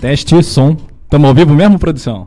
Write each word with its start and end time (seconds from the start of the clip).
Teste 0.00 0.42
som. 0.42 0.78
Tamo 1.10 1.26
ao 1.26 1.34
vivo 1.34 1.52
mesmo, 1.54 1.78
produção? 1.78 2.26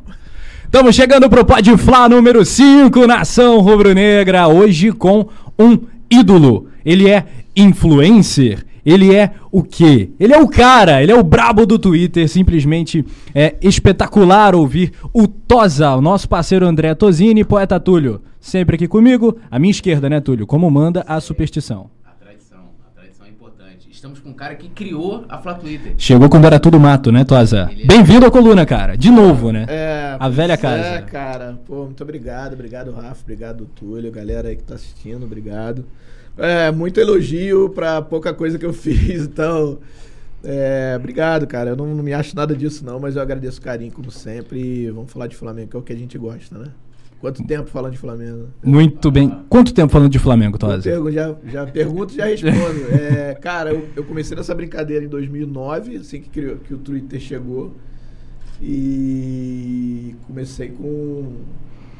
Estamos 0.63 0.95
chegando 0.95 1.27
pro 1.27 1.43
Pode 1.43 1.75
Flá 1.75 2.07
número 2.07 2.45
5, 2.45 3.07
Nação 3.07 3.61
Rubro-Negra, 3.61 4.47
hoje 4.47 4.91
com 4.91 5.27
um 5.57 5.79
ídolo. 6.07 6.67
Ele 6.85 7.09
é 7.09 7.25
influencer. 7.55 8.63
Ele 8.85 9.15
é 9.15 9.31
o 9.51 9.63
quê? 9.63 10.11
Ele 10.19 10.33
é 10.33 10.37
o 10.37 10.47
cara, 10.47 11.01
ele 11.01 11.11
é 11.11 11.15
o 11.15 11.23
brabo 11.23 11.65
do 11.65 11.79
Twitter, 11.79 12.29
simplesmente 12.29 13.03
é 13.33 13.55
espetacular 13.59 14.53
ouvir 14.53 14.91
o 15.11 15.27
Tosa, 15.27 15.95
o 15.95 16.01
nosso 16.01 16.29
parceiro 16.29 16.67
André 16.67 16.93
Tosini, 16.93 17.43
poeta 17.43 17.79
Túlio, 17.79 18.21
sempre 18.39 18.75
aqui 18.75 18.87
comigo, 18.87 19.39
à 19.49 19.57
minha 19.57 19.71
esquerda, 19.71 20.07
né, 20.09 20.19
Túlio? 20.19 20.45
Como 20.45 20.69
manda 20.69 21.03
a 21.07 21.19
superstição. 21.19 21.89
A 22.05 22.11
tradição, 22.11 22.59
a 22.85 22.99
tradição 22.99 23.25
é 23.25 23.29
importante. 23.29 23.87
Estamos 24.03 24.19
com 24.19 24.31
um 24.31 24.33
cara 24.33 24.53
que 24.55 24.67
criou 24.67 25.23
a 25.29 25.37
Flá 25.37 25.53
Twitter. 25.53 25.93
Chegou 25.97 26.27
quando 26.29 26.43
era 26.43 26.59
tudo 26.59 26.77
mato, 26.77 27.09
né, 27.09 27.21
é- 27.21 27.85
Bem-vindo 27.85 28.25
à 28.25 28.29
coluna, 28.29 28.65
cara. 28.65 28.97
De 28.97 29.09
novo, 29.09 29.49
né? 29.49 29.65
É, 29.69 30.17
A 30.19 30.27
velha 30.27 30.57
pois 30.57 30.59
casa. 30.59 30.87
É, 30.95 31.01
cara. 31.03 31.57
Pô, 31.65 31.85
muito 31.85 32.03
obrigado. 32.03 32.51
Obrigado, 32.51 32.91
Rafa. 32.91 33.21
Obrigado, 33.21 33.65
Túlio. 33.73 34.11
Galera 34.11 34.49
aí 34.49 34.57
que 34.57 34.63
tá 34.63 34.75
assistindo, 34.75 35.23
obrigado. 35.23 35.85
É, 36.37 36.69
muito 36.69 36.99
elogio 36.99 37.69
pra 37.69 38.01
pouca 38.01 38.33
coisa 38.33 38.59
que 38.59 38.65
eu 38.65 38.73
fiz, 38.75 39.21
então. 39.23 39.79
É, 40.43 40.95
obrigado, 40.99 41.47
cara. 41.47 41.69
Eu 41.69 41.77
não, 41.77 41.95
não 41.95 42.03
me 42.03 42.13
acho 42.13 42.35
nada 42.35 42.53
disso, 42.53 42.83
não, 42.83 42.99
mas 42.99 43.15
eu 43.15 43.21
agradeço 43.21 43.61
o 43.61 43.63
carinho, 43.63 43.93
como 43.93 44.11
sempre. 44.11 44.59
E 44.59 44.91
vamos 44.91 45.13
falar 45.13 45.27
de 45.27 45.37
Flamengo, 45.37 45.69
que 45.69 45.77
é 45.77 45.79
o 45.79 45.81
que 45.81 45.93
a 45.93 45.97
gente 45.97 46.17
gosta, 46.17 46.57
né? 46.57 46.65
Quanto 47.23 47.41
tempo 47.45 47.69
falando 47.69 47.93
de 47.93 47.97
Flamengo? 47.97 48.49
Muito 48.61 49.09
bem. 49.09 49.33
Quanto 49.47 49.73
tempo 49.73 49.89
falando 49.89 50.11
de 50.11 50.19
Flamengo, 50.19 50.55
Eu 50.55 50.59
Tosa? 50.59 50.81
pergunto, 50.83 51.11
já, 51.13 51.35
já 51.45 51.65
pergunto 51.65 52.13
e 52.13 52.17
já 52.17 52.25
respondo. 52.25 52.53
É, 52.91 53.33
cara, 53.35 53.69
eu, 53.71 53.87
eu 53.95 54.03
comecei 54.03 54.35
nessa 54.35 54.53
brincadeira 54.53 55.05
em 55.05 55.07
2009, 55.07 55.95
assim 55.95 56.19
que, 56.19 56.27
criou, 56.29 56.57
que 56.57 56.73
o 56.73 56.77
Twitter 56.77 57.21
chegou. 57.21 57.73
E 58.61 60.15
comecei 60.27 60.67
com, 60.67 61.37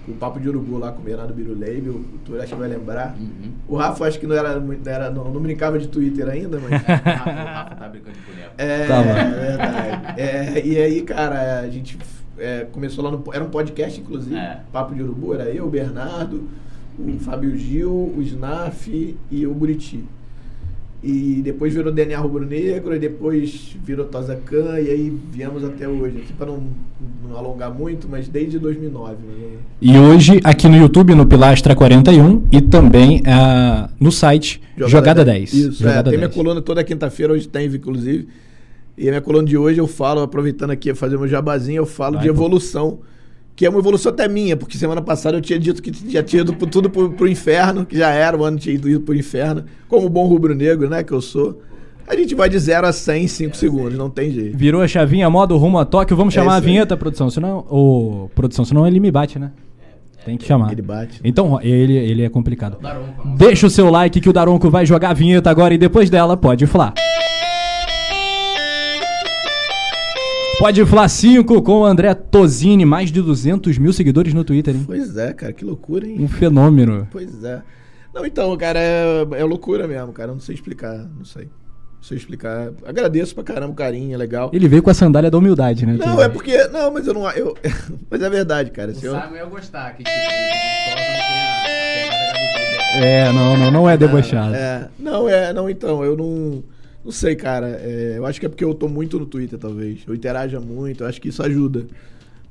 com 0.06 0.12
o 0.12 0.16
Papo 0.16 0.42
de 0.42 0.50
Urubu 0.50 0.78
lá 0.78 0.92
com 0.92 1.00
o 1.02 1.06
Bernardo 1.06 1.34
Biruleibe. 1.34 1.88
O, 1.90 1.94
o 1.94 2.20
Túlio 2.26 2.42
acho 2.42 2.54
que 2.54 2.60
vai 2.60 2.68
lembrar. 2.68 3.16
Uhum. 3.18 3.52
O 3.68 3.78
Rafa 3.78 4.06
acho 4.06 4.20
que 4.20 4.28
não 4.28 4.36
era, 4.36 4.60
muito- 4.60 4.86
era 4.90 5.10
não, 5.10 5.32
não 5.32 5.40
brincava 5.42 5.80
de 5.80 5.88
Twitter 5.88 6.28
ainda, 6.28 6.60
mas... 6.60 6.82
O 6.84 6.86
Rafa, 6.86 7.30
o 7.30 7.34
Rafa 7.46 7.76
tá 7.76 7.88
brincando 7.88 8.18
de 8.18 8.24
boneco. 8.26 8.54
É, 8.58 8.88
Tava. 8.88 9.10
é 9.10 9.40
verdade. 9.40 10.22
É, 10.22 10.66
e 10.68 10.78
aí, 10.78 11.02
cara, 11.04 11.62
a 11.62 11.70
gente 11.70 11.98
é, 12.38 12.66
começou 12.72 13.04
lá 13.04 13.12
no. 13.12 13.24
Era 13.34 13.44
um 13.44 13.50
podcast, 13.50 14.00
inclusive. 14.00 14.36
É. 14.36 14.62
Papo 14.72 14.94
de 14.96 15.02
Urubu, 15.02 15.34
era 15.34 15.50
eu, 15.50 15.66
o 15.66 15.70
Bernardo, 15.70 16.44
o 16.98 17.20
Fábio 17.20 17.58
Gil, 17.58 17.92
o 17.92 18.22
Snaf 18.22 19.16
e 19.32 19.48
o 19.48 19.54
Buriti. 19.54 20.04
E 21.04 21.42
depois 21.44 21.74
virou 21.74 21.92
DNA 21.92 22.18
Rubro 22.18 22.46
Negro, 22.46 22.96
e 22.96 23.00
depois 23.00 23.76
virou 23.84 24.06
Tozacan, 24.06 24.80
e 24.80 24.90
aí 24.90 25.18
viemos 25.34 25.62
até 25.62 25.86
hoje. 25.86 26.20
Aqui 26.20 26.32
para 26.32 26.46
não, 26.46 26.64
não 27.28 27.38
alongar 27.38 27.74
muito, 27.74 28.08
mas 28.10 28.30
desde 28.30 28.58
2009. 28.58 29.16
né? 29.16 29.58
E 29.82 29.98
hoje, 29.98 30.40
aqui 30.46 30.70
no 30.70 30.78
YouTube, 30.78 31.14
no 31.14 31.26
Pilastra 31.26 31.76
41 31.76 32.48
e 32.50 32.62
também 32.62 33.22
ah, 33.28 33.90
no 34.00 34.14
site 34.14 34.62
Jogada, 34.78 35.26
10. 35.26 35.54
Isso, 35.54 35.84
Jogada 35.84 36.10
é, 36.10 36.12
tem 36.12 36.20
minha 36.20 36.30
10. 36.30 36.38
coluna 36.38 36.62
toda 36.62 36.82
quinta-feira, 36.86 37.34
hoje 37.34 37.50
tem, 37.50 37.68
inclusive. 37.68 38.30
E 38.98 39.08
a 39.08 39.12
minha 39.12 39.22
coluna 39.22 39.48
de 39.48 39.58
hoje 39.58 39.80
eu 39.80 39.88
falo, 39.88 40.22
aproveitando 40.22 40.72
aqui 40.72 40.94
fazer 40.94 41.18
meu 41.18 41.28
jabazinho, 41.28 41.78
eu 41.78 41.86
falo 41.86 42.14
Vai, 42.16 42.24
de 42.24 42.30
pô. 42.30 42.36
evolução, 42.36 43.00
que 43.56 43.66
é 43.66 43.70
uma 43.70 43.80
evolução 43.80 44.12
até 44.12 44.28
minha, 44.28 44.56
porque 44.56 44.78
semana 44.78 45.02
passada 45.02 45.38
eu 45.38 45.42
tinha 45.42 45.58
dito 45.58 45.82
que 45.82 45.92
já 46.12 46.22
tinha 46.22 46.42
ido 46.42 46.54
tudo 46.54 46.90
pro, 46.90 47.12
pro 47.12 47.28
inferno, 47.28 47.86
que 47.86 47.98
já 47.98 48.10
era, 48.10 48.38
o 48.38 48.44
ano 48.44 48.58
tinha 48.60 48.76
ido 48.76 49.02
pro 49.02 49.16
inferno, 49.16 49.64
como 49.88 50.08
bom 50.10 50.28
rubro-negro, 50.28 50.88
né, 50.90 51.04
que 51.04 51.12
eu 51.12 51.22
sou. 51.22 51.62
A 52.08 52.16
gente 52.16 52.36
vai 52.36 52.50
de 52.50 52.60
0 52.60 52.86
a 52.86 52.92
100 52.92 53.24
em 53.24 53.28
5 53.28 53.56
segundos, 53.56 53.98
não 53.98 54.10
tem 54.10 54.30
jeito. 54.30 54.58
Virou 54.58 54.82
a 54.82 54.88
chavinha, 54.88 55.30
modo 55.30 55.56
rumo 55.58 55.78
a 55.80 55.86
Tóquio. 55.86 56.18
Vamos 56.18 56.34
É 56.34 56.40
chamar 56.40 56.56
a 56.56 56.58
isso 56.58 56.68
aí. 56.68 56.74
vinheta, 56.74 56.98
produção. 56.98 57.30
Senão, 57.30 57.66
ô, 57.70 58.30
produção, 58.36 58.66
senão 58.66 58.86
ele 58.86 59.00
me 59.00 59.10
bate, 59.10 59.40
né? 59.40 59.52
Tem 60.26 60.36
que 60.36 60.44
chamar. 60.46 60.74
Ele 60.74 60.82
bate. 60.82 61.22
Então, 61.24 61.60
ele, 61.62 61.96
ele 61.96 62.24
é 62.24 62.30
complicado. 62.30 62.78
Daronco, 62.82 63.38
Deixa 63.38 63.68
o 63.68 63.70
seu 63.70 63.90
like 63.90 64.20
que 64.20 64.28
o 64.30 64.34
Daronco 64.34 64.70
vai 64.70 64.86
jogar 64.86 65.12
a 65.12 65.14
vinheta 65.14 65.50
agora 65.50 65.74
e 65.74 65.78
depois 65.78 66.10
dela 66.10 66.36
pode 66.36 66.66
falar. 66.68 66.94
Pode 70.64 70.86
falar 70.86 71.10
5 71.10 71.62
com 71.62 71.82
o 71.82 71.86
André 71.86 72.14
Tosini, 72.14 72.86
mais 72.86 73.12
de 73.12 73.22
200 73.22 73.78
mil 73.78 73.92
seguidores 73.92 74.34
no 74.34 74.46
Twitter, 74.46 74.74
hein? 74.74 74.84
Pois 74.86 75.18
é, 75.18 75.34
cara, 75.34 75.52
que 75.52 75.66
loucura, 75.66 76.08
hein? 76.08 76.16
Um 76.22 76.28
fenômeno. 76.30 77.06
Pois 77.12 77.44
é. 77.44 77.62
Não, 78.14 78.26
então, 78.26 78.56
cara, 78.56 78.80
é, 78.80 79.28
é 79.40 79.44
loucura 79.44 79.86
mesmo, 79.90 80.14
cara. 80.14 80.32
Eu 80.32 80.36
não 80.36 80.40
sei 80.40 80.56
explicar, 80.56 81.00
não 81.18 81.26
sei. 81.26 81.50
Não 81.96 82.04
sei 82.04 82.16
explicar. 82.16 82.72
Agradeço 82.86 83.36
pra 83.36 83.44
caramba 83.44 83.74
o 83.74 83.76
carinho, 83.76 84.14
é 84.14 84.18
legal. 84.18 84.52
Ele 84.54 84.70
veio 84.70 84.82
com 84.82 84.90
a 84.90 84.94
sandália 84.94 85.30
da 85.30 85.38
humildade, 85.38 85.86
né? 85.86 85.98
Não, 86.00 86.24
é 86.24 86.30
porque. 86.30 86.58
Não, 86.70 86.94
mas 86.94 87.06
eu 87.08 87.14
não. 87.14 87.30
Eu, 87.32 87.58
mas 88.10 88.22
é 88.22 88.30
verdade, 88.30 88.72
cara. 88.72 88.94
O 88.94 89.06
eu, 89.06 89.22
Simon 89.22 89.36
ia 89.36 89.44
gostar, 89.44 89.92
que 89.98 90.06
tipo. 90.06 90.10
É, 93.04 93.34
não, 93.34 93.58
não, 93.58 93.70
não 93.70 93.90
é 93.90 93.98
debochado. 93.98 94.56
É, 94.56 94.88
não, 94.98 95.28
é, 95.28 95.52
não, 95.52 95.70
então, 95.70 96.06
eu 96.06 96.16
não. 96.16 96.64
Não 97.04 97.12
sei, 97.12 97.36
cara. 97.36 97.68
é, 97.82 98.14
eu 98.18 98.26
acho 98.26 98.40
que 98.40 98.46
é 98.46 98.50
porque 98.50 98.64
eu 98.64 98.74
tô 98.74 98.88
muito 98.88 99.20
no 99.20 99.26
Twitter, 99.26 99.60
talvez. 99.60 100.00
Eu 100.08 100.16
interajo 100.16 100.60
muito, 100.62 101.04
eu 101.04 101.08
acho 101.08 101.20
que 101.22 101.30
isso 101.30 101.44
ajuda. 101.44 101.86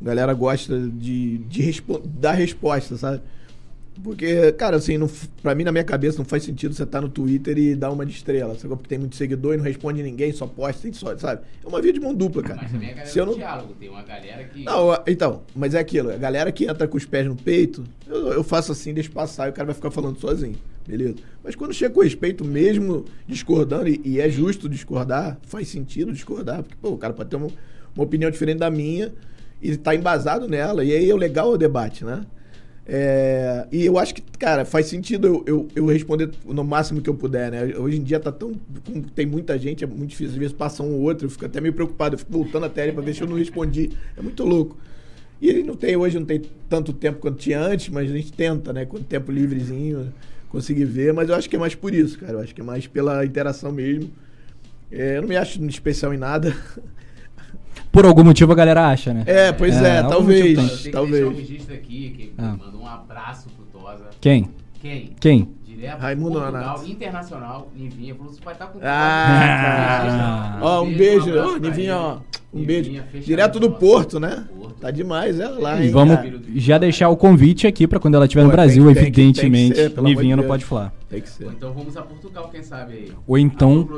A 0.01 0.05
galera 0.05 0.35
gosta 0.35 0.79
de, 0.79 1.39
de 1.39 1.63
respo- 1.63 2.03
dar 2.05 2.33
resposta, 2.33 2.97
sabe? 2.97 3.21
Porque, 4.03 4.51
cara, 4.53 4.77
assim, 4.79 4.97
não, 4.97 5.09
pra 5.43 5.55
mim, 5.55 5.65
na 5.65 5.71
minha 5.71 5.85
cabeça, 5.85 6.17
não 6.19 6.25
faz 6.25 6.43
sentido 6.43 6.75
você 6.75 6.83
estar 6.83 7.01
no 7.03 7.11
Twitter 7.11 7.57
e 7.59 7.75
dar 7.77 7.91
uma 7.91 8.05
de 8.07 8.13
estrela. 8.13 8.55
Sabe? 8.57 8.69
Porque 8.75 8.89
tem 8.89 8.99
muito 8.99 9.15
seguidor 9.17 9.55
e 9.55 9.59
não 9.59 9.65
responde 9.65 10.03
ninguém, 10.03 10.33
só 10.33 10.47
posta, 10.47 10.91
só, 10.95 11.17
sabe? 11.19 11.43
É 11.63 11.69
uma 11.69 11.81
via 11.81 11.93
de 11.93 12.01
mão 12.01 12.15
dupla, 12.15 12.43
cara. 12.43 12.61
Mas 12.63 12.73
também 12.73 12.89
a 12.89 12.93
galera 12.95 13.09
Se 13.11 13.19
eu 13.19 13.27
não, 13.27 13.35
diálogo. 13.35 13.75
Tem 13.79 13.89
uma 13.91 14.03
galera 14.03 14.45
que. 14.45 14.65
não, 14.65 14.99
então, 15.07 15.43
mas 15.55 15.75
é 15.75 15.79
aquilo, 15.79 16.11
a 16.11 16.17
galera 16.17 16.51
que 16.51 16.65
entra 16.65 16.89
com 16.89 16.97
os 16.97 17.05
pés 17.05 17.27
no 17.27 17.37
peito, 17.37 17.85
eu, 18.09 18.29
eu 18.33 18.43
faço 18.43 18.73
assim, 18.73 18.95
deixo 18.95 19.11
passar 19.13 19.47
e 19.49 19.51
o 19.51 19.53
cara 19.53 19.67
vai 19.67 19.75
ficar 19.75 19.91
falando 19.91 20.19
sozinho, 20.19 20.57
beleza? 20.87 21.15
Mas 21.43 21.55
quando 21.55 21.73
chega 21.73 21.95
com 21.95 22.01
respeito, 22.01 22.45
mesmo 22.45 23.05
discordando, 23.27 23.89
e, 23.89 24.01
e 24.05 24.21
é 24.21 24.29
justo 24.29 24.69
discordar, 24.69 25.39
faz 25.43 25.69
sentido 25.69 26.13
discordar, 26.13 26.63
porque, 26.63 26.77
pô, 26.81 26.91
o 26.91 26.99
cara 26.99 27.13
pode 27.13 27.31
ter 27.31 27.37
uma, 27.37 27.49
uma 27.95 28.05
opinião 28.05 28.31
diferente 28.31 28.59
da 28.59 28.71
minha 28.71 29.13
e 29.61 29.77
tá 29.77 29.95
embasado 29.95 30.49
nela, 30.49 30.85
e 30.85 30.93
aí 30.93 31.11
é 31.11 31.15
legal 31.15 31.53
é 31.53 31.55
o 31.55 31.59
debate, 31.59 32.05
né? 32.05 32.25
É, 32.85 33.67
e 33.71 33.87
eu 33.87 33.97
acho 33.97 34.15
que, 34.15 34.23
cara, 34.39 34.65
faz 34.65 34.87
sentido 34.87 35.27
eu, 35.27 35.45
eu, 35.47 35.69
eu 35.75 35.87
responder 35.87 36.31
no 36.45 36.65
máximo 36.65 37.01
que 37.01 37.09
eu 37.09 37.15
puder, 37.15 37.51
né? 37.51 37.77
Hoje 37.77 37.99
em 37.99 38.03
dia 38.03 38.19
tá 38.19 38.33
tão. 38.33 38.53
Tem 39.15 39.25
muita 39.25 39.57
gente, 39.57 39.85
é 39.85 39.87
muito 39.87 40.11
difícil. 40.11 40.33
Às 40.33 40.39
vezes 40.39 40.53
passa 40.53 40.83
um 40.83 40.95
ou 40.95 41.03
outro, 41.03 41.27
eu 41.27 41.31
fico 41.31 41.47
até 41.47 41.61
meio 41.61 41.73
preocupado. 41.73 42.15
Eu 42.15 42.19
fico 42.19 42.33
voltando 42.33 42.67
a 42.67 42.69
tela 42.69 42.93
pra 42.93 43.03
ver 43.03 43.15
se 43.15 43.21
eu 43.21 43.29
não 43.29 43.37
respondi. 43.37 43.91
É 44.17 44.21
muito 44.21 44.45
louco. 44.45 44.77
E 45.41 45.49
ele 45.49 45.63
não 45.63 45.75
tem, 45.75 45.97
hoje 45.97 46.19
não 46.19 46.27
tem 46.27 46.43
tanto 46.69 46.93
tempo 46.93 47.19
quanto 47.19 47.39
tinha 47.39 47.61
antes, 47.61 47.89
mas 47.89 48.11
a 48.11 48.17
gente 48.17 48.33
tenta, 48.33 48.73
né? 48.73 48.85
Com 48.85 48.99
tempo 48.99 49.31
livrezinho, 49.31 50.13
conseguir 50.53 50.85
ver. 50.85 51.13
Mas 51.13 51.29
eu 51.29 51.35
acho 51.35 51.49
que 51.51 51.57
é 51.57 51.59
mais 51.59 51.75
por 51.75 51.93
isso, 51.95 52.19
cara. 52.19 52.35
Eu 52.35 52.41
acho 52.41 52.55
que 52.55 52.61
é 52.61 52.65
mais 52.65 52.87
pela 52.87 53.25
interação 53.25 53.73
mesmo. 53.73 54.11
É, 54.91 55.17
eu 55.17 55.23
não 55.23 55.29
me 55.29 55.37
acho 55.37 55.65
especial 55.65 56.13
em 56.15 56.19
nada. 56.19 56.55
Por 57.91 58.07
algum 58.07 58.25
motivo 58.25 58.53
a 58.53 58.55
galera 58.55 58.89
acha, 58.89 59.13
né? 59.13 59.23
É, 59.27 59.53
pois 59.53 59.75
é, 59.77 59.99
algum 59.99 60.11
talvez. 60.11 60.57
motivo 60.57 60.61
Eu 60.63 60.69
tenho 60.69 60.83
que 60.83 60.91
talvez. 60.91 61.13
deixar 61.25 61.29
um 61.31 61.37
registro 61.37 61.75
aqui, 61.75 62.11
que 62.11 62.33
Ah. 62.39 62.57
mandou 62.59 62.81
um 62.81 62.87
abraço 62.87 63.49
pro 63.51 63.65
Tosa. 63.81 64.05
Quem? 64.21 64.49
Quem? 64.81 65.13
Quem? 65.21 65.49
Direto 65.83 65.99
Raimundo 66.01 66.33
Portugal, 66.39 66.63
Nonato. 66.63 66.87
internacional, 66.89 67.69
Livinha, 67.77 68.15
falou, 68.15 68.33
você 68.33 68.41
vai 68.45 68.53
estar 68.55 68.67
com 68.69 68.79
o 68.79 68.83
Ah, 68.85 70.59
Ah. 70.59 70.59
Ó, 70.63 70.83
um 70.83 70.95
beijo, 70.95 71.31
ó, 71.39 71.51
pra 71.51 71.59
Nivinha, 71.59 71.97
ó. 71.97 72.19
Um 72.55 72.59
Nivinha, 72.61 73.05
beijo. 73.11 73.27
Direto 73.27 73.59
do. 73.59 73.71
Porto, 73.73 74.21
né? 74.21 74.45
Porto. 74.57 74.73
Tá 74.81 74.91
demais 74.91 75.41
ela 75.41 75.59
lá, 75.59 75.81
E 75.81 75.89
vamos 75.91 76.17
cara? 76.17 76.41
já 76.57 76.77
deixar 76.79 77.09
o 77.09 77.17
convite 77.17 77.67
aqui 77.67 77.87
pra 77.87 77.99
quando 77.99 78.15
ela 78.17 78.25
estiver 78.27 78.43
no 78.43 78.51
Pô, 78.51 78.57
Brasil, 78.57 78.85
tem 78.85 78.95
que- 78.95 79.01
tem 79.01 79.13
que 79.13 79.21
evidentemente. 79.21 79.75
ser, 79.77 80.03
Nivinha 80.03 80.37
não 80.37 80.45
pode 80.45 80.65
falar. 80.65 80.93
Tem 81.09 81.21
que 81.21 81.29
ser. 81.31 81.47
Ou 81.47 81.53
então 81.53 81.73
vamos 81.73 81.97
a 81.97 82.03
Portugal, 82.03 82.49
quem 82.53 82.63
sabe 82.63 82.93
aí. 82.95 83.13
Ou 83.27 83.39
então, 83.39 83.89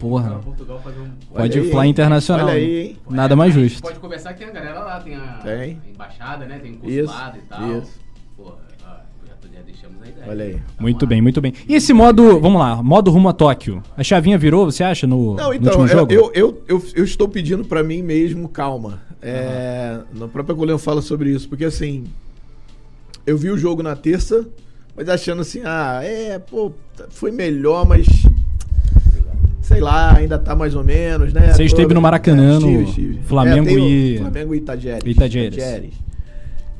porra. 0.00 0.38
Portugal 0.44 0.80
fazer 0.80 1.00
um... 1.00 1.10
Pode 1.34 1.58
aí, 1.58 1.70
falar 1.70 1.86
internacional. 1.86 2.46
Olha 2.46 2.56
aí, 2.56 2.78
hein? 2.88 2.96
Nada 3.10 3.34
mais 3.36 3.54
A 3.54 3.58
gente 3.58 3.68
justo. 3.70 3.82
Pode 3.82 3.98
conversar 3.98 4.32
que 4.34 4.38
tem 4.40 4.48
a 4.48 4.52
galera 4.52 4.80
lá, 4.80 5.00
tem 5.00 5.14
a, 5.16 5.20
Tem. 5.42 5.80
a 5.86 5.90
embaixada, 5.90 6.46
né? 6.46 6.58
Tem 6.58 6.72
o 6.72 6.76
consulado 6.78 7.38
e 7.38 7.40
tal. 7.42 7.78
isso. 7.78 8.03
A 10.02 10.08
ideia. 10.08 10.26
Olha 10.28 10.44
aí. 10.44 10.52
Vamos 10.52 10.64
Muito 10.80 11.02
lá. 11.04 11.08
bem, 11.08 11.22
muito 11.22 11.40
bem. 11.40 11.52
E 11.68 11.74
esse 11.74 11.92
modo, 11.92 12.38
vamos 12.40 12.60
lá, 12.60 12.82
modo 12.82 13.10
rumo 13.10 13.28
a 13.28 13.32
Tóquio. 13.32 13.82
A 13.96 14.02
chavinha 14.02 14.36
virou, 14.38 14.64
você 14.70 14.84
acha, 14.84 15.06
no, 15.06 15.34
Não, 15.34 15.48
no 15.48 15.54
então, 15.54 15.80
último 15.80 15.84
eu, 15.84 15.88
jogo? 15.88 16.12
eu, 16.12 16.30
eu, 16.34 16.62
eu, 16.68 16.82
eu 16.96 17.04
estou 17.04 17.28
pedindo 17.28 17.64
pra 17.64 17.82
mim 17.82 18.02
mesmo 18.02 18.48
calma. 18.48 19.00
É, 19.22 19.98
Na 20.12 20.28
própria 20.28 20.54
coluna 20.54 20.72
eu 20.72 20.78
falo 20.78 21.00
sobre 21.00 21.30
isso, 21.30 21.48
porque 21.48 21.64
assim, 21.64 22.04
eu 23.26 23.38
vi 23.38 23.50
o 23.50 23.56
jogo 23.56 23.82
na 23.82 23.96
terça, 23.96 24.46
mas 24.94 25.08
achando 25.08 25.40
assim, 25.40 25.62
ah, 25.64 26.00
é, 26.02 26.38
pô, 26.38 26.72
foi 27.08 27.30
melhor, 27.30 27.88
mas 27.88 28.06
sei 29.62 29.80
lá, 29.80 30.14
ainda 30.14 30.38
tá 30.38 30.54
mais 30.54 30.74
ou 30.74 30.84
menos, 30.84 31.32
né? 31.32 31.52
Você 31.54 31.64
esteve 31.64 31.94
no 31.94 32.00
Maracanã, 32.02 32.60
no 32.60 32.82
estive, 32.82 32.84
estive. 32.84 33.20
Flamengo 33.24 33.70
o 33.70 33.78
e- 33.78 34.18
Flamengo 34.18 34.54
e 34.54 34.58
Itajeres. 34.58 35.02
Itajeres. 35.06 35.94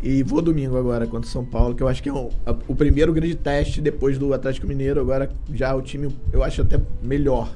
E 0.07 0.23
vou 0.23 0.43
domingo 0.43 0.77
agora 0.77 1.07
contra 1.07 1.27
o 1.27 1.31
São 1.33 1.45
Paulo, 1.45 1.75
que 1.75 1.83
eu 1.83 1.89
acho 1.89 2.03
que 2.03 2.11
é 2.11 2.13
um- 2.13 2.29
a- 2.45 2.55
o 2.69 2.75
primeiro 2.77 3.11
grande 3.13 3.35
teste 3.35 3.81
depois 3.81 4.19
do 4.19 4.35
Atlético 4.35 4.67
Mineiro. 4.67 5.01
Agora 5.01 5.31
já 5.53 5.75
o 5.75 5.81
time, 5.81 6.15
eu 6.31 6.45
acho 6.45 6.61
até 6.61 6.79
melhor. 7.03 7.51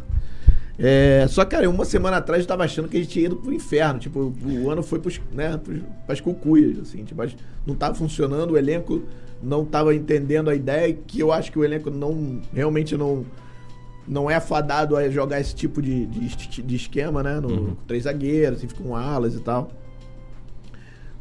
É, 0.79 1.27
só 1.29 1.45
que, 1.45 1.51
cara, 1.57 1.69
uma 1.69 1.85
semana 1.85 2.17
atrás 2.19 2.41
eu 2.43 2.49
tava 2.49 2.65
achando 2.65 2.89
que 2.89 2.97
a 2.97 3.01
gente 3.01 3.11
tinha 3.11 3.27
ido 3.27 3.37
pro 3.37 3.53
inferno. 3.53 3.99
Tipo, 4.01 4.33
o 4.47 4.71
ano 4.71 4.83
foi 4.83 4.99
pros, 4.99 5.21
né, 5.33 5.59
pros, 5.63 5.81
pras 6.07 6.21
cucuias, 6.23 6.79
assim. 6.79 7.05
Tipo, 7.05 7.23
não 7.67 7.75
tava 7.75 7.95
funcionando, 7.95 8.53
o 8.53 8.57
elenco 8.57 9.03
não 9.43 9.65
tava 9.65 9.95
entendendo 9.95 10.49
a 10.49 10.55
ideia, 10.55 10.93
que 11.07 11.21
eu 11.21 11.31
acho 11.31 11.53
que 11.53 11.59
o 11.59 11.65
elenco 11.65 11.91
não 11.91 12.41
realmente 12.55 12.97
não 12.97 13.25
não 14.11 14.31
é 14.31 14.41
fadado 14.41 14.97
a 14.97 15.07
jogar 15.11 15.39
esse 15.39 15.55
tipo 15.55 15.83
de, 15.83 16.07
de, 16.07 16.63
de 16.63 16.77
esquema, 16.77 17.23
né? 17.23 17.39
No, 17.41 17.49
Uhum. 17.51 17.67
com 17.67 17.75
três 17.87 18.05
zagueiros, 18.05 18.57
assim, 18.65 18.69
com 18.83 18.97
alas 18.97 19.35
e 19.35 19.41
tal. 19.41 19.71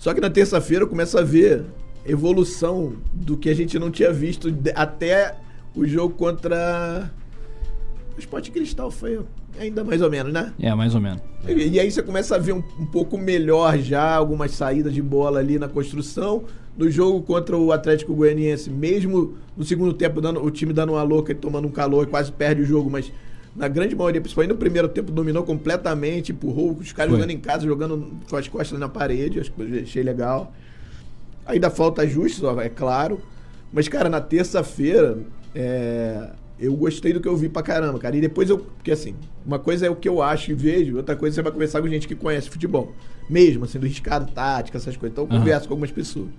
Só 0.08 0.14
que 0.14 0.22
na 0.22 0.30
terça-feira 0.30 0.86
eu 0.86 0.88
começo 0.88 1.18
a 1.18 1.22
ver 1.22 1.66
evolução 2.06 2.94
do 3.12 3.36
que 3.36 3.50
a 3.50 3.54
gente 3.54 3.78
não 3.78 3.92
tinha 3.92 4.10
visto 4.14 4.48
até 4.74 5.36
o 5.76 5.86
jogo 5.86 6.16
contra 6.16 7.12
o 8.16 8.20
Sport 8.22 8.50
Cristal 8.52 8.90
foi 8.90 9.20
ainda 9.60 9.84
mais 9.84 10.02
ou 10.02 10.10
menos, 10.10 10.32
né? 10.32 10.54
É, 10.62 10.74
mais 10.74 10.96
ou 10.96 11.02
menos. 11.02 11.22
E, 11.46 11.72
e 11.72 11.78
aí 11.78 11.92
você 11.92 12.02
começa 12.02 12.36
a 12.36 12.38
ver 12.38 12.54
um, 12.54 12.64
um 12.80 12.86
pouco 12.86 13.18
melhor 13.18 13.78
já 13.80 14.16
algumas 14.16 14.52
saídas 14.52 14.94
de 14.94 15.02
bola 15.02 15.40
ali 15.40 15.60
na 15.60 15.68
construção. 15.68 16.46
No 16.78 16.90
jogo 16.90 17.22
contra 17.24 17.58
o 17.58 17.74
Atlético 17.74 18.16
Goianiense, 18.16 18.70
mesmo 18.70 19.36
no 19.58 19.66
segundo 19.66 19.92
tempo, 19.92 20.22
dando, 20.22 20.42
o 20.42 20.50
time 20.50 20.72
dando 20.72 20.94
uma 20.94 21.04
louca 21.04 21.34
e 21.34 21.36
tomando 21.36 21.68
um 21.68 21.72
calor 21.72 22.08
e 22.08 22.10
quase 22.10 22.32
perde 22.32 22.62
o 22.62 22.66
jogo, 22.66 22.90
mas 22.90 23.12
na 23.58 23.68
grande 23.68 23.96
maioria, 23.96 24.22
principalmente 24.22 24.52
no 24.52 24.58
primeiro 24.58 24.88
tempo, 24.88 25.12
dominou 25.12 25.44
completamente, 25.44 26.32
empurrou 26.32 26.74
os 26.74 26.94
caras 26.94 27.12
Foi. 27.12 27.20
jogando 27.20 27.32
em 27.32 27.40
casa, 27.40 27.66
jogando 27.66 28.14
com 28.30 28.38
as 28.38 28.48
costas 28.48 28.80
na 28.80 28.88
parede, 28.88 29.40
acho 29.40 29.52
que 29.52 29.80
achei 29.80 30.04
legal. 30.04 30.54
Ainda 31.46 31.70
falta 31.72 32.04
ajustes, 32.04 32.44
ó, 32.44 32.62
é 32.62 32.70
claro. 32.70 33.20
Mas, 33.74 33.88
cara, 33.88 34.10
na 34.10 34.22
terça-feira, 34.22 35.18
é, 35.56 36.30
eu 36.60 36.74
gostei 36.76 37.14
do 37.14 37.20
que 37.20 37.28
eu 37.28 37.36
vi 37.36 37.50
pra 37.50 37.64
caramba, 37.64 37.98
cara. 37.98 38.16
E 38.16 38.22
depois 38.22 38.48
eu. 38.50 38.60
Porque 38.60 38.92
assim, 38.92 39.16
uma 39.44 39.58
coisa 39.58 39.88
é 39.88 39.90
o 39.90 39.96
que 39.96 40.08
eu 40.08 40.22
acho 40.22 40.52
e 40.52 40.54
vejo, 40.54 40.98
outra 40.98 41.16
coisa 41.16 41.36
você 41.36 41.42
vai 41.42 41.52
conversar 41.52 41.82
com 41.82 41.88
gente 41.88 42.08
que 42.08 42.16
conhece 42.16 42.50
futebol. 42.50 42.94
Mesmo, 43.28 43.66
assim, 43.66 43.80
do 43.80 43.88
riscado, 43.88 44.32
tática, 44.32 44.78
essas 44.78 44.96
coisas. 44.96 45.14
Então 45.14 45.24
eu 45.24 45.30
Aham. 45.32 45.40
converso 45.40 45.68
com 45.68 45.74
algumas 45.74 45.92
pessoas. 45.92 46.30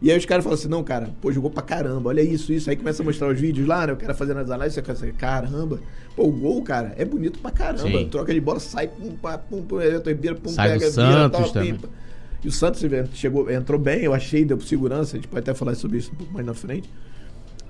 E 0.00 0.10
aí 0.10 0.18
os 0.18 0.26
caras 0.26 0.44
falam 0.44 0.58
assim, 0.58 0.68
não, 0.68 0.84
cara, 0.84 1.08
pô, 1.22 1.32
jogou 1.32 1.50
pra 1.50 1.62
caramba, 1.62 2.10
olha 2.10 2.20
isso, 2.20 2.52
isso. 2.52 2.68
Aí 2.68 2.76
começa 2.76 3.02
a 3.02 3.04
mostrar 3.04 3.28
os 3.28 3.40
vídeos 3.40 3.66
lá, 3.66 3.86
né? 3.86 3.94
O 3.94 3.96
cara 3.96 4.12
fazendo 4.12 4.40
as 4.40 4.50
análises, 4.50 4.82
você 4.84 4.92
assim, 4.92 5.12
caramba. 5.12 5.80
Pô, 6.14 6.24
o 6.24 6.32
gol, 6.32 6.62
cara, 6.62 6.94
é 6.98 7.04
bonito 7.04 7.38
pra 7.38 7.50
caramba. 7.50 7.98
Sim. 7.98 8.08
Troca 8.08 8.32
de 8.32 8.40
bola, 8.40 8.60
sai, 8.60 8.88
pum, 8.88 9.16
pá, 9.16 9.38
pum, 9.38 9.62
pum, 9.62 9.78
pum, 9.78 10.50
Sai 10.50 10.74
do 10.74 10.80
pega, 10.80 10.90
Santos 10.90 11.52
tal, 11.52 11.64
e 12.44 12.48
o 12.48 12.52
Santos 12.52 12.80
chegou, 13.14 13.50
entrou 13.50 13.76
bem, 13.76 14.04
eu 14.04 14.14
achei, 14.14 14.44
deu 14.44 14.60
segurança, 14.60 15.16
a 15.16 15.18
gente 15.18 15.26
pode 15.26 15.40
até 15.40 15.52
falar 15.52 15.74
sobre 15.74 15.98
isso 15.98 16.12
um 16.12 16.16
pouco 16.16 16.32
mais 16.32 16.46
na 16.46 16.54
frente. 16.54 16.88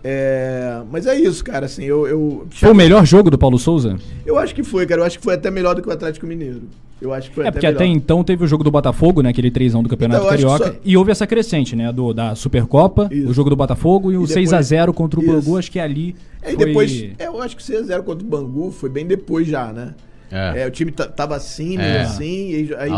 É, 0.05 0.83
mas 0.91 1.07
é 1.07 1.19
isso, 1.19 1.43
cara, 1.43 1.67
assim, 1.67 1.85
eu, 1.85 2.07
eu, 2.07 2.47
Foi 2.51 2.71
o 2.71 2.75
melhor 2.75 3.05
jogo 3.07 3.31
do 3.31 3.39
Paulo 3.39 3.59
Souza? 3.59 3.97
eu 4.25 4.37
acho 4.39 4.55
que 4.55 4.63
foi, 4.63 4.85
cara, 4.85 5.01
eu 5.01 5.05
acho 5.07 5.19
que 5.19 5.25
foi 5.25 5.35
até 5.35 5.51
melhor 5.51 5.75
do 5.75 5.83
que 5.83 5.89
o 5.89 5.93
Atlético 5.93 6.27
Mineiro. 6.27 6.63
Eu 7.01 7.13
acho 7.13 7.29
que 7.29 7.35
foi 7.35 7.47
É, 7.47 7.51
porque 7.51 7.67
melhor. 7.67 7.77
até 7.77 7.87
então 7.87 8.25
teve 8.25 8.43
o 8.43 8.47
jogo 8.47 8.65
do 8.65 8.71
Botafogo, 8.71 9.21
né? 9.23 9.29
Aquele 9.29 9.51
3x1 9.51 9.83
do 9.83 9.89
Campeonato 9.89 10.21
Então, 10.25 10.31
Carioca. 10.31 10.65
só- 10.73 10.75
E 10.85 10.97
houve 10.97 11.11
essa 11.13 11.27
crescente, 11.27 11.77
né? 11.77 11.93
Do, 11.93 12.15
da 12.15 12.35
Supercopa, 12.35 13.09
Isso. 13.13 13.29
o 13.29 13.35
jogo 13.35 13.51
do 13.51 13.57
Botafogo 13.57 14.11
e 14.11 14.17
o 14.17 14.25
E 14.25 14.27
depois- 14.27 14.49
6x0 14.51 14.93
contra 14.95 15.21
o 15.21 15.23
Isso. 15.23 15.33
Bangu. 15.33 15.59
Acho 15.59 15.71
que 15.71 15.79
ali. 15.79 16.17
É, 16.43 16.53
e 16.53 16.55
foi- 16.57 16.65
depois, 16.67 17.05
é, 17.19 17.27
eu 17.27 17.43
acho 17.43 17.55
que 17.57 17.63
o 17.63 17.65
6x0 17.67 18.03
contra 18.03 18.27
o 18.27 18.31
Bangu 18.31 18.71
foi 18.71 18.89
bem 18.89 19.05
depois 19.07 19.47
já, 19.47 19.71
né? 19.73 19.95
É. 20.33 20.63
É, 20.63 20.67
o 20.67 20.71
time 20.71 20.91
ta- 20.91 21.07
tava 21.07 21.37
assim, 21.37 21.77
É. 21.77 21.79
meio 21.79 22.01
assim, 22.01 22.51
e 22.51 22.55
aí, 22.55 22.75
aí 22.79 22.91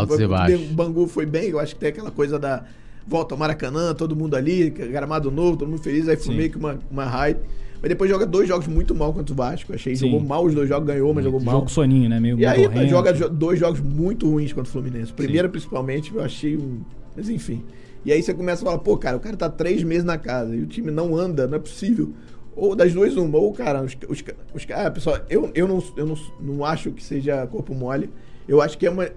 e 0.51 0.55
o. 0.55 0.73
Bangu 0.73 1.05
foi 1.05 1.25
bem, 1.25 1.49
eu 1.49 1.59
acho 1.59 1.73
que 1.75 1.79
tem 1.81 1.89
aquela 1.89 2.09
coisa 2.09 2.39
da 2.39 2.63
volta 3.05 3.35
ao 3.35 3.39
Maracanã, 3.39 3.93
todo 3.93 4.15
mundo 4.15 4.35
ali, 4.35 4.69
gramado 4.69 5.29
novo, 5.29 5.57
todo 5.57 5.67
mundo 5.69 5.81
feliz, 5.81 6.07
aí 6.07 6.15
foi 6.15 6.31
Sim. 6.31 6.37
meio 6.37 6.49
que 6.49 6.57
uma, 6.57 6.79
uma 6.89 7.05
hype. 7.05 7.39
Mas 7.81 7.89
depois 7.89 8.09
joga 8.09 8.25
dois 8.25 8.47
jogos 8.47 8.67
muito 8.67 8.93
mal 8.93 9.13
contra 9.13 9.33
o 9.33 9.35
Vasco, 9.35 9.73
achei, 9.73 9.95
Sim. 9.95 10.07
jogou 10.11 10.19
mal 10.19 10.43
os 10.45 10.53
dois 10.53 10.67
jogos, 10.67 10.85
ganhou, 10.87 11.13
mas 11.13 11.23
jogou 11.23 11.39
mal. 11.39 11.55
Jogo 11.55 11.69
soninho, 11.71 12.09
né? 12.09 12.19
Meio 12.19 12.37
E 12.39 12.45
aí 12.45 12.87
joga 12.89 13.13
jo- 13.13 13.29
dois 13.29 13.57
jogos 13.59 13.79
muito 13.79 14.29
ruins 14.29 14.51
contra 14.51 14.69
o 14.69 14.71
Fluminense. 14.71 15.11
O 15.11 15.15
Primeiro, 15.15 15.49
principalmente, 15.49 16.13
eu 16.13 16.21
achei 16.21 16.57
um. 16.57 16.81
Mas 17.15 17.29
enfim. 17.29 17.63
E 18.05 18.11
aí 18.11 18.21
você 18.21 18.33
começa 18.33 18.61
a 18.61 18.65
falar, 18.65 18.79
pô, 18.79 18.97
cara, 18.97 19.17
o 19.17 19.19
cara 19.19 19.35
tá 19.37 19.49
três 19.49 19.83
meses 19.83 20.03
na 20.03 20.17
casa 20.17 20.55
e 20.55 20.61
o 20.61 20.65
time 20.65 20.91
não 20.91 21.15
anda, 21.15 21.47
não 21.47 21.55
é 21.55 21.59
possível. 21.59 22.11
Ou 22.55 22.75
das 22.75 22.93
duas, 22.93 23.15
uma. 23.15 23.37
Ou, 23.37 23.53
cara, 23.53 23.81
os, 23.81 23.95
os, 24.09 24.23
os 24.53 24.67
ah, 24.73 24.91
pessoal, 24.91 25.19
eu, 25.29 25.49
eu, 25.55 25.67
não, 25.67 25.83
eu 25.95 26.05
não, 26.05 26.17
não 26.41 26.65
acho 26.65 26.91
que 26.91 27.03
seja 27.03 27.47
corpo 27.47 27.73
mole. 27.73 28.09
Eu 28.47 28.61
acho 28.61 28.77
que 28.77 28.85
é 28.85 28.89
uma 28.89 29.07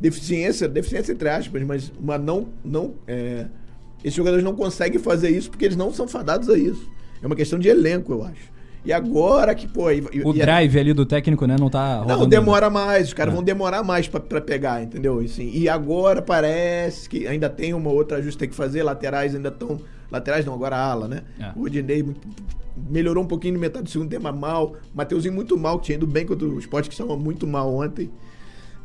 deficiência, 0.00 0.68
deficiência 0.68 1.12
entre 1.12 1.28
aspas, 1.28 1.62
mas 1.62 1.92
uma 1.98 2.18
não. 2.18 2.48
não 2.64 2.94
é, 3.08 3.46
esses 4.04 4.14
jogadores 4.14 4.44
não 4.44 4.54
conseguem 4.54 4.98
fazer 5.00 5.30
isso 5.30 5.50
porque 5.50 5.64
eles 5.64 5.76
não 5.76 5.92
são 5.92 6.06
fadados 6.06 6.48
a 6.50 6.58
isso. 6.58 6.88
É 7.24 7.26
uma 7.26 7.34
questão 7.34 7.58
de 7.58 7.68
elenco, 7.68 8.12
eu 8.12 8.22
acho. 8.22 8.52
E 8.84 8.92
agora 8.92 9.54
que, 9.54 9.66
pô. 9.66 9.90
E, 9.90 10.02
O 10.22 10.34
e- 10.34 10.38
drive 10.38 10.78
ali 10.78 10.92
do 10.92 11.06
técnico, 11.06 11.46
né? 11.46 11.56
Não 11.58 11.70
tá 11.70 12.00
rodando. 12.00 12.20
não, 12.20 12.28
demora 12.28 12.68
mais, 12.68 13.08
os 13.08 13.14
caras 13.14 13.32
É. 13.32 13.34
vão 13.34 13.42
demorar 13.42 13.82
mais 13.82 14.06
pra, 14.06 14.20
pra 14.20 14.42
pegar, 14.42 14.82
entendeu? 14.82 15.22
E, 15.22 15.24
Assim, 15.24 15.50
e 15.54 15.68
agora 15.70 16.20
parece 16.20 17.08
que 17.08 17.26
ainda 17.26 17.48
tem 17.48 17.72
uma 17.72 17.90
outra 17.90 18.18
ajuste 18.18 18.34
que 18.34 18.40
tem 18.40 18.48
que 18.50 18.54
fazer, 18.54 18.82
laterais 18.82 19.34
ainda 19.34 19.48
estão. 19.48 19.80
Laterais 20.10 20.44
não, 20.44 20.52
agora 20.52 20.76
ala, 20.76 21.08
né? 21.08 21.22
É. 21.40 21.50
O 21.56 21.62
Odinei 21.62 22.04
melhorou 22.90 23.24
um 23.24 23.26
pouquinho 23.26 23.54
no 23.54 23.60
metade 23.60 23.84
do 23.84 23.90
segundo 23.90 24.10
tempo, 24.10 24.24
mas 24.24 24.36
mal. 24.38 24.76
Mateuzinho 24.94 25.32
muito 25.32 25.56
mal, 25.56 25.78
que 25.78 25.86
tinha 25.86 25.96
ido 25.96 26.06
bem 26.06 26.26
contra 26.26 26.46
o 26.46 26.58
Sport, 26.58 26.86
que 26.86 26.92
estava 26.92 27.16
muito 27.16 27.46
mal 27.46 27.72
ontem. 27.74 28.10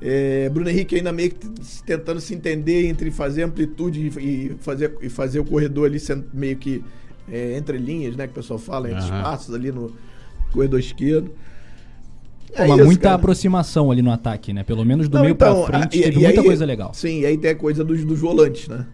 É, 0.02 0.48
Bruno 0.48 0.70
Henrique 0.70 0.96
ainda 0.96 1.12
meio 1.12 1.32
que 1.32 1.46
tentando 1.86 2.22
se 2.22 2.34
entender 2.34 2.88
entre 2.88 3.12
fazer 3.12 3.44
amplitude 3.44 4.08
e 4.18 4.56
fazer, 4.62 4.96
e 5.02 5.10
fazer 5.10 5.40
o 5.42 5.44
corredor 5.46 5.88
ali 5.88 6.00
sendo 6.00 6.26
meio 6.34 6.56
que 6.56 6.82
é, 7.32 7.58
entre 7.58 7.78
linhas, 7.78 8.16
né? 8.16 8.26
Que 8.28 8.32
o 8.32 8.36
pessoal 8.36 8.60
fala, 8.60 8.90
entre 8.90 9.04
Aham. 9.04 9.18
espaços 9.18 9.54
ali 9.56 9.72
no 9.72 9.92
corredor 10.52 10.80
esquerdo. 10.80 11.30
Pô, 11.30 12.64
É 12.64 12.68
mas 12.68 12.78
isso, 12.78 12.86
muita 12.86 13.02
cara. 13.04 13.16
aproximação 13.16 13.92
ali 13.92 14.02
no 14.02 14.12
ataque, 14.12 14.52
né? 14.52 14.64
Pelo 14.64 14.84
menos 14.84 15.08
do 15.08 15.16
Não, 15.16 15.22
meio 15.22 15.34
então, 15.34 15.64
pra 15.66 15.80
frente, 15.80 15.98
a- 15.98 16.00
e- 16.00 16.04
teve 16.04 16.20
e 16.20 16.24
muita 16.24 16.42
aí- 16.42 16.46
coisa 16.48 16.66
legal. 16.66 16.94
Sim, 16.94 17.20
e 17.22 17.26
aí 17.26 17.38
tem 17.38 17.52
a 17.52 17.56
coisa 17.56 17.84
dos, 17.84 18.04
dos 18.04 18.20
volantes, 18.20 18.68
né? 18.68 18.86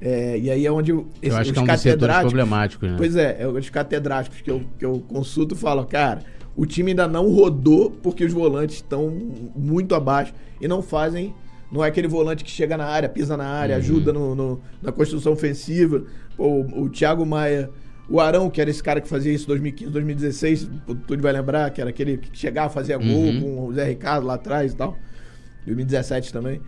É, 0.00 0.38
e 0.38 0.50
aí 0.50 0.66
é 0.66 0.70
onde 0.72 0.90
Eu 0.92 1.06
esse- 1.20 1.34
acho 1.36 1.50
os 1.50 1.52
que 1.52 1.58
é 1.58 1.62
um 1.62 1.66
catedráticos- 1.66 2.32
problemáticos, 2.32 2.90
né? 2.90 2.94
Pois 2.96 3.16
é, 3.16 3.36
é 3.40 3.46
os 3.48 3.70
catedráticos 3.70 4.40
que 4.40 4.50
eu, 4.50 4.62
que 4.78 4.84
eu 4.84 5.02
consulto 5.08 5.54
falam, 5.56 5.84
cara, 5.84 6.22
o 6.56 6.66
time 6.66 6.90
ainda 6.90 7.06
não 7.08 7.28
rodou 7.30 7.90
porque 7.90 8.24
os 8.24 8.32
volantes 8.32 8.76
estão 8.76 9.10
muito 9.56 9.94
abaixo 9.94 10.32
e 10.60 10.66
não 10.68 10.82
fazem. 10.82 11.34
Não 11.70 11.82
é 11.84 11.88
aquele 11.88 12.06
volante 12.06 12.44
que 12.44 12.50
chega 12.50 12.76
na 12.76 12.84
área, 12.84 13.08
pisa 13.08 13.36
na 13.36 13.46
área, 13.46 13.76
Uhum. 13.76 13.80
ajuda 13.80 14.12
no, 14.12 14.34
no- 14.34 14.60
na 14.82 14.92
construção 14.92 15.32
ofensiva. 15.32 16.04
O, 16.38 16.82
o 16.84 16.88
Thiago 16.88 17.24
Maia, 17.26 17.70
o 18.08 18.20
Arão, 18.20 18.50
que 18.50 18.60
era 18.60 18.70
esse 18.70 18.82
cara 18.82 19.00
que 19.00 19.08
fazia 19.08 19.32
isso 19.32 19.44
em 19.44 19.48
2015, 19.48 19.90
2016, 19.90 20.70
o 20.86 20.94
Túlio 20.94 21.22
vai 21.22 21.32
lembrar, 21.32 21.70
que 21.70 21.80
era 21.80 21.90
aquele 21.90 22.16
que 22.18 22.36
chegava, 22.36 22.68
fazia 22.70 22.96
gol 22.96 23.06
Uhum. 23.06 23.40
com 23.40 23.66
o 23.66 23.72
Zé 23.74 23.84
Ricardo 23.84 24.26
lá 24.26 24.34
atrás 24.34 24.72
e 24.72 24.76
tal. 24.76 24.96
2017 25.66 26.32
também. 26.32 26.60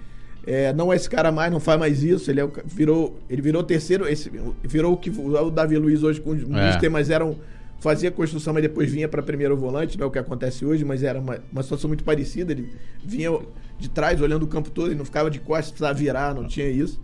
É, 0.47 0.73
não 0.73 0.93
é 0.93 0.97
esse 0.97 1.09
cara 1.09 1.33
mais, 1.33 1.51
não 1.51 1.59
faz 1.59 1.79
mais 1.79 2.03
isso. 2.03 2.31
Ele 2.31 2.41
é 2.41 2.45
o 2.45 2.53
virou, 2.67 3.19
ele 3.29 3.41
virou 3.43 3.63
terceiro, 3.63 4.07
esse, 4.07 4.31
virou 4.63 4.93
o 4.93 4.97
que 4.97 5.11
o 5.11 5.51
Davi 5.51 5.77
Luiz 5.79 6.03
hoje 6.03 6.21
com 6.21 6.31
os 6.31 6.43
É. 6.43 6.89
Mas 6.89 7.11
eram 7.11 7.37
fazia 7.81 8.11
construção, 8.11 8.55
mas 8.55 8.63
depois 8.63 8.91
vinha 8.91 9.07
para 9.07 9.23
primeiro 9.23 9.55
volante, 9.57 9.99
não 9.99 10.05
é 10.05 10.09
o 10.09 10.11
que 10.11 10.19
acontece 10.19 10.65
hoje, 10.65 10.85
mas 10.87 11.03
era 11.03 11.19
uma, 11.19 11.39
uma 11.53 11.63
situação 11.63 11.89
muito 11.89 12.03
parecida. 12.03 12.53
Ele 12.53 12.71
vinha 13.05 13.31
de 13.79 13.91
trás, 13.91 14.21
olhando 14.23 14.45
o 14.45 14.47
campo 14.47 14.71
todo, 14.71 14.91
e 14.93 14.95
não 14.95 15.05
ficava 15.05 15.31
de 15.31 15.39
costas, 15.39 15.71
precisava 15.71 15.93
virar, 15.93 16.35
não 16.35 16.47
tinha 16.47 16.67
isso. 16.69 16.99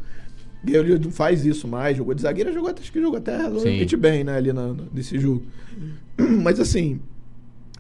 Ele 0.67 0.99
não 0.99 1.11
faz 1.11 1.45
isso 1.47 1.67
mais, 1.67 1.97
jogou 1.97 2.13
de 2.15 2.23
zagueiro, 2.23 2.53
jogou, 2.53 2.71
acho 2.71 2.93
que 2.93 3.01
jogou 3.01 3.19
até 3.19 3.37
relativamente 3.37 3.97
bem, 3.97 4.25
né, 4.25 4.37
ali 4.37 4.53
na- 4.53 4.75
nesse 4.93 5.19
jogo. 5.19 5.43
Mas 6.43 6.61
assim, 6.61 7.01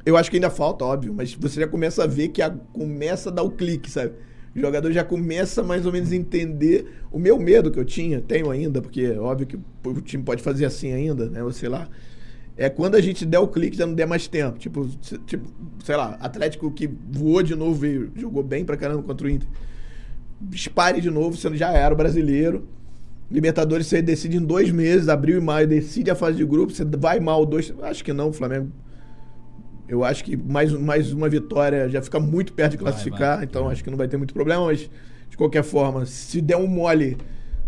eu 0.05 0.17
acho 0.17 0.31
que 0.31 0.37
ainda 0.39 0.49
falta, 0.51 0.85
óbvio, 0.85 1.13
mas 1.13 1.35
você 1.35 1.61
já 1.61 1.67
começa 1.69 2.05
a 2.05 2.07
ver 2.07 2.29
que 2.29 2.41
a- 2.41 2.51
começa 2.73 3.29
a 3.29 3.33
dar 3.33 3.43
o 3.43 3.51
clique, 3.51 3.91
sabe? 3.91 4.13
O 4.57 4.59
jogador 4.61 4.91
já 4.93 5.05
começa 5.05 5.63
mais 5.63 5.85
ou 5.85 5.93
menos 5.93 6.11
a 6.11 6.17
entender 6.17 6.87
o 7.13 7.19
meu 7.19 7.39
medo 7.39 7.71
que 7.71 7.79
eu 7.79 7.85
tinha, 7.85 8.21
tenho 8.21 8.51
ainda, 8.51 8.81
porque 8.81 9.03
é 9.03 9.19
óbvio 9.19 9.47
que 9.47 9.59
o 9.87 10.01
time 10.01 10.23
pode 10.25 10.43
fazer 10.43 10.65
assim 10.65 10.91
ainda, 10.93 11.29
né? 11.29 11.43
Ou 11.45 11.53
sei 11.53 11.69
lá. 11.69 11.87
É 12.57 12.69
quando 12.69 12.95
a 12.95 13.01
gente 13.01 13.25
der 13.25 13.39
o 13.39 13.47
clique 13.47 13.77
já 13.77 13.87
não 13.87 13.95
der 13.95 14.07
mais 14.07 14.27
tempo. 14.27 14.59
Tipo, 14.59 14.89
tipo 15.27 15.47
sei 15.85 15.97
lá, 15.97 16.17
Atlético 16.21 16.71
que 16.71 16.91
voou 17.13 17.43
de 17.43 17.55
novo 17.55 17.87
e 17.87 18.11
jogou 18.17 18.43
bem 18.43 18.65
pra 18.65 18.77
caramba 18.77 19.03
contra 19.03 19.27
o 19.27 19.31
Inter. 19.31 19.49
Dispare 20.41 21.01
de 21.01 21.11
novo, 21.11 21.37
sendo 21.37 21.57
já 21.57 21.71
era 21.71 21.93
o 21.93 21.97
brasileiro. 21.97 22.67
Libertadores 23.31 23.87
você 23.87 24.03
decide 24.03 24.37
em 24.39 24.45
dois 24.45 24.71
meses, 24.71 25.09
abril 25.09 25.39
e 25.39 25.41
maio, 25.41 25.67
decide 25.67 26.11
a 26.11 26.15
fase 26.15 26.37
de 26.39 26.45
grupo, 26.45 26.73
você 26.73 26.85
vai 26.85 27.21
mal 27.21 27.45
dois. 27.47 27.73
Acho 27.83 28.03
que 28.03 28.13
não, 28.13 28.33
Flamengo. 28.33 28.71
Eu 29.89 30.05
acho 30.05 30.25
que 30.25 30.37
mais, 30.37 30.73
mais 30.73 31.13
uma 31.13 31.29
vitória 31.29 31.89
já 31.89 32.01
fica 32.01 32.19
muito 32.19 32.53
perto 32.53 32.73
de 32.73 32.77
Vai, 32.79 32.93
classificar, 32.93 33.37
vai. 33.37 33.45
então 33.45 33.69
acho 33.69 33.83
que 33.85 33.91
não 33.91 33.99
vai 33.99 34.09
ter 34.09 34.17
muito 34.17 34.33
problema, 34.33 34.67
mas 34.67 34.89
de 35.29 35.37
qualquer 35.37 35.63
forma, 35.63 36.07
se 36.07 36.41
der 36.41 36.57
um 36.57 36.67
mole 36.67 37.17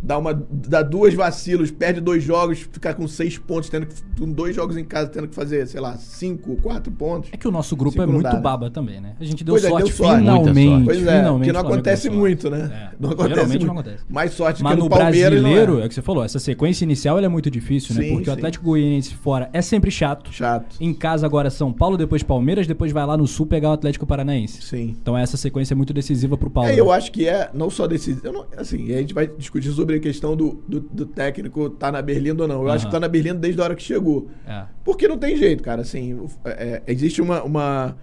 dá, 0.02 0.18
uma, 0.18 0.34
dá 0.50 0.82
duas 0.82 1.14
vacilos, 1.14 1.70
perde 1.70 2.00
dois 2.00 2.22
jogos, 2.22 2.58
ficar 2.60 2.94
com 2.94 3.06
seis 3.06 3.38
pontos, 3.38 3.68
tendo 3.70 3.86
que, 3.86 3.94
com 4.18 4.30
dois 4.30 4.54
jogos 4.56 4.76
em 4.76 4.84
casa, 4.84 5.08
tendo 5.08 5.28
que 5.28 5.34
fazer, 5.34 5.66
sei 5.66 5.80
lá, 5.80 5.96
cinco, 5.96 6.56
quatro 6.56 6.92
pontos. 6.92 7.30
É 7.32 7.36
que 7.36 7.46
o 7.46 7.50
nosso 7.52 7.76
grupo 7.76 7.92
Cinco 7.92 8.02
é 8.02 8.06
muito 8.06 8.24
dá, 8.24 8.34
né? 8.34 8.40
bá 8.40 8.70
também, 8.70 9.00
né? 9.00 9.14
A 9.20 9.24
gente 9.24 9.44
deu 9.44 9.54
Pois 9.54 9.64
é, 9.64 9.68
sorte 9.68 9.86
deu 9.86 9.96
sorte. 9.96 10.18
finalmente. 10.18 10.68
Sorte. 10.68 10.84
Pois 10.84 11.06
é, 11.06 11.18
finalmente 11.18 11.46
que 11.46 11.52
não 11.52 11.60
o 11.62 11.66
acontece 11.66 12.10
muito, 12.10 12.50
né? 12.50 12.90
É. 12.92 12.96
Não 12.98 13.10
acontece 13.10 13.34
Geralmente 13.34 13.58
muito. 13.58 13.66
não 13.66 13.80
acontece. 13.80 14.04
Mais 14.08 14.32
sorte 14.32 14.62
Mas 14.62 14.72
que 14.72 14.78
no 14.78 14.84
no 14.84 14.90
Palmeiras 14.90 15.30
brasileiro, 15.30 15.72
não 15.72 15.78
é 15.78 15.82
é. 15.82 15.86
o 15.86 15.88
que 15.88 15.94
você 15.94 16.02
falou, 16.02 16.24
essa 16.24 16.38
sequência 16.38 16.84
inicial 16.84 17.16
ela 17.16 17.26
é 17.26 17.28
muito 17.28 17.50
difícil, 17.50 17.94
né? 17.94 18.02
Sim, 18.02 18.14
Porque 18.14 18.30
o 18.30 18.32
sim. 18.32 18.38
Atlético 18.38 18.64
Goianiense 18.64 19.14
fora 19.14 19.48
é 19.52 19.62
sempre 19.62 19.90
chato. 19.90 20.32
Chato. 20.32 20.76
Em 20.80 20.92
casa 20.92 21.26
agora 21.26 21.50
São 21.50 21.72
Paulo, 21.72 21.96
depois 21.96 22.22
Palmeiras, 22.22 22.66
depois 22.66 22.90
vai 22.92 23.06
lá 23.06 23.16
no 23.16 23.26
Sul 23.26 23.46
pegar 23.46 23.70
o 23.70 23.72
Atlético 23.72 24.06
Paranaense. 24.06 24.62
Sim. 24.62 24.96
Então 25.00 25.16
essa 25.16 25.36
sequência 25.36 25.74
é 25.74 25.76
muito 25.76 25.92
decisiva 25.92 26.36
pro 26.36 26.50
Paulo. 26.50 26.70
É, 26.70 26.78
eu 26.78 26.90
acho 26.90 27.12
que 27.12 27.28
é 27.28 27.50
não 27.54 27.70
só 27.70 27.86
não, 28.24 28.46
assim, 28.56 28.92
a 28.94 28.98
gente 28.98 29.12
vai 29.14 29.26
discutir 29.26 29.70
sobre 29.72 29.91
a 29.96 30.00
questão 30.00 30.36
do, 30.36 30.62
do, 30.68 30.80
do 30.80 31.06
técnico 31.06 31.70
tá 31.70 31.90
na 31.92 32.02
Berlinda 32.02 32.42
ou 32.42 32.48
não. 32.48 32.62
Eu 32.62 32.68
acho 32.70 32.84
Aham. 32.84 32.90
que 32.90 32.96
tá 32.96 33.00
na 33.00 33.08
Berlinda 33.08 33.38
desde 33.38 33.60
a 33.60 33.64
hora 33.64 33.74
que 33.74 33.82
chegou. 33.82 34.28
É. 34.46 34.64
Porque 34.84 35.06
não 35.08 35.18
tem 35.18 35.36
jeito, 35.36 35.62
cara. 35.62 35.82
Assim, 35.82 36.26
é, 36.44 36.82
existe 36.86 37.20
uma, 37.20 37.42
uma, 37.42 37.96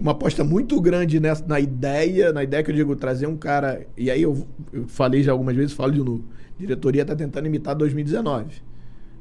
uma 0.00 0.12
aposta 0.12 0.44
muito 0.44 0.80
grande 0.80 1.20
nessa, 1.20 1.44
na 1.46 1.60
ideia, 1.60 2.32
na 2.32 2.42
ideia 2.42 2.62
que 2.62 2.70
eu 2.70 2.74
digo, 2.74 2.96
trazer 2.96 3.26
um 3.26 3.36
cara. 3.36 3.86
E 3.96 4.10
aí 4.10 4.22
eu, 4.22 4.46
eu 4.72 4.86
falei 4.88 5.22
já 5.22 5.32
algumas 5.32 5.56
vezes, 5.56 5.72
falo 5.72 5.92
de 5.92 5.98
novo. 5.98 6.24
A 6.56 6.60
diretoria 6.60 7.04
tá 7.04 7.16
tentando 7.16 7.46
imitar 7.46 7.74
2019. 7.74 8.62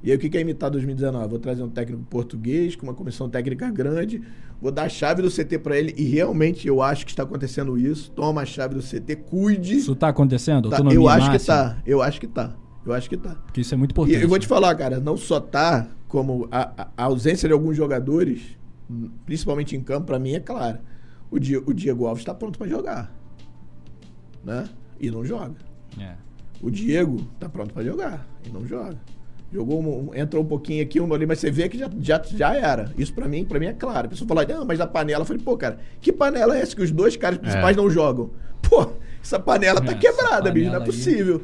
E 0.04 0.12
aí 0.12 0.18
o 0.18 0.20
que 0.20 0.30
que 0.30 0.38
é 0.38 0.42
imitar 0.42 0.70
2019? 0.70 1.28
Vou 1.30 1.40
trazer 1.40 1.64
um 1.64 1.70
técnico 1.70 2.04
português, 2.04 2.76
com 2.76 2.86
uma 2.86 2.94
comissão 2.94 3.30
técnica 3.30 3.72
grande, 3.72 4.22
vou 4.62 4.70
dar 4.72 4.84
a 4.84 4.90
chave 4.90 5.22
do 5.22 5.30
CT 5.32 5.60
pra 5.60 5.78
ele, 5.78 5.94
e 5.98 6.04
realmente 6.04 6.68
eu 6.68 6.82
acho 6.82 7.06
que 7.06 7.12
está 7.12 7.24
acontecendo 7.24 7.78
isso. 7.78 8.12
Toma 8.12 8.42
a 8.42 8.46
chave 8.46 8.76
do 8.76 8.82
CT, 8.82 9.16
cuide. 9.28 9.78
Isso 9.78 9.96
tá 9.96 10.10
acontecendo? 10.10 10.70
Tá, 10.70 10.80
eu 10.92 11.08
acho 11.08 11.28
que 11.28 11.32
máxima? 11.34 11.56
tá. 11.56 11.78
Eu 11.86 12.02
acho 12.02 12.20
que 12.20 12.28
tá. 12.28 12.54
Eu 12.86 12.92
acho 12.94 13.10
que 13.10 13.16
tá. 13.16 13.36
Porque 13.46 13.62
isso 13.62 13.74
é 13.74 13.78
muito 13.78 13.92
E 13.92 13.94
importante. 13.94 14.22
eu 14.22 14.28
vou 14.28 14.38
te 14.38 14.46
falar, 14.46 14.76
cara, 14.76 15.00
não 15.00 15.16
só 15.16 15.40
tá 15.40 15.88
como 16.10 16.50
a, 16.52 16.84
a- 16.98 17.04
ausência 17.06 17.48
de 17.48 17.54
alguns 17.54 17.78
jogadores, 17.78 18.42
principalmente 19.26 19.74
em 19.76 19.82
campo, 19.82 20.08
pra 20.08 20.20
mim 20.20 20.34
é 20.34 20.40
clara. 20.42 20.82
O, 21.32 21.40
Di- 21.40 21.58
o 21.58 21.74
Diego 21.74 22.06
Alves 22.06 22.26
tá 22.26 22.34
pronto 22.34 22.60
pra 22.60 22.68
jogar. 22.68 23.10
Né? 24.44 24.66
E 25.00 25.10
não 25.10 25.24
joga. 25.26 25.56
É. 25.98 26.16
O 26.62 26.70
Diego 26.70 27.22
tá 27.40 27.48
pronto 27.48 27.74
pra 27.74 27.84
jogar 27.84 28.28
e 28.46 28.50
não 28.50 28.68
joga. 28.68 28.98
Jogou 29.54 29.82
um, 29.82 30.16
entrou 30.16 30.42
um 30.44 30.46
pouquinho 30.48 30.82
aqui, 30.82 31.00
um 31.00 31.14
ali, 31.14 31.28
mas 31.28 31.38
você 31.38 31.52
vê 31.52 31.70
que 31.70 31.78
já, 31.78 31.88
já, 32.00 32.22
já 32.36 32.56
era. 32.56 32.92
Isso 32.98 33.14
pra 33.14 33.28
mim, 33.28 33.46
para 33.46 33.60
mim 33.60 33.68
é 33.68 33.74
claro. 33.74 34.08
A 34.08 34.10
pessoa 34.10 34.28
fala, 34.28 34.44
não, 34.46 34.66
mas 34.66 34.82
a 34.82 34.88
panela. 34.88 35.22
Eu 35.22 35.26
falei, 35.26 35.42
pô, 35.44 35.56
cara, 35.56 35.78
que 36.02 36.12
panela 36.12 36.58
é 36.58 36.62
essa 36.62 36.76
que 36.76 36.82
os 36.82 36.90
dois 36.92 37.16
caras 37.16 37.38
principais 37.38 37.78
não 37.78 37.88
jogam? 37.90 38.32
Pô, 38.68 38.88
essa 39.22 39.38
panela 39.40 39.80
tá 39.82 39.92
É, 39.92 39.96
quebrada, 39.96 40.50
bicho, 40.50 40.66
não 40.66 40.78
é 40.78 40.80
panela 40.80 40.84
aí. 40.84 40.86
possível. 40.86 41.44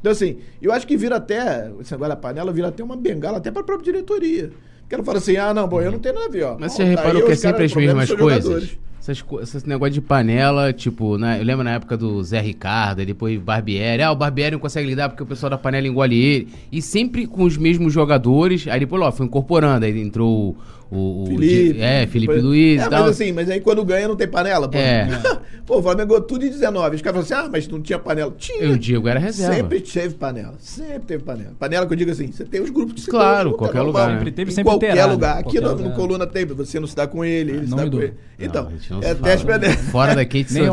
Então, 0.00 0.12
assim, 0.12 0.38
eu 0.62 0.72
acho 0.72 0.86
que 0.86 0.96
vira 0.96 1.16
até. 1.16 1.70
Esse 1.80 1.92
negócio 1.92 2.08
da 2.08 2.16
panela 2.16 2.50
vira 2.52 2.68
até 2.68 2.82
uma 2.82 2.96
bengala, 2.96 3.36
até 3.38 3.50
pra 3.50 3.62
própria 3.62 3.92
diretoria. 3.92 4.50
Porque 4.80 4.94
ela 4.94 5.04
fala 5.04 5.18
assim, 5.18 5.36
ah, 5.36 5.52
não, 5.52 5.68
bom, 5.68 5.82
eu 5.82 5.92
não 5.92 5.98
tenho 5.98 6.14
nada 6.14 6.26
a 6.26 6.30
ver, 6.30 6.44
ó. 6.44 6.56
Mas 6.58 6.72
você 6.72 6.82
tá 6.82 6.88
reparou 6.88 7.24
que 7.24 7.32
é 7.32 7.36
sempre 7.36 7.64
as 7.64 7.74
mesmas 7.74 8.10
coisas? 8.10 8.42
jogadores. 8.44 8.78
Essas, 9.10 9.54
esse 9.54 9.68
negócio 9.68 9.94
de 9.94 10.00
panela, 10.00 10.72
tipo, 10.72 11.18
né? 11.18 11.40
Eu 11.40 11.44
lembro 11.44 11.64
na 11.64 11.72
época 11.72 11.96
do 11.96 12.22
Zé 12.22 12.40
Ricardo, 12.40 13.04
depois 13.04 13.40
Barbieri. 13.40 14.02
Ah, 14.02 14.12
o 14.12 14.16
Barbieri 14.16 14.52
não 14.52 14.60
consegue 14.60 14.88
lidar 14.88 15.08
porque 15.08 15.22
o 15.22 15.26
pessoal 15.26 15.50
da 15.50 15.58
panela 15.58 15.86
engole 15.86 16.16
ele. 16.18 16.48
E 16.70 16.80
sempre 16.80 17.26
com 17.26 17.44
os 17.44 17.56
mesmos 17.56 17.92
jogadores. 17.92 18.66
Aí 18.68 18.80
depois, 18.80 19.02
ó, 19.02 19.12
foi 19.12 19.26
incorporando. 19.26 19.84
Aí 19.84 20.00
entrou 20.00 20.56
o. 20.90 21.22
o- 21.22 21.26
Felipe. 21.26 21.80
É, 21.80 22.06
Felipe 22.06 22.34
Depois- 22.34 22.42
Luiz 22.42 22.80
É, 22.82 22.88
tal. 22.88 23.00
mas 23.02 23.10
assim, 23.10 23.32
mas 23.32 23.48
aí 23.50 23.60
quando 23.60 23.84
ganha 23.84 24.08
não 24.08 24.16
tem 24.16 24.26
panela, 24.28 24.68
pô. 24.68 24.76
É. 24.76 25.08
pô, 25.66 25.78
o 25.78 25.82
Flamengo 25.82 26.08
ganhou 26.08 26.22
tudo 26.22 26.44
em 26.44 26.48
19. 26.50 26.96
Os 26.96 27.02
caras 27.02 27.26
falam 27.28 27.40
assim, 27.42 27.48
ah, 27.48 27.50
mas 27.52 27.68
não 27.68 27.80
tinha 27.80 27.98
panela. 27.98 28.34
Tinha. 28.36 28.64
E 28.64 28.72
o 28.72 28.78
Diego 28.78 29.06
era 29.08 29.18
reserva. 29.20 29.54
Sempre 29.54 29.80
teve 29.80 30.14
panela. 30.14 30.54
Sempre 30.58 31.00
teve 31.06 31.22
panela. 31.24 31.52
Panela 31.58 31.86
que 31.86 31.92
eu 31.92 31.96
digo 31.96 32.10
assim, 32.10 32.32
você 32.32 32.44
tem 32.44 32.60
os 32.60 32.70
grupos 32.70 32.94
que 32.94 33.00
se 33.02 33.10
Claro, 33.10 33.52
qualquer 33.52 33.78
é 33.78 33.82
normal. 33.82 34.02
lugar, 34.02 34.08
né? 34.12 34.18
Sempre 34.18 34.32
teve, 34.32 34.50
em 34.50 34.54
sempre 34.54 34.70
qualquer 34.72 34.92
terá, 34.92 35.06
né? 35.06 35.12
lugar. 35.12 35.32
Aqui 35.38 35.42
Qualquer 35.44 35.60
no, 35.62 35.68
lugar. 35.70 35.88
no 35.88 35.94
Coluna 35.94 36.26
tem, 36.26 36.44
você 36.46 36.80
não 36.80 36.86
se 36.86 36.96
dá 36.96 37.06
com 37.06 37.24
ele, 37.24 37.52
ele 37.52 37.64
se 37.64 37.70
não 37.70 37.76
dá 37.76 37.84
me 37.84 37.90
com 37.90 37.96
dou. 37.96 38.02
ele. 38.04 38.14
Então, 38.38 38.64
não 38.64 39.00
é, 39.02 39.08
se 39.14 39.14
fala. 39.14 39.32
as 39.34 39.42
panelas. 39.44 39.76
Fora 39.90 40.14
daqui 40.14 40.44
se 40.44 40.58
cara. 40.60 40.72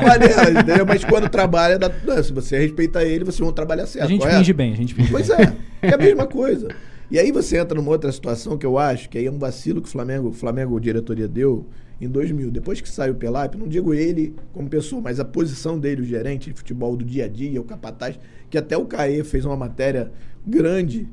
panelas, 0.00 0.62
entendeu? 0.62 0.86
Mas 0.86 1.04
quando 1.04 1.28
trabalha, 1.28 1.78
dá, 1.78 1.90
se 2.22 2.32
você 2.32 2.58
respeita 2.58 3.02
ele, 3.02 3.24
vocês 3.24 3.40
vão 3.40 3.52
trabalhar 3.52 3.86
certo. 3.86 4.04
A 4.06 4.08
gente 4.08 4.20
correto? 4.20 4.38
finge 4.38 4.52
bem, 4.52 4.72
a 4.72 4.76
gente 4.76 4.94
finge 4.94 5.10
Pois 5.10 5.28
bem. 5.28 5.36
é, 5.82 5.88
é 5.88 5.94
a 5.94 5.98
mesma 5.98 6.26
coisa. 6.26 6.68
E 7.10 7.18
aí 7.18 7.32
você 7.32 7.56
entra 7.56 7.74
numa 7.74 7.90
outra 7.90 8.12
situação 8.12 8.58
que 8.58 8.66
eu 8.66 8.76
acho 8.76 9.08
que 9.08 9.16
aí 9.16 9.24
é 9.24 9.30
um 9.30 9.38
vacilo 9.38 9.80
que 9.80 9.88
o 9.88 9.90
Flamengo, 9.90 10.30
Flamengo 10.30 10.78
diretoria 10.78 11.26
deu 11.26 11.66
em 11.98 12.06
2000. 12.06 12.50
Depois 12.50 12.82
que 12.82 12.88
saiu 12.88 13.14
o 13.14 13.16
Pelap, 13.16 13.54
não 13.54 13.66
digo 13.66 13.94
ele 13.94 14.34
como 14.52 14.68
pessoa, 14.68 15.00
mas 15.00 15.18
a 15.18 15.24
posição 15.24 15.78
dele, 15.78 16.02
o 16.02 16.04
gerente 16.04 16.50
de 16.50 16.56
futebol 16.56 16.94
do 16.94 17.04
dia 17.06 17.24
a 17.24 17.28
dia, 17.28 17.60
o 17.60 17.64
capataz, 17.64 18.18
que 18.50 18.58
até 18.58 18.76
o 18.76 18.84
Caê 18.84 19.24
fez 19.24 19.46
uma 19.46 19.56
matéria 19.56 20.12
grande 20.46 21.08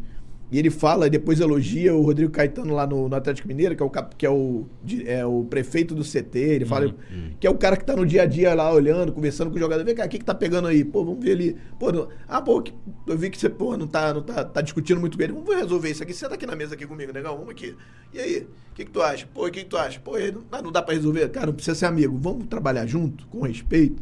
e 0.51 0.59
ele 0.59 0.69
fala, 0.69 1.07
e 1.07 1.09
depois 1.09 1.39
elogia 1.39 1.93
o 1.95 2.01
Rodrigo 2.03 2.31
Caetano 2.31 2.73
lá 2.73 2.85
no, 2.85 3.09
no 3.09 3.15
Atlético 3.15 3.47
Mineiro, 3.47 3.75
que 3.75 3.81
é 3.81 3.85
o, 3.85 3.89
cap- 3.89 4.15
que 4.15 4.25
é 4.25 4.29
o, 4.29 4.65
di- 4.83 5.07
é 5.07 5.25
o 5.25 5.43
prefeito 5.43 5.95
do 5.95 6.03
CT. 6.03 6.37
Ele 6.39 6.65
fala 6.65 6.93
que 7.39 7.47
é 7.47 7.49
o 7.49 7.55
cara 7.57 7.75
que 7.75 7.83
tá 7.83 7.95
no 7.95 8.05
dia 8.05 8.21
a 8.21 8.25
dia 8.27 8.53
lá 8.53 8.71
olhando, 8.71 9.11
conversando 9.11 9.49
com 9.49 9.57
o 9.57 9.59
jogador. 9.59 9.83
Vem 9.83 9.95
cá, 9.95 10.05
o 10.05 10.09
que, 10.09 10.19
que 10.19 10.25
tá 10.25 10.35
pegando 10.35 10.67
aí? 10.67 10.85
Pô, 10.85 11.03
vamos 11.03 11.23
ver 11.23 11.31
ali. 11.31 11.57
Pô, 11.79 11.91
não- 11.91 12.07
ah, 12.27 12.41
pô, 12.41 12.61
que- 12.61 12.73
eu 13.07 13.17
vi 13.17 13.29
que 13.31 13.37
você, 13.39 13.49
pô, 13.49 13.75
não 13.75 13.87
tá, 13.87 14.13
não 14.13 14.21
tá, 14.21 14.43
tá 14.45 14.61
discutindo 14.61 14.99
muito 14.99 15.17
com 15.17 15.23
ele. 15.23 15.33
Vamos 15.33 15.55
resolver 15.55 15.89
isso 15.89 16.03
aqui. 16.03 16.13
Senta 16.13 16.35
aqui 16.35 16.45
na 16.45 16.55
mesa 16.55 16.75
aqui 16.75 16.85
comigo, 16.85 17.11
negão. 17.11 17.35
Vamos 17.35 17.49
aqui. 17.51 17.75
E 18.13 18.19
aí? 18.19 18.47
O 18.71 18.75
que, 18.75 18.85
que 18.85 18.91
tu 18.91 19.01
acha? 19.01 19.27
Pô, 19.33 19.47
o 19.47 19.51
que, 19.51 19.61
que 19.63 19.69
tu 19.69 19.77
acha? 19.77 19.99
Pô, 19.99 20.15
ele- 20.17 20.37
ah, 20.51 20.61
não 20.61 20.71
dá 20.71 20.81
pra 20.81 20.93
resolver? 20.93 21.27
Cara, 21.29 21.47
não 21.47 21.53
precisa 21.53 21.75
ser 21.75 21.87
amigo. 21.87 22.17
Vamos 22.21 22.45
trabalhar 22.47 22.85
junto, 22.85 23.25
com 23.27 23.41
respeito. 23.41 24.01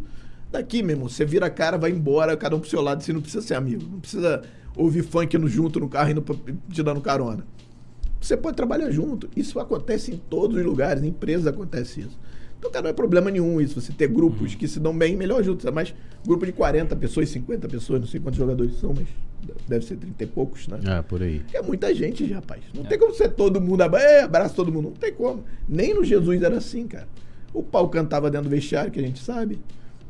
Daqui, 0.52 0.84
meu 0.84 0.96
irmão, 0.96 1.10
você 1.10 1.26
vira 1.26 1.48
a 1.48 1.50
cara, 1.50 1.78
vai 1.78 1.90
embora, 1.90 2.38
cada 2.38 2.56
um 2.56 2.60
pro 2.60 2.70
seu 2.70 2.82
lado, 2.82 3.02
você 3.02 3.12
não 3.12 3.22
precisa 3.22 3.42
ser 3.42 3.56
amigo. 3.56 3.84
Não 3.92 4.00
precisa 4.00 4.44
ouvir 4.76 5.04
funk 5.04 5.38
no, 5.38 5.48
junto 5.48 5.80
no 5.80 5.90
carro, 5.90 6.12
indo 6.12 6.22
pra, 6.22 6.36
te 6.70 6.84
dando 6.84 7.02
carona. 7.02 7.46
Você 8.20 8.38
pode 8.38 8.56
trabalhar 8.56 8.90
junto. 8.90 9.30
Isso 9.36 9.60
acontece 9.60 10.12
em 10.12 10.18
todos 10.18 10.58
os 10.58 10.64
lugares, 10.64 11.04
em 11.04 11.08
empresas 11.08 11.46
acontece 11.46 12.02
isso. 12.02 12.18
Então, 12.58 12.72
cara, 12.72 12.84
não 12.84 12.90
é 12.92 12.94
problema 12.94 13.30
nenhum 13.30 13.60
isso. 13.60 13.80
Você 13.82 13.92
ter 13.92 14.08
grupos 14.08 14.56
que 14.56 14.70
se 14.70 14.80
dão 14.80 14.98
bem, 14.98 15.18
melhor 15.18 15.44
juntos. 15.44 15.70
Mas 15.72 15.94
grupo 16.26 16.46
de 16.46 16.54
40 16.54 16.96
pessoas, 16.96 17.28
50 17.30 17.68
pessoas, 17.68 18.00
não 18.00 18.08
sei 18.08 18.22
quantos 18.22 18.38
jogadores 18.38 18.80
são, 18.80 18.94
mas 18.96 19.08
deve 19.68 19.86
ser 19.86 19.98
30 19.98 20.24
e 20.24 20.28
poucos, 20.28 20.70
né? 20.70 20.80
É, 20.86 21.02
por 21.02 21.22
aí. 21.22 21.42
É 21.54 21.62
muita 21.62 21.94
gente, 21.94 22.26
rapaz. 22.32 22.64
Não 22.74 22.86
tem 22.86 22.98
como 22.98 23.14
ser 23.14 23.32
todo 23.32 23.60
mundo, 23.60 23.84
é, 23.98 24.22
abraça 24.22 24.56
todo 24.56 24.72
mundo. 24.72 24.86
Não 24.86 24.96
tem 24.96 25.14
como. 25.14 25.44
Nem 25.68 25.94
no 25.94 26.06
Jesus 26.06 26.42
era 26.42 26.58
assim, 26.58 26.88
cara. 26.88 27.10
O 27.54 27.62
pau 27.62 27.90
cantava 27.90 28.32
dentro 28.32 28.50
do 28.50 28.56
vestiário, 28.56 28.90
que 28.90 29.00
a 29.00 29.04
gente 29.04 29.22
sabe. 29.22 29.60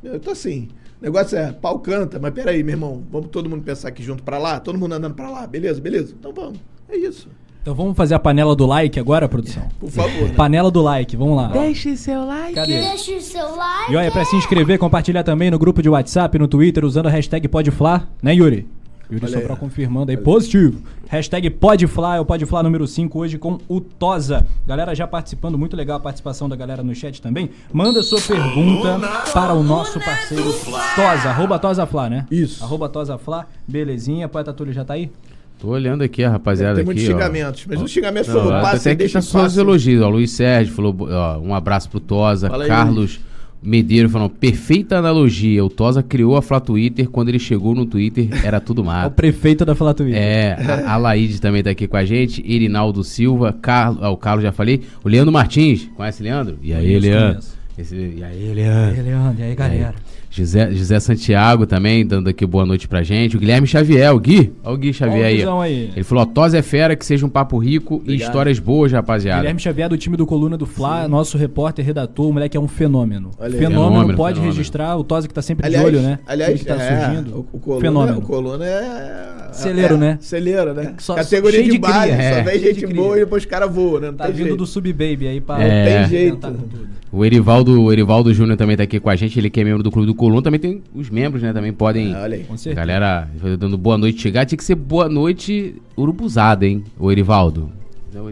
Eu 0.04 0.20
tô 0.20 0.30
assim. 0.30 0.70
O 1.04 1.06
negócio 1.06 1.38
é, 1.38 1.52
pau 1.52 1.80
canta, 1.80 2.18
mas 2.18 2.34
peraí, 2.34 2.64
meu 2.64 2.76
irmão, 2.76 3.04
vamos 3.12 3.28
todo 3.28 3.50
mundo 3.50 3.62
pensar 3.62 3.90
aqui 3.90 4.02
junto 4.02 4.24
pra 4.24 4.38
lá? 4.38 4.58
Todo 4.62 4.80
mundo 4.80 4.94
andando 4.94 5.14
pra 5.14 5.30
lá, 5.30 5.46
beleza, 5.46 5.82
beleza? 5.82 6.16
Então 6.18 6.32
vamos. 6.32 6.58
É 6.88 6.96
isso. 6.96 7.28
Então 7.62 7.76
vamos 7.76 7.98
fazer 7.98 8.16
a 8.16 8.20
panela 8.20 8.56
do 8.56 8.66
like 8.66 8.98
agora, 8.98 9.28
produção? 9.28 9.68
Por 9.82 9.92
favor. 9.92 10.30
Panela 10.32 10.72
do 10.72 10.82
like, 10.82 11.18
vamos 11.18 11.36
lá. 11.36 11.48
Deixe 11.50 11.98
seu 11.98 12.26
like. 12.26 12.56
Cadê? 12.56 12.80
Deixa 12.80 13.18
o 13.18 13.20
seu 13.20 13.54
like. 13.54 13.92
E 13.92 13.98
olha, 13.98 14.10
pra 14.14 14.24
se 14.24 14.38
inscrever, 14.38 14.80
compartilhar 14.80 15.24
também 15.24 15.52
no 15.52 15.60
grupo 15.60 15.82
de 15.82 15.90
WhatsApp, 15.90 16.40
no 16.40 16.48
Twitter, 16.48 16.86
usando 16.86 17.08
a 17.08 17.10
hashtag 17.10 17.50
PodFlá, 17.50 18.08
né, 18.22 18.34
Yuri? 18.34 18.66
Yuri 19.12 19.26
Olha 19.26 19.34
só 19.34 19.40
aí. 19.40 19.46
pra 19.46 19.56
confirmando 19.56 20.12
aí, 20.12 20.18
positivo. 20.18 20.82
Hashtag 21.08 21.50
PodFlá, 21.50 22.16
é 22.18 22.20
o 22.20 22.26
PodFlá 22.26 22.64
número 22.64 22.88
5, 22.88 23.20
hoje 23.20 23.38
com 23.38 23.60
o 23.68 23.80
Tosa. 23.80 24.46
Galera 24.66 24.96
já 24.96 25.06
participando, 25.06 25.58
muito 25.58 25.76
legal 25.76 25.98
a 25.98 26.00
participação 26.00 26.50
da 26.50 26.56
galera 26.56 26.82
no 26.82 26.96
chat 26.96 27.22
também. 27.22 27.50
Manda 27.72 28.02
sua 28.02 28.20
pergunta 28.22 29.00
para 29.34 29.54
o 29.54 29.62
nosso 29.62 30.00
parceiro 30.00 30.52
Tosa, 30.96 31.30
arroba 31.30 31.60
TosaFlá, 31.60 32.10
né? 32.10 32.26
Isso. 32.32 32.64
Arroba 32.64 32.90
TosaFlá, 32.90 33.46
belezinha. 33.68 34.28
Poeta 34.28 34.54
Túlio 34.54 34.74
já 34.74 34.84
tá 34.84 34.94
aí? 34.94 35.12
Tô 35.60 35.70
olhando 35.70 36.02
aqui 36.04 36.24
a 36.24 36.30
rapaziada 36.30 36.76
Tem 36.76 36.86
muitos 36.86 37.04
aqui, 37.04 37.14
ó. 37.14 37.16
xingamentos, 37.18 37.66
mas 37.68 37.82
os 37.82 37.92
xingamentos 37.92 38.28
Não, 38.34 38.42
foram 38.44 38.58
até 38.58 38.72
passe, 38.72 38.90
aqui 38.90 38.98
deixa 38.98 39.22
só 39.22 39.46
os 39.46 39.56
elogios. 39.56 40.02
Ó, 40.02 40.10
Luiz 40.10 40.32
Sérgio 40.32 40.74
falou, 40.74 40.96
ó, 41.10 41.38
um 41.40 41.54
abraço 41.54 41.90
pro 41.90 42.00
Tosa. 42.00 42.50
Fala 42.50 42.64
aí, 42.64 42.68
Carlos 42.70 43.20
Medeiro 43.64 44.10
falou, 44.10 44.30
perfeita 44.30 44.98
analogia. 44.98 45.64
O 45.64 45.70
Tosa 45.70 46.04
criou 46.04 46.36
a 46.36 46.42
Flá 46.42 46.60
Twitter. 46.60 47.10
Quando 47.10 47.30
ele 47.30 47.40
chegou 47.40 47.74
no 47.74 47.86
Twitter, 47.86 48.28
era 48.46 48.60
tudo 48.60 48.80
É 48.84 48.84
o 48.84 48.86
mato. 48.86 49.14
prefeito 49.16 49.64
da 49.66 49.74
Flá 49.74 49.94
Twitter. 49.94 50.22
É, 50.22 50.54
a, 50.86 50.94
a 50.94 50.98
Laíde 50.98 51.40
também 51.40 51.64
tá 51.64 51.70
aqui 51.70 51.88
com 51.88 51.96
a 51.98 52.04
gente. 52.06 52.44
Irinaldo 52.46 53.04
Silva, 53.04 53.54
Carlos, 53.54 54.04
ah, 54.04 54.10
o 54.10 54.18
Carlos 54.18 54.44
já 54.44 54.52
falei. 54.52 54.82
O 55.04 55.10
Leandro 55.10 55.32
Martins, 55.32 55.90
conhece 55.96 56.22
o 56.22 56.26
Leandro? 56.26 56.58
E 56.62 56.74
aí, 56.74 57.00
Leandro? 57.00 57.42
Esse- 57.78 57.96
e 58.18 58.24
aí, 58.24 58.54
Leandro? 58.54 58.96
E 58.96 59.00
aí, 59.00 59.06
Leandro, 59.06 59.40
e 59.40 59.44
aí, 59.44 59.56
galera? 59.56 59.96
José, 60.36 60.72
José 60.72 61.00
Santiago 61.00 61.68
também, 61.68 62.04
dando 62.04 62.28
aqui 62.28 62.44
boa 62.44 62.66
noite 62.66 62.88
pra 62.88 63.04
gente. 63.04 63.38
O 63.38 63.40
Guilherme 63.40 63.68
Xavier, 63.68 64.12
o 64.16 64.20
Gui. 64.20 64.52
Olha 64.64 64.74
o 64.74 64.78
Gui 64.80 64.92
Xavier 64.92 65.26
aí. 65.28 65.44
Aí. 65.48 65.92
Ele 65.96 66.04
falou, 66.04 66.24
ó, 66.24 66.26
Tosa 66.26 66.58
é 66.58 66.62
fera, 66.64 66.96
que 66.96 67.06
seja 67.06 67.24
um 67.24 67.30
papo 67.30 67.56
rico 67.60 67.96
e 67.96 67.98
Obrigado. 67.98 68.28
histórias 68.30 68.58
boas, 68.58 68.92
rapaziada. 68.92 69.42
Guilherme 69.42 69.60
Xavier 69.60 69.88
do 69.90 69.96
time 69.96 70.18
do 70.18 70.26
Coluna 70.26 70.58
do 70.58 70.66
Fla, 70.66 71.08
nosso 71.08 71.38
repórter, 71.38 71.86
redator, 71.86 72.28
o 72.28 72.34
moleque 72.34 72.58
é 72.58 72.60
um 72.60 72.68
fenômeno. 72.68 73.30
Fenômeno, 73.38 73.60
Fenômeno, 73.60 74.18
pode 74.18 74.36
fenômeno. 74.40 74.56
registrar, 74.58 74.98
o 74.98 75.04
Tosa 75.04 75.28
que 75.28 75.34
tá 75.36 75.42
sempre 75.44 75.68
Aliás, 75.68 75.86
de 75.86 75.92
olho, 75.98 76.02
né? 76.02 76.18
aliás 76.26 76.60
que 76.60 76.66
tá 76.66 76.76
é, 76.82 77.06
surgindo. 77.06 77.36
o, 77.38 77.48
o 77.56 77.60
coluna, 77.60 77.82
Fenômeno. 77.82 78.18
O 78.18 78.22
coluna 78.24 78.66
é... 78.66 79.34
Celeiro, 79.54 79.94
é, 79.94 79.98
né? 79.98 80.18
Celeiro, 80.20 80.74
né? 80.74 80.94
Só- 80.98 81.14
Categoria 81.14 81.62
de, 81.62 81.70
de 81.70 81.78
base, 81.78 82.10
cria. 82.12 82.16
só 82.16 82.22
É. 82.40 82.42
vem 82.42 82.60
gente 82.60 82.88
boa 82.88 83.18
e 83.18 83.20
depois 83.20 83.44
os 83.44 83.50
caras 83.50 83.72
voam, 83.72 84.00
né? 84.00 84.08
Não 84.08 84.16
Tá 84.16 84.26
vindo 84.26 84.38
jeito. 84.38 84.56
do 84.58 84.66
Sub-Baby 84.66 85.28
aí 85.28 85.40
pra 85.40 85.62
É. 85.62 86.00
Tem 86.00 86.10
jeito. 86.10 86.44
arrebentar 86.48 86.52
com 86.52 86.68
tudo. 86.68 86.88
O 87.12 87.24
Erivaldo, 87.24 87.80
o 87.80 87.92
Erivaldo 87.94 88.34
Júnior 88.34 88.58
também 88.58 88.76
tá 88.76 88.82
aqui 88.82 89.00
com 89.00 89.08
a 89.12 89.16
gente, 89.16 89.38
ele 89.40 89.48
que 89.52 89.62
é 89.62 89.64
membro 89.64 89.84
do 89.84 89.92
Clube 89.92 90.08
do 90.08 90.16
coluna 90.24 90.42
também 90.42 90.60
tem 90.60 90.82
os 90.96 91.10
membros, 91.10 91.44
né? 91.44 91.52
Também 91.52 91.74
podem. 91.74 92.16
Ah, 92.16 92.22
olha 92.22 92.38
aí. 92.38 92.44
Com 92.46 92.54
A 92.54 92.58
certeza. 92.58 92.76
galera 92.86 93.28
dando 93.60 93.78
boa 93.78 93.98
noite 93.98 94.22
chegar, 94.22 94.46
tinha 94.46 94.58
que 94.58 94.64
ser 94.64 94.76
boa 94.76 95.10
noite 95.10 95.76
urubuzada, 95.98 96.66
hein? 96.66 96.82
O 96.98 97.12
Erivaldo. 97.12 97.70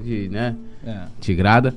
De, 0.01 0.29
né? 0.29 0.55
É. 0.87 0.99
Tigrada. 1.19 1.75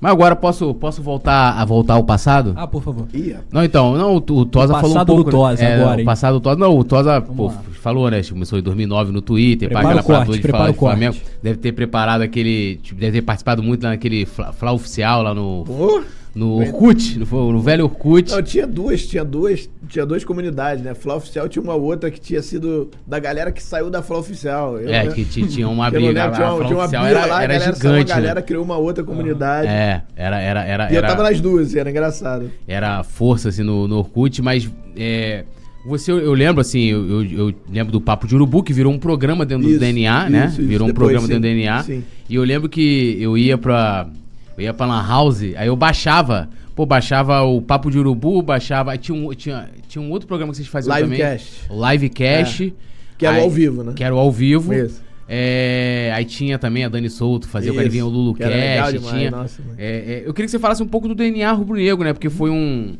Mas 0.00 0.10
agora 0.10 0.34
posso, 0.34 0.72
posso 0.74 1.02
voltar 1.02 1.52
a 1.52 1.64
voltar 1.64 1.94
ao 1.94 2.02
passado? 2.02 2.54
Ah, 2.56 2.66
por 2.66 2.82
favor. 2.82 3.02
Rapaz. 3.04 3.44
Não, 3.52 3.62
então, 3.62 3.94
não, 3.96 4.14
o, 4.14 4.16
o 4.16 4.46
Tosa 4.46 4.72
O 4.72 4.76
falou 4.76 4.90
um 4.90 4.94
passado 4.94 5.06
pouco. 5.06 5.24
do 5.24 5.30
Tosa 5.30 5.62
é, 5.62 5.74
agora, 5.74 5.96
O 5.96 6.00
hein? 6.00 6.06
passado 6.06 6.34
do 6.34 6.40
Tosa. 6.40 6.58
Não, 6.58 6.78
o 6.78 6.82
Tosa, 6.82 7.20
pô, 7.20 7.50
falou, 7.50 8.10
né? 8.10 8.22
Começou 8.22 8.58
em 8.58 8.62
2009 8.62 9.12
no 9.12 9.20
Twitter, 9.20 9.68
Prepara 9.68 10.00
aquela 10.00 10.22
o 10.22 10.26
corte, 10.26 10.40
de 10.40 10.48
falar 10.48 10.70
o 10.70 10.72
de 10.72 10.78
Flamengo. 10.78 11.16
Deve 11.42 11.58
ter 11.58 11.72
preparado 11.72 12.22
aquele. 12.22 12.76
tipo, 12.82 12.98
deve 13.00 13.18
ter 13.18 13.22
participado 13.22 13.62
muito 13.62 13.84
lá 13.84 13.90
naquele 13.90 14.24
Fla, 14.24 14.52
Fla 14.52 14.72
oficial 14.72 15.22
lá 15.22 15.34
no. 15.34 15.62
Pô. 15.66 16.02
No 16.34 16.56
Orkut, 16.60 17.18
no, 17.18 17.52
no 17.52 17.60
velho 17.60 17.84
Orkut. 17.84 18.30
Não, 18.30 18.42
tinha 18.42 18.66
duas, 18.66 19.06
tinha 19.06 19.22
duas, 19.22 19.68
tinha 19.88 20.06
duas 20.06 20.24
comunidades, 20.24 20.82
né? 20.82 20.94
Flá 20.94 21.16
Oficial 21.16 21.46
tinha 21.48 21.62
uma 21.62 21.74
outra 21.74 22.10
que 22.10 22.18
tinha 22.18 22.40
sido 22.40 22.90
da 23.06 23.18
galera 23.18 23.52
que 23.52 23.62
saiu 23.62 23.90
da 23.90 24.00
Flá 24.02 24.18
Oficial. 24.18 24.78
Eu, 24.80 24.88
É, 24.88 25.04
né? 25.04 25.12
que 25.12 25.24
ti- 25.26 25.46
tinha 25.46 25.68
uma 25.68 25.88
briga 25.92 26.24
lá. 26.26 26.30
tinha 26.32 26.46
uma, 26.48 26.56
Fla 26.56 26.66
tinha 26.66 26.78
uma 26.78 26.88
briga 26.88 27.06
era, 27.06 27.26
lá, 27.26 27.38
a 27.38 27.42
era 27.42 27.52
galera, 27.54 27.74
gigante. 27.74 28.12
a 28.12 28.14
galera 28.16 28.34
né? 28.40 28.46
criou 28.46 28.64
uma 28.64 28.76
outra 28.78 29.04
comunidade. 29.04 29.68
É, 29.68 30.02
era, 30.16 30.40
era, 30.40 30.64
era, 30.64 30.90
E 30.90 30.94
eu 30.94 30.98
era, 30.98 31.08
tava 31.08 31.22
nas 31.22 31.40
duas, 31.40 31.74
era 31.74 31.90
engraçado. 31.90 32.50
era 32.66 33.02
força 33.04 33.50
assim 33.50 33.62
no, 33.62 33.86
no 33.86 33.98
Orkut, 33.98 34.40
mas 34.40 34.70
é, 34.96 35.44
você, 35.84 36.12
eu 36.12 36.32
lembro 36.32 36.60
assim, 36.60 36.84
eu, 36.86 37.24
eu, 37.24 37.54
lembro 37.70 37.92
do 37.92 38.00
Papo 38.00 38.26
de 38.26 38.34
Urubu, 38.34 38.62
que 38.62 38.72
virou 38.72 38.90
um 38.92 38.98
programa 38.98 39.44
dentro 39.44 39.64
do 39.64 39.70
Isso, 39.70 39.80
DNA, 39.80 40.30
né? 40.30 40.46
isso, 40.46 40.60
isso. 40.60 40.68
Virou 40.68 40.88
um 40.88 40.94
programa 40.94 41.26
sim, 41.26 41.34
dentro 41.34 41.42
do 41.42 41.52
DNA. 41.54 41.82
sim. 41.82 42.04
E 42.28 42.36
eu 42.36 42.44
lembro 42.44 42.68
que 42.70 43.18
eu 43.20 43.36
ia 43.36 43.58
pra. 43.58 44.08
Eu 44.56 44.64
ia 44.64 44.74
pra 44.74 44.86
Lan 44.86 45.06
House, 45.06 45.42
aí 45.56 45.66
eu 45.66 45.76
baixava. 45.76 46.48
Pô, 46.74 46.86
baixava 46.86 47.42
o 47.42 47.60
Papo 47.60 47.90
de 47.90 47.98
Urubu, 47.98 48.40
baixava. 48.42 48.92
Aí 48.92 48.98
tinha 48.98 49.14
um, 49.16 49.32
tinha, 49.34 49.68
tinha 49.88 50.02
um 50.02 50.10
outro 50.10 50.26
programa 50.26 50.52
que 50.52 50.56
vocês 50.56 50.68
faziam 50.68 50.96
Livecast. 50.96 51.66
também. 51.68 51.78
O 51.86 51.90
Livecast. 51.90 52.74
Que 53.18 53.26
era 53.26 53.34
o 53.34 53.38
Aí- 53.38 53.44
ao 53.44 53.50
vivo, 53.50 53.84
né? 53.84 53.92
Que 53.94 54.04
era 54.04 54.14
o 54.14 54.18
ao 54.18 54.32
vivo. 54.32 54.72
Isso. 54.72 55.02
É, 55.28 56.12
aí 56.14 56.24
tinha 56.24 56.58
também 56.58 56.84
a 56.84 56.88
Dani 56.88 57.08
Souto, 57.08 57.48
fazia 57.48 57.70
Isso, 57.72 57.90
vinha 57.90 58.04
o 58.04 58.08
Lulu 58.08 58.34
que 58.34 58.42
demais, 58.44 59.00
tinha. 59.06 59.30
nossa. 59.30 59.62
É, 59.78 59.86
é, 59.86 60.22
eu 60.26 60.34
queria 60.34 60.46
que 60.46 60.50
você 60.50 60.58
falasse 60.58 60.82
um 60.82 60.86
pouco 60.88 61.08
do 61.08 61.14
DNA 61.14 61.50
rubro-negro, 61.52 62.04
né? 62.04 62.12
Porque 62.12 62.28
foi 62.28 62.50
um. 62.50 62.96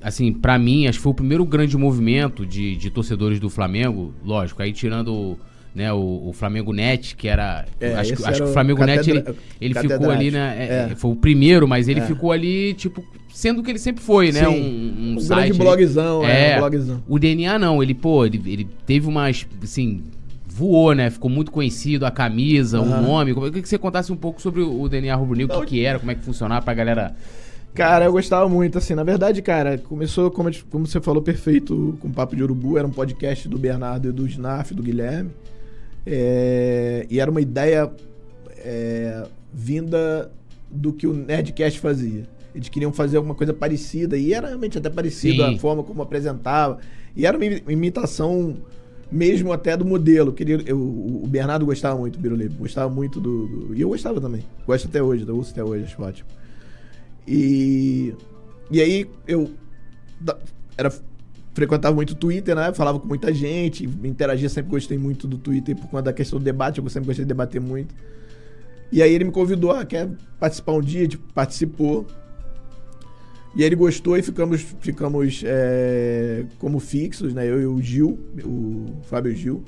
Assim, 0.00 0.32
pra 0.32 0.58
mim, 0.58 0.86
acho 0.86 0.98
que 0.98 1.02
foi 1.02 1.12
o 1.12 1.14
primeiro 1.14 1.44
grande 1.44 1.76
movimento 1.76 2.46
de, 2.46 2.74
de 2.76 2.88
torcedores 2.90 3.38
do 3.38 3.50
Flamengo. 3.50 4.14
Lógico, 4.24 4.62
aí 4.62 4.72
tirando 4.72 5.38
né, 5.78 5.92
o, 5.92 6.28
o 6.28 6.32
Flamengo 6.34 6.72
Net, 6.72 7.16
que 7.16 7.28
era. 7.28 7.64
É, 7.80 7.94
acho 7.94 8.14
que, 8.14 8.22
acho 8.24 8.24
que 8.24 8.34
era 8.34 8.44
o 8.44 8.50
o 8.50 8.52
Flamengo 8.52 8.84
Net 8.84 9.08
ele, 9.08 9.24
ele 9.60 9.74
ficou 9.74 10.10
ali, 10.10 10.30
né? 10.30 10.56
é, 10.58 10.62
é, 10.64 10.92
É. 10.92 10.94
Foi 10.96 11.12
o 11.12 11.16
primeiro, 11.16 11.66
mas 11.68 11.88
ele 11.88 12.00
É. 12.00 12.02
ficou 12.02 12.32
ali, 12.32 12.74
tipo, 12.74 13.02
sendo 13.32 13.60
o 13.60 13.62
que 13.64 13.70
ele 13.70 13.78
sempre 13.78 14.02
foi, 14.02 14.32
né? 14.32 14.40
Sim. 14.40 14.46
Um, 14.48 15.10
um, 15.12 15.14
Um 15.14 15.20
site 15.20 15.46
grande 15.56 15.58
blogzão, 15.58 16.24
é, 16.26 16.50
É, 16.50 16.56
um 16.56 16.58
blogzão. 16.58 17.02
o 17.08 17.18
DNA 17.18 17.58
não, 17.58 17.82
ele, 17.82 17.94
pô, 17.94 18.26
ele, 18.26 18.42
ele 18.44 18.68
teve 18.84 19.06
umas, 19.06 19.46
assim, 19.62 20.02
voou, 20.46 20.92
né? 20.94 21.08
Ficou 21.08 21.30
muito 21.30 21.52
conhecido, 21.52 22.04
a 22.04 22.10
camisa, 22.10 22.80
o 22.80 22.84
Aham. 22.84 23.00
nome. 23.00 23.30
Eu 23.30 23.40
queria 23.40 23.62
que 23.62 23.68
você 23.68 23.78
contasse 23.78 24.12
um 24.12 24.16
pouco 24.16 24.42
sobre 24.42 24.60
o 24.60 24.82
o 24.82 24.88
DNA 24.88 25.14
Rubro 25.14 25.36
Negro, 25.38 25.56
o 25.56 25.60
que, 25.60 25.66
que 25.68 25.84
era, 25.84 25.98
como 26.00 26.10
é 26.10 26.14
que 26.16 26.24
funcionava 26.24 26.62
pra 26.64 26.74
galera... 26.74 27.14
Cara, 27.74 28.06
eu 28.06 28.12
gostava 28.12 28.48
muito, 28.48 28.76
assim, 28.78 28.92
na 28.94 29.04
verdade, 29.04 29.40
cara, 29.40 29.78
começou, 29.78 30.32
como, 30.32 30.50
como 30.68 30.84
você 30.84 31.00
falou, 31.00 31.22
perfeito 31.22 31.96
com 32.00 32.08
o 32.08 32.10
Papo 32.10 32.34
de 32.34 32.42
Urubu, 32.42 32.76
era 32.76 32.84
um 32.84 32.90
podcast 32.90 33.46
do 33.46 33.56
Bernardo 33.56 34.08
e 34.08 34.12
do 34.12 34.26
Snaf, 34.26 34.72
do 34.74 34.82
Guilherme, 34.82 35.30
É, 36.10 37.06
e 37.10 37.20
era 37.20 37.30
uma 37.30 37.40
ideia 37.40 37.90
é, 38.58 39.26
vinda 39.52 40.30
do 40.70 40.92
que 40.92 41.06
o 41.06 41.12
Nerdcast 41.12 41.78
fazia. 41.80 42.24
Eles 42.54 42.68
queriam 42.68 42.92
fazer 42.92 43.18
alguma 43.18 43.34
coisa 43.34 43.52
parecida, 43.52 44.16
e 44.16 44.32
era 44.32 44.48
realmente 44.48 44.78
até 44.78 44.88
parecido 44.90 45.42
Sim. 45.42 45.54
a 45.54 45.58
forma 45.58 45.82
como 45.82 46.02
apresentava, 46.02 46.78
e 47.14 47.26
era 47.26 47.36
uma 47.36 47.44
imi- 47.44 47.62
imitação 47.68 48.56
mesmo 49.12 49.52
até 49.52 49.76
do 49.76 49.84
modelo. 49.84 50.32
Queria, 50.32 50.60
eu, 50.66 50.78
o 50.78 51.26
Bernardo 51.26 51.64
gostava 51.66 51.98
muito 51.98 52.18
do 52.18 52.22
Birulebe, 52.22 52.54
gostava 52.54 52.92
muito 52.92 53.20
do, 53.20 53.46
do- 53.46 53.74
E 53.74 53.80
eu 53.80 53.88
gostava 53.88 54.20
também, 54.20 54.44
gosto 54.66 54.88
até 54.88 55.02
hoje, 55.02 55.24
eu 55.26 55.36
uso 55.36 55.50
até 55.52 55.62
hoje, 55.62 55.84
acho 55.84 56.02
ótimo. 56.02 56.28
E, 57.26 58.14
e 58.70 58.80
aí 58.80 59.06
eu 59.26 59.50
era, 60.76 60.92
frequentava 61.58 61.92
muito 61.92 62.10
o 62.10 62.14
Twitter, 62.14 62.54
né? 62.54 62.72
Falava 62.72 63.00
com 63.00 63.08
muita 63.08 63.34
gente, 63.34 63.84
interagia, 64.04 64.48
sempre 64.48 64.70
gostei 64.70 64.96
muito 64.96 65.26
do 65.26 65.36
Twitter 65.36 65.74
por 65.74 65.88
conta 65.88 66.04
da 66.04 66.12
questão 66.12 66.38
do 66.38 66.44
debate, 66.44 66.78
eu 66.78 66.88
sempre 66.88 67.08
gostei 67.08 67.24
de 67.24 67.28
debater 67.28 67.60
muito. 67.60 67.92
E 68.92 69.02
aí 69.02 69.12
ele 69.12 69.24
me 69.24 69.32
convidou, 69.32 69.72
ah, 69.72 69.84
quer 69.84 70.08
participar 70.38 70.72
um 70.72 70.80
dia? 70.80 71.08
Tipo, 71.08 71.32
participou. 71.32 72.06
E 73.56 73.62
aí 73.62 73.66
ele 73.66 73.74
gostou 73.74 74.16
e 74.16 74.22
ficamos, 74.22 74.60
ficamos 74.80 75.42
é, 75.44 76.44
como 76.60 76.78
fixos, 76.78 77.34
né? 77.34 77.44
Eu 77.44 77.60
e 77.60 77.66
o 77.66 77.82
Gil, 77.82 78.16
o 78.44 78.86
Fábio 79.02 79.34
Gil. 79.34 79.64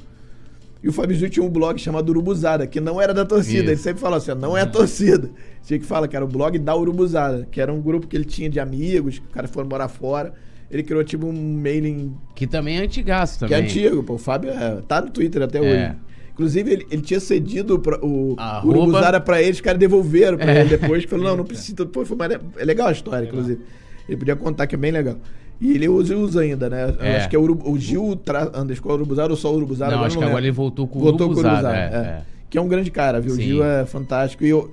E 0.82 0.88
o 0.88 0.92
Fábio 0.92 1.16
Gil 1.16 1.28
tinha 1.28 1.44
um 1.44 1.50
blog 1.50 1.76
chamado 1.78 2.08
Urubuzada, 2.08 2.68
que 2.68 2.80
não 2.80 3.00
era 3.00 3.12
da 3.12 3.24
torcida. 3.24 3.64
Isso. 3.64 3.70
Ele 3.70 3.76
sempre 3.76 4.00
falava 4.00 4.22
assim, 4.22 4.40
não 4.40 4.56
é 4.56 4.62
a 4.62 4.66
torcida. 4.66 5.28
Tinha 5.64 5.78
que 5.78 5.84
falar 5.84 6.06
que 6.06 6.14
era 6.14 6.24
o 6.24 6.28
blog 6.28 6.56
da 6.56 6.74
Urubuzada, 6.76 7.48
que 7.50 7.60
era 7.60 7.72
um 7.72 7.82
grupo 7.82 8.06
que 8.06 8.16
ele 8.16 8.24
tinha 8.24 8.48
de 8.48 8.60
amigos, 8.60 9.18
que 9.18 9.26
o 9.26 9.30
cara 9.30 9.48
foram 9.48 9.68
morar 9.68 9.88
fora. 9.88 10.32
Ele 10.70 10.82
criou 10.82 11.02
tipo 11.02 11.26
um 11.26 11.32
mailing 11.60 12.14
Que 12.34 12.46
também 12.46 12.78
é 12.78 12.82
antigaço 12.82 13.34
que 13.34 13.40
também. 13.40 13.58
é 13.58 13.62
antigo, 13.62 14.02
pô. 14.02 14.14
O 14.14 14.18
Fábio 14.18 14.50
é, 14.50 14.80
tá 14.86 15.00
no 15.00 15.10
Twitter 15.10 15.42
até 15.42 15.58
É. 15.58 15.60
hoje. 15.60 15.96
Inclusive, 16.32 16.70
ele, 16.72 16.86
ele 16.90 17.02
tinha 17.02 17.20
cedido 17.20 17.78
pra- 17.78 17.98
o 18.00 18.34
o 18.64 18.66
Urubuzara 18.68 19.20
pra 19.20 19.42
eles, 19.42 19.56
os 19.56 19.60
caras 19.60 19.78
devolveram 19.78 20.38
pra 20.38 20.50
É. 20.52 20.60
ele 20.60 20.70
depois, 20.78 21.04
que 21.04 21.10
falou, 21.10 21.24
não, 21.26 21.36
não 21.38 21.44
precisa. 21.44 21.84
Pô, 21.84 22.04
foi 22.06 22.16
mais, 22.16 22.32
é 22.56 22.64
legal 22.64 22.88
a 22.88 22.92
história, 22.92 23.26
inclusive. 23.26 23.60
Ele 24.08 24.16
podia 24.16 24.36
contar 24.36 24.66
que 24.66 24.74
é 24.74 24.78
bem 24.78 24.90
legal. 24.92 25.16
E 25.60 25.72
ele 25.72 25.88
usa, 25.88 26.16
usa 26.16 26.40
ainda, 26.40 26.70
né? 26.70 26.94
Eu 26.98 27.04
É. 27.04 27.16
Acho 27.18 27.28
que 27.28 27.36
é 27.36 27.38
Uru- 27.38 27.60
o 27.68 27.78
Gil 27.78 28.16
tra, 28.16 28.50
underscore 28.58 28.94
Urubuzara 28.94 29.30
ou 29.30 29.36
só 29.36 29.52
Urubuzara. 29.54 29.94
Não, 29.94 30.04
acho 30.04 30.16
que 30.16 30.20
lembro. 30.20 30.28
agora 30.30 30.44
ele 30.46 30.52
voltou 30.52 30.86
com 30.88 30.98
o 30.98 31.02
Voltou 31.02 31.28
com 31.28 31.34
o 31.34 31.38
Urubuzara, 31.38 31.76
é, 31.76 31.80
é. 31.80 31.96
é. 31.98 32.22
Que 32.48 32.56
é 32.56 32.60
um 32.62 32.68
grande 32.68 32.90
cara, 32.90 33.20
viu? 33.20 33.32
O 33.32 33.36
Sim. 33.36 33.42
Gil 33.42 33.64
é 33.64 33.84
fantástico. 33.84 34.42
E 34.44 34.48
eu, 34.48 34.70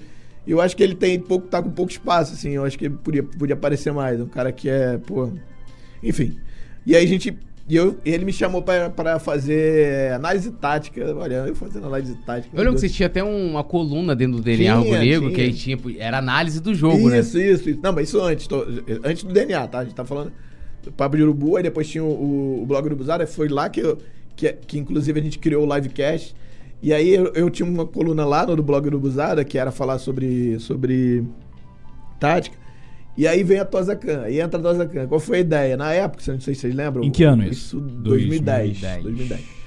eu 0.47 0.61
acho 0.61 0.77
que 0.77 0.81
ele 0.83 0.95
tem 0.95 1.19
pouco, 1.19 1.47
tá 1.47 1.61
com 1.61 1.69
pouco 1.69 1.91
espaço, 1.91 2.33
assim. 2.33 2.51
Eu 2.51 2.63
acho 2.63 2.77
que 2.79 2.85
ele 2.85 2.95
podia, 3.03 3.23
podia 3.23 3.55
aparecer 3.55 3.91
mais. 3.91 4.21
Um 4.21 4.27
cara 4.27 4.51
que 4.53 4.69
é, 4.69 4.97
pô. 4.97 5.29
Enfim. 6.01 6.37
E 6.85 6.95
aí 6.95 7.03
a 7.03 7.07
gente. 7.07 7.37
E 7.69 7.75
eu, 7.75 7.97
ele 8.05 8.23
me 8.23 8.31
chamou 8.31 8.61
pra 8.61 9.19
fazer 9.19 10.13
análise 10.13 10.49
tática. 10.51 11.13
Olha, 11.17 11.35
eu 11.47 11.53
fazendo 11.53 11.87
análise 11.87 12.15
tática. 12.25 12.55
Eu 12.55 12.63
lembro 12.63 12.75
que 12.75 12.81
você 12.81 12.89
tinha 12.89 13.07
até 13.07 13.21
um, 13.21 13.51
uma 13.51 13.63
coluna 13.63 14.15
dentro 14.15 14.37
do 14.37 14.41
DNA 14.41 14.75
Rubro 14.75 14.97
Negro, 14.97 15.31
que 15.33 15.41
aí 15.41 15.53
tinha, 15.53 15.77
era 15.99 16.17
análise 16.17 16.61
do 16.61 16.73
jogo, 16.73 17.09
né? 17.09 17.19
isso, 17.19 17.37
isso, 17.37 17.69
isso. 17.69 17.79
Não, 17.83 17.91
mas 17.91 18.07
isso 18.07 18.21
antes. 18.21 18.47
tô- 18.47 18.65
antes 19.03 19.23
do 19.23 19.33
DNA, 19.33 19.67
tá? 19.67 19.79
A 19.79 19.83
gente 19.83 19.95
tá 19.95 20.05
falando 20.05 20.31
do 20.81 20.93
Papo 20.93 21.17
de 21.17 21.23
Urubu, 21.23 21.57
aí 21.57 21.63
depois 21.63 21.89
tinha 21.89 22.03
o, 22.03 22.61
o, 22.61 22.65
blog 22.65 22.85
Urubuzada. 22.85 23.27
Foi 23.27 23.49
lá 23.49 23.67
que, 23.69 23.81
eu, 23.81 23.97
que, 24.33 24.53
que, 24.53 24.79
inclusive, 24.79 25.19
a 25.19 25.23
gente 25.23 25.37
criou 25.37 25.67
o 25.67 25.75
livecast. 25.75 26.33
E 26.81 26.93
aí 26.93 27.13
eu, 27.13 27.33
eu 27.33 27.49
tinha 27.49 27.67
uma 27.67 27.85
coluna 27.85 28.25
lá 28.25 28.45
no 28.45 28.55
do 28.55 28.63
blog 28.63 28.87
Urubuzada, 28.87 29.43
que 29.43 29.57
era 29.57 29.71
falar 29.71 29.99
sobre, 29.99 30.57
sobre 30.59 31.25
tática. 32.17 32.57
E 33.17 33.27
aí 33.27 33.43
vem 33.43 33.59
a 33.59 33.65
Tozacan, 33.65 34.21
aí 34.21 34.39
entra 34.39 34.59
a 34.59 34.63
Tozacan. 34.63 35.07
Qual 35.07 35.19
foi 35.19 35.37
a 35.37 35.39
ideia? 35.41 35.75
Na 35.75 35.91
época, 35.91 36.21
não 36.31 36.39
sei 36.39 36.53
se 36.53 36.61
vocês 36.61 36.75
lembram. 36.75 37.03
Em 37.03 37.09
que 37.09 37.23
ano 37.23 37.43
isso? 37.43 37.77
Isso, 37.77 37.79
2010. 37.79 38.79
2010. 38.81 39.03
2010. 39.03 39.57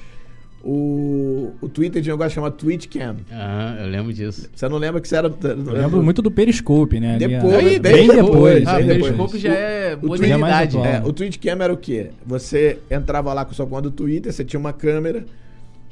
O, 0.63 1.53
o 1.63 1.69
Twitter 1.71 2.03
tinha 2.03 2.15
um 2.15 2.19
negócio 2.19 2.35
chamado 2.35 2.53
TwitchCam. 2.55 3.17
Aham, 3.33 3.77
eu 3.81 3.87
lembro 3.89 4.13
disso. 4.13 4.47
Você 4.55 4.69
não 4.69 4.77
lembra 4.77 5.01
que 5.01 5.09
você 5.09 5.17
era... 5.17 5.29
Eu 5.29 5.73
lembro 5.73 6.03
muito 6.03 6.21
do 6.21 6.31
Periscope, 6.31 7.01
né? 7.01 7.17
Depois, 7.19 7.65
bem 7.65 7.81
bem 7.81 8.09
depois, 8.09 8.25
depois. 8.63 8.69
Ah, 8.69 8.75
bem 8.77 8.85
o 8.85 8.89
depois. 8.89 9.13
Periscope 9.13 9.39
já 9.39 9.55
é 9.55 9.95
O- 9.95 10.05
o 10.05 10.09
modernidade. 10.09 10.73
Twitter 10.73 10.91
é 10.91 10.93
É, 10.93 10.97
atual. 10.99 11.11
o 11.11 11.13
Twitchcam 11.15 11.63
era 11.63 11.73
o 11.73 11.77
quê? 11.79 12.11
Você 12.27 12.79
entrava 12.91 13.33
lá 13.33 13.45
com 13.47 13.55
sua 13.55 13.67
conta 13.67 13.83
do 13.83 13.91
Twitter, 13.91 14.31
você 14.31 14.45
tinha 14.45 14.61
uma 14.61 14.73
câmera, 14.75 15.25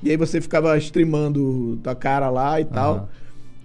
e 0.03 0.11
aí 0.11 0.16
você 0.18 0.38
ficava 0.38 0.77
streamando 0.77 1.79
tua 1.83 1.94
cara 1.94 2.29
lá 2.29 2.61
e 2.61 2.64
tal. 2.66 3.09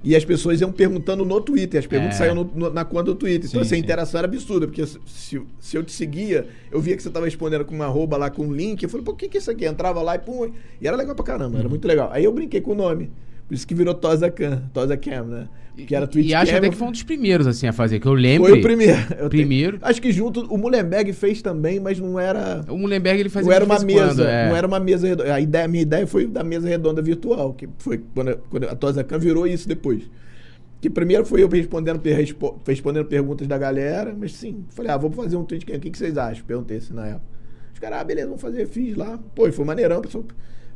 E 0.03 0.15
as 0.15 0.25
pessoas 0.25 0.59
iam 0.59 0.71
perguntando 0.71 1.23
no 1.23 1.39
Twitter, 1.39 1.79
as 1.79 1.87
perguntas 1.87 2.15
É. 2.15 2.17
saíam 2.19 2.35
no- 2.35 2.51
no- 2.53 2.69
na 2.69 2.83
conta 2.83 3.03
do 3.05 3.15
Twitter. 3.15 3.49
Então, 3.49 3.61
Sim, 3.61 3.65
assim, 3.67 3.75
a 3.75 3.77
sim. 3.77 3.83
interação 3.83 4.17
era 4.19 4.27
absurda, 4.27 4.67
porque 4.67 4.85
se, 4.85 5.41
se 5.59 5.77
eu 5.77 5.83
te 5.83 5.93
seguia, 5.93 6.45
eu 6.71 6.81
via 6.81 6.95
que 6.97 7.01
você 7.01 7.09
tava 7.09 7.25
respondendo 7.25 7.63
com 7.63 7.73
uma 7.73 7.85
arroba 7.85 8.17
lá 8.17 8.29
com 8.29 8.45
um 8.47 8.51
link, 8.53 8.83
eu 8.83 8.89
falei, 8.89 9.05
pô, 9.05 9.11
o 9.11 9.15
que 9.15 9.29
que 9.29 9.37
é 9.37 9.39
isso 9.39 9.49
aqui? 9.49 9.65
Entrava 9.65 10.01
lá 10.01 10.15
e 10.15 10.19
pum, 10.19 10.51
e 10.81 10.87
era 10.87 10.97
legal 10.97 11.15
pra 11.15 11.23
caramba, 11.23 11.53
Uhum. 11.53 11.59
era 11.59 11.69
muito 11.69 11.87
legal. 11.87 12.09
Aí 12.11 12.23
eu 12.25 12.33
brinquei 12.33 12.59
com 12.59 12.71
o 12.71 12.75
nome, 12.75 13.09
por 13.47 13.53
isso 13.53 13.67
que 13.67 13.75
virou 13.75 13.93
Tosa 13.93 14.29
Cam, 14.31 14.63
Tosa 14.73 14.95
Cam, 14.97 15.23
né? 15.23 15.47
Que 15.87 15.95
era 15.95 16.05
Twitch 16.05 16.29
E 16.29 16.35
acho 16.35 16.51
Cam, 16.51 16.57
até 16.59 16.69
que 16.69 16.75
foi 16.75 16.87
um 16.87 16.91
dos 16.91 17.01
primeiros, 17.03 17.47
assim, 17.47 17.65
a 17.67 17.73
fazer, 17.73 17.99
que 17.99 18.07
eu 18.07 18.13
lembro. 18.13 18.47
foi 18.49 18.59
o 18.59 18.61
primeiro. 18.61 18.99
Eu 19.17 19.29
Primeiro. 19.29 19.79
tenho- 19.79 19.89
acho 19.89 20.01
que 20.01 20.11
junto, 20.11 20.41
o 20.53 20.57
Mullenberg 20.57 21.11
fez 21.13 21.41
também, 21.41 21.79
mas 21.79 21.99
não 21.99 22.19
era... 22.19 22.63
O 22.69 22.77
Mullenberg 22.77 23.19
ele 23.19 23.29
fazia 23.29 23.49
Não 23.49 23.55
era 23.55 23.65
uma 23.65 23.75
em 23.75 23.77
quando, 23.79 23.85
mesa, 24.07 24.23
é. 24.29 24.49
não 24.49 24.55
era 24.55 24.67
uma 24.67 24.79
mesa 24.79 25.07
redonda. 25.07 25.33
A, 25.33 25.39
ideia, 25.41 25.65
a 25.65 25.67
minha 25.67 25.81
ideia 25.81 26.05
foi 26.05 26.27
da 26.27 26.43
mesa 26.43 26.67
redonda 26.67 27.01
virtual, 27.01 27.53
que 27.53 27.67
foi 27.79 28.03
quando, 28.13 28.37
quando 28.49 28.69
a 28.69 28.75
Tosacan 28.75 29.17
virou 29.17 29.47
isso 29.47 29.67
depois. 29.67 30.03
Que 30.79 30.89
primeiro 30.89 31.25
foi 31.25 31.41
eu 31.41 31.47
respondendo, 31.47 31.99
respo- 32.03 32.61
respondendo 32.67 33.05
perguntas 33.05 33.47
da 33.47 33.57
galera, 33.57 34.15
mas 34.15 34.33
sim, 34.33 34.65
falei, 34.69 34.91
ah, 34.91 34.97
vamos 34.97 35.15
fazer 35.15 35.37
um 35.37 35.43
tweet, 35.43 35.63
o 35.63 35.79
que, 35.79 35.89
que 35.89 35.97
vocês 35.97 36.17
acham? 36.17 36.45
Perguntei 36.45 36.77
assim 36.77 36.93
na 36.93 37.07
época. 37.07 37.25
Os 37.73 37.79
caras, 37.79 37.99
ah, 37.99 38.03
beleza, 38.03 38.27
vamos 38.27 38.41
fazer, 38.41 38.67
fiz 38.67 38.95
lá. 38.95 39.17
Pô, 39.33 39.51
foi 39.51 39.65
maneirão, 39.65 40.01
pessoal. 40.01 40.23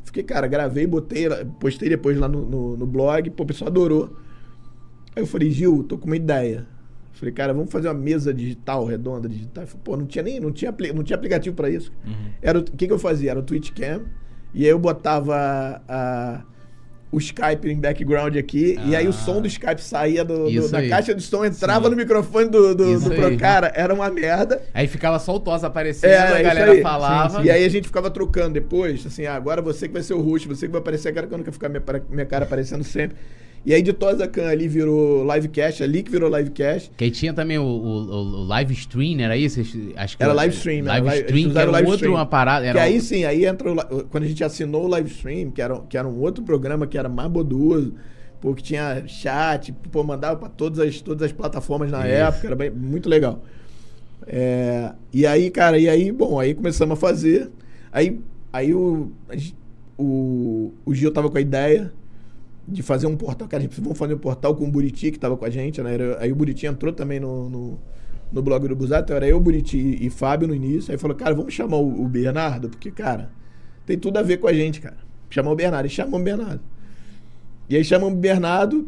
Fiquei, 0.08 0.24
cara, 0.24 0.48
gravei, 0.48 0.88
botei, 0.88 1.28
postei 1.60 1.90
depois 1.90 2.18
lá 2.18 2.28
no, 2.30 2.46
no, 2.46 2.78
no 2.78 2.88
blog, 2.88 3.30
pô, 3.32 3.44
o 3.44 3.46
pessoal 3.46 3.70
adorou. 3.70 4.16
Aí 5.16 5.22
eu 5.22 5.28
falei, 5.28 5.52
Gil, 5.52 5.84
tô 5.84 5.98
com 5.98 6.06
uma 6.08 6.16
ideia. 6.16 6.66
Falei, 7.12 7.34
cara, 7.34 7.54
vamos 7.54 7.70
fazer 7.72 7.88
uma 7.90 7.94
mesa 7.94 8.34
digital, 8.34 8.86
redonda, 8.86 9.28
digital. 9.28 9.68
Falei, 9.68 9.82
Pô, 9.84 9.98
não 9.98 10.06
tinha 10.06 10.24
nem, 10.24 10.40
não 10.40 10.52
tinha, 10.52 10.74
não 10.96 11.04
tinha 11.04 11.18
aplicativo 11.18 11.56
pra 11.56 11.70
isso. 11.70 11.92
Uhum. 12.06 12.14
Era 12.42 12.60
o 12.60 12.64
que, 12.64 12.88
que 12.88 12.94
eu 12.94 13.00
fazia? 13.00 13.32
Era 13.32 13.40
o 13.40 13.44
Twitch 13.44 13.72
Cam, 13.72 14.04
e 14.54 14.64
aí 14.64 14.70
eu 14.70 14.80
botava 14.80 15.36
a- 15.88 16.44
o 17.12 17.18
Skype 17.20 17.70
em 17.70 17.80
background 17.80 18.36
aqui, 18.36 18.78
e 18.86 18.94
aí 18.96 19.06
o 19.08 19.12
Ah. 19.12 19.14
som 19.14 19.42
do 19.42 19.48
Skype 19.48 19.82
saía 19.82 20.26
do, 20.26 20.50
do- 20.52 20.70
da 20.70 20.80
aí. 20.80 20.90
caixa 20.90 21.16
de 21.16 21.22
som, 21.24 21.46
entrava 21.46 21.86
Sim. 21.86 21.92
no 21.92 21.96
microfone 21.96 22.50
do, 22.50 22.76
do, 22.76 23.00
do 23.00 23.12
aí. 23.14 23.18
Pro 23.20 23.38
cara, 23.38 23.72
era 23.74 23.94
uma 23.94 24.10
merda. 24.10 24.62
Aí 24.74 24.88
ficava 24.88 25.18
só 25.18 25.36
o 25.36 25.40
Tosa 25.40 25.68
aparecendo, 25.68 26.12
É, 26.12 26.18
a 26.40 26.42
galera 26.42 26.72
aí. 26.74 26.82
falava. 26.82 27.42
E 27.44 27.50
aí 27.50 27.64
a 27.64 27.70
gente 27.70 27.86
ficava 27.88 28.10
trocando 28.12 28.54
depois, 28.56 29.06
assim, 29.06 29.26
ah, 29.26 29.36
agora 29.36 29.62
você 29.62 29.88
que 29.88 29.94
vai 29.94 30.04
ser 30.04 30.16
o 30.16 30.22
host, 30.22 30.48
você 30.50 30.66
que 30.66 30.72
vai 30.74 30.82
aparecer, 30.82 31.14
cara 31.14 31.28
que 31.28 31.34
eu 31.34 31.38
não 31.38 31.46
quero 31.46 31.54
ficar 31.54 31.70
minha, 31.70 31.84
minha 32.10 32.26
cara 32.26 32.44
aparecendo 32.44 32.84
sempre. 32.84 33.16
E 33.68 33.74
aí 33.74 33.82
de 33.82 33.92
Tosa 33.92 34.26
Khan 34.30 34.48
ali 34.48 34.66
virou 34.66 35.30
livecast, 35.30 35.84
ali 35.84 36.02
que 36.02 36.10
virou 36.10 36.34
livecast. 36.34 36.90
Que 36.96 37.04
aí 37.04 37.12
tinha 37.12 37.34
também 37.34 37.58
o, 37.58 37.64
o- 37.66 38.12
o 38.42 38.44
live 38.46 38.74
stream, 38.74 39.20
era 39.20 39.36
isso? 39.36 39.60
Acho 39.98 40.16
que 40.16 40.24
Era 40.24 40.32
live 40.32 40.56
stream, 40.56 40.86
era 40.88 41.04
Live 41.04 41.26
stream, 41.26 41.52
que 41.52 41.58
era 41.60 41.72
live 41.72 41.86
outro 41.90 42.06
stream. 42.06 42.14
uma 42.16 42.26
parada. 42.26 42.64
Que 42.64 42.70
Era 42.70 42.84
aí 42.84 42.98
um- 42.98 43.02
sim, 43.02 43.26
aí 43.26 43.44
entra 43.46 43.70
o 43.70 43.76
quando 44.06 44.24
a 44.24 44.28
gente 44.28 44.42
assinou 44.42 44.86
o 44.86 44.88
live 44.88 45.10
stream, 45.12 45.52
que 45.52 45.62
era, 45.62 45.78
que 45.82 45.98
era 45.98 46.08
um 46.08 46.18
outro 46.22 46.46
programa 46.46 46.88
que 46.88 46.98
era 46.98 47.10
mais 47.10 47.30
boduoso, 47.30 47.94
pô, 48.40 48.56
que 48.56 48.64
tinha 48.64 49.04
chat, 49.06 49.74
pô, 49.92 50.02
mandava 50.02 50.38
pra 50.40 50.48
todas 50.48 50.80
as, 50.80 51.02
todas 51.02 51.24
as 51.24 51.34
plataformas 51.34 51.92
na 51.92 52.00
Isso. 52.08 52.08
época, 52.08 52.48
era 52.48 52.56
bem- 52.56 52.72
muito 52.72 53.10
legal. 53.10 53.44
É, 54.26 54.94
e 55.14 55.28
aí, 55.28 55.50
cara, 55.52 55.78
e 55.78 55.90
aí, 55.90 56.10
bom, 56.10 56.40
aí 56.40 56.54
começamos 56.54 56.94
a 56.94 56.96
fazer. 57.02 57.50
Aí, 57.92 58.18
aí 58.54 58.74
o, 58.74 59.12
o, 59.98 60.72
o 60.86 60.94
Gil 60.94 61.12
tava 61.12 61.30
com 61.30 61.38
a 61.38 61.42
ideia 61.42 61.92
de 62.68 62.84
fazer 62.84 63.08
um 63.08 63.16
portal. 63.16 63.48
Cara, 63.48 63.64
a 63.64 63.68
gente 63.68 63.82
fazer 63.96 64.14
um 64.16 64.18
portal 64.20 64.56
com 64.56 64.66
o 64.66 64.72
Buriti, 64.72 65.12
que 65.12 65.20
tava 65.20 65.38
com 65.38 65.46
a 65.46 65.50
gente, 65.50 65.82
né? 65.82 65.94
Era- 65.94 66.18
Aí 66.22 66.32
o 66.32 66.36
Buriti 66.36 66.66
entrou 66.66 66.94
também 66.94 67.20
no, 67.20 67.50
no, 67.50 67.80
no 68.32 68.42
blog 68.42 68.68
do 68.68 68.76
Busato. 68.76 69.14
Era 69.14 69.28
eu, 69.28 69.40
Buriti 69.40 69.98
e 70.02 70.10
Fábio 70.10 70.48
no 70.48 70.56
início. 70.56 70.92
Aí 70.92 70.98
falou, 70.98 71.16
cara, 71.16 71.34
vamos 71.36 71.54
chamar 71.54 71.78
o, 71.78 72.04
o 72.04 72.08
Bernardo, 72.08 72.70
porque, 72.70 72.92
cara, 72.92 73.32
tem 73.86 73.98
tudo 73.98 74.18
a 74.18 74.22
ver 74.24 74.38
com 74.38 74.48
a 74.48 74.54
gente, 74.54 74.82
cara. 74.82 74.98
Chamar 75.30 75.52
o 75.52 75.56
Bernardo. 75.56 75.88
E 75.88 75.90
chamamos 75.90 76.22
o 76.22 76.24
Bernardo. 76.24 76.62
E 77.70 77.76
aí 77.76 77.84
chamamos 77.84 78.14
o 78.18 78.22
Bernardo. 78.22 78.88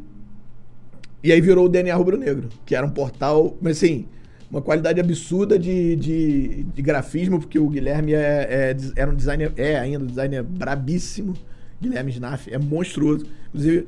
E 1.23 1.31
aí 1.31 1.41
virou 1.41 1.65
o 1.65 1.69
DNA 1.69 1.95
Rubro 1.95 2.17
Negro, 2.17 2.47
que 2.65 2.75
era 2.75 2.85
um 2.85 2.89
portal, 2.89 3.57
mas 3.61 3.77
assim, 3.77 4.05
uma 4.49 4.61
qualidade 4.61 4.99
absurda 5.01 5.59
de, 5.59 5.95
de, 5.97 6.63
de 6.63 6.81
grafismo, 6.81 7.39
porque 7.39 7.59
o 7.59 7.67
Guilherme 7.67 8.13
é, 8.13 8.71
é- 8.71 8.77
era 8.95 9.11
um 9.11 9.15
designer, 9.15 9.51
é 9.57 9.77
ainda 9.77 10.03
um 10.03 10.07
designer 10.07 10.43
brabíssimo. 10.43 11.33
Guilherme 11.81 12.11
Snaff 12.11 12.51
é 12.53 12.57
monstruoso. 12.57 13.25
Inclusive, 13.49 13.87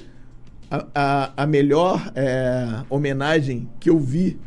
a, 0.69 0.85
a, 0.95 1.43
a 1.43 1.47
melhor 1.47 2.11
é, 2.15 2.83
homenagem 2.89 3.69
que 3.79 3.89
eu 3.89 3.99
vi 3.99 4.39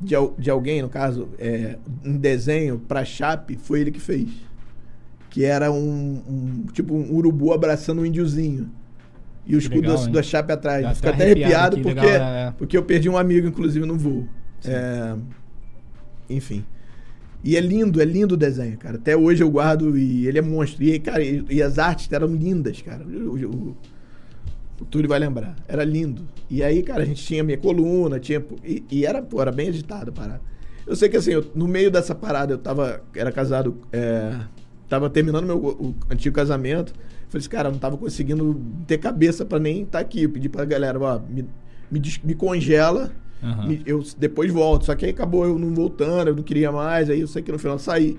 de, 0.00 0.14
de 0.38 0.50
alguém, 0.50 0.80
no 0.80 0.88
caso, 0.88 1.28
é, 1.38 1.76
um 2.04 2.16
desenho 2.16 2.78
pra 2.78 3.04
Chape, 3.04 3.56
foi 3.56 3.80
ele 3.80 3.90
que 3.90 4.00
fez. 4.00 4.28
Que 5.28 5.44
era 5.44 5.70
um, 5.70 6.22
um- 6.28 6.64
tipo 6.72 6.94
um 6.94 7.12
urubu 7.14 7.52
abraçando 7.52 8.00
um 8.02 8.06
índiozinho. 8.06 8.70
E 9.46 9.54
o 9.56 9.58
escudo 9.58 9.80
legal, 9.80 10.04
da, 10.06 10.12
da 10.12 10.22
Chape 10.22 10.52
atrás. 10.52 10.82
Dá 10.82 10.94
Fico 10.94 11.08
até 11.08 11.24
arrepiado 11.24 11.76
arrepiado 11.76 11.76
porque, 11.82 11.88
legal, 12.00 12.04
é, 12.06 12.46
é. 12.48 12.54
porque 12.56 12.76
eu 12.76 12.82
perdi 12.84 13.08
um 13.08 13.18
amigo, 13.18 13.46
inclusive, 13.48 13.84
no 13.84 13.96
voo. 13.96 14.28
É, 14.64 15.16
enfim. 16.28 16.64
E 17.42 17.56
é 17.56 17.60
lindo, 17.60 18.00
é 18.00 18.04
lindo 18.04 18.34
o 18.34 18.36
desenho, 18.36 18.76
cara. 18.76 18.96
Até 18.96 19.16
hoje 19.16 19.42
eu 19.42 19.50
guardo 19.50 19.96
e 19.96 20.26
ele 20.26 20.38
é 20.38 20.42
monstro. 20.42 20.82
E, 20.84 20.98
cara, 20.98 21.22
e, 21.22 21.44
e 21.48 21.62
as 21.62 21.78
artes 21.78 22.10
eram 22.12 22.28
lindas, 22.34 22.82
cara. 22.82 23.02
O, 23.04 23.34
o, 23.46 23.76
o 24.80 24.84
Túlio 24.84 25.08
vai 25.08 25.18
lembrar. 25.18 25.56
Era 25.66 25.82
lindo. 25.82 26.28
E 26.50 26.62
aí, 26.62 26.82
cara, 26.82 27.02
a 27.02 27.06
gente 27.06 27.24
tinha 27.24 27.42
minha 27.42 27.56
coluna, 27.56 28.20
tinha. 28.20 28.44
E, 28.64 28.84
e 28.90 29.06
era, 29.06 29.22
pô, 29.22 29.40
era 29.40 29.50
bem 29.50 29.68
agitado 29.68 30.10
a 30.10 30.12
parada. 30.12 30.40
Eu 30.86 30.94
sei 30.94 31.08
que 31.08 31.16
assim, 31.16 31.30
eu- 31.32 31.50
no 31.54 31.66
meio 31.66 31.90
dessa 31.90 32.14
parada, 32.14 32.52
eu 32.52 32.58
tava. 32.58 33.02
Era 33.14 33.32
casado. 33.32 33.78
É, 33.92 34.34
tava 34.88 35.08
terminando 35.08 35.46
meu 35.46 35.56
o 35.58 35.94
antigo 36.10 36.34
casamento. 36.36 36.92
Falei 37.28 37.40
assim, 37.40 37.48
cara, 37.48 37.68
eu 37.68 37.72
não 37.72 37.78
tava 37.78 37.96
conseguindo 37.96 38.60
ter 38.86 38.98
cabeça 38.98 39.44
pra 39.46 39.58
nem 39.58 39.82
estar 39.82 40.00
aqui. 40.00 40.24
Eu 40.24 40.30
pedi 40.30 40.48
pra 40.48 40.64
galera, 40.66 40.98
ó, 41.00 41.18
me, 41.20 41.46
me, 41.90 42.02
me 42.24 42.34
congela. 42.34 43.12
Me- 43.66 43.82
eu 43.86 44.02
depois 44.18 44.52
volto. 44.52 44.84
Só 44.86 44.94
que 44.94 45.04
aí 45.04 45.10
acabou 45.10 45.44
eu 45.44 45.58
não 45.58 45.74
voltando, 45.74 46.28
eu 46.28 46.36
não 46.36 46.42
queria 46.42 46.70
mais. 46.70 47.08
Aí 47.10 47.20
eu 47.20 47.26
sei 47.28 47.42
que 47.42 47.50
no 47.52 47.58
final 47.58 47.76
eu 47.76 47.78
saí. 47.80 48.18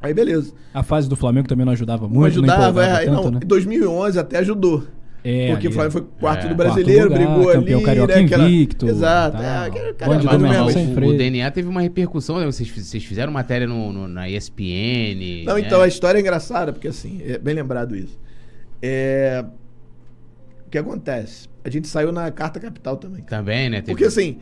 Aí 0.00 0.12
beleza. 0.12 0.52
A 0.74 0.82
fase 0.82 1.08
do 1.08 1.14
Flamengo 1.16 1.46
também 1.48 1.64
não 1.64 1.72
ajudava 1.72 2.02
Não 2.08 2.10
muito, 2.14 2.42
não 2.42 2.52
ajudava, 2.52 2.82
empolgava 2.82 3.02
é, 3.02 3.06
tanto, 3.06 3.22
não, 3.24 3.30
né? 3.32 3.40
em 3.42 3.46
2011 3.46 4.18
até 4.18 4.38
ajudou. 4.38 4.84
É, 5.24 5.52
porque 5.52 5.68
o 5.68 5.72
Flamengo 5.72 5.92
foi 5.92 6.02
quarto 6.18 6.46
É. 6.46 6.48
do 6.48 6.54
brasileiro, 6.56 7.08
Quarto 7.08 7.20
lugar, 7.22 7.34
brigou 7.36 7.52
campeão 7.52 7.76
ali, 7.78 7.86
carioca 7.86 8.16
né? 8.16 8.24
Aquela... 8.24 8.44
invicto, 8.48 8.88
Exato. 8.88 9.36
tal. 9.36 9.46
É, 9.46 9.92
cara 9.92 10.72
sem 10.72 10.88
o, 10.92 11.08
o 11.08 11.16
DNA 11.16 11.48
teve 11.52 11.68
uma 11.68 11.80
repercussão, 11.80 12.40
né? 12.40 12.46
Vocês, 12.46 12.68
vocês 12.68 13.04
fizeram 13.04 13.32
matéria 13.32 13.68
no, 13.68 13.92
no- 13.92 14.08
na 14.08 14.28
ESPN. 14.28 15.44
Não, 15.46 15.54
né? 15.54 15.60
então 15.60 15.80
a 15.80 15.86
história 15.86 16.18
é 16.18 16.20
engraçada, 16.20 16.72
porque 16.72 16.88
assim, 16.88 17.20
é 17.24 17.38
bem 17.38 17.54
lembrado 17.54 17.94
isso. 17.94 18.18
É... 18.82 19.44
O 20.66 20.70
que 20.70 20.78
acontece? 20.78 21.48
A 21.64 21.70
gente 21.70 21.86
saiu 21.88 22.10
na 22.12 22.30
Carta 22.30 22.58
Capital 22.60 22.96
também. 22.96 23.22
Também, 23.22 23.70
né? 23.70 23.80
Teve- 23.80 23.92
Porque 23.92 24.04
assim, 24.04 24.38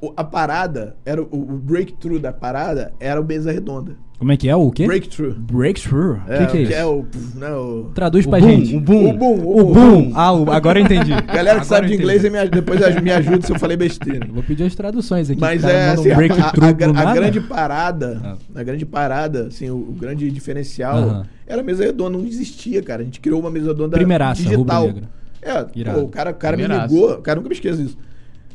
o- 0.00 0.12
a 0.16 0.22
parada, 0.24 0.96
era 1.04 1.20
o, 1.22 1.26
o 1.32 1.58
breakthrough 1.58 2.18
da 2.20 2.32
parada 2.32 2.92
era 3.00 3.20
o 3.20 3.24
Mesa 3.24 3.50
Redonda. 3.52 3.96
Como 4.18 4.30
é 4.30 4.36
que 4.36 4.48
é? 4.48 4.54
O 4.54 4.70
quê? 4.70 4.86
Breakthrough. 4.86 5.34
Breakthrough. 5.34 6.12
O 6.18 6.24
que, 6.38 6.46
que 6.46 6.56
é 6.58 6.62
isso? 6.62 6.72
é 6.74 6.84
o, 6.84 7.02
pff, 7.02 7.36
né, 7.38 7.52
o... 7.52 7.90
Traduz 7.92 8.24
O 8.24 8.30
pra 8.30 8.38
boom, 8.38 8.48
gente. 8.50 8.76
o 8.76 8.80
boom. 8.80 9.10
O 9.10 9.12
boom, 9.18 9.34
O 9.48 9.74
boom. 9.74 10.12
Ah, 10.14 10.32
o- 10.32 10.48
agora 10.52 10.78
eu 10.78 10.84
entendi. 10.84 11.10
Galera 11.26 11.26
que 11.26 11.38
Agora 11.50 11.64
sabe 11.64 11.88
de 11.88 11.94
inglês, 11.94 12.22
me, 12.22 12.48
depois 12.48 13.02
me 13.02 13.10
ajuda 13.10 13.44
se 13.44 13.52
eu 13.52 13.58
falei 13.58 13.76
besteira. 13.76 14.24
Vou 14.32 14.44
pedir 14.44 14.62
as 14.62 14.76
traduções 14.76 15.28
aqui. 15.28 15.40
Mas 15.40 15.64
o 15.64 15.66
é 15.68 15.88
manda 15.88 15.98
um 15.98 16.00
assim, 16.02 16.10
a- 16.12 16.14
breakthrough 16.14 16.64
a, 16.96 17.00
a, 17.00 17.10
a 17.10 17.14
grande 17.14 17.40
parada, 17.40 18.20
Ah. 18.24 18.36
a 18.54 18.62
grande 18.62 18.86
parada, 18.86 19.48
assim, 19.48 19.70
o, 19.70 19.76
o 19.76 19.92
grande 19.92 20.30
diferencial 20.30 20.98
Aham. 20.98 21.26
era 21.44 21.60
a 21.60 21.64
mesa 21.64 21.82
redonda, 21.84 22.16
não 22.16 22.24
existia, 22.24 22.80
cara. 22.80 23.02
A 23.02 23.04
gente 23.04 23.18
criou 23.18 23.40
uma 23.40 23.50
mesa 23.50 23.68
redonda 23.72 23.96
Primeiraça, 23.96 24.40
digital. 24.40 24.82
rubro-negra. 24.86 25.10
É, 25.42 25.64
pô, 25.94 26.00
o 26.04 26.08
cara, 26.08 26.30
o 26.30 26.34
cara 26.34 26.56
me 26.56 26.62
ligou, 26.92 27.12
o 27.14 27.22
cara 27.22 27.36
nunca 27.36 27.48
me 27.48 27.54
esqueça 27.54 27.82
disso. 27.82 27.98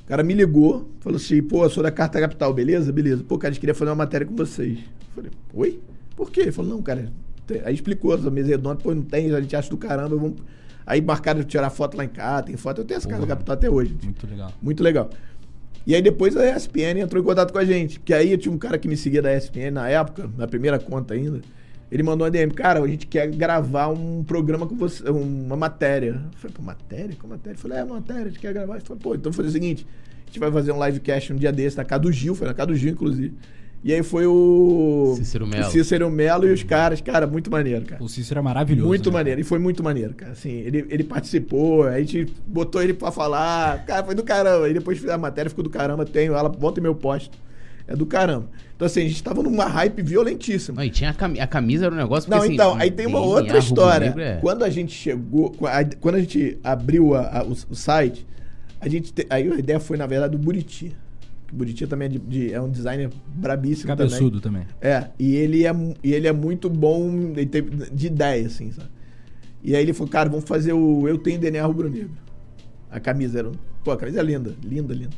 O 0.04 0.08
cara 0.08 0.24
me 0.24 0.34
ligou, 0.34 0.90
falou 1.02 1.18
assim, 1.18 1.42
pô, 1.44 1.64
eu 1.66 1.70
sou 1.70 1.84
da 1.84 1.92
Carta 1.92 2.20
Capital, 2.20 2.54
beleza? 2.54 2.92
Beleza. 2.94 3.24
Pô, 3.28 3.38
cara, 3.38 3.50
a 3.50 3.54
gente 3.54 3.60
queria 3.60 3.76
fazer 3.76 3.90
uma 3.92 3.96
matéria 3.98 4.26
com 4.26 4.36
vocês. 4.36 4.80
Eu 4.80 4.84
falei, 5.16 5.32
oi? 5.54 5.80
Por 6.16 6.32
quê? 6.32 6.42
Ele 6.42 6.52
falou, 6.52 6.72
não, 6.76 6.82
cara. 6.82 7.12
tem- 7.46 7.62
Aí 7.66 7.74
explicou 7.74 8.16
essa 8.16 8.32
mesa 8.32 8.48
redonda, 8.50 8.78
pô, 8.78 8.94
não 8.96 9.02
tem, 9.04 9.34
a 9.34 9.42
gente 9.42 9.56
acha 9.56 9.70
do 9.70 9.78
caramba, 9.78 10.16
vamos... 10.16 10.36
Aí 10.86 11.02
marcaram 11.02 11.42
de 11.42 11.46
tirar 11.46 11.70
foto 11.70 11.98
lá 11.98 12.06
em 12.06 12.10
casa, 12.10 12.44
tem 12.44 12.56
foto, 12.56 12.80
eu 12.80 12.86
tenho 12.86 12.98
essa 12.98 13.08
Carta 13.10 13.24
Porra. 13.26 13.36
Capital 13.36 13.54
até 13.56 13.70
hoje. 13.70 13.94
Muito 14.02 14.26
legal. 14.28 14.52
Muito 14.62 14.82
legal. 14.84 15.10
E 15.86 15.94
aí 15.94 16.02
depois 16.02 16.36
a 16.38 16.56
ESPN 16.56 17.00
entrou 17.02 17.22
em 17.22 17.26
contato 17.26 17.52
com 17.52 17.58
a 17.60 17.66
gente. 17.66 18.00
Porque 18.00 18.14
aí 18.14 18.32
eu 18.32 18.38
tinha 18.38 18.54
um 18.54 18.58
cara 18.58 18.78
que 18.78 18.88
me 18.88 18.96
seguia 18.96 19.22
da 19.22 19.34
ESPN 19.36 19.72
na 19.72 19.90
época, 19.90 20.30
na 20.38 20.48
primeira 20.48 20.80
conta 20.80 21.14
ainda. 21.14 21.42
Ele 21.90 22.04
mandou 22.04 22.26
uma 22.26 22.32
DM, 22.32 22.52
cara, 22.54 22.82
a 22.82 22.88
gente 22.88 23.08
quer 23.08 23.28
gravar 23.28 23.88
um 23.88 24.24
programa 24.24 24.68
com 24.68 24.76
você, 24.76 25.10
uma 25.10 25.56
matéria. 25.56 26.22
Eu 26.34 26.38
falei, 26.38 26.56
pô, 26.56 26.62
matéria? 26.62 27.16
Como 27.18 27.34
matéria? 27.34 27.56
Eu 27.56 27.62
falei, 27.62 27.78
é, 27.78 27.86
matéria, 27.86 28.24
a 28.24 28.28
gente 28.28 28.40
quer 28.40 28.54
gravar. 28.54 28.76
Ele 28.76 28.84
falou, 28.84 29.02
pô, 29.02 29.16
então 29.16 29.32
vamos 29.32 29.38
fazer 29.38 29.50
o 29.50 29.52
seguinte, 29.52 29.88
a 30.24 30.26
gente 30.28 30.40
vai 30.40 30.52
fazer 30.52 30.72
um 30.74 30.86
livecast 30.86 31.32
um 31.32 31.38
dia 31.38 31.52
desse, 31.52 31.78
na 31.78 31.86
casa 31.86 32.02
do 32.02 32.12
Gil, 32.12 32.36
foi 32.36 32.48
na 32.48 32.54
casa 32.54 32.68
do 32.68 32.76
Gil, 32.76 32.92
inclusive. 32.92 33.34
E 33.84 33.94
aí 33.94 34.04
foi 34.04 34.26
o... 34.26 35.14
Cícero 35.16 35.48
Melo. 35.48 35.68
O 35.68 35.72
Cícero 35.72 36.10
Melo 36.10 36.48
e 36.48 36.52
os 36.52 36.64
caras, 36.64 37.00
cara, 37.00 37.26
muito 37.26 37.50
maneiro, 37.50 37.86
cara. 37.86 38.04
O 38.04 38.10
Cícero 38.10 38.40
é 38.40 38.44
maravilhoso. 38.44 38.88
Muito 38.88 39.10
né? 39.10 39.14
maneiro, 39.14 39.40
e 39.40 39.44
foi 39.46 39.60
muito 39.60 39.82
maneiro, 39.82 40.14
cara. 40.14 40.34
Assim, 40.34 40.52
ele, 40.52 40.86
ele 40.90 41.04
participou, 41.06 41.84
a 41.88 41.98
gente 42.00 42.26
botou 42.46 42.84
ele 42.84 42.94
pra 42.94 43.12
falar. 43.12 43.86
Cara, 43.86 44.04
foi 44.04 44.16
do 44.16 44.24
caramba. 44.24 44.66
Aí 44.66 44.74
depois 44.74 44.98
fiz 44.98 45.10
a 45.10 45.18
matéria, 45.18 45.50
ficou 45.50 45.64
do 45.64 45.70
caramba. 45.70 46.06
Tenho 46.06 46.34
ela, 46.34 46.50
bota 46.50 46.82
em 46.82 46.84
meu 46.84 46.96
posto. 46.96 47.38
É 47.88 47.96
do 47.96 48.06
caramba. 48.06 48.50
Então, 48.76 48.86
assim, 48.86 49.02
a 49.02 49.08
gente 49.08 49.24
tava 49.24 49.42
numa 49.42 49.66
hype 49.66 50.02
violentíssima. 50.02 50.76
Não, 50.78 50.84
e 50.84 50.90
tinha 50.90 51.10
a, 51.10 51.14
cami- 51.14 51.40
a 51.40 51.48
camisa, 51.48 51.86
era 51.86 51.96
um 51.96 51.98
negócio... 51.98 52.30
Não, 52.30 52.38
porque, 52.40 52.54
então, 52.54 52.72
assim, 52.74 52.82
aí 52.82 52.92
tem 52.92 53.06
uma 53.06 53.20
outra 53.20 53.58
história. 53.60 54.06
é- 54.20 54.36
Quando 54.42 54.64
a 54.64 54.70
gente 54.70 54.94
chegou, 54.94 55.56
quando 56.02 56.16
a 56.16 56.20
gente 56.20 56.58
abriu 56.64 57.16
a- 57.16 57.40
a- 57.40 57.44
o, 57.44 57.52
o 57.52 57.76
site, 57.76 58.28
a 58.80 58.88
gente. 58.90 59.14
te- 59.14 59.26
aí 59.30 59.50
a 59.52 59.56
ideia 59.56 59.80
foi, 59.80 59.98
na 59.98 60.06
verdade, 60.06 60.34
do 60.34 60.38
Buriti. 60.38 60.96
O 61.52 61.56
Buriti 61.56 61.88
também 61.88 62.08
é, 62.08 62.10
de- 62.10 62.20
de- 62.20 62.54
é 62.54 62.62
um 62.62 62.70
designer 62.70 63.10
brabíssimo 63.28 63.88
também. 63.96 64.10
Cabeçudo 64.10 64.42
também. 64.42 64.64
É, 64.82 65.08
e 65.18 65.34
ele 65.36 65.66
é, 65.66 65.72
e 66.04 66.14
ele 66.14 66.28
é 66.28 66.34
muito 66.34 66.70
bom 66.70 67.10
de 67.94 68.08
ideia, 68.08 68.46
assim, 68.46 68.70
sabe? 68.72 68.90
E 69.64 69.76
aí 69.76 69.82
ele 69.82 69.94
falou, 69.94 70.10
cara, 70.12 70.30
vamos 70.30 70.46
fazer 70.46 70.74
o 70.74 71.08
Eu 71.08 71.18
Tenho 71.18 71.40
DNA 71.40 71.66
Rubro-Negro. 71.66 72.12
A 72.92 73.00
camisa 73.00 73.40
era. 73.40 73.52
Pô, 73.84 73.92
a 73.92 73.98
camisa 73.98 74.20
é 74.20 74.24
linda, 74.24 74.54
linda, 74.64 74.94
linda. 74.94 75.16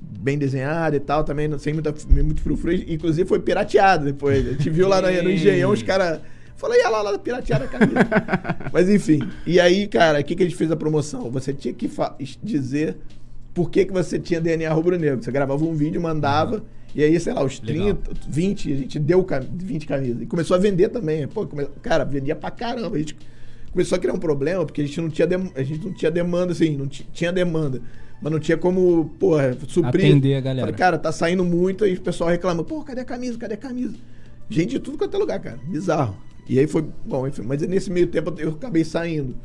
Bem 0.00 0.38
desenhada 0.38 0.96
e 0.96 1.00
tal, 1.00 1.22
também 1.24 1.46
não- 1.48 1.58
sem 1.58 1.72
muita, 1.72 1.94
muito 2.08 2.40
frufru. 2.40 2.72
Inclusive 2.72 3.28
foi 3.28 3.38
pirateado 3.40 4.04
depois. 4.04 4.46
A 4.46 4.52
gente 4.52 4.70
viu 4.70 4.88
lá 4.88 5.00
no, 5.00 5.08
no 5.22 5.30
Engenhão 5.30 5.70
os 5.70 5.82
caras. 5.82 6.20
Falei, 6.56 6.80
ia 6.80 6.88
lá, 6.88 7.02
lá, 7.02 7.18
piratearam 7.18 7.66
a 7.66 7.68
camisa. 7.68 7.98
Mas 8.72 8.88
enfim. 8.88 9.20
E 9.46 9.60
aí, 9.60 9.86
cara, 9.86 10.20
o 10.20 10.24
que, 10.24 10.34
que 10.34 10.42
a 10.42 10.46
gente 10.46 10.56
fez 10.56 10.70
a 10.70 10.76
promoção? 10.76 11.30
Você 11.30 11.52
tinha 11.52 11.74
que 11.74 11.88
dizer 12.42 12.96
por 13.52 13.70
que, 13.70 13.84
que 13.84 13.92
você 13.92 14.18
tinha 14.18 14.40
DNA 14.40 14.72
rubro-negro. 14.72 15.22
Você 15.22 15.30
gravava 15.30 15.64
um 15.64 15.74
vídeo, 15.74 16.00
mandava. 16.00 16.64
E 16.94 17.02
aí, 17.04 17.18
sei 17.20 17.34
lá, 17.34 17.44
os 17.44 17.60
Legal. 17.60 17.94
30, 17.94 18.10
20, 18.28 18.72
a 18.72 18.76
gente 18.76 18.98
deu 18.98 19.22
cam- 19.22 19.46
20 19.54 19.86
camisas. 19.86 20.22
E 20.22 20.26
começou 20.26 20.56
a 20.56 20.58
vender 20.58 20.88
também. 20.88 21.26
Pô, 21.28 21.46
come- 21.46 21.66
cara, 21.82 22.04
vendia 22.04 22.34
pra 22.34 22.50
caramba. 22.50 22.96
A 22.96 22.98
gente 22.98 23.14
começou 23.70 23.96
a 23.96 23.98
criar 23.98 24.14
um 24.14 24.18
problema, 24.18 24.64
porque 24.64 24.80
a 24.80 24.84
gente 24.86 24.98
não 25.00 25.10
tinha, 25.10 25.26
dem- 25.26 25.52
a 25.54 25.62
gente 25.62 25.84
não 25.84 25.92
tinha 25.92 26.10
demanda, 26.10 26.52
assim, 26.52 26.74
não 26.74 26.86
ti- 26.88 27.06
tinha 27.12 27.30
demanda. 27.30 27.82
Mas 28.20 28.32
não 28.32 28.40
tinha 28.40 28.56
como, 28.56 29.10
porra, 29.18 29.56
suprir. 29.68 30.06
Atender 30.06 30.36
a 30.36 30.40
galera. 30.40 30.66
Falei, 30.66 30.78
cara, 30.78 30.98
tá 30.98 31.12
saindo 31.12 31.44
muito, 31.44 31.84
aí 31.84 31.94
o 31.94 32.00
pessoal 32.00 32.30
reclama, 32.30 32.64
pô, 32.64 32.82
cadê 32.82 33.02
a 33.02 33.04
camisa? 33.04 33.38
Cadê 33.38 33.54
a 33.54 33.58
camisa? 33.58 33.94
Gente 34.48 34.70
de 34.70 34.78
tudo 34.78 34.96
quanto 34.96 35.14
é 35.14 35.18
lugar, 35.18 35.40
cara. 35.40 35.58
Bizarro. 35.66 36.16
E 36.48 36.58
aí 36.58 36.66
foi, 36.66 36.84
bom, 37.04 37.26
enfim, 37.26 37.42
mas 37.42 37.60
nesse 37.62 37.90
meio 37.90 38.06
tempo 38.06 38.32
eu 38.38 38.50
acabei 38.50 38.84
saindo. 38.84 39.36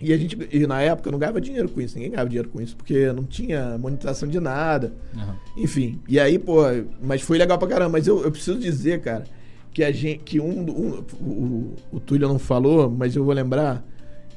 E 0.00 0.12
a 0.12 0.16
gente, 0.16 0.38
e 0.52 0.64
na 0.64 0.80
época 0.80 1.08
eu 1.08 1.12
não 1.12 1.18
ganhava 1.18 1.40
dinheiro 1.40 1.68
com 1.68 1.80
isso, 1.80 1.96
ninguém 1.96 2.12
ganhava 2.12 2.28
dinheiro 2.28 2.48
com 2.48 2.60
isso, 2.60 2.76
porque 2.76 3.12
não 3.12 3.24
tinha 3.24 3.76
monetização 3.78 4.28
de 4.28 4.38
nada. 4.38 4.94
Aham. 5.16 5.36
Enfim, 5.56 6.00
e 6.08 6.20
aí, 6.20 6.38
pô, 6.38 6.62
mas 7.02 7.20
foi 7.20 7.36
legal 7.36 7.58
pra 7.58 7.66
caramba. 7.66 7.90
Mas 7.90 8.06
eu, 8.06 8.22
eu 8.22 8.30
preciso 8.30 8.58
dizer, 8.60 9.00
cara, 9.00 9.24
que 9.72 9.82
a 9.82 9.90
gente, 9.90 10.20
que 10.20 10.40
um, 10.40 10.60
um 10.60 11.04
o, 11.20 11.24
o, 11.24 11.74
o 11.92 12.00
Túlio 12.00 12.28
não 12.28 12.38
falou, 12.38 12.88
mas 12.88 13.16
eu 13.16 13.24
vou 13.24 13.34
lembrar, 13.34 13.84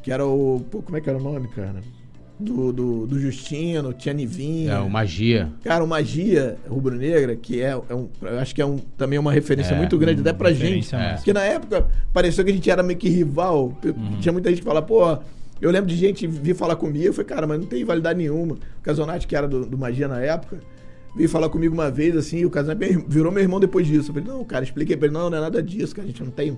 que 0.01 0.11
era 0.11 0.25
o, 0.25 0.65
pô, 0.71 0.81
como 0.81 0.97
é 0.97 1.01
que 1.01 1.07
era 1.07 1.19
o 1.19 1.21
nome, 1.21 1.47
cara? 1.49 1.81
Do, 2.41 2.73
do, 2.73 3.07
do 3.07 3.19
Justino, 3.19 3.93
tinha 3.93 4.13
Nivinha. 4.13 4.73
É, 4.73 4.79
o 4.79 4.89
Magia. 4.89 5.49
Cara, 5.63 5.83
o 5.83 5.87
Magia 5.87 6.57
Rubro-Negra, 6.67 7.35
que 7.35 7.61
é, 7.61 7.69
é 7.89 7.95
um, 7.95 8.09
eu 8.21 8.39
acho 8.39 8.55
que 8.55 8.61
é 8.61 8.65
um, 8.65 8.77
também 8.97 9.19
uma 9.19 9.31
referência 9.31 9.73
É, 9.73 9.77
muito 9.77 9.97
grande 9.97 10.21
até 10.21 10.33
pra 10.33 10.51
gente. 10.51 10.93
É. 10.95 10.97
mesmo. 10.97 11.15
Porque 11.17 11.33
na 11.33 11.43
época 11.43 11.87
pareceu 12.11 12.43
que 12.43 12.51
a 12.51 12.53
gente 12.53 12.69
era 12.69 12.81
meio 12.81 12.97
que 12.97 13.07
rival. 13.09 13.77
Uhum. 13.85 14.17
Tinha 14.19 14.31
muita 14.33 14.49
gente 14.49 14.59
que 14.59 14.65
fala, 14.65 14.81
pô, 14.81 15.17
eu 15.61 15.69
lembro 15.69 15.87
de 15.89 15.95
gente 15.95 16.25
vir 16.25 16.55
falar 16.55 16.75
comigo. 16.75 17.05
Eu 17.05 17.13
falei, 17.13 17.27
cara, 17.27 17.45
mas 17.45 17.59
não 17.59 17.67
tem 17.67 17.85
validade 17.85 18.17
nenhuma. 18.17 18.55
O 18.55 18.81
Casonati, 18.81 19.27
que 19.27 19.35
era 19.35 19.47
do, 19.47 19.65
do 19.65 19.77
Magia 19.77 20.07
na 20.07 20.19
época, 20.19 20.59
veio 21.15 21.29
falar 21.29 21.49
comigo 21.49 21.73
uma 21.73 21.91
vez, 21.91 22.15
assim, 22.17 22.39
e 22.39 22.45
o 22.45 22.49
Casonati 22.49 23.05
virou 23.07 23.31
meu 23.31 23.43
irmão 23.43 23.59
depois 23.59 23.85
disso. 23.85 24.09
Eu 24.09 24.15
falei, 24.15 24.27
não, 24.27 24.43
cara, 24.43 24.63
expliquei 24.63 24.97
pra 24.97 25.05
ele, 25.07 25.13
não, 25.13 25.29
não 25.29 25.37
é 25.37 25.41
nada 25.41 25.61
disso, 25.61 25.95
cara, 25.95 26.07
a 26.07 26.09
gente 26.11 26.23
não 26.23 26.31
tem. 26.31 26.57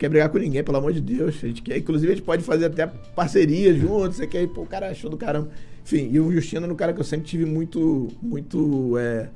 Quer 0.00 0.08
brigar 0.08 0.30
com 0.30 0.38
ninguém, 0.38 0.64
pelo 0.64 0.78
amor 0.78 0.94
de 0.94 1.00
Deus. 1.02 1.36
A 1.44 1.46
gente 1.46 1.60
quer, 1.60 1.76
inclusive, 1.76 2.10
a 2.10 2.16
gente 2.16 2.24
pode 2.24 2.42
fazer 2.42 2.64
até 2.64 2.86
parceria 2.86 3.74
juntos. 3.74 4.16
Você 4.16 4.26
quer, 4.26 4.48
pô, 4.48 4.62
o 4.62 4.66
cara 4.66 4.88
achou 4.88 5.10
do 5.10 5.16
caramba. 5.18 5.50
Enfim, 5.84 6.08
e 6.10 6.18
o 6.18 6.32
Justino 6.32 6.64
era 6.64 6.72
um 6.72 6.76
cara 6.76 6.94
que 6.94 7.00
eu 7.00 7.04
sempre 7.04 7.26
tive 7.26 7.44
muito, 7.44 8.08
muito, 8.22 8.96
é, 8.96 9.28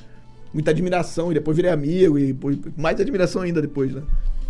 muita 0.55 0.70
admiração. 0.70 1.31
E 1.31 1.35
depois 1.35 1.55
virei 1.55 1.70
amigo, 1.70 2.18
e 2.18 2.33
pô, 2.33 2.48
mais 2.79 2.98
admiração 2.98 3.42
ainda 3.42 3.61
depois, 3.61 3.92
né? 3.92 4.03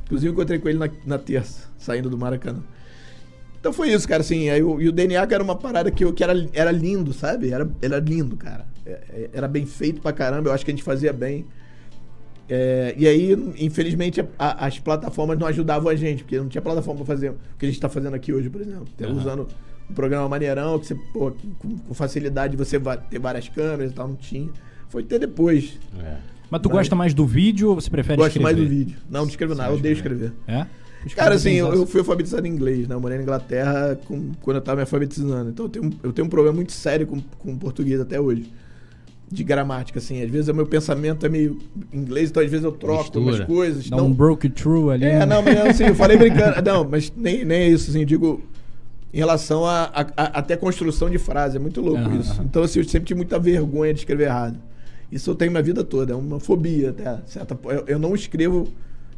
Inclusive, 0.04 0.30
encontrei 0.32 0.60
com 0.60 0.68
ele 0.68 0.78
na, 0.78 0.88
na 1.04 1.18
terça, 1.18 1.68
saindo 1.76 2.08
do 2.08 2.16
Maracanã. 2.16 2.62
Então 3.58 3.72
foi 3.72 3.90
isso, 3.92 4.06
cara, 4.06 4.20
assim, 4.20 4.50
aí, 4.50 4.62
o- 4.62 4.80
e 4.80 4.88
o 4.88 4.92
DNA 4.92 5.26
que 5.26 5.34
era 5.34 5.42
uma 5.42 5.56
parada 5.56 5.90
que, 5.90 6.12
que 6.12 6.22
era, 6.22 6.34
era 6.52 6.70
lindo, 6.70 7.12
sabe? 7.12 7.50
Era, 7.50 7.68
era 7.82 7.98
lindo, 7.98 8.36
cara. 8.36 8.66
É, 8.86 8.90
é, 8.90 9.30
Era 9.32 9.48
bem 9.48 9.66
feito 9.66 10.00
pra 10.00 10.12
caramba, 10.12 10.48
eu 10.50 10.52
acho 10.52 10.64
que 10.64 10.70
a 10.70 10.74
gente 10.74 10.84
fazia 10.84 11.12
bem. 11.12 11.44
É, 12.48 12.94
e 12.98 13.06
aí, 13.06 13.32
infelizmente, 13.58 14.20
a- 14.20 14.26
a- 14.38 14.66
as 14.66 14.78
plataformas 14.78 15.38
não 15.38 15.46
ajudavam 15.46 15.88
a 15.90 15.96
gente, 15.96 16.22
porque 16.24 16.38
não 16.38 16.48
tinha 16.48 16.60
plataforma 16.60 17.04
pra 17.04 17.14
fazer 17.14 17.30
o 17.30 17.36
que 17.58 17.64
a 17.64 17.68
gente 17.68 17.80
tá 17.80 17.88
fazendo 17.88 18.14
aqui 18.14 18.32
hoje, 18.32 18.50
por 18.50 18.60
exemplo. 18.60 18.86
Aham. 19.02 19.12
Usando 19.16 19.48
um 19.90 19.94
programa 19.94 20.28
maneirão, 20.28 20.78
que 20.78 20.86
você, 20.86 20.94
pô, 21.12 21.30
com, 21.58 21.76
com 21.78 21.94
facilidade 21.94 22.56
você 22.56 22.78
vai 22.78 22.96
ter 22.98 23.18
várias 23.18 23.48
câmeras 23.48 23.90
e 23.92 23.94
tal, 23.94 24.08
não 24.08 24.16
tinha. 24.16 24.50
Foi 24.88 25.02
ter 25.02 25.18
depois. 25.18 25.78
É. 26.02 26.16
Mas 26.50 26.60
tu 26.60 26.68
Mas- 26.68 26.78
gosta 26.78 26.94
mais 26.94 27.14
do 27.14 27.26
vídeo 27.26 27.70
ou 27.70 27.74
você 27.80 27.88
prefere 27.90 28.16
Gosto 28.18 28.40
mais 28.40 28.54
do 28.56 28.62
escrever? 28.62 28.84
vídeo. 28.84 28.98
Não, 29.10 29.22
não 29.22 29.28
escrevo 29.28 29.54
nada, 29.54 29.70
eu 29.72 29.76
odeio 29.78 29.92
escrever. 29.94 30.32
É? 30.46 30.66
Cara, 31.14 31.34
assim, 31.34 31.50
eu, 31.52 31.66
Escrever 31.66 31.82
eu 31.82 31.86
fui 31.86 32.00
alfabetizado 32.00 32.46
em 32.46 32.50
inglês, 32.50 32.86
né? 32.88 32.94
Eu 32.94 33.00
morei 33.00 33.18
na 33.18 33.22
Inglaterra 33.22 33.98
com- 34.06 34.32
quando 34.40 34.56
eu 34.56 34.62
tava 34.62 34.76
me 34.76 34.82
alfabetizando. 34.82 35.50
Então 35.50 35.66
eu 35.66 35.68
tenho, 35.70 35.90
eu 36.02 36.12
tenho 36.12 36.26
um 36.26 36.30
problema 36.30 36.54
muito 36.56 36.72
sério 36.72 37.06
com, 37.06 37.20
com 37.38 37.58
português 37.58 38.00
até 38.00 38.18
hoje. 38.20 38.50
De 39.34 39.44
gramática, 39.44 39.98
assim. 39.98 40.22
Às 40.22 40.30
vezes 40.30 40.48
o 40.48 40.54
meu 40.54 40.66
pensamento 40.66 41.26
é 41.26 41.28
meio 41.28 41.58
inglês, 41.92 42.30
então 42.30 42.42
às 42.42 42.50
vezes 42.50 42.64
eu 42.64 42.72
troco 42.72 43.02
Mistura. 43.02 43.24
algumas 43.24 43.46
coisas. 43.46 43.90
Dá 43.90 43.96
Não, 43.96 44.06
um 44.06 44.12
broke 44.12 44.48
through 44.48 44.90
ali. 44.90 45.04
é, 45.04 45.18
né? 45.20 45.26
não, 45.26 45.42
mas 45.42 45.58
assim, 45.58 45.84
eu 45.84 45.94
falei 45.94 46.16
brincando. 46.16 46.62
Não, 46.62 46.84
mas 46.88 47.12
nem, 47.16 47.44
nem 47.44 47.62
é 47.62 47.68
isso, 47.68 47.90
assim, 47.90 48.00
eu 48.00 48.06
digo 48.06 48.40
em 49.12 49.18
relação 49.18 49.64
a, 49.64 49.84
a- 49.94 50.06
a- 50.16 50.38
até 50.38 50.56
construção 50.56 51.10
de 51.10 51.18
frase. 51.18 51.56
É 51.56 51.60
muito 51.60 51.80
louco 51.80 51.98
Aham, 52.00 52.18
isso. 52.20 52.40
Então, 52.42 52.62
assim, 52.62 52.78
eu 52.78 52.84
sempre 52.84 53.06
tive 53.08 53.18
muita 53.18 53.38
vergonha 53.38 53.92
de 53.92 54.00
escrever 54.00 54.24
errado. 54.24 54.58
Isso 55.10 55.30
eu 55.30 55.34
tenho 55.34 55.50
minha 55.50 55.62
vida 55.62 55.84
toda, 55.84 56.12
é 56.12 56.16
uma 56.16 56.40
fobia 56.40 56.90
até. 56.90 57.18
Certa, 57.26 57.56
eu, 57.64 57.84
eu 57.86 57.98
não 57.98 58.14
escrevo 58.14 58.68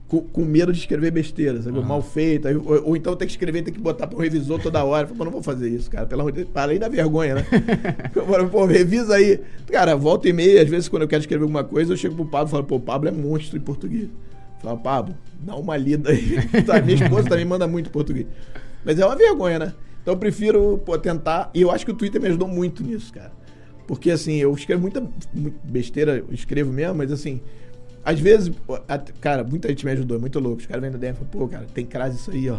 com, 0.08 0.20
com 0.20 0.44
medo 0.44 0.72
de 0.72 0.78
escrever 0.78 1.10
besteira, 1.10 1.60
sabe? 1.62 1.78
Aham. 1.78 1.88
Mal 1.88 2.02
feito. 2.02 2.46
aí- 2.46 2.54
ou, 2.56 2.88
ou 2.88 2.96
então 2.96 3.16
tem 3.16 3.26
que 3.26 3.32
escrever, 3.32 3.62
tem 3.62 3.74
que 3.74 3.80
botar 3.80 4.06
para 4.06 4.16
um 4.16 4.20
revisor 4.20 4.58
toda 4.60 4.84
hora. 4.84 5.02
Eu 5.04 5.08
falo, 5.08 5.18
"Pô, 5.18 5.24
não 5.24 5.32
vou 5.32 5.42
fazer 5.42 5.68
isso, 5.68 5.90
cara. 5.90 6.06
Pelo 6.06 6.20
amor 6.20 6.32
de 6.32 6.44
Deus, 6.44 6.78
da 6.80 6.88
vergonha, 6.88 7.34
né? 7.36 7.46
Falo, 8.14 8.48
Pô, 8.48 8.64
revisa 8.66 9.14
aí. 9.16 9.40
Cara, 9.70 9.96
volta 9.96 10.28
e 10.28 10.32
meia, 10.32 10.62
às 10.62 10.68
vezes 10.68 10.88
quando 10.88 11.02
eu 11.02 11.08
quero 11.08 11.20
escrever 11.20 11.42
alguma 11.42 11.64
coisa, 11.64 11.92
eu 11.92 11.96
chego 11.96 12.14
pro 12.14 12.26
Pablo 12.26 12.48
e 12.48 12.50
falo, 12.52 12.64
pô, 12.64 12.76
o 12.76 12.80
Pablo 12.80 13.08
é 13.08 13.12
monstro 13.12 13.56
em 13.58 13.60
português. 13.60 14.08
Fala, 14.62 14.76
Pablo, 14.76 15.14
dá 15.40 15.56
uma 15.56 15.76
lida 15.76 16.10
aí. 16.10 16.36
Tá, 16.64 16.80
Minha 16.80 17.02
esposa 17.02 17.28
também 17.28 17.44
manda 17.44 17.66
muito 17.66 17.88
em 17.88 17.92
português. 17.92 18.26
Mas 18.84 18.98
é 18.98 19.04
uma 19.04 19.16
vergonha, 19.16 19.58
né? 19.58 19.74
Então 20.02 20.14
eu 20.14 20.18
prefiro 20.18 20.78
pô, 20.86 20.96
tentar. 20.96 21.50
E 21.52 21.60
eu 21.62 21.70
acho 21.70 21.84
que 21.84 21.90
o 21.90 21.94
Twitter 21.94 22.20
me 22.20 22.28
ajudou 22.28 22.46
muito 22.46 22.82
nisso, 22.84 23.12
cara. 23.12 23.32
Porque 23.88 24.10
assim, 24.10 24.36
eu 24.36 24.52
escrevo 24.54 24.80
muita 24.82 25.00
mu- 25.00 25.52
besteira, 25.64 26.16
eu 26.18 26.32
escrevo 26.32 26.72
mesmo, 26.72 26.94
mas 26.94 27.10
assim, 27.12 27.40
às 28.06 28.20
vezes, 28.20 28.52
cara, 29.20 29.42
muita 29.42 29.68
gente 29.68 29.84
me 29.84 29.90
ajudou, 29.90 30.16
é 30.16 30.20
muito 30.20 30.38
louco. 30.38 30.60
Os 30.60 30.66
caras 30.66 30.80
vêm 30.80 30.92
no 30.92 30.96
DM 30.96 31.12
e 31.12 31.16
falam, 31.16 31.28
pô, 31.28 31.48
cara, 31.48 31.66
tem 31.74 31.84
crase 31.84 32.16
isso 32.16 32.30
aí, 32.30 32.48
ó. 32.48 32.58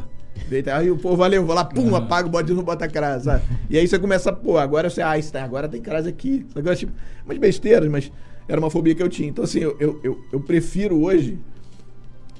Aí 0.75 0.91
o 0.91 0.97
pô, 0.97 1.15
valeu, 1.15 1.45
vou 1.45 1.55
lá, 1.55 1.63
pum, 1.63 1.95
apaga 1.95 2.27
o 2.27 2.29
bode 2.29 2.53
não 2.53 2.63
bota 2.63 2.85
crase, 2.85 3.23
sabe? 3.23 3.43
E 3.69 3.77
aí 3.77 3.87
você 3.87 3.97
começa, 3.97 4.33
pô, 4.33 4.57
agora 4.57 4.89
você, 4.89 5.01
ah, 5.01 5.17
isso 5.17 5.31
tem, 5.31 5.41
agora 5.41 5.69
tem 5.69 5.81
crase 5.81 6.09
aqui. 6.09 6.45
Agora, 6.53 6.75
tipo, 6.75 6.91
umas 7.25 7.37
besteiras, 7.37 7.89
mas 7.89 8.11
era 8.45 8.59
uma 8.59 8.69
fobia 8.69 8.93
que 8.93 9.01
eu 9.01 9.07
tinha. 9.07 9.29
Então, 9.29 9.45
assim, 9.45 9.59
eu, 9.59 9.77
eu, 9.79 10.01
eu, 10.03 10.19
eu 10.33 10.39
prefiro 10.41 11.01
hoje 11.01 11.39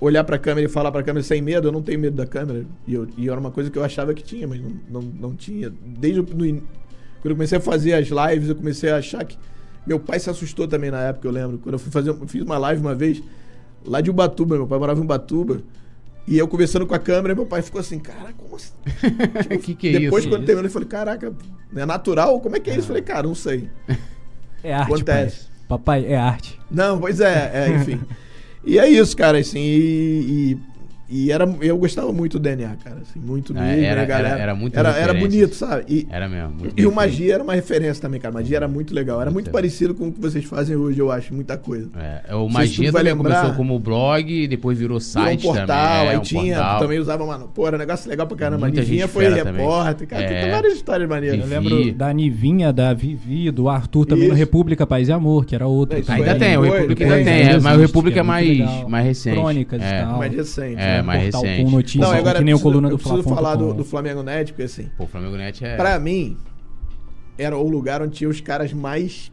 olhar 0.02 0.26
pra 0.26 0.38
câmera 0.38 0.68
e 0.68 0.70
falar 0.70 0.92
pra 0.92 1.02
câmera 1.02 1.24
sem 1.24 1.42
medo, 1.42 1.70
eu 1.70 1.72
não 1.72 1.82
tenho 1.82 2.00
medo 2.00 2.18
da 2.18 2.26
câmera. 2.26 2.66
E, 2.86 2.94
eu, 2.94 3.08
e 3.18 3.30
era 3.30 3.40
uma 3.40 3.52
coisa 3.52 3.72
que 3.72 3.78
eu 3.80 3.86
achava 3.86 4.14
que 4.14 4.22
tinha, 4.22 4.46
mas 4.46 4.60
não, 4.60 4.72
não, 4.90 5.02
não 5.02 5.34
tinha. 5.34 5.74
Desde 5.82 6.20
o, 6.20 6.24
no 6.24 6.62
quando 7.22 7.32
eu 7.32 7.36
comecei 7.36 7.58
a 7.58 7.62
fazer 7.62 7.94
as 7.94 8.10
lives, 8.10 8.50
eu 8.50 8.56
comecei 8.56 8.92
a 8.92 8.98
achar 8.98 9.24
que. 9.24 9.38
Meu 9.88 10.00
pai 10.00 10.20
se 10.20 10.30
assustou 10.30 10.68
também 10.68 10.92
na 10.92 11.02
época, 11.02 11.28
eu 11.28 11.32
lembro. 11.32 11.58
Quando 11.60 11.74
eu 11.74 11.80
fui 11.80 11.90
fazer. 11.92 12.10
Eu 12.10 12.28
fiz 12.28 12.42
uma 12.44 12.58
live 12.58 12.82
uma 12.82 12.94
vez, 12.94 13.24
lá 13.86 14.02
de 14.02 14.10
Ubatuba, 14.10 14.58
meu 14.58 14.68
pai 14.68 14.78
morava 14.78 15.00
em 15.00 15.04
Ubatuba. 15.04 15.62
E 16.28 16.38
eu 16.38 16.46
conversando 16.46 16.86
com 16.86 16.94
a 16.94 17.00
câmera, 17.00 17.34
meu 17.34 17.46
pai 17.46 17.62
ficou 17.62 17.80
assim, 17.80 17.98
cara, 17.98 18.34
como 18.38 18.58
assim? 18.58 18.74
O 19.56 19.60
que, 19.60 19.74
que 19.74 19.96
é 19.96 20.00
Depois, 20.00 20.26
isso? 20.26 20.34
quando 20.34 20.46
terminou, 20.46 20.68
eu 20.68 20.72
falei, 20.72 20.88
caraca, 20.90 21.34
é 21.74 21.86
natural? 21.86 22.42
Como 22.42 22.58
é 22.58 22.60
que 22.60 22.70
é 22.70 22.74
isso? 22.74 22.82
Eu 22.82 22.88
falei, 22.88 23.02
cara, 23.02 23.24
não 23.26 23.36
sei. 23.36 23.70
É 24.62 24.74
arte, 24.74 24.92
Acontece. 24.92 25.46
pai. 25.46 25.58
Papai, 25.70 26.06
é 26.06 26.18
arte. 26.18 26.60
Não, 26.70 27.00
pois 27.00 27.22
é, 27.22 27.52
é, 27.54 27.70
enfim. 27.70 28.02
e 28.66 28.78
é 28.78 28.90
isso, 28.90 29.16
cara, 29.16 29.38
assim, 29.38 29.60
e, 29.60 30.52
e, 30.52 30.58
e 31.10 31.32
era, 31.32 31.48
eu 31.62 31.78
gostava 31.78 32.12
muito 32.12 32.38
do 32.38 32.44
DNA, 32.44 32.76
cara, 32.84 32.98
assim, 33.02 33.20
muito 33.20 33.54
mesmo, 33.54 33.68
era- 33.68 34.02
né, 34.02 34.06
galera? 34.08 34.30
era- 34.30 34.42
era 34.44 34.56
muito 34.56 34.78
era, 34.78 34.90
era 34.98 35.14
bonito, 35.14 35.56
sabe? 35.56 35.84
E, 35.88 36.08
Era 36.12 36.28
mesmo. 36.28 36.50
muito 36.60 36.80
e 36.80 36.86
o. 36.86 36.92
Magia 36.92 37.36
era 37.36 37.44
uma 37.44 37.54
referência 37.54 38.02
também, 38.02 38.20
cara. 38.20 38.34
Magia 38.34 38.58
era 38.58 38.68
muito 38.68 38.94
legal. 38.94 39.22
Era 39.22 39.30
Muito 39.32 39.46
muito 39.46 39.52
parecido 39.54 39.94
com 39.94 40.08
o 40.08 40.12
que 40.12 40.20
vocês 40.20 40.44
fazem 40.46 40.76
hoje, 40.76 41.00
eu 41.00 41.12
acho, 41.12 41.34
muita 41.34 41.58
coisa. 41.58 41.90
É, 41.96 42.34
o 42.36 42.40
sei 42.40 42.48
se 42.50 42.54
Magia 42.54 42.92
também 42.92 43.14
lembrar. 43.14 43.36
começou 43.36 43.56
como 43.56 43.80
blog, 43.80 44.48
depois 44.48 44.78
virou 44.78 45.00
Virou 45.00 45.00
site 45.00 45.46
um 45.48 45.52
portal, 45.54 45.66
também. 45.68 46.08
é, 46.08 46.10
aí 46.12 46.18
um 46.18 46.22
tinha, 46.22 46.56
portal. 46.56 46.80
também 46.80 47.00
usava, 47.00 47.26
mano, 47.26 47.50
pô, 47.54 47.68
era 47.68 47.76
um 47.76 47.80
negócio 47.80 48.10
legal 48.10 48.26
pra 48.28 48.38
caramba. 48.38 48.66
Muita 48.66 48.82
a 48.82 48.84
Nivinha 48.84 49.08
foi 49.08 49.28
repórter, 49.30 50.08
cara, 50.08 50.24
É. 50.24 50.42
tem 50.42 50.52
várias 50.52 50.74
histórias 50.74 51.08
maneiras. 51.10 51.40
Eu 51.40 51.48
lembro 51.48 51.94
da 51.94 52.12
Nivinha, 52.14 52.74
da 52.74 52.94
Vivi, 52.94 53.52
do 53.52 53.70
Arthur 53.70 54.06
também 54.06 54.28
no 54.28 54.34
Isso. 54.34 54.40
República 54.40 54.88
Paz 54.88 55.08
e 55.08 55.12
Amor, 55.12 55.46
que 55.46 55.54
era 55.56 55.68
outro. 55.68 55.98
Ainda 56.08 56.36
tem, 56.36 56.58
o 56.58 56.62
República 56.62 57.04
ainda 57.04 57.16
tem, 57.24 57.42
é, 57.50 57.60
mas 57.60 57.78
o 57.78 57.82
República 57.82 58.20
é 58.20 58.24
muito 58.24 58.90
mais, 58.90 59.06
recente. 59.06 59.36
Crônicas 59.36 59.82
é. 59.82 59.86
e 60.00 60.04
tal. 60.04 60.18
Mais 60.18 60.34
recente. 60.34 60.76
É, 60.98 61.02
mais 61.02 61.24
recente. 61.24 61.64
com 61.64 61.72
notícias, 61.72 62.08
Não, 62.10 62.18
agora 62.18 62.38
que 62.40 62.44
nem 62.44 62.54
o 62.54 62.58
eu 62.58 62.60
preciso- 62.60 62.64
coluna 62.64 62.88
do 62.90 62.94
eu 62.94 62.98
preciso 62.98 63.24
falar 63.24 63.56
do, 63.56 63.74
do 63.74 63.84
Flamengo 63.84 64.24
Net, 64.24 64.52
porque 64.52 64.64
assim, 64.64 64.90
Pô, 64.98 65.04
o 65.06 65.08
Flamengo 65.08 65.36
Net 65.38 65.64
é. 65.66 65.76
pra 65.76 65.98
mim, 66.00 66.38
era 67.38 67.56
o 67.58 67.68
lugar 67.70 68.02
onde 68.02 68.16
tinha 68.16 68.30
os 68.30 68.42
caras 68.42 68.74
mais. 68.74 69.32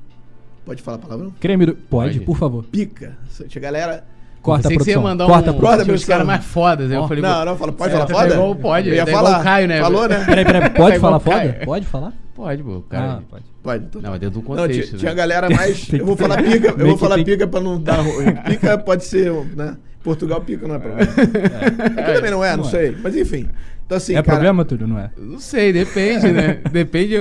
Pode 0.64 0.82
falar 0.82 0.98
palavrão? 0.98 1.32
Creme 1.40 1.66
do... 1.66 1.74
Pode, 1.74 2.14
Pode. 2.14 2.20
por 2.24 2.36
favor. 2.38 2.64
Pica. 2.64 3.16
Tinha 3.48 3.60
galera. 3.62 4.04
Corta 4.40 4.68
a 4.68 4.70
produção. 4.72 5.02
mandar 5.02 5.24
Corta 5.26 5.50
a 5.50 5.52
um, 5.52 5.56
produção. 5.56 5.78
Corta, 5.78 5.92
os 5.94 6.04
caras 6.04 6.26
mais 6.26 6.44
fodas. 6.44 6.90
aí 6.90 6.96
Eu 6.96 7.08
falei, 7.08 7.22
Não, 7.22 7.44
não, 7.46 7.56
fala, 7.56 7.72
pode 7.72 7.90
É, 7.90 7.96
falar 7.96 8.06
tá 8.06 8.14
foda? 8.14 8.34
igual 8.34 8.54
pode, 8.56 8.88
Eu 8.90 8.94
ia 8.94 9.04
tá 9.04 9.10
igual 9.10 9.24
falar. 9.24 9.40
o 9.40 9.42
Caio, 9.42 9.68
né? 9.68 9.80
Falou, 9.80 10.08
né? 10.08 10.24
Peraí, 10.24 10.44
peraí, 10.44 10.62
É 10.64 10.68
pode 10.68 10.98
falar 10.98 11.16
o 11.16 11.20
foda? 11.20 11.60
Pode 11.64 11.86
falar? 11.86 12.12
Pode, 12.34 12.62
pô, 12.62 12.80
cara. 12.82 13.12
Ah, 13.12 13.22
pode. 13.30 13.44
Pode. 13.62 13.84
Então, 13.86 14.02
Não, 14.02 14.10
mas 14.10 14.20
dentro 14.20 14.40
do 14.40 14.46
Não, 14.48 14.56
contexto. 14.56 14.80
tinha, 14.82 14.92
né? 14.92 14.98
tinha 14.98 15.10
a 15.12 15.14
galera 15.14 15.48
mais. 15.54 15.90
Eu 15.92 16.04
vou 16.04 16.16
falar 16.16 16.42
pica, 16.42 16.74
eu 16.78 16.86
vou 16.88 16.98
falar 16.98 17.24
pica 17.24 17.46
pra 17.46 17.60
não 17.60 17.80
dar 17.80 18.00
ruim. 18.02 18.34
Pica 18.46 18.76
pode 18.76 19.04
ser, 19.04 19.32
né? 19.56 19.76
Portugal 20.04 20.40
pica 20.42 20.68
não 20.68 20.76
é 20.76 20.78
problema. 20.78 21.10
Aqui 21.10 22.12
também 22.14 22.30
não 22.30 22.44
é, 22.44 22.50
não 22.56 22.58
Não 22.58 22.68
é. 22.68 22.70
sei. 22.70 22.96
Mas 23.02 23.16
enfim. 23.16 23.48
Então 23.86 23.96
assim, 23.98 24.12
é 24.12 24.22
cara, 24.22 24.36
problema 24.36 24.64
tudo, 24.64 24.86
não 24.86 24.98
é? 24.98 25.10
Não 25.18 25.38
sei, 25.40 25.72
depende, 25.72 26.30
né? 26.30 26.58
Depende. 26.72 27.16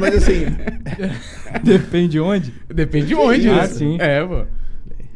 Mas 0.00 0.14
assim, 0.16 0.46
Depende 1.62 2.08
de 2.08 2.20
onde. 2.20 2.52
Depende 2.72 3.06
de 3.06 3.14
onde, 3.14 3.48
Ah, 3.50 3.54
né? 3.62 3.66
sim. 3.66 3.96
É, 4.00 4.24
pô. 4.24 4.44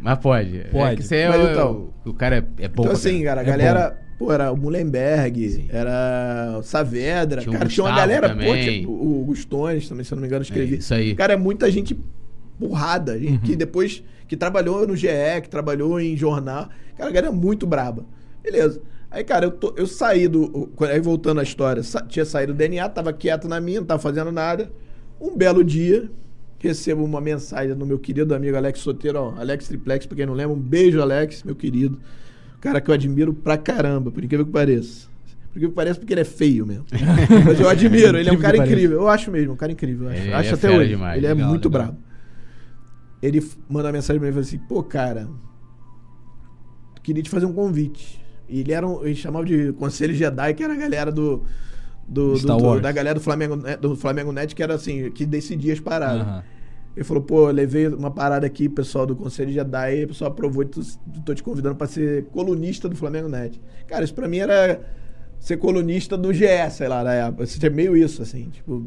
Mas 0.01 0.19
pode. 0.19 0.59
Pode. 0.71 0.92
É 0.92 0.97
que 0.97 1.03
você 1.03 1.16
é 1.16 1.29
Mas 1.29 1.40
o, 1.40 1.51
então- 1.51 1.90
o 2.05 2.12
cara 2.14 2.37
é, 2.37 2.64
é 2.64 2.69
bom. 2.69 2.83
então 2.83 2.92
assim, 2.92 3.23
caramba. 3.23 3.25
cara, 3.25 3.40
a 3.40 3.42
É 3.42 3.47
galera, 3.47 3.99
pô, 4.19 4.33
era 4.33 4.53
o 4.53 4.57
Mullenberg, 4.57 5.49
Sim. 5.49 5.66
era 5.71 6.57
o 6.59 6.62
Saavedra, 6.62 7.40
Tinha 7.40 7.51
o 7.55 7.59
cara, 7.59 7.69
tinha 7.69 7.85
uma 7.85 7.97
galera, 7.97 8.29
pô, 8.29 8.35
também. 8.35 8.62
tinha 8.83 8.88
o 8.88 9.23
o 9.23 9.25
Gustones 9.25 9.88
também, 9.88 10.05
se 10.05 10.12
eu 10.12 10.16
não 10.16 10.23
me 10.23 10.29
engano, 10.29 10.42
escrevi. 10.42 10.75
É, 10.77 10.79
isso 10.79 10.95
aí. 10.95 11.14
Cara, 11.14 11.33
é 11.33 11.37
muita 11.37 11.71
gente 11.71 11.99
porrada, 12.59 13.19
gente 13.19 13.33
Uhum. 13.33 13.38
que 13.38 13.57
depois 13.57 14.03
que 14.28 14.36
trabalhou 14.36 14.86
no 14.86 14.96
GE, 14.96 15.08
que 15.42 15.48
trabalhou 15.48 16.00
em 16.00 16.16
jornal. 16.16 16.68
Cara, 16.96 17.10
a 17.10 17.12
galera 17.12 17.32
é 17.32 17.36
muito 17.36 17.66
braba. 17.66 18.04
Beleza. 18.42 18.80
Aí 19.10 19.22
cara, 19.24 19.46
eu, 19.46 19.50
tô- 19.50 19.72
eu 19.76 19.86
saí 19.86 20.26
do. 20.28 20.70
Aí 20.80 21.00
voltando 21.00 21.40
à 21.40 21.42
história, 21.42 21.82
sa- 21.82 22.02
tinha 22.02 22.24
saído 22.24 22.52
do 22.52 22.56
DNA, 22.56 22.88
tava 22.88 23.12
quieto 23.12 23.48
na 23.48 23.60
minha, 23.60 23.80
não 23.80 23.86
tava 23.86 24.00
fazendo 24.02 24.32
nada. 24.32 24.70
Um 25.20 25.36
belo 25.36 25.62
dia, 25.64 26.10
recebo 26.58 27.04
uma 27.04 27.20
mensagem 27.20 27.74
do 27.74 27.86
meu 27.86 27.98
querido 27.98 28.34
amigo 28.34 28.56
Alex 28.56 28.80
Soteiro, 28.80 29.18
ó, 29.18 29.34
Alex 29.38 29.68
Triplex, 29.68 30.06
pra 30.06 30.16
quem 30.16 30.26
não 30.26 30.34
lembra, 30.34 30.54
um 30.54 30.60
beijo, 30.60 31.00
Alex, 31.00 31.42
meu 31.44 31.54
querido. 31.54 31.98
Cara 32.60 32.80
que 32.80 32.90
eu 32.90 32.94
admiro 32.94 33.32
pra 33.32 33.56
caramba, 33.56 34.10
por 34.10 34.22
incrível 34.24 34.44
que 34.44 34.52
pareça. 34.52 35.06
Por 35.52 35.58
incrível 35.58 35.68
que 35.70 35.74
pareça, 35.76 35.98
porque 36.00 36.12
ele 36.12 36.20
é 36.22 36.24
feio 36.24 36.66
mesmo. 36.66 36.84
Mas 37.46 37.60
eu 37.60 37.68
admiro, 37.68 38.18
ele 38.18 38.28
é 38.28 38.32
um 38.32 38.38
cara 38.38 38.56
incrível. 38.58 38.98
Eu 39.02 39.08
acho 39.08 39.30
mesmo, 39.30 39.52
um 39.52 39.56
cara 39.56 39.72
incrível. 39.72 40.10
eu 40.10 40.12
Acho, 40.12 40.34
acho 40.34 40.50
é 40.50 40.54
até 40.54 40.70
hoje. 40.76 40.88
demais. 40.90 41.16
Ele 41.16 41.26
é 41.26 41.32
Legal, 41.34 41.48
muito 41.48 41.68
legal. 41.68 41.82
brabo. 41.86 41.98
Ele 43.22 43.40
manda 43.68 43.87
uma 43.88 43.92
mensagem 43.92 44.20
pra 44.20 44.26
mim 44.26 44.31
e 44.31 44.35
fala 44.35 44.44
assim: 44.46 44.59
pô, 44.59 44.83
cara, 44.83 45.29
queria 47.02 47.22
te 47.22 47.31
fazer 47.31 47.46
um 47.46 47.52
convite. 47.52 48.24
E 48.48 48.61
ele 48.61 48.72
era 48.72 48.87
um, 48.87 49.05
ele 49.05 49.14
chamava 49.14 49.44
de 49.44 49.72
Conselho 49.72 50.14
Jedi, 50.14 50.55
que 50.55 50.62
era 50.62 50.74
a 50.74 50.76
galera 50.76 51.11
do. 51.12 51.44
Do, 52.09 52.35
do- 52.35 52.46
do- 52.59 52.62
da 52.83 52.92
galera 52.92 53.18
do 53.18 53.20
Flamengo, 53.20 53.57
Net- 53.57 53.81
do 53.81 53.96
Flamengo 53.96 54.31
Net, 54.31 54.55
que 54.55 54.62
era 54.62 54.74
assim, 54.74 55.11
que 55.11 55.26
decidia 55.26 55.72
as 55.72 55.81
paradas. 55.81 56.22
Aham. 56.22 56.44
Ele 56.96 57.05
falou, 57.05 57.22
pô, 57.22 57.50
levei 57.50 57.88
uma 57.88 58.11
parada 58.12 58.46
aqui, 58.46 58.68
pessoal 58.70 59.05
do 59.05 59.14
Conselho 59.16 59.52
Jedi, 59.52 59.98
e 59.98 60.05
o 60.05 60.09
pessoal 60.09 60.31
aprovou 60.31 60.62
e 60.62 60.66
tô, 60.66 60.81
tô 61.26 61.35
te 61.35 61.42
convidando 61.42 61.74
pra 61.74 61.87
ser 61.88 62.24
colunista 62.26 62.88
do 62.88 62.94
Flamengo 62.96 63.29
Net. 63.29 63.61
Cara, 63.88 64.05
isso 64.05 64.14
pra 64.14 64.29
mim 64.29 64.38
era 64.38 64.81
ser 65.40 65.57
colunista 65.59 66.16
do 66.16 66.33
GE, 66.33 66.46
sei 66.70 66.87
lá, 66.88 67.02
na 67.02 67.12
época. 67.12 67.44
É 67.61 67.70
meio 67.70 67.96
isso, 67.96 68.22
assim, 68.22 68.48
tipo, 68.50 68.87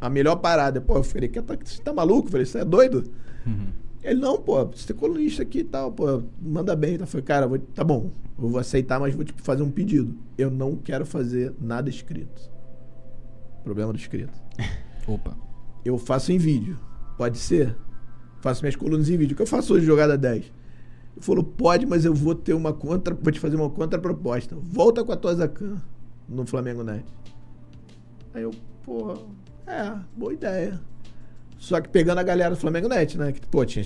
a 0.00 0.08
melhor 0.10 0.36
parada. 0.36 0.80
Pô, 0.80 0.96
eu 0.96 1.04
falei, 1.04 1.28
"Que 1.28 1.40
tá- 1.42 1.54
você 1.62 1.80
tá 1.82 1.92
maluco? 1.92 2.26
Eu 2.28 2.32
falei, 2.32 2.46
você 2.46 2.58
é 2.60 2.64
doido? 2.64 3.04
Uhum. 3.48 3.66
Ele, 4.02 4.20
não, 4.20 4.38
pô, 4.40 4.64
você 4.64 4.92
é 4.92 4.94
colunista 4.94 5.42
aqui 5.42 5.58
e 5.60 5.64
tal, 5.64 5.90
pô, 5.92 6.22
manda 6.40 6.74
bem. 6.76 6.94
Então, 6.94 7.04
eu 7.04 7.08
falei, 7.08 7.24
cara, 7.24 7.46
vou- 7.48 7.58
tá 7.58 7.82
bom, 7.82 8.10
eu 8.40 8.48
vou 8.48 8.60
aceitar, 8.60 9.00
mas 9.00 9.14
vou 9.14 9.24
te 9.24 9.32
fazer 9.38 9.62
um 9.62 9.70
pedido. 9.70 10.16
Eu 10.36 10.50
não 10.50 10.76
quero 10.76 11.04
fazer 11.04 11.52
nada 11.60 11.88
escrito. 11.90 12.50
Problema 13.64 13.92
do 13.92 13.98
escrito. 13.98 14.38
Opa. 15.06 15.36
Eu 15.84 15.98
faço 15.98 16.30
em 16.32 16.38
vídeo. 16.38 16.78
Pode 17.16 17.38
ser? 17.38 17.76
Faço 18.40 18.62
minhas 18.62 18.76
colunas 18.76 19.08
em 19.10 19.16
vídeo. 19.16 19.32
O 19.34 19.36
que 19.36 19.42
eu 19.42 19.46
faço 19.46 19.74
hoje, 19.74 19.84
jogada 19.84 20.16
10? 20.16 20.44
Ele 20.44 20.52
falou, 21.20 21.42
pode, 21.42 21.84
mas 21.84 22.04
eu 22.04 22.14
vou 22.14 22.34
ter 22.34 22.54
uma 22.54 22.72
contra. 22.72 23.14
Vou 23.14 23.32
te 23.32 23.40
fazer 23.40 23.56
uma 23.56 23.68
contraproposta. 23.68 24.54
Volta 24.62 25.04
com 25.04 25.10
a 25.10 25.16
tua 25.16 25.34
Zacan 25.34 25.76
no 26.28 26.46
Flamengo 26.46 26.84
Net. 26.84 27.04
Aí 28.32 28.42
eu, 28.42 28.52
pô, 28.84 29.14
é, 29.66 29.98
boa 30.16 30.32
ideia. 30.32 30.80
Só 31.58 31.80
que 31.80 31.88
pegando 31.88 32.18
a 32.18 32.22
galera 32.22 32.50
do 32.54 32.56
Flamengo 32.56 32.88
Net, 32.88 33.18
né? 33.18 33.32
Que, 33.32 33.40
pô, 33.46 33.64
tinha, 33.64 33.84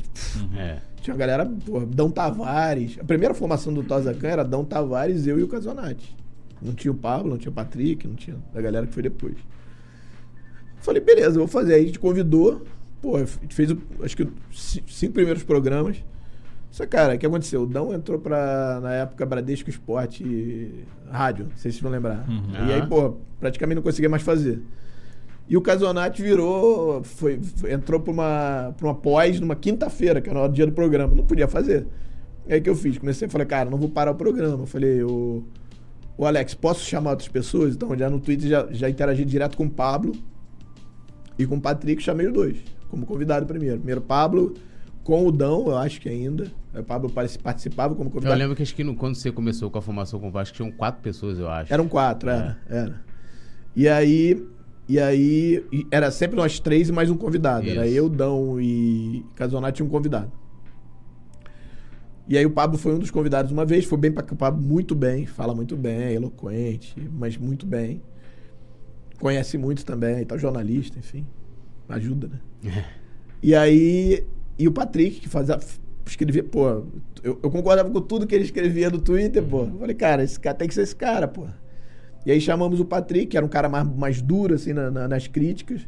É. 0.57 0.79
tinha 1.01 1.15
uma 1.15 1.19
galera, 1.19 1.51
pô, 1.65 1.81
Dão 1.81 2.11
Tavares. 2.11 2.99
A 3.01 3.05
primeira 3.05 3.33
formação 3.35 3.73
do 3.73 3.83
Tozacan 3.83 4.29
era 4.29 4.45
Dão 4.45 4.65
Tavares, 4.65 5.27
eu 5.27 5.39
e 5.39 5.43
o 5.43 5.49
Casonati. 5.49 6.15
Não 6.61 6.75
tinha 6.75 6.93
o 6.93 6.95
Pablo, 6.95 7.31
não 7.31 7.39
tinha 7.39 7.51
o 7.51 7.55
Patrick, 7.55 8.07
não 8.07 8.15
tinha 8.15 8.37
a 8.55 8.61
galera 8.61 8.87
que 8.87 8.93
foi 8.93 9.03
depois. 9.03 9.35
Falei, 10.81 11.01
beleza, 11.01 11.31
eu 11.37 11.41
vou 11.41 11.49
fazer. 11.49 11.75
Aí 11.75 11.83
a 11.83 11.87
gente 11.87 11.99
convidou, 11.99 12.63
pô, 13.01 13.17
a 13.17 13.25
gente 13.25 13.55
fez, 13.55 13.71
o- 13.71 13.79
acho 14.03 14.17
que, 14.17 14.25
os 14.51 14.81
cinco 14.89 15.15
primeiros 15.15 15.43
programas. 15.43 15.97
Só, 16.71 16.87
cara, 16.87 17.15
o 17.15 17.19
que 17.19 17.27
aconteceu? 17.27 17.63
O 17.63 17.67
Dão 17.67 17.93
entrou 17.93 18.19
pra, 18.19 18.81
na 18.83 18.93
época, 18.95 19.27
Bradesco 19.27 19.69
Esporte 19.71 20.85
Rádio, 21.11 21.47
não 21.47 21.57
sei 21.57 21.71
se 21.71 21.79
vocês 21.79 21.81
vão 21.83 21.93
lembrar. 21.93 22.25
Uhum. 22.29 22.67
E 22.69 22.73
aí, 22.73 22.81
Ah. 22.81 22.87
pô, 22.87 23.17
praticamente 23.39 23.77
não 23.77 23.83
conseguia 23.83 24.09
mais 24.09 24.23
fazer. 24.23 24.61
E 25.49 25.57
o 25.57 25.61
Casonati 25.61 26.23
virou, 26.23 27.03
foi, 27.05 27.39
foi- 27.43 27.73
entrou 27.73 28.01
pra 28.01 28.13
uma, 28.13 28.75
pra 28.77 28.87
uma 28.87 28.95
pós 28.95 29.39
numa 29.41 29.55
quinta-feira, 29.57 30.21
que 30.21 30.31
era 30.31 30.41
o 30.45 30.49
dia 30.49 30.67
do 30.67 30.73
programa. 30.73 31.15
Não 31.15 31.25
podia 31.25 31.47
fazer. 31.49 31.87
Aí 32.49 32.59
o 32.59 32.63
que 32.63 32.71
eu 32.71 32.75
fiz? 32.77 32.97
Comecei 32.99 33.27
a 33.27 33.31
falar, 33.31 33.45
cara, 33.45 33.69
não 33.71 33.77
vou 33.79 33.89
parar 33.89 34.13
o 34.13 34.15
programa. 34.15 34.63
Eu 34.63 34.67
falei, 34.67 35.03
o, 35.03 35.45
o 36.17 36.25
Alex, 36.27 36.55
posso 36.55 36.85
chamar 36.85 37.11
outras 37.11 37.29
pessoas? 37.29 37.75
Então, 37.75 37.97
já 37.97 38.09
no 38.09 38.19
Twitter 38.19 38.49
já, 38.49 38.67
já 38.71 38.89
interagi 38.89 39.25
direto 39.25 39.57
com 39.57 39.65
o 39.67 39.71
Pablo 39.71 40.13
e 41.39 41.47
com 41.47 41.57
o 41.57 41.61
Patrick, 41.61 42.03
chamei 42.03 42.27
os 42.27 42.33
dois, 42.33 42.57
como 42.89 43.05
convidado 43.07 43.45
primeiro. 43.47 43.77
Primeiro 43.77 44.01
Pablo, 44.01 44.55
com 45.05 45.27
o 45.27 45.33
Dão, 45.33 45.67
eu 45.69 45.77
acho 45.77 46.01
que 46.01 46.09
ainda. 46.09 46.51
O 46.75 46.83
Pablo 46.83 47.11
participava 47.11 47.95
como 47.95 48.09
Eu 48.09 48.13
convidado. 48.13 48.39
lembro 48.39 48.57
que 48.57 48.63
acho 48.63 48.75
que 48.75 48.83
no- 48.85 48.95
quando 48.97 49.15
você 49.17 49.31
começou 49.31 49.71
com 49.71 49.79
a 49.79 49.83
formação 49.83 50.19
com 50.19 50.29
o 50.29 50.31
Vasco, 50.31 50.57
tinham 50.57 50.71
quatro 50.73 51.03
pessoas, 51.03 51.39
eu 51.39 51.49
acho. 51.51 51.73
Eram 51.73 51.87
quatro, 51.87 52.31
era, 52.31 52.59
era. 52.69 53.01
E 53.77 53.89
aí, 53.89 54.43
e 54.93 55.01
aí, 55.01 55.65
era 55.91 56.11
sempre 56.11 56.37
nós 56.37 56.61
três 56.61 56.91
e 56.91 56.93
mais 56.93 57.09
um 57.09 57.17
convidado. 57.17 57.67
Era 57.67 57.87
Isso. 57.87 57.97
eu, 57.97 58.11
Dão 58.11 58.61
e 58.61 59.25
Casonati 59.35 59.81
e 59.81 59.83
um 59.83 59.89
convidado. 59.89 60.31
E 62.29 62.37
aí 62.37 62.45
o 62.45 62.51
Pablo 62.51 62.77
foi 62.77 62.95
um 62.95 62.99
dos 62.99 63.11
convidados 63.11 63.51
uma 63.53 63.65
vez, 63.65 63.87
foi 63.87 63.97
bem 63.97 64.13
pra 64.13 64.23
o 64.23 64.37
Pablo 64.37 64.63
muito 64.63 64.95
bem, 64.95 65.25
fala 65.25 65.55
muito 65.55 65.79
bem, 65.79 66.13
eloquente, 66.13 66.95
mas 67.11 67.39
muito 67.39 67.65
bem. 67.65 68.03
Conhece 69.19 69.57
muito 69.57 69.83
também, 69.83 70.27
tá 70.27 70.37
jornalista, 70.37 70.99
enfim. 70.99 71.27
Ajuda, 71.89 72.29
né? 72.29 72.85
E 73.45 73.57
aí, 73.57 74.25
e 74.57 74.69
o 74.69 74.73
Patrick, 74.73 75.19
que 75.19 75.29
fazia, 75.29 75.59
escrevia, 76.07 76.45
pô, 76.45 76.85
eu, 77.25 77.41
eu 77.43 77.51
concordava 77.51 77.91
com 77.91 78.01
tudo 78.01 78.25
que 78.25 78.35
ele 78.37 78.45
escrevia 78.45 78.89
no 78.89 79.01
Twitter, 79.01 79.43
pô. 79.43 79.63
Eu 79.63 79.79
falei, 79.79 79.97
cara, 79.97 80.23
esse 80.23 80.39
cara 80.39 80.55
tem 80.55 80.69
que 80.69 80.75
ser 80.75 80.83
esse 80.83 80.95
cara, 80.95 81.27
pô. 81.27 81.47
E 82.25 82.31
aí 82.33 82.41
chamamos 82.41 82.79
o 82.81 82.85
Patrick, 82.85 83.27
que 83.27 83.37
era 83.37 83.45
um 83.45 83.49
cara 83.49 83.69
mais, 83.69 83.87
mais 83.97 84.23
duro, 84.23 84.55
assim, 84.55 84.73
na- 84.73 84.91
na- 84.91 85.09
nas 85.09 85.27
críticas. 85.27 85.81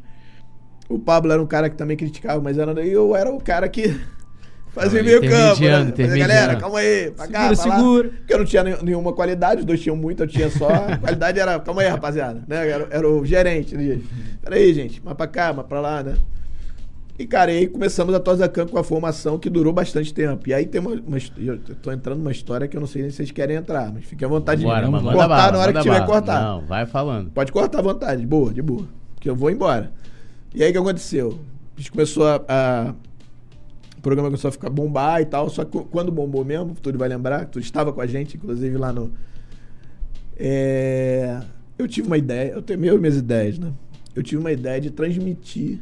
O 0.88 0.98
Pablo 0.98 1.32
era 1.32 1.40
um 1.42 1.46
cara 1.46 1.70
que 1.70 1.76
também 1.76 1.96
criticava, 1.96 2.40
mas 2.42 2.58
era, 2.58 2.72
eu 2.84 3.14
era 3.16 3.30
o 3.32 3.40
cara 3.40 3.68
que 3.68 3.84
fazia 4.74 5.02
meio 5.02 5.20
campo. 5.20 5.60
Né? 5.62 5.92
Fazia, 5.96 6.18
Galera, 6.18 6.56
calma 6.56 6.78
aí, 6.80 7.10
pra 7.12 7.28
cá, 7.28 7.54
Segura, 7.54 7.56
pra 7.56 7.66
lá. 7.72 7.76
segura. 7.78 8.08
Porque 8.10 8.34
eu 8.34 8.38
não 8.38 8.44
tinha 8.44 8.62
nenhum- 8.64 8.82
nenhuma 8.82 9.12
qualidade, 9.12 9.60
os 9.60 9.64
dois 9.66 9.80
tinham 9.80 9.96
muito, 9.96 10.22
eu 10.22 10.26
tinha 10.26 10.50
só. 10.50 10.68
A 10.68 10.98
qualidade 10.98 11.38
era, 11.38 11.58
calma 11.60 11.82
aí, 11.82 11.88
rapaziada. 11.88 12.42
Né? 12.48 12.68
Era, 12.68 12.88
era 12.90 13.08
o 13.08 13.24
gerente. 13.24 13.76
Né? 13.76 14.00
Peraí, 14.42 14.74
gente, 14.74 15.00
mais 15.04 15.16
pra 15.16 15.26
cá, 15.26 15.52
mais 15.52 15.66
pra 15.68 15.80
lá, 15.80 16.02
né? 16.02 16.14
E, 17.16 17.26
cara, 17.26 17.52
aí 17.52 17.68
começamos 17.68 18.12
a 18.12 18.18
Tozacan 18.18 18.66
com 18.66 18.76
a 18.76 18.82
formação 18.82 19.38
que 19.38 19.48
durou 19.48 19.72
bastante 19.72 20.12
tempo. 20.12 20.48
E 20.48 20.54
aí 20.54 20.66
tem 20.66 20.80
uma, 20.80 20.90
uma 20.90 21.16
Eu 21.38 21.58
tô 21.76 21.92
entrando 21.92 22.18
numa 22.18 22.32
história 22.32 22.66
que 22.66 22.76
eu 22.76 22.80
não 22.80 22.88
sei 22.88 23.02
nem 23.02 23.10
se 23.10 23.18
vocês 23.18 23.30
querem 23.30 23.56
entrar, 23.56 23.92
mas 23.92 24.04
fiquem 24.04 24.26
à 24.26 24.28
vontade 24.28 24.64
Bora, 24.64 24.84
de 24.84 24.90
mano, 24.90 25.12
cortar 25.12 25.52
na 25.52 25.58
hora 25.58 25.72
que 25.72 25.80
tiver 25.80 26.04
cortar. 26.06 26.42
Não, 26.42 26.66
vai 26.66 26.86
falando. 26.86 27.30
Pode 27.30 27.52
cortar 27.52 27.78
à 27.78 27.82
vontade, 27.82 28.20
de 28.20 28.26
boa, 28.26 28.52
de 28.52 28.60
boa. 28.60 28.88
Porque 29.14 29.30
eu 29.30 29.36
vou 29.36 29.48
embora. 29.48 29.92
E 30.52 30.62
aí 30.64 30.70
o 30.70 30.72
que 30.72 30.78
aconteceu? 30.78 31.38
A 31.76 31.80
gente 31.80 31.92
começou 31.92 32.26
a. 32.26 32.42
a- 32.48 32.94
o 33.96 34.00
programa 34.04 34.28
começou 34.28 34.48
a 34.48 34.52
ficar 34.52 34.68
bombar 34.68 35.22
e 35.22 35.24
tal. 35.24 35.48
Só 35.48 35.64
que 35.64 35.78
quando 35.84 36.10
bombou 36.10 36.44
mesmo, 36.44 36.74
tu 36.74 36.96
vai 36.98 37.08
lembrar, 37.08 37.46
tu 37.46 37.60
estava 37.60 37.92
com 37.92 38.00
a 38.00 38.06
gente, 38.06 38.36
inclusive, 38.36 38.76
lá 38.76 38.92
no. 38.92 39.12
É, 40.36 41.40
eu 41.78 41.86
tive 41.86 42.06
uma 42.08 42.18
ideia, 42.18 42.50
eu 42.52 42.60
tenho 42.62 42.78
minhas 42.80 43.16
ideias, 43.16 43.58
né? 43.58 43.72
Eu 44.14 44.22
tive 44.22 44.40
uma 44.40 44.52
ideia 44.52 44.80
de 44.80 44.90
transmitir. 44.90 45.80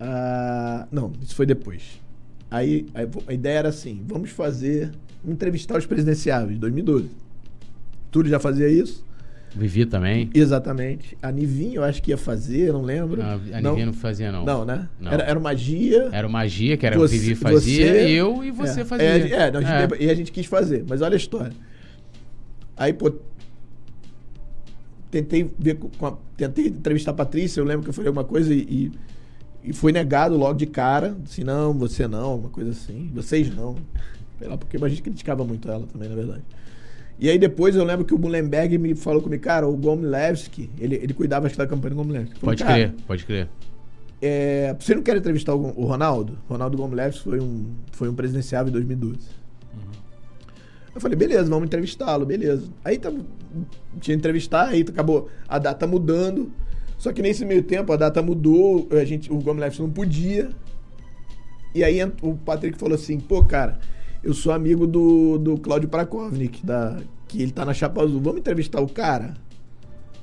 A- 0.00 0.86
não, 0.92 1.12
isso 1.22 1.34
foi 1.34 1.46
depois. 1.46 2.00
Aí, 2.50 2.86
aí 2.94 3.08
a 3.26 3.32
ideia 3.32 3.58
era 3.58 3.68
assim: 3.68 4.02
vamos 4.06 4.30
fazer. 4.30 4.90
entrevistar 5.26 5.76
os 5.76 5.84
presidenciáveis, 5.84 6.58
2012. 6.58 7.10
Túlio 8.10 8.30
já 8.30 8.38
fazia 8.38 8.68
isso. 8.68 9.04
Vivi 9.54 9.84
também. 9.84 10.30
Exatamente. 10.32 11.18
A 11.20 11.32
Nivinha 11.32 11.76
eu 11.76 11.82
acho 11.84 12.00
que 12.02 12.10
ia 12.12 12.16
fazer, 12.16 12.72
não 12.72 12.82
lembro. 12.82 13.20
Não, 13.22 13.30
a 13.52 13.60
Nivinha 13.60 13.86
não 13.86 13.92
fazia, 13.92 14.30
não. 14.30 14.44
Não, 14.44 14.64
né? 14.64 14.88
Não. 15.00 15.10
Era, 15.10 15.24
era 15.24 15.40
magia. 15.40 16.08
Era 16.12 16.26
o 16.26 16.30
Magia, 16.30 16.76
que 16.76 16.86
era 16.86 16.96
Você- 16.96 17.16
o 17.16 17.18
Vivi 17.20 17.34
fazia, 17.34 17.86
você- 17.92 18.08
eu 18.10 18.44
e 18.44 18.50
você 18.52 18.82
é, 18.82 18.84
fazia. 18.84 19.06
É, 19.06 19.32
é, 19.32 19.50
não, 19.50 19.60
a 19.60 19.62
gente- 19.86 19.94
É. 19.94 20.04
e 20.04 20.10
a 20.10 20.14
gente 20.14 20.30
quis 20.30 20.46
fazer. 20.46 20.84
Mas 20.88 21.02
olha 21.02 21.14
a 21.14 21.16
história. 21.16 21.52
Aí, 22.76 22.92
pô. 22.92 23.12
Tentei 25.10 25.50
ver 25.58 25.74
com 25.76 26.06
a- 26.06 26.16
tentei 26.36 26.66
entrevistar 26.66 27.12
a 27.12 27.14
Patrícia, 27.14 27.60
eu 27.60 27.64
lembro 27.64 27.82
que 27.82 27.88
eu 27.88 27.94
falei 27.94 28.08
alguma 28.08 28.24
coisa 28.24 28.52
e, 28.52 28.58
e, 28.60 28.92
e 29.62 29.72
foi 29.72 29.92
negado 29.92 30.36
logo 30.36 30.54
de 30.58 30.66
cara. 30.66 31.16
Assim, 31.24 31.44
não, 31.44 31.72
você 31.74 32.06
não, 32.06 32.36
uma 32.36 32.48
coisa 32.48 32.70
assim. 32.70 33.10
Vocês 33.14 33.54
não. 33.54 33.76
Sei 34.38 34.48
lá, 34.48 34.56
porque 34.56 34.76
a 34.82 34.88
gente 34.88 35.02
criticava 35.02 35.44
muito 35.44 35.68
ela 35.70 35.86
também, 35.86 36.08
na 36.08 36.14
verdade. 36.14 36.42
E 37.18 37.28
aí 37.28 37.38
depois 37.38 37.74
eu 37.74 37.82
lembro 37.84 38.04
que 38.04 38.14
o 38.14 38.18
Mullenberg 38.18 38.78
me 38.78 38.94
falou 38.94 39.20
comigo, 39.20 39.42
cara, 39.42 39.66
o 39.66 39.76
Gomlewski, 39.76 40.70
ele, 40.78 40.94
ele 40.94 41.12
cuidava 41.12 41.46
acho 41.46 41.54
que 41.54 41.58
da 41.58 41.66
campanha 41.66 41.90
do 41.90 41.96
Gomlewski. 41.96 42.34
Falou, 42.38 42.50
Pode 42.52 42.62
"Cara, 42.62 42.74
crer, 42.74 42.94
pode 43.08 43.24
crer. 43.26 43.48
é, 44.22 44.76
você 44.78 44.94
não 44.94 45.02
quer 45.02 45.16
entrevistar 45.16 45.52
o, 45.54 45.60
o 45.76 45.84
Ronaldo? 45.84 46.38
Ronaldo 46.48 46.76
Gomlewski 46.76 47.24
foi 47.24 47.40
um, 47.40 47.74
foi 47.90 48.08
um 48.08 48.14
presidenciável 48.14 48.68
em 48.68 48.72
2012. 48.72 49.18
Eu 50.94 51.00
falei, 51.00 51.16
beleza, 51.16 51.48
vamos 51.48 51.66
entrevistá-lo, 51.66 52.24
beleza. 52.26 52.68
Aí 52.84 52.98
tá, 52.98 53.10
tinha 53.10 53.22
que 54.00 54.12
entrevistar, 54.12 54.68
aí 54.68 54.80
acabou 54.82 55.28
a 55.48 55.58
data 55.58 55.86
mudando. 55.86 56.50
Só 56.98 57.12
que 57.12 57.22
nesse 57.22 57.44
meio 57.44 57.62
tempo 57.62 57.92
a 57.92 57.96
data 57.96 58.20
mudou, 58.20 58.88
a 58.90 59.04
gente, 59.04 59.32
o 59.32 59.36
Gomlewski 59.36 59.80
não 59.80 59.90
podia. 59.90 60.50
E 61.74 61.84
aí 61.84 62.00
o 62.20 62.34
Patrick 62.34 62.76
falou 62.76 62.96
assim, 62.96 63.20
pô, 63.20 63.44
cara, 63.44 63.78
eu 64.22 64.34
sou 64.34 64.52
amigo 64.52 64.86
do, 64.86 65.38
do 65.38 65.56
Claudio 65.58 65.88
Prakovnik, 65.88 66.66
da, 66.66 66.98
que 67.28 67.40
ele 67.40 67.52
tá 67.52 67.64
na 67.64 67.72
Chapa 67.72 68.02
Azul. 68.02 68.20
Vamos 68.20 68.40
entrevistar 68.40 68.80
o 68.80 68.88
cara? 68.88 69.34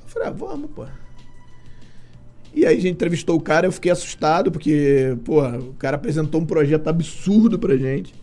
Eu 0.02 0.08
falei, 0.08 0.28
ah, 0.28 0.32
vamos, 0.32 0.70
pô. 0.70 0.84
E 2.54 2.66
aí 2.66 2.76
a 2.76 2.80
gente 2.80 2.92
entrevistou 2.92 3.36
o 3.36 3.40
cara, 3.40 3.66
eu 3.66 3.72
fiquei 3.72 3.90
assustado, 3.90 4.52
porque, 4.52 5.16
porra, 5.24 5.58
o 5.58 5.74
cara 5.74 5.96
apresentou 5.96 6.40
um 6.40 6.46
projeto 6.46 6.88
absurdo 6.88 7.58
pra 7.58 7.76
gente. 7.76 8.14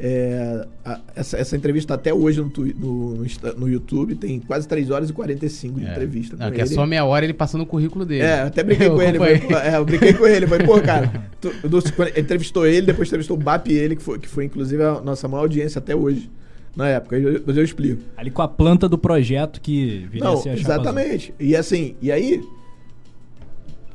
É, 0.00 0.64
a- 0.84 1.00
essa, 1.16 1.36
essa 1.38 1.56
entrevista 1.56 1.88
tá 1.88 1.94
até 1.94 2.14
hoje 2.14 2.40
no, 2.40 2.48
no, 2.76 3.24
no 3.56 3.68
YouTube, 3.68 4.14
tem 4.14 4.38
quase 4.38 4.68
3 4.68 4.90
horas 4.90 5.10
e 5.10 5.12
45 5.12 5.80
de 5.80 5.86
É. 5.86 5.90
entrevista. 5.90 6.36
Não, 6.36 6.52
que 6.52 6.60
é 6.60 6.66
só 6.66 6.86
meia 6.86 7.04
hora 7.04 7.24
ele 7.24 7.34
passando 7.34 7.62
o 7.62 7.66
currículo 7.66 8.04
dele. 8.04 8.22
É, 8.22 8.42
até 8.42 8.62
brinquei 8.62 8.86
Eu 8.88 8.94
com 8.94 9.02
ele. 9.02 9.18
pô, 9.18 9.24
é, 9.56 9.76
eu 9.76 9.84
brinquei 9.84 10.12
com 10.12 10.26
ele. 10.26 10.46
Falei, 10.46 10.66
pô, 10.66 10.80
cara, 10.80 11.10
tu, 11.40 11.50
entrevistou 12.16 12.64
ele, 12.64 12.86
depois 12.86 13.08
entrevistou 13.08 13.36
o 13.36 13.40
BAP 13.40 13.66
e 13.68 13.72
ele, 13.72 13.96
que 13.96 14.02
foi, 14.02 14.18
que 14.20 14.28
foi 14.28 14.44
inclusive 14.44 14.80
a 14.84 15.00
nossa 15.00 15.26
maior 15.26 15.42
audiência 15.42 15.80
até 15.80 15.96
hoje, 15.96 16.30
na 16.76 16.88
época. 16.88 17.18
Eu- 17.18 17.42
Mas 17.44 17.56
eu 17.56 17.64
explico. 17.64 18.00
Ali 18.16 18.30
com 18.30 18.42
a 18.42 18.46
planta 18.48 18.88
do 18.88 18.96
projeto 18.98 19.60
que 19.60 20.06
viria 20.12 20.28
a 20.28 20.30
Não, 20.30 20.36
ser 20.36 20.50
a 20.50 20.56
chapa 20.56 20.74
azul. 20.74 20.84
exatamente. 20.84 21.34
E 21.40 21.56
assim, 21.56 21.96
e 22.00 22.12
aí, 22.12 22.40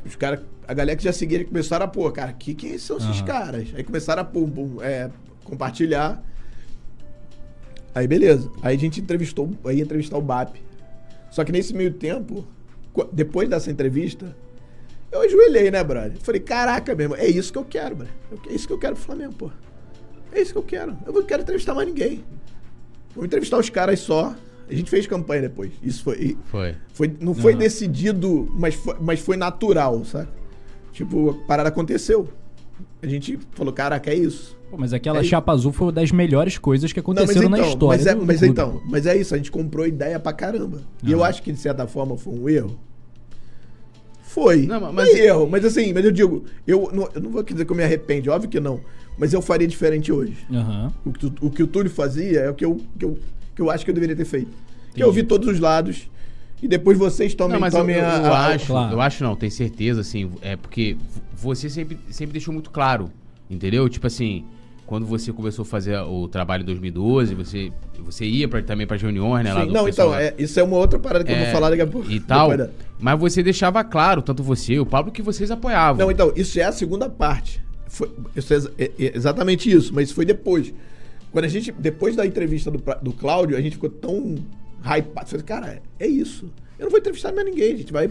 os 0.05 0.17
caras, 0.17 0.41
a 0.67 0.73
galera 0.73 0.97
que 0.97 1.03
já 1.05 1.13
seguia, 1.13 1.45
começaram 1.45 1.85
a, 1.85 1.87
pô, 1.87 2.11
cara, 2.11 2.33
que, 2.33 2.53
quem 2.53 2.77
são 2.77 2.97
esses 2.97 3.09
Aham. 3.19 3.25
caras? 3.25 3.67
Aí 3.73 3.83
começaram 3.83 4.21
a 4.21 4.25
pum, 4.25 4.49
pum, 4.49 4.81
é, 4.81 5.09
compartilhar. 5.43 6.23
Aí 7.93 8.07
beleza. 8.07 8.51
Aí 8.61 8.75
a 8.75 8.79
gente 8.79 8.99
entrevistou, 8.99 9.51
aí 9.65 9.81
entrevistar 9.81 10.17
o 10.17 10.21
BAP. 10.21 10.55
Só 11.31 11.43
que 11.43 11.51
nesse 11.51 11.73
meio 11.73 11.93
tempo, 11.93 12.45
depois 13.11 13.49
dessa 13.49 13.69
entrevista, 13.71 14.35
eu 15.11 15.21
ajoelhei, 15.21 15.69
né, 15.69 15.83
brother? 15.83 16.17
Falei, 16.19 16.41
caraca, 16.41 16.95
mesmo, 16.95 17.15
é 17.15 17.27
isso 17.27 17.51
que 17.51 17.57
eu 17.57 17.65
quero, 17.65 17.95
brother. 17.95 18.13
É 18.49 18.53
isso 18.53 18.67
que 18.67 18.73
eu 18.73 18.79
quero 18.79 18.95
pro 18.95 19.03
Flamengo, 19.03 19.33
pô. 19.33 19.51
É 20.31 20.41
isso 20.41 20.51
que 20.51 20.57
eu 20.57 20.63
quero. 20.63 20.97
Eu 21.05 21.13
não 21.13 21.23
quero 21.23 21.43
entrevistar 21.43 21.75
mais 21.75 21.87
ninguém. 21.87 22.23
Vou 23.15 23.23
entrevistar 23.23 23.57
os 23.59 23.69
caras 23.69 23.99
só. 23.99 24.35
A 24.67 24.73
gente 24.73 24.89
fez 24.89 25.05
campanha 25.05 25.43
depois. 25.43 25.71
Isso 25.83 26.03
foi. 26.03 26.35
Foi. 26.45 26.75
Foi, 26.93 27.15
não 27.19 27.35
foi 27.35 27.51
Aham. 27.51 27.59
decidido, 27.59 28.47
mas 28.57 28.73
foi, 28.73 28.95
mas 28.99 29.19
foi 29.19 29.37
natural, 29.37 30.03
sabe? 30.05 30.29
Tipo, 30.91 31.31
a 31.31 31.47
parada 31.47 31.69
aconteceu. 31.69 32.27
A 33.01 33.07
gente 33.07 33.37
falou, 33.51 33.73
caraca, 33.73 34.09
é 34.11 34.15
isso. 34.15 34.57
Pô, 34.69 34.77
mas 34.77 34.93
aquela 34.93 35.19
Aí- 35.19 35.25
chapa 35.25 35.51
azul 35.51 35.71
foi 35.71 35.87
uma 35.87 35.93
das 35.93 36.11
melhores 36.11 36.57
coisas 36.57 36.91
que 36.91 36.99
aconteceram 36.99 37.49
na 37.49 37.59
história. 37.59 37.97
Mas, 37.97 38.07
é, 38.07 38.15
do- 38.15 38.25
mas 38.25 38.41
então, 38.43 38.81
mas 38.89 39.05
é 39.05 39.15
isso, 39.15 39.33
a 39.33 39.37
gente 39.37 39.51
comprou 39.51 39.85
ideia 39.85 40.19
pra 40.19 40.33
caramba. 40.33 40.81
E 41.03 41.11
eu 41.11 41.23
acho 41.23 41.43
que 41.43 41.51
de 41.51 41.59
certa 41.59 41.85
forma 41.87 42.17
foi 42.17 42.33
um 42.33 42.49
erro. 42.49 42.79
Foi. 44.23 44.65
Não, 44.65 44.79
Não, 44.79 44.93
mas- 44.93 45.09
mas 45.09 45.15
erro, 45.19 45.47
mas 45.47 45.63
assim, 45.65 45.93
mas 45.93 46.03
eu 46.03 46.11
digo, 46.11 46.43
eu 46.65 46.89
não, 46.91 47.07
eu 47.13 47.21
não 47.21 47.29
vou 47.29 47.43
dizer 47.43 47.65
que 47.65 47.71
eu 47.71 47.75
me 47.75 47.83
arrependo, 47.83 48.31
óbvio 48.31 48.49
que 48.49 48.59
não. 48.59 48.79
Mas 49.17 49.31
eu 49.31 49.41
faria 49.43 49.67
diferente 49.67 50.11
hoje. 50.11 50.35
Aham. 50.51 50.91
O 51.05 51.11
que, 51.13 51.19
tu- 51.19 51.45
o 51.45 51.51
que 51.51 51.61
o 51.61 51.67
Túlio 51.67 51.91
fazia 51.91 52.39
é 52.39 52.49
o 52.49 52.53
que 52.55 52.65
eu, 52.65 52.81
que 52.97 53.05
eu, 53.05 53.17
que 53.55 53.61
eu 53.61 53.69
acho 53.69 53.85
que 53.85 53.91
eu 53.91 53.93
deveria 53.93 54.15
ter 54.15 54.25
feito. 54.25 54.49
Que 54.95 55.03
eu 55.03 55.11
vi 55.11 55.21
todos 55.21 55.47
os 55.47 55.59
lados 55.59 56.09
e 56.63 56.67
depois 56.67 56.97
vocês 56.97 57.35
tomem, 57.35 57.53
Não, 57.53 57.59
mas 57.59 57.75
eu, 57.75 57.81
tomem 57.81 57.95
eu- 57.97 58.05
a, 58.05 58.17
eu 58.17 58.33
a- 58.33 58.47
acho, 58.47 58.67
claro. 58.67 58.93
eu 58.95 59.01
acho 59.01 59.23
não, 59.23 59.35
tenho 59.35 59.51
certeza, 59.51 60.01
assim, 60.01 60.31
é 60.41 60.55
porque 60.55 60.97
você 61.43 61.69
sempre, 61.69 61.97
sempre 62.09 62.33
deixou 62.33 62.53
muito 62.53 62.69
claro, 62.71 63.11
entendeu? 63.49 63.87
Tipo 63.89 64.07
assim, 64.07 64.45
quando 64.85 65.05
você 65.05 65.31
começou 65.33 65.63
a 65.63 65.65
fazer 65.65 65.97
o 65.99 66.27
trabalho 66.27 66.63
em 66.63 66.65
2012, 66.65 67.35
você, 67.35 67.71
você 67.99 68.25
ia 68.25 68.47
pra, 68.47 68.61
também 68.61 68.87
para 68.87 68.97
reuniões, 68.97 69.43
né? 69.43 69.53
lá 69.53 69.65
Sim, 69.65 69.71
não, 69.71 69.85
pessoal 69.85 70.09
então, 70.09 70.19
é, 70.19 70.33
isso 70.37 70.59
é 70.59 70.63
uma 70.63 70.77
outra 70.77 70.97
parada 70.99 71.23
que 71.25 71.31
eu 71.31 71.35
É, 71.35 71.43
vou 71.43 71.51
falar 71.53 71.69
daqui 71.69 71.81
a 71.81 71.87
pouco. 71.87 72.09
E 72.09 72.19
tal, 72.19 72.55
da- 72.55 72.69
mas 72.99 73.19
você 73.19 73.43
deixava 73.43 73.83
claro, 73.83 74.21
tanto 74.21 74.41
você 74.41 74.73
e 74.73 74.79
o 74.79 74.85
Pablo, 74.85 75.11
que 75.11 75.21
vocês 75.21 75.51
apoiavam. 75.51 76.05
Não, 76.05 76.11
então, 76.11 76.31
isso 76.35 76.59
é 76.59 76.63
a 76.63 76.71
segunda 76.71 77.09
parte. 77.09 77.61
Foi, 77.87 78.09
isso 78.35 78.53
é, 78.53 78.57
é- 78.85 78.91
é 78.99 79.15
exatamente 79.17 79.69
isso, 79.71 79.93
mas 79.93 80.05
isso 80.05 80.15
foi 80.15 80.25
depois. 80.25 80.73
Quando 81.31 81.45
a 81.45 81.47
gente, 81.49 81.71
depois 81.71 82.15
da 82.15 82.25
entrevista 82.25 82.69
do, 82.71 82.81
do 83.01 83.11
Cláudio, 83.11 83.57
a 83.57 83.61
gente 83.61 83.73
ficou 83.73 83.89
tão 83.89 84.35
hypado. 84.83 85.43
Cara, 85.43 85.81
é 85.99 86.07
isso. 86.07 86.45
Eu 86.77 86.83
não 86.85 86.89
vou 86.91 86.99
entrevistar 86.99 87.31
mais 87.33 87.45
ninguém, 87.47 87.73
a 87.73 87.77
gente 87.77 87.91
vai, 87.93 88.09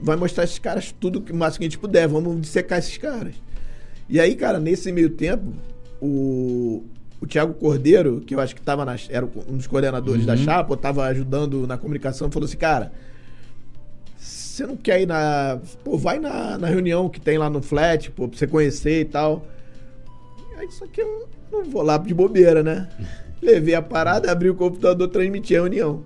vai, 0.00 0.16
mostrar 0.16 0.44
esses 0.44 0.58
caras 0.58 0.92
tudo 0.92 1.20
que 1.20 1.32
o 1.32 1.36
máximo 1.36 1.60
que 1.60 1.64
a 1.64 1.68
gente 1.68 1.78
puder, 1.78 2.06
vamos 2.08 2.40
dissecar 2.40 2.78
esses 2.78 2.96
caras. 2.96 3.34
E 4.08 4.18
aí, 4.18 4.34
cara, 4.34 4.58
nesse 4.58 4.90
meio 4.90 5.10
tempo, 5.10 5.52
o, 6.00 6.84
o 7.20 7.26
Thiago 7.26 7.54
Cordeiro, 7.54 8.20
que 8.20 8.34
eu 8.34 8.40
acho 8.40 8.54
que 8.54 8.62
tava 8.62 8.84
na, 8.84 8.96
era 9.08 9.26
um 9.26 9.56
dos 9.56 9.66
coordenadores 9.66 10.24
da 10.24 10.36
chapa, 10.36 10.76
tava 10.76 11.04
ajudando 11.04 11.66
na 11.66 11.76
comunicação, 11.76 12.30
falou 12.30 12.46
assim, 12.46 12.56
cara, 12.56 12.92
você 14.16 14.66
não 14.66 14.76
quer 14.76 15.02
ir 15.02 15.06
na. 15.06 15.60
Pô, 15.84 15.96
vai 15.96 16.18
na, 16.18 16.58
na 16.58 16.66
reunião 16.66 17.08
que 17.08 17.20
tem 17.20 17.38
lá 17.38 17.48
no 17.48 17.62
flat, 17.62 18.10
pô, 18.10 18.28
pra 18.28 18.38
você 18.38 18.46
conhecer 18.46 19.02
e 19.02 19.04
tal. 19.04 19.46
Aí 20.56 20.70
só 20.72 20.86
que 20.86 21.00
eu 21.00 21.28
não 21.52 21.64
vou 21.64 21.82
lá 21.82 21.96
de 21.98 22.12
bobeira, 22.12 22.62
né? 22.62 22.88
Levei 23.40 23.74
a 23.74 23.82
parada, 23.82 24.32
abri 24.32 24.50
o 24.50 24.54
computador, 24.54 25.06
transmiti 25.08 25.54
a 25.54 25.60
reunião. 25.60 26.02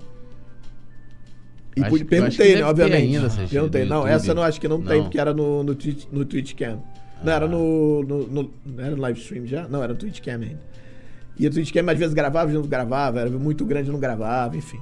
E 1.76 1.82
Acho 1.82 2.04
perguntei, 2.04 2.54
né, 2.56 2.64
obviamente. 2.64 3.14
ainda 3.16 3.26
essas 3.28 3.50
perguntei. 3.50 3.84
Não, 3.86 3.96
YouTube. 3.98 4.12
essa 4.14 4.30
eu 4.30 4.34
não 4.34 4.42
acho 4.42 4.60
que 4.60 4.68
não, 4.68 4.82
tem, 4.82 4.96
Não. 4.98 5.04
porque 5.04 5.18
era 5.18 5.32
no, 5.32 5.62
no, 5.64 5.74
Twitch, 5.74 6.04
no 6.12 6.24
Twitch 6.24 6.54
Cam. 6.54 6.78
Não, 7.24 7.32
era 7.32 7.46
no, 7.48 8.02
no, 8.02 8.26
no- 8.26 8.50
não 8.66 8.84
Era 8.84 8.94
no 8.96 9.00
live 9.02 9.18
stream 9.20 9.46
já? 9.46 9.66
Não, 9.68 9.82
era 9.82 9.92
no 9.94 9.98
Twitch 9.98 10.20
Cam 10.20 10.32
ainda. 10.42 10.60
E 11.38 11.46
o 11.46 11.50
Twitch 11.50 11.72
Cam 11.72 11.90
às 11.90 11.98
vezes 11.98 12.12
gravava, 12.12 12.40
às 12.46 12.50
vezes 12.52 12.60
não 12.62 12.68
gravava, 12.68 13.20
era 13.20 13.30
muito 13.30 13.64
grande, 13.64 13.90
não 13.90 13.98
gravava, 13.98 14.54
enfim. 14.56 14.78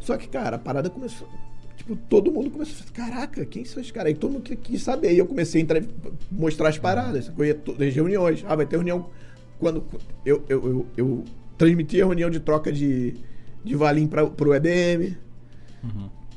Só 0.00 0.16
que, 0.16 0.28
cara, 0.28 0.56
a 0.56 0.58
parada 0.58 0.88
começou. 0.90 1.28
Tipo, 1.76 1.96
todo 2.08 2.30
mundo 2.30 2.50
começou 2.50 2.74
a 2.74 2.92
falar, 2.92 3.10
caraca, 3.10 3.44
quem 3.44 3.64
são 3.64 3.80
esses 3.80 3.90
caras? 3.90 4.08
Aí 4.10 4.14
todo 4.14 4.32
mundo 4.32 4.42
quis- 4.56 4.82
saber. 4.82 5.12
E 5.14 5.18
eu 5.18 5.26
comecei 5.26 5.62
a 5.62 5.82
mostrar 6.30 6.68
as 6.68 6.78
paradas. 6.78 7.30
Eu 7.36 7.44
ia 7.44 7.54
to- 7.54 7.72
as 7.82 7.94
reuniões. 7.94 8.44
Ah, 8.46 8.54
vai 8.54 8.66
ter 8.66 8.76
reunião. 8.76 9.06
Quando 9.58 9.84
eu, 10.24 10.44
eu, 10.48 10.64
eu, 10.68 10.86
eu 10.96 11.24
transmiti 11.58 12.00
a 12.00 12.04
reunião 12.04 12.30
de 12.30 12.38
troca 12.40 12.70
de, 12.72 13.14
de 13.64 13.74
valim 13.74 14.06
para 14.06 14.26
pro 14.26 14.54
EBM, 14.54 15.16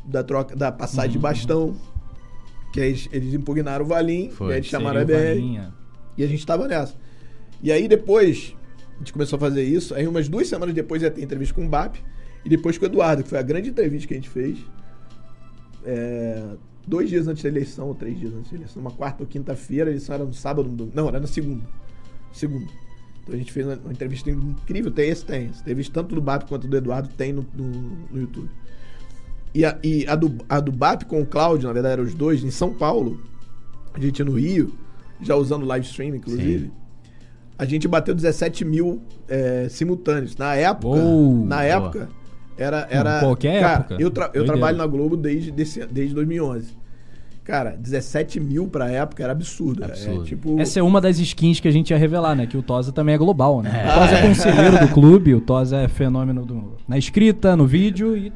da 0.06 0.24
troca 0.24 0.56
da 0.56 0.72
passagem 0.72 1.12
de 1.12 1.20
bastão. 1.20 1.76
Que 2.72 2.82
aí 2.82 2.90
eles, 2.90 3.10
eles 3.12 3.34
impugnaram 3.34 3.86
o 3.86 3.88
valim, 3.88 4.30
Foi. 4.32 4.48
e 4.48 4.52
aí 4.52 4.58
eles 4.60 4.68
chamaram 4.68 5.02
a. 5.02 5.06
Valinha. 5.06 5.74
E 6.18 6.24
a 6.24 6.28
gente 6.28 6.46
tava 6.46 6.68
nessa. 6.68 6.96
E 7.62 7.72
aí 7.72 7.88
depois, 7.88 8.56
a 8.96 8.98
gente 9.00 9.14
começou 9.14 9.38
a 9.38 9.40
fazer 9.40 9.64
isso. 9.64 9.96
Aí 9.96 10.08
umas 10.08 10.28
duas 10.28 10.48
semanas 10.48 10.74
depois 10.76 11.02
ia 11.02 11.12
ter 11.12 11.22
entrevista 11.22 11.54
com 11.54 11.66
o 11.66 11.70
BAP. 11.70 11.98
E 12.44 12.50
depois 12.50 12.78
com 12.78 12.86
o 12.86 12.88
Eduardo, 12.88 13.24
que 13.24 13.30
foi 13.30 13.40
a 13.40 13.42
grande 13.42 13.70
entrevista 13.70 14.08
que 14.08 14.14
a 14.14 14.18
gente 14.18 14.30
fez. 14.30 14.58
É, 15.84 16.44
dois 16.86 17.10
dias 17.10 17.28
antes 17.28 17.42
da 17.42 17.50
eleição, 17.50 17.88
ou 17.88 17.96
três 17.96 18.20
dias 18.20 18.34
antes 18.34 18.52
da 18.52 18.58
eleição. 18.58 18.82
Uma 18.82 18.92
quarta 18.92 19.24
ou 19.24 19.28
quinta-feira. 19.28 19.90
A 19.90 19.92
eleição 19.92 20.16
era 20.16 20.24
no 20.24 20.34
sábado. 20.34 20.70
no 20.70 20.76
domingo. 20.76 20.96
Não, 20.96 21.08
era 21.08 21.20
na 21.20 21.28
segunda. 21.28 21.66
Segunda. 22.32 22.72
Então 23.24 23.34
a 23.34 23.38
gente 23.38 23.52
fez 23.52 23.66
uma, 23.66 23.76
uma 23.76 23.92
entrevista 23.92 24.30
incrível. 24.30 24.92
Tem 24.92 25.10
esse, 25.10 25.26
tem. 25.26 25.48
Essa 25.48 25.62
entrevista 25.62 25.94
tanto 25.94 26.14
do 26.14 26.22
BAP 26.22 26.48
quanto 26.48 26.68
do 26.68 26.78
Eduardo 26.78 27.10
tem 27.10 27.34
no, 27.34 27.46
no, 27.54 27.66
no 28.12 28.20
YouTube. 28.20 28.50
E, 29.56 29.64
a, 29.66 29.78
e 29.82 30.06
a, 30.06 30.16
do, 30.16 30.36
a 30.50 30.60
do 30.60 30.72
BAP 30.72 31.04
com 31.06 31.22
o 31.22 31.26
Cláudio, 31.26 31.68
na 31.68 31.74
verdade 31.74 31.94
eram 31.94 32.04
os 32.04 32.14
dois, 32.14 32.44
em 32.44 32.52
São 32.52 32.74
Paulo. 32.74 33.22
A 33.94 34.00
gente 34.00 34.22
no 34.24 34.34
Rio, 34.34 34.74
já 35.22 35.36
usando 35.36 35.66
live 35.66 35.86
stream, 35.86 36.14
inclusive. 36.16 36.66
Sim. 36.66 36.72
A 37.58 37.64
gente 37.64 37.88
bateu 37.88 38.14
17 38.14 38.66
mil 38.66 39.02
é, 39.30 39.68
simultâneos. 39.70 40.36
Na 40.36 40.56
época, 40.56 40.88
Uou, 41.00 41.46
na 41.46 41.56
boa. 41.56 41.64
época, 41.66 42.10
era. 42.58 42.86
era 42.92 43.20
qualquer 43.22 43.62
cara, 43.62 43.74
época. 43.80 43.96
Eu, 43.98 44.12
tra- 44.12 44.30
eu 44.34 44.46
trabalho 44.46 44.78
na 44.78 44.86
Globo 44.86 45.16
desde, 45.16 45.52
desse- 45.52 45.86
desde 45.86 46.14
2011. 46.14 46.76
Cara, 47.46 47.78
17 47.80 48.40
mil 48.42 48.68
pra 48.68 48.90
época 48.90 49.24
era 49.24 49.32
absurdo. 49.32 49.86
Absurdo. 49.86 50.24
É, 50.24 50.26
tipo, 50.26 50.60
Essa 50.60 50.80
é 50.80 50.84
uma 50.84 51.00
das 51.00 51.18
skins 51.20 51.60
que 51.62 51.68
a 51.68 51.72
gente 51.72 51.92
ia 51.92 51.98
revelar, 51.98 52.36
né? 52.36 52.46
Que 52.48 52.58
o 52.58 52.62
Tosa 52.64 52.92
também 52.92 53.16
é 53.16 53.18
global, 53.18 53.62
né? 53.62 53.84
É. 53.86 53.90
O 53.90 54.00
Tosa 54.00 54.16
é 54.16 54.22
conselheiro 54.28 54.80
do 54.80 54.88
clube, 54.94 55.34
o 55.36 55.40
Tosa 55.40 55.78
é 55.78 55.88
fenômeno 55.88 56.44
do- 56.46 56.76
na 56.88 56.98
escrita, 56.98 57.56
no 57.56 57.66
vídeo 57.66 58.18
e. 58.18 58.34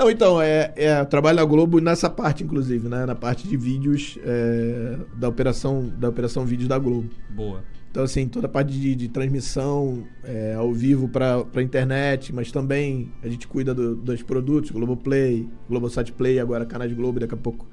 Não, 0.00 0.10
então, 0.10 0.40
é, 0.40 0.72
é, 0.76 0.98
eu 0.98 1.04
trabalho 1.04 1.36
na 1.36 1.44
Globo 1.44 1.78
nessa 1.78 2.08
parte, 2.08 2.42
inclusive, 2.42 2.88
né? 2.88 3.04
Na 3.04 3.14
parte 3.14 3.46
de 3.46 3.54
vídeos 3.54 4.18
é, 4.24 4.96
da, 5.14 5.28
operação, 5.28 5.92
da 5.98 6.08
operação 6.08 6.46
vídeos 6.46 6.66
da 6.66 6.78
Globo. 6.78 7.10
Boa. 7.28 7.62
Então, 7.90 8.02
assim, 8.04 8.26
toda 8.26 8.46
a 8.46 8.48
parte 8.48 8.72
de, 8.72 8.94
de 8.94 9.08
transmissão 9.08 10.04
é, 10.24 10.54
ao 10.54 10.72
vivo 10.72 11.06
para 11.06 11.44
pra 11.44 11.60
internet, 11.62 12.32
mas 12.32 12.50
também 12.50 13.12
a 13.22 13.28
gente 13.28 13.46
cuida 13.46 13.74
do- 13.74 13.94
dos 13.94 14.22
produtos, 14.22 14.70
Globoplay, 14.70 15.46
Globosat 15.68 16.10
Play, 16.12 16.40
agora 16.40 16.64
canais 16.64 16.90
Globo, 16.94 17.20
daqui 17.20 17.34
a 17.34 17.36
pouco. 17.36 17.66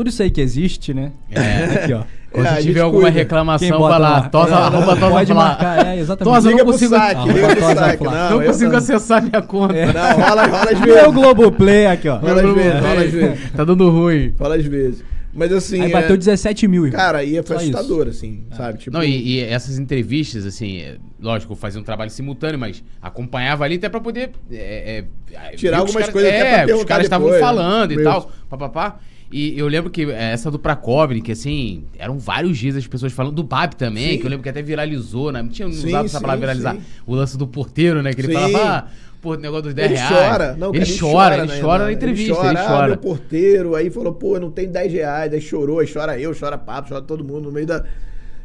Tudo 0.00 0.08
isso 0.08 0.22
aí 0.22 0.30
que 0.30 0.40
existe, 0.40 0.94
né? 0.94 1.12
É. 1.30 1.64
Aqui, 1.84 1.92
ó. 1.92 2.02
Quando 2.32 2.46
É, 2.46 2.56
tiver 2.62 2.80
alguma 2.80 3.02
cuida. 3.02 3.18
Reclamação, 3.18 3.80
vai 3.80 3.98
lá. 3.98 4.28
Tosa, 4.30 4.50
É, 4.54 4.54
arroba 4.54 4.96
Tosa 4.96 5.10
Pode 5.10 5.34
marcar, 5.34 5.86
é, 5.86 5.98
exatamente. 5.98 6.34
Tosa, 6.34 6.48
Liga 6.48 6.58
não 6.58 6.64
pro 6.64 6.72
consigo, 6.72 6.94
saque, 6.94 7.14
Arroba 7.16 7.32
liga 7.34 7.48
pro 7.56 7.74
saque. 7.74 8.04
Não, 8.04 8.30
não 8.30 8.44
consigo 8.46 8.70
não. 8.70 8.78
acessar 8.78 9.22
minha 9.22 9.42
conta. 9.42 9.76
É. 9.76 9.86
Não, 9.92 10.12
rola, 10.26 10.46
rola 10.46 10.70
às 10.70 10.80
Meu 10.80 10.94
vezes. 10.94 11.12
Globoplay 11.12 11.86
aqui, 11.86 12.08
ó. 12.08 12.16
Rola 12.16 12.40
às 12.42 12.54
vezes, 12.54 12.80
rola 12.80 13.02
às 13.02 13.10
vezes. 13.10 13.50
Tá 13.50 13.64
dando 13.64 13.90
ruim. 13.90 14.34
Rola 14.40 14.56
às 14.56 14.64
vezes. 14.64 15.04
Mas 15.34 15.52
assim. 15.52 15.80
Aí 15.82 15.90
é- 15.90 15.92
bateu 15.92 16.16
17 16.16 16.66
mil, 16.66 16.86
irmão. 16.86 16.98
Cara, 16.98 17.22
e 17.22 17.30
foi 17.42 17.56
Só 17.56 17.62
isso. 17.62 17.76
assustador, 17.76 18.08
assim, 18.08 18.44
sabe? 18.56 18.78
Tipo, 18.78 18.96
Não, 18.96 19.04
e, 19.04 19.34
e 19.34 19.40
essas 19.40 19.78
entrevistas, 19.78 20.46
assim, 20.46 20.78
é, 20.80 20.96
lógico, 21.20 21.52
eu 21.52 21.56
fazia 21.56 21.80
um 21.80 21.84
trabalho 21.84 22.10
simultâneo, 22.10 22.58
mas 22.58 22.82
acompanhava 23.02 23.64
ali 23.64 23.74
até 23.76 23.88
pra 23.88 24.00
poder. 24.00 24.30
é, 24.52 25.04
é, 25.32 25.50
Tirar 25.56 25.78
algumas 25.78 25.94
caras- 26.06 26.10
coisas 26.10 26.30
até 26.32 26.62
pra 26.64 26.72
É, 26.72 26.76
os 26.76 26.84
caras 26.84 27.04
estavam 27.06 27.28
né? 27.30 27.38
falando 27.38 27.92
e 27.92 27.96
Mesmo. 27.96 28.10
tal, 28.10 28.30
papapá. 28.48 28.98
E 29.32 29.56
eu 29.56 29.68
lembro 29.68 29.90
que 29.90 30.10
é, 30.10 30.32
essa 30.32 30.50
do 30.50 30.58
Prakovnik, 30.58 31.22
que 31.22 31.32
assim, 31.32 31.84
eram 31.96 32.18
vários 32.18 32.58
dias 32.58 32.74
as 32.74 32.86
pessoas 32.86 33.12
falando 33.12 33.34
do 33.34 33.44
BAP 33.44 33.74
também, 33.74 34.12
Sim. 34.12 34.18
que 34.18 34.26
eu 34.26 34.30
lembro 34.30 34.42
que 34.42 34.48
até 34.48 34.60
viralizou, 34.60 35.30
né? 35.30 35.40
Não 35.40 35.48
tinha 35.48 35.70
Sim, 35.70 35.88
usado 35.88 36.06
essa 36.06 36.18
sim, 36.18 36.22
palavra 36.22 36.40
viralizar. 36.40 36.76
O 37.06 37.14
lance 37.14 37.38
do 37.38 37.46
porteiro, 37.46 38.02
né? 38.02 38.12
Que 38.12 38.22
ele 38.22 38.32
falava, 38.32 38.58
ah, 38.58 38.88
pô, 39.22 39.36
negócio 39.36 39.64
dos 39.64 39.74
10 39.74 39.90
Ele 39.90 39.98
reais. 40.00 40.14
chora, 40.14 40.56
não, 40.56 40.74
ele 40.74 40.84
cara, 40.84 40.98
chora, 40.98 41.36
ele 41.36 41.46
né, 41.46 41.60
chora 41.60 41.84
na 41.84 41.92
entrevista, 41.92 42.32
Ele 42.32 42.34
chora, 42.34 42.48
ele 42.48 42.58
ah, 42.58 42.68
chora. 42.68 42.86
meu 42.88 42.96
porteiro, 42.96 43.74
aí 43.76 43.90
falou, 43.90 44.14
pô, 44.14 44.40
não 44.40 44.50
tenho 44.50 44.70
10 44.70 44.92
reais, 44.92 45.32
aí 45.32 45.40
chorou, 45.40 45.78
aí 45.78 45.92
chora 45.92 46.18
eu, 46.18 46.34
chora 46.34 46.58
papo, 46.58 46.88
chora 46.88 47.02
todo 47.02 47.24
mundo 47.24 47.42
no 47.42 47.52
meio 47.52 47.66
da. 47.66 47.84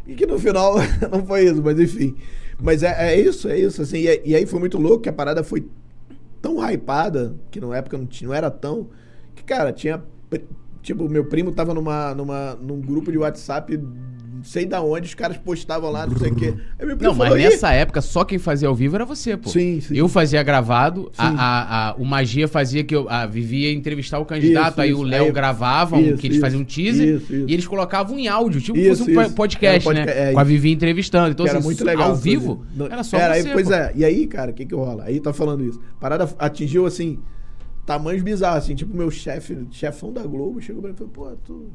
E 0.06 0.14
que 0.14 0.28
no 0.28 0.38
final 0.38 0.76
não 1.12 1.26
foi 1.26 1.46
isso, 1.46 1.64
mas 1.64 1.80
enfim. 1.80 2.16
Mas 2.62 2.84
é, 2.84 3.14
é 3.14 3.20
isso, 3.20 3.50
é 3.50 3.58
isso, 3.58 3.82
assim. 3.82 3.98
E, 3.98 4.22
e 4.24 4.36
aí 4.36 4.46
foi 4.46 4.60
muito 4.60 4.78
louco 4.78 5.02
que 5.02 5.10
a 5.10 5.14
parada 5.14 5.44
foi 5.44 5.66
tão 6.42 6.58
hypada, 6.70 7.36
que 7.50 7.60
na 7.60 7.76
época 7.76 7.98
não, 7.98 8.06
tinha, 8.06 8.28
não 8.28 8.36
era 8.36 8.52
tão. 8.52 8.88
Que, 9.34 9.44
cara, 9.44 9.74
tinha. 9.74 10.02
Tipo, 10.86 11.10
meu 11.10 11.26
primo 11.26 11.52
tava 11.52 11.74
numa, 11.74 12.14
numa, 12.14 12.56
num 12.62 12.80
grupo 12.80 13.12
de 13.12 13.18
WhatsApp, 13.18 13.80
sei 14.44 14.68
da 14.68 14.80
onde, 14.84 15.08
os 15.08 15.16
caras 15.16 15.36
postavam 15.36 15.90
lá, 15.90 16.06
não 16.06 16.16
sei 16.16 16.30
o 16.30 16.36
quê. 16.36 16.54
Não, 17.02 17.16
mas 17.16 17.30
falou, 17.30 17.40
"Ih, 17.40 17.46
nessa 17.46 17.72
época 17.74 18.00
só 18.02 18.24
quem 18.24 18.38
fazia 18.38 18.68
ao 18.68 18.76
vivo 18.76 18.94
era 18.96 19.04
você, 19.04 19.36
pô. 19.36 19.50
Sim, 19.50 19.82
sim. 19.82 19.98
Eu 19.98 20.08
fazia 20.08 20.44
gravado, 20.44 21.12
a, 21.18 21.28
a, 21.30 21.90
a- 21.90 21.96
o 21.96 22.06
Magia 22.06 22.48
fazia 22.48 22.84
que 22.84 22.96
eu 22.96 23.10
a 23.10 23.26
Vivi 23.26 23.64
ia 23.64 23.72
entrevistar 23.74 24.20
o 24.20 24.26
candidato, 24.26 24.74
Isso, 24.74 24.82
aí 24.82 24.92
isso. 24.92 25.00
o 25.00 25.04
Léo 25.04 25.34
gravava, 25.34 25.96
um, 25.96 26.02
isso, 26.10 26.18
que 26.18 26.28
eles 26.28 26.38
faziam 26.40 26.62
um 26.62 26.64
teaser, 26.64 27.20
e 27.32 27.52
eles 27.52 27.66
colocavam 27.66 28.20
em 28.20 28.28
áudio, 28.28 28.62
tipo 28.62 28.78
Isso, 28.78 28.98
fosse 29.06 29.18
um 29.18 29.22
isso. 29.24 29.34
podcast, 29.34 29.90
Era 29.90 30.00
um 30.00 30.06
né? 30.06 30.30
é, 30.30 30.34
Com 30.34 30.40
a. 30.40 30.44
Vivi 30.44 30.72
entrevistando. 30.72 31.32
Então, 31.32 31.48
era 31.48 31.58
assim, 31.58 31.66
muito 31.68 31.84
legal. 31.84 32.10
ao 32.12 32.16
vivo, 32.16 32.64
Não- 32.76 32.86
era 32.86 33.04
só 33.04 33.18
era, 33.18 33.34
você, 33.34 33.48
aí, 33.48 33.54
Pois 33.54 33.68
pô. 33.68 33.74
é. 33.74 33.92
E 33.96 34.06
aí, 34.06 34.28
cara, 34.28 34.52
o 34.52 34.54
que 34.54 34.68
que 34.68 34.76
rola? 34.76 35.06
Aí 35.06 35.20
tá 35.20 35.34
falando 35.34 35.64
isso. 35.64 35.82
Parada 36.00 36.30
atingiu, 36.38 36.86
assim, 36.86 37.18
tamanhos 37.86 38.24
bizarros, 38.24 38.64
assim. 38.64 38.76
Tipo, 38.76 38.96
meu 38.96 39.12
chefe, 39.12 39.68
chefão 39.72 40.12
da 40.12 40.24
Globo, 40.24 40.62
chegou 40.62 40.82
pra 40.82 40.90
mim 40.92 40.96
e 40.96 40.98
falou, 40.98 41.14
pô, 41.14 41.38
tu 41.44 41.72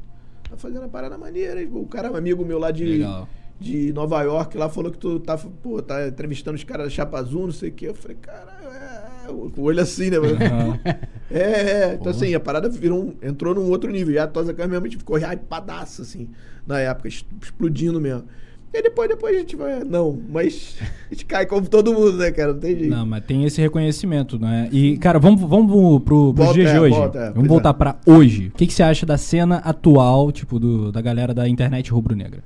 tá 0.49 0.57
fazendo 0.57 0.83
a 0.83 0.89
parada 0.89 1.17
maneira. 1.17 1.61
O 1.71 1.85
cara, 1.87 2.11
um 2.11 2.15
amigo 2.15 2.45
meu 2.45 2.59
lá 2.59 2.71
de... 2.71 2.85
Legal. 2.85 3.27
De 3.59 3.93
Nova 3.93 4.23
York, 4.23 4.57
lá 4.57 4.67
falou 4.67 4.91
que 4.91 4.97
tu 4.97 5.19
tá, 5.19 5.37
pô, 5.37 5.79
tá 5.83 6.07
entrevistando 6.07 6.57
os 6.57 6.63
caras 6.63 6.87
da 6.87 6.89
Chapa 6.89 7.19
Azul, 7.19 7.43
não 7.43 7.51
sei 7.51 7.69
o 7.69 7.71
quê. 7.71 7.89
Eu 7.89 7.93
falei, 7.93 8.17
caralho, 8.19 8.67
é. 8.69 9.29
O 9.31 9.61
olho 9.61 9.79
assim, 9.79 10.09
né? 10.09 10.17
Aham. 10.17 10.79
É, 11.33 11.39
é. 11.39 11.93
Então, 11.93 12.11
assim, 12.11 12.35
a 12.35 12.39
parada 12.39 12.67
virou 12.67 13.15
entrou 13.21 13.55
num 13.55 13.69
outro 13.69 13.89
nível. 13.89 14.13
E 14.13 14.17
a 14.17 14.27
Tosa 14.27 14.53
Câmara 14.53 14.71
realmente 14.71 14.97
ficou 14.97 15.17
hypadaça, 15.17 16.01
assim, 16.01 16.29
na 16.67 16.79
época, 16.79 17.07
explodindo 17.07 18.01
mesmo. 18.01 18.25
E 18.73 18.81
depois, 18.81 19.09
depois 19.09 19.35
a 19.35 19.39
gente 19.39 19.55
vai. 19.55 19.83
Não, 19.83 20.17
mas 20.29 20.77
a 21.09 21.13
gente 21.13 21.25
cai 21.25 21.45
como 21.45 21.67
todo 21.67 21.93
mundo, 21.93 22.13
né, 22.13 22.31
cara? 22.31 22.53
Não 22.53 22.59
tem 22.59 22.77
jeito. 22.77 22.89
Não, 22.89 23.05
mas 23.05 23.23
tem 23.25 23.43
esse 23.43 23.59
reconhecimento, 23.61 24.39
né? 24.39 24.69
E, 24.71 24.97
cara, 24.97 25.19
vamos, 25.19 25.41
vamos 25.41 26.01
pro, 26.03 26.31
Volta, 26.31 26.53
dias 26.53 26.71
de 26.71 26.77
é, 26.77 26.79
hoje. 26.81 26.95
volta, 26.97 27.17
é, 27.17 27.21
vamos 27.23 27.35
pois 27.35 27.47
voltar 27.47 27.69
é. 27.69 27.73
pra 27.73 27.95
hoje. 28.05 28.47
O 28.47 28.57
que, 28.57 28.65
que 28.67 28.73
você 28.73 28.83
acha 28.83 29.05
da 29.05 29.17
cena 29.17 29.57
atual, 29.57 30.31
tipo, 30.31 30.57
do, 30.57 30.91
da 30.91 31.01
galera 31.01 31.33
da 31.33 31.49
internet 31.49 31.91
rubro-negra? 31.91 32.43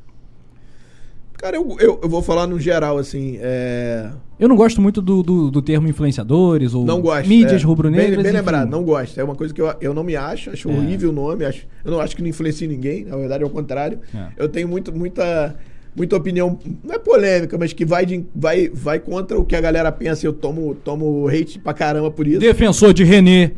Cara, 1.38 1.58
eu, 1.58 1.78
eu, 1.80 2.00
eu 2.02 2.10
vou 2.10 2.24
falar 2.24 2.48
no 2.48 2.60
geral, 2.60 2.98
assim. 2.98 3.38
É... 3.40 4.10
Eu 4.40 4.50
não 4.50 4.56
gosto 4.56 4.82
muito 4.82 5.02
do, 5.02 5.22
do, 5.22 5.52
do 5.52 5.62
termo 5.62 5.88
influenciadores 5.88 6.74
ou 6.74 6.86
Não 6.86 7.00
gosto. 7.02 7.28
mídias 7.28 7.62
é. 7.62 7.66
rubro-negras. 7.66 8.16
Bem, 8.16 8.24
bem 8.24 8.32
lembrado, 8.32 8.70
não 8.70 8.84
gosto. 8.84 9.20
É 9.20 9.24
uma 9.24 9.36
coisa 9.36 9.54
que 9.54 9.62
eu, 9.62 9.72
eu 9.80 9.94
não 9.94 10.04
me 10.04 10.16
acho, 10.16 10.50
acho 10.50 10.70
É. 10.70 10.74
horrível 10.74 11.12
o 11.12 11.14
nome. 11.14 11.46
Acho, 11.46 11.68
eu 11.84 11.92
não 11.92 12.00
acho 12.00 12.16
que 12.16 12.22
não 12.22 12.30
influencia 12.30 12.68
ninguém, 12.68 13.06
na 13.06 13.16
verdade 13.16 13.44
é 13.44 13.46
o 13.46 13.50
contrário. 13.50 14.00
É. 14.14 14.28
Eu 14.38 14.50
tenho 14.50 14.68
muito, 14.68 14.92
muita, 14.92 15.56
muita 15.96 16.16
opinião, 16.16 16.60
não 16.84 16.96
é 16.96 17.00
polêmica, 17.00 17.58
mas 17.58 17.74
que 17.74 17.86
vai, 17.86 18.06
de, 18.06 18.26
vai, 18.36 18.70
vai 18.70 19.00
contra 19.00 19.40
o 19.40 19.46
que 19.46 19.56
a 19.56 19.62
galera 19.62 19.92
pensa. 19.92 20.26
Eu 20.26 20.34
tomo, 20.34 20.76
tomo 20.76 21.28
hate 21.28 21.60
pra 21.60 21.74
caramba 21.74 22.12
por 22.12 22.28
isso. 22.28 22.40
Defensor 22.40 22.94
de 22.94 23.04
René. 23.04 23.52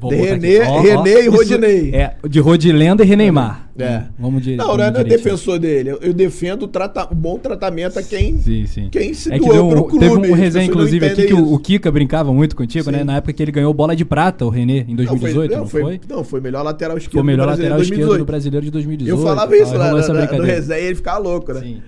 Vou. 0.00 0.10
René, 0.10 0.58
René 0.80 1.10
e 1.10 1.20
isso 1.20 1.30
Rodinei. 1.30 1.94
É, 1.94 2.16
de 2.28 2.40
Rodilenda 2.40 3.04
e 3.04 3.06
Reneymar. 3.06 3.68
É. 3.78 4.04
Vamos 4.18 4.42
de, 4.42 4.56
Não, 4.56 4.66
vamos 4.68 4.92
não 4.92 5.00
é 5.00 5.04
defensor 5.04 5.58
dele. 5.58 5.90
Eu, 5.90 5.98
eu 6.00 6.14
defendo 6.14 6.62
o, 6.62 6.68
trata, 6.68 7.06
bom 7.06 7.38
tratamento 7.38 7.98
a 7.98 8.02
quem. 8.02 8.38
Sim, 8.38 8.66
sim. 8.66 8.88
Quem 8.90 9.12
se 9.12 9.32
é 9.32 9.38
que 9.38 9.44
doou 9.46 9.52
deu, 9.52 9.68
pro 9.68 9.84
clube, 9.84 10.08
Teve 10.08 10.32
um 10.32 10.34
resenha, 10.34 10.64
não 10.64 10.72
inclusive, 10.72 11.06
aqui 11.06 11.26
que 11.26 11.34
o, 11.34 11.52
o. 11.52 11.58
Kika 11.58 11.90
brincava 11.90 12.32
muito 12.32 12.56
contigo, 12.56 12.90
né? 12.90 12.98
Sim. 12.98 13.04
Na 13.04 13.16
época 13.16 13.32
que 13.32 13.42
ele 13.42 13.52
ganhou 13.52 13.72
bola 13.74 13.94
de 13.94 14.04
prata, 14.04 14.44
o 14.44 14.48
René, 14.48 14.84
em 14.88 14.96
2018, 14.96 15.56
não, 15.56 15.66
foi? 15.66 16.00
Não, 16.08 16.24
foi 16.24 16.40
melhor 16.40 16.62
lateral 16.62 16.96
esquerdo. 16.96 17.14
Foi 17.14 17.22
melhor 17.22 17.46
lateral 17.46 17.80
esquerdo 17.80 18.06
2018. 18.06 18.18
do 18.18 18.24
brasileiro 18.24 18.64
de 18.64 18.70
2018. 18.70 19.18
Eu 19.18 19.24
falava 19.24 19.56
isso 19.56 19.74
lá 19.76 19.90
no 19.90 20.42
resenha 20.42 20.80
e 20.80 20.84
ele 20.86 20.94
ficava 20.94 21.18
louco, 21.18 21.52
né? 21.52 21.60
Sim. 21.60 21.82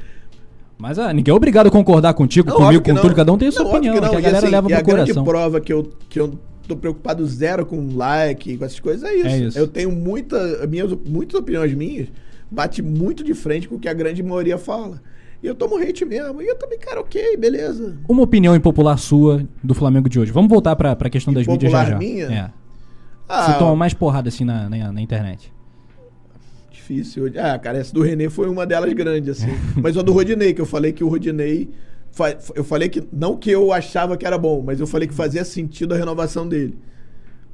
Mas 0.79 0.97
ah, 0.99 1.13
ninguém 1.13 1.33
é 1.33 1.35
obrigado 1.35 1.67
a 1.67 1.71
concordar 1.71 2.15
contigo, 2.15 2.49
Não, 2.49 2.57
comigo, 2.57 2.83
que 2.83 2.91
com 2.91 2.95
não. 2.95 3.03
tudo. 3.03 3.15
Cada 3.15 3.33
um 3.33 3.37
tem 3.37 3.49
a 3.49 3.53
sua 3.53 3.65
Não, 3.65 3.71
opinião, 3.73 3.95
que 3.95 4.01
que, 4.01 4.07
não. 4.07 4.15
a 4.15 4.19
E 4.21 4.23
galera 4.23 4.39
assim, 4.39 4.55
leva 4.55 4.71
e 4.71 4.75
a 4.75 4.77
pro 4.77 4.87
grande 4.87 5.13
coração. 5.13 5.25
prova 5.25 5.61
que 5.61 5.73
eu, 5.73 5.91
que 6.09 6.21
eu 6.21 6.39
tô 6.69 6.77
preocupado 6.77 7.27
zero 7.27 7.65
com 7.65 7.97
like, 7.97 8.57
com 8.59 8.65
essas 8.65 8.79
coisas, 8.79 9.03
é 9.09 9.15
isso. 9.15 9.27
É 9.27 9.39
isso. 9.39 9.59
Eu 9.59 9.67
tenho 9.67 9.91
muita, 9.91 10.67
minhas, 10.67 10.93
muitas 11.07 11.41
opiniões 11.41 11.75
minhas, 11.75 12.09
bate 12.51 12.83
muito 12.83 13.25
de 13.25 13.35
frente 13.35 13.67
com 13.69 13.77
o 13.77 13.79
que 13.79 13.89
a 13.89 13.95
grande 13.95 14.23
maioria 14.23 14.59
fala. 14.59 15.01
E 15.43 15.47
eu 15.47 15.55
tomo 15.55 15.77
hate 15.77 16.05
mesmo. 16.05 16.43
E 16.43 16.47
eu 16.47 16.57
também, 16.57 16.79
cara, 16.79 17.01
ok, 17.01 17.37
beleza. 17.37 17.97
Uma 18.09 18.23
opinião 18.23 18.55
impopular 18.55 18.99
sua 18.99 19.47
do 19.63 19.73
Flamengo 19.73 20.09
de 20.09 20.19
hoje. 20.19 20.33
Vamos 20.33 20.51
voltar 20.51 20.75
pra, 20.77 20.95
pra 20.97 21.09
questão 21.09 21.33
das 21.33 21.47
mídias 21.47 21.71
já 21.71 21.85
já. 21.85 21.97
minha? 21.97 22.25
É. 22.27 22.51
Ah, 23.29 23.53
Você 23.53 23.59
toma 23.59 23.77
mais 23.77 23.95
porrada 23.95 24.29
assim 24.29 24.45
na, 24.45 24.69
na, 24.69 24.93
na 24.93 25.01
internet. 25.01 25.53
Difícil. 26.71 27.31
Ah, 27.39 27.59
cara, 27.59 27.79
essa 27.79 27.93
do 27.95 28.03
René 28.03 28.29
foi 28.29 28.49
uma 28.49 28.67
delas 28.67 28.93
grande, 28.95 29.31
assim. 29.31 29.51
mas 29.77 29.97
a 29.97 30.03
do 30.03 30.13
Rodinei, 30.13 30.53
que 30.55 30.61
eu 30.61 30.67
falei 30.67 30.93
que 30.93 31.05
o 31.05 31.09
Rodinei. 31.09 31.71
Eu 32.55 32.65
falei 32.65 32.89
que. 32.89 33.03
Não 33.13 33.37
que 33.37 33.51
eu 33.51 33.73
achava 33.73 34.17
que 34.17 34.27
era 34.27 34.37
bom, 34.37 34.63
mas 34.65 34.81
eu 34.81 34.87
falei 34.87 35.07
que 35.07 35.15
fazia 35.15 35.45
sentido 35.45 35.95
a 35.95 35.97
renovação 35.97 36.49
dele. 36.49 36.77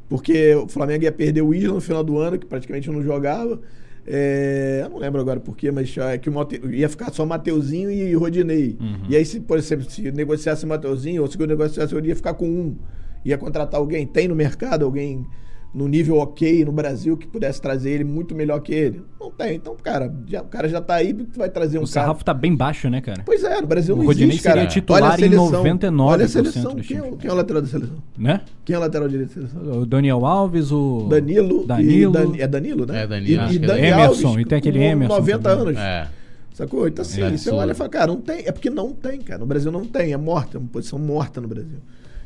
Porque 0.09 0.55
o 0.55 0.69
Flamengo 0.69 1.05
ia 1.05 1.13
perder 1.13 1.43
o 1.43 1.55
Isla 1.55 1.75
no 1.75 1.81
final 1.81 2.05
do 2.05 2.19
ano, 2.19 2.39
que 2.39 2.47
praticamente 2.47 2.91
não 2.91 3.03
jogava. 3.03 3.61
É, 4.07 4.83
eu 4.85 4.91
não 4.91 4.99
lembro 4.99 5.21
agora 5.21 5.41
porquê, 5.41 5.71
mas 5.71 5.97
é 5.97 6.19
que 6.19 6.29
o 6.29 6.33
Mate- 6.33 6.61
ia 6.71 6.89
ficar 6.91 7.11
só 7.13 7.25
Mateuzinho 7.25 7.91
e 7.91 8.13
Rodinei. 8.15 8.77
Uhum. 8.79 9.07
E 9.09 9.17
aí, 9.17 9.25
se, 9.25 9.41
por 9.41 9.57
exemplo, 9.57 9.89
se 9.91 10.13
negociasse 10.13 10.65
o 10.65 10.69
Mateuzinho, 10.69 11.23
ou 11.23 11.29
se 11.31 11.41
eu 11.41 11.47
negociasse, 11.47 11.95
eu 11.95 12.05
ia 12.05 12.15
ficar 12.15 12.35
com 12.35 12.47
um. 12.47 12.77
Ia 13.25 13.39
contratar 13.39 13.81
alguém. 13.81 14.07
Tem 14.07 14.29
no 14.29 14.35
mercado 14.37 14.85
alguém 14.85 15.27
no 15.75 15.89
nível 15.89 16.19
ok 16.19 16.65
no 16.65 16.71
Brasil 16.71 17.17
que 17.17 17.27
pudesse 17.27 17.61
trazer 17.61 17.91
ele 17.91 18.05
muito 18.05 18.33
melhor 18.35 18.61
que 18.61 18.73
ele? 18.73 19.03
Não 19.21 19.31
tem. 19.31 19.57
Então, 19.57 19.75
cara, 19.83 20.15
já- 20.27 20.43
o 20.43 20.45
cara 20.45 20.69
já 20.69 20.81
tá 20.81 20.95
aí, 20.95 21.13
tu 21.13 21.37
vai 21.39 21.49
trazer 21.51 21.79
um 21.79 21.83
o 21.83 21.85
cara. 21.85 21.93
sarrafo 21.93 22.25
tá 22.25 22.33
bem 22.33 22.55
baixo, 22.55 22.89
né, 22.89 23.01
cara? 23.01 23.23
Pois 23.27 23.43
é, 23.43 23.61
no 23.61 23.67
Brasil 23.67 23.95
O 23.95 23.99
não 23.99 24.07
Rodinei 24.07 24.29
existe, 24.29 24.45
cara. 24.45 24.57
seria 24.61 24.69
titular 24.71 25.03
Olha 25.03 25.15
em 25.15 25.19
seleção. 25.19 25.51
99% 25.51 26.01
Olha 26.13 26.25
a 26.25 26.29
seleção. 26.29 26.77
Quem 26.77 26.97
é, 26.97 27.01
o- 27.01 27.05
times. 27.07 27.19
quem 27.21 27.29
é 27.31 27.33
o 27.33 27.37
lateral 27.37 27.63
da 27.63 27.69
seleção? 27.69 27.97
Né? 28.17 28.41
Quem 28.65 28.75
é 28.75 28.79
o 28.79 28.81
lateral 28.81 29.09
direito 29.09 29.29
da 29.29 29.35
seleção? 29.49 29.81
O 29.83 29.87
Daniel 29.87 30.25
Alves, 30.25 30.71
o. 30.71 31.07
Danilo. 31.11 31.67
Danilo. 31.67 32.13
Dani- 32.13 32.41
é 32.41 32.47
Danilo, 32.47 32.87
né? 32.87 33.03
É, 33.03 33.07
Danilo, 33.07 33.43
E, 33.51 33.57
e 33.57 33.59
que 33.59 33.71
é. 33.71 33.89
Emerson, 33.89 34.29
Alves, 34.29 34.43
e 34.43 34.49
tem 34.49 34.59
aquele 34.59 34.83
Emerson 34.83 35.15
90 35.17 35.43
também. 35.43 35.63
anos. 35.69 35.77
É. 35.81 36.09
Sacou? 36.53 36.87
Então, 36.87 37.03
assim, 37.03 37.21
É 37.21 37.37
você 37.37 37.51
olha 37.51 37.73
e 37.73 37.75
fala, 37.75 37.91
cara, 37.91 38.07
não 38.07 38.21
tem. 38.21 38.45
É 38.47 38.53
porque 38.53 38.71
não 38.71 38.93
tem, 38.93 39.21
cara. 39.21 39.41
No 39.41 39.47
Brasil 39.47 39.73
não 39.73 39.85
tem. 39.85 40.13
É 40.13 40.17
morta. 40.17 40.57
É 40.57 40.61
uma 40.61 40.69
posição 40.69 41.01
morta 41.01 41.41
no 41.41 41.49
Brasil. 41.49 41.79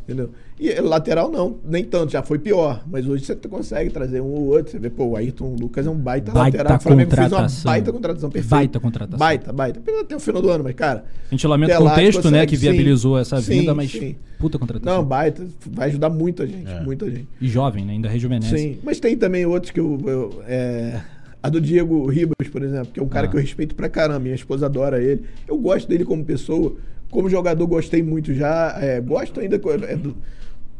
Entendeu? 0.08 0.30
E 0.58 0.72
lateral 0.80 1.30
não, 1.30 1.58
nem 1.62 1.84
tanto, 1.84 2.10
já 2.12 2.22
foi 2.22 2.38
pior. 2.38 2.82
Mas 2.90 3.06
hoje 3.06 3.26
você 3.26 3.34
consegue 3.36 3.90
trazer 3.90 4.22
um 4.22 4.28
ou 4.32 4.46
outro. 4.46 4.72
Você 4.72 4.78
vê, 4.78 4.88
pô, 4.88 5.04
o 5.08 5.16
Ayrton 5.16 5.54
Lucas 5.60 5.86
é 5.86 5.90
um 5.90 5.94
baita, 5.94 6.32
Baita 6.32 6.56
lateral. 6.56 6.78
O 6.78 6.80
Flamengo 6.80 7.10
fez 7.10 7.20
uma 7.20 7.28
contratação. 7.28 7.70
baita 7.70 7.92
contratação 7.92 8.30
perfeita. 8.30 8.56
Baita 8.56 8.80
contratação. 8.80 9.18
Baita, 9.18 9.52
baita. 9.52 9.80
Pena 9.80 10.00
até 10.00 10.16
o 10.16 10.18
final 10.20 10.40
do 10.40 10.48
ano, 10.48 10.64
mas, 10.64 10.74
cara. 10.74 11.04
A 11.30 11.34
gente 11.34 11.46
lamenta 11.46 11.78
o 11.78 11.84
contexto, 11.84 12.30
né, 12.30 12.46
que 12.46 12.56
sim. 12.56 12.62
viabilizou 12.62 13.18
essa 13.18 13.38
Sim, 13.42 13.60
vinda, 13.60 13.74
mas 13.74 13.90
sim. 13.92 14.16
puta 14.38 14.58
contratação. 14.58 14.96
Não, 14.96 15.04
baita. 15.04 15.46
Vai 15.70 15.88
ajudar 15.90 16.08
muita 16.08 16.46
gente. 16.46 16.70
É. 16.70 16.80
Muita 16.80 17.04
gente. 17.10 17.28
E 17.38 17.46
jovem, 17.46 17.84
né? 17.84 17.92
Ainda 17.92 18.08
rejuvenesce. 18.08 18.56
Sim, 18.56 18.78
mas 18.82 18.98
tem 18.98 19.14
também 19.14 19.44
outros 19.44 19.70
que 19.70 19.78
eu. 19.78 20.00
eu- 20.06 20.42
é, 20.46 21.02
a 21.42 21.50
do 21.50 21.60
Diego 21.60 22.06
Ribas, 22.08 22.48
por 22.50 22.62
exemplo, 22.62 22.88
que 22.94 22.98
é 22.98 23.02
um 23.02 23.08
cara 23.08 23.26
Ah. 23.26 23.30
que 23.30 23.36
eu 23.36 23.40
respeito 23.42 23.74
pra 23.74 23.90
caramba. 23.90 24.20
Minha 24.20 24.34
esposa 24.34 24.64
adora 24.64 25.02
ele. 25.02 25.24
Eu 25.46 25.58
gosto 25.58 25.86
dele 25.86 26.04
como 26.06 26.24
pessoa. 26.24 26.74
Como 27.10 27.28
jogador, 27.30 27.66
gostei 27.66 28.02
muito 28.02 28.34
já. 28.34 28.76
é, 28.80 29.00
gosto 29.00 29.40
ainda 29.40 29.56
é, 29.56 29.96
do- 29.96 30.16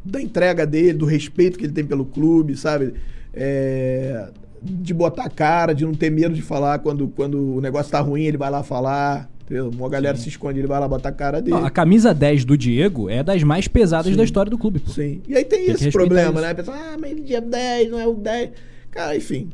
da 0.05 0.20
entrega 0.20 0.66
dele, 0.66 0.93
do 0.95 1.07
respeito 1.07 1.59
que 1.59 1.64
ele 1.66 1.72
tem 1.72 1.85
pelo 1.85 2.05
clube, 2.05 2.57
sabe? 2.57 2.95
É, 3.33 4.29
de 4.62 4.93
botar 4.93 5.24
a 5.24 5.31
cara, 5.31 5.72
de 5.74 5.85
não 5.85 5.95
ter 5.95 6.11
medo 6.11 6.35
de 6.35 6.43
falar 6.43 6.79
quando, 6.81 7.09
quando 7.09 7.57
o 7.57 7.61
negócio 7.61 7.91
tá 7.93 8.01
ruim, 8.01 8.22
ele 8.24 8.37
vai 8.37 8.51
lá 8.51 8.62
falar. 8.62 9.31
Entendeu? 9.45 9.70
Uma 9.70 9.89
galera 9.89 10.14
se 10.16 10.29
esconde, 10.29 10.59
ele 10.59 10.66
vai 10.66 10.79
lá 10.79 10.87
botar 10.87 11.09
a 11.09 11.12
cara 11.12 11.41
dele. 11.41 11.57
Não, 11.57 11.64
a 11.64 11.70
camisa 11.70 12.12
10 12.12 12.45
do 12.45 12.55
Diego 12.59 13.09
é 13.09 13.22
das 13.22 13.43
mais 13.43 13.66
pesadas 13.66 14.11
Sim. 14.12 14.16
da 14.18 14.22
história 14.22 14.51
do 14.51 14.59
clube, 14.59 14.79
pô. 14.79 14.91
Sim. 14.91 15.22
E 15.26 15.35
aí 15.35 15.43
tem, 15.45 15.64
que 15.64 15.70
esse 15.70 15.91
problema, 15.91 16.33
isso. 16.33 16.41
né? 16.43 16.51
A 16.51 16.55
pessoa, 16.55 16.76
ah, 16.76 16.97
mas 17.01 17.12
ele 17.12 17.35
é 17.35 17.41
10, 17.41 17.91
não 17.91 17.99
é 17.99 18.07
o 18.07 18.12
10. 18.14 18.51
Cara, 18.91 19.16
enfim. 19.16 19.49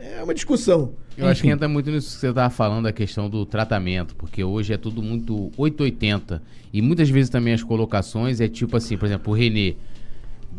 É 0.00 0.22
uma 0.22 0.32
discussão. 0.32 0.94
Eu 1.16 1.26
acho 1.26 1.40
Enfim. 1.40 1.48
que 1.48 1.54
entra 1.54 1.68
muito 1.68 1.90
nisso 1.90 2.14
que 2.14 2.20
você 2.20 2.32
tava 2.32 2.48
falando, 2.48 2.86
a 2.86 2.92
questão 2.92 3.28
do 3.28 3.44
tratamento, 3.44 4.16
porque 4.16 4.42
hoje 4.42 4.72
é 4.72 4.78
tudo 4.78 5.02
muito 5.02 5.50
880. 5.58 6.42
E 6.72 6.80
muitas 6.80 7.10
vezes 7.10 7.28
também 7.28 7.52
as 7.52 7.62
colocações 7.62 8.40
é 8.40 8.48
tipo 8.48 8.76
assim, 8.76 8.96
por 8.96 9.04
exemplo, 9.04 9.32
o 9.32 9.36
Renê. 9.36 9.76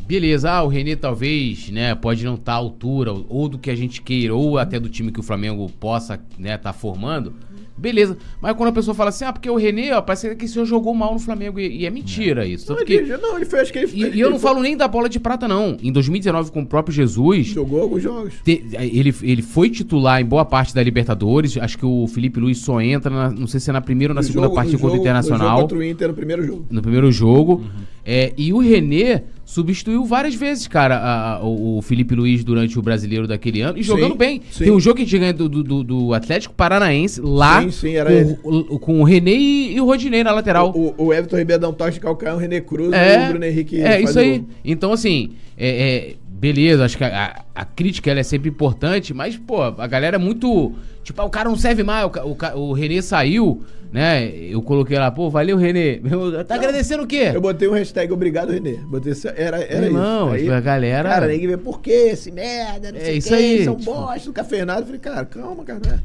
Beleza, 0.06 0.52
ah, 0.52 0.64
o 0.64 0.68
Renê 0.68 0.96
talvez, 0.96 1.70
né, 1.70 1.96
pode 1.96 2.24
não 2.24 2.36
estar 2.36 2.54
à 2.54 2.56
altura, 2.56 3.12
ou 3.12 3.50
do 3.50 3.58
que 3.58 3.72
a 3.72 3.76
gente 3.76 4.02
queira, 4.02 4.36
ou 4.36 4.58
até 4.58 4.80
do 4.80 4.90
time 4.90 5.12
que 5.12 5.20
o 5.20 5.24
Flamengo 5.24 5.70
possa, 5.80 6.20
né, 6.38 6.58
tá 6.58 6.72
formando. 6.72 7.34
Beleza, 7.82 8.16
mas 8.40 8.56
quando 8.56 8.70
a 8.70 8.72
pessoa 8.72 8.94
fala 8.94 9.10
assim, 9.10 9.26
ah, 9.26 9.34
porque 9.34 9.50
o 9.50 9.56
Renê, 9.56 9.92
ó, 9.92 10.02
parece 10.02 10.36
que 10.36 10.46
o 10.46 10.48
senhor 10.48 10.66
jogou 10.66 10.94
mal 10.94 11.14
no 11.14 11.20
Flamengo, 11.20 11.60
e, 11.60 11.80
e 11.82 11.86
é 11.86 11.90
mentira 11.90 12.46
isso. 12.46 12.72
Não, 12.72 12.80
ele, 12.80 13.18
não, 13.18 13.36
ele 13.38 13.46
foi, 13.46 13.60
acho 13.60 13.74
que 13.74 13.80
ele, 13.80 13.92
e, 13.94 14.04
ele 14.04 14.18
e 14.18 14.20
eu 14.22 14.30
não 14.30 14.38
foi- 14.38 14.50
falo 14.52 14.62
nem 14.62 14.78
da 14.78 14.88
bola 14.88 15.10
de 15.10 15.20
prata, 15.20 15.48
não. 15.48 15.76
Em 15.82 15.92
2019, 15.92 16.52
com 16.52 16.62
o 16.62 16.66
próprio 16.66 16.94
Jesus, 16.94 17.48
Jogou 17.48 17.82
alguns 17.82 18.04
jogos. 18.04 18.34
te- 18.44 18.64
ele, 18.80 19.14
ele 19.24 19.42
foi 19.42 19.70
titular 19.70 20.22
em 20.22 20.26
boa 20.26 20.46
parte 20.46 20.76
da 20.76 20.84
Libertadores. 20.84 21.58
Acho 21.58 21.78
que 21.78 21.86
o 21.86 22.06
Felipe 22.08 22.40
Luiz 22.40 22.60
só 22.60 22.80
entra, 22.80 23.10
na- 23.10 23.32
não 23.32 23.48
sei 23.48 23.60
se 23.60 23.70
é 23.70 23.74
na 23.74 23.82
primeira 23.82 24.12
ou 24.12 24.16
na 24.16 24.22
No 24.22 24.28
segunda 24.28 24.46
jogo- 24.46 24.56
parte 24.56 24.74
no 24.74 24.78
contra 24.80 24.88
o 24.88 24.90
jogo- 24.92 24.96
no 24.98 25.02
Internacional. 25.02 25.48
jogo 25.50 25.62
contra 25.62 25.78
o 25.80 25.84
Inter 25.84 26.08
no 26.10 26.14
primeiro 26.14 26.46
jogo. 26.46 26.66
No 26.70 26.82
primeiro 26.82 27.12
jogo. 27.12 27.64
É, 28.06 28.34
e 28.38 28.52
o 28.54 28.60
René 28.60 29.24
substituiu 29.52 30.06
várias 30.06 30.34
vezes, 30.34 30.66
cara, 30.66 30.96
a- 30.96 31.34
a- 31.36 31.44
o, 31.44 31.78
o 31.78 31.82
Felipe 31.82 32.16
Luiz 32.16 32.42
durante 32.42 32.80
o 32.80 32.82
brasileiro 32.82 33.28
daquele 33.28 33.60
ano 33.62 33.78
e 33.78 33.84
jogando 33.84 34.14
Sim, 34.14 34.18
bem. 34.18 34.42
sim. 34.50 34.64
Tem 34.64 34.74
um 34.74 34.80
jogo 34.80 34.96
que 34.96 35.02
a 35.02 35.06
gente 35.06 35.20
ganha 35.20 35.34
do, 35.34 35.50
do- 35.50 35.84
do- 35.84 36.14
Atlético 36.14 36.54
Paranaense 36.56 37.20
lá 37.20 37.62
Sim, 37.64 37.72
sim, 37.72 37.96
era 37.96 38.10
com, 38.42 38.50
o, 38.50 38.80
com 38.80 39.02
o 39.02 39.04
René 39.04 39.34
e, 39.34 39.76
e 39.76 39.82
o 39.82 39.86
Rodinei 39.86 40.24
na 40.24 40.32
lateral. 40.32 40.72
O, 40.74 40.94
o 40.98 41.14
Everton 41.14 41.38
Ribeiro 41.38 41.62
dá 41.62 41.68
um 41.70 41.74
toque 41.74 41.92
de 41.96 42.00
calcanhar, 42.00 42.36
o 42.36 42.38
René 42.40 42.62
Cruz 42.62 42.94
e 42.94 42.96
É, 42.96 43.26
o 43.26 43.30
Bruno 43.30 43.44
Henrique 43.46 43.82
é 43.82 44.00
isso 44.02 44.18
o 44.18 44.22
aí. 44.22 44.38
gol. 44.40 44.48
Então, 44.64 44.94
assim, 44.94 45.32
é, 45.58 45.70
é, 45.70 46.16
beleza, 46.30 46.86
acho 46.86 46.98
que 46.98 47.04
a, 47.04 47.44
a- 47.54 47.66
crítica 47.66 48.10
ela 48.10 48.22
é 48.22 48.24
sempre 48.24 48.50
importante, 48.50 49.14
mas, 49.14 49.36
pô, 49.36 49.62
a 49.62 49.86
galera 49.88 50.16
é 50.16 50.20
muito. 50.20 50.72
Tipo, 51.04 51.22
ah, 51.22 51.26
o 51.26 51.30
cara 51.30 51.50
não 51.50 51.58
serve 51.58 51.84
mais, 51.84 52.06
o, 52.06 52.58
o, 52.58 52.70
o 52.70 52.74
Renê 52.74 53.02
saiu, 53.02 53.62
né? 53.92 54.26
Eu 54.30 54.62
coloquei 54.62 54.98
lá, 54.98 55.12
pô, 55.12 55.30
valeu, 55.30 55.58
Renê. 55.58 56.00
Tá 56.48 56.56
agradecendo 56.56 57.04
o 57.04 57.08
quê? 57.08 57.32
Eu 57.34 57.42
botei 57.42 57.68
um 57.68 57.74
hashtag 57.74 58.12
obrigado, 58.14 58.52
Renê. 58.52 58.74
Botei, 58.86 59.14
era, 59.36 59.62
era 59.62 59.86
Irmão, 59.86 60.36
isso. 60.36 60.52
a 60.52 60.60
galera- 60.62 61.10
Cara, 61.10 61.28
ninguém 61.28 61.48
vê 61.48 61.58
por 61.58 61.82
que 61.82 61.92
esse 61.92 62.32
merda, 62.32 62.92
não 62.92 63.00
É 63.00 63.04
sei 63.04 63.18
isso 63.18 63.28
quem, 63.30 63.38
aí, 63.38 63.64
são 63.66 63.76
tipo- 63.76 63.94
bosta, 63.94 64.28
nunca 64.28 64.44
fez 64.44 64.66
nada. 64.66 64.82
Eu 64.82 64.86
falei, 64.86 65.00
cara, 65.00 65.26
calma, 65.26 65.64
cara. 65.64 65.80
Não 65.84 65.94
é, 65.94 66.00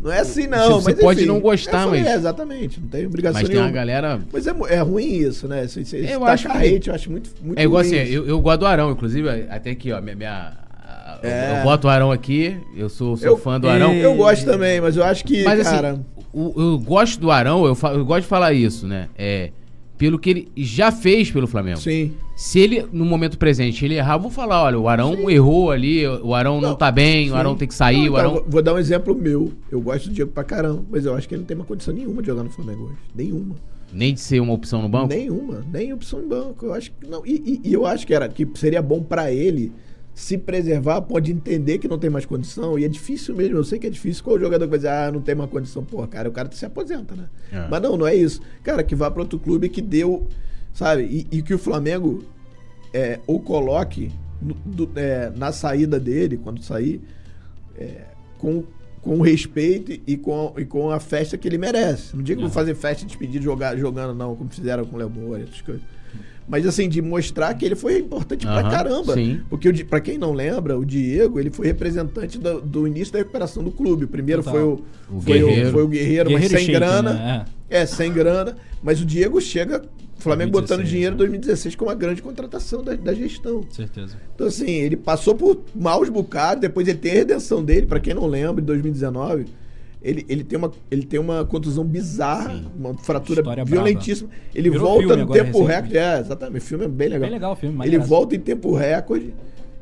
não 0.00 0.12
é 0.12 0.18
assim, 0.20 0.46
não. 0.46 0.80
Você 0.80 0.92
mas, 0.92 1.00
pode 1.00 1.20
enfim, 1.20 1.28
não 1.28 1.40
gostar, 1.40 1.82
eu 1.82 1.88
falei, 1.88 2.02
mas- 2.02 2.10
É, 2.12 2.14
exatamente, 2.16 2.80
não 2.80 2.88
tem 2.88 3.06
obrigação 3.06 3.40
Mas 3.40 3.48
tem 3.48 3.56
uma 3.58 3.62
nenhuma. 3.64 3.76
galera. 3.80 4.20
Mas 4.32 4.46
é, 4.46 4.54
é 4.70 4.80
ruim 4.80 5.06
isso, 5.06 5.46
né? 5.48 5.64
Esse, 5.64 5.80
esse, 5.80 5.96
esse 5.96 6.12
Eu 6.12 6.20
tacar 6.20 6.34
acho 6.34 6.48
que- 6.48 6.56
hate, 6.76 6.88
eu 6.88 6.94
acho 6.94 7.10
muito, 7.10 7.30
muito 7.42 7.58
É 7.58 7.62
igual 7.62 7.82
ruim 7.82 7.92
assim, 7.94 8.02
isso. 8.02 8.12
eu, 8.14 8.26
eu 8.26 8.40
gosto 8.40 8.60
do 8.60 8.66
Arão, 8.66 8.90
inclusive, 8.92 9.28
até 9.48 9.70
aqui, 9.70 9.92
ó, 9.92 10.00
minha. 10.00 10.16
minha- 10.16 10.52
a- 10.84 11.18
É. 11.22 11.58
Eu 11.60 11.64
boto 11.64 11.86
o 11.86 11.90
Arão 11.90 12.12
aqui, 12.12 12.56
eu 12.76 12.88
sou, 12.88 13.16
sou 13.16 13.26
Eu- 13.28 13.36
fã 13.36 13.58
do 13.60 13.68
Arão. 13.68 13.92
Eu 13.94 14.14
gosto 14.14 14.44
também, 14.44 14.80
mas 14.80 14.96
eu 14.96 15.02
acho 15.04 15.24
que, 15.24 15.42
Mas 15.44 15.62
cara... 15.64 15.90
assim, 15.92 16.04
o- 16.32 16.52
eu 16.56 16.78
gosto 16.78 17.20
do 17.20 17.30
Arão, 17.30 17.64
eu, 17.64 17.76
eu 17.94 18.04
gosto 18.04 18.22
de 18.22 18.28
falar 18.28 18.52
isso, 18.52 18.86
né? 18.86 19.08
É. 19.16 19.50
Pelo 19.96 20.16
que 20.16 20.30
ele 20.30 20.48
já 20.56 20.92
fez 20.92 21.28
pelo 21.30 21.46
Flamengo. 21.48 21.78
sim. 21.80 22.12
Se 22.36 22.60
ele, 22.60 22.86
no 22.92 23.04
momento 23.04 23.36
presente, 23.36 23.84
ele 23.84 23.94
errar, 23.96 24.14
eu 24.14 24.20
vou 24.20 24.30
falar, 24.30 24.62
olha, 24.62 24.78
o 24.78 24.88
Arão 24.88 25.28
errou 25.28 25.72
ali, 25.72 26.06
o 26.06 26.32
Arão 26.36 26.60
não, 26.60 26.68
Não, 26.70 26.76
tá 26.76 26.88
bem, 26.92 27.26
sim. 27.26 27.32
o 27.32 27.34
Arão 27.34 27.56
tem 27.56 27.66
que 27.66 27.74
sair, 27.74 27.96
Não, 27.96 28.02
o 28.02 28.06
então, 28.06 28.16
Arão... 28.18 28.30
vou- 28.34 28.44
Vou 28.48 28.62
dar 28.62 28.74
um 28.74 28.78
exemplo 28.78 29.12
meu. 29.12 29.52
Eu 29.72 29.80
gosto 29.80 30.08
do 30.08 30.14
Diego 30.14 30.30
pra 30.30 30.44
caramba, 30.44 30.84
mas 30.88 31.04
eu 31.04 31.14
acho 31.16 31.26
que 31.28 31.34
ele 31.34 31.40
não 31.40 31.46
tem 31.46 31.56
uma 31.56 31.64
condição 31.64 31.92
nenhuma 31.92 32.22
de 32.22 32.28
jogar 32.28 32.44
no 32.44 32.50
Flamengo 32.50 32.84
hoje. 32.84 32.94
Nenhuma. 33.12 33.56
Nem 33.92 34.14
de 34.14 34.20
ser 34.20 34.38
uma 34.38 34.52
opção 34.52 34.80
no 34.82 34.88
banco. 34.88 35.08
Nenhuma. 35.08 35.64
Nem 35.72 35.92
opção 35.92 36.20
em 36.22 36.28
banco. 36.28 36.64
Eu 36.64 36.74
acho 36.74 36.92
que 36.92 37.08
não. 37.08 37.26
E, 37.26 37.32
e- 37.64 37.68
e 37.70 37.72
eu 37.72 37.84
acho 37.84 38.06
que, 38.06 38.14
era, 38.14 38.28
que 38.28 38.46
seria 38.54 38.80
bom 38.82 39.02
pra 39.02 39.32
ele 39.32 39.72
se 40.18 40.36
preservar, 40.36 41.00
pode 41.02 41.30
entender 41.30 41.78
que 41.78 41.86
não 41.86 41.96
tem 41.98 42.10
mais 42.10 42.26
condição. 42.26 42.76
E 42.76 42.84
é 42.84 42.88
difícil 42.88 43.36
mesmo. 43.36 43.56
Eu 43.56 43.62
sei 43.64 43.78
que 43.78 43.86
é 43.86 43.90
difícil. 43.90 44.24
Qual 44.24 44.34
o 44.36 44.40
jogador 44.40 44.64
que 44.64 44.70
vai 44.70 44.78
dizer, 44.78 44.88
ah, 44.88 45.12
não 45.12 45.20
tem 45.20 45.34
mais 45.34 45.48
condição? 45.48 45.84
Pô, 45.84 46.04
cara, 46.08 46.28
o 46.28 46.32
cara 46.32 46.50
se 46.50 46.66
aposenta, 46.66 47.14
né? 47.14 47.28
É. 47.52 47.68
Mas 47.70 47.80
não, 47.80 47.96
não 47.96 48.04
é 48.06 48.16
isso. 48.16 48.40
Cara, 48.64 48.82
que 48.82 48.96
vá 48.96 49.08
pra 49.10 49.22
outro 49.22 49.38
clube 49.38 49.68
que 49.68 49.80
deu, 49.80 50.26
sabe? 50.74 51.04
E, 51.30 51.38
e 51.38 51.42
que 51.42 51.54
o 51.54 51.58
Flamengo 51.58 52.24
é, 52.92 53.20
o 53.28 53.38
coloque 53.38 54.10
no- 54.42 54.54
do- 54.64 54.90
é, 54.96 55.30
na 55.36 55.52
saída 55.52 56.00
dele, 56.00 56.36
quando 56.36 56.62
sair, 56.64 57.00
é, 57.78 58.02
com, 58.38 58.64
com 59.00 59.20
respeito 59.20 60.00
e 60.04 60.16
com, 60.16 60.52
e 60.58 60.64
com 60.64 60.90
a 60.90 60.98
festa 60.98 61.38
que 61.38 61.46
ele 61.46 61.58
merece. 61.58 62.16
Não 62.16 62.24
digo 62.24 62.44
É. 62.44 62.48
fazer 62.48 62.74
festa 62.74 63.02
de 63.02 63.06
despedir 63.06 63.40
jogar, 63.40 63.76
jogando, 63.76 64.14
não, 64.16 64.34
como 64.34 64.50
fizeram 64.50 64.84
com 64.84 64.96
o 64.96 64.98
Léo 64.98 65.10
Moura, 65.10 65.42
essas 65.44 65.60
coisas. 65.60 65.82
Mas 66.48 66.66
assim, 66.66 66.88
de 66.88 67.02
mostrar 67.02 67.52
que 67.54 67.64
ele 67.66 67.74
foi 67.76 67.98
importante 67.98 68.46
pra 68.46 68.60
Aham, 68.60 68.70
caramba. 68.70 69.12
sim. 69.14 69.40
Porque, 69.50 69.68
o 69.68 69.72
Di- 69.72 69.84
pra 69.84 70.00
quem 70.00 70.16
não 70.16 70.32
lembra, 70.32 70.78
o 70.78 70.84
Diego, 70.84 71.38
ele 71.38 71.50
foi 71.50 71.66
representante 71.66 72.38
do, 72.38 72.60
do 72.60 72.86
início 72.86 73.12
da 73.12 73.18
recuperação 73.18 73.62
do 73.62 73.70
clube. 73.70 74.04
O 74.04 74.08
primeiro 74.08 74.42
Total. 74.42 74.54
foi 74.58 74.62
o, 74.64 75.16
O 75.18 75.20
foi, 75.20 75.38
Guerreiro. 75.40 75.68
o, 75.68 75.72
foi 75.72 75.82
o 75.82 75.88
Guerreiro, 75.88 76.30
mas 76.30 76.40
Guerreiro 76.40 76.56
sem 76.56 76.64
Sheik, 76.66 76.78
grana. 76.78 77.12
né? 77.12 77.44
É, 77.68 77.84
sem 77.84 78.10
grana. 78.12 78.56
Mas 78.82 79.00
o 79.00 79.04
Diego 79.04 79.38
chega, 79.42 79.82
o 80.18 80.22
Flamengo 80.22 80.52
2016, 80.52 80.62
botando 80.78 80.86
dinheiro 80.90 81.12
em 81.14 81.16
né? 81.16 81.18
2016 81.18 81.74
com 81.76 81.84
uma 81.84 81.94
grande 81.94 82.22
contratação 82.22 82.82
da, 82.82 82.94
da 82.94 83.12
gestão. 83.12 83.62
Certeza. 83.68 84.16
Então, 84.34 84.46
assim, 84.46 84.70
ele 84.70 84.96
passou 84.96 85.34
por 85.34 85.60
maus 85.74 86.08
bocados, 86.08 86.62
depois 86.62 86.88
ele 86.88 86.96
tem 86.98 87.12
a 87.12 87.14
redenção 87.16 87.62
dele, 87.62 87.84
pra 87.84 88.00
quem 88.00 88.14
não 88.14 88.26
lembra, 88.26 88.62
em 88.62 88.64
2019. 88.64 89.44
Ele, 90.00 90.24
ele, 90.28 90.44
tem 90.44 90.56
uma, 90.56 90.70
ele 90.90 91.02
tem 91.04 91.18
uma 91.18 91.44
contusão 91.44 91.84
bizarra, 91.84 92.54
Sim. 92.54 92.66
uma 92.78 92.94
fratura 92.94 93.40
História 93.40 93.64
violentíssima. 93.64 94.30
Ele 94.54 94.70
Virou 94.70 94.86
volta 94.88 95.16
no 95.16 95.22
agora, 95.22 95.44
tempo 95.44 95.64
recorde. 95.64 95.98
É, 95.98 96.20
exatamente. 96.20 96.62
O 96.62 96.64
filme 96.66 96.84
é 96.84 96.88
bem 96.88 97.08
legal. 97.08 97.20
Bem 97.22 97.30
legal 97.30 97.52
o 97.52 97.56
filme, 97.56 97.74
Ele 97.74 97.78
maneiraço. 97.78 98.08
volta 98.08 98.36
em 98.36 98.40
tempo 98.40 98.72
recorde. 98.74 99.34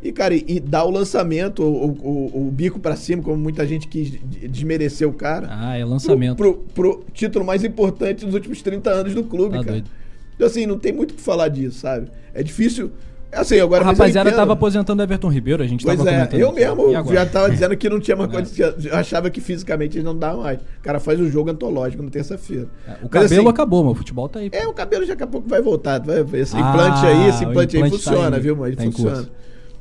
E, 0.02 0.12
cara, 0.12 0.34
e, 0.34 0.44
e 0.46 0.60
dá 0.60 0.84
o 0.84 0.90
lançamento, 0.90 1.62
o, 1.62 1.86
o, 1.90 2.46
o 2.46 2.50
bico 2.50 2.78
pra 2.80 2.96
cima, 2.96 3.22
como 3.22 3.36
muita 3.36 3.66
gente 3.66 3.88
quis 3.88 4.10
de- 4.10 4.48
desmerecer 4.48 5.06
o 5.08 5.12
cara. 5.12 5.48
Ah, 5.50 5.76
é 5.76 5.80
pro, 5.80 5.90
lançamento. 5.90 6.36
pro, 6.36 6.54
pro 6.74 7.04
título 7.12 7.44
mais 7.44 7.62
importante 7.64 8.24
dos 8.24 8.32
últimos 8.34 8.62
30 8.62 8.88
anos 8.90 9.14
do 9.14 9.24
clube, 9.24 9.56
Tá 9.58 9.64
cara. 9.64 9.72
doido. 9.72 9.90
Então, 10.34 10.46
assim, 10.46 10.64
não 10.64 10.78
tem 10.78 10.92
muito 10.92 11.10
o 11.12 11.14
que 11.14 11.20
falar 11.20 11.48
disso, 11.48 11.80
sabe? 11.80 12.08
É 12.32 12.42
difícil. 12.42 12.90
Assim, 13.36 13.60
agora 13.60 13.82
a 13.82 13.86
rapaziada 13.86 14.30
entendo. 14.30 14.38
tava 14.38 14.52
aposentando 14.54 15.00
o 15.00 15.04
Everton 15.04 15.28
Ribeiro, 15.28 15.62
a 15.62 15.66
gente 15.66 15.84
Pois 15.84 15.98
tava 15.98 16.10
é, 16.10 16.28
eu 16.32 16.52
mesmo 16.52 16.90
já 17.12 17.26
tava 17.26 17.50
dizendo 17.50 17.76
que 17.76 17.88
não 17.88 18.00
tinha 18.00 18.16
mais 18.16 18.30
É. 18.30 18.32
condição. 18.32 18.74
Eu 18.84 18.96
achava 18.96 19.30
que 19.30 19.40
fisicamente 19.40 19.96
eles 19.96 20.04
não 20.04 20.16
davam 20.16 20.42
mais. 20.42 20.58
O 20.58 20.82
cara 20.82 20.98
faz 20.98 21.20
um 21.20 21.28
jogo 21.30 21.50
antológico 21.50 22.02
na 22.02 22.10
terça-feira. 22.10 22.68
É, 22.86 22.92
O 22.92 22.94
Mas, 23.02 23.10
cabelo 23.10 23.40
assim, 23.42 23.48
acabou, 23.48 23.82
mas 23.84 23.92
o 23.92 23.94
futebol 23.96 24.28
tá 24.28 24.38
aí. 24.40 24.48
É, 24.52 24.66
o 24.66 24.72
cabelo 24.72 25.04
já 25.04 25.12
daqui 25.14 25.22
a 25.24 25.26
pouco 25.26 25.48
vai 25.48 25.60
voltar. 25.60 26.02
Esse 26.34 26.56
Ah, 26.56 26.60
implante 26.60 27.06
aí, 27.06 27.28
esse 27.28 27.44
o 27.44 27.50
implante, 27.50 27.76
aí 27.76 27.82
implante 27.82 28.04
tá 28.04 28.10
funciona, 28.10 28.36
aí, 28.36 28.42
viu, 28.42 28.56
mano? 28.56 28.68
Ele 28.68 28.76
tá 28.76 28.82
funciona. 28.84 29.28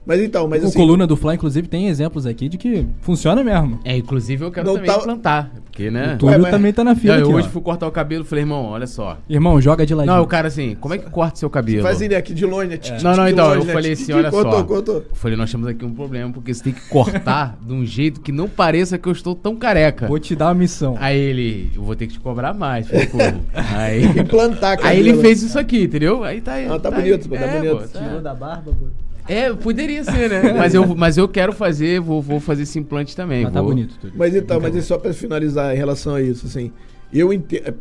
Mas 0.05 0.21
então, 0.21 0.47
mas 0.47 0.63
o 0.63 0.67
assim. 0.67 0.77
Coluna 0.77 1.07
do 1.07 1.15
Fla, 1.15 1.33
inclusive, 1.33 1.67
tem 1.67 1.87
exemplos 1.87 2.25
aqui 2.25 2.47
de 2.47 2.57
que 2.57 2.85
funciona 3.01 3.43
mesmo. 3.43 3.79
É, 3.83 3.97
inclusive 3.97 4.45
eu 4.45 4.51
quero 4.51 4.67
Não 4.67 4.75
também 4.75 4.89
tá- 4.91 4.97
implantar, 4.97 5.51
porque, 5.65 5.89
né... 5.89 6.13
O 6.13 6.17
Túlio 6.19 6.41
mas- 6.41 6.51
também 6.51 6.71
tá 6.71 6.83
na 6.83 6.93
Não, 6.93 6.99
fila 6.99 7.15
eu 7.17 7.23
aqui, 7.25 7.33
hoje 7.33 7.47
ó. 7.47 7.51
fui 7.51 7.61
cortar 7.61 7.87
o 7.87 7.91
cabelo 7.91 8.23
e 8.23 8.27
falei, 8.27 8.43
irmão, 8.43 8.65
olha 8.65 8.85
só. 8.85 9.17
Irmão, 9.27 9.59
joga 9.59 9.83
de 9.85 9.95
ladinho. 9.95 10.15
Não, 10.15 10.23
o 10.23 10.27
cara 10.27 10.47
assim, 10.47 10.75
como 10.79 10.93
é 10.93 10.99
que 10.99 11.09
corta 11.09 11.37
seu 11.39 11.49
cabelo? 11.49 11.81
Faz 11.81 12.01
ele 12.01 12.15
aqui 12.15 12.33
de 12.35 12.45
longe, 12.45 12.67
né? 12.69 12.77
Tic, 12.77 13.01
Não, 13.01 13.15
não, 13.15 13.27
então, 13.27 13.53
eu 13.55 13.65
né? 13.65 13.73
falei 13.73 13.93
assim, 13.93 14.13
olha 14.13 14.29
só. 14.29 14.63
contou. 14.63 14.95
Eu 14.97 15.05
falei, 15.15 15.35
nós 15.35 15.51
temos 15.51 15.67
aqui 15.67 15.83
um 15.83 15.93
problema, 15.93 16.31
porque 16.31 16.53
você 16.53 16.63
tem 16.65 16.73
que 16.73 16.87
cortar 16.87 17.57
de 17.65 17.73
um 17.73 17.83
jeito 17.83 18.21
que 18.21 18.31
não 18.31 18.47
pareça 18.47 18.99
que 18.99 19.07
eu 19.09 19.11
estou 19.13 19.33
tão 19.33 19.55
careca. 19.55 20.07
Vou 20.07 20.19
te 20.19 20.35
dar 20.35 20.49
uma 20.49 20.53
missão. 20.53 20.95
Aí 20.99 21.17
ele, 21.19 21.71
eu 21.75 21.81
vou 21.81 21.95
ter 21.95 22.05
que 22.05 22.13
te 22.13 22.19
cobrar 22.19 22.53
mais. 22.53 22.87
Aí, 23.75 24.05
Implantar 24.19 24.77
aí 24.83 24.99
ele 24.99 25.09
cabelo. 25.09 25.21
fez 25.23 25.41
isso 25.43 25.57
aqui, 25.57 25.83
entendeu? 25.83 26.23
Aí 26.23 26.41
tá 26.41 26.53
aí. 26.53 26.67
Ah, 26.69 26.77
tá 26.79 26.89
aí. 26.89 26.95
bonito, 26.95 27.27
tá 27.29 27.35
É, 27.35 27.59
bonito. 27.59 27.89
tá. 27.89 27.99
Tirou 27.99 28.21
da 28.21 28.33
barba, 28.35 28.71
pô. 28.71 28.85
É, 29.27 29.51
poderia 29.53 30.03
ser, 30.03 30.29
né? 30.29 30.53
Mas 30.53 30.73
eu, 30.73 30.95
mas 30.95 31.17
eu 31.17 31.27
quero 31.27 31.51
fazer, 31.51 31.99
vou, 31.99 32.21
vou 32.21 32.39
fazer 32.39 32.63
esse 32.63 32.77
implante 32.77 33.15
também. 33.15 33.43
Mas 33.43 33.53
tá 33.53 33.61
vou- 33.61 33.71
bonito, 33.71 33.97
Túlio. 33.99 34.15
Mas 34.17 34.35
então, 34.35 34.59
mas 34.59 34.75
é 34.75 34.81
só 34.81 34.97
pra 34.97 35.13
finalizar 35.13 35.73
em 35.73 35.77
relação 35.77 36.15
a 36.15 36.21
isso, 36.21 36.45
assim, 36.45 36.71
eu 37.13 37.31
entendo. 37.33 37.73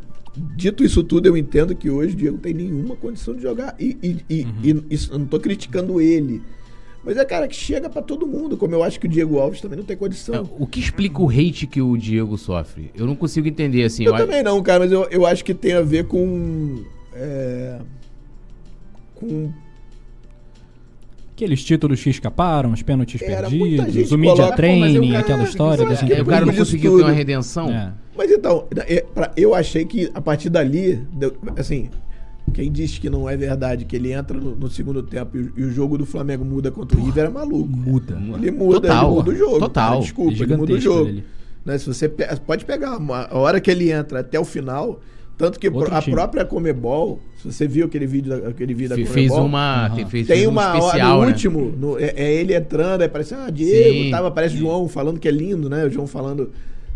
Dito 0.57 0.82
isso 0.82 1.05
tudo, 1.05 1.26
eu 1.26 1.36
entendo 1.36 1.76
que 1.76 1.88
hoje 1.88 2.14
o 2.14 2.16
Diego 2.16 2.38
tem 2.38 2.53
nenhuma 2.53 2.97
condição 2.97 3.34
de 3.36 3.42
jogar. 3.42 3.76
E, 3.78 3.97
e, 4.03 4.16
e- 4.40 4.45
Uhum. 4.45 4.82
e 4.90 4.95
isso, 4.95 5.12
eu 5.12 5.18
não 5.20 5.26
tô 5.26 5.38
criticando 5.38 6.01
ele. 6.01 6.42
Mas 7.05 7.16
é 7.18 7.24
cara 7.24 7.47
que 7.47 7.55
chega 7.55 7.88
pra 7.90 8.01
todo 8.03 8.26
mundo, 8.26 8.57
como 8.57 8.74
eu 8.74 8.82
acho 8.82 8.99
que 8.99 9.07
o 9.07 9.09
Diego 9.09 9.38
Alves 9.38 9.61
também 9.61 9.76
não 9.78 9.84
tem 9.84 9.95
É, 9.95 9.99
condição. 9.99 10.49
O 10.59 10.66
que 10.66 10.80
explica 10.80 11.20
o 11.22 11.28
hate 11.28 11.66
que 11.68 11.80
o 11.82 11.97
Diego 11.97 12.36
sofre? 12.38 12.90
Eu 12.97 13.07
não 13.07 13.14
consigo 13.14 13.47
entender, 13.47 13.84
assim. 13.84 14.05
Eu 14.05 14.14
acho- 14.14 14.24
também 14.26 14.42
não, 14.42 14.61
cara, 14.62 14.80
mas 14.80 14.90
eu, 14.90 15.07
eu 15.11 15.24
acho 15.26 15.45
que 15.45 15.53
tem 15.55 15.74
a 15.74 15.82
ver 15.82 16.07
com. 16.07 16.82
é, 17.12 17.78
com. 19.14 19.53
Aqueles 21.35 21.64
títulos 21.64 22.01
que 22.03 22.11
escaparam, 22.11 22.70
os 22.72 22.80
pênaltis 22.82 23.20
Era, 23.20 23.51
muita 23.51 23.82
perdidos, 23.82 23.93
gente 23.95 24.14
o 24.14 24.18
media 24.18 24.37
coloca- 24.37 24.57
Pô, 24.57 24.62
mas 24.62 24.72
eu- 24.95 25.01
training, 25.01 25.16
aquela 25.16 25.43
história 25.43 25.82
eu 25.82 25.89
das 25.89 25.99
acho 26.03 26.07
que 26.07 26.20
o 26.20 26.26
cara 26.26 26.47
não 26.47 26.55
conseguiu 26.55 26.97
ter 26.97 27.03
uma 27.03 27.11
redenção. 27.12 27.70
É. 27.70 27.93
Mas 28.16 28.30
então, 28.30 28.66
é, 28.87 29.01
pra- 29.12 29.32
eu 29.37 29.53
achei 29.53 29.85
que 29.85 30.09
a 30.14 30.20
partir 30.20 30.49
dali, 30.49 31.01
deu- 31.12 31.35
assim, 31.57 31.91
quem 32.53 32.70
diz 32.70 32.99
que 32.99 33.11
não 33.11 33.28
é 33.28 33.37
verdade, 33.37 33.85
que 33.85 33.97
ele 33.97 34.12
entra 34.12 34.39
no, 34.39 34.55
no 34.55 34.70
segundo 34.70 35.03
tempo 35.03 35.37
e, 35.37 35.41
o- 35.41 35.53
e 35.57 35.64
o 35.64 35.70
jogo 35.72 35.99
do 35.99 36.07
Flamengo 36.07 36.45
muda 36.45 36.70
contra 36.70 36.97
o 36.97 37.05
River 37.05 37.24
é 37.24 37.28
maluco. 37.28 37.66
Muda. 37.68 38.16
Ele 38.37 38.53
muda, 38.53 38.80
Total, 38.82 39.05
ele 39.07 39.14
muda 39.16 39.30
o 39.32 39.35
jogo. 39.35 39.59
total. 39.59 39.89
cara, 39.91 40.01
desculpa, 40.03 40.30
É 40.30 40.35
ele 40.35 40.57
muda 40.57 40.72
o 40.72 40.78
gigantesco 40.78 41.09
jogo. 41.09 41.22
Né, 41.66 41.78
se 41.78 41.87
você 41.87 42.09
pe- 42.09 42.28
pode 42.47 42.64
pegar 42.64 42.97
uma- 42.99 43.22
a 43.26 43.37
hora 43.37 43.61
que 43.61 43.70
ele 43.72 43.91
entra 43.91 44.20
até 44.20 44.39
o 44.39 44.45
final, 44.45 45.01
tanto 45.37 45.59
que 45.59 45.68
Outro 45.68 45.93
a 45.93 46.01
time. 46.01 46.14
própria 46.14 46.45
Comebol, 46.45 47.18
você 47.51 47.66
viu 47.66 47.86
aquele 47.86 48.07
vídeo, 48.07 48.30
da- 48.30 48.49
aquele 48.49 48.74
vídeo 48.74 48.90
da 48.90 48.95
Comebol, 48.97 49.14
Fez 49.14 49.30
uma. 49.32 49.86
Aham. 49.86 49.97
Tem, 49.97 50.07
fez, 50.07 50.26
tem 50.26 50.36
fez 50.36 50.49
um 50.49 50.51
uma 50.51 50.68
hora 50.70 50.78
especial, 50.78 51.16
no 51.16 51.22
né? 51.22 51.28
último, 51.28 51.61
no- 51.78 51.99
é, 51.99 52.12
é 52.16 52.32
ele 52.34 52.55
entrando, 52.55 53.01
aí 53.03 53.07
aparece, 53.07 53.34
ah, 53.34 53.51
Diego, 53.51 54.05
Sim. 54.05 54.11
tava, 54.11 54.28
aparece 54.28 54.55
o 54.55 54.59
João 54.59 54.88
falando 54.88 55.18
que 55.20 55.28
é 55.28 55.30
lindo, 55.30 55.68
né? 55.70 55.84
O 55.84 55.90
João 55.90 56.07
falando 56.07 56.51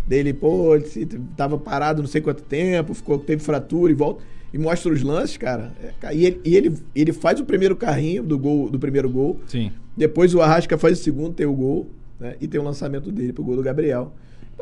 dele, 0.06 0.32
pô, 0.32 0.74
ele 0.74 0.86
se- 0.86 1.06
tava 1.36 1.58
parado 1.58 2.00
não 2.02 2.08
sei 2.08 2.20
quanto 2.20 2.42
tempo, 2.42 2.94
ficou, 2.94 3.18
teve 3.18 3.42
fratura 3.42 3.92
e 3.92 3.94
volta. 3.94 4.22
E 4.52 4.56
mostra 4.56 4.90
os 4.90 5.02
lances, 5.02 5.36
cara. 5.36 5.72
É, 6.02 6.14
e 6.14 6.24
ele, 6.24 6.40
e 6.42 6.56
ele, 6.56 6.72
ele 6.94 7.12
faz 7.12 7.38
o 7.38 7.44
primeiro 7.44 7.76
carrinho 7.76 8.22
do 8.22 8.38
gol, 8.38 8.70
do 8.70 8.78
primeiro 8.78 9.10
gol. 9.10 9.38
Sim. 9.46 9.70
Depois 9.94 10.34
o 10.34 10.40
Arrasca 10.40 10.78
faz 10.78 10.98
o 10.98 11.02
segundo, 11.02 11.34
tem 11.34 11.44
o 11.46 11.52
gol, 11.52 11.90
né? 12.18 12.34
E 12.40 12.48
tem 12.48 12.58
o 12.58 12.64
lançamento 12.64 13.12
dele 13.12 13.30
pro 13.34 13.44
gol 13.44 13.56
do 13.56 13.62
Gabriel. 13.62 14.10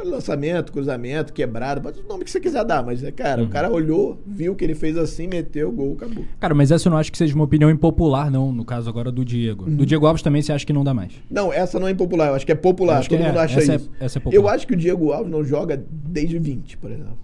Lançamento, 0.05 0.73
cruzamento, 0.73 1.33
quebrado, 1.33 1.81
pode 1.81 2.01
o 2.01 2.07
nome 2.07 2.25
que 2.25 2.31
você 2.31 2.39
quiser 2.39 2.65
dar, 2.65 2.85
mas, 2.85 3.03
é, 3.03 3.11
cara, 3.11 3.41
Uhum. 3.43 3.49
o 3.49 3.51
cara 3.51 3.71
olhou, 3.71 4.19
viu 4.27 4.55
que 4.55 4.63
ele 4.65 4.75
fez 4.75 4.97
assim, 4.97 5.27
meteu, 5.27 5.73
gol, 5.73 5.95
acabou. 5.95 6.25
Cara, 6.39 6.55
mas 6.55 6.71
essa 6.71 6.87
eu 6.89 6.91
não 6.91 6.99
acho 6.99 7.11
que 7.11 7.19
seja 7.19 7.35
uma 7.35 7.45
opinião 7.45 7.71
impopular, 7.71 8.31
não, 8.31 8.53
no 8.53 8.65
caso 8.65 8.89
agora 8.89 9.11
do 9.11 9.25
Diego. 9.25 9.65
Uhum. 9.65 9.75
Do 9.77 9.87
Diego 9.87 10.07
Alves 10.07 10.23
também 10.23 10.43
você 10.43 10.53
acha 10.53 10.67
que 10.67 10.73
não 10.73 10.85
dá 10.85 10.93
mais. 10.95 11.13
Não, 11.31 11.53
essa 11.53 11.81
não 11.81 11.89
é 11.89 11.91
impopular, 11.93 12.29
eu 12.29 12.35
acho 12.35 12.45
que 12.47 12.53
é 12.53 12.55
popular, 12.55 12.99
Acho 12.99 13.09
todo 13.09 13.19
que 13.19 13.25
é, 13.25 13.29
mundo 13.29 13.39
acha 13.39 13.59
essa 13.59 13.73
é- 13.73 13.77
isso. 13.77 13.91
essa 13.99 14.19
é 14.19 14.21
popular. 14.21 14.43
eu 14.43 14.49
acho 14.49 14.67
que 14.67 14.75
o 14.75 14.77
Diego 14.77 15.13
Alves 15.13 15.31
não 15.33 15.43
joga 15.45 15.83
desde 15.91 16.39
20, 16.39 16.77
por 16.77 16.91
exemplo. 16.91 17.17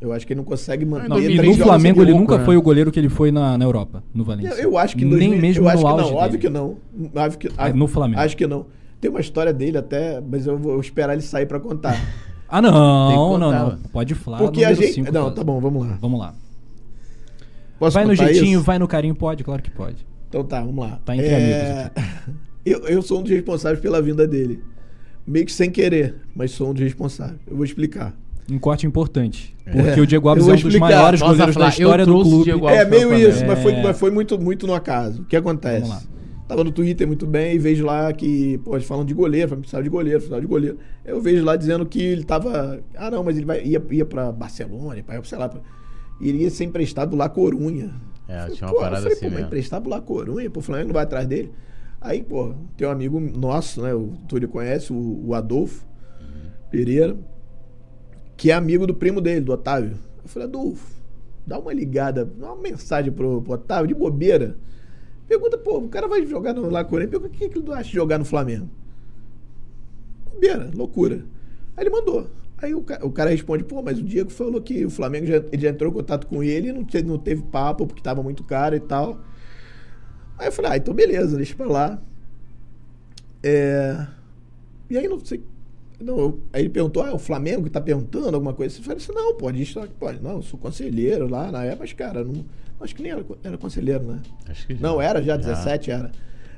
Eu 0.00 0.12
acho 0.12 0.26
que 0.26 0.32
ele 0.32 0.38
não 0.38 0.44
consegue 0.44 0.84
manter 0.84 1.08
Não, 1.08 1.20
e 1.20 1.36
no 1.40 1.54
Flamengo 1.54 2.02
ele 2.02 2.12
nunca 2.12 2.36
né? 2.38 2.44
foi 2.44 2.56
o 2.56 2.62
goleiro 2.62 2.90
que 2.90 2.98
ele 2.98 3.08
foi 3.08 3.30
na, 3.30 3.56
na 3.56 3.64
Europa, 3.64 4.02
no 4.12 4.24
Valência. 4.24 4.54
Eu, 4.54 4.70
eu 4.72 4.78
acho 4.78 4.96
que 4.96 5.04
em 5.04 5.08
Nem 5.08 5.18
2000 5.30 5.40
mesmo 5.40 5.64
eu 5.64 5.68
acho 5.68 5.76
no 5.76 5.82
que 5.82 5.92
auge 6.00 6.10
não, 6.10 6.16
óbvio 6.18 6.38
que 6.40 6.48
não. 6.48 6.76
Óbvio 7.14 7.38
que, 7.38 7.48
É, 7.56 7.72
no 7.72 7.86
Flamengo. 7.86 8.20
Acho 8.20 8.36
que 8.36 8.44
não. 8.46 8.66
Tem 9.02 9.10
uma 9.10 9.20
história 9.20 9.52
dele 9.52 9.76
até, 9.76 10.20
mas 10.20 10.46
eu 10.46 10.56
vou 10.56 10.80
esperar 10.80 11.12
ele 11.14 11.22
sair 11.22 11.44
pra 11.44 11.58
contar. 11.58 12.00
Ah, 12.48 12.62
não, 12.62 12.70
não, 12.70 13.28
contar, 13.32 13.58
não. 13.58 13.68
ué. 13.70 13.78
Pode 13.92 14.14
falar. 14.14 14.38
Porque 14.38 14.64
a 14.64 14.72
gente. 14.72 14.92
cinco, 14.92 15.10
não, 15.12 15.34
tá 15.34 15.42
bom, 15.42 15.60
vamos 15.60 15.84
lá. 15.84 15.98
Vamos 16.00 16.20
lá. 16.20 16.34
Posso 17.80 17.94
vai 17.94 18.04
no 18.04 18.14
jeitinho, 18.14 18.58
isso? 18.58 18.62
vai 18.62 18.78
no 18.78 18.86
carinho, 18.86 19.12
pode, 19.14 19.42
claro 19.42 19.60
que 19.60 19.72
pode. 19.72 20.06
Então 20.28 20.44
tá, 20.44 20.60
vamos 20.60 20.88
lá. 20.88 21.00
Tá 21.04 21.16
entre 21.16 21.26
É, 21.28 21.90
Eu, 22.64 22.86
eu 22.86 23.02
sou 23.02 23.18
um 23.18 23.22
dos 23.22 23.32
responsáveis 23.32 23.80
pela 23.80 24.00
vinda 24.00 24.24
dele. 24.24 24.62
Meio 25.26 25.44
que 25.46 25.52
sem 25.52 25.68
querer, 25.68 26.14
mas 26.32 26.52
sou 26.52 26.70
um 26.70 26.72
dos 26.72 26.82
responsáveis. 26.84 27.40
Eu 27.44 27.56
vou 27.56 27.64
explicar. 27.64 28.14
Um 28.48 28.58
corte 28.58 28.86
importante. 28.86 29.56
Porque 29.64 29.98
É. 29.98 30.02
o 30.02 30.06
Diego 30.06 30.28
Alves 30.28 30.46
é 30.46 30.50
um 30.50 30.54
dos 30.54 30.64
explicar. 30.66 30.80
maiores 30.80 31.20
Posso 31.20 31.32
goleiros 31.32 31.56
da 31.56 31.68
história 31.68 32.02
Eu 32.02 32.06
do 32.06 32.22
clube. 32.22 32.50
É 32.68 32.84
meio 32.84 33.12
isso, 33.14 33.44
mas 33.44 33.58
foi, 33.60 33.72
É. 33.72 33.82
mas 33.82 33.98
foi 33.98 34.10
muito, 34.12 34.38
muito 34.38 34.64
no 34.66 34.74
acaso. 34.74 35.22
O 35.22 35.24
que 35.24 35.34
acontece? 35.34 35.80
Vamos 35.88 35.96
lá. 35.96 36.02
Tava 36.52 36.64
no 36.64 36.70
Twitter 36.70 37.06
muito 37.06 37.26
bem 37.26 37.54
e 37.54 37.58
vejo 37.58 37.82
lá 37.82 38.12
que, 38.12 38.58
pô, 38.58 38.76
eles 38.76 38.86
falam 38.86 39.06
de 39.06 39.14
goleiro, 39.14 39.56
precisava 39.56 39.82
de 39.82 39.88
goleiro, 39.88 40.18
precisava 40.18 40.42
de 40.42 40.46
goleiro. 40.46 40.76
Eu 41.02 41.18
vejo 41.18 41.42
lá 41.42 41.56
dizendo 41.56 41.86
que 41.86 41.98
ele 41.98 42.24
tava. 42.24 42.78
Ah, 42.94 43.10
não, 43.10 43.24
mas 43.24 43.38
ele 43.38 43.46
vai, 43.46 43.64
ia, 43.64 43.82
ia 43.90 44.04
pra 44.04 44.30
Barcelona, 44.30 45.02
pra, 45.02 45.24
sei 45.24 45.38
lá, 45.38 45.48
pra, 45.48 45.62
iria 46.20 46.50
ser 46.50 46.64
emprestado 46.64 47.16
lá 47.16 47.26
Corunha. 47.26 47.94
É, 48.28 48.38
Falei, 48.40 48.54
tinha 48.54 48.68
uma 48.68 48.74
pô, 48.74 48.80
parada 48.80 48.96
eu 48.98 49.02
falei, 49.02 49.12
assim 49.14 49.20
pô, 49.20 49.30
mas 49.30 49.34
mesmo. 49.36 49.46
emprestado 49.46 49.88
lá 49.88 50.00
Corunha, 50.02 50.50
pô, 50.50 50.60
o 50.60 50.62
Flamengo 50.62 50.88
não 50.88 50.92
vai 50.92 51.04
atrás 51.04 51.26
dele. 51.26 51.50
Aí, 51.98 52.22
pô, 52.22 52.52
tem 52.76 52.86
um 52.86 52.90
amigo 52.90 53.18
nosso, 53.18 53.80
né? 53.80 53.94
O 53.94 54.12
Túlio 54.28 54.46
conhece, 54.46 54.92
o, 54.92 55.22
o 55.24 55.34
Adolfo 55.34 55.86
Pereira, 56.70 57.16
que 58.36 58.50
é 58.50 58.54
amigo 58.54 58.86
do 58.86 58.92
primo 58.94 59.22
dele, 59.22 59.40
do 59.40 59.52
Otávio. 59.52 59.96
Eu 60.22 60.28
falei, 60.28 60.46
Adolfo, 60.46 60.86
dá 61.46 61.58
uma 61.58 61.72
ligada, 61.72 62.26
dá 62.26 62.52
uma 62.52 62.60
mensagem 62.62 63.10
pro, 63.10 63.40
pro 63.40 63.54
Otávio 63.54 63.86
de 63.86 63.94
bobeira. 63.94 64.54
Pergunta, 65.32 65.56
pô, 65.56 65.78
o 65.78 65.88
cara 65.88 66.06
vai 66.06 66.26
jogar 66.26 66.52
no 66.52 66.68
Corinthians, 66.84 67.10
pergunta 67.10 67.34
o 67.34 67.38
que, 67.38 67.48
que 67.48 67.58
ele 67.58 67.72
acha 67.72 67.84
de 67.84 67.94
jogar 67.94 68.18
no 68.18 68.24
Flamengo? 68.26 68.68
Bobeira, 70.30 70.70
loucura. 70.74 71.24
Aí 71.74 71.84
ele 71.84 71.88
mandou. 71.88 72.28
Aí 72.58 72.74
o, 72.74 72.80
o 72.80 73.10
cara 73.10 73.30
responde, 73.30 73.64
pô, 73.64 73.80
mas 73.80 73.98
o 73.98 74.02
Diego 74.02 74.28
falou 74.28 74.60
que 74.60 74.84
o 74.84 74.90
Flamengo 74.90 75.24
já, 75.24 75.36
ele 75.36 75.62
já 75.62 75.70
entrou 75.70 75.90
em 75.90 75.94
contato 75.94 76.26
com 76.26 76.42
ele 76.42 76.68
e 76.68 76.72
não 76.72 76.84
teve, 76.84 77.08
não 77.08 77.16
teve 77.16 77.40
papo 77.44 77.86
porque 77.86 78.02
tava 78.02 78.22
muito 78.22 78.44
caro 78.44 78.76
e 78.76 78.80
tal. 78.80 79.24
Aí 80.36 80.48
eu 80.48 80.52
falei, 80.52 80.72
ah, 80.72 80.76
então 80.76 80.92
beleza, 80.92 81.34
deixa 81.34 81.56
pra 81.56 81.66
lá. 81.66 82.02
É... 83.42 84.06
E 84.90 84.98
aí 84.98 85.08
não 85.08 85.18
sei. 85.18 85.42
Não, 86.02 86.18
eu- 86.18 86.40
aí 86.52 86.62
ele 86.62 86.68
perguntou, 86.68 87.02
ah, 87.02 87.08
é 87.10 87.12
o 87.12 87.18
Flamengo 87.18 87.64
que 87.64 87.70
tá 87.70 87.80
perguntando 87.80 88.34
alguma 88.34 88.52
coisa. 88.54 88.78
Eu 88.78 88.82
falei 88.82 88.98
assim, 88.98 89.12
não, 89.12 89.34
pode, 89.36 89.62
isso 89.62 89.80
pode. 89.98 90.22
Não, 90.22 90.36
eu 90.36 90.42
sou 90.42 90.58
conselheiro 90.58 91.28
lá 91.28 91.50
na 91.50 91.64
época, 91.64 91.78
mas, 91.80 91.92
cara, 91.92 92.24
não, 92.24 92.44
acho 92.80 92.94
que 92.94 93.02
nem 93.02 93.12
era, 93.12 93.24
era 93.42 93.56
conselheiro, 93.58 94.04
né? 94.04 94.20
Acho 94.48 94.66
que 94.66 94.74
já. 94.74 94.80
Não, 94.80 95.00
era 95.00 95.22
já, 95.22 95.36
17 95.36 95.90
era. 95.90 96.10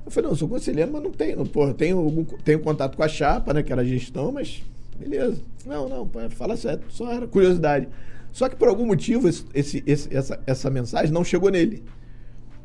Eu 0.05 0.11
falei, 0.11 0.25
não, 0.27 0.33
eu 0.33 0.37
sou 0.39 0.49
conselheiro, 0.49 0.91
mas 0.93 1.03
não 1.03 1.11
tenho. 1.11 1.45
Porra, 1.47 1.73
tenho, 1.75 1.99
algum- 1.99 2.25
tenho 2.25 2.59
contato 2.61 2.97
com 2.97 3.03
a 3.03 3.09
chapa, 3.09 3.55
né? 3.55 3.63
Que 3.63 3.73
era 3.73 3.83
a 3.83 3.85
gestão, 3.85 4.31
mas 4.33 4.63
beleza. 4.99 5.41
Não, 5.67 5.89
não, 5.89 6.07
pô, 6.07 6.19
fala 6.31 6.57
sério, 6.57 6.83
só 6.91 7.11
era 7.13 7.27
curiosidade. 7.27 7.89
Só 8.33 8.49
que 8.49 8.57
por 8.57 8.69
algum 8.69 8.85
motivo 8.87 9.29
esse, 9.29 9.45
esse- 9.55 9.83
essa, 10.15 10.41
essa 10.47 10.69
mensagem 10.71 11.11
não 11.13 11.25
chegou 11.25 11.51
nele. 11.51 11.83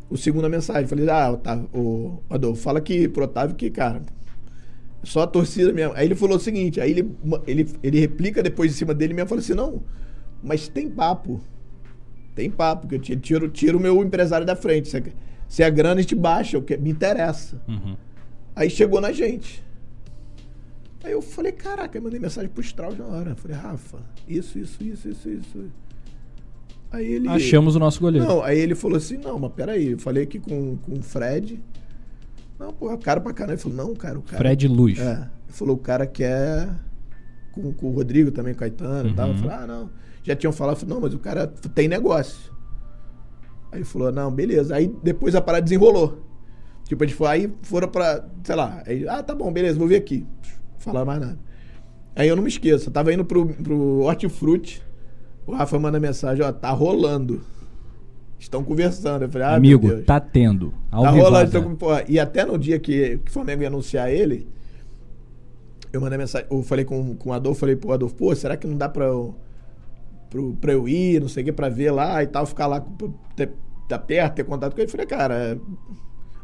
O 0.10 0.18
segunda 0.18 0.50
mensagem. 0.50 0.88
Falei, 0.88 1.08
ah, 1.10 1.32
Otávio, 1.32 1.70
o 1.74 2.20
Adolfo, 2.30 2.62
fala 2.62 2.82
que 2.82 3.08
pro 3.08 3.26
Otávio 3.26 3.56
que, 3.56 3.70
cara, 3.70 4.02
só 5.04 5.22
a 5.22 5.28
torcida 5.28 5.72
mesmo. 5.72 5.94
Aí 5.96 6.06
ele 6.06 6.16
falou 6.16 6.38
o 6.38 6.40
seguinte, 6.40 6.80
aí 6.80 6.92
ele, 6.92 7.12
ele, 7.48 7.70
ele 7.82 8.00
replica 8.00 8.44
depois 8.44 8.72
em 8.72 8.76
cima 8.76 8.94
dele 8.94 9.14
mesmo, 9.14 9.30
falou 9.30 9.42
assim, 9.42 9.54
não, 9.54 9.82
mas 10.44 10.68
tem 10.68 10.90
papo. 10.90 11.42
Tem 12.36 12.50
papo, 12.50 12.88
que 12.88 12.96
eu 12.96 13.20
tiro, 13.20 13.50
tiro, 13.50 13.78
o 13.78 13.82
meu 13.82 14.02
empresário 14.04 14.46
da 14.46 14.56
frente. 14.56 14.88
Se 14.88 14.98
a, 14.98 15.04
se 15.48 15.64
a 15.64 15.70
grana 15.70 16.00
a 16.00 16.02
gente 16.02 16.16
baixa, 16.16 16.58
o 16.58 16.62
que 16.62 16.78
me 16.78 16.90
interessa. 16.90 17.62
Uhum. 17.68 17.98
Aí 18.56 18.70
chegou 18.70 19.02
na 19.02 19.12
gente. 19.12 19.64
Aí 21.04 21.12
eu 21.12 21.22
falei, 21.22 21.52
caraca, 21.52 21.98
eu 21.98 22.02
mandei 22.02 22.20
mensagem 22.20 22.50
pro 22.50 22.62
Strauss 22.62 22.98
na 22.98 23.06
hora. 23.06 23.32
Eu 23.32 23.36
falei, 23.36 23.58
Rafa, 23.58 24.00
isso, 24.28 24.60
isso, 24.60 24.84
isso, 24.84 25.10
isso, 25.10 25.30
isso. 25.30 25.66
Aí 26.92 27.06
ele. 27.14 27.28
Achamos 27.28 27.76
o 27.76 27.80
nosso 27.80 28.00
goleiro. 28.00 28.28
Não, 28.28 28.44
aí 28.44 28.60
ele 28.60 28.76
falou 28.76 28.98
assim, 28.98 29.18
não, 29.18 29.40
mas 29.40 29.52
peraí, 29.54 29.92
eu 29.92 30.00
falei 30.00 30.24
aqui 30.24 30.40
com, 30.40 30.78
com 30.78 30.94
o 30.94 31.02
Fred. 31.02 31.60
Não, 32.60 32.74
pô, 32.74 32.96
cara 32.98 33.22
pra 33.22 33.34
caramba. 33.34 33.54
Ele 33.54 33.62
falou, 33.62 33.78
não, 33.78 33.96
cara, 33.96 34.20
o 34.20 34.22
cara. 34.22 34.38
Fred 34.38 34.68
Luz. 34.68 35.00
É. 35.00 35.14
Ele 35.14 35.54
falou, 35.54 35.76
o 35.76 35.80
cara 35.80 36.06
quer. 36.06 36.70
Com, 37.52 37.74
com 37.74 37.88
o 37.88 37.92
Rodrigo 37.92 38.32
também, 38.32 38.54
Caetano 38.54 39.10
e 39.10 39.14
tal. 39.14 39.28
Eu 39.30 39.34
Uhum. 39.34 39.40
falei, 39.40 39.56
ah, 39.58 39.68
não. 39.68 39.90
Já 40.24 40.36
tinham 40.36 40.52
falado, 40.52 40.76
falei, 40.78 40.94
não, 40.94 41.02
mas 41.02 41.14
o 41.14 41.20
cara 41.20 41.48
tem 41.48 41.88
negócio. 41.88 42.52
Aí 43.72 43.80
ele 43.80 43.86
falou, 43.86 44.12
não, 44.12 44.32
beleza. 44.32 44.76
Aí 44.76 44.94
depois 45.02 45.34
a 45.36 45.42
parada 45.42 45.64
desenrolou. 45.64 46.26
Tipo, 46.86 47.04
a 47.04 47.08
gente 47.08 47.16
foi, 47.16 47.28
aí 47.28 47.54
foram 47.62 47.88
pra, 47.88 48.26
sei 48.44 48.56
lá, 48.56 48.82
aí, 48.86 49.08
ah, 49.08 49.22
tá 49.22 49.36
bom, 49.36 49.52
beleza, 49.54 49.78
vou 49.78 49.88
vir 49.88 49.96
aqui. 49.96 50.26
Não 50.44 50.80
falaram 50.80 51.06
mais 51.06 51.20
nada. 51.20 51.40
Aí 52.16 52.28
eu 52.28 52.36
não 52.36 52.42
me 52.42 52.50
esqueço, 52.50 52.90
eu 52.90 52.92
tava 52.92 53.14
indo 53.14 53.24
pro, 53.24 53.46
pro 53.48 54.00
Hortifruti, 54.02 54.82
o 55.46 55.52
Rafa 55.54 55.78
manda 55.78 56.00
mensagem, 56.00 56.44
ó, 56.44 56.52
tá 56.52 56.72
rolando. 56.72 57.42
Estão 58.40 58.64
conversando. 58.64 59.24
Eu 59.24 59.30
falei, 59.30 59.48
ah, 59.48 59.56
Amigo, 59.56 60.02
tá 60.04 60.20
tendo. 60.20 60.74
Ao 60.90 61.04
Tá 61.04 61.10
rolando. 61.12 61.58
Então, 61.58 61.76
pô, 61.76 61.88
e 62.08 62.18
até 62.20 62.46
no 62.46 62.58
dia 62.58 62.80
que, 62.80 63.18
que 63.18 63.30
o 63.30 63.34
Flamengo 63.34 63.62
ia 63.62 63.68
anunciar 63.68 64.10
ele, 64.12 64.48
eu 65.92 66.00
mandei 66.00 66.18
mensagem, 66.18 66.48
eu 66.50 66.64
falei 66.64 66.86
com, 66.86 67.16
com 67.16 67.30
o 67.30 67.34
Adolfo, 67.34 67.60
falei, 67.60 67.76
pô, 67.76 67.92
Adolfo, 67.92 68.16
pô, 68.16 68.34
será 68.36 68.56
que 68.56 68.66
não 68.66 68.78
dá 68.78 68.88
pra 68.88 69.06
eu, 69.06 69.36
pro, 70.30 70.54
pra 70.56 70.72
eu 70.72 70.88
ir, 70.88 71.20
não 71.20 71.28
sei 71.28 71.44
o 71.44 71.46
que, 71.48 71.52
pra 71.52 71.68
ver 71.68 71.92
lá 71.92 72.24
e 72.24 72.28
tal, 72.28 72.46
ficar 72.46 72.68
lá, 72.68 72.80
com- 72.80 73.14
ter, 73.36 73.52
tá 73.88 73.98
perto, 74.00 74.36
ter 74.36 74.44
contato 74.46 74.74
com 74.74 74.80
ele? 74.80 74.88
Eu 74.88 74.92
falei, 74.92 75.06
cara, 75.06 75.60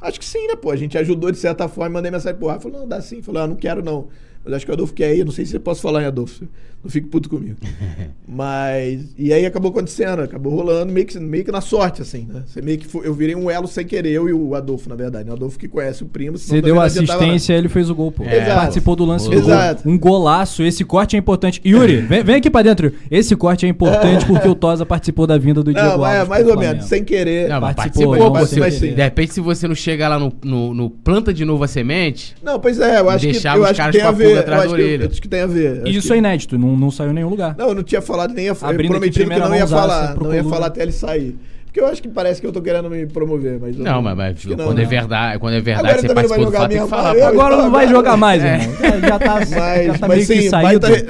acho 0.01 0.19
que 0.19 0.25
sim, 0.25 0.47
né, 0.47 0.55
pô, 0.55 0.71
a 0.71 0.75
gente 0.75 0.97
ajudou 0.97 1.31
de 1.31 1.37
certa 1.37 1.67
forma, 1.67 1.93
mandei 1.93 2.11
mensagem 2.11 2.37
pro 2.37 2.47
Rafa, 2.47 2.61
falou, 2.61 2.79
não, 2.81 2.87
dá 2.87 2.99
sim, 3.01 3.21
falou, 3.21 3.43
ah, 3.43 3.47
não 3.47 3.55
quero 3.55 3.83
não. 3.83 4.07
Mas 4.45 4.53
acho 4.53 4.65
que 4.65 4.71
o 4.71 4.73
Adolfo 4.75 4.93
quer 4.93 5.15
ir, 5.15 5.25
não 5.25 5.31
sei 5.31 5.45
se 5.45 5.55
eu 5.55 5.59
posso 5.59 5.81
falar 5.81 6.03
em 6.03 6.05
Adolfo, 6.05 6.45
não 6.83 6.89
fique 6.91 7.07
puto 7.07 7.27
comigo. 7.27 7.57
Mas, 8.27 9.01
e 9.17 9.31
aí 9.33 9.45
acabou 9.45 9.71
acontecendo, 9.71 10.21
acabou 10.21 10.53
rolando 10.55 10.91
meio 10.91 11.05
que, 11.05 11.19
meio 11.19 11.43
que 11.45 11.51
na 11.51 11.61
sorte, 11.61 12.01
assim, 12.01 12.27
né? 12.31 12.43
Você 12.45 12.61
meio 12.61 12.77
que 12.77 12.87
foi- 12.87 13.07
eu 13.07 13.13
virei 13.13 13.35
um 13.35 13.49
elo 13.49 13.67
sem 13.67 13.85
querer, 13.85 14.11
eu 14.11 14.27
e 14.27 14.33
o 14.33 14.55
Adolfo, 14.55 14.89
na 14.89 14.95
verdade. 14.95 15.25
né? 15.25 15.31
O 15.31 15.35
Adolfo 15.35 15.57
que 15.59 15.67
conhece 15.67 16.03
o 16.03 16.07
primo. 16.07 16.37
Você 16.37 16.61
deu 16.61 16.75
não 16.75 16.81
assistência, 16.81 17.53
ele 17.53 17.69
fez 17.69 17.89
o 17.89 17.95
gol, 17.95 18.11
pô. 18.11 18.23
É. 18.23 18.37
Exato. 18.37 18.55
Participou 18.59 18.95
do 18.95 19.05
lance 19.05 19.29
do 19.29 19.35
Exato. 19.35 19.83
gol. 19.83 19.93
Um 19.93 19.97
golaço. 19.97 20.63
Esse 20.63 20.83
corte 20.83 21.15
é 21.15 21.19
importante. 21.19 21.61
Yuri, 21.65 21.97
vem, 22.01 22.23
vem 22.23 22.35
aqui 22.35 22.49
pra 22.49 22.61
dentro. 22.61 22.91
Esse 23.09 23.35
corte 23.35 23.65
é 23.65 23.69
importante 23.69 24.25
porque 24.25 24.47
o 24.47 24.55
Tosa 24.55 24.85
participou 24.85 25.27
da 25.27 25.37
vinda 25.37 25.61
do 25.63 25.71
nada. 25.71 25.81
Diego 25.87 25.97
Não, 25.97 26.01
mas, 26.03 26.15
Alves 26.17 26.29
mais 26.29 26.43
pro 26.43 26.53
ou 26.53 26.59
menos, 26.59 26.85
sem 26.85 27.03
querer. 27.03 27.49
Não, 27.49 27.61
Participou, 27.61 27.83
participou. 28.11 28.15
irmão, 28.15 28.33
você- 28.45 28.59
mas 28.59 28.73
sim. 28.75 28.93
de 28.93 29.01
repente, 29.01 29.33
se 29.33 29.41
você 29.41 29.67
não 29.67 29.75
chegar 29.75 30.09
lá 30.09 30.19
no, 30.19 30.33
no, 30.43 30.73
no 30.73 30.89
planta 30.89 31.33
de 31.33 31.45
novo 31.45 31.63
a 31.63 31.67
semente, 31.67 32.35
Não, 32.43 32.59
pois 32.59 32.79
é, 32.79 32.99
eu 32.99 33.09
acho 33.09 33.25
que, 33.25 33.31
Deixava 33.31 33.57
eu 33.57 33.63
os 33.63 33.69
acho 33.69 33.75
que 33.75 33.79
caras 33.81 33.95
tem 33.95 34.03
a 34.03 34.09
a 34.09 34.11
pulga 34.43 34.53
atrás 34.53 34.63
da 34.63 34.69
orelha. 34.69 35.03
eu 35.03 35.09
acho 35.09 35.21
que 35.21 35.27
tem 35.27 35.41
a 35.41 35.47
ver. 35.47 35.81
Acho 35.83 35.91
Isso 35.91 36.07
que- 36.07 36.13
é 36.13 36.17
inédito, 36.17 36.57
não, 36.57 36.75
não 36.77 36.91
saiu 36.91 37.11
em 37.11 37.13
nenhum 37.13 37.29
lugar. 37.29 37.55
Não, 37.57 37.69
eu 37.69 37.75
não 37.75 37.83
tinha 37.83 38.01
falado, 38.01 38.33
nem 38.33 38.45
ia 38.45 38.55
Abrindo 38.61 38.91
prometido 38.91 39.29
que 39.29 39.39
não 39.39 39.55
ia 39.55 39.67
falar. 39.67 40.15
Não 40.15 40.33
ia 40.33 40.43
falar 40.43 40.67
até 40.67 40.81
ele 40.83 40.91
sair. 40.91 41.35
Porque 41.65 41.83
eu 41.83 41.87
acho 41.91 42.01
que 42.01 42.07
parece 42.07 42.39
que 42.39 42.47
eu 42.47 42.53
tô 42.53 42.61
querendo 42.61 42.89
me 42.89 43.05
promover, 43.05 43.59
mas. 43.59 43.75
Não, 43.75 44.01
mas, 44.01 44.15
mas 44.15 44.45
não, 44.45 44.55
quando, 44.67 44.77
né? 44.77 44.83
é 44.83 44.85
verdade, 44.85 45.39
quando 45.39 45.53
é 45.55 45.57
Agora 45.57 45.73
verdade, 45.75 46.01
você 46.01 46.07
também 46.07 46.23
não 46.23 46.29
vai 46.29 46.37
participou 46.39 46.45
do 46.45 46.45
jogar 46.45 46.59
fato, 46.59 46.71
tem 46.71 46.81
que 46.81 46.87
falar. 46.87 47.15
eu- 47.17 47.27
Agora 47.27 47.57
não 47.57 47.69
vai 47.71 47.87
jogar 47.89 48.15
mais, 48.15 48.41
É. 48.45 48.55
irmão. 48.55 48.75
Já, 48.79 48.99
já 49.09 49.19
tá, 49.19 49.33
Mas, 49.35 49.49
já 49.49 49.97
tá 49.97 50.07
mas 50.07 50.25
sim, 50.25 50.33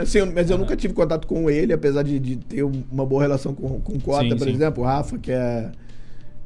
assim, 0.01 0.17
eu- 0.17 0.31
mas 0.33 0.49
eu 0.49 0.57
nunca 0.57 0.75
tive 0.75 0.95
contato 0.95 1.27
com 1.27 1.47
ele, 1.51 1.71
apesar 1.71 2.01
de, 2.01 2.17
de 2.17 2.37
ter 2.37 2.63
um- 2.63 2.81
uma 2.91 3.05
boa 3.05 3.21
relação 3.21 3.53
com, 3.53 3.79
com 3.79 3.93
o 3.93 4.01
Cota, 4.01 4.23
Sim, 4.23 4.29
por 4.37 4.47
sim. 4.47 4.53
exemplo, 4.55 4.83
o 4.83 4.87
Rafa, 4.87 5.19
que 5.19 5.31
é 5.31 5.67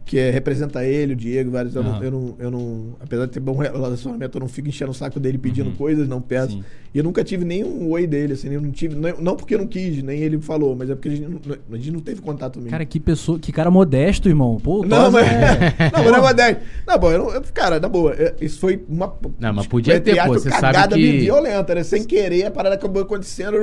que 0.10 0.18
é, 0.18 0.32
representa 0.32 0.84
ele, 0.84 1.14
o 1.14 1.16
Diego, 1.16 1.52
vários. 1.52 1.76
Eu, 1.76 1.84
não, 1.84 2.04
eu, 2.04 2.10
não, 2.10 2.36
eu 2.40 2.50
não. 2.50 2.96
Apesar 3.00 3.28
de 3.28 3.32
ter 3.32 3.40
bom 3.40 3.56
relacionamento, 3.56 4.36
eu 4.38 4.40
não 4.40 4.48
fico 4.48 4.68
enchendo 4.68 4.90
o 4.90 4.94
saco 4.94 5.20
dele 5.20 5.38
pedindo 5.38 5.70
Uhum. 5.70 5.76
coisas, 5.76 6.08
não 6.08 6.20
peço. 6.20 6.54
Sim. 6.54 6.64
E 6.92 6.98
eu 6.98 7.04
nunca 7.04 7.24
tive 7.24 7.46
nenhum 7.46 7.88
oi 7.92 8.08
dele, 8.08 8.34
assim, 8.34 8.52
eu 8.52 8.60
não 8.60 8.72
tive. 8.72 8.96
Não, 8.96 9.16
não 9.22 9.36
porque 9.36 9.54
eu 9.54 9.60
não 9.60 9.68
quis, 9.68 10.02
nem 10.02 10.20
ele 10.22 10.40
falou, 10.42 10.76
mas 10.76 10.90
é 10.90 10.96
porque 10.96 11.10
a 11.10 11.12
gente 11.12 11.28
não, 11.30 11.40
a 11.72 11.76
gente 11.78 11.92
não 11.92 12.00
teve 12.00 12.22
contato 12.22 12.58
mesmo. 12.58 12.72
Cara, 12.72 12.84
que 12.86 13.00
pessoa, 13.00 13.38
que 13.38 13.52
cara 13.52 13.70
modesto, 13.70 14.28
irmão. 14.28 14.58
Pô, 14.58 14.84
Não, 14.84 15.12
mas. 15.12 15.28
é- 15.28 15.92
Não, 15.94 16.04
mas 16.04 16.12
não 16.12 16.28
é 16.30 16.34
10. 16.34 16.58
Não, 16.88 16.98
bom, 16.98 17.12
eu 17.12 17.20
não, 17.20 17.32
eu- 17.32 17.44
cara, 17.54 17.80
na 17.80 17.88
boa, 17.88 18.16
é, 18.16 18.34
isso 18.42 18.60
foi 18.60 18.84
uma. 18.90 19.14
Não, 19.40 19.54
mas 19.54 19.68
podia 19.68 19.96
entre 19.98 20.16
ter, 20.16 20.26
pô, 20.26 20.34
você 20.34 20.50
sabe 20.50 20.62
cagada 20.62 20.96
que- 20.96 21.20
violenta, 21.20 21.76
né? 21.76 21.84
Sem 21.84 22.04
querer, 22.04 22.46
a 22.48 22.52
parada 22.52 22.74
acabou 22.74 23.04
acontecendo. 23.04 23.56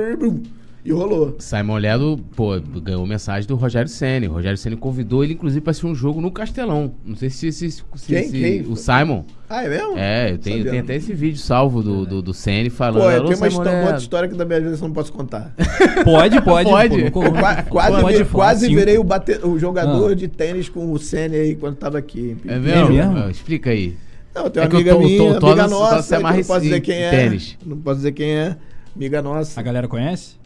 E 0.87 0.91
rolou. 0.93 1.35
Simon 1.37 1.75
Ledo, 1.79 2.17
pô, 2.33 2.57
ganhou 2.81 3.05
mensagem 3.05 3.45
do 3.45 3.55
Rogério 3.57 3.89
Senna. 3.89 4.25
O 4.29 4.31
Rogério 4.31 4.57
Senna 4.57 4.77
convidou 4.77 5.21
ele, 5.21 5.33
inclusive, 5.33 5.59
pra 5.59 5.71
assistir 5.71 5.85
um 5.85 5.93
jogo 5.93 6.21
no 6.21 6.31
Castelão. 6.31 6.93
Não 7.05 7.13
sei 7.13 7.29
se, 7.29 7.51
se, 7.51 7.69
se, 7.69 7.83
Quem? 8.07 8.23
se- 8.23 8.31
Quem? 8.39 8.61
o 8.61 8.75
Simon. 8.77 9.25
Ah, 9.49 9.65
é 9.65 9.67
mesmo? 9.67 9.97
É, 9.97 10.31
eu 10.31 10.37
tenho, 10.37 10.63
tenho 10.63 10.81
até 10.81 10.95
esse 10.95 11.13
vídeo 11.13 11.39
salvo 11.39 11.83
do, 11.83 12.05
do, 12.05 12.21
do 12.21 12.33
Senna 12.33 12.69
falando. 12.69 13.01
Pô, 13.03 13.11
eu 13.11 13.17
"Alô, 13.19 13.27
tenho 13.27 13.37
uma, 13.37 13.49
Simon 13.49 13.61
histó- 13.61 13.61
uma 13.63 13.71
outra 13.79 13.85
Ledo." 13.91 14.01
história 14.01 14.29
que 14.29 14.35
da 14.35 14.45
minha 14.45 14.61
vida 14.61 14.75
eu 14.75 14.79
não 14.79 14.93
posso 14.93 15.11
contar. 15.11 15.53
Pode, 16.05 16.41
pode. 16.41 16.69
Pode. 16.69 17.11
pô, 17.11 17.21
quase 17.69 18.01
pode 18.01 18.25
quase 18.25 18.67
virei 18.73 18.97
o, 18.97 19.03
bate- 19.03 19.45
o 19.45 19.59
jogador 19.59 20.11
Ah. 20.11 20.15
de 20.15 20.29
tênis 20.29 20.69
com 20.69 20.89
o 20.93 20.97
Senna 20.97 21.35
aí 21.35 21.53
quando 21.57 21.75
tava 21.75 21.97
aqui. 21.97 22.37
É 22.47 22.57
mesmo? 22.57 22.89
mesmo? 22.93 23.17
Ah, 23.17 23.29
Explica 23.29 23.71
aí. 23.71 23.97
Não, 24.33 24.49
tem 24.49 24.61
uma 24.63 24.67
É 24.67 24.69
que 24.69 24.75
eu 24.75 24.79
amiga 24.79 24.93
tô- 24.93 24.99
minha, 25.01 25.17
tô- 25.33 25.39
tô 25.41 25.47
amiga 25.47 25.67
nossa, 25.67 26.15
amarra 26.15 26.37
não 26.37 26.43
posso 26.45 26.61
dizer 26.61 26.79
quem 26.79 26.95
em 26.95 27.01
é. 27.03 27.09
tênis. 27.09 27.57
Não 27.65 27.75
posso 27.77 27.97
dizer 27.97 28.11
quem 28.13 28.29
é. 28.37 28.55
Amiga 28.95 29.21
nossa. 29.21 29.59
A 29.59 29.63
galera 29.63 29.87
conhece? 29.87 30.36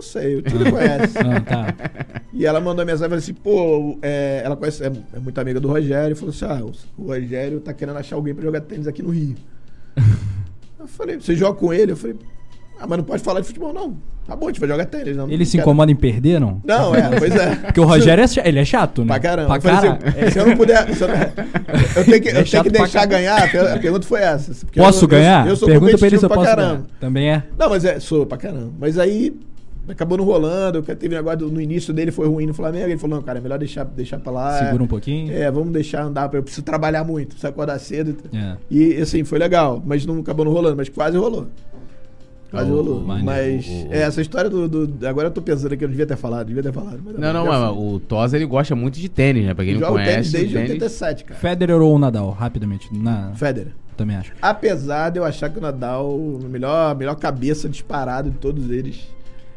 Não 0.00 0.02
sei, 0.02 0.36
o 0.36 0.42
time 0.42 0.70
conhece. 0.72 1.18
Ah, 1.20 1.40
tá. 1.40 1.74
E 2.32 2.46
ela 2.46 2.58
mandou 2.58 2.86
mensagem 2.86 3.04
e 3.04 3.08
falou 3.08 3.18
assim, 3.18 3.34
pô, 3.34 3.98
é, 4.00 4.40
ela 4.42 4.56
conhece, 4.56 4.82
é, 4.82 4.86
é 4.86 5.18
muito 5.20 5.38
amiga 5.38 5.60
do 5.60 5.68
Rogério, 5.68 6.12
e 6.12 6.16
falou 6.16 6.30
assim, 6.34 6.46
ah, 6.46 6.64
o, 6.96 7.04
Rogério 7.06 7.60
tá 7.60 7.74
querendo 7.74 7.98
achar 7.98 8.16
alguém 8.16 8.34
pra 8.34 8.42
jogar 8.42 8.62
tênis 8.62 8.86
aqui 8.86 9.02
no 9.02 9.10
Rio. 9.10 9.34
eu 10.80 10.88
falei, 10.88 11.16
você 11.20 11.34
joga 11.36 11.58
com 11.58 11.70
ele? 11.72 11.92
Eu 11.92 11.96
falei, 11.96 12.16
ah, 12.80 12.86
mas 12.88 12.96
não 12.98 13.04
pode 13.04 13.22
falar 13.22 13.40
de 13.40 13.46
futebol, 13.46 13.74
não. 13.74 13.94
Tá 14.26 14.36
bom, 14.36 14.46
a 14.46 14.50
gente 14.50 14.60
vai 14.60 14.68
jogar 14.68 14.84
tênis. 14.86 15.16
Não, 15.16 15.26
Ele 15.26 15.38
não 15.38 15.44
se 15.44 15.52
quero- 15.52 15.62
incomoda 15.62 15.90
em 15.90 15.96
perder, 15.96 16.40
não? 16.40 16.62
Não, 16.64 16.94
é, 16.94 17.18
pois 17.18 17.34
é. 17.34 17.56
Porque 17.66 17.80
o 17.80 17.84
Rogério 17.84 18.22
é, 18.22 18.26
cha- 18.28 18.42
ele 18.46 18.58
é 18.60 18.64
chato, 18.64 19.02
né? 19.02 19.08
Pra 19.08 19.18
caramba. 19.20 19.48
Pra 19.48 19.56
Eu 19.56 19.80
cara- 19.80 19.98
assim, 20.22 20.30
se 20.30 20.38
eu 20.38 20.46
não 20.46 20.56
puder. 20.56 20.94
se 20.94 21.02
eu, 21.02 21.08
eu 21.08 22.04
tenho 22.04 22.22
que, 22.22 22.28
é 22.28 22.40
eu 22.40 22.46
chato 22.46 22.62
tenho 22.62 22.64
que 22.64 22.70
deixar 22.70 23.08
caramba. 23.08 23.14
ganhar. 23.16 23.42
A 23.44 23.48
per- 23.48 23.72
A 23.74 23.78
pergunta 23.78 24.06
foi 24.06 24.20
essa. 24.20 24.52
Posso 24.74 24.98
eu- 25.00 25.02
eu- 25.02 25.08
ganhar? 25.08 25.48
Eu, 25.48 25.56
sou 25.56 25.66
Pergunta 25.68 25.98
pra 25.98 26.06
ele 26.06 26.18
se 26.18 26.24
eu 26.24 26.28
posso 26.28 26.42
pra 26.42 26.54
ganhar. 26.54 26.68
caramba. 26.68 26.86
Também 27.00 27.30
é. 27.30 27.42
Não, 27.58 27.68
mas 27.70 27.84
é, 27.84 27.98
sou 27.98 28.24
pra 28.24 28.38
caramba. 28.38 28.72
Mas 28.78 28.98
aí 28.98 29.34
acabou 29.92 30.16
não 30.18 30.24
rolando. 30.24 30.82
Teve 30.82 31.14
um 31.14 31.18
negócio 31.18 31.38
do- 31.40 31.50
no 31.50 31.60
início 31.60 31.92
dele 31.92 32.10
foi 32.10 32.26
ruim 32.28 32.46
no 32.46 32.54
Flamengo. 32.54 32.86
Ele 32.86 32.98
falou: 32.98 33.16
não, 33.16 33.22
cara, 33.22 33.38
é 33.38 33.42
melhor 33.42 33.58
deixar, 33.58 33.84
deixar 33.84 34.18
pra 34.18 34.32
lá. 34.32 34.58
Segura 34.58 34.82
um 34.82 34.86
pouquinho. 34.86 35.32
É, 35.32 35.50
vamos 35.50 35.72
deixar 35.72 36.02
andar. 36.04 36.32
Eu 36.34 36.42
preciso 36.42 36.62
trabalhar 36.62 37.04
muito, 37.04 37.28
preciso 37.28 37.46
acordar 37.48 37.78
cedo. 37.78 38.16
É. 38.32 38.56
E 38.70 38.96
assim, 38.96 39.24
foi 39.24 39.38
legal. 39.38 39.82
Mas 39.84 40.04
não 40.06 40.18
acabou 40.20 40.44
não 40.44 40.52
rolando, 40.52 40.76
mas 40.76 40.88
quase 40.88 41.16
rolou. 41.16 41.46
Quase 42.50 42.68
O- 42.68 42.74
rolou. 42.74 42.98
o- 42.98 43.06
mas 43.06 43.64
o- 43.66 43.70
o- 43.88 43.92
é, 43.92 43.98
essa 44.00 44.20
história 44.20 44.50
do, 44.50 44.68
do- 44.68 45.06
Agora 45.06 45.28
eu 45.28 45.30
tô 45.32 45.40
pensando 45.40 45.72
aqui, 45.72 45.84
eu 45.84 45.88
não 45.88 45.92
devia 45.92 46.06
ter 46.06 46.16
falado, 46.16 46.48
devia 46.48 46.62
ter 46.64 46.72
falado. 46.72 47.00
mas 47.04 47.16
Não, 47.16 47.32
não, 47.32 47.44
já 47.44 47.50
mas 47.50 47.76
o 47.78 48.00
Tosa 48.00 48.36
ele 48.36 48.44
gosta 48.44 48.74
muito 48.74 48.98
de 48.98 49.08
tênis, 49.08 49.46
né? 49.46 49.54
Pra 49.54 49.64
quem 49.64 49.74
não 49.74 49.80
Jogo 49.80 49.92
conhece. 49.92 50.10
tênis 50.12 50.32
desde 50.32 50.48
o 50.48 50.58
tênis- 50.58 50.70
87, 50.72 51.24
cara. 51.24 51.38
Federer 51.40 51.76
ou 51.80 51.96
Nadal? 51.96 52.30
Rapidamente. 52.30 52.88
Na... 52.92 53.30
Federer. 53.34 53.72
Também 53.96 54.16
acho. 54.16 54.32
Apesar 54.42 55.10
de 55.10 55.18
eu 55.20 55.24
achar 55.24 55.48
que 55.50 55.58
o 55.58 55.60
Nadal, 55.60 56.18
a 56.44 56.48
melhor, 56.48 56.90
a 56.90 56.94
melhor 56.94 57.14
cabeça 57.16 57.68
disparado 57.68 58.30
de 58.30 58.38
todos 58.38 58.68
eles. 58.70 58.98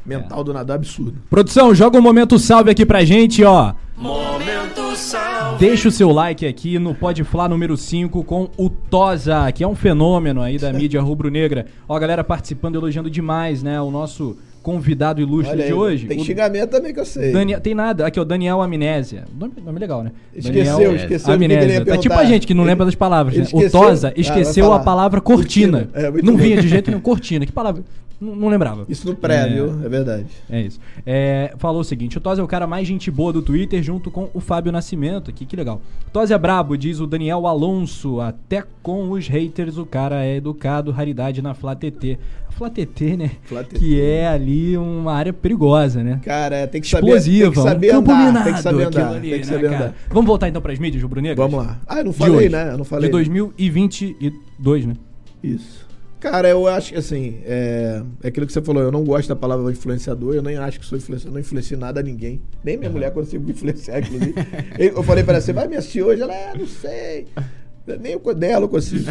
Mental 0.05 0.41
É. 0.41 0.43
do 0.43 0.53
Nadal 0.53 0.75
é 0.75 0.77
absurdo. 0.79 1.15
Produção, 1.29 1.73
joga 1.73 1.97
um 1.97 2.01
momento 2.01 2.37
salve 2.37 2.69
aqui 2.69 2.85
pra 2.85 3.03
gente, 3.05 3.43
ó. 3.43 3.73
Momento 3.95 4.95
salve. 4.95 5.59
Deixa 5.59 5.87
o 5.87 5.91
seu 5.91 6.11
like 6.11 6.45
aqui 6.45 6.77
no 6.79 6.93
Pode 6.93 7.23
Flá 7.23 7.47
número 7.47 7.77
5 7.77 8.23
com 8.23 8.49
o 8.57 8.69
Tosa, 8.69 9.51
que 9.51 9.63
é 9.63 9.67
um 9.67 9.75
fenômeno 9.75 10.41
aí 10.41 10.57
da 10.57 10.73
mídia 10.73 11.01
rubro-negra. 11.01 11.65
Ó, 11.87 11.95
a 11.95 11.99
galera 11.99 12.23
participando, 12.23 12.75
elogiando 12.75 13.09
demais, 13.09 13.63
né? 13.63 13.79
O 13.81 13.89
nosso 13.91 14.35
convidado 14.61 15.19
ilustre 15.21 15.51
Olha 15.51 15.65
de 15.65 15.71
aí, 15.71 15.73
hoje. 15.73 16.07
Tem 16.07 16.21
o 16.21 16.23
xingamento 16.23 16.69
também 16.69 16.93
que 16.93 16.99
eu 16.99 17.05
sei. 17.05 17.33
Daniel, 17.33 17.59
tem 17.59 17.75
nada. 17.75 18.07
Aqui, 18.07 18.17
ó, 18.17 18.23
Daniel 18.23 18.61
Amnésia. 18.61 19.25
Nome, 19.37 19.53
nome 19.63 19.77
legal, 19.77 20.03
né? 20.03 20.11
Esqueceu, 20.33 20.73
Daniel 20.77 20.95
esqueceu 20.95 21.29
o 21.31 21.35
Amnésia. 21.35 21.85
Tá 21.85 21.97
tipo 21.97 22.15
a 22.15 22.23
gente 22.23 22.47
que 22.47 22.53
não 22.53 22.63
lembra 22.63 22.85
das 22.85 22.95
palavras, 22.95 23.35
né? 23.35 23.45
O 23.53 23.69
Tosa 23.69 24.09
Ah, 24.09 24.13
esqueceu 24.19 24.65
falar. 24.65 24.77
a 24.77 24.79
palavra 24.79 25.19
cortina. 25.21 25.79
Cortina. 25.87 26.07
É, 26.07 26.09
muito 26.11 26.25
não 26.25 26.33
bom. 26.33 26.39
vinha 26.39 26.61
de 26.61 26.67
jeito 26.69 26.89
nenhum. 26.89 27.01
Cortina. 27.01 27.45
Que 27.45 27.51
palavra? 27.51 27.83
Não, 28.21 28.35
não 28.35 28.47
lembrava. 28.47 28.85
Isso 28.87 29.07
no 29.07 29.15
pré, 29.15 29.47
É. 29.47 29.49
viu? 29.53 29.83
É 29.85 29.89
verdade. 29.89 30.27
É 30.49 30.61
isso. 30.61 30.79
É, 31.05 31.53
falou 31.57 31.81
o 31.81 31.83
seguinte: 31.83 32.17
o 32.17 32.21
Tosi 32.21 32.39
é 32.39 32.43
o 32.43 32.47
cara 32.47 32.65
mais 32.65 32.87
gente 32.87 33.09
boa 33.11 33.33
do 33.33 33.41
Twitter, 33.41 33.81
junto 33.83 34.09
com 34.09 34.29
o 34.33 34.39
Fábio 34.39 34.71
Nascimento 34.71 35.29
aqui, 35.29 35.45
que 35.45 35.55
legal. 35.55 35.81
Tosi 36.11 36.33
é 36.33 36.37
brabo, 36.37 36.77
diz 36.77 36.99
o 36.99 37.07
Daniel 37.07 37.45
Alonso. 37.47 38.19
Até 38.21 38.63
com 38.81 39.11
os 39.11 39.27
haters, 39.27 39.77
o 39.77 39.85
cara 39.85 40.23
é 40.23 40.37
educado, 40.37 40.91
raridade 40.91 41.41
na 41.41 41.53
Flá 41.53 41.75
TT. 41.75 42.17
Flá 42.51 42.69
TT, 42.69 43.17
né? 43.17 43.31
Flá 43.43 43.63
TT. 43.63 43.79
Que 43.79 43.99
é 43.99 44.27
ali 44.27 44.77
uma 44.77 45.11
área 45.13 45.33
perigosa, 45.33 46.03
né? 46.03 46.19
Cara, 46.23 46.55
é, 46.55 46.67
tem 46.67 46.79
que 46.81 46.87
saber, 46.87 47.07
Explosiva, 47.07 47.45
tem 47.45 47.51
que 47.63 47.69
saber 47.69 47.93
um 47.95 47.97
andar. 47.97 48.25
minado 48.25 48.43
Tem 48.45 48.53
que 48.53 48.61
saber 48.61 48.83
andar. 48.87 49.07
ali, 49.09 49.29
tem 49.31 49.39
que 49.41 49.47
né, 49.47 49.53
saber 49.53 49.69
cara? 49.71 49.85
andar. 49.85 49.95
Vamos 50.09 50.25
voltar 50.27 50.49
então 50.49 50.61
pras 50.61 50.77
mídias 50.77 51.01
rubro-negras? 51.01 51.37
Vamos 51.49 51.65
lá. 51.65 51.79
Ah, 51.87 51.97
eu 51.97 52.05
não 52.05 52.13
falei, 52.13 52.35
hoje, 52.35 52.49
né? 52.49 52.69
Eu 52.73 52.77
não 52.77 52.85
falei. 52.85 53.07
De 53.07 53.11
2022, 53.11 54.85
né? 54.85 54.95
Isso. 55.43 55.83
Cara, 56.23 56.47
eu 56.47 56.65
acho 56.69 56.93
que 56.93 56.97
assim, 56.97 57.41
é, 57.43 58.01
é 58.23 58.27
aquilo 58.29 58.47
que 58.47 58.53
você 58.53 58.61
falou, 58.61 58.81
eu 58.81 58.93
não 58.93 59.03
gosto 59.03 59.27
da 59.27 59.35
palavra 59.35 59.69
influenciador, 59.69 60.33
eu 60.33 60.41
nem 60.41 60.55
acho 60.55 60.79
que 60.79 60.85
sou 60.85 60.97
influenciador, 60.97 61.33
não 61.33 61.41
influencio 61.41 61.77
nada 61.77 61.99
a 61.99 62.03
ninguém. 62.03 62.41
Nem 62.63 62.77
minha 62.77 62.89
mulher 62.89 63.11
consigo 63.11 63.51
influenciar, 63.51 63.99
inclusive. 63.99 64.33
eu 64.79 65.03
falei 65.03 65.21
pra 65.21 65.33
ela, 65.33 65.41
você 65.41 65.51
vai 65.51 65.67
me 65.67 65.75
assistir 65.75 66.01
hoje? 66.01 66.21
Ela, 66.21 66.33
é, 66.33 66.57
não 66.57 66.65
sei. 66.65 67.27
Nem 67.99 68.15
o 68.15 68.33
dela 68.33 68.63
eu 68.63 68.69
consigo. 68.69 69.03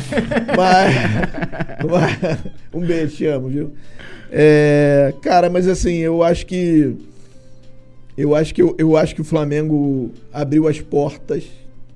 Mas, 0.57 0.95
mas- 1.91 2.39
Um 2.73 2.81
beijo, 2.81 3.15
te 3.15 3.27
amo, 3.27 3.49
viu? 3.49 3.75
É, 4.31 5.13
cara, 5.21 5.51
mas 5.51 5.69
assim, 5.69 5.97
eu 5.99 6.23
acho 6.23 6.47
que. 6.47 6.97
Eu 8.17 8.35
acho 8.35 8.55
que, 8.55 8.63
eu, 8.63 8.75
eu 8.79 8.97
acho 8.97 9.15
que 9.15 9.21
o 9.21 9.25
Flamengo 9.25 10.11
abriu 10.33 10.67
as 10.67 10.81
portas. 10.81 11.45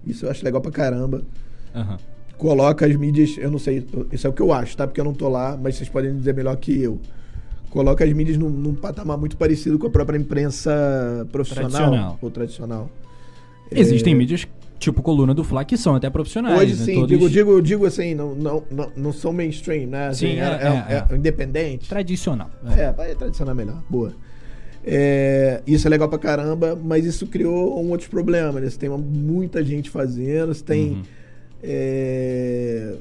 Isso 0.07 0.27
eu 0.27 0.31
acho 0.31 0.45
legal 0.45 0.61
pra 0.61 0.71
caramba 0.71 1.23
Aham. 1.75 1.97
Coloca 2.39 2.87
as 2.87 2.95
mídias, 2.97 3.37
eu 3.39 3.51
não 3.51 3.59
sei, 3.59 3.85
isso 4.13 4.27
é 4.27 4.31
o 4.31 4.33
que 4.33 4.43
eu 4.43 4.53
acho, 4.53 4.77
tá? 4.77 4.87
Porque 4.87 5.01
eu 5.01 5.05
não 5.05 5.15
tô 5.15 5.29
lá, 5.29 5.59
mas 5.61 5.77
vocês 5.77 5.89
podem 5.89 6.17
dizer 6.17 6.35
melhor 6.35 6.57
que 6.57 6.81
eu. 6.83 6.99
Coloca 7.71 8.05
as 8.05 8.13
mídias 8.13 8.37
num, 8.39 8.49
num 8.49 8.75
patamar 8.75 9.19
muito 9.19 9.37
parecido 9.37 9.79
com 9.79 9.87
a 9.87 9.91
própria 9.91 10.17
imprensa 10.19 11.27
profissional 11.33 11.71
Tradicional. 11.71 12.19
ou 12.23 12.31
tradicional. 12.31 12.91
Existem 13.71 14.13
É, 14.15 14.17
mídias 14.17 14.47
tipo 14.79 15.03
coluna 15.03 15.35
do 15.35 15.43
Fla 15.43 15.65
que 15.65 15.77
são 15.77 15.95
até 15.95 16.09
profissionais. 16.09 16.59
Hoje 16.59 16.75
né? 16.79 16.85
sim, 16.85 16.95
Todos 16.95 17.09
digo, 17.09 17.29
digo, 17.29 17.63
digo 17.63 17.87
assim, 17.87 18.15
não, 18.15 18.35
não, 18.35 18.63
não, 18.71 18.93
não 18.97 19.13
são 19.13 19.33
mainstream, 19.33 19.89
né? 19.89 20.09
Assim, 20.09 20.27
Sim, 20.35 20.39
é, 20.39 20.45
é, 20.45 20.49
é- 20.49 20.95
é, 20.95 21.07
é 21.11 21.17
independente. 21.17 21.89
Tradicional. 21.89 22.51
É, 22.77 22.93
vai 22.93 23.15
tradicional 23.15 23.55
melhor. 23.55 23.83
Boa. 23.91 24.13
É, 24.85 25.63
isso 25.67 25.87
é 25.87 25.91
legal 25.91 26.09
pra 26.09 26.19
caramba, 26.19 26.79
mas 26.81 27.05
isso 27.05 27.27
criou 27.27 27.83
um 27.83 27.91
outro 27.91 28.09
problema, 28.09 28.61
né? 28.61 28.71
Você 28.71 28.79
tem 28.79 28.89
uma- 28.89 28.97
muita 28.99 29.65
gente 29.65 29.91
fazendo, 29.91 30.55
você 30.55 30.63
tem 30.63 30.91
Uhum. 30.91 31.03
É, 31.67 32.95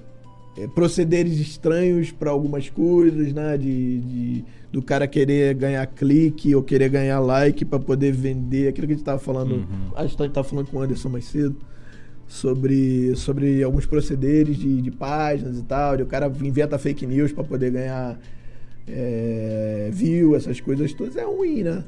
é, 0.58 0.68
procederes 0.68 1.40
estranhos 1.40 2.12
pra 2.12 2.32
algumas 2.32 2.70
coisas, 2.70 3.32
né? 3.34 3.58
De, 3.58 4.00
de- 4.00 4.46
do 4.72 4.82
cara 4.82 5.08
querer 5.08 5.54
ganhar 5.56 5.86
clique 5.88 6.54
ou 6.54 6.62
querer 6.62 6.90
ganhar 6.90 7.20
like 7.22 7.64
pra 7.64 7.80
poder 7.80 8.12
vender. 8.12 8.68
Aquilo 8.68 8.88
que 8.88 8.94
a 8.94 8.96
gente 8.98 9.06
tava 9.06 9.20
falando, 9.20 9.56
Uhum. 9.56 9.92
a 9.96 10.06
gente 10.06 10.18
tava 10.32 10.44
falando 10.44 10.68
com 10.68 10.78
o 10.78 10.82
Anderson 10.82 11.08
mais 11.08 11.24
cedo 11.26 11.56
sobre, 12.28 13.16
sobre 13.16 13.64
alguns 13.64 13.86
procederes 13.86 14.58
de, 14.58 14.82
de 14.82 14.92
páginas 14.92 15.58
e 15.60 15.64
tal, 15.64 15.96
de 15.96 16.04
o 16.04 16.06
cara 16.08 16.30
inventa 16.42 16.78
fake 16.78 17.06
news 17.06 17.32
pra 17.32 17.44
poder 17.44 17.72
ganhar 17.72 18.20
é, 18.88 19.90
view, 19.94 20.36
essas 20.36 20.60
coisas 20.60 20.92
todas, 20.94 21.16
é 21.16 21.24
ruim, 21.24 21.64
né? 21.64 21.84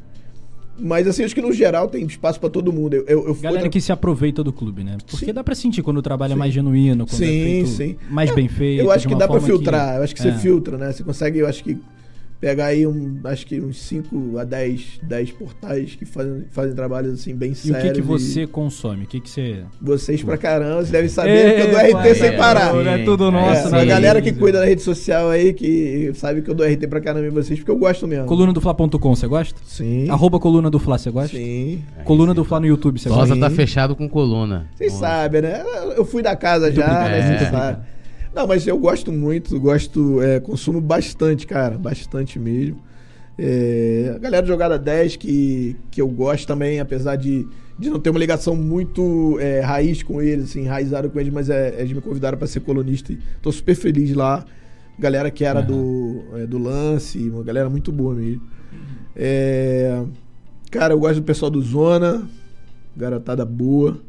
Mas 0.79 1.07
assim, 1.07 1.23
acho 1.23 1.33
que 1.33 1.41
no 1.41 1.51
geral 1.51 1.87
tem 1.87 2.05
espaço 2.05 2.39
pra 2.39 2.49
todo 2.49 2.71
mundo. 2.71 2.93
Eu, 2.93 3.03
eu, 3.07 3.27
eu 3.27 3.33
Galera 3.35 3.53
outra- 3.63 3.69
que 3.69 3.81
se 3.81 3.91
aproveita 3.91 4.43
do 4.43 4.53
clube, 4.53 4.83
né? 4.83 4.97
Porque 5.09 5.25
Sim. 5.25 5.33
dá 5.33 5.43
pra 5.43 5.55
sentir 5.55 5.81
quando 5.81 5.97
o 5.97 6.01
trabalho 6.01 6.31
é 6.31 6.35
Sim. 6.35 6.39
mais 6.39 6.53
genuíno, 6.53 7.05
quando 7.07 7.23
é 7.23 7.25
Sim, 7.25 7.43
feito 7.43 7.67
sim. 7.69 7.95
mais 8.09 8.29
É, 8.29 8.33
bem 8.35 8.47
feito. 8.47 8.81
Eu 8.81 8.91
acho 8.91 9.07
que 9.07 9.15
dá 9.15 9.27
pra 9.27 9.39
forma 9.39 9.47
filtrar. 9.47 9.97
Eu 9.97 10.03
acho 10.03 10.13
que 10.13 10.21
você 10.21 10.29
é. 10.29 10.37
filtra, 10.37 10.77
né? 10.77 10.91
Você 10.91 11.03
consegue, 11.03 11.39
eu 11.39 11.47
acho 11.47 11.63
que 11.63 11.77
pegar 12.39 12.67
aí 12.67 12.85
um, 12.85 13.19
acho 13.23 13.45
que 13.47 13.59
uns 13.59 13.79
5 13.81 14.37
a 14.37 14.43
10, 14.43 14.99
10 15.03 15.31
portais 15.31 15.95
que 15.95 16.05
fazem, 16.05 16.45
fazem 16.51 16.75
trabalhos 16.75 17.13
assim 17.19 17.35
bem 17.35 17.49
E 17.49 17.53
o 17.53 17.55
sérios. 17.55 17.83
que, 17.83 17.91
que 17.93 18.01
você 18.01 18.45
consome? 18.45 19.05
O 19.05 19.07
que, 19.07 19.19
que 19.19 19.29
você. 19.29 19.63
Vocês 19.81 20.21
pra 20.23 20.37
caramba, 20.37 20.75
vocês 20.77 20.91
devem 20.91 21.09
saber 21.09 21.55
que 21.55 21.61
eu 21.61 21.71
dou 21.71 21.79
RT 22.01 22.15
sem 22.15 22.27
é, 22.29 22.31
parar. 22.37 22.75
É 22.85 23.03
tudo 23.03 23.27
É, 23.27 23.31
nosso, 23.31 23.67
É, 23.67 23.71
né? 23.71 23.81
a 23.81 23.85
galera 23.85 24.21
que 24.21 24.31
cuida 24.31 24.59
da 24.59 24.65
rede 24.65 24.81
social 24.81 25.29
aí, 25.29 25.53
que 25.53 26.11
sabe 26.15 26.41
que 26.41 26.49
eu 26.49 26.55
dou 26.55 26.65
RT 26.67 26.87
pra 26.87 27.01
caramba 27.01 27.25
em 27.27 27.31
vocês, 27.31 27.59
porque 27.59 27.71
eu 27.71 27.77
gosto 27.77 28.07
mesmo. 28.07 28.25
Coluna 28.25 28.53
do 28.53 28.61
Fla.com, 28.61 29.15
você 29.15 29.27
gosta? 29.27 29.59
Sim. 29.65 30.09
Arroba 30.09 30.39
coluna 30.39 30.69
do 30.69 30.79
Fla, 30.79 30.97
você 30.97 31.09
gosta? 31.09 31.35
Sim. 31.35 31.83
Coluna 32.03 32.33
do 32.33 32.43
Fla 32.43 32.59
no 32.59 32.67
YouTube, 32.67 32.99
você 32.99 33.09
gosta? 33.09 33.33
Sim. 33.33 33.39
tá 33.39 33.49
fechado 33.49 33.95
com 33.95 34.07
coluna. 34.07 34.67
Vocês 34.75 34.93
sabem, 34.93 35.41
né? 35.41 35.63
Eu 35.95 36.05
fui 36.05 36.21
da 36.21 36.35
casa 36.35 36.71
já, 36.71 36.83
obrigado. 36.83 37.09
né? 37.09 37.21
Vocês 37.37 37.41
É. 37.41 37.51
sabem. 37.51 37.96
Não, 38.37 38.45
mas 38.45 38.67
eu 38.67 38.77
gosto 38.77 39.11
muito, 39.11 39.59
gosto, 39.59 40.21
é, 40.21 40.39
consumo 40.39 40.79
bastante, 40.79 41.47
cara, 41.47 41.75
bastante 41.75 42.37
mesmo. 42.37 42.77
É, 43.35 44.11
a 44.15 44.19
galera 44.19 44.45
jogada 44.45 44.77
10 44.77 45.15
que, 45.15 45.75
que 45.89 45.99
eu 45.99 46.07
gosto 46.07 46.45
também, 46.45 46.79
apesar 46.79 47.15
de, 47.15 47.47
de 47.79 47.89
não 47.89 47.99
ter 47.99 48.11
uma 48.11 48.19
ligação 48.19 48.55
muito 48.55 49.39
é, 49.39 49.61
raiz 49.61 50.03
com 50.03 50.21
eles, 50.21 50.51
assim, 50.51 50.65
enraizada 50.65 51.09
com 51.09 51.19
eles, 51.19 51.33
mas 51.33 51.49
é, 51.49 51.77
eles 51.79 51.91
me 51.91 51.99
convidaram 51.99 52.37
para 52.37 52.45
ser 52.45 52.59
colunista 52.59 53.11
e 53.11 53.17
tô 53.41 53.51
super 53.51 53.73
feliz 53.73 54.13
lá. 54.13 54.45
Galera 54.99 55.31
que 55.31 55.43
era 55.43 55.59
do, 55.59 56.23
é, 56.35 56.45
do 56.45 56.59
lance, 56.59 57.17
uma 57.31 57.43
galera 57.43 57.71
muito 57.71 57.91
boa 57.91 58.13
mesmo. 58.13 58.43
É, 59.15 60.03
cara, 60.69 60.93
eu 60.93 60.99
gosto 60.99 61.21
do 61.21 61.23
pessoal 61.23 61.49
do 61.49 61.59
Zona, 61.59 62.29
garotada 62.95 63.43
boa. 63.43 63.99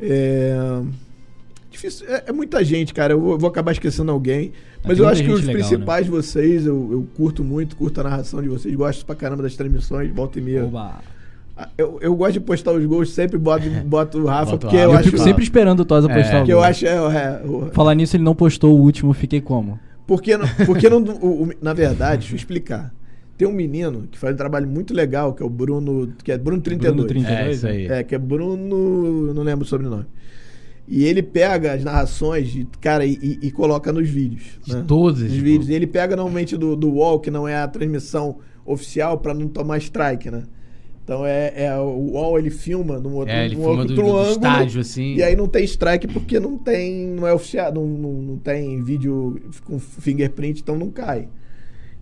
É, 0.00 0.82
Difícil, 1.76 2.06
é, 2.08 2.24
é 2.26 2.32
muita 2.32 2.64
gente, 2.64 2.92
cara. 2.94 3.12
Eu 3.12 3.20
vou, 3.20 3.38
vou 3.38 3.48
acabar 3.48 3.72
esquecendo 3.72 4.10
alguém. 4.10 4.52
Mas 4.84 4.96
tem 4.96 5.04
eu 5.04 5.08
acho 5.10 5.22
que 5.22 5.30
os 5.30 5.40
legal, 5.44 5.54
principais 5.68 6.04
de 6.06 6.10
vocês, 6.10 6.64
eu, 6.66 6.88
eu 6.92 7.06
curto 7.16 7.42
muito, 7.44 7.76
curto 7.76 8.00
a 8.00 8.04
narração 8.04 8.40
de 8.42 8.48
vocês, 8.48 8.74
gosto 8.74 9.04
pra 9.04 9.14
caramba 9.14 9.42
das 9.42 9.54
transmissões, 9.56 10.10
volta 10.14 10.38
e 10.38 10.42
meia. 10.42 10.64
Oba. 10.64 11.00
Ah, 11.56 11.68
Eu, 11.76 11.98
eu 12.02 12.14
gosto 12.14 12.34
de 12.34 12.40
postar 12.40 12.72
os 12.72 12.84
gols, 12.84 13.10
sempre 13.10 13.36
boto, 13.38 13.68
boto 13.86 14.18
o 14.18 14.26
Rafa, 14.26 14.52
Bota 14.52 14.56
o 14.56 14.58
porque 14.60 14.76
Rafa. 14.76 14.86
eu 14.88 14.92
Eu, 14.92 14.98
acho. 14.98 15.10
fico 15.10 15.18
sempre 15.22 15.42
esperando 15.42 15.80
o 15.80 15.84
Tosa 15.84 16.10
É. 16.10 16.14
postar 16.14 16.36
o 16.36 16.38
Porque 16.40 16.52
eu 16.52 16.56
gol. 16.58 16.64
acho. 16.66 16.86
É, 16.86 16.90
é, 16.94 17.42
o- 17.46 17.70
Falar 17.72 17.94
nisso, 17.94 18.16
ele 18.16 18.24
não 18.24 18.34
postou 18.34 18.78
o 18.78 18.80
último, 18.82 19.12
fiquei 19.12 19.40
como? 19.40 19.78
porque 20.06 20.36
não, 20.36 20.46
porque 20.66 20.88
não, 20.88 20.98
o- 21.20 21.42
o- 21.44 21.50
na 21.60 21.72
verdade, 21.72 22.20
deixa 22.20 22.34
eu 22.34 22.36
explicar. 22.36 22.94
Tem 23.36 23.46
um 23.48 23.52
menino 23.52 24.04
que 24.10 24.16
faz 24.18 24.32
um 24.34 24.36
trabalho 24.36 24.66
muito 24.68 24.94
legal, 24.94 25.34
que 25.34 25.42
é 25.42 25.46
o 25.46 25.50
Bruno, 25.50 26.12
que 26.22 26.30
é 26.32 26.38
Bruno 26.38 26.60
32. 26.62 26.94
Bruno 26.94 27.08
32, 27.08 27.38
É, 27.38 27.50
isso 27.52 27.66
aí. 27.66 27.86
É, 27.86 28.02
que 28.04 28.14
é 28.14 28.18
Bruno, 28.18 29.34
não 29.34 29.42
lembro 29.42 29.64
o 29.64 29.68
sobrenome. 29.68 30.04
E 30.88 31.04
ele 31.04 31.22
pega 31.22 31.72
as 31.72 31.82
narrações, 31.82 32.48
de, 32.48 32.66
cara, 32.80 33.04
e, 33.04 33.38
e- 33.42 33.50
coloca 33.50 33.92
nos 33.92 34.08
vídeos. 34.08 34.44
De 34.64 34.76
né? 34.76 34.84
todos 34.86 35.20
Nos 35.20 35.32
vídeos. 35.32 35.68
E 35.68 35.74
ele 35.74 35.86
pega 35.86 36.14
normalmente 36.14 36.56
do, 36.56 36.76
do 36.76 36.90
UOL, 36.90 37.18
que 37.18 37.30
não 37.30 37.46
é 37.48 37.56
a 37.56 37.66
transmissão 37.66 38.38
oficial, 38.64 39.18
pra 39.18 39.34
não 39.34 39.48
tomar 39.48 39.78
strike, 39.78 40.30
né? 40.30 40.44
Então 41.02 41.24
é, 41.24 41.52
é 41.54 41.76
o 41.78 42.12
UOL, 42.12 42.38
ele 42.38 42.50
filma 42.50 42.98
num 42.98 43.14
outro, 43.14 43.32
É, 43.32 43.46
ele 43.46 43.54
num 43.54 43.62
filma 43.62 43.80
outro 43.80 43.94
do, 43.94 44.02
do 44.02 44.16
ângulo, 44.16 44.30
estádio, 44.30 44.80
assim. 44.80 45.14
E 45.14 45.22
aí 45.22 45.36
não 45.36 45.46
tem 45.46 45.64
strike 45.64 46.08
porque 46.08 46.40
não 46.40 46.58
tem, 46.58 47.06
não 47.06 47.26
é 47.26 47.32
oficial, 47.32 47.72
não, 47.72 47.86
não, 47.86 48.12
não 48.12 48.36
tem 48.38 48.82
vídeo 48.82 49.40
com 49.64 49.78
fingerprint, 49.78 50.60
então 50.60 50.76
não 50.76 50.90
cai. 50.90 51.28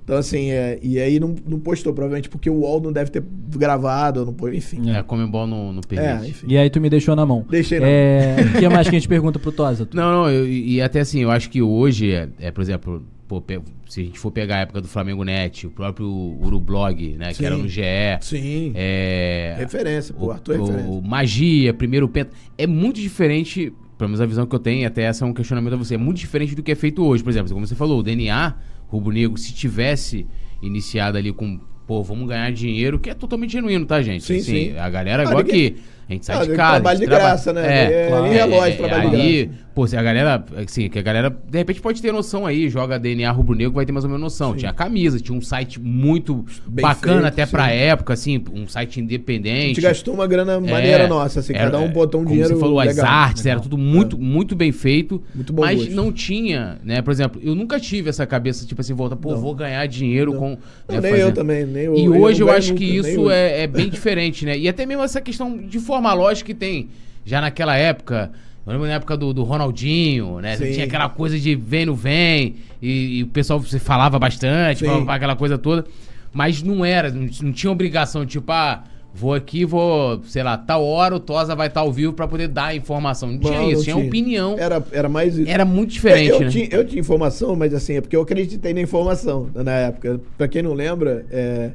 Então 0.05 0.19
assim, 0.19 0.51
é, 0.51 0.79
e 0.83 0.99
aí 1.01 1.19
não, 1.19 1.35
não 1.47 1.59
postou, 1.59 1.93
provavelmente 1.95 2.29
porque 2.29 2.51
o 2.51 2.57
UOL 2.61 2.79
não 2.81 2.93
deve 2.93 3.11
ter 3.11 3.23
gravado, 3.57 4.27
não, 4.27 4.35
pô- 4.35 4.51
enfim. 4.51 4.91
É, 4.91 5.03
Comembol 5.03 5.47
não, 5.47 5.73
não 5.73 5.81
É, 5.81 5.87
permite. 5.87 6.31
enfim. 6.31 6.47
E 6.49 6.59
aí 6.59 6.69
tu 6.69 6.79
me 6.81 6.91
deixou 6.91 7.17
na 7.17 7.25
mão. 7.25 7.45
Deixei 7.49 7.81
na 7.81 7.87
é... 7.89 8.37
O 8.55 8.59
que 8.59 8.69
mais 8.69 8.87
que 8.89 8.95
a 8.95 8.99
gente 8.99 9.09
pergunta 9.09 9.39
pro 9.39 9.51
Tosa? 9.51 9.87
Tu? 9.87 9.97
Não, 9.97 10.13
não, 10.25 10.31
eu- 10.31 10.47
e 10.47 10.83
até 10.83 11.01
assim, 11.01 11.21
eu 11.21 11.31
acho 11.31 11.49
que 11.49 11.63
hoje, 11.63 12.13
é, 12.13 12.29
é, 12.39 12.51
por 12.51 12.61
exemplo, 12.61 13.03
pô, 13.27 13.43
se 13.89 14.03
a 14.03 14.05
gente 14.05 14.19
for 14.19 14.31
pegar 14.31 14.57
a 14.57 14.61
época 14.61 14.83
do 14.83 14.89
Flamengo 14.89 15.25
Net, 15.25 15.67
o 15.67 15.71
próprio 15.71 16.07
Urublog, 16.43 17.17
né, 17.19 17.29
que 17.29 17.37
Sim. 17.37 17.47
era 17.47 17.57
no 17.57 17.67
GE, 17.67 17.81
Sim. 18.21 18.73
é, 18.75 19.55
Referência, 19.59 20.15
pô, 20.15 20.27
o, 20.27 20.31
Arthur 20.33 20.55
é 20.55 20.59
referência. 20.59 20.91
o 20.91 21.01
Magia, 21.03 21.73
primeiro 21.73 22.07
Penta, 22.09 22.31
é 22.59 22.67
muito 22.67 23.01
diferente, 23.01 23.73
pelo 23.97 24.11
menos 24.11 24.21
a 24.21 24.27
visão 24.27 24.47
que 24.47 24.55
eu 24.55 24.59
tenho, 24.59 24.87
até 24.87 25.03
essa 25.05 25.25
é 25.25 25.29
um 25.29 25.33
questionamento 25.33 25.73
a 25.73 25.77
você, 25.77 25.95
é 25.95 25.99
muito 25.99 26.19
diferente 26.19 26.55
do 26.55 26.63
que 26.63 26.73
é 26.73 26.75
feito 26.75 27.03
hoje. 27.03 27.23
Por 27.25 27.31
exemplo, 27.31 27.53
como 27.55 27.67
você 27.67 27.75
falou, 27.75 28.01
o 28.01 28.03
DNA, 28.03 28.55
Rubro 28.89 29.13
Negro, 29.13 29.37
se 29.39 29.53
tivesse 29.53 30.27
iniciado 30.63 31.19
ali 31.19 31.33
com, 31.33 31.61
pô, 31.87 32.03
vamos 32.03 32.29
ganhar 32.29 32.51
dinheiro, 32.53 32.99
que 32.99 33.11
é 33.11 33.15
totalmente 33.15 33.53
genuíno, 33.53 33.85
tá, 33.87 34.01
gente? 34.03 34.25
Sim, 34.25 34.37
Assim, 34.37 34.71
sim. 34.73 34.77
A 34.79 34.89
galera, 34.89 35.23
Ah, 35.23 35.27
igual 35.27 35.43
ninguém- 35.45 35.67
aqui, 35.69 35.77
a 36.09 36.13
gente 36.13 36.27
sai 36.27 36.37
Ah, 36.37 36.41
de 36.45 36.53
casa. 36.55 36.71
trabalho 36.75 36.97
a 36.97 37.01
de 37.01 37.07
traba- 37.07 37.23
graça, 37.25 37.53
né? 37.53 37.83
É, 38.05 38.09
claro. 38.09 38.23
nem 38.25 38.33
relógio, 38.33 38.77
trabalho 38.77 39.11
de 39.11 39.17
ali, 39.17 39.45
graça. 39.47 39.65
Pô, 39.75 39.89
se 39.89 39.97
a 39.97 40.03
galera, 40.05 40.45
assim, 40.57 40.89
que 40.89 41.01
a 41.01 41.03
galera, 41.03 41.31
de 41.31 41.59
repente 41.59 41.81
pode 41.81 42.01
ter 42.01 42.13
noção 42.13 42.47
aí, 42.47 42.69
joga 42.69 42.97
DNA 42.97 43.29
rubro-negro, 43.33 43.73
vai 43.75 43.85
ter 43.85 43.91
mais 43.91 44.05
ou 44.05 44.11
menos 44.11 44.23
noção. 44.23 44.55
Tinha 44.55 44.73
camisa, 44.73 45.19
tinha 45.19 45.37
um 45.37 45.41
site 45.41 45.81
muito 45.81 46.45
Bem 46.65 46.85
bacana 46.85 47.23
feito, 47.23 47.27
até 47.27 47.47
pra 47.47 47.67
sim. 47.67 47.75
época, 47.75 48.13
assim, 48.13 48.45
um 48.55 48.69
site 48.69 49.01
A 49.01 49.03
independente. 49.03 49.67
gente 49.75 49.81
gastou 49.81 50.15
uma 50.15 50.29
grana 50.29 50.61
maneira 50.61 51.05
É, 51.05 51.07
nossa, 51.09 51.41
assim, 51.41 51.55
era- 51.55 51.65
cada 51.73 51.81
um 51.81 51.89
botou 51.91 52.21
um 52.21 52.25
como 52.25 52.35
dinheiro 52.37 52.55
você 52.55 52.61
falou, 52.61 52.79
as 52.79 52.87
legal. 52.95 53.07
artes, 53.07 53.47
era 53.47 53.59
tudo 53.59 53.77
muito, 53.77 54.17
muito 54.17 54.55
bem 54.55 54.71
feito. 54.71 55.21
Muito 55.35 55.53
bom 55.53 55.63
Mas 55.63 55.79
gosto. 55.81 55.93
não 55.93 56.13
tinha, 56.13 56.79
né? 56.85 57.03
Por 57.03 57.11
exemplo, 57.11 57.41
eu 57.43 57.57
nunca 57.57 57.81
tive 57.81 58.09
essa 58.11 58.25
cabeça, 58.25 58.65
tipo 58.65 58.81
assim, 58.81 58.95
volta, 58.95 59.17
pô, 59.17 59.33
Não. 59.33 59.41
vou 59.41 59.57
ganhar 59.57 59.85
dinheiro 59.87 60.33
Não. 60.35 60.39
com. 60.39 60.49
Não, 60.51 60.57
né, 60.95 61.01
nem 61.01 61.11
fazendo- 61.11 61.27
eu 61.31 61.35
também, 61.35 61.67
nem 61.67 61.83
eu. 61.87 61.97
e 61.97 62.05
eu 62.05 62.21
hoje 62.23 62.41
eu 62.41 62.47
ganho 62.47 62.59
acho 62.59 62.69
nunca, 62.69 62.79
que 62.79 62.97
isso 62.97 63.29
é, 63.29 63.63
é 63.63 63.67
bem 63.67 63.89
diferente, 63.89 64.47
né? 64.47 64.57
E 64.57 64.69
até 64.69 64.87
mesmo 64.87 65.03
essa 65.03 65.21
questão 65.21 65.57
de 65.59 65.81
forma 65.95 66.13
lógica 66.13 66.47
que 66.49 66.55
tem. 66.55 66.89
Já 67.25 67.41
naquela 67.41 67.77
época, 67.77 68.31
eu 68.67 68.73
lembro 68.73 68.87
na 68.89 68.95
época 68.95 69.17
do, 69.17 69.33
do 69.33 69.43
Ronaldinho, 69.45 70.41
né? 70.41 70.57
Sim. 70.57 70.73
Tinha 70.73 70.87
aquela 70.87 71.09
coisa 71.09 71.39
de 71.39 71.55
vem, 71.55 71.87
não 71.87 71.95
vem, 71.95 72.57
e, 72.83 73.19
e 73.19 73.23
o 73.23 73.29
pessoal 73.29 73.63
se 73.63 73.79
falava 73.79 74.19
bastante, 74.19 74.81
Sim. 74.81 74.87
falava 74.87 75.15
aquela 75.15 75.37
coisa 75.37 75.57
toda. 75.57 75.85
Mas 76.33 76.63
não 76.63 76.85
era, 76.85 77.11
não, 77.11 77.29
não 77.43 77.53
tinha 77.53 77.71
obrigação, 77.71 78.27
tipo, 78.27 78.51
ah, 78.51 78.83
vou 79.15 79.33
aqui, 79.33 79.65
vou, 79.65 80.21
sei 80.25 80.43
lá, 80.43 80.59
tal 80.59 80.85
hora 80.85 81.15
o 81.15 81.21
Tosa 81.21 81.55
vai 81.55 81.69
estar 81.69 81.81
ao 81.81 81.93
vivo 81.93 82.13
pra 82.13 82.27
poder 82.27 82.49
dar 82.49 82.67
a 82.67 82.75
informação. 82.75 83.31
Não 83.31 83.39
tinha 83.39 83.53
Não, 83.61 83.69
isso, 83.71 83.77
não 83.77 83.85
tinha, 83.85 83.97
tinha. 83.97 84.07
opinião. 84.09 84.57
Era, 84.59 84.75
Era, 84.75 84.85
era 84.91 85.09
mais 85.09 85.39
isso. 85.39 85.67
muito 85.67 85.91
diferente, 85.93 86.33
É, 86.33 86.35
eu, 86.35 86.41
né? 86.41 86.49
tinha, 86.49 86.69
eu 86.73 86.85
tinha 86.85 87.01
informação, 87.01 87.55
mas 87.55 87.73
assim, 87.73 87.95
é 87.95 88.01
porque 88.01 88.17
eu 88.17 88.23
acreditei 88.23 88.75
na 88.75 88.81
informação 88.81 89.49
na 89.55 89.71
época. 89.73 90.21
Pra 90.37 90.49
quem 90.49 90.61
não 90.63 90.75
lembra, 90.75 91.25
é, 91.31 91.71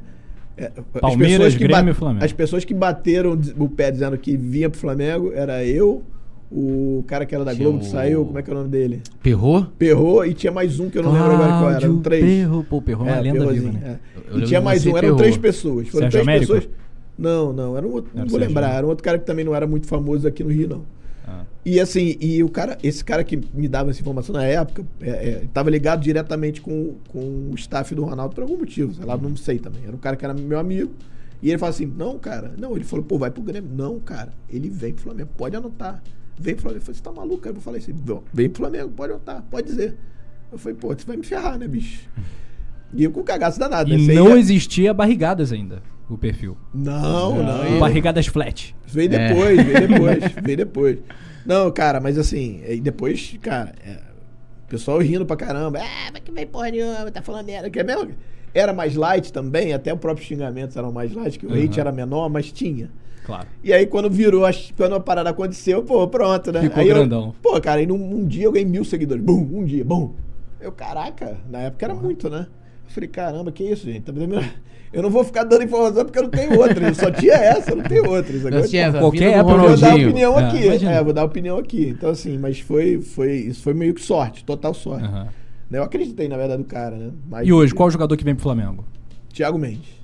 é, 0.60 0.72
Palmeiras, 1.00 1.56
que 1.56 1.64
Grêmio 1.68 1.92
e 1.92 1.94
Flamengo. 1.94 2.26
As 2.26 2.34
pessoas 2.34 2.66
que 2.66 2.74
bateram 2.74 3.40
o 3.58 3.70
pé 3.70 3.92
dizendo 3.92 4.18
que 4.18 4.36
vinha 4.36 4.70
pro 4.70 4.80
Flamengo 4.80 5.32
era 5.34 5.64
eu, 5.66 6.04
o 6.52 7.04
cara 7.08 7.26
que 7.26 7.34
era 7.36 7.46
da 7.46 7.54
Globo 7.54 7.80
que 7.80 7.86
saiu, 7.88 8.26
como 8.26 8.40
é 8.40 8.42
que 8.42 8.50
é 8.50 8.54
o 8.54 8.58
nome 8.58 8.70
dele? 8.70 9.02
Perrou? 9.22 9.66
Perrou 9.78 10.26
e 10.26 10.34
tinha 10.34 10.52
mais 10.52 10.80
um 10.80 10.90
que 10.90 10.98
eu 10.98 11.04
não 11.04 11.12
lembro 11.14 11.32
agora 11.32 11.50
qual 11.52 11.70
era. 11.70 11.78
Eram 11.78 11.80
Cláudio 11.80 12.02
três. 12.02 12.24
Perro. 12.26 12.66
Pô, 12.70 12.82
Perro 12.82 13.06
é 13.08 13.12
uma 13.12 13.18
É, 13.18 13.22
lenda 13.22 13.48
viva, 13.52 13.72
né? 13.72 14.00
é. 14.34 14.38
E 14.38 14.42
tinha 14.44 14.60
mais 14.62 14.86
um, 14.86 14.90
eram 14.92 15.00
Perro. 15.10 15.18
três 15.18 15.38
pessoas. 15.38 15.88
Foram 15.88 16.10
Sérgio 16.10 16.24
três 16.24 16.28
Américo? 16.28 16.54
pessoas. 16.54 16.70
Não, 17.18 17.52
não, 17.54 17.78
era 17.78 17.86
um 17.86 17.92
outro, 17.92 18.12
Era 18.14 18.20
não 18.22 18.28
o 18.28 18.30
vou 18.30 18.40
Sérgio 18.40 18.48
lembrar, 18.56 18.76
era 18.76 18.86
um 18.86 18.90
outro 18.90 19.04
cara 19.04 19.20
que 19.20 19.26
também 19.26 19.44
não 19.46 19.54
era 19.54 19.68
muito 19.68 19.86
famoso 19.88 20.28
aqui 20.28 20.44
no 20.44 20.50
Rio, 20.50 20.70
não. 20.70 20.82
Ah. 21.30 21.46
E 21.66 21.80
assim, 21.80 22.18
e 22.20 22.44
o 22.44 22.50
cara, 22.50 22.78
esse 22.82 23.04
cara 23.06 23.24
que 23.24 23.38
me 23.54 23.68
dava 23.68 23.92
essa 23.92 24.02
informação 24.02 24.34
na 24.34 24.44
época, 24.44 24.84
é, 25.00 25.10
é, 25.10 25.44
tava 25.54 25.70
ligado 25.70 26.02
diretamente 26.02 26.60
com, 26.62 26.96
com 27.10 27.50
o 27.52 27.56
staff 27.56 27.94
do 27.94 28.04
Ronaldo 28.04 28.34
por 28.34 28.42
algum 28.42 28.58
motivo, 28.58 28.94
sei 28.94 29.06
lá, 29.06 29.16
não 29.18 29.36
sei 29.36 29.60
também. 29.60 29.84
Era 29.86 29.96
um 29.96 30.00
cara 30.00 30.16
que 30.16 30.26
era 30.26 30.34
meu 30.34 30.58
amigo. 30.58 30.92
E 31.42 31.50
ele 31.50 31.58
falou 31.58 31.70
assim: 31.72 31.86
não, 31.86 32.18
cara, 32.18 32.54
não, 32.58 32.76
ele 32.76 32.84
falou, 32.84 33.06
pô, 33.06 33.18
vai 33.18 33.30
pro 33.32 33.42
Grêmio. 33.44 33.70
Não, 33.74 34.00
cara, 34.00 34.34
ele 34.50 34.70
vem 34.70 34.94
pro 34.94 35.04
Flamengo, 35.04 35.30
pode 35.38 35.56
anotar. 35.56 36.02
Vem 36.38 36.54
pro 36.56 36.64
Flamengo. 36.64 36.82
Eu 36.82 36.86
falei, 36.86 36.98
você 36.98 37.04
tá 37.04 37.12
maluco, 37.12 37.38
cara? 37.42 37.56
Eu 37.56 37.62
falei 37.62 37.80
assim, 37.82 37.94
"Vão, 37.94 38.24
vem 38.34 38.50
pro 38.50 38.64
Flamengo, 38.64 38.90
pode 38.90 39.12
anotar, 39.14 39.44
pode 39.50 39.68
dizer. 39.68 39.96
Eu 40.52 40.58
falei, 40.58 40.78
pô, 40.78 40.88
você 40.90 41.06
vai 41.06 41.16
me 41.18 41.24
ferrar, 41.24 41.58
né, 41.60 41.68
bicho? 41.68 42.08
E 42.92 43.04
eu 43.04 43.12
com 43.12 43.22
cagaço 43.22 43.60
danado, 43.60 43.88
né? 43.88 43.98
E 43.98 44.06
Você 44.08 44.14
não 44.16 44.30
ia- 44.30 44.38
existia 44.40 44.92
barrigadas 44.96 45.52
ainda, 45.52 45.84
o 46.10 46.18
perfil. 46.18 46.58
Não, 46.74 47.44
não. 47.44 47.62
O 47.64 47.78
e- 47.78 47.80
Barrigadas 47.80 48.28
flat. 48.28 48.76
Veio 48.86 49.14
É. 49.14 49.28
depois, 49.30 49.64
veio 49.64 49.88
depois, 49.88 50.34
veio 50.44 50.58
depois. 50.58 50.98
Não, 51.46 51.72
cara, 51.72 52.00
mas 52.00 52.18
assim, 52.18 52.62
e 52.68 52.80
depois, 52.80 53.38
cara, 53.42 53.74
é, 53.86 54.00
o 54.66 54.70
pessoal 54.70 55.00
rindo 55.00 55.26
pra 55.26 55.36
caramba. 55.36 55.80
Ah, 55.82 56.10
mas 56.12 56.22
que 56.24 56.32
vem 56.32 56.46
porra 56.48 56.70
nenhuma, 56.72 57.10
tá 57.12 57.22
falando 57.22 57.46
merda. 57.46 57.70
Que 57.70 57.80
é 57.80 57.84
mesmo? 57.84 58.12
Era 58.54 58.74
mais 58.74 58.96
light 58.96 59.32
também, 59.32 59.74
até 59.74 59.94
os 59.94 60.00
próprios 60.00 60.28
xingamentos 60.28 60.76
eram 60.76 60.92
mais 60.92 61.14
light, 61.14 61.38
que 61.38 61.46
o 61.46 61.50
Uhum. 61.52 61.64
hate 61.64 61.80
era 61.80 61.92
menor, 61.92 62.30
mas 62.30 62.52
tinha. 62.52 62.90
Claro. 63.26 63.48
E 63.64 63.72
aí 63.72 63.86
quando 63.86 64.10
virou, 64.10 64.42
quando 64.76 64.96
a 64.96 65.00
parada 65.00 65.30
aconteceu, 65.30 65.84
pô, 65.84 66.08
pronto, 66.08 66.52
né? 66.52 66.62
Ficou 66.64 66.80
aí 66.82 66.90
eu- 66.90 66.96
grandão. 66.96 67.36
pô, 67.44 67.62
cara, 67.62 67.80
aí 67.80 67.86
num 67.86 67.96
um 67.96 68.26
dia 68.26 68.46
eu 68.46 68.52
ganhei 68.52 68.68
mil 68.68 68.84
seguidores. 68.84 69.24
Bum, 69.24 69.48
um 69.54 69.64
dia, 69.66 69.86
bum. 69.86 70.14
Eu, 70.60 70.72
caraca, 70.72 71.38
na 71.50 71.60
época 71.60 71.86
era 71.86 71.94
muito, 71.94 72.28
né? 72.30 72.48
Eu 72.90 72.94
falei, 72.94 73.08
caramba, 73.10 73.52
que 73.52 73.64
isso, 73.64 73.86
gente? 73.86 74.04
Eu 74.92 75.04
não 75.04 75.12
vou 75.12 75.24
ficar 75.24 75.44
dando 75.44 75.64
informação 75.64 76.04
porque 76.04 76.18
eu 76.18 76.24
não 76.24 76.30
tenho 76.32 76.60
outra. 76.60 76.88
Eu 76.88 76.96
só 76.96 77.12
tinha 77.12 77.34
essa, 77.34 77.72
eu 77.72 77.76
não 77.76 77.84
tenho 77.84 78.10
outra. 78.10 78.32
Isso 78.34 78.42
Não 78.42 78.48
agora- 78.58 78.68
tinha 78.68 78.86
essa 78.88 78.98
qualquer 79.00 79.34
época 79.34 79.54
eu 79.54 79.68
vou 79.68 79.78
dar 79.78 79.96
opinião 79.96 80.40
É, 80.40 80.44
aqui. 80.48 80.66
imagina. 80.66 80.92
É, 80.92 81.04
vou 81.04 81.14
dar 81.14 81.24
opinião 81.24 81.58
aqui. 81.60 81.88
Então, 81.90 82.10
assim, 82.10 82.38
mas 82.40 82.60
foi, 82.60 83.00
foi, 83.00 83.34
isso 83.34 83.62
foi 83.62 83.76
meio 83.76 83.94
que 83.94 84.02
sorte, 84.02 84.44
total 84.44 84.74
sorte. 84.74 85.08
Né, 85.08 85.78
Eu 85.78 85.84
acreditei, 85.84 86.28
na 86.28 86.36
verdade, 86.38 86.64
do 86.64 86.68
cara, 86.68 86.96
né? 86.98 87.12
Mas- 87.30 87.48
E 87.48 87.54
hoje, 87.54 87.72
qual 87.76 87.92
jogador 87.92 88.18
que 88.18 88.24
vem 88.24 88.34
pro 88.34 88.42
Flamengo? 88.42 88.84
Thiago 89.32 89.60
Mendes. 89.60 90.00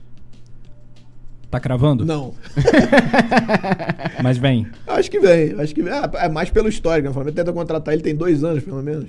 Tá 1.50 1.60
cravando? 1.60 2.06
Não. 2.06 2.34
Mas 4.22 4.38
vem. 4.38 4.68
Acho 4.88 5.10
que 5.10 5.20
vem. 5.20 5.60
Acho 5.60 5.74
que 5.74 5.82
vem. 5.82 5.94
Ah, 5.94 6.10
é 6.16 6.30
mais 6.30 6.50
pelo 6.52 6.70
histórico. 6.70 7.06
né? 7.06 7.10
O 7.10 7.14
Flamengo 7.14 7.36
tenta 7.36 7.52
contratar 7.54 7.94
ele 7.94 8.04
tem 8.04 8.16
dois 8.16 8.44
anos, 8.44 8.64
pelo 8.64 8.82
menos. 8.84 9.06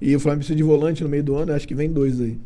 E 0.00 0.14
o 0.14 0.20
Flamengo 0.20 0.40
precisa 0.40 0.56
de 0.56 0.62
volante 0.62 1.02
no 1.02 1.08
meio 1.08 1.22
do 1.22 1.36
ano. 1.36 1.52
Acho 1.52 1.66
que 1.66 1.74
vem 1.74 1.90
dois 1.90 2.20
aí. 2.20 2.36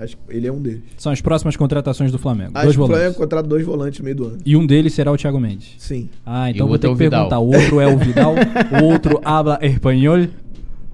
Acho 0.00 0.16
que 0.16 0.22
ele 0.36 0.46
é 0.46 0.52
um 0.52 0.60
deles. 0.60 0.82
São 0.96 1.12
as 1.12 1.20
próximas 1.20 1.56
contratações 1.56 2.10
do 2.10 2.18
Flamengo. 2.18 2.52
Acho 2.54 2.64
dois 2.64 2.76
que 2.76 2.82
o 2.82 2.86
Flamengo 2.86 3.00
volantes. 3.00 3.18
contrata 3.18 3.48
dois 3.48 3.64
volantes 3.66 3.98
no 4.00 4.04
meio 4.04 4.16
do 4.16 4.24
ano. 4.26 4.38
E 4.46 4.56
um 4.56 4.66
deles 4.66 4.94
será 4.94 5.12
o 5.12 5.16
Thiago 5.16 5.38
Mendes. 5.38 5.74
Sim. 5.78 6.08
Ah, 6.24 6.50
então 6.50 6.64
o 6.66 6.68
vou 6.68 6.78
ter 6.78 6.88
outro 6.88 6.98
que 6.98 7.04
é 7.04 7.06
o 7.06 7.10
Vidal. 7.10 7.28
perguntar. 7.28 7.40
O 7.40 7.60
outro 7.60 7.80
é 7.80 7.86
o 7.86 7.98
Vidal, 7.98 8.34
o 8.80 8.84
outro 8.84 9.20
habla 9.24 9.58
espanhol. 9.62 10.26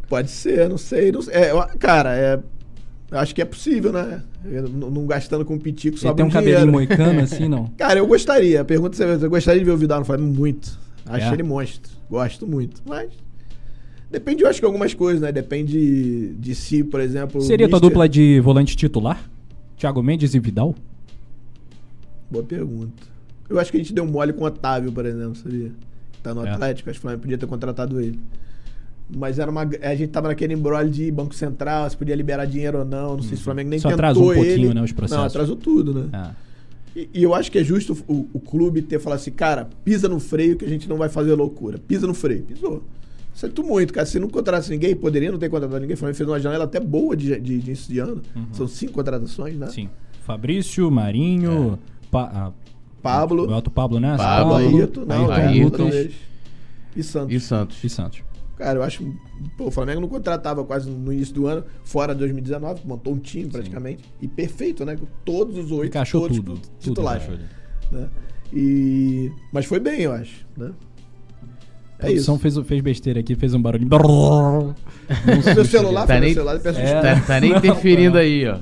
Pode 0.09 0.31
ser, 0.31 0.69
não 0.69 0.79
sei. 0.79 1.13
Não 1.13 1.23
sei. 1.23 1.35
É, 1.35 1.53
cara, 1.79 2.15
é. 2.17 2.39
Acho 3.13 3.35
que 3.35 3.41
é 3.41 3.45
possível, 3.45 3.93
né? 3.93 4.23
Eu 4.45 4.69
não, 4.69 4.91
não 4.91 5.07
gastando 5.07 5.45
com 5.45 5.57
pitico 5.57 5.95
Ele 5.95 6.03
só 6.03 6.13
tem 6.13 6.25
um 6.27 6.31
cabelinho 6.31 6.73
moicano 6.73 7.21
assim, 7.23 7.49
não? 7.49 7.67
Cara, 7.77 8.01
eu 8.01 8.07
gostaria. 8.07 8.61
A 8.61 8.65
pergunta 8.65 9.03
é: 9.03 9.25
eu 9.25 9.31
gostaria 9.31 9.61
de 9.61 9.65
ver 9.65 9.73
o 9.73 9.77
Vidal 9.77 10.01
no 10.01 10.05
Flamengo? 10.05 10.35
Muito. 10.35 10.79
Acho 11.07 11.29
É? 11.29 11.33
ele 11.33 11.45
monstro. 11.45 11.93
Gosto 12.11 12.47
muito. 12.47 12.83
Mas. 12.85 13.11
Depende, 14.11 14.43
eu 14.45 14.49
acho 14.49 14.61
que 14.61 14.67
algumas 14.67 14.95
coisas, 14.95 15.21
né? 15.21 15.33
Depende 15.33 16.35
de 16.39 16.55
si, 16.55 16.85
por 16.85 17.01
exemplo. 17.01 17.41
Seria 17.41 17.69
tua 17.69 17.77
Mister- 17.77 17.91
dupla 17.91 18.09
de 18.09 18.41
volante 18.41 18.77
titular? 18.77 19.29
Thiago 19.77 20.03
Mendes 20.03 20.33
e 20.35 20.39
Vidal? 20.39 20.75
Boa 22.31 22.45
pergunta. 22.45 23.03
Eu 23.49 23.59
acho 23.59 23.71
que 23.71 23.77
a 23.77 23.81
gente 23.81 23.93
deu 23.93 24.07
mole 24.07 24.33
com 24.33 24.43
o 24.45 24.47
Otávio, 24.47 24.91
por 24.93 25.05
exemplo, 25.07 25.37
sabia? 25.37 25.71
Que 26.13 26.21
tá 26.23 26.35
no 26.35 26.45
É. 26.47 26.51
Atlético, 26.51 26.91
acho 26.91 26.99
que 26.99 27.01
o 27.01 27.03
Flamengo 27.03 27.23
podia 27.23 27.39
ter 27.39 27.47
contratado 27.47 28.01
ele. 28.01 28.19
Mas 29.15 29.39
era 29.39 29.49
uma. 29.51 29.63
A 29.83 29.95
gente 29.95 30.09
tava 30.11 30.29
naquele 30.29 30.55
embrolho 30.55 30.91
de 30.91 31.11
Banco 31.13 31.33
Central, 31.35 31.89
se 31.89 31.97
podia 31.97 32.15
liberar 32.17 32.45
dinheiro 32.45 32.79
ou 32.81 32.85
não. 32.85 33.17
Não 33.17 33.23
sei 33.23 33.37
se 33.37 33.43
o 33.43 33.45
Flamengo 33.45 33.71
nem 33.71 33.79
Só 33.79 33.89
tentou 33.89 34.05
atrasou 34.05 34.29
um 34.29 34.33
ele. 34.33 34.45
pouquinho, 34.47 34.75
né, 34.75 34.83
os 34.83 34.91
processos. 34.93 35.19
Não, 35.21 35.27
atrasou 35.29 35.55
tudo, 35.57 35.95
né? 35.95 36.09
Ah. 36.13 36.33
E, 36.97 37.09
e 37.15 37.23
eu 37.23 37.33
acho 37.35 37.53
que 37.53 37.59
é 37.59 37.63
justo 37.63 37.97
o, 38.09 38.27
o 38.33 38.41
clube 38.41 38.83
ter 38.83 38.99
falado 38.99 39.19
assim, 39.21 39.31
cara, 39.31 39.69
pisa 39.85 40.09
no 40.09 40.19
freio 40.19 40.57
que 40.57 40.65
a 40.65 40.69
gente 40.69 40.89
não 40.89 40.97
vai 40.97 41.09
fazer 41.09 41.35
loucura. 41.35 41.79
Pisa 41.79 42.07
no 42.07 42.15
freio. 42.15 42.43
Pisou. 42.43 42.83
Sinto 43.37 43.63
muito, 43.63 43.93
cara. 43.93 44.07
Se 44.07 44.19
não 44.19 44.29
contratasse 44.31 44.71
ninguém, 44.71 44.97
poderia 44.97 45.31
não 45.31 45.39
ter 45.39 45.51
contratado 45.51 45.79
ninguém. 45.79 45.95
O 45.95 45.99
Flamengo 45.99 46.17
fez 46.17 46.27
uma 46.29 46.41
janela 46.41 46.65
até 46.65 46.81
boa 46.81 47.15
de, 47.15 47.39
de, 47.39 47.59
de 47.59 47.67
início 47.69 47.93
de 47.93 47.99
ano. 47.99 48.23
São 48.53 48.67
cinco 48.67 48.95
contratações, 48.95 49.55
né? 49.59 49.67
Sim. 49.69 49.91
Fabrício, 50.25 50.91
Marinho, 50.91 51.79
Pa- 52.11 52.31
ah, 52.35 52.53
Pablo, 53.03 53.47
o 53.47 53.53
Alto 53.53 53.71
Pablo, 53.71 54.01
né? 54.01 54.17
Pablo, 54.17 54.55
Ailton, 54.55 55.05
não, 55.05 55.31
Ailton. 55.31 55.53
tem 55.53 55.65
outro 55.65 55.91
deles. 55.91 56.15
E 56.97 57.03
Santos. 57.03 57.35
E 57.37 57.41
Santos? 57.41 57.85
e 57.85 57.89
Santos. 57.91 58.23
Cara, 58.57 58.79
eu 58.79 58.83
acho. 58.83 59.05
Pô, 59.59 59.67
o 59.67 59.71
Flamengo 59.71 60.01
não 60.01 60.09
contratava 60.09 60.65
quase 60.65 60.89
no 60.89 61.13
início 61.13 61.35
do 61.35 61.47
ano, 61.47 61.63
fora 61.85 62.15
2019, 62.15 62.87
montou 62.87 63.13
um 63.13 63.19
time 63.19 63.51
praticamente. 63.51 64.03
E 64.19 64.27
perfeito, 64.27 64.83
né? 64.87 64.97
Com 64.97 65.07
todos 65.27 65.59
os 65.59 65.71
oito. 65.71 65.91
Encaixou 65.91 66.23
todos 66.23 66.39
tudo. 66.39 66.55
tudo 66.55 66.71
Titulares. 66.81 67.29
ali. 67.29 67.45
né? 67.93 68.09
E... 68.53 69.31
Mas 69.53 69.67
foi 69.67 69.79
bem, 69.79 70.01
eu 70.01 70.13
acho. 70.13 70.47
Né? 70.57 70.73
A 71.99 72.07
É 72.09 72.13
isso. 72.13 72.27
produção 72.27 72.39
fez, 72.39 72.59
fez 72.67 72.83
besteira 72.83 73.21
aqui, 73.21 73.35
fez 73.35 73.55
um 73.55 73.61
barulho. 73.63 73.89
Seu 75.55 75.65
celular, 75.65 76.03
Tá 76.07 76.15
foi 76.15 76.21
nem- 76.21 76.35
meu 76.35 76.45
celular, 76.45 76.59
peço 76.61 76.79
É. 76.79 76.83
desculpa. 76.83 77.03
Tá, 77.09 77.21
tá 77.27 77.41
nem 77.41 77.57
interferindo 77.57 78.19
aí, 78.19 78.47
ó. 78.47 78.57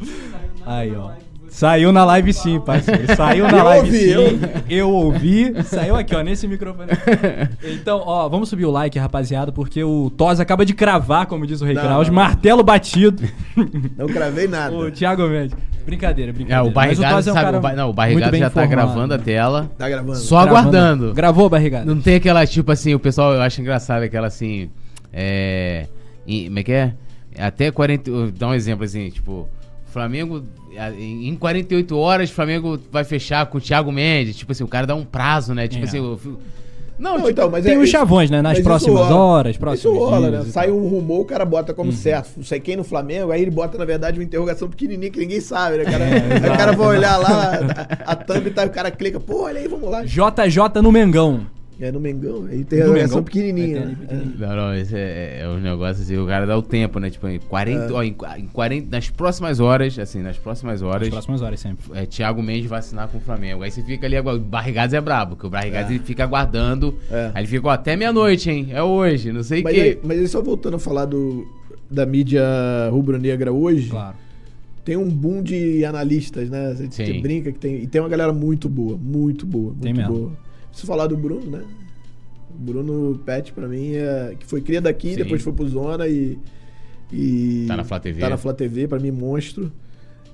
Aí, 0.66 0.94
ó. 0.94 1.10
Saiu 1.54 1.92
na 1.92 2.04
live 2.04 2.32
sim, 2.32 2.58
parceiro. 2.58 3.04
Saiu 3.14 3.44
na 3.46 3.58
Eu 3.58 3.64
live 3.64 3.86
ouvi, 3.86 3.98
sim. 4.00 4.10
eu 4.10 4.76
Eu 4.78 4.90
ouvi. 4.90 5.54
Saiu 5.62 5.94
aqui, 5.94 6.12
ó, 6.16 6.20
nesse 6.20 6.48
microfone. 6.48 6.88
Então, 7.62 8.02
ó, 8.04 8.28
vamos 8.28 8.48
subir 8.48 8.64
o 8.64 8.72
like, 8.72 8.98
rapaziada, 8.98 9.52
porque 9.52 9.82
o 9.84 10.10
Toz 10.10 10.40
acaba 10.40 10.66
de 10.66 10.74
cravar, 10.74 11.26
como 11.26 11.46
diz 11.46 11.60
o 11.60 11.64
Rei 11.64 11.76
Kraus, 11.76 12.08
martelo 12.08 12.64
batido. 12.64 13.22
Não 13.96 14.06
cravei 14.08 14.48
nada. 14.48 14.74
o 14.74 14.90
Thiago 14.90 15.28
Mendes. 15.28 15.56
Brincadeira, 15.86 16.30
É, 16.30 16.32
brincadeira. 16.32 16.64
o 16.64 16.70
Barrigado 16.72 17.14
Mas 17.14 17.26
o 17.26 17.28
é 17.28 17.32
um 17.32 17.34
sabe, 17.34 17.44
cara 17.46 17.58
o 17.58 17.60
Ba- 17.60 17.72
não, 17.74 17.90
o 17.90 17.92
Barrigado 17.92 18.36
já 18.36 18.50
tá 18.50 18.64
informado. 18.64 18.88
gravando 18.92 19.14
a 19.14 19.18
tela. 19.18 19.70
Tá 19.78 19.88
gravando. 19.88 20.16
Só 20.18 20.42
Gravando. 20.42 20.58
aguardando. 20.76 21.14
Gravou, 21.14 21.48
Barrigado? 21.48 21.86
Não 21.94 22.00
tem 22.00 22.16
aquela, 22.16 22.44
tipo 22.46 22.72
assim, 22.72 22.94
o 22.94 22.98
pessoal, 22.98 23.32
eu 23.34 23.42
acho 23.42 23.60
engraçado 23.60 24.02
aquela 24.02 24.26
assim. 24.26 24.70
É. 25.12 25.86
Como 26.26 26.58
é 26.58 26.62
que 26.64 26.72
é? 26.72 26.94
Até 27.38 27.70
40. 27.70 28.10
eu- 28.10 28.32
Dá 28.32 28.48
um 28.48 28.54
exemplo 28.54 28.84
assim, 28.84 29.08
tipo. 29.10 29.46
Flamengo. 29.94 30.42
Em 30.98 31.28
em 31.28 31.36
48 31.36 31.96
horas, 31.96 32.28
o 32.28 32.32
Flamengo 32.34 32.78
vai 32.92 33.04
fechar 33.04 33.46
com 33.46 33.58
o 33.58 33.60
Thiago 33.60 33.90
Mendes. 33.92 34.36
Tipo 34.36 34.52
assim, 34.52 34.64
o 34.64 34.68
cara 34.68 34.86
dá 34.86 34.94
um 34.94 35.04
prazo, 35.04 35.54
né? 35.54 35.66
Tipo 35.68 35.84
É. 35.84 35.88
assim. 35.88 35.98
eu 35.98 36.18
fico- 36.18 36.38
Não, 36.98 37.10
Não, 37.12 37.16
tipo, 37.18 37.30
então, 37.30 37.50
mas 37.50 37.64
tem 37.64 37.74
é 37.74 37.78
os 37.78 37.88
chavões, 37.88 38.30
né? 38.30 38.40
Nas 38.42 38.60
próximas 38.60 39.02
rola. 39.08 39.16
horas, 39.16 39.56
próximos 39.56 39.96
Isso 39.96 40.04
rola, 40.04 40.30
dias 40.30 40.46
né? 40.46 40.52
Sai 40.52 40.70
um 40.70 40.86
rumor, 40.86 41.22
o 41.22 41.24
cara 41.24 41.44
bota 41.44 41.74
como 41.74 41.90
certo. 41.92 42.30
Não 42.36 42.44
sei 42.44 42.60
quem 42.60 42.76
no 42.76 42.84
Flamengo, 42.84 43.32
aí 43.32 43.42
ele 43.42 43.50
bota, 43.50 43.76
na 43.78 43.84
verdade, 43.84 44.16
uma 44.18 44.24
interrogação 44.24 44.68
pequenininha 44.68 45.10
que 45.10 45.18
ninguém 45.18 45.40
sabe, 45.40 45.78
né? 45.78 45.84
Cara? 45.84 46.04
É, 46.04 46.12
aí 46.22 46.36
exato. 46.38 46.52
o 46.52 46.56
cara 46.56 46.72
vai 46.72 46.86
olhar 46.86 47.16
lá, 47.16 47.58
a, 48.06 48.12
a 48.12 48.16
thumb 48.16 48.48
tá, 48.50 48.64
o 48.64 48.70
cara 48.70 48.90
clica, 48.92 49.18
pô, 49.18 49.42
olha 49.42 49.58
aí, 49.60 49.66
vamos 49.66 49.90
lá. 49.90 50.04
JJ 50.04 50.80
no 50.82 50.92
Mengão. 50.92 51.46
É 51.80 51.90
no 51.90 51.98
Mengão, 51.98 52.44
aí 52.46 52.58
No 52.58 52.64
tem 52.64 52.78
interrogação 52.78 53.08
Mengão? 53.08 53.22
pequenininha. 53.24 53.80
Ali 53.82 53.90
né? 53.90 53.96
pequenininho. 54.00 54.38
Não, 54.38 54.56
não, 54.56 54.74
esse 54.74 54.94
é, 54.96 55.40
é 55.42 55.48
um 55.48 55.58
negócio 55.58 56.02
assim, 56.04 56.16
o 56.16 56.24
cara 56.26 56.46
dá 56.46 56.56
o 56.56 56.62
tempo, 56.62 57.00
né? 57.00 57.10
Tipo, 57.10 57.26
em 57.28 57.40
40, 57.40 57.92
ó, 57.92 58.02
em, 58.02 58.14
em 58.38 58.46
40, 58.46 58.88
nas 58.90 59.10
próximas 59.10 59.58
horas, 59.58 59.98
assim, 59.98 60.22
nas 60.22 60.38
próximas 60.38 60.80
Nas 60.80 60.88
horas, 60.88 61.08
próximas 61.08 61.42
horas 61.42 61.58
sempre. 61.60 61.84
é, 61.98 62.06
Thiago 62.06 62.40
Mendes 62.42 62.70
vai 62.70 62.78
assinar 62.78 63.08
com 63.08 63.18
o 63.18 63.20
Flamengo. 63.20 63.62
Aí 63.64 63.70
você 63.72 63.82
fica 63.82 64.06
ali, 64.06 64.16
agora- 64.16 64.36
o 64.36 64.40
Barrigados 64.40 64.94
é 64.94 65.00
brabo, 65.00 65.34
que 65.36 65.46
o 65.46 65.50
Barrigados 65.50 65.90
É. 65.90 65.94
ele 65.94 66.04
fica 66.04 66.22
aguardando. 66.22 66.96
É. 67.10 67.32
Aí 67.34 67.42
ele 67.42 67.48
fica, 67.48 67.66
ó, 67.66 67.70
até 67.70 67.96
meia-noite, 67.96 68.48
hein? 68.50 68.68
É 68.70 68.82
hoje, 68.82 69.32
não 69.32 69.42
sei 69.42 69.60
o 69.60 69.64
Mas, 69.64 69.74
quê. 69.74 69.80
aí, 69.80 69.98
mas 70.02 70.18
aí, 70.18 70.28
só 70.28 70.40
voltando 70.40 70.74
a 70.76 70.78
falar 70.78 71.06
do, 71.06 71.44
da 71.90 72.06
mídia 72.06 72.42
rubro-negra 72.90 73.52
hoje, 73.52 73.90
Claro. 73.90 74.16
tem 74.84 74.96
um 74.96 75.08
boom 75.10 75.42
de 75.42 75.84
analistas, 75.84 76.48
né? 76.48 76.68
A 76.68 76.74
gente 76.74 77.20
brinca 77.20 77.50
que 77.50 77.58
tem. 77.58 77.82
E 77.82 77.86
tem 77.88 78.00
uma 78.00 78.08
galera 78.08 78.32
muito 78.32 78.68
boa, 78.68 78.96
muito 78.96 79.44
boa, 79.44 79.70
muito 79.72 79.80
Tem 79.82 79.92
mesmo. 79.92 80.36
Preciso 80.74 80.86
falar 80.86 81.06
do 81.06 81.16
Bruno, 81.16 81.50
né? 81.50 81.62
O 82.50 82.58
Bruno 82.58 83.18
Pet, 83.24 83.52
pra 83.52 83.66
mim, 83.68 83.94
é, 83.94 84.34
que 84.38 84.46
foi 84.46 84.60
cria 84.60 84.80
daqui, 84.80 85.10
Sim. 85.10 85.16
depois 85.16 85.42
foi 85.42 85.52
pro 85.52 85.68
Zona 85.68 86.06
e. 86.08 86.38
e 87.12 87.64
Tá 87.68 87.76
na 87.76 87.84
Flá 87.84 87.98
TV. 88.00 88.20
Tá 88.20 88.28
na 88.30 88.36
Flá 88.36 88.52
TV, 88.52 88.86
pra 88.88 88.98
mim, 88.98 89.10
monstro. 89.10 89.72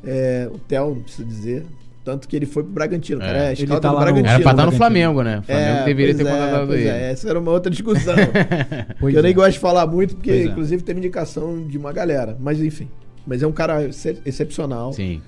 É, 0.04 0.48
o 0.52 0.58
Theo, 0.58 0.94
não 0.94 1.02
preciso 1.02 1.26
dizer. 1.28 1.66
Tanto 2.02 2.26
que 2.26 2.34
ele 2.34 2.46
foi 2.46 2.62
pro 2.62 2.72
Bragantino, 2.72 3.20
É. 3.22 3.26
cara. 3.26 3.38
É, 3.38 3.52
Ele 3.52 3.62
escala 3.62 3.80
tá 3.80 3.88
lá 3.92 3.98
no- 3.98 4.04
Bragantino. 4.06 4.28
Era 4.28 4.40
pra 4.42 4.50
estar 4.50 4.52
no 4.52 4.56
Bragantino. 4.72 4.78
Flamengo, 4.78 5.22
né? 5.22 5.38
O 5.38 5.42
Flamengo 5.42 5.84
deveria 5.84 6.14
ter 6.14 6.26
é, 6.26 6.30
contratado 6.30 6.66
pois 6.66 6.80
ele. 6.80 6.88
É, 6.88 7.10
essa 7.12 7.28
era 7.28 7.38
uma 7.38 7.50
outra 7.50 7.70
discussão. 7.70 8.14
Que 9.10 9.16
eu 9.16 9.22
nem 9.22 9.30
é. 9.30 9.34
gosto 9.34 9.52
de 9.52 9.58
falar 9.58 9.86
muito, 9.86 10.16
porque 10.16 10.30
Pois 10.30 10.40
é. 10.46 10.48
inclusive 10.48 10.82
teve 10.82 10.98
indicação 10.98 11.66
de 11.66 11.76
uma 11.76 11.92
galera. 11.92 12.36
Mas 12.40 12.60
enfim. 12.60 12.88
Mas 13.26 13.42
é 13.42 13.46
um 13.46 13.52
cara 13.52 13.82
ex- 13.84 14.06
excepcional. 14.24 14.92
Sim. 14.94 15.20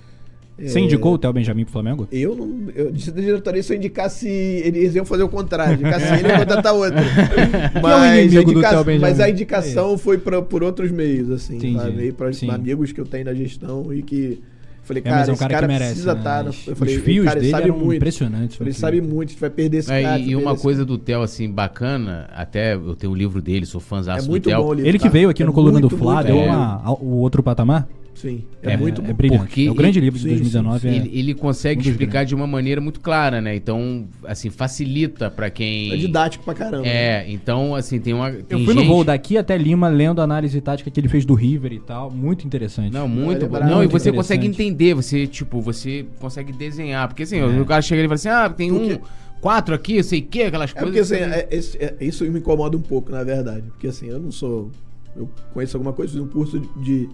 Você 0.59 0.78
É, 0.78 0.82
indicou 0.82 1.14
o 1.14 1.18
Theo 1.18 1.32
Benjamin 1.32 1.64
pro 1.64 1.72
Flamengo? 1.72 2.07
Eu 2.12 2.36
não. 2.36 2.68
Eu 2.74 2.92
disse 2.92 3.11
da 3.11 3.20
diretoria 3.20 3.62
se 3.62 3.72
eu 3.72 3.76
indicasse. 3.76 4.28
Eles 4.28 4.94
iam 4.94 5.05
fazer 5.05 5.22
o 5.22 5.28
contrário. 5.28 5.74
Indicasse 5.74 6.07
ele 6.14 6.28
e 6.32 6.38
contratar 6.38 6.74
outro. 6.74 6.92
Mas, 7.82 8.03
é 8.03 8.20
o 8.20 8.24
inimigo 8.24 8.40
a 8.40 8.44
do 8.82 8.90
indica- 8.90 9.00
mas 9.00 9.20
a 9.20 9.30
indicação 9.30 9.96
foi 9.98 10.18
pra, 10.18 10.42
por 10.42 10.62
outros 10.62 10.90
meios, 10.90 11.30
assim. 11.30 11.57
Entendi. 11.57 11.78
Sabe? 11.78 11.96
Meio 11.96 12.14
pra 12.14 12.32
Sim. 12.32 12.50
amigos 12.50 12.92
que 12.92 13.00
eu 13.00 13.07
tenho 13.07 13.24
na 13.24 13.34
gestão 13.34 13.92
e 13.92 14.03
que. 14.03 14.40
Falei, 14.84 15.00
É, 15.00 15.05
cara, 15.05 15.16
mas 15.18 15.28
é 15.28 15.30
um 15.30 15.34
esse 15.34 15.40
cara, 15.40 15.55
cara, 15.55 15.66
que 15.66 15.72
merece. 15.72 15.90
precisa 15.92 16.12
né? 16.14 16.18
estar. 16.20 16.46
Os- 16.48 16.66
Eu 16.66 16.76
falei, 16.76 16.96
Os 16.96 17.03
fios 17.03 17.24
cara, 17.24 17.38
ele 17.38 17.40
dele 17.46 17.50
sabe 17.53 17.68
eram 17.68 17.78
muito. 17.78 17.94
impressionantes. 17.94 18.61
Ele 18.61 18.72
sabe 18.72 19.00
muito, 19.00 19.28
a 19.28 19.32
gente 19.32 19.40
vai 19.40 19.50
perder 19.50 19.76
esse 19.78 19.92
É, 19.92 20.03
cara. 20.03 20.18
e, 20.18 20.34
uma 20.36 20.57
coisa 20.57 20.84
do 20.84 20.98
Theo, 20.98 21.22
assim, 21.22 21.48
bacana, 21.48 22.28
até 22.34 22.74
eu 22.74 22.96
tenho 22.96 23.12
o 23.12 23.16
livro 23.16 23.40
dele, 23.40 23.64
sou 23.64 23.80
fãzão 23.80 24.16
É 24.16 24.20
do 24.20 24.28
muito 24.28 24.48
Theo. 24.50 24.72
livro. 24.74 24.88
Ele 24.88 24.98
que 24.98 25.05
tá? 25.05 25.11
veio 25.11 25.30
aqui 25.30 25.42
É 25.44 25.46
no 25.46 25.53
Coluna 25.53 25.80
do 25.80 25.88
Flá, 25.88 26.22
deu 26.22 26.36
uma- 26.36 26.92
o 27.00 27.16
outro 27.18 27.42
patamar. 27.44 27.88
Sim, 28.14 28.44
é, 28.62 28.76
muito 28.76 29.00
É 29.00 29.04
bom. 29.06 29.14
brilhante. 29.14 29.40
Porque 29.42 29.62
é 29.62 29.70
o 29.70 29.74
grande 29.74 29.98
ele- 29.98 30.04
livro 30.06 30.18
de 30.18 30.24
sim, 30.24 30.30
2019. 30.30 30.86
é- 30.88 30.94
Ele, 30.94 31.10
ele 31.18 31.34
consegue 31.34 31.88
Um 31.88 31.90
explicar 31.90 32.24
de 32.24 32.34
uma 32.34 32.46
maneira 32.46 32.80
muito 32.80 33.01
clara, 33.01 33.40
né? 33.40 33.56
Então, 33.56 34.06
assim, 34.24 34.48
facilita 34.51 35.30
pra 35.30 35.51
quem. 35.51 35.93
É 35.93 35.97
didático 35.97 36.44
pra 36.44 36.55
caramba. 36.55 36.86
É, 36.86 37.24
então, 37.28 37.74
assim, 37.74 37.98
tem 37.98 38.12
uma. 38.12 38.28
Eu 38.30 38.43
tem 38.44 38.64
fui 38.64 38.74
no 38.74 38.80
gente- 38.82 38.89
voo 38.90 39.02
daqui 39.02 39.36
até 39.39 39.56
Lima 39.56 39.89
lendo 39.89 40.20
a 40.20 40.24
análise 40.24 40.60
tática 40.60 40.90
que 40.90 41.01
ele 41.01 41.09
fez 41.09 41.24
do 41.24 41.34
River 41.34 41.72
e 41.72 41.80
tal. 41.80 42.10
Muito 42.10 42.47
interessante. 42.47 42.93
Não, 42.93 43.09
muito 43.09 43.44
é. 43.47 43.48
Não, 43.66 43.82
e 43.82 43.86
você 43.86 44.12
consegue 44.12 44.47
entender, 44.47 44.94
você, 44.94 45.26
tipo, 45.26 45.60
você 45.60 46.05
consegue 46.20 46.52
desenhar. 46.52 47.09
Porque 47.09 47.22
assim, 47.24 47.39
É. 47.39 47.44
o 47.47 47.64
cara 47.64 47.82
chega 47.82 48.02
e 48.02 48.05
fala 48.05 48.14
assim: 48.14 48.28
ah, 48.28 48.48
tem 48.51 48.70
um, 48.70 48.78
Porque- 48.89 49.01
quatro 49.40 49.74
aqui, 49.74 49.97
eu 49.97 50.05
sei 50.05 50.20
o 50.20 50.22
que, 50.22 50.43
aquelas 50.43 50.70
É 50.70 50.74
coisas. 50.74 51.09
porque 51.09 51.14
assim, 51.24 51.24
é- 51.32 51.48
esse- 51.51 51.78
é- 51.78 51.97
isso 52.01 52.24
me 52.30 52.39
incomoda 52.39 52.76
um 52.76 52.82
pouco, 52.82 53.10
na 53.10 53.24
verdade. 53.24 53.62
Porque 53.68 53.86
assim, 53.89 54.06
eu 54.09 54.20
não 54.20 54.30
sou. 54.30 54.70
Eu 55.16 55.28
conheço 55.52 55.76
alguma 55.76 55.93
coisa, 55.93 56.12
fiz 56.12 56.20
um 56.22 56.26
curso 56.28 56.60
de, 56.60 56.68
de 56.84 57.09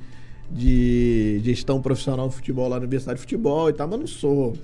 gestão 1.42 1.80
profissional 1.80 2.26
no 2.26 2.32
futebol 2.32 2.64
lá 2.68 2.76
na 2.76 2.82
Universidade 2.82 3.16
de 3.16 3.20
Futebol 3.22 3.68
e 3.68 3.72
tal, 3.72 3.88
mas 3.88 4.00
não 4.00 4.06
sou. 4.06 4.54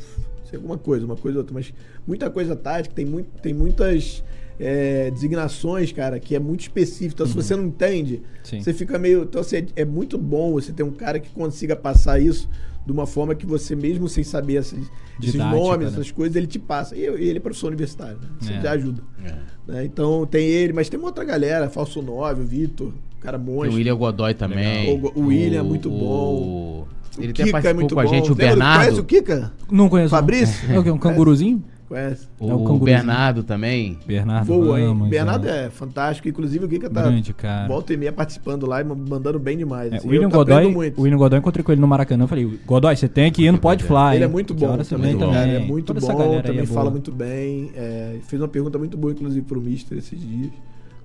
Sei 0.48 0.56
alguma 0.56 0.78
coisa, 0.78 1.04
uma 1.06 1.16
coisa 1.16 1.38
ou 1.38 1.42
outra. 1.42 1.54
Mas 1.54 1.72
muita 2.06 2.28
coisa 2.30 2.54
tática, 2.54 2.94
tem, 2.94 3.04
muito, 3.04 3.28
tem 3.40 3.52
muitas 3.54 4.22
é, 4.60 5.10
designações, 5.10 5.90
cara, 5.92 6.18
que 6.20 6.34
é 6.34 6.38
muito 6.38 6.60
específico. 6.60 7.14
Então, 7.14 7.26
se 7.26 7.34
você 7.34 7.56
não 7.56 7.64
entende, 7.64 8.14
Uhum. 8.16 8.22
Sim. 8.44 8.60
você 8.60 8.72
fica 8.74 8.98
meio. 8.98 9.22
Então, 9.22 9.40
assim, 9.40 9.56
é, 9.56 9.66
é 9.76 9.84
muito 9.84 10.18
bom 10.18 10.52
você 10.52 10.72
ter 10.72 10.82
um 10.82 10.92
cara 10.92 11.18
que 11.18 11.30
consiga 11.30 11.74
passar 11.74 12.20
isso 12.20 12.48
de 12.86 12.92
uma 12.92 13.06
forma 13.06 13.34
que 13.34 13.46
você, 13.46 13.74
mesmo 13.74 14.06
sem 14.10 14.22
saber 14.22 14.56
esses, 14.56 14.78
esses 15.18 15.32
Didática, 15.32 15.56
nomes, 15.58 15.86
né? 15.86 15.92
essas 15.94 16.10
coisas, 16.10 16.36
ele 16.36 16.46
te 16.46 16.58
passa. 16.58 16.94
E, 16.94 17.00
e 17.00 17.28
ele 17.28 17.38
é 17.38 17.40
professor 17.40 17.68
universitário, 17.68 18.18
né? 18.20 18.28
Isso 18.42 18.52
É. 18.52 18.60
já 18.60 18.72
ajuda. 18.72 19.02
É. 19.24 19.34
né? 19.72 19.84
Então 19.86 20.26
tem 20.26 20.46
ele, 20.46 20.74
mas 20.74 20.90
tem 20.90 20.98
uma 21.00 21.08
outra 21.08 21.24
galera, 21.24 21.70
Falso 21.70 22.02
9, 22.02 22.42
o 22.42 22.44
Vitor, 22.44 22.92
o 23.24 23.26
cara 23.26 23.38
Tem 23.38 23.46
monstro. 23.54 23.72
o 23.72 23.74
William 23.76 23.96
Godoy 23.96 24.34
também. 24.34 24.94
Legal. 24.96 25.12
O- 25.14 25.20
o 25.20 25.26
William 25.26 25.60
é 25.60 25.62
muito 25.62 25.90
o- 25.90 26.86
O 27.16 27.20
Ele 27.22 27.30
até 27.30 27.44
Kika 27.44 27.52
participou 27.52 27.70
é 27.70 27.74
muito 27.74 27.94
com 27.94 28.00
a 28.00 28.04
bom. 28.04 28.10
gente, 28.10 28.24
o 28.24 28.28
Lembra 28.30 28.34
do- 28.34 28.48
Bernardo. 28.48 28.78
Conhece 28.82 29.00
o 29.00 29.04
Kika? 29.04 29.52
Não 29.70 29.88
conheço. 29.88 30.10
Fabrício? 30.10 30.72
É 30.74 30.78
o 30.78 30.82
quê? 30.82 30.90
Um 30.90 30.98
canguruzinho? 30.98 31.62
Conhece. 31.88 32.26
O, 32.40 32.50
É 32.50 32.54
o. 32.54 32.78
Bernardo 32.78 33.44
também. 33.44 33.96
Bernardo. 34.04 34.46
Voa, 34.46 34.80
hein? 34.80 34.88
Ramos, 34.88 35.08
Bernardo 35.10 35.48
é. 35.48 35.66
é 35.66 35.70
fantástico. 35.70 36.26
Inclusive 36.28 36.64
o 36.64 36.68
Kika 36.68 36.90
tá 36.90 37.02
Grande, 37.02 37.32
cara. 37.32 37.68
volta 37.68 37.92
e 37.94 37.96
meia 37.96 38.12
participando 38.12 38.66
lá 38.66 38.80
e 38.80 38.84
mandando 38.84 39.38
bem 39.38 39.56
demais. 39.56 39.92
É, 39.92 39.96
assim. 39.98 40.08
o 40.08 40.10
William 40.10 40.26
aprendendo 40.26 40.54
Godoy, 40.56 40.72
muito. 40.74 40.98
o 40.98 41.02
William 41.02 41.18
Godoy, 41.18 41.36
eu 41.36 41.40
encontrei 41.40 41.62
com 41.62 41.70
ele 41.70 41.80
no 41.80 41.86
Maracanã. 41.86 42.24
Eu 42.24 42.28
falei, 42.28 42.58
Godoy, 42.66 42.96
você 42.96 43.06
tem 43.06 43.30
que 43.30 43.44
ir 43.44 43.52
no 43.52 43.58
Pode 43.58 43.84
Fly. 43.84 44.16
Ele 44.16 44.24
é 44.24 44.28
muito 44.28 44.52
bom 44.54 44.76
também, 44.78 45.16
também. 45.16 45.54
É 45.54 45.58
muito 45.60 45.94
Toda 45.94 46.00
bom, 46.00 46.32
aí 46.32 46.42
também 46.42 46.62
é 46.62 46.66
fala 46.66 46.80
boa. 46.82 46.90
muito 46.92 47.12
bem. 47.12 47.70
É, 47.76 48.16
fez 48.26 48.42
uma 48.42 48.48
pergunta 48.48 48.76
muito 48.76 48.96
boa, 48.96 49.12
inclusive, 49.12 49.46
pro 49.46 49.60
Mister 49.60 49.96
esses 49.98 50.18
dias, 50.18 50.50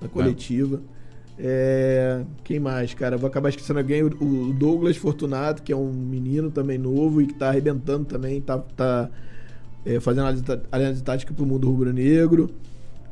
na 0.01 0.07
coletiva. 0.07 0.77
É, 0.95 0.98
quem 2.43 2.59
mais, 2.59 2.93
cara? 2.93 3.17
Vou 3.17 3.27
acabar 3.27 3.49
esquecendo 3.49 3.79
alguém. 3.79 4.03
O 4.03 4.07
o 4.49 4.53
Douglas 4.53 4.97
Fortunato, 4.97 5.63
que 5.63 5.71
é 5.71 5.75
um 5.75 5.91
menino 5.91 6.51
também 6.51 6.77
novo 6.77 7.21
e 7.21 7.27
que 7.27 7.33
tá 7.33 7.47
arrebentando 7.49 8.05
também, 8.05 8.41
tá, 8.41 8.57
tá 8.57 9.09
é, 9.85 9.99
fazendo 9.99 10.21
análise 10.21 10.43
análise 10.71 11.03
tática 11.03 11.33
pro 11.33 11.45
mundo 11.45 11.67
rubro-negro. 11.69 12.49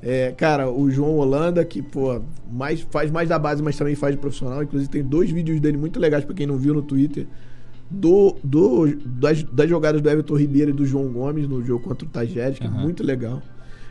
É, 0.01 0.31
cara, 0.31 0.69
o 0.69 0.91
João 0.91 1.15
Holanda, 1.17 1.63
que, 1.65 1.81
pô, 1.81 2.21
mais, 2.51 2.81
faz 2.81 3.09
mais 3.09 3.29
da 3.29 3.39
base, 3.39 3.63
mas 3.63 3.75
também 3.75 3.95
faz 3.95 4.15
de 4.15 4.21
profissional. 4.21 4.61
Inclusive, 4.61 4.89
tem 4.89 5.03
dois 5.03 5.31
vídeos 5.31 5.59
dele 5.59 5.77
muito 5.77 5.99
legais 5.99 6.23
pra 6.23 6.35
quem 6.35 6.45
não 6.45 6.57
viu 6.57 6.73
no 6.73 6.81
Twitter. 6.81 7.25
Do, 7.89 8.35
do, 8.43 8.95
das, 9.05 9.41
das 9.43 9.69
jogadas 9.69 10.01
do 10.01 10.09
Everton 10.09 10.35
Ribeiro 10.35 10.71
e 10.71 10.73
do 10.73 10.85
João 10.85 11.07
Gomes 11.07 11.47
no 11.47 11.63
jogo 11.63 11.83
contra 11.83 12.05
o 12.05 12.09
Tajeres, 12.09 12.59
que 12.59 12.65
é 12.65 12.69
Aham. 12.69 12.81
muito 12.81 13.01
legal. 13.03 13.41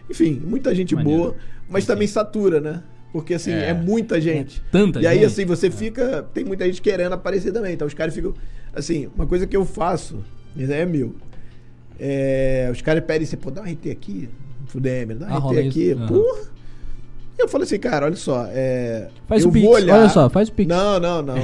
Enfim, 0.09 0.41
muita 0.45 0.75
gente 0.75 0.95
Maneiro. 0.95 1.23
boa, 1.23 1.37
mas 1.69 1.87
também 1.87 2.07
satura, 2.07 2.61
né? 2.61 2.83
Porque 3.17 3.35
assim, 3.35 3.53
é, 3.53 3.71
É. 3.71 3.75
muita 3.75 4.21
gente. 4.21 4.63
tanta 4.71 5.01
e 5.01 5.07
aí, 5.07 5.17
gente. 5.19 5.27
assim, 5.27 5.45
você 5.45 5.71
fica. 5.71 6.25
Tem 6.35 6.45
muita 6.45 6.65
gente 6.67 6.81
querendo 6.83 7.13
aparecer 7.15 7.53
também. 7.53 7.73
Então 7.75 7.87
os 7.87 7.95
caras 7.95 8.15
ficam. 8.15 8.35
Assim, 8.75 9.09
uma 9.15 9.27
coisa 9.27 9.47
que 9.47 9.57
eu 9.57 9.65
faço, 9.65 10.23
mas 10.55 10.69
é 10.71 10.85
meu. 10.85 11.15
É, 11.99 12.69
os 12.71 12.83
caras 12.83 13.03
pedem, 13.05 13.27
você 13.27 13.37
pô, 13.37 13.51
dá 13.51 13.63
um 13.63 13.65
RT 13.65 13.91
aqui, 13.91 14.29
DM, 14.75 15.15
dá 15.15 15.29
Ah, 15.31 15.37
um 15.37 15.41
rola 15.41 15.61
RT 15.61 15.69
aqui. 15.69 15.91
isso? 15.93 16.07
Porra! 16.07 16.57
E 17.39 17.43
eu 17.43 17.49
falei 17.49 17.65
assim, 17.67 17.79
cara, 17.79 18.07
olha 18.07 18.17
só, 18.17 18.47
é, 18.51 19.09
Faz 19.29 19.43
eu 19.43 19.51
o 19.51 19.53
Pix, 19.53 19.67
olhar... 19.69 19.99
olha 19.99 20.09
só, 20.09 20.29
faz 20.31 20.49
o 20.49 20.53
Pix. 20.53 20.69
Não, 20.69 20.99
não, 20.99 21.21
não. 21.23 21.35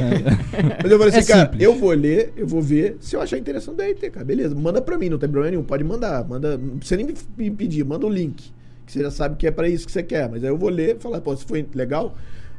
Mas 0.82 0.90
eu 0.90 0.98
falei 0.98 1.08
assim, 1.14 1.18
É 1.18 1.34
cara, 1.34 1.42
simples. 1.50 1.62
eu 1.62 1.74
vou 1.74 1.90
ler, 1.92 2.32
eu 2.36 2.46
vou 2.46 2.62
ver, 2.62 2.96
se 3.00 3.14
eu 3.14 3.20
achar 3.20 3.36
interessante, 3.38 3.76
daí 3.76 3.94
tem, 3.94 4.10
cara, 4.10 4.24
beleza, 4.24 4.54
manda 4.54 4.80
pra 4.80 4.96
mim, 4.98 5.10
não 5.10 5.18
tem 5.18 5.28
problema 5.28 5.50
nenhum, 5.50 5.62
pode 5.64 5.84
mandar, 5.84 6.26
manda, 6.26 6.56
não 6.56 6.78
precisa 6.78 6.96
nem 6.96 7.06
me 7.06 7.14
me 7.36 7.50
pedir, 7.50 7.84
manda 7.84 8.06
o 8.06 8.10
link, 8.10 8.50
que 8.86 8.92
você 8.92 9.02
já 9.02 9.10
sabe 9.10 9.36
que 9.36 9.46
é 9.46 9.50
pra 9.50 9.68
isso 9.68 9.86
que 9.86 9.92
você 9.92 10.02
quer, 10.02 10.28
mas 10.28 10.42
aí 10.42 10.50
eu 10.50 10.56
vou 10.58 10.68
ler, 10.68 10.98
falar, 10.98 11.20
pô, 11.20 11.34
se 11.36 11.44
foi 11.44 11.66
legal, 11.74 12.14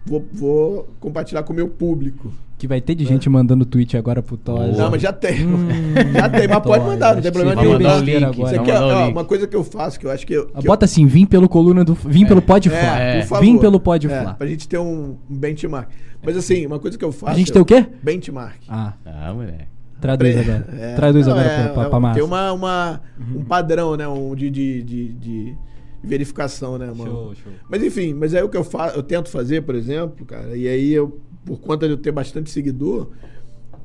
vou, 0.05 0.25
vou 0.33 0.87
compartilhar 0.99 1.43
com 1.43 1.53
o 1.53 1.55
meu 1.55 1.67
público. 1.67 2.31
Que 2.57 2.67
vai 2.67 2.79
ter 2.79 2.95
de 2.95 3.03
gente 3.03 3.29
mandando 3.29 3.65
tweet 3.65 3.97
agora 3.97 4.23
pro 4.23 4.37
Toys. 4.37 4.77
Não, 4.77 4.89
mas 4.89 5.01
já 5.01 5.11
tem. 5.11 5.45
Hum. 5.45 5.67
já 6.15 6.29
tem, 6.29 6.47
mas 6.47 6.59
pode 6.63 6.85
mandar, 6.85 7.15
não 7.15 7.21
tem 7.21 7.31
problema 7.31 7.61
nenhum. 7.61 7.73
mandar 7.73 7.97
o 7.97 7.99
link, 7.99 8.31
Isso 8.31 8.41
agora. 8.45 8.61
aqui 8.61 8.71
é 8.71 8.79
ó, 8.79 9.09
uma 9.09 9.25
coisa 9.25 9.47
que 9.47 9.55
eu 9.55 9.63
faço, 9.65 9.99
que 9.99 10.05
eu 10.05 10.11
acho 10.11 10.25
que... 10.25 10.33
Eu, 10.33 10.45
que 10.45 10.57
eu- 10.59 10.63
Bota 10.63 10.85
assim, 10.85 11.05
vim 11.05 11.25
pelo 11.25 11.49
coluna 11.49 11.83
do. 11.83 11.93
Vim 11.93 12.25
pelo 12.25 12.41
Pode 12.41 12.69
Fla. 12.69 12.77
É, 12.99 13.19
por 13.21 13.27
favor. 13.27 13.43
Vim 13.43 13.57
pelo 13.57 13.79
Pode 13.81 14.07
É, 14.07 14.21
Fla. 14.21 14.33
pra 14.35 14.47
gente 14.47 14.65
ter 14.69 14.77
um 14.77 15.17
benchmark. 15.27 15.89
Mas 16.23 16.37
assim, 16.37 16.65
uma 16.65 16.79
coisa 16.79 16.97
que 16.97 17.03
eu 17.03 17.11
faço... 17.11 17.33
A 17.33 17.35
gente 17.35 17.49
é 17.51 17.53
tem 17.53 17.61
o 17.61 17.65
quê? 17.65 17.85
Benchmark. 18.01 18.55
Ah, 18.69 18.93
Ah, 19.05 19.33
moleque. 19.33 19.65
traduz 19.99 20.37
agora. 20.37 20.67
É, 20.79 20.95
Traduz 20.95 21.27
não, 21.27 21.33
agora 21.33 21.47
é, 21.49 21.63
pra, 21.63 21.73
pra, 21.73 21.83
é, 21.83 21.89
pra 21.89 21.99
massa. 21.99 22.15
Tem 22.15 22.23
uma, 22.23 22.51
uma- 22.53 23.01
um 23.35 23.43
padrão, 23.43 23.97
né? 23.97 24.07
Um 24.07 24.33
de, 24.35 24.49
de, 24.49 24.83
de, 24.83 25.07
de 25.15 25.55
verificação, 26.03 26.77
né? 26.77 26.91
Uma- 26.91 27.05
Show, 27.05 27.35
show. 27.35 27.53
Mas 27.69 27.81
enfim, 27.83 28.13
mas 28.13 28.33
é 28.33 28.43
o 28.43 28.49
que 28.49 28.57
eu 28.57 28.63
faço, 28.63 28.97
eu 28.97 29.03
tento 29.03 29.29
fazer, 29.29 29.61
por 29.61 29.75
exemplo, 29.75 30.25
cara, 30.25 30.55
e 30.55 30.67
aí 30.67 30.93
eu, 30.93 31.19
por 31.45 31.59
conta 31.59 31.85
de 31.87 31.93
eu 31.93 31.97
ter 31.97 32.11
bastante 32.11 32.49
seguidor, 32.49 33.09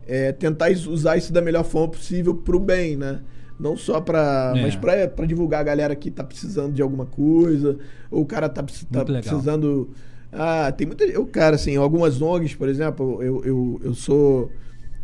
é 0.06 0.32
tentar 0.32 0.70
usar 0.70 1.16
isso 1.16 1.32
da 1.32 1.40
melhor 1.40 1.64
forma 1.64 1.88
possível 1.88 2.34
pro 2.34 2.58
bem, 2.58 2.96
né? 2.96 3.20
Não 3.60 3.76
só 3.76 4.00
pra. 4.00 4.52
É. 4.56 4.62
Mas 4.62 4.76
pra, 4.76 5.08
pra 5.08 5.26
divulgar 5.26 5.60
a 5.60 5.64
galera 5.64 5.94
que 5.96 6.10
tá 6.10 6.22
precisando 6.22 6.72
de 6.72 6.80
alguma 6.80 7.06
coisa, 7.06 7.76
ou 8.10 8.22
o 8.22 8.26
cara 8.26 8.48
tá, 8.48 8.62
tá 8.62 9.04
precisando. 9.20 9.90
Ah, 10.32 10.70
tem 10.70 10.86
muita. 10.86 11.04
Eu, 11.04 11.26
cara, 11.26 11.56
assim, 11.56 11.76
algumas 11.76 12.22
ONGs, 12.22 12.54
por 12.54 12.68
exemplo, 12.68 13.20
eu, 13.22 13.44
eu, 13.44 13.80
eu 13.82 13.94
sou. 13.94 14.50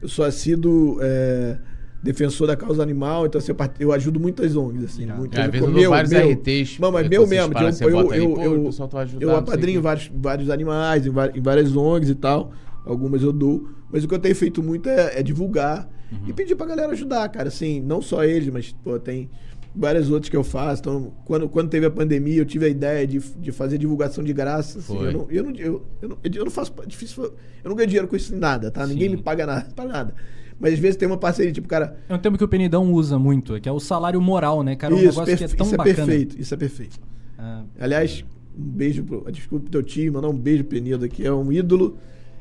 Eu 0.01 0.09
sou 0.09 0.25
assíduo 0.25 0.99
é, 1.01 1.57
defensor 2.05 2.47
da 2.47 2.55
causa 2.55 2.83
animal, 2.83 3.25
então 3.27 3.39
assim, 3.39 3.51
eu, 3.51 3.55
part- 3.57 3.81
eu 3.81 3.91
ajudo 3.93 4.21
muitas 4.21 4.55
ONGs, 4.55 4.85
assim. 4.85 5.03
Irado. 5.05 5.19
Muitas, 5.21 5.39
É, 5.41 5.43
às 5.47 5.51
vezes 5.51 5.67
eu 5.67 5.73
meu- 5.73 5.91
vários 5.91 6.13
meu- 6.13 6.31
RTs. 6.31 6.79
Não, 6.79 6.93
mas 6.93 7.09
meu 7.09 7.27
mesmo. 7.27 7.53
Eu, 7.59 7.73
você 7.73 7.85
eu, 7.85 7.89
eu, 8.13 8.43
eu, 8.43 8.61
o 8.61 8.65
pessoal 8.67 8.89
tá 8.89 8.99
ajudando, 9.01 9.23
eu 9.23 9.35
apadrinho 9.35 9.81
vários, 9.81 10.11
vários 10.15 10.51
animais 10.51 11.07
em, 11.07 11.11
várias 11.41 11.75
ONGs 11.75 12.11
e 12.11 12.15
tal. 12.15 12.53
Algumas 12.85 13.23
eu 13.23 13.33
dou. 13.33 13.67
Mas 13.91 14.05
o 14.05 14.09
que 14.09 14.15
eu 14.15 14.19
tenho 14.19 14.37
feito 14.37 14.63
muito 14.63 14.89
é, 14.89 15.19
é 15.21 15.23
divulgar 15.23 15.89
e 16.29 16.33
pedir 16.33 16.55
pra 16.55 16.67
galera 16.67 16.93
ajudar, 16.93 17.27
cara. 17.31 17.49
Assim, 17.49 17.81
não 17.81 18.03
só 18.03 18.23
eles, 18.23 18.49
mas 18.53 18.73
pô, 18.85 18.99
tem 19.01 19.31
várias 19.75 20.11
outras 20.11 20.29
que 20.29 20.37
eu 20.37 20.45
faço. 20.45 20.83
Então, 20.83 21.13
quando, 21.25 21.49
quando 21.49 21.69
teve 21.71 21.87
a 21.87 21.91
pandemia, 21.91 22.37
eu 22.39 22.45
tive 22.45 22.67
a 22.67 22.69
ideia 22.69 23.07
de, 23.07 23.19
de 23.19 23.51
fazer 23.51 23.79
divulgação 23.79 24.23
de 24.23 24.33
graça. 24.33 24.79
Assim, 24.79 24.97
eu, 25.03 25.13
não, 25.13 25.27
eu, 25.31 25.43
não, 25.43 25.51
eu, 25.57 25.87
eu, 26.03 26.09
não, 26.11 26.19
eu 26.23 26.45
não 26.45 26.51
faço. 26.51 26.73
é 26.83 26.87
Difícil, 26.87 27.25
eu 27.25 27.33
não 27.69 27.75
ganho 27.75 27.89
dinheiro 27.89 28.07
com 28.07 28.15
isso 28.15 28.35
em 28.35 28.39
nada, 28.39 28.71
tá? 28.71 28.87
Ninguém 28.87 29.09
Sim. 29.11 29.17
me 29.17 29.23
paga 29.23 29.47
nada, 29.47 29.69
pra 29.75 29.85
nada. 29.87 30.15
Mas 30.59 30.75
às 30.75 30.79
vezes 30.79 30.97
tem 30.97 31.07
uma 31.07 31.17
parceria, 31.17 31.53
tipo, 31.53 31.69
cara. 31.69 31.97
É 32.09 32.15
um 32.15 32.19
termo 32.19 32.39
que 32.39 32.45
o 32.45 32.49
Penidão 32.49 32.93
usa 32.93 33.19
muito, 33.19 33.61
que 33.61 33.69
é 33.69 33.73
o 33.73 33.81
salário 33.81 34.21
moral, 34.21 34.63
né, 34.63 34.77
cara? 34.77 34.95
É 34.95 34.97
um 34.97 34.99
isso, 34.99 35.09
negócio 35.09 35.37
que 35.37 35.45
é 35.45 35.49
tão 35.49 35.67
isso 35.67 35.75
é 35.75 35.79
bacana. 35.79 35.97
perfeito, 35.97 36.41
isso 36.41 36.55
é 36.55 36.57
perfeito. 36.57 37.01
Ah, 37.39 37.63
Aliás, 37.79 38.25
um 38.57 38.63
beijo 38.63 39.03
pro. 39.05 39.31
Desculpa 39.31 39.65
pro 39.65 39.73
teu 39.73 39.83
time, 39.83 40.11
mandar 40.11 40.29
um 40.29 40.37
beijo 40.37 40.65
pro 40.65 40.77
Penido 40.77 41.05
aqui. 41.05 41.27
É 41.27 41.33
um 41.33 41.53
ídolo. 41.53 41.99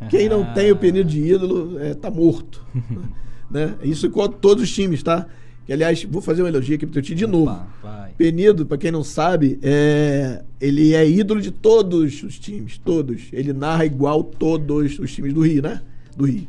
Quem 0.10 0.28
não 0.28 0.54
tem 0.54 0.72
o 0.72 0.76
Penido 0.76 1.10
de 1.10 1.20
ídolo 1.20 1.80
é, 1.80 1.94
tá 1.94 2.12
morto. 2.12 2.66
né? 3.50 3.76
Isso 3.84 4.10
com 4.10 4.28
todos 4.28 4.64
os 4.64 4.72
times, 4.72 5.02
tá? 5.02 5.28
Que, 5.66 5.72
aliás, 5.72 6.04
vou 6.04 6.22
fazer 6.22 6.44
um 6.44 6.48
elogio 6.48 6.76
aqui 6.76 6.86
pro 6.86 6.94
teu 6.94 7.02
time 7.02 7.18
de 7.18 7.26
novo. 7.26 7.52
opa, 7.52 7.68
vai. 7.82 8.12
Penido, 8.18 8.66
pra 8.66 8.78
quem 8.78 8.92
não 8.92 9.04
sabe, 9.04 9.60
é... 9.62 10.44
ele 10.60 10.94
é 10.94 11.08
ídolo 11.10 11.40
de 11.40 11.52
todos 11.52 12.22
os 12.22 12.38
times, 12.38 12.78
todos. 12.78 13.30
Ele 13.32 13.54
narra 13.54 13.86
igual 13.86 14.24
todos 14.24 15.00
os 15.00 15.14
times 15.14 15.34
do 15.34 15.42
Rio, 15.42 15.62
né? 15.62 15.82
Do 16.18 16.26
Rio. 16.26 16.48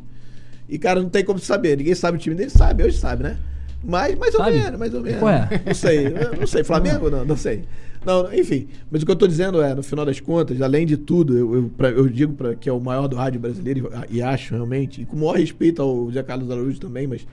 E, 0.67 0.77
cara, 0.79 1.01
não 1.01 1.09
tem 1.09 1.23
como 1.23 1.39
saber. 1.39 1.77
Ninguém 1.77 1.95
sabe 1.95 2.17
o 2.17 2.19
time 2.21 2.35
dele, 2.35 2.49
sabe, 2.49 2.83
hoje 2.83 2.97
sabe, 2.97 3.23
né? 3.23 3.37
Mas 3.83 4.17
mais 4.17 4.33
ou 4.33 4.41
Sabe? 4.43 4.57
menos, 4.57 4.79
mais 4.79 4.93
ou 4.95 5.01
menos. 5.01 5.19
Qual 5.19 5.31
é? 5.31 5.47
Não 5.65 5.73
sei, 5.75 6.09
não 6.39 6.47
sei. 6.47 6.63
Flamengo? 6.63 7.07
Não, 7.09 7.23
não 7.23 7.37
sei. 7.37 7.63
Não, 8.03 8.33
enfim. 8.33 8.67
Mas 8.89 9.03
o 9.03 9.05
que 9.05 9.11
eu 9.11 9.15
tô 9.15 9.27
dizendo 9.27 9.61
é, 9.61 9.75
no 9.75 9.83
final 9.83 10.03
das 10.05 10.19
contas, 10.19 10.59
além 10.61 10.85
de 10.87 10.97
tudo, 10.97 11.37
eu, 11.37 11.53
eu, 11.55 11.71
pra- 11.77 11.89
eu 11.91 12.07
digo 12.09 12.33
pra, 12.33 12.55
que 12.55 12.67
é 12.67 12.73
o 12.73 12.79
maior 12.79 13.07
do 13.07 13.15
rádio 13.15 13.39
brasileiro, 13.39 13.91
e, 14.09 14.17
e 14.17 14.21
acho 14.23 14.55
realmente, 14.55 15.01
e 15.01 15.05
com 15.05 15.15
o 15.15 15.19
maior 15.19 15.37
respeito 15.37 15.81
ao 15.83 16.11
Zé 16.11 16.23
Carlos 16.23 16.49
Araújo 16.49 16.79
também, 16.79 17.05
mas 17.05 17.27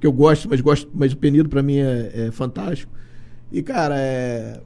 que 0.00 0.06
eu 0.06 0.12
gosto, 0.12 0.48
mas 0.48 0.60
gosto, 0.60 0.88
mas 0.94 1.12
o 1.12 1.16
Penido 1.16 1.48
pra 1.48 1.62
mim 1.62 1.78
é, 1.78 2.12
é 2.28 2.30
fantástico. 2.30 2.92
E, 3.50 3.60
cara, 3.62 3.96
é. 3.98 4.60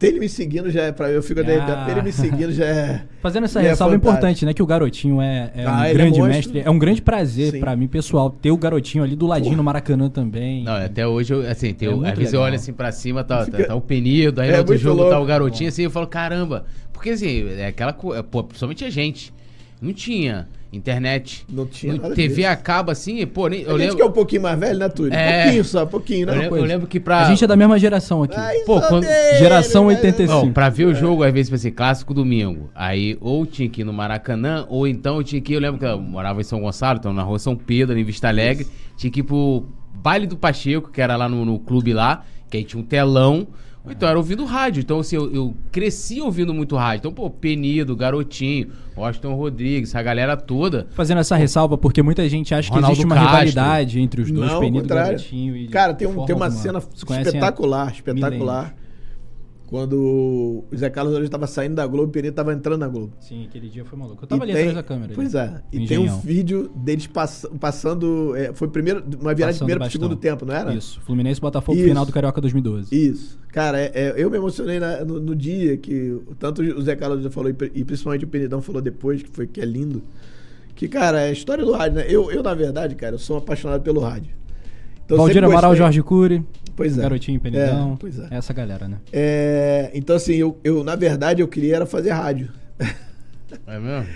Ter 0.00 0.06
ele 0.08 0.18
me 0.18 0.28
seguindo 0.30 0.70
já 0.70 0.84
é 0.84 0.92
pra 0.92 1.10
eu 1.10 1.22
fico 1.22 1.40
até 1.40 1.58
Ah. 1.60 1.84
ter 1.84 1.92
ele 1.92 2.00
me 2.02 2.10
seguindo 2.10 2.50
já 2.52 2.64
é. 2.64 3.02
Fazendo 3.20 3.44
essa 3.44 3.60
é 3.60 3.68
ressalva 3.68 3.92
fantástico. 3.94 4.16
importante, 4.16 4.46
né? 4.46 4.54
Que 4.54 4.62
o 4.62 4.66
garotinho 4.66 5.20
é, 5.20 5.52
é 5.54 5.64
Ah, 5.66 5.72
um 5.80 5.84
é 5.84 5.92
grande 5.92 6.18
monstro. 6.18 6.26
mestre. 6.34 6.62
É 6.64 6.70
um 6.70 6.78
grande 6.78 7.02
prazer 7.02 7.52
Sim. 7.52 7.60
pra 7.60 7.76
mim, 7.76 7.86
pessoal, 7.86 8.30
ter 8.30 8.50
o 8.50 8.56
garotinho 8.56 9.04
ali 9.04 9.14
do 9.14 9.26
ladinho 9.26 9.56
no 9.58 9.62
Maracanã 9.62 10.08
também. 10.08 10.64
Não, 10.64 10.72
até 10.74 11.06
hoje, 11.06 11.34
eu, 11.34 11.46
assim, 11.48 11.74
tem, 11.74 11.86
É 11.88 11.94
o- 11.94 12.02
às 12.04 12.18
vezes 12.18 12.32
eu 12.32 12.40
olho 12.40 12.54
assim 12.54 12.72
pra 12.72 12.90
cima, 12.90 13.22
tá, 13.22 13.40
tá, 13.40 13.44
Fica- 13.44 13.66
tá 13.66 13.74
o 13.74 13.80
Penido, 13.82 14.40
aí 14.40 14.48
É 14.48 14.52
no 14.52 14.58
outro 14.60 14.76
jogo 14.78 15.02
tá 15.02 15.08
louco. 15.10 15.22
o 15.22 15.26
garotinho, 15.26 15.68
assim, 15.68 15.82
eu 15.82 15.90
falo, 15.90 16.06
caramba. 16.06 16.64
Porque 16.94 17.10
assim, 17.10 17.46
é 17.58 17.66
aquela 17.66 17.92
coisa, 17.92 18.22
pô, 18.22 18.42
principalmente 18.42 18.84
a 18.84 18.90
gente. 18.90 19.32
Não 19.80 19.92
tinha 19.92 20.46
internet. 20.72 21.44
Não 21.50 21.66
tinha 21.66 21.94
nada 21.94 22.14
TV 22.14 22.34
disso. 22.36 22.48
acaba 22.48 22.92
assim, 22.92 23.26
pô, 23.26 23.48
nem, 23.48 23.62
eu 23.62 23.68
a 23.68 23.70
gente 23.72 23.80
lembro. 23.80 23.96
que 23.96 24.02
é 24.02 24.04
um 24.04 24.12
pouquinho 24.12 24.42
mais 24.42 24.58
velho, 24.58 24.78
né, 24.78 24.88
Túlio? 24.88 25.12
É. 25.12 25.42
Pouquinho 25.42 25.64
só, 25.64 25.86
pouquinho, 25.86 26.26
né? 26.26 26.36
eu, 26.36 26.40
lembro 26.40 26.56
eu 26.58 26.64
lembro 26.64 26.86
que 26.86 27.00
pra. 27.00 27.22
A 27.22 27.24
gente 27.24 27.42
é 27.42 27.46
da 27.46 27.56
mesma 27.56 27.78
geração 27.78 28.22
aqui. 28.22 28.36
Mais 28.36 28.64
Pô, 28.64 28.80
quando- 28.80 29.04
menos, 29.04 29.38
Geração 29.38 29.84
mais 29.86 29.98
ou 29.98 30.04
85. 30.04 30.46
Não, 30.46 30.52
pra 30.52 30.68
ver 30.68 30.84
o 30.84 30.94
jogo, 30.94 31.24
às 31.24 31.32
vezes, 31.32 31.52
assim, 31.52 31.70
clássico 31.70 32.14
domingo. 32.14 32.70
Aí, 32.74 33.16
ou 33.20 33.44
tinha 33.46 33.68
que 33.68 33.80
ir 33.80 33.84
no 33.84 33.92
Maracanã, 33.92 34.66
ou 34.68 34.86
então 34.86 35.16
eu 35.16 35.24
tinha 35.24 35.40
que 35.40 35.52
ir. 35.52 35.56
Eu 35.56 35.60
lembro 35.60 35.78
que 35.78 35.84
eu 35.86 36.00
morava 36.00 36.40
em 36.40 36.44
São 36.44 36.60
Gonçalo, 36.60 36.98
então 36.98 37.12
na 37.12 37.22
rua 37.22 37.38
São 37.38 37.56
Pedro, 37.56 37.98
em 37.98 38.04
Vista 38.04 38.28
Alegre. 38.28 38.66
Tinha 38.96 39.10
que 39.10 39.20
ir 39.20 39.24
pro 39.24 39.64
baile 39.94 40.26
do 40.26 40.36
Pacheco, 40.36 40.90
que 40.90 41.00
era 41.00 41.16
lá 41.16 41.28
no, 41.28 41.44
no 41.44 41.58
clube 41.58 41.92
lá, 41.92 42.22
que 42.48 42.56
aí 42.58 42.64
tinha 42.64 42.80
um 42.80 42.84
telão. 42.84 43.46
Ou 43.84 43.92
então 43.92 44.08
era 44.08 44.18
ouvindo 44.18 44.44
rádio. 44.44 44.80
Então, 44.80 45.00
assim, 45.00 45.16
eu, 45.16 45.32
eu 45.34 45.54
cresci 45.72 46.20
ouvindo 46.20 46.52
muito 46.52 46.76
rádio. 46.76 46.98
Então, 47.00 47.12
pô, 47.12 47.30
Penido, 47.30 47.96
Garotinho, 47.96 48.68
Washington 48.96 49.34
Rodrigues, 49.34 49.88
essa 49.90 50.02
galera 50.02 50.36
toda. 50.36 50.86
Fazendo 50.90 51.18
essa 51.18 51.34
ressalva, 51.36 51.78
porque 51.78 52.02
muita 52.02 52.28
gente 52.28 52.54
acha 52.54 52.68
que 52.68 52.74
Ronaldo 52.74 52.92
existe 52.94 53.06
uma 53.06 53.14
Castro. 53.14 53.30
rivalidade 53.38 54.00
entre 54.00 54.20
os 54.20 54.30
dois, 54.30 54.50
Não, 54.50 54.60
Penido 54.60 54.78
e 54.78 54.80
contrário. 54.82 55.06
Garotinho. 55.12 55.56
E 55.56 55.68
Cara, 55.68 55.94
tem, 55.94 56.06
um, 56.06 56.24
tem 56.26 56.34
uma 56.36 56.46
alguma. 56.46 56.50
cena 56.50 56.80
conhecem 57.06 57.16
há 57.32 57.36
espetacular, 57.36 57.92
espetacular. 57.92 58.74
Quando 59.70 59.94
o 60.00 60.76
Zé 60.76 60.90
Carlos 60.90 61.14
hoje 61.14 61.26
estava 61.26 61.46
saindo 61.46 61.76
da 61.76 61.86
Globo 61.86 62.06
e 62.06 62.08
o 62.08 62.10
Pereira 62.10 62.32
estava 62.32 62.52
entrando 62.52 62.80
na 62.80 62.88
Globo. 62.88 63.12
Sim, 63.20 63.44
aquele 63.44 63.68
dia 63.68 63.84
foi 63.84 63.96
maluco. 63.96 64.20
Eu 64.20 64.26
E 64.26 64.28
tava 64.28 64.42
ali 64.42 64.52
tem- 64.52 64.62
atrás 64.62 64.76
da 64.76 64.82
câmera. 64.82 65.12
Pois 65.14 65.32
é. 65.32 65.62
E 65.72 65.86
tem 65.86 65.96
um 65.98 66.18
vídeo 66.18 66.68
deles 66.74 67.06
pass- 67.06 67.46
passando. 67.60 68.34
é, 68.34 68.52
foi 68.52 68.66
primeiro, 68.66 69.04
uma 69.20 69.32
virada 69.32 69.52
de 69.52 69.58
primeiro 69.60 69.78
bastão. 69.78 70.00
segundo 70.00 70.16
tempo, 70.16 70.44
não 70.44 70.52
era? 70.52 70.74
Isso. 70.74 71.00
Fluminense 71.02 71.40
Botafogo, 71.40 71.78
Isso. 71.78 71.86
final 71.86 72.04
do 72.04 72.10
Carioca 72.12 72.40
2012. 72.40 72.92
Isso. 72.92 73.38
Cara, 73.52 73.80
é- 73.80 73.92
é, 73.94 74.14
eu 74.16 74.28
me 74.28 74.36
emocionei 74.38 74.80
na- 74.80 75.04
no, 75.04 75.20
no 75.20 75.36
dia 75.36 75.76
que 75.76 76.20
tanto 76.40 76.62
o 76.62 76.82
Zé 76.82 76.96
Carlos 76.96 77.22
já 77.22 77.30
falou 77.30 77.48
e, 77.48 77.52
pri- 77.52 77.70
principalmente 77.84 78.24
o 78.24 78.28
Penidão 78.28 78.60
falou 78.60 78.82
depois, 78.82 79.22
que 79.22 79.30
foi 79.30 79.46
que 79.46 79.60
é 79.60 79.64
lindo. 79.64 80.02
Que, 80.74 80.88
cara, 80.88 81.20
é 81.20 81.28
a 81.28 81.32
história 81.32 81.64
do 81.64 81.70
rádio, 81.70 81.98
né? 81.98 82.06
Eu, 82.08 82.28
eu, 82.32 82.42
na 82.42 82.54
verdade, 82.54 82.96
cara, 82.96 83.14
eu 83.14 83.18
sou 83.20 83.36
um 83.36 83.38
apaixonado 83.38 83.82
pelo 83.82 84.00
rádio. 84.00 84.32
Então, 85.04 85.18
Valdir 85.18 85.44
Amaral, 85.44 85.74
Jorge 85.74 86.02
Cury, 86.02 86.44
Pois 86.76 86.96
é. 86.98 87.02
Garotinho 87.02 87.40
Penidão. 87.40 87.92
É, 87.94 87.96
pois 87.98 88.18
é. 88.18 88.28
Essa 88.30 88.52
galera, 88.52 88.88
né? 88.88 88.98
É, 89.12 89.90
então, 89.94 90.16
assim, 90.16 90.34
eu, 90.34 90.58
eu, 90.64 90.82
na 90.84 90.96
verdade, 90.96 91.42
eu 91.42 91.48
queria 91.48 91.76
era 91.76 91.86
fazer 91.86 92.10
rádio. 92.10 92.50
É 93.66 93.78
mesmo? 93.78 94.06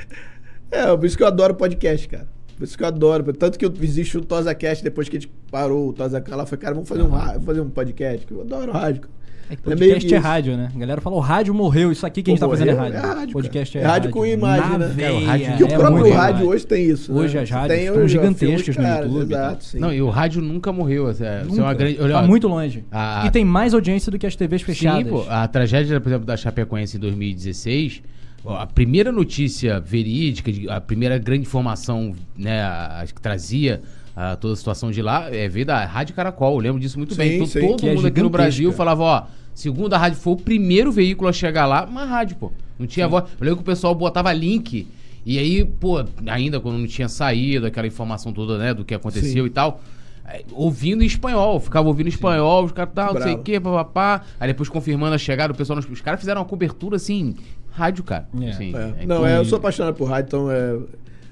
É, 0.70 0.96
por 0.96 1.04
isso 1.04 1.16
que 1.16 1.22
eu 1.22 1.26
adoro 1.26 1.54
podcast, 1.54 2.08
cara. 2.08 2.26
Por 2.56 2.64
isso 2.64 2.76
que 2.78 2.82
eu 2.84 2.88
adoro. 2.88 3.32
Tanto 3.32 3.58
que 3.58 3.64
eu 3.64 3.72
existe 3.82 4.16
o 4.16 4.20
TosaCast 4.24 4.82
depois 4.84 5.08
que 5.08 5.16
a 5.16 5.20
gente 5.20 5.32
parou 5.50 5.88
o 5.88 5.92
TosaCast. 5.92 6.32
Ela 6.32 6.46
falou, 6.46 6.60
cara, 6.60 6.74
vamos 6.74 6.88
fazer, 6.88 7.02
um, 7.02 7.08
ra- 7.10 7.32
vamos 7.32 7.44
fazer 7.46 7.60
um 7.60 7.70
podcast. 7.70 8.26
que 8.26 8.32
Eu 8.32 8.40
adoro 8.42 8.72
rádio. 8.72 9.02
cara. 9.02 9.14
É 9.50 9.56
que 9.56 9.62
É 9.62 9.64
podcast 9.76 10.14
é 10.14 10.16
isso. 10.18 10.26
rádio, 10.26 10.56
né? 10.56 10.68
A 10.74 10.78
galera 10.78 11.00
fala, 11.00 11.16
o 11.16 11.20
rádio 11.20 11.52
morreu, 11.54 11.92
isso 11.92 12.06
aqui 12.06 12.22
que 12.22 12.30
a 12.30 12.32
gente 12.32 12.40
Pô, 12.40 12.46
tá 12.46 12.50
fazendo 12.52 12.70
é 12.70 12.74
morreu, 12.74 12.92
rádio. 12.92 13.10
é 13.10 13.14
rádio, 13.14 13.32
podcast 13.34 13.78
é 13.78 13.80
É 13.80 13.84
rádio 13.84 14.10
com 14.10 14.24
imagem, 14.26 14.78
né? 14.78 14.86
veia, 14.94 15.08
Cara, 15.08 15.14
o 15.22 15.26
rádio- 15.26 15.46
E 15.46 15.62
o 15.62 15.66
é 15.66 15.78
próprio 15.78 16.12
rádio 16.14 16.46
hoje 16.48 16.66
tem 16.66 16.84
isso. 16.90 17.12
né? 17.12 17.20
Hoje 17.20 17.38
as 17.38 17.48
Você 17.48 17.54
rádios 17.54 17.78
tem 17.78 17.86
estão 17.88 18.08
gigantescas 18.08 18.76
no 18.76 18.82
YouTube 18.88 19.24
e 19.24 19.28
tal. 19.28 19.40
Exato, 19.44 19.64
sim. 19.64 19.78
Não, 19.78 19.92
e 19.92 20.00
o 20.02 20.08
rádio 20.08 20.40
nunca 20.40 20.72
morreu. 20.72 21.06
Assim, 21.08 21.24
é, 21.24 21.40
é 21.40 21.44
Nunca. 21.44 21.74
grande. 21.74 21.98
olha, 22.00 22.14
Tá 22.14 22.22
muito 22.22 22.48
longe. 22.48 22.84
a- 22.90 23.24
E 23.26 23.30
tem 23.30 23.44
mais 23.44 23.74
audiência 23.74 24.10
do 24.10 24.18
que 24.18 24.26
as 24.26 24.34
TVs 24.34 24.62
fechadas. 24.62 25.04
Sim, 25.04 25.10
pô. 25.10 25.24
A 25.28 25.46
tragédia, 25.46 26.00
por 26.00 26.08
exemplo, 26.08 26.26
da 26.26 26.36
Chapecoense 26.36 26.96
em 26.96 27.00
2016, 27.00 28.02
ó, 28.44 28.56
a 28.56 28.66
primeira 28.66 29.12
notícia 29.12 29.78
verídica, 29.78 30.50
a 30.74 30.80
primeira 30.80 31.18
grande 31.18 31.42
informação, 31.42 32.12
né, 32.36 32.62
a- 32.62 33.00
a 33.02 33.06
que 33.06 33.20
trazia 33.20 33.82
a 34.16 34.36
toda 34.36 34.54
a 34.54 34.56
situação 34.56 34.90
de 34.90 35.02
lá, 35.02 35.28
é 35.34 35.48
veio 35.48 35.66
da 35.66 35.84
Rádio 35.84 36.14
Caracol. 36.14 36.54
Eu 36.54 36.58
lembro 36.60 36.80
disso 36.80 36.98
muito 36.98 37.14
Sim, 37.14 37.18
bem. 37.18 37.34
Então, 37.36 37.46
sim. 37.46 37.60
todo 37.66 37.80
Que 37.80 37.88
é 37.88 37.94
mundo 37.94 38.06
aqui 38.06 38.22
no. 38.22 38.30
Brasil 38.30 38.72
falava, 38.72 39.02
ó, 39.02 39.22
segunda 39.54 39.98
rádio 39.98 40.18
foi 40.18 40.32
o 40.34 40.36
primeiro 40.36 40.92
veículo 40.92 41.28
a 41.28 41.32
chegar 41.32 41.66
lá, 41.66 41.84
uma 41.84 42.04
rádio, 42.04 42.36
pô. 42.36 42.52
Não 42.78 42.86
tinha 42.86 43.06
voz. 43.08 43.24
Eu 43.24 43.44
lembro 43.44 43.56
que 43.56 43.62
o 43.62 43.66
pessoal 43.66 43.94
botava 43.94 44.32
link. 44.32 44.86
E 45.26 45.38
aí, 45.38 45.64
pô, 45.64 46.04
ainda 46.26 46.60
quando 46.60 46.78
não 46.78 46.86
tinha 46.86 47.08
saído 47.08 47.66
aquela 47.66 47.86
informação 47.86 48.32
toda, 48.32 48.58
né, 48.58 48.74
do 48.74 48.84
que 48.84 48.94
aconteceu 48.94 49.44
Sim. 49.44 49.48
e 49.48 49.50
tal, 49.50 49.80
é, 50.26 50.42
ouvindo 50.52 51.02
em 51.02 51.06
espanhol, 51.06 51.58
ficava 51.58 51.88
ouvindo 51.88 52.06
em 52.06 52.10
espanhol, 52.10 52.64
os 52.64 52.72
caras, 52.72 52.92
tal, 52.94 53.14
não 53.14 53.22
sei 53.22 53.32
o 53.34 53.38
quê, 53.38 53.58
papapá. 53.58 54.22
Aí 54.38 54.48
depois 54.48 54.68
confirmando 54.68 55.14
a 55.14 55.18
chegada, 55.18 55.52
o 55.52 55.56
pessoal, 55.56 55.78
os 55.78 56.00
caras 56.02 56.20
fizeram 56.20 56.42
uma 56.42 56.46
cobertura 56.46 56.96
assim, 56.96 57.34
rádio, 57.70 58.04
cara. 58.04 58.28
É. 58.38 58.50
Assim, 58.50 58.74
É. 58.76 59.02
é 59.02 59.06
Não, 59.06 59.22
que- 59.22 59.28
é, 59.28 59.38
eu 59.38 59.44
sou 59.46 59.56
apaixonado 59.56 59.94
por 59.94 60.08
rádio, 60.10 60.26
então 60.28 60.50
é, 60.50 60.76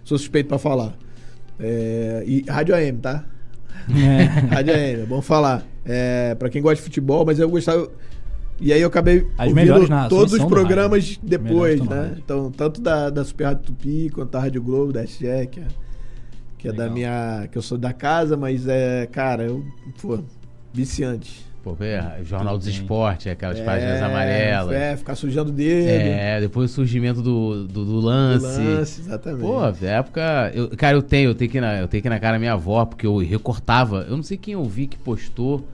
sou 0.04 0.16
suspeito 0.16 0.48
pra 0.48 0.58
falar. 0.58 0.94
É, 1.58 2.24
e 2.26 2.44
rádio 2.48 2.74
AM, 2.74 2.98
tá? 2.98 3.24
É. 3.90 4.22
Rádio 4.54 4.74
AM, 4.74 5.02
é 5.02 5.06
bom 5.06 5.20
falar. 5.20 5.64
É, 5.84 6.34
pra 6.34 6.48
quem 6.48 6.62
gosta 6.62 6.76
de 6.76 6.82
futebol, 6.82 7.24
mas 7.24 7.38
eu 7.38 7.48
gostava. 7.48 7.90
E 8.60 8.72
aí 8.72 8.80
eu 8.80 8.88
acabei 8.88 9.26
As 9.36 9.52
melhores 9.52 9.88
narrações 9.88 10.20
todos 10.20 10.32
os 10.34 10.44
programas 10.44 11.18
depois, 11.22 11.80
né? 11.80 12.14
Então, 12.16 12.50
tanto 12.50 12.80
da, 12.80 13.10
da 13.10 13.24
Super 13.24 13.44
Rádio 13.44 13.64
Tupi 13.64 14.08
quanto 14.10 14.30
da 14.30 14.40
Rádio 14.40 14.62
Globo, 14.62 14.92
da 14.92 15.02
SGE, 15.04 15.48
que 15.50 15.60
é, 15.60 15.66
que 16.58 16.68
é 16.68 16.72
da 16.72 16.88
minha. 16.88 17.48
que 17.50 17.58
eu 17.58 17.62
sou 17.62 17.76
da 17.76 17.92
casa, 17.92 18.36
mas 18.36 18.68
é, 18.68 19.06
cara, 19.06 19.44
eu, 19.44 19.64
pô, 20.00 20.20
viciante. 20.72 21.44
Pô, 21.62 21.74
vê, 21.74 22.00
Jornal 22.24 22.58
dos. 22.58 22.66
Esportes, 22.66 23.28
aquelas 23.30 23.60
É, 23.60 23.64
páginas 23.64 24.02
amarelas. 24.02 24.72
É, 24.74 24.96
ficar 24.96 25.14
sujando 25.14 25.52
dedo. 25.52 25.88
É, 25.88 26.40
depois 26.40 26.70
o 26.72 26.74
surgimento 26.74 27.22
do, 27.22 27.66
do, 27.68 27.84
do 27.84 28.00
lance. 28.00 28.44
lance, 28.44 29.00
exatamente. 29.00 29.42
Pô, 29.42 29.60
na 29.60 29.88
época. 29.88 30.50
Eu, 30.54 30.68
cara, 30.76 30.96
eu 30.96 31.02
tenho, 31.02 31.30
eu 31.30 31.34
tenho 31.36 31.48
que 31.50 31.58
ir 31.58 31.60
na, 31.60 31.78
eu 31.78 31.86
tenho 31.86 32.02
que 32.02 32.08
na 32.08 32.18
cara 32.18 32.32
da 32.32 32.38
minha 32.40 32.54
avó, 32.54 32.84
porque 32.84 33.06
eu 33.06 33.16
recortava. 33.18 34.04
Eu 34.08 34.16
não 34.16 34.24
sei 34.24 34.36
quem 34.36 34.54
eu 34.54 34.64
vi 34.64 34.88
que 34.88 34.98
postou 34.98 35.64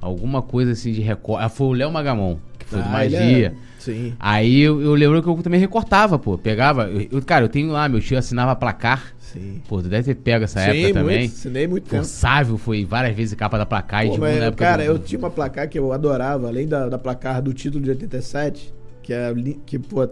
alguma 0.00 0.42
coisa 0.42 0.70
assim 0.72 0.92
de 0.92 1.00
recorte. 1.00 1.44
Ah, 1.44 1.48
foi 1.48 1.66
o 1.66 1.72
Léo 1.72 1.90
Magamon, 1.90 2.36
que 2.58 2.64
foi 2.66 2.80
do 2.80 2.88
Ah, 2.88 3.04
ele 3.04 3.16
Magia. 3.16 3.46
é- 3.48 3.75
Sim. 3.86 4.14
Aí 4.18 4.60
eu, 4.60 4.80
eu 4.82 4.94
lembro 4.94 5.22
que 5.22 5.28
eu 5.28 5.42
também 5.42 5.60
recortava, 5.60 6.18
pô. 6.18 6.36
Pegava. 6.36 6.88
eu- 6.90 7.22
cara, 7.22 7.44
eu 7.44 7.48
tenho 7.48 7.70
lá, 7.70 7.88
meu 7.88 8.00
tio 8.00 8.18
assinava 8.18 8.54
placar. 8.56 9.14
Sim. 9.20 9.60
Pô, 9.68 9.82
tu 9.82 9.88
deve 9.88 10.14
ter 10.14 10.20
pego 10.20 10.44
essa 10.44 10.60
Sim, 10.60 10.66
época 10.70 10.88
também. 11.00 11.18
muito, 11.20 11.32
assinei 11.34 11.66
muito 11.66 11.84
Pô, 11.84 11.90
tempo. 11.90 12.04
Sávio 12.04 12.56
foi 12.56 12.84
várias 12.84 13.14
vezes 13.16 13.34
capa 13.34 13.58
da 13.58 13.66
placar 13.66 14.04
e 14.04 14.08
Pô, 14.08 14.14
tipo, 14.14 14.24
mas, 14.24 14.38
na 14.38 14.44
época 14.46 14.64
cara, 14.64 14.82
do- 14.84 14.88
eu 14.90 14.98
tinha 14.98 15.18
uma 15.18 15.30
placar 15.30 15.68
que 15.68 15.78
eu 15.78 15.92
adorava, 15.92 16.48
além 16.48 16.66
da, 16.66 16.88
da 16.88 16.98
placar 16.98 17.42
do 17.42 17.52
título 17.52 17.82
de 17.84 17.90
87, 17.90 18.72
que 19.02 19.12
é 19.12 19.32
que, 19.66 19.78
pô, 19.78 20.08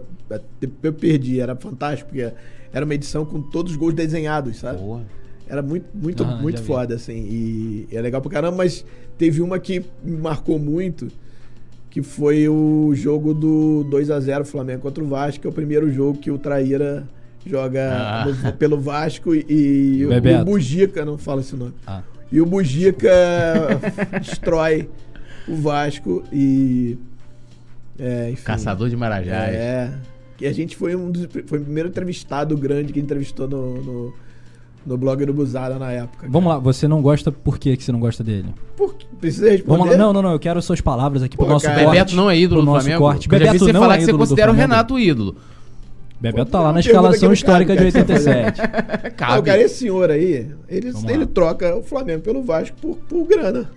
eu 0.83 0.93
perdi, 0.93 1.39
era 1.39 1.55
fantástico, 1.55 2.09
porque 2.09 2.31
era 2.71 2.85
uma 2.85 2.93
edição 2.93 3.25
com 3.25 3.41
todos 3.41 3.71
os 3.73 3.77
gols 3.77 3.93
desenhados, 3.93 4.57
sabe? 4.57 4.79
Porra. 4.79 5.03
Era 5.47 5.61
muito, 5.61 5.85
muito, 5.93 6.23
Aham, 6.23 6.41
muito 6.41 6.59
vi. 6.59 6.67
foda, 6.67 6.95
assim. 6.95 7.13
E 7.13 7.87
é 7.91 8.01
legal 8.01 8.21
pra 8.21 8.31
caramba, 8.31 8.57
mas 8.57 8.83
teve 9.17 9.41
uma 9.41 9.59
que 9.59 9.83
me 10.03 10.17
marcou 10.17 10.57
muito, 10.57 11.07
que 11.95 12.01
foi 12.01 12.49
o 12.49 12.91
jogo 12.93 13.33
do 13.33 13.85
2 13.89 14.11
a 14.11 14.19
0 14.19 14.43
Flamengo 14.43 14.81
contra 14.81 15.01
o 15.01 15.07
Vasco, 15.07 15.39
que 15.39 15.47
é 15.47 15.49
o 15.49 15.53
primeiro 15.53 15.89
jogo 15.89 16.19
que 16.19 16.29
o 16.29 16.37
Traíra 16.37 17.07
joga 17.45 17.89
Ah. 17.89 18.25
no- 18.27 18.51
pelo 18.51 18.77
Vasco 18.77 19.33
e, 19.33 19.45
e 19.47 20.05
o, 20.05 20.09
o 20.41 20.43
Bugica, 20.43 21.05
não 21.05 21.17
fala 21.17 21.39
esse 21.39 21.55
nome. 21.55 21.71
Ah. 21.87 22.01
E 22.29 22.41
o 22.41 22.45
Bugica 22.45 23.09
destrói 24.19 24.89
o 25.47 25.55
Vasco 25.55 26.21
e. 26.33 26.97
É, 27.97 28.31
enfim. 28.31 28.43
Caçador 28.43 28.89
de 28.89 28.97
Marajás. 28.97 29.55
É. 29.55 29.93
Que 30.35 30.47
a 30.47 30.51
gente 30.53 30.75
foi 30.75 30.97
um 30.97 31.09
dos, 31.09 31.29
foi 31.45 31.59
o 31.59 31.61
primeiro 31.63 31.87
entrevistado 31.87 32.57
grande 32.57 32.91
que 32.91 32.99
entrevistou 32.99 33.47
no, 33.47 33.81
no, 33.81 34.13
no 34.85 34.97
blog 34.97 35.25
do 35.25 35.33
Buzada 35.33 35.79
na 35.79 35.91
época. 35.91 36.27
Vamos 36.29 36.49
lá, 36.49 36.59
você 36.59 36.87
não 36.87 37.01
gosta, 37.01 37.31
por 37.31 37.57
que, 37.57 37.75
que 37.75 37.83
você 37.83 37.91
não 37.91 37.99
gosta 37.99 38.23
dele? 38.23 38.49
Por 38.77 38.93
que- 38.95 39.05
Precisa 39.19 39.49
responder? 39.49 39.77
Vamos 39.77 39.91
lá, 39.91 39.97
não, 39.97 40.13
não, 40.13 40.21
não, 40.21 40.31
eu 40.31 40.39
quero 40.39 40.61
suas 40.61 40.81
palavras 40.81 41.23
aqui 41.23 41.35
pro 41.35 41.45
Pô, 41.45 41.51
nosso 41.53 41.65
cara, 41.65 41.83
corte. 41.83 41.91
Bebeto 41.97 42.15
não 42.15 42.29
é 42.29 42.37
ídolo 42.37 42.61
do 42.61 42.65
nosso 42.65 42.81
Flamengo? 42.81 43.01
corte. 43.03 43.27
Eu 43.27 43.31
já 43.31 43.37
vi 43.37 43.43
Bebeto 43.45 43.65
você 43.65 43.73
não 43.73 43.81
falar 43.81 43.95
é 43.95 43.97
que 43.97 44.05
você 44.05 44.13
considera 44.13 44.51
o. 44.51 44.55
Renato 44.55 44.99
ídolo. 44.99 45.35
Bebeto 46.19 46.51
tá 46.51 46.61
lá 46.61 46.71
na 46.73 46.79
escalação 46.79 47.33
histórica 47.33 47.73
de 47.75 47.91
cara, 47.91 47.91
que 47.91 48.17
você 48.19 48.29
87. 48.29 48.61
Ah, 48.61 49.09
Cabe. 49.11 49.41
cara, 49.43 49.61
esse 49.61 49.75
senhor 49.79 50.09
aí, 50.11 50.49
ele, 50.69 50.91
Vamos 50.91 51.09
ele 51.09 51.19
lá. 51.25 51.29
troca 51.33 51.75
o 51.75 51.83
Flamengo 51.83 52.21
pelo 52.21 52.41
Vasco 52.43 52.75
por, 52.81 52.95
por 52.97 53.25
grana. 53.27 53.69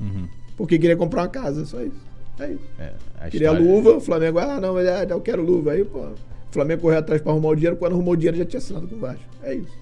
Uhum. 0.00 0.26
Porque 0.56 0.78
queria 0.78 0.96
comprar 0.96 1.22
uma 1.22 1.28
casa, 1.28 1.64
só 1.64 1.80
isso. 1.82 1.96
É 2.38 2.48
isso. 2.50 2.60
É, 2.78 2.92
a 3.20 3.30
Queria 3.30 3.50
luva, 3.52 3.96
o 3.96 4.00
Flamengo, 4.00 4.38
ah, 4.38 4.60
não, 4.60 4.74
mas, 4.74 4.86
ah, 4.86 5.04
eu 5.08 5.20
quero 5.20 5.42
luva. 5.42 5.72
Aí, 5.72 5.84
pô, 5.84 6.00
o 6.00 6.14
Flamengo 6.52 6.82
correu 6.82 6.98
atrás 6.98 7.20
pra 7.22 7.32
arrumar 7.32 7.48
o 7.48 7.54
dinheiro, 7.54 7.76
quando 7.76 7.92
arrumou 7.94 8.12
o 8.12 8.16
dinheiro 8.16 8.36
já 8.36 8.44
tinha 8.44 8.58
assinado 8.58 8.86
com 8.86 8.96
o 8.96 8.98
Vasco. 8.98 9.22
É 9.42 9.54
isso. 9.54 9.72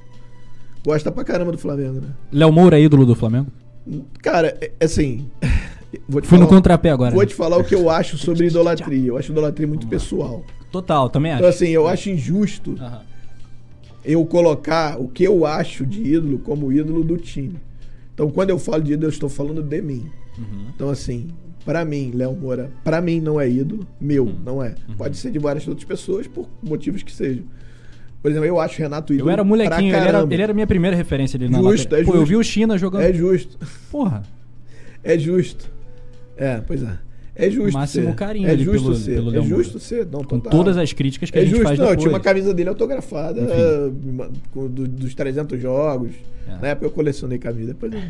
Gosta 0.85 1.11
pra 1.11 1.24
caramba 1.24 1.52
do 1.52 1.59
Flamengo, 1.59 2.01
né? 2.01 2.09
Léo 2.32 2.52
Moura 2.52 2.78
é 2.78 2.82
ídolo 2.82 3.06
do 3.06 3.15
Flamengo? 3.15 3.47
Cara, 4.23 4.56
é- 4.61 4.73
assim. 4.85 5.27
Vou 6.09 6.20
te 6.20 6.27
Fui 6.27 6.39
no 6.39 6.44
falar- 6.47 6.56
contrapé 6.56 6.90
agora. 6.90 7.12
Vou 7.12 7.20
né? 7.20 7.27
te 7.27 7.35
falar 7.35 7.56
o 7.56 7.62
que 7.65 7.74
eu 7.74 7.89
acho 7.89 8.19
sobre 8.19 8.47
idolatria. 8.48 9.09
Eu 9.09 9.16
acho 9.16 9.31
idolatria 9.32 9.66
muito 9.66 9.86
pessoal. 9.86 10.44
Total, 10.73 11.09
também 11.09 11.31
acho. 11.32 11.40
Então, 11.40 11.48
assim, 11.51 11.69
eu 11.69 11.86
acho 11.86 12.11
injusto 12.11 12.74
Aham. 12.81 13.01
eu 14.05 14.24
colocar 14.27 15.01
o 15.01 15.06
que 15.09 15.23
eu 15.24 15.47
acho 15.47 15.86
de 15.86 16.02
ídolo 16.02 16.39
como 16.40 16.73
ídolo 16.73 17.05
do 17.05 17.16
time. 17.16 17.55
Então, 18.12 18.28
quando 18.31 18.51
eu 18.51 18.59
falo 18.59 18.82
de 18.82 18.93
ídolo, 18.94 19.06
eu 19.06 19.11
estou 19.12 19.28
falando 19.28 19.62
de 19.62 19.81
mim. 19.81 20.06
Uhum. 20.36 20.66
Então, 20.74 20.90
assim, 20.90 21.28
pra 21.65 21.85
mim, 21.85 22.11
Léo 22.12 22.35
Moura, 22.35 22.70
pra 22.82 23.01
mim 23.01 23.20
não 23.20 23.40
é 23.40 23.48
ídolo, 23.48 23.86
meu, 24.01 24.24
Uhum. 24.24 24.36
não 24.44 24.62
é. 24.62 24.74
Pode 24.98 25.16
ser 25.16 25.31
de 25.31 25.39
várias 25.39 25.66
outras 25.69 25.86
pessoas, 25.86 26.27
por 26.27 26.48
motivos 26.62 27.05
que 27.05 27.12
sejam. 27.12 27.44
Por 28.24 28.30
exemplo, 28.30 28.46
eu 28.48 28.59
acho 28.59 28.78
Renato 28.78 29.12
ídolo. 29.12 29.28
Eu 29.28 29.32
era 29.34 29.44
molequinho, 29.44 29.94
ele 29.94 30.09
era, 30.09 30.22
ele 30.30 30.42
era 30.42 30.52
a 30.52 30.55
minha 30.55 30.66
primeira 30.66 30.96
referência 30.96 31.36
ali 31.36 31.46
na 31.46 31.59
Justo, 31.59 31.94
é 31.94 32.02
Pô, 32.02 32.12
eu 32.12 32.16
justo. 32.20 32.26
vi 32.26 32.36
o 32.36 32.42
China 32.42 32.78
jogando. 32.78 33.02
É 33.02 33.12
justo. 33.12 33.59
Porra. 33.92 34.22
É 35.05 35.18
justo. 35.18 35.70
É, 36.34 36.62
pois 36.66 36.82
é. 36.82 36.98
É 37.36 37.51
justo. 37.51 37.74
Máximo 37.74 38.06
ser. 38.09 38.14
carinho 38.14 38.48
É 38.48 38.56
justo 38.56 38.82
pelo- 38.84 38.94
ser. 38.96 39.14
pelo 39.16 39.36
é 39.36 39.42
justo 39.42 39.78
ser. 39.78 40.06
Não, 40.10 40.24
Com 40.24 40.40
todas 40.40 40.78
as 40.78 40.90
críticas 40.94 41.30
que 41.30 41.36
É 41.38 41.42
a 41.42 41.44
gente 41.44 41.51
justo, 41.52 41.64
faz 41.66 41.78
não. 41.78 41.84
Eu 41.84 41.90
depois. 41.90 42.02
tinha 42.05 42.14
uma 42.14 42.20
camisa 42.20 42.55
dele 42.55 42.70
autografada 42.70 43.42
com- 44.52 44.68
do- 44.68 44.88
dos 44.88 45.14
300 45.14 45.60
jogos. 45.60 46.12
É. 46.48 46.62
Na 46.62 46.68
época 46.68 46.86
eu 46.86 46.90
colecionei 46.92 47.36
camisa. 47.36 47.74
Depois 47.74 47.92
eu- 47.92 48.01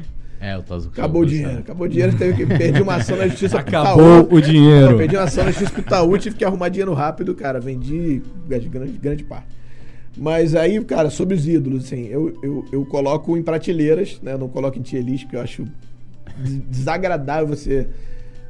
É, 0.41 0.57
o 0.57 0.63
Tozo. 0.63 0.91
acabou 0.93 1.23
o 1.23 1.27
dinheiro. 1.27 1.59
Acabou 1.59 1.87
o 1.87 1.89
dinheiro, 1.91 2.17
teve 2.17 2.37
que 2.37 2.47
perder 2.47 2.83
uma 2.83 2.95
ação 2.97 3.17
na 3.17 3.27
justiça 3.27 3.61
pro 3.63 3.69
Acabou 3.79 4.21
Itaú. 4.21 4.37
o 4.37 4.41
dinheiro. 4.41 4.91
Não, 4.93 4.99
perdi 4.99 5.17
uma 5.17 5.25
ação 5.25 5.43
na 5.45 5.51
justiça 5.51 5.73
pro 5.73 5.81
Itaú, 5.81 6.19
tive 6.19 6.37
que 6.37 6.45
arrumar 6.45 6.69
dinheiro 6.69 6.93
rápido, 6.93 7.35
cara. 7.35 7.59
Vendi 7.59 8.23
grande, 8.47 8.69
grande 9.01 9.25
parte. 9.25 9.49
Mas 10.17 10.55
aí, 10.55 10.83
cara, 10.85 11.11
sobre 11.11 11.35
os 11.35 11.47
ídolos, 11.49 11.85
assim, 11.87 12.07
eu, 12.07 12.39
eu, 12.43 12.65
eu 12.73 12.87
coloco 12.87 13.37
em 13.37 13.43
prateleiras, 13.43 14.21
né? 14.23 14.33
Eu 14.35 14.39
não 14.39 14.49
coloco 14.49 14.79
em 14.79 14.83
tier 14.83 15.03
list, 15.05 15.25
porque 15.25 15.37
eu 15.37 15.41
acho 15.41 15.65
des- 16.39 16.61
desagradável 16.69 17.49
você 17.49 17.89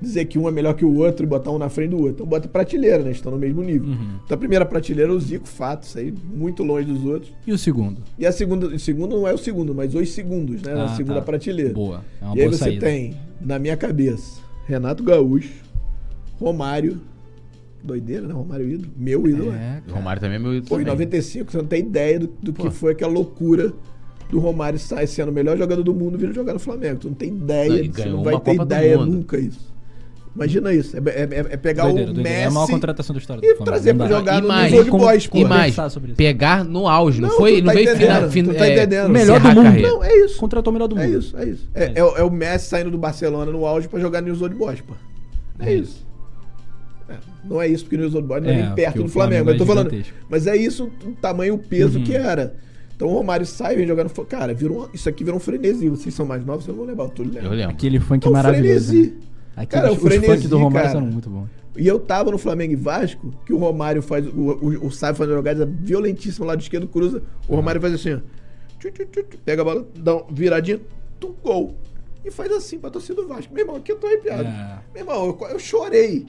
dizer 0.03 0.27
que 0.27 0.39
um 0.39 0.47
é 0.47 0.51
melhor 0.51 0.74
que 0.74 0.85
o 0.85 0.95
outro 0.99 1.24
e 1.24 1.27
botar 1.27 1.51
um 1.51 1.57
na 1.59 1.70
frente 1.70 1.91
do 1.91 1.97
outro. 1.97 2.12
Então 2.12 2.27
bota 2.27 2.47
prateleira, 2.49 3.03
né? 3.03 3.11
Estão 3.12 3.32
no 3.32 3.39
mesmo 3.39 3.62
nível. 3.62 3.89
Uhum. 3.89 4.19
Então 4.24 4.35
a 4.35 4.39
primeira 4.39 4.66
prateleira 4.66 5.11
é 5.11 5.15
o 5.15 5.19
Zico, 5.20 5.49
fato, 5.49 5.85
isso 5.85 5.99
aí, 5.99 6.12
muito 6.35 6.62
longe 6.62 6.86
dos 6.86 7.03
outros. 7.07 7.32
E 7.47 7.53
o 7.53 7.57
segundo? 7.57 8.03
E 8.19 8.27
a 8.27 8.32
segunda, 8.32 8.66
o 8.66 8.78
segundo 8.78 9.16
não 9.16 9.27
é 9.27 9.32
o 9.32 9.39
segundo, 9.39 9.74
mas 9.74 9.95
os 9.95 10.11
segundos, 10.12 10.61
né? 10.61 10.74
na 10.74 10.85
Ah, 10.85 10.97
segunda 10.97 11.20
tá. 11.20 11.23
prateleira. 11.24 11.73
Boa. 11.73 12.05
É 12.20 12.24
uma 12.27 12.36
e 12.36 12.41
aí 12.41 12.47
boa 12.47 12.59
você 12.59 12.65
saída. 12.65 12.86
tem, 12.86 13.16
na 13.41 13.59
minha 13.59 13.77
cabeça, 13.78 14.43
Renato 14.66 15.03
Gaúcho, 15.03 15.55
Romário. 16.39 17.01
Doideira, 17.85 18.27
né? 18.27 18.32
Romário 18.35 18.66
ídolo. 18.69 18.90
Meu 18.97 19.27
ídolo, 19.28 19.52
é. 19.52 19.55
É, 19.55 19.78
O 19.78 19.82
cara. 19.89 19.97
Romário 19.98 20.20
também 20.23 20.36
é 20.36 20.39
meu 20.40 20.55
ídolo. 20.55 20.69
Pô, 20.69 20.74
em 20.77 20.85
também. 20.85 21.06
95, 21.06 21.52
você 21.52 21.59
não 21.59 21.66
tem 21.66 21.81
ideia 21.81 22.19
do, 22.20 22.27
do 22.43 22.52
que 22.52 22.70
foi 22.70 22.93
aquela 22.93 23.12
loucura 23.12 23.73
do 24.31 24.39
Romário 24.39 24.78
sair 24.78 25.06
sendo 25.06 25.28
o 25.28 25.32
melhor 25.32 25.56
jogador 25.59 25.82
do 25.82 25.94
mundo 25.94 26.16
vindo 26.16 26.32
jogar 26.32 26.55
no 26.55 26.59
Flamengo. 26.59 26.98
Tu 27.01 27.09
não 27.09 27.15
tem 27.15 27.28
ideia, 27.28 27.82
Não, 27.85 27.93
você 27.93 28.05
não 28.06 28.23
vai 28.24 28.35
ter 28.40 28.56
Copa 28.56 28.62
ideia 28.65 28.97
nunca 28.97 29.39
isso. 29.39 29.73
Imagina 30.35 30.73
isso. 30.74 30.97
É, 30.97 31.01
é- 31.01 31.28
é 31.52 31.56
pegar 31.56 31.85
Doideira, 31.85 32.11
o 32.11 32.15
doideira. 32.15 32.39
Messi 32.39 32.43
É 32.44 32.48
a 32.48 32.51
maior 32.51 32.66
contratação 32.69 33.15
da 33.15 33.20
história 33.20 33.40
do 33.40 33.44
e 33.44 33.48
Flamengo. 33.51 33.65
trazer 33.66 33.94
pra 33.94 34.09
jogar 34.09 34.39
E 34.39 34.40
no 34.40 34.48
mais, 34.48 34.73
Old 34.73 34.90
como- 34.90 35.05
Boys, 35.05 35.27
pô. 35.28 35.39
e 35.39 35.44
mais- 35.44 35.77
pegar 36.16 36.65
no 36.65 36.89
auge, 36.89 37.20
não, 37.20 37.28
Não, 37.28 37.36
foi, 37.36 37.52
tu 37.52 37.59
não 37.59 37.66
tá 37.66 37.73
veio 37.74 37.90
entendendo, 37.90 38.09
fina, 38.16 38.31
fin- 38.31 38.44
tu 38.44 38.55
tá 38.59 38.66
é, 38.66 38.73
entendendo. 38.73 39.06
O 39.06 39.11
melhor 39.11 39.40
do 39.40 39.48
mundo. 39.51 39.62
carreira. 39.62 39.89
Não, 39.90 40.02
é 40.02 40.16
isso. 40.24 40.36
Contratou 40.40 40.70
o 40.73 40.74
melhor 40.74 40.89
do 40.89 40.97
mundo. 40.97 41.05
É 41.05 41.09
isso, 41.19 41.36
é 41.36 41.44
isso. 41.44 41.70
É, 41.73 41.93
é 41.94 42.02
o- 42.05 42.16
é 42.16 42.23
o 42.24 42.31
Messi 42.32 42.66
saindo 42.69 42.90
do 42.90 42.98
Barcelona 42.98 43.52
no 43.52 43.65
auge 43.65 43.86
pra 43.86 44.01
jogar 44.01 44.23
News 44.23 44.43
Old 44.43 44.56
Boys, 44.56 44.81
pô. 44.81 44.94
É 45.61 45.70
É 45.70 45.74
isso. 45.77 46.05
É, 47.45 47.49
não 47.49 47.61
é 47.62 47.69
isso 47.69 47.85
porque 47.85 47.97
o 47.97 47.99
News 48.01 48.15
Old 48.15 48.27
Boys 48.29 48.43
não 48.43 48.51
é, 48.51 48.53
É, 48.53 48.62
nem 48.66 48.75
perto 48.75 48.87
porque 48.93 48.99
do 49.01 49.05
o 49.05 49.09
Flamengo. 49.09 49.45
Flamengo 49.45 49.51
eu 49.51 49.57
tô 49.59 49.65
é 49.65 49.66
falando. 49.66 49.91
gigantesco. 49.91 50.19
Mas 50.29 50.47
é 50.47 50.57
isso 50.57 50.91
o 51.05 51.12
tamanho, 51.12 51.55
o 51.55 51.59
peso 51.59 51.99
Uhum. 51.99 52.05
que 52.05 52.15
era. 52.15 52.55
Então 52.97 53.09
o 53.09 53.12
Romário 53.12 53.45
sai, 53.45 53.75
vem 53.77 53.87
jogando. 53.87 54.11
Cara, 54.27 54.55
virou, 54.55 54.89
isso 54.95 55.09
aqui 55.09 55.25
virou 55.25 55.37
um 55.39 55.41
frenesi. 55.41 55.89
Vocês 55.89 56.15
são 56.15 56.25
mais 56.25 56.45
novos, 56.45 56.65
vocês 56.65 56.77
vão. 56.77 56.89
Eu 56.89 57.09
tô 57.09 57.23
lembrando. 57.23 57.47
Eu 57.47 57.51
lembro. 57.53 57.71
Aquele 57.73 57.99
funk 57.99 58.27
É 58.27 58.31
um 58.31 58.33
maravilhoso. 58.33 58.87
frenesi. 58.89 59.15
Né? 59.57 59.66
Cara, 59.66 59.91
o 59.91 59.95
os 59.95 59.99
funk 60.01 60.19
frenesi, 60.19 60.49
do 60.49 60.59
Romário 60.59 60.89
cara. 60.89 61.01
eram 61.01 61.11
muito 61.12 61.29
bons. 61.29 61.49
E 61.77 61.89
eu 61.89 61.99
tava 61.99 62.31
no 62.31 62.39
Flamengo 62.39 62.73
e 62.73 62.77
Vasco, 62.77 63.35
que 63.45 63.53
o 63.53 63.57
Romário 63.59 64.01
faz. 64.01 64.25
O, 64.29 64.31
o, 64.31 64.87
o 64.87 64.91
Sábio 64.93 65.16
faz 65.16 65.29
uma 65.29 65.37
jogada 65.37 65.66
violentíssima 65.66 66.47
lá 66.47 66.55
do 66.55 66.61
esquerdo, 66.62 66.87
cruza. 66.87 67.21
O 67.49 67.57
Romário 67.57 67.81
faz 67.81 67.95
assim, 67.95 68.15
ó. 68.15 68.19
Tchu, 68.79 68.93
tchu, 68.93 69.07
tchu, 69.07 69.23
tchu, 69.25 69.39
pega 69.45 69.62
a 69.62 69.65
bola, 69.65 69.89
dá 69.99 70.15
uma 70.15 70.25
viradinha, 70.31 70.81
tum, 71.19 71.35
gol. 71.43 71.75
E 72.25 72.31
faz 72.31 72.53
assim 72.53 72.79
pra 72.79 72.91
torcida 72.91 73.21
do 73.21 73.27
Vasco. 73.27 73.53
Meu 73.53 73.65
irmão, 73.65 73.77
aqui 73.77 73.91
eu 73.91 73.97
tô 73.97 74.07
arrepiado. 74.07 74.45
É. 74.45 74.79
Meu 74.95 75.03
irmão, 75.03 75.37
eu, 75.41 75.49
eu 75.49 75.59
chorei 75.59 76.27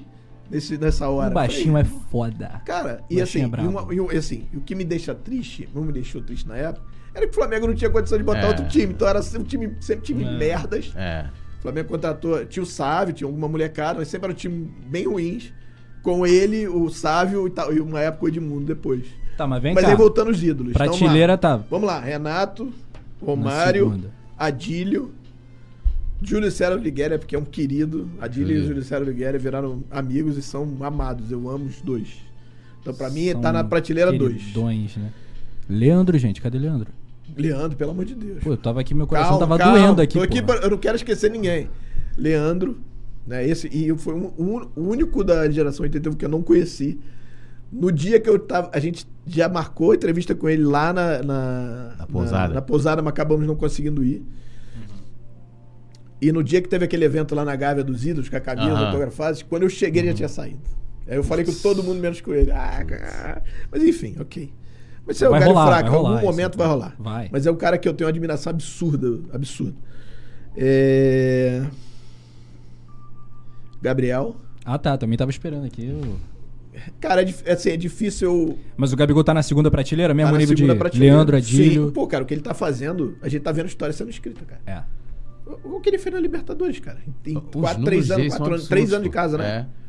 nesse, 0.50 0.78
nessa 0.78 1.10
hora. 1.10 1.32
O 1.32 1.34
baixinho 1.34 1.74
Falei, 1.74 1.82
é 1.84 2.10
foda. 2.10 2.62
Cara, 2.66 3.02
e 3.10 3.22
assim, 3.22 3.40
é 3.42 3.44
e, 3.64 3.68
uma- 3.68 3.94
e 3.94 4.00
o- 4.00 4.10
assim, 4.18 4.46
o 4.54 4.62
que 4.62 4.76
me 4.76 4.84
deixa 4.84 5.14
triste, 5.16 5.68
não 5.74 5.84
me 5.84 5.92
deixou 5.92 6.22
triste 6.22 6.48
na 6.48 6.56
época, 6.58 6.86
era 7.14 7.26
que 7.26 7.32
o 7.32 7.36
Flamengo 7.36 7.68
não 7.68 7.74
tinha 7.76 7.90
condição 7.90 8.18
de 8.18 8.24
botar 8.24 8.42
É. 8.42 8.48
outro 8.48 8.68
time. 8.68 8.94
Então 8.94 9.08
era 9.08 9.22
sempre 9.22 9.48
time, 9.48 9.74
sempre 9.80 10.04
time 10.06 10.24
É. 10.24 10.38
merdas. 10.38 10.92
É. 10.96 11.26
O 11.60 11.62
Flamengo 11.62 11.90
contratou. 11.90 12.46
Tinha 12.46 12.62
o 12.64 12.66
Sávio, 12.66 13.14
tinha 13.14 13.28
alguma 13.28 13.48
molecada, 13.48 14.00
mas 14.00 14.08
sempre 14.08 14.26
era 14.28 14.34
um 14.34 14.36
time 14.36 14.72
bem 14.88 15.06
ruins. 15.08 15.52
Com 16.04 16.26
ele, 16.28 16.68
o 16.68 16.88
Sávio 16.90 17.48
e, 17.48 17.50
tal, 17.50 17.74
e 17.74 17.80
uma 17.80 18.00
época 18.00 18.26
o 18.26 18.28
Edmundo 18.28 18.66
depois. 18.66 19.06
Tá, 19.36 19.48
mas 19.48 19.62
vem 19.62 19.74
mas 19.74 19.84
cá. 19.84 19.90
aí 19.90 19.96
voltando 19.98 20.30
os 20.30 20.44
ídolos. 20.44 20.72
Então, 20.76 20.86
vamos 20.86 21.00
lá. 21.02 21.06
Prateleira 21.08 21.38
tá. 21.38 21.58
Vamos 21.58 21.88
lá, 21.88 22.00
Renato, 22.00 22.66
na 22.66 22.72
Romário. 23.26 24.04
Adílio, 24.38 25.14
Júlio 26.22 26.50
César 26.52 26.76
Ligueira, 26.76 27.20
porque 27.20 27.36
é 27.36 27.40
um 27.40 27.46
querido. 27.46 28.10
Adílio 28.20 28.52
e 28.52 28.54
Júlio. 28.56 28.68
Júlio 28.68 28.84
César 28.84 29.04
Ligueira 29.04 29.38
viraram 29.38 29.84
amigos 29.92 30.38
e 30.38 30.42
são 30.42 30.78
amados. 30.82 31.32
Eu 31.32 31.50
amo 31.50 31.66
os 31.66 31.82
dois. 31.82 32.08
Então, 32.82 32.94
pra 32.94 33.10
mim, 33.10 33.32
São 33.32 33.42
tá 33.42 33.52
na 33.52 33.64
prateleira 33.64 34.12
2. 34.12 34.34
queridões, 34.38 34.96
né? 34.98 35.12
Leandro, 35.70 36.18
gente, 36.18 36.42
cadê 36.42 36.58
Leandro? 36.60 36.88
Leandro, 37.36 37.76
pelo 37.78 37.92
amor 37.92 38.06
de 38.06 38.14
Deus. 38.16 38.44
Pô, 38.44 38.52
eu 38.52 38.58
tava 38.58 38.80
aqui, 38.82 38.94
meu 38.94 39.08
coração 39.08 39.40
Calma, 39.40 39.58
tava 39.58 39.58
calma. 39.58 39.80
doendo 39.88 40.02
aqui. 40.02 40.14
Tô 40.18 40.24
aqui 40.24 40.42
pra- 40.42 40.58
eu 40.58 40.70
não 40.70 40.78
quero 40.78 40.96
esquecer 40.96 41.30
ninguém. 41.32 41.68
Leandro, 42.18 42.78
né? 43.26 43.48
Esse, 43.48 43.68
e 43.68 43.96
foi 43.98 44.14
um- 44.14 44.32
um- 44.38 44.68
o 44.76 44.90
único 44.90 45.24
da 45.24 45.50
geração 45.50 45.84
81 45.84 46.14
que 46.14 46.24
eu 46.26 46.30
não 46.30 46.42
conheci. 46.44 47.00
No 47.72 47.92
dia 47.92 48.20
que 48.20 48.30
eu 48.30 48.38
tava. 48.40 48.70
A 48.74 48.80
gente 48.80 49.06
já 49.26 49.50
marcou 49.50 49.92
a 49.92 49.96
entrevista 49.96 50.36
com 50.36 50.48
ele 50.48 50.64
lá 50.64 50.94
na. 50.94 51.24
Na, 51.24 51.96
Na 51.98 52.08
pousada. 52.08 52.48
Na, 52.50 52.54
na 52.56 52.62
pousada, 52.62 53.02
mas 53.02 53.10
acabamos 53.12 53.46
não 53.48 53.56
conseguindo 53.56 54.04
ir. 54.04 54.24
E 56.22 56.32
no 56.32 56.44
dia 56.44 56.62
que 56.62 56.70
teve 56.70 56.86
aquele 56.86 57.04
evento 57.06 57.36
lá 57.36 57.44
na 57.44 57.56
Gávea 57.56 57.84
dos 57.84 58.06
Ídolos, 58.06 58.30
com 58.30 58.36
a 58.38 58.40
Camila, 58.40 58.72
Aham. 58.72 58.86
autografados, 58.88 59.42
quando 59.44 59.64
eu 59.64 59.70
cheguei 59.70 60.02
ele 60.02 60.10
já 60.10 60.16
tinha 60.16 60.30
saído. 60.30 60.62
Aí 61.08 61.16
eu 61.18 61.24
falei 61.24 61.46
com 61.46 61.54
todo 61.54 61.84
mundo 61.84 62.00
menos 62.00 62.20
com 62.22 62.34
ele. 62.34 62.52
Ah, 62.52 62.84
cara. 62.86 63.44
Mas 63.72 63.84
enfim, 63.84 64.16
ok. 64.20 64.52
Mas 65.06 65.18
você 65.18 65.26
é 65.26 65.30
um 65.30 65.34
cara 65.34 65.46
rolar, 65.46 65.68
fraco, 65.68 65.84
em 65.84 65.88
algum 65.94 65.98
rolar 66.08 66.18
isso. 66.18 66.26
momento 66.26 66.58
vai 66.58 66.68
rolar. 66.68 66.96
Vai. 66.98 67.30
Mas 67.32 67.46
é 67.46 67.52
um 67.52 67.56
cara 67.56 67.78
que 67.78 67.88
eu 67.88 67.94
tenho 67.94 68.08
uma 68.08 68.12
admiração 68.12 68.50
absurda, 68.50 69.20
absurda. 69.32 69.76
É... 70.58 71.62
Gabriel. 73.82 74.36
Ah, 74.64 74.78
tá, 74.80 74.98
também 74.98 75.18
tava 75.18 75.30
esperando 75.32 75.66
aqui. 75.66 75.86
eu- 75.86 76.18
Cara, 77.00 77.22
é, 77.22 77.26
dif- 77.26 77.48
assim, 77.50 77.70
é 77.70 77.78
difícil 77.78 78.28
eu... 78.30 78.60
Mas 78.76 78.92
o 78.92 78.98
Gabigol 78.98 79.24
tá 79.24 79.34
na 79.34 79.42
segunda 79.44 79.72
prateleira, 79.72 80.14
mesmo 80.14 80.30
tá 80.30 80.34
na 80.34 80.40
nível 80.40 80.56
de 80.56 80.62
segunda 80.62 80.78
prateleira. 80.78 81.16
Leandro 81.16 81.38
Adílio. 81.38 81.86
Sim. 81.88 81.92
Pô, 81.94 82.06
cara, 82.08 82.24
o 82.24 82.28
que 82.28 82.34
ele 82.34 82.42
tá 82.42 82.54
fazendo, 82.54 83.16
a 83.22 83.30
gente 83.30 83.44
tá 83.44 83.52
vendo 83.52 83.68
história 83.68 83.94
sendo 83.94 84.10
escrita, 84.10 84.44
cara. 84.44 84.62
É. 84.66 84.84
O 85.46 85.76
o 85.76 85.80
que 85.80 85.90
ele 85.90 85.98
fez 85.98 86.14
na 86.14 86.20
Libertadores, 86.22 86.80
cara. 86.80 86.98
Tem 87.24 87.38
Os 87.38 87.44
quatro, 87.52 87.84
três 87.84 88.10
anos, 88.12 88.28
quatro 88.36 88.54
anos, 88.54 88.68
três 88.68 88.92
anos 88.94 89.04
de 89.04 89.10
casa, 89.10 89.38
né? 89.38 89.68
É. 89.72 89.86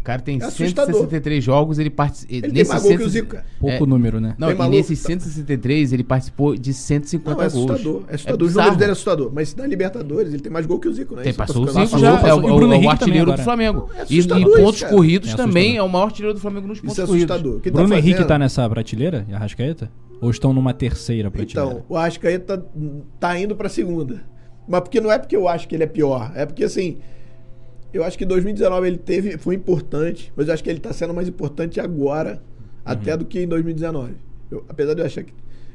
O 0.00 0.04
cara 0.04 0.20
tem 0.20 0.38
É 0.38 0.44
assustador. 0.44 0.92
163 0.96 1.42
jogos, 1.42 1.78
ele 1.78 1.88
participa. 1.88 2.30
Ele 2.34 2.52
tem 2.52 2.64
mais 2.66 2.82
gol 2.82 2.96
que 2.98 3.02
o 3.04 3.08
Zico, 3.08 3.28
cara. 3.28 3.46
Pouco 3.58 3.86
número, 3.86 4.20
né? 4.20 4.34
Não, 4.38 4.48
Tem 4.48 4.54
e 4.54 4.58
maluco, 4.58 4.76
nesses 4.76 5.00
tá? 5.00 5.06
163 5.08 5.94
ele 5.94 6.04
participou 6.04 6.54
de 6.54 6.74
150 6.74 7.30
Não, 7.34 7.42
é 7.42 7.48
gols. 7.50 7.70
assustador. 7.70 8.02
É 8.08 8.14
assustador. 8.14 8.42
Os 8.42 8.48
bizarro. 8.48 8.64
números 8.66 8.78
dele 8.78 8.90
é 8.90 8.92
assustador. 8.92 9.32
Mas 9.34 9.54
na 9.54 9.66
Libertadores 9.66 10.34
ele 10.34 10.42
tem 10.42 10.52
mais 10.52 10.66
gol 10.66 10.78
que 10.78 10.88
o 10.88 10.92
Zico, 10.92 11.16
né? 11.16 11.22
Tem, 11.22 11.32
passou 11.32 11.62
o 11.64 11.66
Zico 11.70 11.98
já, 11.98 12.18
passou. 12.18 12.28
é 12.28 12.34
o, 12.34 12.36
o 12.36 12.48
é 12.48 12.52
o- 12.52 12.56
Bruno 12.56 12.72
é 12.74 12.76
o 12.76 12.78
Henrique 12.80 12.92
artilheiro 12.92 13.26
também 13.30 13.36
do. 13.38 13.44
Flamengo. 13.44 13.88
É 13.96 14.04
e 14.10 14.18
em 14.20 14.44
pontos 14.44 14.80
cara. 14.82 14.92
corridos 14.94 15.30
É 15.32 15.36
também 15.36 15.76
é 15.78 15.82
o 15.82 15.88
maior 15.88 16.04
artilheiro 16.04 16.34
do 16.34 16.40
Flamengo 16.40 16.66
nos 16.66 16.80
pontos 16.80 16.92
Isso 16.92 17.02
é 17.02 17.06
corridos. 17.06 17.30
assustador. 17.30 17.60
Quem 17.62 17.72
tá 17.72 17.78
Bruno 17.78 17.94
Henrique 17.94 18.10
fazendo- 18.12 18.28
tá 18.28 18.38
nessa 18.38 18.68
prateleira, 18.68 19.24
e 19.26 19.32
Arrascaeta? 19.34 19.90
Ou 20.20 20.30
estão 20.30 20.52
numa 20.52 20.74
terceira 20.74 21.30
prateleira? 21.30 21.70
Então, 21.76 21.84
o 21.88 21.96
Arrascaeta 21.96 22.58
tá, 22.58 22.64
tá 23.18 23.38
indo 23.40 23.56
pra 23.56 23.70
segunda. 23.70 24.22
Mas 24.66 24.80
porque 24.80 25.00
não 25.00 25.10
é 25.12 25.18
porque 25.18 25.36
eu 25.36 25.46
acho 25.48 25.68
que 25.68 25.74
ele 25.74 25.84
é 25.84 25.86
pior. 25.86 26.32
É 26.34 26.46
porque 26.46 26.64
assim. 26.64 26.98
Eu 27.92 28.02
acho 28.02 28.18
que 28.18 28.24
2019 28.24 28.86
ele 28.86 28.98
teve. 28.98 29.38
Foi 29.38 29.54
importante, 29.54 30.32
mas 30.36 30.48
eu 30.48 30.54
acho 30.54 30.64
que 30.64 30.70
ele 30.70 30.80
tá 30.80 30.92
sendo 30.92 31.14
mais 31.14 31.28
importante 31.28 31.78
agora, 31.80 32.42
até 32.84 33.16
do 33.16 33.24
que 33.24 33.40
em 33.40 33.46
2019. 33.46 34.14
Eu- 34.50 34.64
apesar 34.68 34.94
de 34.94 35.00
eu 35.00 35.06
achar 35.06 35.22
que. 35.22 35.32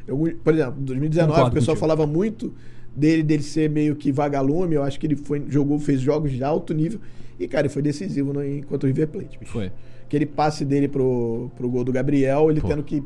eu- 0.07 0.17
por 0.43 0.53
exemplo, 0.53 0.75
em 0.81 0.83
2019 0.83 1.31
Concordo 1.33 1.51
o 1.51 1.53
pessoal 1.53 1.75
contigo. 1.77 1.87
falava 1.87 2.05
muito 2.11 2.53
dele, 2.95 3.23
dele 3.23 3.43
ser 3.43 3.69
meio 3.69 3.95
que 3.95 4.11
vagalume. 4.11 4.75
Eu 4.75 4.83
acho 4.83 4.99
que 4.99 5.07
ele 5.07 5.15
foi, 5.15 5.43
jogou, 5.47 5.79
fez 5.79 6.01
jogos 6.01 6.31
de 6.31 6.43
alto 6.43 6.73
nível. 6.73 6.99
E, 7.39 7.47
cara, 7.47 7.67
ele 7.67 7.73
foi 7.73 7.81
decisivo 7.81 8.33
no, 8.33 8.43
enquanto 8.45 8.83
o 8.83 8.87
River 8.87 9.07
Plate. 9.07 9.39
bicho. 9.39 9.51
Foi. 9.51 9.71
Aquele 10.03 10.25
passe 10.25 10.65
dele 10.65 10.87
pro, 10.89 11.49
pro 11.55 11.69
gol 11.69 11.83
do 11.85 11.91
Gabriel, 11.93 12.49
ele 12.51 12.59
Pô. 12.59 12.67
tendo 12.67 12.83
que 12.83 13.01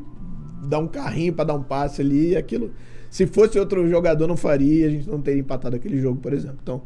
dar 0.66 0.78
um 0.80 0.88
carrinho 0.88 1.32
pra 1.34 1.44
dar 1.44 1.54
um 1.54 1.62
passe 1.62 2.00
ali, 2.00 2.30
e 2.30 2.36
aquilo. 2.36 2.72
Se 3.14 3.28
fosse 3.28 3.56
outro 3.60 3.88
jogador, 3.88 4.26
não 4.26 4.36
faria, 4.36 4.88
a 4.88 4.90
gente 4.90 5.08
não 5.08 5.20
teria 5.22 5.38
empatado 5.38 5.76
aquele 5.76 6.00
jogo, 6.00 6.18
por 6.20 6.32
exemplo. 6.32 6.58
Então, 6.60 6.82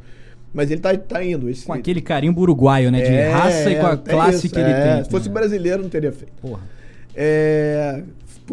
mas 0.52 0.70
ele 0.70 0.78
tá, 0.78 0.94
tá 0.94 1.24
indo. 1.24 1.48
Esse, 1.48 1.64
Com 1.64 1.72
aquele 1.72 2.02
carimbo 2.02 2.42
uruguaio, 2.42 2.90
né? 2.90 3.00
De 3.00 3.06
É, 3.06 3.30
raça 3.30 3.70
e 3.70 3.76
com 3.76 3.86
a 3.86 3.92
é 3.92 3.96
classe 3.96 4.44
isso, 4.44 4.54
que 4.54 4.60
ele 4.60 4.70
é. 4.70 4.94
tem. 4.96 5.04
Se 5.04 5.10
fosse 5.10 5.26
né? 5.26 5.32
brasileiro, 5.32 5.82
não 5.82 5.88
teria 5.88 6.12
feito. 6.12 6.34
Porra. 6.42 6.60
É, 7.14 8.02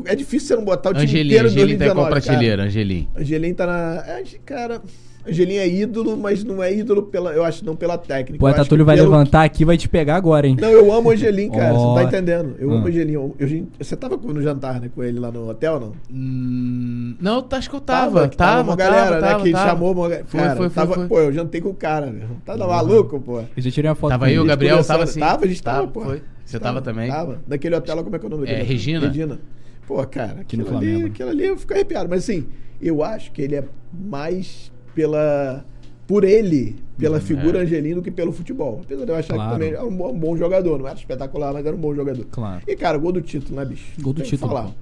é 0.06 0.16
difícil 0.16 0.48
você 0.48 0.56
não 0.56 0.64
botar 0.64 0.92
o 0.92 0.94
time 0.94 1.04
Angelim, 1.04 1.28
inteiro 1.28 1.50
de 1.50 1.58
Angelim 1.60 1.78
tá 1.78 1.86
em 1.88 1.88
qual 1.90 2.10
2019, 2.10 2.12
prateleira, 2.12 2.64
Angelim? 2.64 3.10
Angelim 3.14 3.54
tá 3.54 3.68
na. 3.68 4.04
é, 4.08 4.24
cara, 4.46 4.82
Angelim 5.28 5.56
é 5.56 5.68
ídolo, 5.68 6.16
mas 6.16 6.44
não 6.44 6.62
é 6.62 6.74
ídolo 6.74 7.04
pela. 7.04 7.32
Eu 7.34 7.44
acho 7.44 7.66
não 7.66 7.76
pela 7.76 7.98
técnica. 7.98 8.36
O 8.36 8.40
poeta 8.40 8.58
eu 8.58 8.62
acho 8.62 8.70
Túlio 8.70 8.84
que 8.84 8.88
vai 8.88 8.96
pelo- 8.96 9.10
levantar 9.10 9.44
aqui 9.44 9.64
e 9.64 9.66
vai 9.66 9.78
te 9.78 9.90
pegar 9.90 10.16
agora, 10.16 10.48
hein? 10.48 10.56
Não, 10.60 10.70
eu 10.70 10.92
amo 10.94 11.10
o 11.10 11.12
Angelim, 11.12 11.50
cara. 11.50 11.74
Você 11.74 11.80
não 11.86 11.96
tá 11.96 12.04
entendendo. 12.04 12.56
Eu 12.60 12.72
Ah. 12.72 12.76
amo 12.76 12.86
o 12.86 12.88
Angelim. 12.88 13.14
Eu- 13.14 13.36
eu- 13.40 13.68
você 13.80 13.96
tava 13.96 14.18
no 14.18 14.42
jantar, 14.42 14.80
né, 14.80 14.90
com 14.94 15.04
ele 15.04 15.20
lá 15.20 15.32
no 15.32 15.50
hotel, 15.50 15.80
não? 15.80 15.94
Hum, 16.12 17.16
não, 17.20 17.42
tá- 17.42 17.58
acho 17.58 17.70
que 17.70 17.76
eu 17.76 17.82
tava. 17.82 18.28
que 18.28 18.38
Tava, 18.38 18.62
uma 18.70 18.76
galera, 18.76 19.20
tava, 19.20 19.38
né? 19.38 19.44
Que 19.44 19.52
tava. 19.52 19.70
chamou 19.70 19.92
uma 19.94 20.04
galera. 20.04 20.26
Foi, 20.28 20.40
Cara, 20.40 20.56
foi, 20.56 20.70
foi, 20.70 20.76
tava, 20.76 20.94
foi. 20.96 21.08
Pô, 21.08 21.20
eu 21.20 21.34
jantei 21.34 21.62
com 21.62 21.70
o 21.70 21.74
cara, 21.74 22.08
meu. 22.08 22.28
Tá 22.46 22.56
maluco, 22.58 23.20
pô. 23.20 23.42
E 23.56 23.62
você 23.62 23.72
tirei 23.72 23.90
uma 23.90 23.96
foto 23.96 24.12
Tava 24.12 24.26
aí, 24.26 24.38
o. 24.40 24.46
Gabriel 24.46 24.84
tava 24.84 25.04
assim. 25.04 25.20
Tava, 25.20 25.46
a 25.46 25.48
gente 25.48 25.62
tava, 25.64 25.80
Tava, 25.80 25.92
pô. 25.92 26.02
foi. 26.02 26.22
Você 26.46 26.60
tava 26.60 26.82
também? 26.82 27.10
Tava. 27.10 27.42
Naquele 27.48 27.76
hotel 27.76 28.04
como 28.04 28.16
é 28.16 28.20
que 28.20 28.26
é 28.26 28.28
o 28.28 28.30
nome 28.30 28.42
daquele 28.44 28.60
É, 28.60 28.64
hotel? 28.64 28.74
Regina? 28.76 29.08
Regina. 29.08 29.40
Pô, 29.88 30.04
cara, 30.06 30.42
aquilo 30.42 30.78
ali, 30.78 31.06
aquilo 31.06 31.30
ali 31.30 31.46
eu 31.46 31.58
fico 31.58 31.74
arrepiado. 31.74 32.10
Mas 32.10 32.24
assim, 32.24 32.46
eu 32.82 33.04
acho 33.04 33.32
que 33.32 33.42
ele 33.42 33.56
é 33.56 33.64
mais 33.94 34.72
pela. 34.96 35.64
Por 36.08 36.24
ele, 36.24 36.76
pela 37.00 37.20
figura 37.20 37.58
é. 37.60 37.62
Angelino, 37.64 38.00
que 38.02 38.12
pelo 38.12 38.32
futebol. 38.32 38.82
Apesar 38.86 39.06
de 39.06 39.12
eu 39.12 39.16
achar 39.16 39.34
Claro. 39.34 39.50
que 39.50 39.56
também 39.56 39.70
era 39.74 39.84
um 39.86 39.96
bom, 39.96 40.12
um 40.14 40.20
bom 40.20 40.38
jogador. 40.38 40.78
Não 40.78 40.88
era 40.88 40.96
espetacular, 40.96 41.52
mas 41.52 41.66
era 41.66 41.76
um 41.76 41.80
bom 41.80 41.96
jogador. 41.96 42.26
Claro. 42.30 42.62
E, 42.68 42.76
cara, 42.76 42.96
gol 42.98 43.12
do 43.12 43.22
título, 43.22 43.56
né, 43.58 43.66
bicho? 43.66 43.86
Gol 44.00 44.14
do 44.14 44.18
Tem 44.22 44.30
que 44.30 44.36
título, 44.38 44.52
falar. 44.52 44.68
pô. 44.68 44.74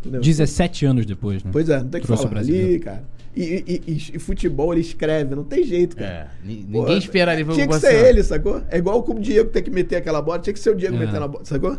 Entendeu? 0.00 0.20
17 0.20 0.86
anos 0.86 1.04
depois, 1.04 1.42
né? 1.42 1.50
Pois 1.52 1.68
é, 1.68 1.78
não 1.82 1.88
tem 1.88 2.00
que 2.00 2.06
Trouxe 2.06 2.24
o 2.24 2.28
falar. 2.28 2.40
Ali, 2.40 2.78
cara. 2.78 3.02
E, 3.36 3.42
e- 3.42 3.82
e- 3.92 3.96
e 4.14 4.18
futebol, 4.20 4.72
ele 4.72 4.80
escreve, 4.80 5.34
não 5.34 5.42
tem 5.42 5.64
jeito, 5.64 5.96
cara. 5.96 6.08
É, 6.08 6.46
ni- 6.46 6.56
Pô, 6.64 6.80
ninguém 6.82 6.98
esperaria 6.98 7.44
Tinha 7.44 7.66
que 7.66 7.74
ser 7.80 8.06
ele, 8.06 8.22
sacou? 8.22 8.62
É 8.70 8.78
igual 8.78 9.02
com 9.02 9.12
o 9.14 9.20
Diego 9.20 9.50
ter 9.50 9.62
que 9.62 9.70
meter 9.70 9.96
aquela 9.96 10.22
bola, 10.22 10.38
tinha 10.38 10.54
que 10.54 10.60
ser 10.60 10.70
o 10.70 10.76
Diego 10.76 10.94
É. 10.94 10.98
metendo 11.00 11.24
a 11.24 11.28
bola, 11.28 11.44
sacou? 11.44 11.76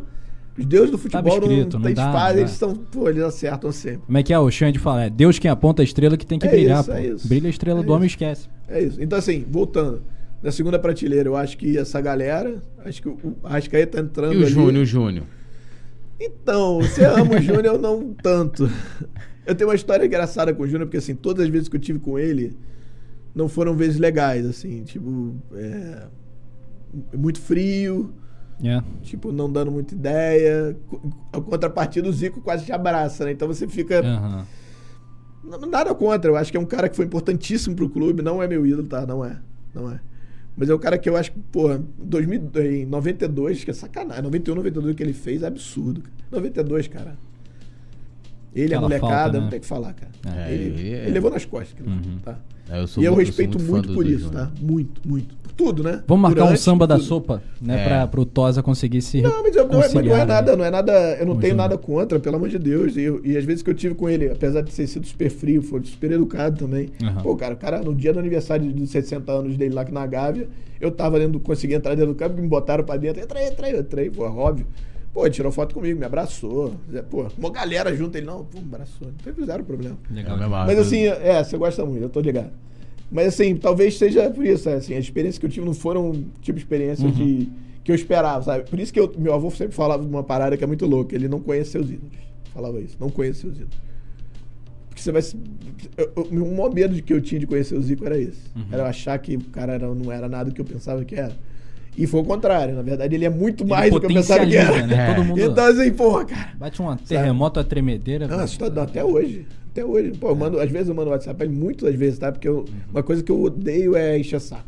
Os 0.57 0.65
deuses 0.65 0.91
do 0.91 0.97
futebol 0.97 1.34
escrito, 1.39 1.73
não, 1.73 1.80
não 1.80 1.85
tem 1.85 1.93
dá, 1.95 2.11
fazem, 2.11 2.35
não 2.35 2.41
eles 2.41 2.51
são, 2.51 2.76
pô, 2.76 3.07
eles 3.07 3.23
acertam 3.23 3.71
sempre. 3.71 4.01
Como 4.05 4.17
é 4.17 4.23
que 4.23 4.34
é 4.34 4.39
o 4.39 4.51
Xande 4.51 4.77
fala? 4.77 5.05
É 5.05 5.09
Deus 5.09 5.39
quem 5.39 5.49
aponta 5.49 5.81
a 5.81 5.85
estrela 5.85 6.17
que 6.17 6.26
tem 6.26 6.38
que 6.38 6.47
É 6.47 6.51
brilhar, 6.51 6.81
isso, 6.81 6.91
pô. 6.91 6.97
é 6.97 7.05
isso. 7.07 7.27
Brilha 7.27 7.47
a 7.47 7.49
estrela 7.49 7.80
É 7.80 7.84
do 7.84 7.91
homem 7.93 8.03
e 8.03 8.07
isso. 8.07 8.15
esquece. 8.15 8.49
É 8.67 8.81
isso. 8.81 9.01
Então, 9.01 9.17
assim, 9.17 9.45
voltando. 9.49 10.01
Na 10.41 10.51
segunda 10.51 10.77
prateleira, 10.80 11.27
eu 11.30 11.35
acho 11.35 11.57
que 11.57 11.77
essa 11.77 11.99
galera, 12.01 12.61
acho 12.85 13.01
que 13.01 13.09
o 13.09 13.17
o 13.23 13.35
Arrascaeta 13.43 13.97
tá 13.97 14.03
entrando 14.03 14.34
E 14.34 14.38
o 14.38 14.41
ali. 14.43 14.49
Júnior, 14.51 14.84
o 14.84 14.85
Júnior? 14.85 15.26
Então, 16.19 16.77
você 16.81 17.05
ama 17.05 17.35
o 17.38 17.41
Júnior, 17.41 17.65
eu 17.65 17.77
não 17.77 18.13
tanto. 18.21 18.69
Eu 19.45 19.55
tenho 19.55 19.69
uma 19.69 19.76
história 19.76 20.05
engraçada 20.05 20.53
com 20.53 20.63
o 20.63 20.67
Júnior, 20.67 20.85
porque 20.88 20.97
assim, 20.97 21.15
todas 21.15 21.43
as 21.45 21.49
vezes 21.49 21.67
que 21.69 21.76
eu 21.76 21.80
tive 21.80 21.99
com 21.99 22.19
ele, 22.19 22.55
não 23.34 23.47
foram 23.49 23.76
vezes 23.76 23.97
legais, 23.97 24.45
assim, 24.45 24.84
tipo, 24.84 25.35
é, 25.53 26.03
muito 27.17 27.39
frio, 27.39 28.11
É. 28.64 28.81
tipo, 29.02 29.31
não 29.31 29.49
dando 29.52 29.72
muita 29.72 29.94
ideia. 29.95 30.76
A 31.31 31.40
contrapartida, 31.40 32.07
o 32.10 32.11
Zico 32.14 32.41
quase 32.41 32.65
te 32.65 32.72
abraça, 32.72 33.26
né? 33.26 33.31
Então 33.31 33.48
você 33.48 33.68
fica. 33.68 34.02
N- 35.44 35.65
Nada 35.69 35.95
contra, 35.95 36.30
eu 36.31 36.36
acho 36.36 36.52
que 36.52 36.57
é 36.57 36.60
um 36.60 36.65
cara 36.65 36.90
que 36.90 36.95
foi 36.95 37.06
importantíssimo 37.06 37.76
pro 37.76 37.90
clube, 37.90 38.22
não 38.22 38.44
é 38.44 38.48
meu 38.48 38.65
ídolo, 38.65 38.88
tá? 38.88 39.06
Não 39.06 39.23
é, 39.23 39.38
não 39.73 39.90
é. 39.91 39.99
Mas 40.57 40.69
é 40.69 40.76
um 40.76 40.80
cara 40.80 40.98
que 40.98 41.07
eu 41.10 41.15
acho 41.15 41.31
que, 41.31 41.40
pô, 41.40 41.72
em 41.73 41.86
2000 41.98 42.52
em 42.57 42.86
92, 42.86 43.64
que 43.64 43.72
é 43.72 43.73
sacanagem, 43.73 44.23
91, 44.23 44.56
92 44.56 44.95
que 44.95 45.02
ele 45.03 45.14
fez 45.14 45.41
é 45.41 45.48
absurdo. 45.48 46.02
cara. 46.02 46.14
92, 46.31 46.88
cara. 46.90 47.18
Ele, 48.55 48.73
a 48.73 48.77
Aquela 48.77 48.81
molecada, 48.81 49.13
falta, 49.15 49.31
né? 49.34 49.39
não 49.39 49.49
tem 49.49 49.59
que 49.59 49.65
falar, 49.65 49.93
cara. 49.93 50.11
É, 50.47 50.53
ele, 50.53 50.89
é- 50.93 51.01
ele 51.03 51.11
levou 51.11 51.30
nas 51.31 51.45
costas, 51.45 51.85
Uhum. 51.85 52.17
tá? 52.23 52.38
É, 52.71 52.80
eu 52.81 52.88
sou 52.88 53.01
E 53.01 53.05
eu 53.05 53.13
mu- 53.13 53.19
respeito 53.19 53.59
muito, 53.61 53.88
do- 53.89 53.93
por 53.95 54.05
isso, 54.05 54.30
tá? 54.30 54.51
Muito, 54.61 55.01
muito. 55.07 55.35
Por 55.38 55.51
tudo, 55.53 55.84
né? 55.84 56.03
Vamos 56.07 56.21
marcar 56.21 56.41
um 56.43 56.45
Durante, 56.47 56.61
samba 56.61 56.85
da 56.88 56.99
sopa, 56.99 57.41
né? 57.61 57.81
É. 57.81 57.88
Pra, 57.88 58.07
pro 58.07 58.26
Tosa 58.26 58.61
conseguir 58.61 59.01
se 59.01 59.21
Não, 59.21 59.41
mas 59.43 59.55
eu, 59.55 59.67
não, 59.67 59.73
é, 59.76 59.77
mas 59.77 59.93
não 59.93 59.99
é 60.01 60.03
reconciliar, 60.03 60.27
nada, 60.27 60.51
né? 60.51 60.57
não 60.57 60.65
é 60.65 60.69
nada. 60.71 60.91
Eu 61.19 61.26
não 61.26 61.34
o 61.34 61.39
tenho 61.39 61.51
Júnior. 61.53 61.57
nada 61.69 61.77
contra, 61.77 62.19
pelo 62.19 62.35
amor 62.35 62.47
de 62.49 62.59
Deus. 62.59 62.95
E, 62.95 63.01
eu- 63.01 63.21
e 63.26 63.35
às 63.38 63.43
vezes 63.43 63.63
que 63.63 63.69
eu 63.69 63.73
tive 63.73 63.95
com 63.95 64.07
ele, 64.09 64.30
apesar 64.30 64.61
de 64.61 64.71
ter 64.71 64.85
sido 64.88 65.05
super 65.07 65.30
frio, 65.31 65.61
foi 65.63 65.84
super 65.84 66.11
educado 66.11 66.57
também. 66.59 66.89
Aham. 67.03 67.21
Pô, 67.23 67.35
cara, 67.35 67.53
o 67.55 67.57
cara, 67.57 67.81
no 67.81 67.93
dia 67.95 68.13
do 68.13 68.19
aniversário 68.19 68.71
dos 68.71 68.89
60 68.91 69.31
anos 69.31 69.57
dele 69.57 69.73
lá 69.73 69.84
na 69.91 70.05
Gávea, 70.05 70.47
eu 70.80 70.91
tava 70.91 71.17
dentro, 71.19 71.39
consegui 71.39 71.73
entrar 71.73 71.95
dentro 71.95 72.13
do 72.13 72.15
campo, 72.15 72.39
me 72.39 72.47
botaram 72.47 72.84
pra 72.84 72.97
dentro. 72.97 73.19
Entra 73.21 73.39
aí, 73.39 73.47
entra 73.47 73.65
aí, 73.67 73.73
eu 73.73 73.80
entrei, 73.81 74.09
pô, 74.11 74.23
óbvio. 74.26 74.67
Pô, 75.14 75.26
ele 75.26 75.34
tirou 75.34 75.52
foto 75.52 75.73
comigo, 75.73 75.99
me 75.99 76.06
abraçou. 76.06 76.76
Pô, 77.10 77.27
uma 77.38 77.49
galera 77.52 77.95
junto, 77.95 78.15
ele 78.18 78.26
não, 78.27 78.45
pô, 78.45 78.60
me 78.60 78.65
abraçou. 78.65 79.07
Não 79.07 79.14
teve 79.15 79.44
zero 79.45 79.64
problema. 79.64 79.98
Legal. 80.10 80.34
É, 80.64 80.68
Mas 80.68 80.77
assim, 80.88 81.03
é, 81.06 81.44
você 81.44 81.57
gosta 81.57 81.86
muito, 81.86 82.03
eu 82.03 82.10
tô 82.10 82.19
ligado. 82.19 82.52
Mas 83.11 83.27
assim, 83.30 83.56
talvez 83.56 83.98
seja 83.98 84.30
por 84.30 84.45
isso, 84.45 84.69
assim, 84.69 84.94
as 84.95 85.03
experiências 85.03 85.40
que 85.40 85.45
eu 85.45 85.49
tive 85.49 85.65
não 85.65 85.73
foram 85.73 86.11
tipo 86.41 86.57
de 86.57 86.64
experiência 86.64 87.07
de, 87.11 87.49
que 87.84 87.91
eu 87.91 87.95
esperava, 87.95 88.44
sabe? 88.44 88.69
Por 88.69 88.80
isso 88.80 88.94
que 88.94 88.99
eu- 88.99 89.11
meu 89.18 89.34
avô 89.34 89.49
sempre 89.49 89.73
falava 89.76 90.03
de 90.03 90.10
uma 90.10 90.23
parada 90.23 90.56
que 90.56 90.64
é 90.64 90.68
muito 90.68 90.86
louca, 90.86 91.15
ele 91.15 91.27
não 91.27 91.40
conhece 91.40 91.72
seus 91.72 91.90
ídolos. 91.90 92.14
Falava 92.53 92.80
isso, 92.80 92.95
não 92.99 93.10
conhece 93.10 93.40
seus 93.41 93.56
ídolos. 93.56 93.77
Porque 94.90 95.02
você 95.02 95.11
vai. 95.11 95.22
se- 95.23 95.36
eu- 95.98 96.11
eu- 96.15 96.23
O 96.23 96.52
maior 96.56 96.72
medo 96.73 96.94
de 96.94 97.02
que 97.02 97.11
eu 97.14 97.19
tinha 97.22 97.40
de 97.40 97.48
conhecer 97.48 97.76
o 97.76 97.81
Zico 97.81 98.06
era 98.06 98.19
esse. 98.19 98.41
Era 98.72 98.84
eu 98.84 98.86
achar 98.86 99.18
que 99.18 99.38
o 99.38 99.44
cara 99.45 99.73
era- 99.73 99.94
não 99.94 100.11
era 100.11 100.30
nada 100.30 100.49
do 100.52 100.53
que 100.53 100.61
eu 100.61 100.65
pensava 100.65 101.03
que 101.03 101.15
era. 101.15 101.34
E 102.01 102.07
foi 102.07 102.21
o 102.21 102.23
contrário, 102.23 102.73
na 102.76 102.81
verdade, 102.81 103.13
ele 103.13 103.26
é 103.26 103.30
muito 103.30 103.63
Ele 103.63 103.69
mais 103.71 103.91
do 103.91 103.99
que 103.99 104.05
eu 104.05 104.09
pensava 104.09 104.45
que 104.45 104.55
era. 104.55 104.88
né? 104.88 104.95
É. 105.11 105.13
Todo 105.13 105.26
mundo 105.26 105.41
Então, 105.41 105.65
assim, 105.65 105.91
porra, 105.91 106.23
cara. 106.26 106.49
bate 106.57 106.81
um 106.81 106.95
terremoto, 106.95 107.59
a 107.59 107.63
tremedeira. 107.63 108.26
Não, 108.26 108.39
assustador 108.39 108.84
até 108.85 109.03
hoje. 109.03 109.45
Até 109.71 109.84
hoje. 109.84 110.11
Pô, 110.11 110.30
eu 110.30 110.35
mando, 110.35 110.59
às 110.61 110.71
vezes 110.71 110.88
eu 110.88 110.95
mando 110.95 111.09
WhatsApp 111.11 111.45
muitas 111.49 111.93
vezes, 111.95 112.17
tá? 112.17 112.31
Porque 112.31 112.47
eu- 112.47 112.63
uma 112.89 113.03
coisa 113.03 113.21
que 113.21 113.31
eu 113.31 113.41
odeio 113.43 113.95
é 113.97 114.17
encher 114.17 114.39
saco. 114.39 114.63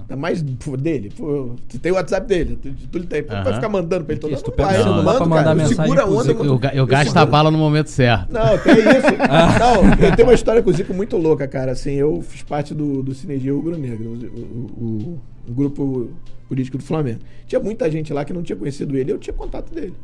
Ainda 0.00 0.16
mais 0.16 0.42
pô, 0.64 0.76
dele. 0.76 1.10
Pô, 1.16 1.56
tu 1.68 1.78
tem 1.78 1.90
o 1.90 1.94
WhatsApp 1.96 2.26
dele, 2.26 2.56
tu, 2.62 2.72
tu 2.90 2.98
ele 2.98 3.06
tem. 3.06 3.22
Pô, 3.22 3.32
vai 3.42 3.54
ficar 3.54 3.68
mandando 3.68 4.04
pra 4.04 4.12
ele 4.14 4.20
tu 4.20 4.26
hora. 4.26 4.36
pega 4.36 4.62
Vai, 4.68 4.74
o 4.76 4.78
eu 4.78 4.82
celular 4.84 5.02
mando, 5.04 5.16
pra 5.18 5.26
mandar 5.26 5.42
cara, 5.44 5.54
mensagem 5.54 5.82
segura 5.82 6.02
a 6.02 6.06
onda. 6.06 6.32
Eu, 6.32 6.44
eu 6.44 6.70
Eu 6.74 6.86
gasto 6.86 7.16
a 7.16 7.26
bala 7.26 7.50
no 7.50 7.58
momento 7.58 7.88
certo. 7.90 8.32
Não, 8.32 8.58
tem 8.58 8.74
isso. 8.78 9.14
Não, 9.58 10.06
eu 10.08 10.16
tenho 10.16 10.28
uma 10.28 10.34
história 10.34 10.62
com 10.62 10.70
o 10.70 10.72
Zico 10.72 10.94
muito 10.94 11.16
louca, 11.16 11.48
cara. 11.48 11.72
Assim, 11.72 11.92
eu 11.92 12.22
fiz 12.22 12.42
parte 12.42 12.72
do, 12.74 13.02
do 13.02 13.14
Sinergia 13.14 13.52
Rubro 13.52 13.76
Negro, 13.76 14.10
o, 14.10 14.14
o, 14.14 14.84
o- 14.84 15.20
o 15.48 15.52
grupo 15.52 16.10
político 16.48 16.78
do 16.78 16.84
Flamengo. 16.84 17.18
Tinha 17.46 17.60
muita 17.60 17.90
gente 17.90 18.12
lá 18.12 18.24
que 18.24 18.32
não 18.32 18.42
tinha 18.42 18.56
conhecido 18.56 18.96
ele, 18.96 19.12
eu 19.12 19.18
tinha 19.18 19.34
contato 19.34 19.72
dele. 19.74 19.94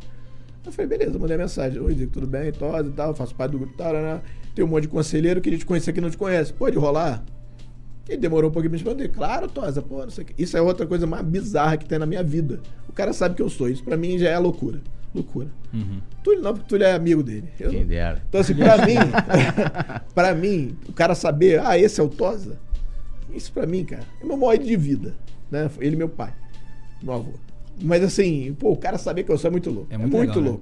Eu 0.67 0.73
falei, 0.73 0.89
beleza, 0.99 1.19
mandei 1.19 1.37
mensagem. 1.37 1.81
Oi, 1.81 1.95
Zico, 1.95 2.13
tudo 2.13 2.27
bem? 2.27 2.53
Tosa 2.53 2.89
e 2.89 2.93
tal, 2.93 3.15
faço 3.15 3.35
parte 3.35 3.53
do 3.53 3.59
grupo. 3.61 3.75
Tarará. 3.77 4.21
Tem 4.55 4.65
um 4.65 4.69
monte 4.69 4.83
de 4.83 4.89
conselheiro, 4.89 5.41
queria 5.41 5.59
te 5.59 5.65
conhecer 5.65 5.93
que 5.93 6.01
não 6.01 6.11
te 6.11 6.19
conhece. 6.19 6.53
Pode 6.53 6.77
rolar? 6.77 7.23
E 8.13 8.17
demorou 8.17 8.51
um 8.51 8.53
pouquinho 8.53 8.71
pra 8.73 8.79
me 8.81 8.85
responder. 8.85 9.09
Claro, 9.09 9.49
Tosa, 9.49 9.81
pô, 9.81 10.01
não 10.03 10.11
sei 10.11 10.25
o 10.25 10.27
quê. 10.27 10.35
Isso 10.37 10.57
é 10.57 10.61
outra 10.61 10.85
coisa 10.87 11.07
mais 11.07 11.25
bizarra 11.25 11.77
que 11.77 11.85
tem 11.87 11.97
na 11.99 12.07
minha 12.07 12.25
vida. 12.25 12.61
O 12.89 12.93
cara 12.93 13.13
sabe 13.13 13.37
que 13.37 13.43
eu 13.43 13.49
sou. 13.49 13.69
Isso 13.69 13.85
pra 13.85 13.97
mim 13.97 14.19
já 14.19 14.29
é 14.31 14.39
loucura. 14.39 14.81
Loucura. 15.15 15.49
Uhum. 15.73 16.01
Túlio 16.23 16.43
não, 16.43 16.53
porque 16.55 16.69
Túlio 16.69 16.85
é 16.87 16.93
amigo 16.93 17.23
dele. 17.23 17.49
Eu 17.59 17.71
Quem 17.71 17.81
não- 17.81 17.87
dera. 17.87 18.23
então, 18.29 18.41
assim, 18.41 18.55
pra 18.55 18.79
mim, 18.85 18.95
pra 20.15 20.35
mim, 20.35 20.77
o 20.89 20.93
cara 20.93 21.15
saber, 21.15 21.61
ah, 21.65 21.79
esse 21.79 22.01
é 22.01 22.05
o 22.05 22.09
Tosa, 22.09 22.59
isso 23.33 23.53
pra 23.53 23.67
mim, 23.67 23.85
cara, 23.85 24.03
é 24.21 24.25
meu 24.25 24.37
maior 24.37 24.57
de 24.59 24.77
vida, 24.77 25.15
né? 25.51 25.71
Ele 25.81 25.95
e 25.95 25.99
meu 25.99 26.09
pai, 26.09 26.33
meu 27.03 27.15
avô. 27.15 27.33
Mas 27.83 28.03
assim, 28.03 28.55
pô, 28.59 28.73
o 28.73 28.77
cara 28.77 28.99
saber 28.99 29.23
que 29.25 29.31
eu 29.33 29.39
sou 29.39 29.49
é 29.49 29.53
muito 29.53 29.71
louco. 29.71 29.87
É 29.91 29.95
É 29.95 29.99
muito 29.99 30.17
muito, 30.17 30.39
legal, 30.41 30.53
né? 30.55 30.59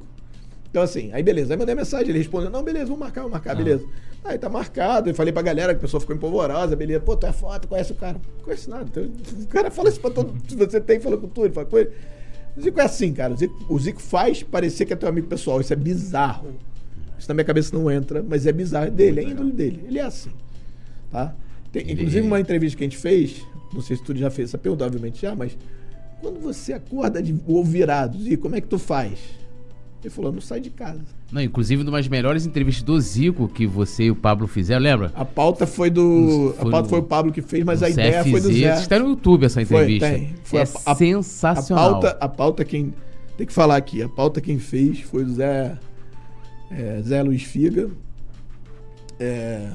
Então, 0.70 0.82
assim, 0.82 1.10
aí 1.12 1.22
beleza. 1.22 1.54
Aí 1.54 1.58
mandei 1.58 1.74
mensagem, 1.74 2.08
ele 2.10 2.18
respondeu, 2.18 2.50
não, 2.50 2.62
beleza, 2.62 2.86
vamos 2.86 3.00
marcar, 3.00 3.22
vamos 3.22 3.32
marcar, 3.32 3.52
Ah. 3.52 3.54
beleza. 3.54 3.84
Aí 4.24 4.38
tá 4.38 4.48
marcado, 4.50 5.08
eu 5.08 5.14
falei 5.14 5.32
pra 5.32 5.40
galera, 5.42 5.72
que 5.72 5.78
a 5.78 5.82
pessoa 5.82 6.00
ficou 6.00 6.14
empolvorosa, 6.14 6.76
beleza. 6.76 7.00
Pô, 7.00 7.16
tu 7.16 7.26
é 7.26 7.32
foto, 7.32 7.66
conhece 7.68 7.92
o 7.92 7.94
cara. 7.94 8.14
Não 8.36 8.44
conhece 8.44 8.68
nada. 8.68 8.84
Então, 8.84 9.04
o 9.42 9.46
cara 9.46 9.70
fala 9.70 9.88
isso 9.88 10.00
pra 10.00 10.10
todo 10.10 10.34
Se 10.46 10.54
você 10.56 10.80
tem, 10.80 11.00
fala 11.00 11.16
com 11.16 11.28
tudo, 11.28 11.52
fala 11.54 11.66
com 11.66 11.78
ele. 11.78 11.90
O 12.56 12.60
Zico 12.60 12.80
é 12.80 12.84
assim, 12.84 13.12
cara. 13.14 13.32
O 13.32 13.36
Zico, 13.36 13.66
o 13.68 13.78
Zico 13.78 14.00
faz 14.02 14.42
parecer 14.42 14.84
que 14.84 14.92
é 14.92 14.96
teu 14.96 15.08
amigo 15.08 15.28
pessoal. 15.28 15.60
Isso 15.60 15.72
é 15.72 15.76
bizarro. 15.76 16.48
Isso 17.18 17.28
na 17.28 17.34
minha 17.34 17.44
cabeça 17.44 17.74
não 17.76 17.90
entra, 17.90 18.22
mas 18.22 18.46
é 18.46 18.52
bizarro. 18.52 18.86
É 18.88 18.90
dele, 18.90 19.20
é 19.20 19.24
índole 19.24 19.52
dele. 19.52 19.84
Ele 19.86 19.98
é 19.98 20.02
assim. 20.02 20.30
Tá? 21.10 21.34
Tem, 21.72 21.90
inclusive, 21.90 22.20
uma 22.26 22.40
entrevista 22.40 22.76
que 22.76 22.84
a 22.84 22.86
gente 22.86 22.96
fez, 22.98 23.42
não 23.72 23.80
sei 23.80 23.96
se 23.96 24.02
tu 24.04 24.14
já 24.16 24.30
fez 24.30 24.50
essa 24.50 24.58
pergunta, 24.58 24.84
obviamente 24.84 25.22
já, 25.22 25.34
mas 25.34 25.56
quando 26.20 26.40
você 26.40 26.72
acorda 26.72 27.22
de 27.22 27.34
ovo 27.46 27.62
virado, 27.62 28.18
Zico, 28.20 28.42
como 28.42 28.56
é 28.56 28.60
que 28.60 28.66
tu 28.66 28.78
faz? 28.78 29.18
Ele 30.00 30.10
falou, 30.10 30.30
não 30.32 30.40
sai 30.40 30.60
de 30.60 30.70
casa. 30.70 31.00
Não, 31.32 31.42
inclusive, 31.42 31.82
uma 31.82 31.90
das 31.90 32.06
melhores 32.06 32.46
entrevistas 32.46 32.84
do 32.84 33.00
Zico 33.00 33.48
que 33.48 33.66
você 33.66 34.04
e 34.04 34.10
o 34.12 34.16
Pablo 34.16 34.46
fizeram, 34.46 34.80
lembra? 34.80 35.12
A 35.14 35.24
pauta 35.24 35.66
foi 35.66 35.90
do. 35.90 36.54
Foi 36.56 36.68
a 36.68 36.70
pauta 36.70 36.82
no- 36.82 36.88
foi 36.88 36.98
o 37.00 37.02
Pablo 37.02 37.32
que 37.32 37.42
fez, 37.42 37.64
mas 37.64 37.82
a 37.82 37.90
ideia 37.90 38.22
foi 38.22 38.40
do 38.40 38.48
CFZ. 38.48 38.60
Zé. 38.60 38.74
Está 38.80 38.98
no 39.00 39.08
YouTube 39.08 39.44
essa 39.44 39.54
Foi, 39.66 39.76
entrevista. 39.82 40.08
tem. 40.10 40.34
Foi 40.44 40.60
é 40.60 40.62
a- 40.62 40.92
a- 40.92 40.94
sensacional. 40.94 41.84
A 41.88 41.90
pauta, 41.92 42.16
a 42.20 42.28
pauta 42.28 42.64
quem. 42.64 42.94
Tem 43.36 43.46
que 43.46 43.52
falar 43.52 43.76
aqui. 43.76 44.00
A 44.02 44.08
pauta 44.08 44.40
quem 44.40 44.58
fez 44.58 45.00
foi 45.00 45.24
o 45.24 45.30
Zé. 45.30 45.76
é, 46.70 47.00
Zé 47.02 47.22
Luiz 47.22 47.42
Figa. 47.42 47.90
É, 49.18 49.70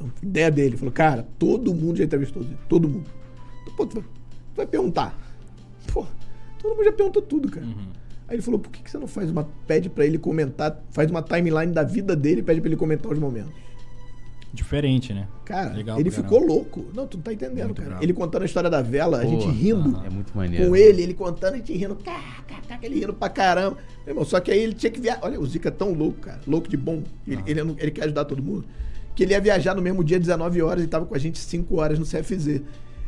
a 0.00 0.26
ideia 0.26 0.50
dele. 0.50 0.76
Falou, 0.76 0.92
cara, 0.92 1.26
todo 1.38 1.74
mundo 1.74 1.96
já 1.96 2.04
entrevistou 2.04 2.42
o 2.42 2.44
Zé. 2.44 2.52
Todo 2.68 2.88
mundo. 2.88 3.06
Então, 3.62 3.74
Pô, 3.74 3.86
tu 3.86 3.94
vai, 3.94 4.02
tu 4.04 4.56
vai 4.56 4.66
perguntar. 4.66 5.18
Pô, 5.92 6.06
todo 6.60 6.74
mundo 6.76 6.84
já 6.84 6.92
perguntou 6.92 7.22
tudo, 7.22 7.50
cara. 7.50 7.66
Aí 8.28 8.36
ele 8.36 8.42
falou, 8.42 8.58
por 8.58 8.70
que, 8.70 8.82
que 8.82 8.90
você 8.90 8.98
não 8.98 9.06
faz 9.06 9.30
uma. 9.30 9.46
Pede 9.66 9.88
pra 9.90 10.04
ele 10.06 10.18
comentar, 10.18 10.82
faz 10.90 11.10
uma 11.10 11.22
timeline 11.22 11.72
da 11.72 11.82
vida 11.82 12.16
dele 12.16 12.40
e 12.40 12.42
pede 12.42 12.60
pra 12.60 12.68
ele 12.68 12.76
comentar 12.76 13.12
os 13.12 13.18
momentos. 13.18 13.52
Diferente, 14.52 15.12
né? 15.12 15.26
Cara, 15.44 15.72
Legal 15.74 15.98
ele 15.98 16.12
ficou 16.12 16.38
caramba. 16.38 16.54
louco. 16.54 16.84
Não, 16.94 17.08
tu 17.08 17.16
não 17.16 17.24
tá 17.24 17.32
entendendo, 17.32 17.64
Muito 17.66 17.76
cara. 17.78 17.88
bravo. 17.90 18.04
Ele 18.04 18.12
contando 18.12 18.42
a 18.42 18.44
história 18.44 18.70
da 18.70 18.80
vela, 18.80 19.18
a 19.18 19.22
Pô, 19.24 19.28
gente 19.28 19.48
rindo 19.48 20.00
É 20.06 20.08
muito 20.10 20.34
maneiro. 20.36 20.68
com 20.68 20.76
ele, 20.76 21.02
ele 21.02 21.12
contando, 21.12 21.54
a 21.54 21.56
gente 21.56 21.72
rindo, 21.76 21.96
cá, 21.96 22.20
cá, 22.46 22.60
cá, 22.68 22.78
ele 22.80 23.00
rindo 23.00 23.12
pra 23.12 23.28
caramba. 23.28 23.78
Meu 24.06 24.12
irmão, 24.12 24.24
só 24.24 24.38
que 24.38 24.52
aí 24.52 24.60
ele 24.60 24.74
tinha 24.74 24.90
que 24.92 25.00
viajar. 25.00 25.18
Olha, 25.22 25.40
o 25.40 25.44
Zica 25.46 25.68
é 25.70 25.72
tão 25.72 25.92
louco, 25.92 26.20
cara. 26.20 26.40
Louco 26.46 26.68
de 26.68 26.76
bom. 26.76 27.02
Ele, 27.26 27.40
Ah. 27.40 27.50
ele, 27.50 27.64
não- 27.64 27.76
ele 27.80 27.90
quer 27.90 28.04
ajudar 28.04 28.24
todo 28.26 28.40
mundo. 28.40 28.64
Que 29.16 29.24
ele 29.24 29.32
ia 29.32 29.40
viajar 29.40 29.74
no 29.74 29.82
mesmo 29.82 30.04
dia, 30.04 30.20
19 30.20 30.62
horas, 30.62 30.84
e 30.84 30.86
tava 30.86 31.04
com 31.04 31.16
a 31.16 31.18
gente 31.18 31.36
5 31.38 31.76
horas 31.80 31.98
no 31.98 32.06
CFZ. 32.06 32.62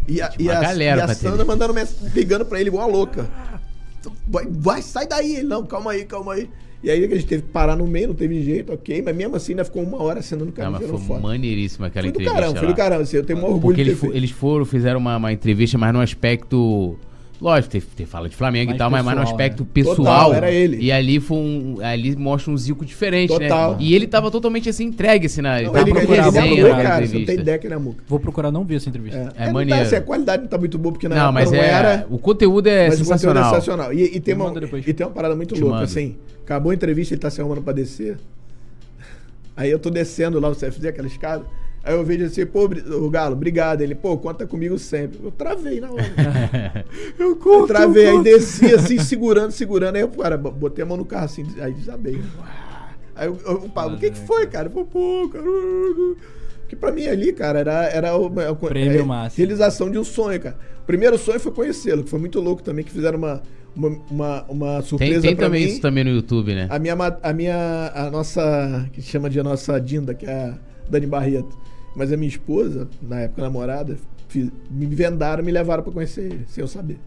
E 0.08 0.20
a, 0.20 0.32
e 0.40 0.50
a, 0.50 0.60
galera 0.60 1.00
e 1.02 1.04
a 1.04 1.14
Sandra 1.14 1.44
mandando 1.44 1.74
ligando 2.12 2.44
pra 2.44 2.58
ele 2.60 2.70
igual 2.70 2.88
a 2.88 2.92
louca. 2.92 3.28
Vai, 4.26 4.46
vai, 4.50 4.82
sai 4.82 5.06
daí. 5.06 5.36
Ele, 5.36 5.46
não, 5.48 5.64
calma 5.66 5.92
aí, 5.92 6.04
calma 6.04 6.34
aí. 6.34 6.48
E 6.82 6.90
aí 6.90 7.04
a 7.04 7.08
gente 7.08 7.26
teve 7.26 7.42
que 7.42 7.48
parar 7.48 7.74
no 7.74 7.86
meio, 7.86 8.08
não 8.08 8.14
teve 8.14 8.42
jeito, 8.42 8.72
ok. 8.72 9.02
Mas 9.02 9.16
mesmo 9.16 9.34
assim 9.34 9.52
ainda 9.52 9.64
ficou 9.64 9.82
uma 9.82 10.00
hora 10.02 10.20
acenando 10.20 10.44
o 10.44 10.48
Não, 10.48 10.52
cara 10.52 10.70
mas 10.70 10.86
foi 10.86 10.98
foto. 11.00 11.20
maneiríssima 11.22 11.86
aquela 11.86 12.04
Foi 12.04 12.12
do 12.12 12.16
entrevista. 12.20 12.40
caramba, 12.40 12.58
foi 12.60 12.68
do 12.68 12.74
caramba. 12.76 13.02
Assim, 13.02 13.16
eu 13.16 13.24
tenho 13.24 13.38
um 13.40 13.44
orgulho 13.44 13.60
Porque 13.62 13.82
de 13.84 13.94
ter 13.96 14.14
eles, 14.14 14.30
foram, 14.30 14.64
fizeram 14.64 15.00
uma, 15.00 15.16
uma 15.16 15.32
entrevista 15.32 15.76
mais 15.78 15.92
no 15.92 16.00
aspecto. 16.00 16.96
Lógico, 17.40 17.70
tem, 17.72 17.80
tem 17.80 18.06
fala 18.06 18.28
de 18.28 18.34
Flamengo 18.36 18.70
Mais 18.70 18.76
e 18.76 18.78
tal, 18.78 18.90
mas 18.90 19.04
mais 19.04 19.16
no 19.16 19.22
pessoal, 19.22 19.34
aspecto 19.36 19.62
né? 19.62 19.68
pessoal. 19.74 19.96
Total, 19.96 20.34
era 20.34 20.50
ele. 20.50 20.78
E 20.80 20.90
ali 20.90 21.20
foi 21.20 21.36
um. 21.36 21.76
Ali 21.82 22.16
mostra 22.16 22.50
um 22.52 22.56
Zico 22.56 22.84
diferente, 22.84 23.28
Total. 23.28 23.72
né? 23.72 23.76
E 23.80 23.94
ele 23.94 24.06
tava 24.06 24.30
totalmente 24.30 24.68
assim, 24.68 24.84
entregue 24.84 25.26
assim 25.26 25.42
na. 25.42 25.58
Ele 25.58 25.66
Não, 25.66 25.72
tava 25.74 25.88
ele, 25.88 25.98
ele, 25.98 26.06
procurando 26.06 26.36
ele 26.36 26.60
é 26.60 26.60
amor, 26.62 26.76
na 26.76 26.82
cara. 26.82 26.94
Você 27.06 27.12
não 27.14 27.20
entrevista. 27.20 27.26
tem 27.32 27.40
ideia 27.40 27.58
que 27.58 27.66
ele 27.66 27.74
é 27.74 27.78
muca. 27.78 28.04
Vou 28.08 28.18
procurar 28.18 28.50
não 28.50 28.64
ver 28.64 28.76
essa 28.76 28.88
entrevista. 28.88 29.32
É, 29.36 29.52
maneiro. 29.52 29.70
Não 29.70 29.76
tá, 29.76 29.82
assim, 29.82 29.96
a 29.96 30.00
qualidade 30.02 30.42
não 30.42 30.48
tá 30.48 30.58
muito 30.58 30.78
boa, 30.78 30.92
porque 30.92 31.08
na 31.08 31.14
Não, 31.16 31.32
mas 31.32 31.50
não 31.50 31.58
é. 31.58 31.66
era. 31.68 32.06
O 32.08 32.18
conteúdo 32.18 32.66
é 32.68 32.88
Mas 32.88 32.98
sensacional. 32.98 33.34
o 33.34 33.36
conteúdo 33.36 33.56
é 33.56 33.60
sensacional. 33.60 33.92
E, 33.92 34.16
e 34.16 34.20
tem 34.20 34.34
uma, 34.34 34.52
e 34.86 34.92
tem 34.94 35.06
uma 35.06 35.12
parada 35.12 35.36
muito 35.36 35.54
Te 35.54 35.60
louca, 35.60 35.74
mando. 35.76 35.84
assim. 35.84 36.16
Acabou 36.42 36.70
a 36.70 36.74
entrevista, 36.74 37.12
ele 37.12 37.20
tá 37.20 37.28
se 37.28 37.40
arrumando 37.40 37.62
pra 37.62 37.72
descer. 37.72 38.16
Aí 39.56 39.70
eu 39.70 39.78
tô 39.78 39.90
descendo 39.90 40.38
lá 40.40 40.48
no 40.48 40.54
CFZ, 40.54 40.84
aquela 40.86 41.06
escada. 41.08 41.44
Aí 41.86 41.94
eu 41.94 42.04
vejo 42.04 42.24
assim, 42.24 42.44
pô, 42.44 42.64
o 42.64 43.08
Galo, 43.08 43.34
obrigado. 43.36 43.80
Ele, 43.80 43.94
pô, 43.94 44.18
conta 44.18 44.44
comigo 44.44 44.76
sempre. 44.76 45.20
Eu 45.22 45.30
travei 45.30 45.78
na 45.78 45.92
hora. 45.92 46.84
eu 47.16 47.36
curto, 47.36 47.68
travei, 47.68 48.08
eu 48.08 48.18
aí 48.18 48.24
desci 48.24 48.74
assim, 48.74 48.98
segurando, 48.98 49.52
segurando. 49.52 49.94
Aí 49.94 50.02
eu, 50.02 50.08
cara, 50.08 50.36
botei 50.36 50.82
a 50.82 50.86
mão 50.86 50.96
no 50.96 51.04
carro 51.04 51.26
assim, 51.26 51.46
aí 51.60 51.72
desabei. 51.72 52.20
Aí 53.14 53.28
eu, 53.28 53.38
eu, 53.46 53.52
o 53.58 53.68
Pablo, 53.68 53.96
o 53.96 54.00
que 54.00 54.10
que 54.10 54.18
foi, 54.18 54.48
cara? 54.48 54.68
Pô, 54.68 54.84
pô, 54.84 55.30
cara. 55.32 55.44
Que 56.68 56.74
pra 56.74 56.90
mim 56.90 57.06
ali, 57.06 57.32
cara, 57.32 57.60
era, 57.60 57.84
era 57.84 58.16
o, 58.16 58.26
o- 58.26 58.56
Prêmio 58.56 59.00
é, 59.00 59.04
máximo. 59.04 59.38
realização 59.46 59.88
de 59.88 59.96
um 59.96 60.02
sonho, 60.02 60.40
cara. 60.40 60.58
O 60.82 60.86
primeiro 60.86 61.16
sonho 61.16 61.38
foi 61.38 61.52
conhecê-lo, 61.52 62.02
que 62.02 62.10
foi 62.10 62.18
muito 62.18 62.40
louco 62.40 62.64
também, 62.64 62.84
que 62.84 62.90
fizeram 62.90 63.16
uma, 63.18 63.40
uma, 63.76 63.88
uma, 64.10 64.44
uma 64.48 64.72
Tem, 64.78 64.82
surpresa 64.82 65.20
tem 65.22 65.36
pra 65.36 65.46
também 65.46 65.64
mim. 65.64 65.70
isso 65.70 65.80
também 65.80 66.02
no 66.02 66.10
YouTube, 66.10 66.52
né? 66.52 66.66
A 66.68 66.80
minha, 66.80 66.96
a 67.22 67.32
minha, 67.32 67.92
a 67.94 68.10
nossa, 68.10 68.88
que 68.92 69.00
chama 69.00 69.30
de 69.30 69.38
a 69.38 69.44
nossa 69.44 69.80
Dinda, 69.80 70.12
que 70.14 70.26
é 70.26 70.32
a 70.32 70.54
Dani 70.90 71.06
Barreto. 71.06 71.56
Mas 71.96 72.12
a 72.12 72.16
minha 72.16 72.28
esposa, 72.28 72.86
na 73.02 73.20
época 73.20 73.40
namorada, 73.42 73.96
fiz- 74.28 74.50
me 74.70 74.86
vendaram, 74.86 75.42
me 75.42 75.50
levaram 75.50 75.82
pra 75.82 75.92
conhecer 75.92 76.24
ele, 76.26 76.44
sem 76.46 76.62
eu 76.62 76.68
saber. 76.68 76.98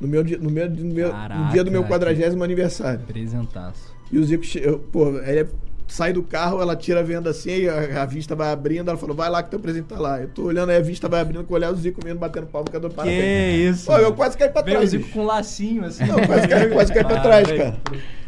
No 0.00 0.06
meu, 0.08 0.22
dia- 0.22 0.36
no 0.38 0.50
meu, 0.50 0.68
no 0.68 0.76
meu, 0.94 1.12
no 1.14 1.48
dia 1.52 1.64
do 1.64 1.70
meu 1.70 1.82
Caraca, 1.84 2.04
40 2.14 2.44
aniversário. 2.44 3.00
Apresentaço. 3.00 3.94
E 4.12 4.18
o 4.18 4.24
Zico, 4.24 4.44
eu, 4.58 4.78
pô, 4.78 5.16
ele 5.20 5.46
sai 5.88 6.12
do 6.12 6.22
carro, 6.22 6.60
ela 6.60 6.74
tira 6.76 7.00
a 7.00 7.02
venda 7.02 7.30
assim, 7.30 7.50
aí 7.50 7.68
a, 7.68 8.02
a 8.02 8.06
vista 8.06 8.34
vai 8.34 8.50
abrindo, 8.52 8.88
ela 8.88 8.98
falou, 8.98 9.14
vai 9.16 9.30
lá 9.30 9.42
que 9.42 9.50
teu 9.50 9.60
presente 9.60 9.84
tá 9.86 9.98
lá. 9.98 10.20
Eu 10.20 10.28
tô 10.28 10.42
olhando 10.42 10.70
aí, 10.70 10.76
a 10.76 10.80
vista 10.82 11.08
vai 11.08 11.20
abrindo, 11.20 11.44
com 11.44 11.54
o 11.54 11.56
olhar 11.56 11.72
o 11.72 11.76
Zico 11.76 12.04
mesmo, 12.04 12.18
batendo 12.18 12.46
palma, 12.48 12.68
cadê 12.70 12.86
o 12.86 12.90
parabéns. 12.90 13.76
isso? 13.78 13.86
Pô, 13.86 13.96
eu 13.96 14.12
quase 14.12 14.36
caí 14.36 14.48
pra 14.50 14.62
Veio 14.62 14.76
o 14.76 14.78
trás. 14.80 14.90
Zico 14.90 15.04
bicho. 15.04 15.14
com 15.14 15.20
um 15.22 15.26
lacinho, 15.26 15.84
assim. 15.84 16.04
Não, 16.04 16.26
quase 16.26 16.48
caí, 16.48 16.70
quase 16.70 16.92
caí 16.92 17.04
pra 17.04 17.20
trás, 17.20 17.46
Para, 17.48 17.56
cara. 17.56 17.76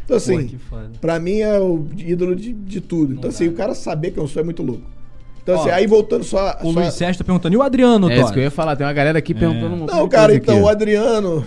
Então 0.04 0.16
assim, 0.16 0.48
Pô, 0.48 0.76
que 0.88 0.98
pra 1.00 1.18
mim 1.20 1.40
é 1.40 1.58
o 1.60 1.84
ídolo 1.98 2.34
de, 2.34 2.52
de 2.52 2.80
tudo. 2.80 3.12
Então 3.12 3.24
Não 3.24 3.28
assim, 3.30 3.46
dá. 3.46 3.52
o 3.52 3.54
cara 3.56 3.74
saber 3.74 4.12
que 4.12 4.18
eu 4.18 4.26
sou 4.26 4.40
é 4.40 4.44
muito 4.44 4.62
louco. 4.62 4.82
Então 5.48 5.56
Ó, 5.56 5.60
assim, 5.62 5.70
aí 5.70 5.86
voltando 5.86 6.24
só... 6.24 6.58
O 6.62 6.74
só- 6.74 6.80
Luiz 6.80 6.92
Sérgio 6.92 7.18
tá 7.20 7.24
perguntando, 7.24 7.54
e 7.54 7.56
o 7.56 7.62
Adriano, 7.62 8.10
É 8.10 8.20
isso 8.20 8.30
que 8.34 8.38
eu 8.38 8.42
ia 8.42 8.50
falar. 8.50 8.76
Tem 8.76 8.86
uma 8.86 8.92
galera 8.92 9.18
aqui 9.18 9.32
perguntando 9.32 9.76
um 9.76 9.86
Não, 9.86 10.06
cara, 10.06 10.34
então 10.34 10.56
aqui. 10.56 10.62
o 10.64 10.68
Adriano... 10.68 11.46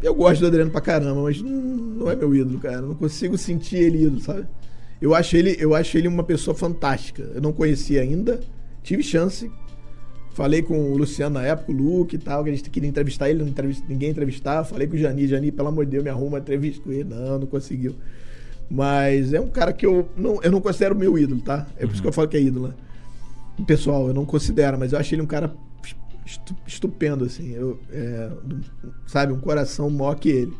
Eu 0.00 0.14
gosto 0.14 0.40
do 0.40 0.46
Adriano 0.46 0.70
pra 0.70 0.80
caramba, 0.80 1.22
mas 1.22 1.40
não, 1.42 1.50
não 1.50 2.10
é 2.10 2.14
meu 2.14 2.32
ídolo, 2.34 2.58
cara. 2.60 2.76
Eu 2.76 2.82
não 2.82 2.94
consigo 2.94 3.36
sentir 3.36 3.76
ele 3.78 4.04
ídolo, 4.04 4.20
sabe? 4.20 4.46
Eu 5.00 5.12
acho 5.12 5.36
ele, 5.36 5.56
eu 5.58 5.74
acho 5.74 5.96
ele 5.98 6.06
uma 6.06 6.22
pessoa 6.24 6.54
fantástica. 6.56 7.22
Eu 7.34 7.40
não 7.40 7.52
conhecia 7.52 8.00
ainda, 8.00 8.40
tive 8.82 9.02
chance. 9.02 9.50
Falei 10.34 10.62
com 10.62 10.92
o 10.92 10.96
Luciano 10.96 11.34
na 11.38 11.44
época, 11.46 11.70
o 11.72 11.74
Luke 11.74 12.14
e 12.14 12.18
tal, 12.18 12.42
que 12.44 12.50
a 12.50 12.52
gente 12.52 12.68
queria 12.70 12.88
entrevistar 12.88 13.28
ele, 13.28 13.40
não 13.42 13.48
entrevist- 13.48 13.84
ninguém 13.88 14.10
entrevistava. 14.10 14.64
Falei 14.64 14.86
com 14.86 14.94
o 14.94 14.98
Jani, 14.98 15.26
Jani, 15.26 15.50
pelo 15.52 15.68
amor 15.68 15.84
de 15.84 15.92
Deus, 15.92 16.04
me 16.04 16.10
arruma 16.10 16.26
uma 16.28 16.38
entrevista 16.38 16.82
com 16.82 16.90
ele. 16.92 17.04
Não, 17.04 17.38
não 17.40 17.46
conseguiu. 17.46 17.94
Mas 18.74 19.34
é 19.34 19.40
um 19.40 19.48
cara 19.50 19.70
que 19.70 19.84
eu 19.84 20.08
não, 20.16 20.40
eu 20.42 20.50
não 20.50 20.58
considero 20.58 20.94
meu 20.96 21.18
ídolo, 21.18 21.42
tá? 21.42 21.66
É 21.76 21.84
por 21.84 21.92
isso 21.92 22.00
que 22.00 22.08
eu 22.08 22.12
falo 22.12 22.26
que 22.26 22.38
é 22.38 22.40
ídolo, 22.40 22.68
né? 22.68 22.74
Pessoal, 23.66 24.08
eu 24.08 24.14
não 24.14 24.24
considero, 24.24 24.78
mas 24.78 24.94
eu 24.94 24.98
acho 24.98 25.14
ele 25.14 25.20
um 25.20 25.26
cara 25.26 25.54
estu- 26.24 26.56
estupendo, 26.66 27.22
assim. 27.26 27.52
Eu, 27.52 27.78
é, 27.90 28.30
sabe, 29.06 29.30
um 29.34 29.38
coração 29.38 29.90
maior 29.90 30.14
que 30.14 30.30
ele. 30.30 30.56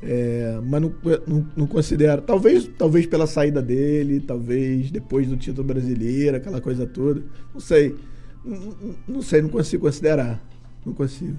É, 0.00 0.60
mas 0.64 0.80
não, 0.80 0.94
não, 1.26 1.46
não 1.56 1.66
considero. 1.66 2.22
Talvez, 2.22 2.70
talvez 2.78 3.04
pela 3.04 3.26
saída 3.26 3.60
dele, 3.60 4.20
talvez 4.20 4.92
depois 4.92 5.26
do 5.26 5.36
título 5.36 5.66
brasileiro, 5.66 6.36
aquela 6.36 6.60
coisa 6.60 6.86
toda. 6.86 7.20
Não 7.52 7.60
sei. 7.60 7.96
Não- 8.44 8.94
não 9.08 9.22
sei, 9.22 9.42
não 9.42 9.48
consigo 9.48 9.84
considerar. 9.86 10.40
Não 10.86 10.92
consigo. 10.94 11.36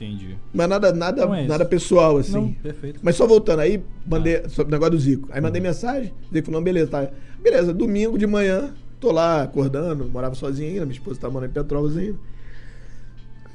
Entendi. 0.00 0.36
Mas 0.54 0.68
nada, 0.68 0.92
nada, 0.92 1.26
Não 1.26 1.34
é 1.34 1.46
nada 1.46 1.64
pessoal, 1.64 2.18
assim. 2.18 2.32
Não, 2.32 2.52
perfeito. 2.52 3.00
Mas 3.02 3.16
só 3.16 3.26
voltando 3.26 3.60
aí, 3.60 3.82
mandei 4.06 4.48
sobre 4.48 4.70
o 4.70 4.76
negócio 4.76 4.92
do 4.92 4.98
Zico. 4.98 5.28
Aí 5.32 5.40
mandei 5.40 5.60
mensagem, 5.60 6.12
Zico 6.32 6.46
falou, 6.46 6.60
não, 6.60 6.64
beleza, 6.64 6.90
tá. 6.90 7.10
Beleza, 7.42 7.74
domingo 7.74 8.16
de 8.16 8.26
manhã, 8.26 8.72
Tô 9.00 9.12
lá 9.12 9.42
acordando, 9.42 10.08
morava 10.08 10.34
sozinho 10.34 10.70
ainda, 10.70 10.84
minha 10.84 10.98
esposa 10.98 11.20
tava 11.20 11.32
morando 11.32 11.50
em 11.50 11.52
Petrópolis 11.52 11.96
ainda. 11.96 12.18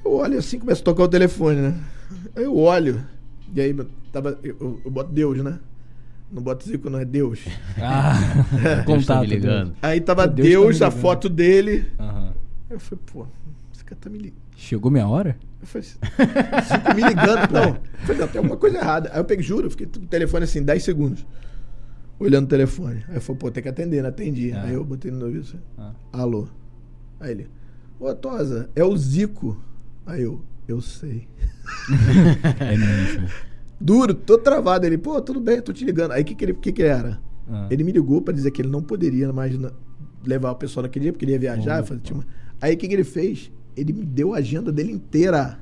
Eu 0.04 0.14
olho 0.14 0.38
assim, 0.38 0.58
começa 0.58 0.82
a 0.82 0.84
tocar 0.86 1.04
o 1.04 1.08
telefone, 1.08 1.60
né? 1.60 1.80
Aí 2.36 2.44
eu 2.44 2.56
olho, 2.56 3.04
e 3.54 3.60
aí 3.60 3.76
tava. 4.12 4.40
Eu, 4.42 4.80
eu 4.84 4.92
boto 4.92 5.12
Deus, 5.12 5.44
né? 5.44 5.60
Não 6.32 6.42
boto 6.42 6.66
Zico, 6.66 6.90
não, 6.90 7.00
é 7.00 7.06
Deus. 7.06 7.42
Ah, 7.78 8.14
Deus 8.88 9.06
tá 9.06 9.16
contato. 9.16 9.22
me 9.22 9.28
ligando. 9.28 9.76
Aí 9.82 10.00
tava 10.00 10.28
Deus 10.28 10.48
Deus, 10.48 10.80
tá 10.80 10.88
a 10.88 10.92
foto 10.92 11.28
dele. 11.28 11.86
Aí 12.00 12.32
eu 12.70 12.80
falei, 12.80 13.04
pô, 13.12 13.28
esse 13.74 13.84
cara 13.84 14.00
tá 14.00 14.10
me 14.10 14.18
ligando. 14.18 14.42
Chegou 14.56 14.90
minha 14.90 15.08
hora? 15.08 15.38
Eu 15.64 15.68
falei, 15.68 15.88
Zico 15.88 16.96
me 16.96 17.02
ligando. 17.08 17.52
Não, 17.52 17.64
eu 17.70 17.78
falei, 18.06 18.22
não, 18.22 18.28
tem 18.28 18.38
alguma 18.40 18.58
coisa 18.58 18.78
errada. 18.78 19.10
Aí 19.14 19.20
eu 19.20 19.24
peguei, 19.26 19.44
juro, 19.46 19.70
fiquei 19.72 19.88
com 19.88 20.00
o 20.00 20.06
telefone 20.08 20.44
assim, 20.44 20.62
10 20.62 20.84
segundos. 20.84 21.26
Olhando 22.20 22.46
o 22.46 22.50
telefone. 22.50 23.04
Aí 23.08 23.16
eu 23.16 23.22
falei, 23.22 23.40
pô, 23.40 23.50
tem 23.52 23.64
que 23.64 23.70
atender, 23.70 24.02
não 24.02 24.10
atendi. 24.10 24.52
Ah. 24.52 24.64
Aí 24.64 24.74
eu 24.74 24.84
botei 24.84 25.10
no 25.10 25.26
ouvido 25.26 25.42
assim, 25.48 25.60
Ah. 25.78 25.92
alô. 26.12 26.48
Aí 27.20 27.32
ele, 27.32 27.50
ô 28.00 28.14
Tosa, 28.14 28.70
é 28.76 28.84
o 28.84 28.96
Zico. 28.98 29.58
Aí 30.06 30.22
eu, 30.24 30.42
eu 30.68 30.82
sei. 30.82 31.28
É 32.60 32.78
mesmo. 32.78 33.28
Duro, 33.80 34.14
tô 34.14 34.38
travado. 34.38 34.86
Ele, 34.86 34.98
pô, 34.98 35.22
tudo 35.22 35.40
bem, 35.40 35.62
tô 35.62 35.72
te 35.74 35.84
ligando. 35.86 36.12
Aí 36.12 36.22
o 36.22 36.26
que 36.26 36.36
que 36.36 36.46
ele 36.46 36.54
que 36.54 36.72
que 36.72 36.84
era? 36.84 37.20
Ah. 37.50 37.68
Ele 37.72 37.84
me 37.84 37.92
ligou 37.92 38.22
pra 38.22 38.34
dizer 38.34 38.52
que 38.52 38.62
ele 38.62 38.70
não 38.70 38.82
poderia 38.82 39.32
mais 39.34 39.58
levar 40.26 40.52
o 40.52 40.56
pessoal 40.56 40.84
naquele 40.84 41.04
dia, 41.04 41.14
porque 41.14 41.26
ele 41.26 41.32
ia 41.34 41.40
viajar. 41.40 41.84
Fazer- 41.84 42.02
tinha 42.02 42.18
uma- 42.18 42.26
Aí 42.62 42.76
o 42.76 42.78
que 42.78 42.88
que 42.88 42.94
ele 42.94 43.04
fez? 43.04 43.52
Ele 43.76 43.94
me 43.94 44.06
deu 44.06 44.34
a 44.34 44.38
agenda 44.38 44.72
dele 44.72 44.92
inteira. 44.92 45.60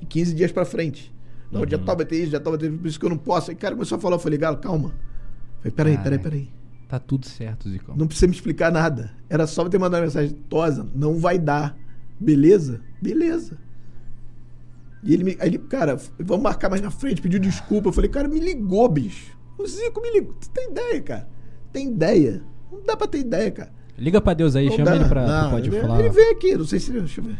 De 0.00 0.06
15 0.06 0.34
dias 0.34 0.52
pra 0.52 0.64
frente. 0.64 1.12
Não, 1.50 1.60
Uhum. 1.60 1.68
já 1.68 1.78
tal 1.78 1.96
vai 1.96 2.04
ter 2.06 2.20
isso, 2.22 2.32
já 2.32 2.40
tal 2.40 2.52
vai 2.52 2.58
ter 2.60 2.68
isso, 2.70 2.78
por 2.78 2.86
isso 2.88 2.98
que 3.00 3.06
eu 3.06 3.10
não 3.10 3.16
posso. 3.18 3.50
Aí 3.50 3.56
o 3.56 3.58
cara 3.58 3.74
começou 3.74 3.96
a 3.96 4.00
falar, 4.00 4.16
eu 4.16 4.20
falei, 4.20 4.38
Galo, 4.38 4.56
calma. 4.58 4.88
Eu 5.64 5.70
falei, 5.70 5.72
peraí, 5.72 5.98
peraí, 5.98 6.18
peraí. 6.18 6.48
Tá 6.88 6.98
tudo 6.98 7.26
certo, 7.26 7.68
Zicão. 7.70 7.96
Não 7.96 8.06
precisa 8.06 8.26
me 8.26 8.34
explicar 8.34 8.70
nada. 8.72 9.10
Era 9.30 9.46
só 9.46 9.66
ter 9.68 9.78
mandado 9.78 10.00
uma 10.00 10.06
mensagem, 10.06 10.34
Tosa, 10.48 10.86
não 10.94 11.18
vai 11.18 11.38
dar. 11.38 11.76
Beleza? 12.20 12.80
Beleza. 13.00 13.58
E 15.02 15.12
ele, 15.12 15.24
me, 15.24 15.36
aí 15.40 15.48
ele, 15.48 15.58
cara, 15.58 15.98
vamos 16.18 16.42
marcar 16.42 16.70
mais 16.70 16.80
na 16.80 16.90
frente, 16.90 17.20
pediu 17.20 17.38
desculpa. 17.38 17.88
Eu 17.88 17.92
falei, 17.92 18.10
cara, 18.10 18.26
me 18.28 18.40
ligou, 18.40 18.88
bicho. 18.88 19.36
O 19.58 19.66
Zico 19.66 20.00
me 20.00 20.10
ligou. 20.10 20.34
Tu 20.34 20.48
tem 20.50 20.70
ideia, 20.70 21.02
cara? 21.02 21.28
Tem 21.72 21.88
ideia? 21.88 22.42
Não 22.72 22.82
dá 22.82 22.96
pra 22.96 23.06
ter 23.06 23.18
ideia, 23.18 23.50
cara. 23.50 23.72
Liga 23.98 24.20
pra 24.20 24.34
Deus 24.34 24.56
aí, 24.56 24.66
Não 24.66 24.72
chama 24.76 24.90
dá. 24.90 24.96
ele 24.96 25.04
pra, 25.04 25.26
Não, 25.26 25.50
Pode 25.50 25.68
ele, 25.68 25.80
Falar. 25.80 26.00
ele 26.00 26.08
veio 26.10 26.30
aqui, 26.32 26.56
não 26.56 26.64
sei 26.64 26.78
se. 26.80 26.92
Deixa 26.92 27.20
eu 27.20 27.24
ver. 27.24 27.36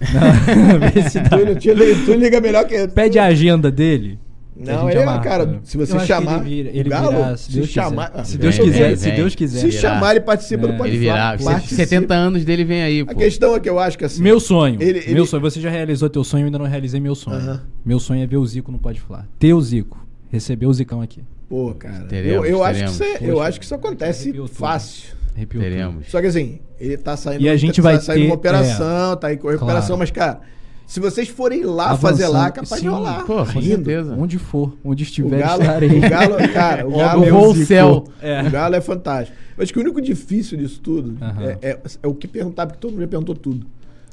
Não, 0.00 0.78
vê 0.90 1.02
se 1.10 1.20
dá. 1.20 1.28
Tu, 1.38 1.44
tu, 1.56 2.04
tu 2.06 2.12
liga 2.14 2.40
melhor 2.40 2.64
que 2.66 2.88
Pede 2.88 3.18
a 3.18 3.26
agenda 3.26 3.70
dele. 3.70 4.18
a 4.58 4.64
Não, 4.72 4.90
ele 4.90 4.98
é, 5.00 5.04
cara, 5.20 5.60
se 5.62 5.76
você 5.76 5.98
chamar. 6.00 6.40
Ele, 6.40 6.44
vira, 6.64 6.70
ele 6.76 6.88
Galo, 6.88 7.10
virá, 7.10 7.36
se 7.36 7.44
se 7.44 7.52
Deus 7.52 7.68
chamar. 7.68 8.08
quiser. 8.10 8.20
ah, 8.20 8.24
Se 8.24 8.32
vem, 8.32 8.40
Deus 8.40 8.56
vem, 8.56 8.64
quiser, 8.66 8.96
se 8.96 9.04
vem. 9.06 9.16
Deus 9.16 9.34
quiser. 9.34 9.60
Se 9.60 9.72
chamar, 9.72 10.10
ele 10.12 10.20
participa 10.20 10.66
É. 10.66 10.72
do 10.72 10.78
Pode 10.78 10.96
Ele 10.96 11.06
Falar. 11.06 11.36
virar. 11.36 11.50
Participa. 11.52 11.76
70 11.82 12.14
anos 12.14 12.44
dele 12.44 12.64
vem 12.64 12.82
aí, 12.82 13.00
A 13.02 13.06
pô. 13.06 13.14
questão 13.14 13.54
é 13.54 13.60
que 13.60 13.68
eu 13.68 13.78
acho 13.78 13.96
que 13.98 14.04
assim. 14.04 14.22
Meu 14.22 14.40
sonho. 14.40 14.82
Ele- 14.82 15.00
Meu 15.08 15.18
ele- 15.18 15.26
sonho. 15.26 15.40
Você 15.42 15.60
já 15.60 15.70
realizou 15.70 16.08
teu 16.10 16.24
sonho, 16.24 16.42
eu 16.42 16.46
ainda 16.46 16.58
não 16.58 16.66
realizei 16.66 16.98
meu 17.00 17.14
sonho. 17.14 17.36
Aham. 17.36 17.62
Meu 17.84 18.00
sonho 18.00 18.22
é 18.22 18.26
ver 18.26 18.38
o 18.38 18.46
Zico 18.46 18.72
no 18.72 18.78
Pode 18.78 19.00
Falar. 19.00 19.28
Ter 19.38 19.52
o 19.54 19.60
Zico. 19.60 20.04
Receber 20.30 20.66
o 20.66 20.72
Zicão 20.72 21.00
aqui. 21.02 21.20
Pô, 21.48 21.74
cara. 21.74 22.04
Teremos, 22.06 22.46
eu, 22.46 22.56
eu 22.56 22.64
acho 22.64 22.72
que 22.80 22.90
teremos. 22.98 23.00
isso, 23.18 23.24
é- 23.24 23.30
eu 23.30 23.40
acho 23.42 23.58
que 23.60 23.64
isso 23.66 23.74
acontece 23.74 24.32
fácil. 24.48 25.21
Arrepiou 25.34 25.62
Teremos. 25.62 26.06
Só 26.10 26.20
que 26.20 26.26
assim, 26.26 26.58
ele 26.78 26.96
tá 26.96 27.16
saindo, 27.16 27.42
E 27.42 27.48
a 27.48 27.56
gente 27.56 27.76
tá 27.76 27.82
vai 27.82 28.00
saindo 28.00 28.20
ter- 28.22 28.26
uma 28.28 28.34
operação, 28.34 29.16
tá 29.16 29.28
aí 29.28 29.36
com 29.36 29.48
recuperação, 29.48 29.96
Claro. 29.96 29.98
mas, 30.00 30.10
cara, 30.10 30.40
se 30.86 31.00
vocês 31.00 31.28
forem 31.28 31.64
lá 31.64 31.90
Avançando. 31.90 32.00
fazer 32.10 32.28
lá, 32.28 32.46
é 32.48 32.50
capaz 32.50 32.68
Sim, 32.68 32.80
de 32.82 32.88
rolar. 32.88 33.24
pô, 33.24 33.36
com 33.46 33.62
certeza. 33.62 34.14
Onde 34.18 34.38
for, 34.38 34.76
onde 34.84 35.02
O 35.02 35.04
estiver, 35.04 35.38
Galo, 35.38 35.62
estarei. 35.62 35.88
o 35.98 36.00
Galo, 36.00 36.36
cara, 36.52 36.86
o 36.86 36.98
Galo, 36.98 37.22
eu 37.24 37.28
é 37.28 37.30
vou 37.30 37.50
o 37.52 37.54
céu. 37.64 38.04
É. 38.20 38.42
O 38.42 38.50
Galo 38.50 38.74
é 38.74 38.80
fantástico. 38.80 39.36
Eu 39.56 39.62
acho 39.62 39.72
que 39.72 39.78
o 39.78 39.82
único 39.82 40.00
difícil 40.02 40.58
disso 40.58 40.80
tudo 40.80 41.16
Aham. 41.22 41.42
é, 41.44 41.58
é- 41.62 41.78
é 42.02 42.06
o 42.06 42.14
que 42.14 42.28
perguntar, 42.28 42.66
porque 42.66 42.80
todo 42.80 42.90
mundo 42.92 43.00
já 43.02 43.08
perguntou 43.08 43.34
tudo. 43.34 43.66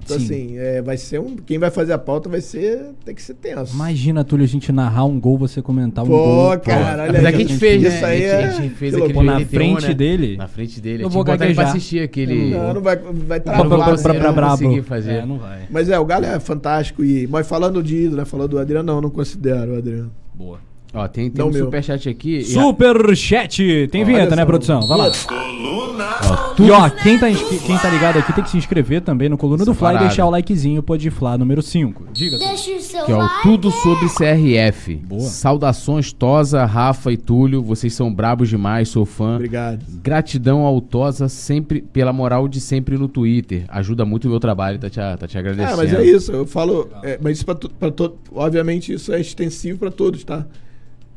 Então, 0.03 0.17
Sim. 0.17 0.25
assim, 0.25 0.57
é, 0.57 0.81
vai 0.81 0.97
ser 0.97 1.19
um. 1.19 1.35
Quem 1.35 1.57
vai 1.57 1.69
fazer 1.69 1.93
a 1.93 1.97
pauta 1.97 2.29
vai 2.29 2.41
ser. 2.41 2.91
Tem 3.05 3.13
que 3.13 3.21
ser 3.21 3.33
tenso. 3.35 3.73
Imagina, 3.73 4.23
Túlio, 4.23 4.43
a 4.43 4.47
gente 4.47 4.71
narrar 4.71 5.05
um 5.05 5.19
gol, 5.19 5.37
você 5.37 5.61
comentar 5.61 6.03
um 6.03 6.07
Pô, 6.07 6.17
gol. 6.17 6.59
cara, 6.59 7.03
olha 7.03 7.11
Apesar 7.11 7.27
aí, 7.27 7.35
que 7.35 7.43
a 7.43 7.45
gente 7.45 7.57
fez, 7.57 7.81
né? 7.81 7.89
Isso 7.89 8.05
aí 8.05 8.29
a, 8.29 8.41
gente, 8.41 8.43
é- 8.43 8.47
a 8.47 8.61
gente 8.61 8.75
fez 8.75 8.95
que 8.95 9.01
aquele. 9.03 9.23
Na 9.23 9.39
VT1, 9.39 9.45
frente 9.47 9.87
né? 9.87 9.93
dele? 9.93 10.37
Na 10.37 10.47
frente 10.47 10.81
dele. 10.81 11.03
Eu 11.03 11.09
vou 11.09 11.23
botar 11.23 11.45
ele 11.45 11.55
pra 11.55 11.69
assistir 11.69 12.01
aquele. 12.01 12.51
Não, 12.51 12.73
não 12.75 12.81
vai, 12.81 12.95
vai 12.97 13.39
travar. 13.39 13.93
assim, 13.93 14.07
né? 14.07 14.13
pra 14.19 14.31
brabo. 14.31 14.51
conseguir 14.57 14.81
fazer. 14.83 15.11
É, 15.11 15.25
não 15.25 15.37
vai. 15.37 15.63
Mas 15.69 15.89
é, 15.89 15.99
o 15.99 16.05
Galo 16.05 16.25
é 16.25 16.39
fantástico. 16.39 17.03
E, 17.03 17.27
mas 17.27 17.47
falando 17.47 17.83
de 17.83 17.95
ídolo, 17.95 18.17
né? 18.17 18.25
Falando 18.25 18.51
do 18.51 18.59
Adriano, 18.59 18.93
não, 18.93 19.01
não 19.01 19.09
considero 19.09 19.73
o 19.73 19.77
Adriano. 19.77 20.11
Boa. 20.33 20.59
Ó, 20.91 21.07
tem, 21.07 21.29
tem 21.29 21.39
Não, 21.39 21.49
um 21.49 21.53
meu. 21.53 21.65
superchat 21.65 22.09
aqui. 22.09 22.39
e 22.39 22.41
a- 22.41 22.61
Super 22.61 23.15
chat. 23.15 23.87
Tem 23.91 24.01
Olha 24.03 24.11
vinheta, 24.11 24.35
né, 24.35 24.43
produção? 24.43 24.81
Vai 24.87 24.97
lá. 24.97 25.11
Coluna 25.27 26.09
E 26.57 26.71
ó, 26.71 26.89
quem 26.89 27.19
tá, 27.19 27.29
inscri- 27.29 27.59
quem 27.59 27.77
tá 27.77 27.89
ligado 27.89 28.17
aqui 28.17 28.33
tem 28.33 28.43
que 28.43 28.49
se 28.49 28.57
inscrever 28.57 29.01
também 29.01 29.29
no 29.29 29.37
Coluna 29.37 29.63
do 29.63 29.73
Fly 29.73 29.73
e 29.73 29.75
Separado. 29.91 30.05
deixar 30.07 30.25
o 30.25 30.29
likezinho, 30.31 30.81
pode 30.81 31.09
Fla 31.11 31.37
número 31.37 31.61
5. 31.61 32.05
Diga. 32.11 32.37
Túlio. 32.37 32.47
Deixa 32.55 32.71
o 32.75 32.79
seu 32.81 33.05
Que 33.05 33.11
é 33.11 33.15
o 33.15 33.19
like. 33.19 33.43
Tudo 33.43 33.69
sobre 33.71 34.09
CRF. 34.09 34.95
Boa. 34.95 35.21
Saudações, 35.21 36.11
Tosa, 36.11 36.65
Rafa 36.65 37.11
e 37.11 37.17
Túlio. 37.17 37.61
Vocês 37.61 37.93
são 37.93 38.11
brabos 38.13 38.49
demais, 38.49 38.89
sou 38.89 39.05
fã. 39.05 39.35
Obrigado. 39.35 39.85
Gratidão 40.03 40.61
ao 40.61 40.81
Tosa 40.81 41.29
sempre 41.29 41.81
pela 41.81 42.11
moral 42.11 42.47
de 42.47 42.59
sempre 42.59 42.97
no 42.97 43.07
Twitter. 43.07 43.63
Ajuda 43.69 44.05
muito 44.05 44.25
o 44.25 44.29
meu 44.31 44.39
trabalho, 44.39 44.79
tá 44.79 44.89
te, 44.89 44.95
tá 44.95 45.27
te 45.27 45.37
agradecendo. 45.37 45.73
Ah, 45.73 45.77
mas 45.77 45.93
é 45.93 46.03
isso, 46.03 46.31
eu 46.31 46.47
falo. 46.47 46.89
é, 47.03 47.19
mas 47.21 47.37
isso 47.37 47.45
pra, 47.45 47.53
pra 47.55 47.91
todo. 47.91 48.17
Obviamente, 48.33 48.91
isso 48.91 49.13
é 49.13 49.19
extensivo 49.21 49.77
pra 49.77 49.91
todos, 49.91 50.23
tá? 50.23 50.45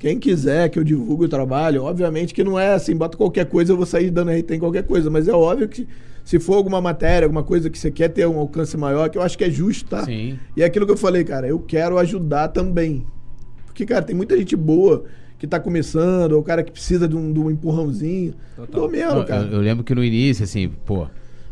Quem 0.02 0.18
quiser 0.18 0.68
que 0.68 0.76
eu 0.80 0.82
divulgue 0.82 1.26
o 1.26 1.28
trabalho, 1.28 1.84
obviamente 1.84 2.34
que 2.34 2.42
não 2.42 2.58
é 2.58 2.74
assim, 2.74 2.96
bota 2.96 3.16
qualquer 3.16 3.46
coisa, 3.46 3.70
eu 3.72 3.76
vou 3.76 3.86
sair 3.86 4.10
dando 4.10 4.32
RT 4.32 4.50
em 4.54 4.58
qualquer 4.58 4.82
coisa. 4.82 5.08
Mas 5.08 5.28
é 5.28 5.32
óbvio 5.32 5.68
que 5.68 5.86
se 6.24 6.40
for 6.40 6.54
alguma 6.54 6.80
matéria, 6.80 7.24
alguma 7.24 7.44
coisa 7.44 7.70
que 7.70 7.78
você 7.78 7.88
quer 7.88 8.08
ter 8.08 8.26
um 8.26 8.36
alcance 8.36 8.76
maior, 8.76 9.08
que 9.08 9.16
eu 9.16 9.22
acho 9.22 9.38
que 9.38 9.44
é 9.44 9.48
justo, 9.50 9.88
tá? 9.88 10.04
Sim. 10.04 10.36
E 10.56 10.62
é 10.62 10.64
aquilo 10.64 10.86
que 10.86 10.90
eu 10.92 10.96
falei, 10.96 11.22
cara, 11.22 11.46
eu 11.46 11.60
quero 11.60 11.98
ajudar 11.98 12.48
também. 12.48 13.06
Porque, 13.64 13.86
cara, 13.86 14.02
tem 14.02 14.16
muita 14.16 14.36
gente 14.36 14.56
boa 14.56 15.04
que 15.38 15.46
tá 15.46 15.60
começando, 15.60 16.32
ou 16.32 16.40
o 16.40 16.42
cara 16.42 16.64
que 16.64 16.72
precisa 16.72 17.06
de 17.06 17.14
um, 17.16 17.32
de 17.32 17.38
um 17.38 17.48
empurrãozinho. 17.48 18.34
Dou 18.72 18.90
mesmo, 18.90 19.20
Eu, 19.20 19.24
cara. 19.24 19.44
eu- 19.44 19.52
eu 19.52 19.60
lembro 19.60 19.84
que 19.84 19.94
no 19.94 20.02
início, 20.02 20.42
assim, 20.42 20.68
pô, 20.84 21.06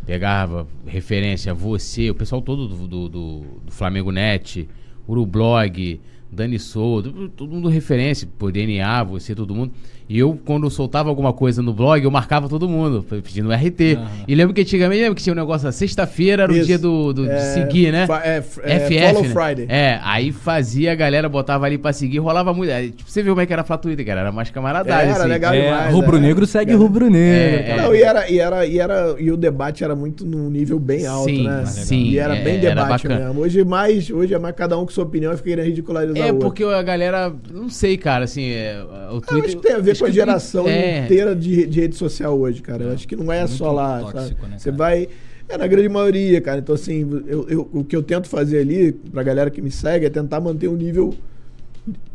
pegava 0.04 0.66
referência 0.84 1.54
você, 1.54 2.10
o 2.10 2.16
pessoal 2.16 2.42
todo 2.42 2.66
do, 2.66 2.88
do, 2.88 3.08
do, 3.08 3.40
do 3.64 3.70
Flamengo 3.70 4.10
Net, 4.10 4.68
Urublog, 5.08 6.00
Dani 6.32 6.58
Souza, 6.58 7.12
todo 7.36 7.52
mundo 7.52 7.68
referência, 7.68 8.28
pô, 8.38 8.50
DNA, 8.50 9.02
você, 9.04 9.34
todo 9.34 9.54
mundo. 9.54 9.72
E 10.12 10.18
eu, 10.18 10.36
quando 10.44 10.68
soltava 10.68 11.08
alguma 11.08 11.32
coisa 11.32 11.62
no 11.62 11.72
blog, 11.72 12.02
eu 12.02 12.10
marcava 12.10 12.48
todo 12.48 12.68
mundo, 12.68 13.06
pedindo 13.22 13.48
RT. 13.52 13.96
E 14.26 14.34
lembro 14.34 14.52
que 14.52 14.60
antigamente, 14.62 15.00
lembra 15.02 15.14
que 15.14 15.22
tinha 15.22 15.32
um 15.32 15.36
negócio, 15.36 15.68
a 15.68 15.72
sexta-feira 15.72 16.42
era 16.42 16.52
o 16.52 16.60
dia 16.64 16.76
do, 16.76 17.12
do- 17.12 17.26
de 17.26 17.30
É, 17.30 17.38
seguir, 17.38 17.92
né? 17.92 18.08
é, 18.24 18.36
é, 18.64 18.80
FF, 18.80 18.98
Follow 18.98 19.22
né? 19.22 19.28
Friday. 19.28 19.66
É, 19.68 20.00
aí 20.02 20.32
fazia, 20.32 20.90
a 20.90 20.94
galera 20.96 21.28
botava 21.28 21.64
ali 21.64 21.78
pra 21.78 21.92
seguir, 21.92 22.18
rolava 22.18 22.52
muito. 22.52 22.72
Aí, 22.72 22.90
tipo, 22.90 23.08
você 23.08 23.22
viu 23.22 23.34
como 23.34 23.40
é 23.42 23.46
que 23.46 23.52
era 23.52 23.64
a 23.68 23.78
Twitter, 23.78 24.04
cara? 24.04 24.22
Era 24.22 24.32
mais 24.32 24.50
camaradagem, 24.50 25.10
Era 25.10 25.18
assim. 25.20 25.28
legal 25.28 25.54
É, 25.54 25.62
demais, 25.62 25.94
rubro-negro 25.94 26.42
é. 26.42 26.46
segue 26.48 26.72
Cara, 26.72 26.82
rubro-negro. 26.82 27.70
É. 27.70 27.76
Não, 27.76 27.94
e 27.94 28.02
era, 28.02 28.28
e 28.28 28.38
era, 28.40 28.66
e 28.66 28.78
era, 28.80 29.14
e 29.16 29.30
o 29.30 29.36
debate 29.36 29.84
era 29.84 29.94
muito 29.94 30.26
num 30.26 30.50
nível 30.50 30.80
bem 30.80 31.06
alto, 31.06 31.30
Sim, 31.30 31.44
né? 31.46 31.64
sim, 31.66 32.02
E 32.08 32.18
era 32.18 32.36
é, 32.36 32.42
bem 32.42 32.56
era 32.56 32.74
debate 32.82 33.06
bacana. 33.06 33.26
mesmo. 33.28 33.42
Hoje 33.42 33.62
mais, 33.64 34.10
hoje 34.10 34.34
é 34.34 34.38
mais 34.40 34.56
cada 34.56 34.76
um 34.76 34.84
com 34.84 34.90
sua 34.90 35.04
opinião 35.04 35.32
e 35.32 35.36
fica 35.36 35.50
querendo 35.50 35.66
ridicularizar 35.66 36.26
É 36.26 36.32
porque 36.32 36.64
a 36.64 36.82
galera, 36.82 37.32
não 37.52 37.68
sei, 37.68 37.96
cara, 37.96 38.24
assim, 38.24 38.50
é, 38.50 38.82
o 39.12 39.14
Eu 39.16 39.20
Twitter... 39.20 39.44
acho 39.50 39.56
que 39.58 39.62
tem 39.62 39.76
a 39.76 39.78
ver 39.78 39.99
com 40.00 40.06
a 40.06 40.10
geração 40.10 40.66
é, 40.68 41.04
inteira 41.04 41.34
de, 41.36 41.66
de 41.66 41.80
rede 41.80 41.94
social 41.96 42.38
hoje, 42.38 42.60
cara. 42.62 42.84
Eu 42.84 42.92
acho 42.92 43.06
que 43.06 43.14
não 43.16 43.30
é 43.32 43.46
só 43.46 43.70
lá, 43.72 44.00
tóxico, 44.00 44.40
sabe? 44.40 44.50
né, 44.52 44.58
Você 44.58 44.70
vai... 44.70 45.08
É 45.48 45.58
na 45.58 45.66
grande 45.66 45.88
maioria, 45.88 46.40
cara. 46.40 46.60
Então, 46.60 46.74
assim, 46.76 47.00
eu, 47.26 47.48
eu- 47.48 47.68
o 47.72 47.82
que 47.82 47.96
eu 47.96 48.02
tento 48.04 48.28
fazer 48.28 48.58
ali, 48.60 48.92
pra 48.92 49.22
galera 49.24 49.50
que 49.50 49.60
me 49.60 49.70
segue, 49.70 50.06
é 50.06 50.10
tentar 50.10 50.40
manter 50.40 50.68
um 50.68 50.76
nível 50.76 51.12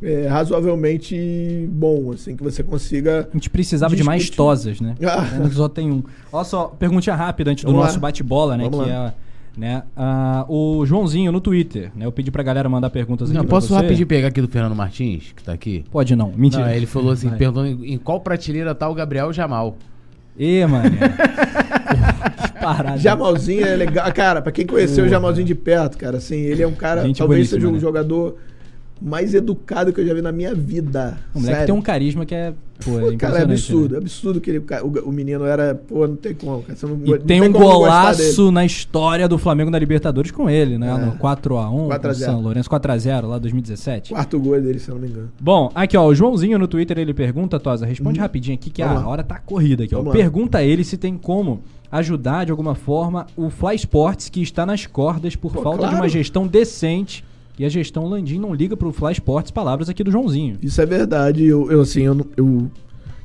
é, 0.02 0.28
razoavelmente 0.28 1.68
bom, 1.70 2.12
assim, 2.14 2.36
que 2.36 2.44
você 2.44 2.64
consiga... 2.64 3.28
A 3.30 3.34
gente 3.34 3.50
precisava 3.50 3.96
de 3.96 4.04
mais 4.04 4.22
Discutir. 4.22 4.38
tosas, 4.38 4.80
né? 4.82 4.96
Ah. 5.04 5.50
Só 5.52 5.68
tem 5.68 5.92
um. 5.92 6.02
Olha 6.32 6.46
só, 6.46 6.68
perguntinha 6.68 7.16
rápida 7.16 7.52
antes 7.52 7.64
do 7.66 7.72
Vamos 7.72 7.88
nosso 7.88 8.00
bate-bola, 8.00 8.56
né? 8.56 8.64
Vamos 8.70 8.86
que 8.86 8.92
lá. 8.92 9.14
é 9.22 9.25
né, 9.58 9.84
ah, 9.96 10.46
o 10.50 10.86
Joãozinho 10.86 11.32
no 11.32 11.40
Twitter, 11.40 11.92
né? 11.96 12.06
Eu 12.06 12.12
pedi 12.12 12.30
pra 12.30 12.44
galera 12.44 12.68
mandar 12.68 12.90
perguntas 12.90 13.30
aqui 13.30 13.38
Não, 13.38 13.46
pra 13.46 13.52
posso 13.52 13.68
você. 13.70 13.76
rapidinho 13.76 14.08
pegar 14.08 14.28
aqui 14.28 14.42
do 14.42 14.48
Fernando 14.48 14.76
Martins, 14.76 15.32
que 15.36 15.44
tá 15.44 15.54
aqui? 15.54 15.86
Pode 15.92 16.16
não, 16.16 16.32
mentira. 16.36 16.66
Não, 16.66 16.72
ele 16.72 16.86
falou 16.86 17.12
assim, 17.12 17.30
Vai. 17.30 17.38
perguntou 17.38 17.66
em, 17.66 17.98
qual 17.98 18.20
prateleira 18.20 18.76
tá 18.76 18.90
o 18.90 18.94
Gabriel 18.94 19.32
Jamal. 19.32 19.78
Ê, 20.38 20.66
mano. 20.66 20.90
Parada. 22.62 22.98
Jamalzinho 22.98 23.66
é 23.66 23.76
legal. 23.76 24.12
Cara, 24.12 24.42
pra 24.42 24.52
quem 24.52 24.66
conheceu 24.66 24.98
Porra. 24.98 25.08
o 25.08 25.10
Jamalzinho 25.10 25.48
de 25.48 25.56
perto, 25.56 25.98
cara, 25.98 26.18
assim, 26.18 26.38
ele 26.38 26.62
é 26.64 26.68
um 26.68 26.74
cara, 26.74 27.04
Gente 27.04 27.18
talvez 27.18 27.50
seja 27.50 27.68
o 27.68 27.72
né? 27.72 27.80
jogador 27.80 28.38
mais 29.02 29.34
educado 29.34 29.94
que 29.94 30.02
eu 30.02 30.06
já 30.06 30.14
vi 30.14 30.22
na 30.22 30.32
minha 30.32 30.54
vida. 30.56 31.18
O 31.34 31.40
moleque 31.40 31.54
Sério. 31.54 31.66
tem 31.68 31.76
um 31.76 31.82
carisma 31.82 32.26
que 32.26 32.34
é 32.34 32.54
Pô, 32.84 32.92
é 32.92 33.16
cara, 33.16 33.40
é 33.40 33.44
impressionante, 33.44 33.52
absurdo, 33.52 33.92
né? 33.94 33.98
absurdo 33.98 34.42
que 34.42 34.50
ele, 34.50 34.60
o, 34.60 35.10
o 35.10 35.12
menino 35.12 35.46
era. 35.46 35.76
Pô, 35.76 36.06
não 36.08 36.16
tem 36.16 36.34
como, 36.34 36.62
cara. 36.62 36.78
Você 36.78 36.86
não, 36.86 37.00
E 37.04 37.10
não 37.12 37.18
tem 37.20 37.42
um 37.42 37.52
golaço 37.52 38.52
na 38.52 38.66
história 38.66 39.28
do 39.28 39.38
Flamengo 39.38 39.72
na 39.72 39.80
Libertadores 39.80 40.32
com 40.32 40.50
ele, 40.50 40.78
né? 40.78 40.90
É. 40.90 41.06
No 41.06 41.14
4x1 41.14 41.18
4 41.18 41.58
a 41.58 41.70
com 41.70 41.88
o 41.88 42.14
0. 42.14 42.14
São 42.16 42.42
Lourenço, 42.42 42.70
4x0 42.70 43.26
lá 43.28 43.40
2017. 43.40 44.10
dele. 44.10 44.16
Quarto 44.16 44.40
gol 44.40 44.62
dele, 44.62 44.80
se 44.80 44.90
eu 44.90 44.96
não 44.96 45.02
me 45.02 45.08
engano. 45.08 45.32
Bom, 45.40 45.72
aqui 45.74 45.96
ó, 45.96 46.06
o 46.06 46.14
Joãozinho 46.14 46.60
no 46.60 46.68
Twitter 46.68 46.98
ele 47.00 47.14
pergunta, 47.14 47.60
Tosa, 47.60 47.86
responde 47.86 48.20
rapidinho 48.20 48.56
aqui 48.56 48.70
que 48.70 48.82
a. 48.82 48.88
Vamos 48.88 49.04
lá. 49.04 49.10
hora 49.10 49.24
tá 49.24 49.40
corrida 49.40 49.86
aqui, 49.86 49.96
ó. 49.96 50.00
Vamos 50.00 50.14
lá. 50.14 50.20
Pergunta 50.20 50.58
a 50.58 50.64
ele 50.64 50.84
se 50.84 50.98
tem 50.98 51.18
como 51.18 51.62
ajudar 51.92 52.46
de 52.46 52.52
alguma 52.52 52.76
forma 52.76 53.26
o 53.38 53.50
Fly 53.50 53.76
Sports 53.76 54.30
que 54.30 54.42
está 54.42 54.66
nas 54.66 54.86
cordas 54.86 55.36
por 55.36 55.54
Pô, 55.54 55.62
falta 55.62 55.84
de 55.84 55.84
claro. 55.86 55.98
uma 55.98 56.10
gestão 56.10 56.46
decente. 56.46 57.24
E 57.58 57.66
a 57.66 57.70
gestão 57.70 58.06
Landim 58.08 58.38
não 58.40 58.54
liga 58.54 58.76
pro 58.76 58.92
Fly 58.92 59.14
Sports, 59.14 59.50
palavras 59.52 59.88
aqui 59.90 60.04
do 60.04 60.12
Joãozinho. 60.12 60.58
Isso 60.62 60.82
é 60.82 60.86
verdade. 60.86 61.46
Eu, 61.46 61.72
eu 61.72 61.82
assim, 61.82 62.02
eu, 62.02 62.14
não- 62.14 62.26
eu 62.36 62.68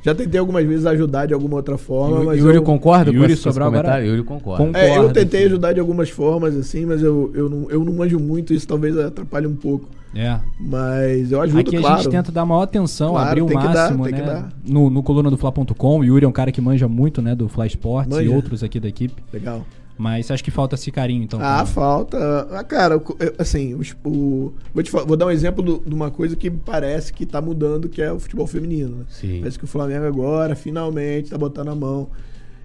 já 0.03 0.15
tentei 0.15 0.39
algumas 0.41 0.65
vezes 0.65 0.87
ajudar 0.87 1.27
de 1.27 1.35
alguma 1.35 1.57
outra 1.57 1.77
forma, 1.77 2.23
mas 2.25 2.39
Yuri 2.39 2.57
eu, 2.57 2.63
concorda 2.63 3.11
Yuri 3.11 3.27
com 3.27 3.33
esse 3.33 3.43
Sobral 3.43 3.71
comentário? 3.71 4.07
Yuri 4.07 4.23
concorda. 4.23 4.65
Com- 4.67 4.77
é, 4.79 4.97
eu 4.97 5.13
tentei 5.13 5.45
ajudar 5.47 5.73
de 5.73 5.81
algumas 5.81 6.09
formas, 6.11 6.57
assim, 6.57 6.87
mas 6.87 7.03
eu, 7.03 7.31
eu, 7.35 7.49
não, 7.51 7.71
eu 7.71 7.85
não 7.85 7.93
manjo 7.93 8.19
muito, 8.21 8.55
isso 8.55 8.67
talvez 8.69 8.97
atrapalhe 8.97 9.47
um 9.47 9.57
pouco. 9.57 9.87
É. 10.15 10.39
Mas 10.59 11.31
eu 11.31 11.41
ajudo, 11.41 11.61
Aqui 11.61 11.77
a 11.77 11.81
claro. 11.81 12.03
gente 12.03 12.11
tenta 12.11 12.33
dar 12.33 12.45
maior 12.47 12.63
atenção, 12.63 13.11
Claro, 13.11 13.29
abrir 13.29 13.43
o 13.43 13.47
dar, 13.47 13.55
máximo, 13.65 14.05
né? 14.07 14.23
dar. 14.23 14.49
No, 14.67 14.91
no 14.91 15.03
coluna 15.03 15.31
do 15.31 15.37
Fla.com. 15.37 16.01
O 16.01 16.05
Yuri 16.05 16.25
é 16.25 16.29
um 16.29 16.33
cara 16.33 16.51
que 16.51 16.61
manja 16.61 16.89
muito, 16.89 17.21
né? 17.23 17.35
Do 17.35 17.49
Fly 17.49 17.67
Sports 17.69 18.17
e 18.17 18.23
Manja. 18.25 18.35
outros 18.35 18.65
aqui 18.65 18.81
da 18.81 18.89
equipe. 18.89 19.15
Legal. 19.33 19.65
Mas 20.01 20.31
acho 20.31 20.43
que 20.43 20.51
falta 20.51 20.77
esse 20.77 20.91
carinho, 20.91 21.23
então. 21.23 21.39
Ah, 21.43 21.61
com- 21.61 21.67
falta. 21.67 22.49
Ah, 22.53 22.65
cara, 22.65 22.95
eu- 22.95 23.05
assim, 23.39 23.75
o, 23.75 24.53
vou, 24.73 24.83
te, 24.83 24.91
vou 24.91 25.15
dar 25.15 25.27
um 25.27 25.31
exemplo 25.31 25.63
do- 25.63 25.83
de 25.87 25.95
uma 25.95 26.11
coisa 26.11 26.35
que 26.35 26.51
parece 26.51 27.13
que 27.13 27.27
tá 27.27 27.39
mudando, 27.41 27.87
que 27.87 28.01
é 28.01 28.11
o 28.11 28.19
futebol 28.19 28.47
feminino. 28.47 28.97
né? 28.97 29.05
Sim. 29.11 29.41
Parece 29.41 29.59
que 29.59 29.65
o 29.65 29.69
Flamengo 29.69 30.07
agora, 30.07 30.57
finalmente, 30.57 31.29
tá 31.31 31.37
botando 31.37 31.69
a 31.69 31.75
mão. 31.75 32.09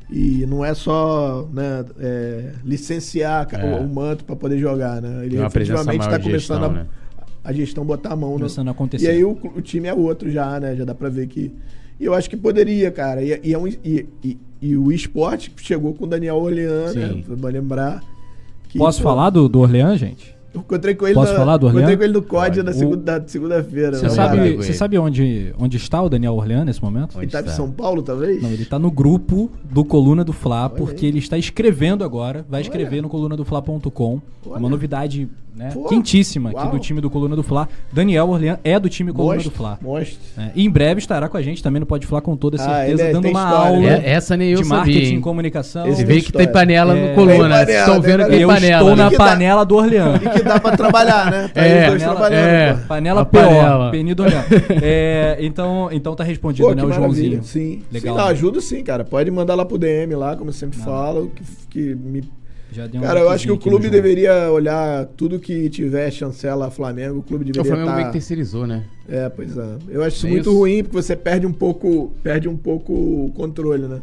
E 0.10 0.46
não 0.46 0.64
é 0.64 0.74
só 0.74 1.46
né, 1.52 1.84
é, 2.00 2.52
licenciar 2.64 3.48
É. 3.52 3.66
o, 3.80 3.82
o 3.84 3.90
manto 3.94 4.24
para 4.24 4.36
poder 4.38 4.58
jogar, 4.58 5.02
né? 5.02 5.26
Ele 5.26 5.38
efetivamente 5.44 6.08
tá 6.08 6.18
de 6.18 6.24
começando 6.24 6.62
gestão, 6.62 6.64
a, 6.64 6.70
né? 6.70 6.88
a 7.44 7.52
gestão 7.52 7.84
botar 7.86 8.14
a 8.14 8.16
mão 8.16 8.32
no, 8.34 8.38
Começando 8.38 8.68
a 8.70 8.72
acontecer. 8.72 9.06
E 9.06 9.10
aí 9.10 9.24
o, 9.26 9.32
o 9.56 9.62
time 9.62 9.88
é 9.90 9.94
outro 9.94 10.30
já, 10.32 10.58
né? 10.60 10.74
Já 10.76 10.86
dá 10.86 10.96
pra 10.96 11.10
ver 11.10 11.28
que. 11.28 11.54
E 12.00 12.06
eu 12.06 12.14
acho 12.14 12.30
que 12.30 12.36
poderia, 12.38 12.92
cara. 12.92 13.22
E, 13.24 13.40
e 13.44 13.54
é 13.54 13.58
um- 13.58 13.68
e- 13.68 14.06
e- 14.24 14.38
e 14.62 14.76
o 14.78 14.92
esporte 14.92 15.52
chegou 15.58 15.94
com 15.94 16.06
o 16.06 16.08
Daniel 16.08 16.36
Orlean, 16.38 16.92
né? 16.94 17.24
Pra 17.40 17.50
lembrar. 17.50 18.04
que, 18.70 18.78
Posso 18.78 18.98
pô, 19.02 19.04
falar 19.10 19.30
do, 19.30 19.48
do 19.48 19.60
Orleans, 19.60 20.00
gente? 20.00 20.36
Eu 20.54 20.62
encontrei 20.62 20.96
com 20.96 21.06
ele 21.06 21.16
Posso 21.16 21.32
na- 21.34 21.38
falar 21.38 21.58
do 21.58 21.66
Orlean? 21.68 21.80
Encontrei 21.82 21.98
com 21.98 22.04
ele 22.04 22.14
no 22.14 22.22
COD 22.22 22.64
na 22.64 22.72
O- 22.72 22.74
segunda- 22.74 23.20
da 23.20 23.28
segunda-feira. 23.28 23.98
Você 23.98 24.04
né? 24.04 24.10
Sabe, 24.10 24.54
você 24.56 24.74
sabe 24.74 24.98
onde, 24.98 25.54
onde 25.60 25.76
está 25.78 26.02
o 26.02 26.10
Daniel 26.10 26.34
Orleans 26.34 26.66
nesse 26.66 26.82
momento? 26.82 27.18
Ele 27.20 27.28
tá 27.28 27.40
em 27.40 27.42
está? 27.44 27.54
São 27.56 27.70
Paulo, 27.72 28.02
talvez? 28.02 28.42
Não, 28.42 28.50
ele 28.50 28.64
tá 28.66 28.80
no 28.80 28.90
grupo 28.92 29.50
do 29.70 29.84
Coluna 29.86 30.24
do 30.24 30.32
Fla, 30.34 30.70
porque 30.70 31.06
aí. 31.06 31.12
ele 31.12 31.20
está 31.20 31.38
escrevendo 31.38 32.04
agora, 32.04 32.46
vai 32.50 32.62
escrever 32.62 32.96
Olha. 32.96 33.02
no 33.04 33.10
coluna 33.10 33.36
do 33.38 33.44
Fla.com. 33.46 34.22
Olha. 34.46 34.60
Uma 34.60 34.70
novidade 34.70 35.28
né, 35.56 35.70
Pô, 35.74 35.86
quentíssima 35.86 36.50
aqui 36.50 36.60
uau. 36.60 36.70
do 36.72 36.80
time 36.80 37.00
do 37.00 37.10
Coluna 37.10 37.36
do 37.36 37.42
Fla. 37.44 37.68
Daniel 37.92 38.28
Orleans 38.30 38.58
é 38.64 38.80
do 38.80 38.90
time 38.90 39.12
Coluna 39.14 39.36
Mostre, 39.36 39.50
do 39.52 39.56
Fla. 39.56 39.80
mostre. 39.82 40.18
É, 40.38 40.50
e 40.56 40.66
em 40.66 40.70
breve 40.70 41.00
estará 41.00 41.30
com 41.30 41.38
a 41.38 41.42
gente 41.42 41.64
também 41.64 41.80
no 41.80 41.86
Pode 41.86 42.06
Falar 42.06 42.22
com 42.22 42.36
toda 42.36 42.58
Ah, 42.58 42.60
certeza, 42.66 42.92
ele 42.92 43.02
é- 43.02 43.12
dando 43.14 43.30
uma 43.30 43.40
história, 43.44 43.68
aula 43.68 43.80
né? 43.80 44.02
É, 44.06 44.12
essa 44.12 44.36
nem 44.36 44.50
eu 44.52 44.62
de 44.62 44.68
sabia, 44.68 44.94
marketing 44.94 45.16
e 45.16 45.22
comunicação. 45.22 45.88
Esse 45.88 46.04
vê 46.04 46.22
que 46.22 46.32
tem 46.32 46.52
panela 46.52 46.96
É. 46.98 47.08
no 47.10 47.16
coluna. 47.16 47.32
Tem 47.34 47.40
panela, 47.42 47.66
Vocês 47.66 47.80
estão 47.80 48.02
vendo 48.02 48.24
que 48.26 48.30
tem 48.32 48.42
Eu 48.42 48.48
panela. 48.50 48.82
estou 48.82 48.96
né? 48.98 49.04
na 49.04 49.12
panela 49.18 49.66
do 49.66 49.76
Orleans. 49.76 50.16
E 50.22 50.30
que 50.30 50.44
dá 50.44 50.60
pra 50.60 50.76
trabalhar, 50.78 51.32
né? 51.32 51.52
Aí 51.56 51.72
É, 51.72 51.82
os 51.82 51.88
dois 51.88 52.04
panela- 52.04 52.16
trabalhando, 52.20 52.48
é. 52.50 52.74
Panela 52.88 53.26
PO. 53.26 53.92
Penido 53.92 54.24
Orleans. 54.24 54.46
É, 54.84 55.38
então, 55.40 55.90
então 55.92 56.16
tá 56.16 56.24
respondido, 56.24 56.68
Pô, 56.68 56.74
né, 56.76 56.84
o. 56.84 56.92
Joãozinho. 56.92 57.44
Sim. 57.44 57.82
Legal. 57.92 58.16
Sim, 58.16 58.22
não, 58.22 58.28
ajudo 58.30 58.62
sim, 58.62 58.84
cara. 58.84 59.04
Pode 59.06 59.32
mandar 59.32 59.56
lá 59.56 59.64
pro 59.66 59.78
DM 59.78 60.14
lá, 60.16 60.36
como 60.36 60.50
eu 60.50 60.54
sempre 60.54 60.78
falo. 60.80 61.32
Que 61.70 61.96
me... 61.96 62.24
Já 62.76 62.88
deu 62.88 63.00
um 63.00 63.04
Cara, 63.04 63.22
eu 63.22 63.30
acho 63.30 63.46
que 63.46 63.52
o 63.52 63.58
clube 63.58 63.90
deveria 63.90 64.52
olhar 64.52 65.06
tudo 65.16 65.40
que 65.40 65.70
tiver 65.70 66.12
chancela 66.12 66.70
Flamengo. 66.70 67.20
O 67.20 67.24
clube 67.24 67.44
O 67.44 67.54
deveria 67.54 67.72
Flamengo 67.72 67.92
meio 67.92 68.02
tá... 68.04 68.08
que 68.08 68.14
terceirizou, 68.14 68.68
né? 68.68 68.84
É, 69.08 69.30
pois 69.30 69.58
é. 69.58 69.78
Eu 69.88 70.04
acho 70.04 70.18
isso 70.18 70.28
É 70.28 70.30
muito 70.30 70.50
isso. 70.50 70.58
ruim, 70.60 70.84
porque 70.84 71.02
você 71.02 71.16
perde 71.16 71.48
um 71.48 71.54
pouco, 71.54 72.12
perde 72.22 72.50
um 72.50 72.58
pouco 72.58 72.92
o 72.92 73.32
controle, 73.34 73.88
né? 73.88 74.02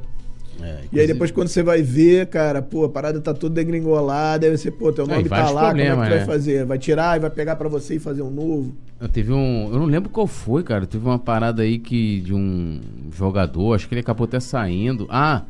E 0.93 1.01
aí 1.01 1.07
depois 1.07 1.31
quando 1.31 1.49
você 1.49 1.63
vai 1.63 1.83
ver, 1.83 2.27
cara, 2.27 2.63
pô, 2.63 2.85
a 2.85 2.89
parada 2.89 3.21
tá 3.21 3.35
toda 3.35 3.55
degringolada, 3.55 4.47
aí 4.47 4.57
você, 4.57 4.71
pô, 4.71 4.93
teu 4.93 5.07
Não, 5.07 5.17
nome 5.17 5.29
tá 5.29 5.51
lá, 5.51 5.71
como 5.71 5.81
é 5.81 5.91
que 5.91 5.97
vai 5.97 6.11
né? 6.11 6.25
fazer? 6.25 6.65
Vai 6.65 6.79
tirar 6.79 7.17
e 7.17 7.21
vai 7.21 7.31
pegar 7.31 7.57
pra 7.57 7.69
você 7.69 7.97
e 7.97 7.99
fazer 7.99 8.23
um 8.23 8.31
novo? 8.31 8.73
Eu 9.01 9.09
teve 9.09 9.33
um. 9.33 9.69
Eu 9.73 9.81
não 9.81 9.87
lembro 9.87 10.09
qual 10.09 10.27
foi, 10.29 10.63
cara. 10.63 10.87
Teve 10.87 11.05
uma 11.05 11.19
parada 11.19 11.63
aí 11.63 11.79
que 11.79 12.21
de 12.21 12.33
um 12.33 12.81
jogador, 13.13 13.75
acho 13.75 13.89
que 13.89 13.95
ele 13.95 14.01
acabou 14.01 14.25
até 14.25 14.39
saindo. 14.39 15.07
Ah, 15.11 15.43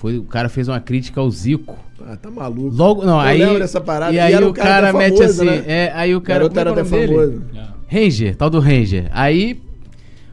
foi, 0.00 0.16
o 0.16 0.24
cara 0.24 0.48
fez 0.48 0.66
uma 0.66 0.80
crítica 0.80 1.20
ao 1.20 1.30
Zico. 1.30 1.78
Ah, 2.06 2.16
tá 2.16 2.30
maluco. 2.30 2.74
Logo, 2.74 3.04
não, 3.04 3.16
Eu 3.16 3.20
aí. 3.20 3.38
lembro 3.38 3.58
dessa 3.58 3.82
parada. 3.82 4.12
E 4.12 4.16
E 4.16 4.18
aí 4.18 4.34
o 4.42 4.52
cara 4.54 4.68
cara, 4.68 4.88
até 4.88 4.98
mete 4.98 5.16
famoso, 5.18 5.42
assim. 5.42 5.44
né? 5.50 5.64
É, 5.66 5.92
aí 5.94 6.14
o 6.16 6.20
cara. 6.22 6.48
como 6.48 6.58
é 6.58 6.60
era 6.62 6.70
é 6.70 6.72
até 6.72 6.84
famoso. 6.84 7.42
É. 7.54 8.00
Ranger, 8.00 8.36
tal 8.36 8.48
do 8.48 8.58
Ranger. 8.60 9.08
Aí. 9.12 9.60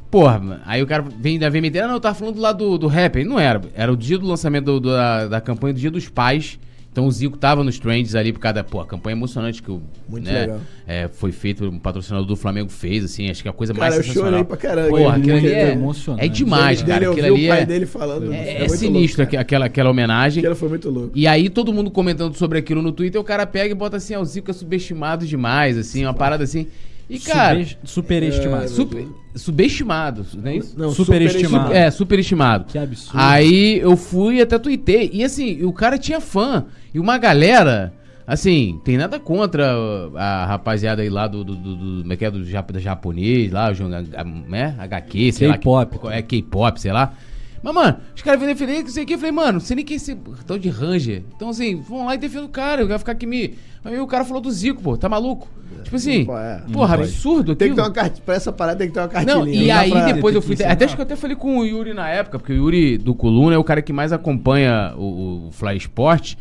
Porra, 0.10 0.62
aí 0.66 0.82
o 0.82 0.88
cara 0.88 1.04
vem, 1.20 1.34
ainda 1.34 1.50
vem 1.50 1.62
meter. 1.62 1.84
Ah, 1.84 1.88
não, 1.88 1.96
eu 1.96 2.00
tava 2.00 2.16
falando 2.16 2.40
lá 2.40 2.54
do, 2.54 2.78
do 2.78 2.88
rap. 2.88 3.22
Não 3.26 3.38
era. 3.38 3.60
Era 3.76 3.92
o 3.92 3.98
dia 3.98 4.18
do 4.18 4.26
lançamento 4.26 4.64
do- 4.66 4.80
do- 4.80 4.90
da, 4.92 5.28
da 5.28 5.42
campanha 5.42 5.74
do 5.74 5.80
Dia 5.82 5.92
dos 5.92 6.08
Pais. 6.08 6.58
Então 6.98 7.06
o 7.06 7.12
Zico 7.12 7.38
tava 7.38 7.64
nos 7.64 7.78
trends 7.78 8.16
ali 8.16 8.34
por 8.34 8.40
causa 8.40 8.56
da. 8.56 8.64
Pô, 8.64 8.82
a 8.82 8.86
campanha 8.88 9.16
emocionante 9.16 9.62
que 9.62 9.70
o. 9.70 9.84
Muito 10.10 10.26
né, 10.26 10.42
legal. 10.42 10.62
é, 10.88 11.08
foi 11.08 11.32
feito, 11.32 11.64
um 11.66 11.78
patrocinador 11.78 12.26
do 12.26 12.36
Flamengo 12.36 12.72
fez, 12.72 13.06
assim, 13.06 13.30
acho 13.30 13.44
que 13.44 13.48
é 13.48 13.52
a 13.52 13.54
coisa 13.54 13.72
Cara, 13.72 13.84
mais 13.86 13.98
eu 13.98 14.02
sensacional. 14.02 14.32
chorei 14.32 14.44
pra 14.46 14.58
caramba. 14.58 14.90
Porra, 14.90 15.16
aquilo 15.18 15.38
ali 15.38 15.48
é, 15.48 15.72
emocionante. 15.74 16.26
é 16.26 16.28
demais, 16.28 16.82
cara. 16.82 17.06
eu 17.06 17.12
Aquilo 17.12 17.28
ali 17.36 17.46
o 17.46 17.50
pai 17.50 17.62
é, 17.62 17.66
dele 17.68 17.86
falando. 17.86 18.34
é, 18.34 18.64
é 18.64 18.68
sinistro 18.70 19.22
louco, 19.22 19.36
aqu- 19.36 19.40
aquela, 19.40 19.66
aquela 19.68 19.92
homenagem. 19.92 20.40
Aquilo 20.42 20.56
foi 20.56 20.70
muito 20.70 20.90
louco. 20.90 21.12
E 21.14 21.28
aí 21.28 21.50
todo 21.52 21.72
mundo 21.72 21.92
comentando 21.92 22.34
sobre 22.34 22.58
aquilo 22.58 22.82
no 22.82 22.92
Twitter, 22.92 23.22
o 23.22 23.24
cara 23.24 23.46
pega 23.46 23.72
e 23.72 23.76
bota 23.76 23.98
assim, 23.98 24.16
ah, 24.16 24.20
o 24.20 24.26
Zico 24.26 24.50
é 24.50 24.54
subestimado 24.56 25.24
demais, 25.28 25.78
assim, 25.78 26.04
uma 26.04 26.16
parada 26.16 26.44
assim. 26.46 26.66
E, 27.10 27.20
cara, 27.20 27.66
superestimado. 27.86 28.64
É, 28.66 28.68
super- 28.68 29.06
subestimado, 29.34 30.26
não 30.36 30.52
é 30.52 30.58
isso? 30.58 30.74
Não, 30.78 30.92
superestimado. 30.92 31.72
É, 31.74 31.90
superestimado. 31.90 32.66
Que 32.66 32.78
absurdo. 32.78 33.18
Aí 33.18 33.80
eu 33.80 33.96
fui 33.96 34.38
e 34.38 34.42
até 34.42 34.60
tuitei. 34.60 35.10
E 35.14 35.24
assim, 35.24 35.64
o 35.64 35.72
cara 35.72 35.98
tinha 35.98 36.20
fã. 36.20 36.66
E 36.98 37.00
uma 37.00 37.18
galera, 37.20 37.94
assim, 38.26 38.82
tem 38.84 38.98
nada 38.98 39.20
contra 39.20 39.72
a 40.16 40.46
rapaziada 40.48 41.04
aí 41.04 41.10
lá 41.10 41.28
do. 41.28 41.44
do, 41.44 41.56
do, 41.56 41.76
do 41.76 42.02
como 42.02 42.14
é 42.14 42.18
que 42.18 42.26
é? 42.26 42.32
Do 42.32 42.44
jap- 42.44 42.72
da 42.74 42.80
japonês 42.80 43.52
lá, 43.52 43.72
o 43.72 44.50
né? 44.50 44.76
HQ, 44.80 45.32
sei 45.32 45.48
lá. 45.48 45.54
K-pop. 45.58 46.00
É 46.12 46.22
K-pop, 46.24 46.82
sei 46.82 46.92
lá. 46.92 47.14
Mas, 47.62 47.74
mano, 47.74 47.98
os 48.16 48.22
caras 48.22 48.40
vêm 48.40 48.50
defender, 48.50 48.82
não 48.84 48.90
sei 48.90 49.04
o 49.04 49.06
que. 49.06 49.14
Eu 49.16 49.18
falei, 49.18 49.32
mano, 49.32 49.60
você 49.60 49.76
nem 49.76 49.84
quer 49.84 50.00
ser 50.00 50.18
tão 50.46 50.58
de 50.58 50.70
Ranger. 50.70 51.24
Então, 51.36 51.50
assim, 51.50 51.82
vão 51.82 52.06
lá 52.06 52.16
e 52.16 52.18
defendem 52.18 52.46
o 52.46 52.50
cara. 52.50 52.82
Eu 52.82 52.88
vou 52.88 52.98
ficar 53.00 53.12
aqui 53.14 53.26
me. 53.26 53.56
Aí 53.84 54.00
o 54.00 54.08
cara 54.08 54.26
falou 54.26 54.42
do 54.42 54.52
Zico, 54.52 54.82
pô, 54.82 54.98
tá 54.98 55.08
maluco? 55.10 55.48
Tipo 55.84 55.96
assim, 55.96 56.26
pô, 56.26 56.38
é. 56.38 56.62
porra, 56.72 56.98
Não 56.98 57.04
absurdo 57.04 57.56
Tem 57.56 57.68
que 57.68 57.72
aquilo. 57.74 57.76
ter 57.76 57.82
uma 57.90 57.92
cartilha. 57.92 58.24
Pra 58.26 58.36
essa 58.36 58.52
parada 58.52 58.78
tem 58.80 58.88
que 58.88 58.94
ter 58.94 59.00
uma 59.00 59.08
cartilha. 59.08 59.36
Não, 59.36 59.48
e 59.48 59.68
dá 59.68 59.80
aí 59.80 59.90
pra- 59.92 60.12
depois 60.12 60.36
eu 60.36 60.42
fui. 60.42 60.54
Até 60.56 60.66
ensinar. 60.66 60.86
acho 60.86 60.96
que 60.96 61.02
eu 61.02 61.06
até 61.06 61.16
falei 61.16 61.36
com 61.36 61.58
o 61.60 61.66
Yuri 61.66 61.94
na 61.94 62.10
época, 62.10 62.38
porque 62.40 62.54
o 62.54 62.56
Yuri 62.56 62.98
do 62.98 63.16
Coluna 63.16 63.56
é 63.56 63.58
o 63.58 63.64
cara 63.64 63.82
que 63.82 63.94
mais 63.94 64.12
acompanha 64.12 64.94
o, 64.98 65.48
o 65.48 65.52
Fly 65.52 65.78
Sport. 65.78 66.36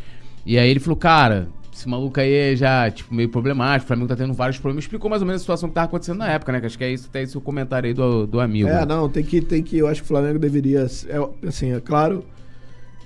E 0.46 0.56
aí 0.58 0.70
ele 0.70 0.78
falou, 0.80 0.96
cara, 0.96 1.48
esse 1.74 1.88
maluco 1.88 2.18
aí 2.20 2.32
é 2.32 2.56
já, 2.56 2.88
tipo, 2.90 3.12
meio 3.12 3.28
problemático, 3.28 3.84
o 3.84 3.88
Flamengo 3.88 4.08
tá 4.08 4.16
tendo 4.16 4.32
vários 4.32 4.58
problemas. 4.58 4.84
Explicou 4.84 5.10
mais 5.10 5.20
ou 5.20 5.26
menos 5.26 5.40
a 5.40 5.42
situação 5.42 5.68
que 5.68 5.74
tava 5.74 5.86
acontecendo 5.88 6.18
na 6.18 6.30
época, 6.30 6.52
né? 6.52 6.60
Que 6.60 6.66
acho 6.66 6.78
que 6.78 6.84
é 6.84 6.92
isso, 6.92 7.08
até 7.10 7.22
esse 7.22 7.36
o 7.36 7.40
comentário 7.40 7.88
aí 7.88 7.92
do, 7.92 8.26
do 8.26 8.40
amigo. 8.40 8.68
É, 8.68 8.86
não, 8.86 9.08
tem 9.08 9.24
que, 9.24 9.40
tem 9.40 9.62
que. 9.62 9.76
Eu 9.76 9.88
acho 9.88 10.00
que 10.02 10.04
o 10.04 10.08
Flamengo 10.08 10.38
deveria. 10.38 10.86
É, 11.08 11.46
assim, 11.48 11.72
é 11.72 11.80
claro 11.80 12.24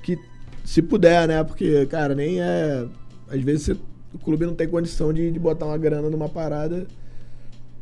que 0.03 0.19
se 0.65 0.83
puder, 0.83 1.27
né? 1.27 1.43
Porque, 1.43 1.87
cara, 1.87 2.15
nem 2.15 2.41
é. 2.41 2.87
Às 3.29 3.41
vezes 3.41 3.63
você- 3.63 3.77
o 4.13 4.19
clube 4.19 4.45
não 4.45 4.55
tem 4.55 4.69
condição 4.69 5.13
de, 5.13 5.31
de 5.31 5.39
botar 5.39 5.65
uma 5.67 5.79
grana 5.79 6.11
numa 6.11 6.29
parada 6.29 6.87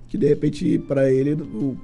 que 0.08 0.16
de 0.16 0.26
repente, 0.28 0.78
pra 0.78 1.10
ele, 1.10 1.32
o- 1.34 1.76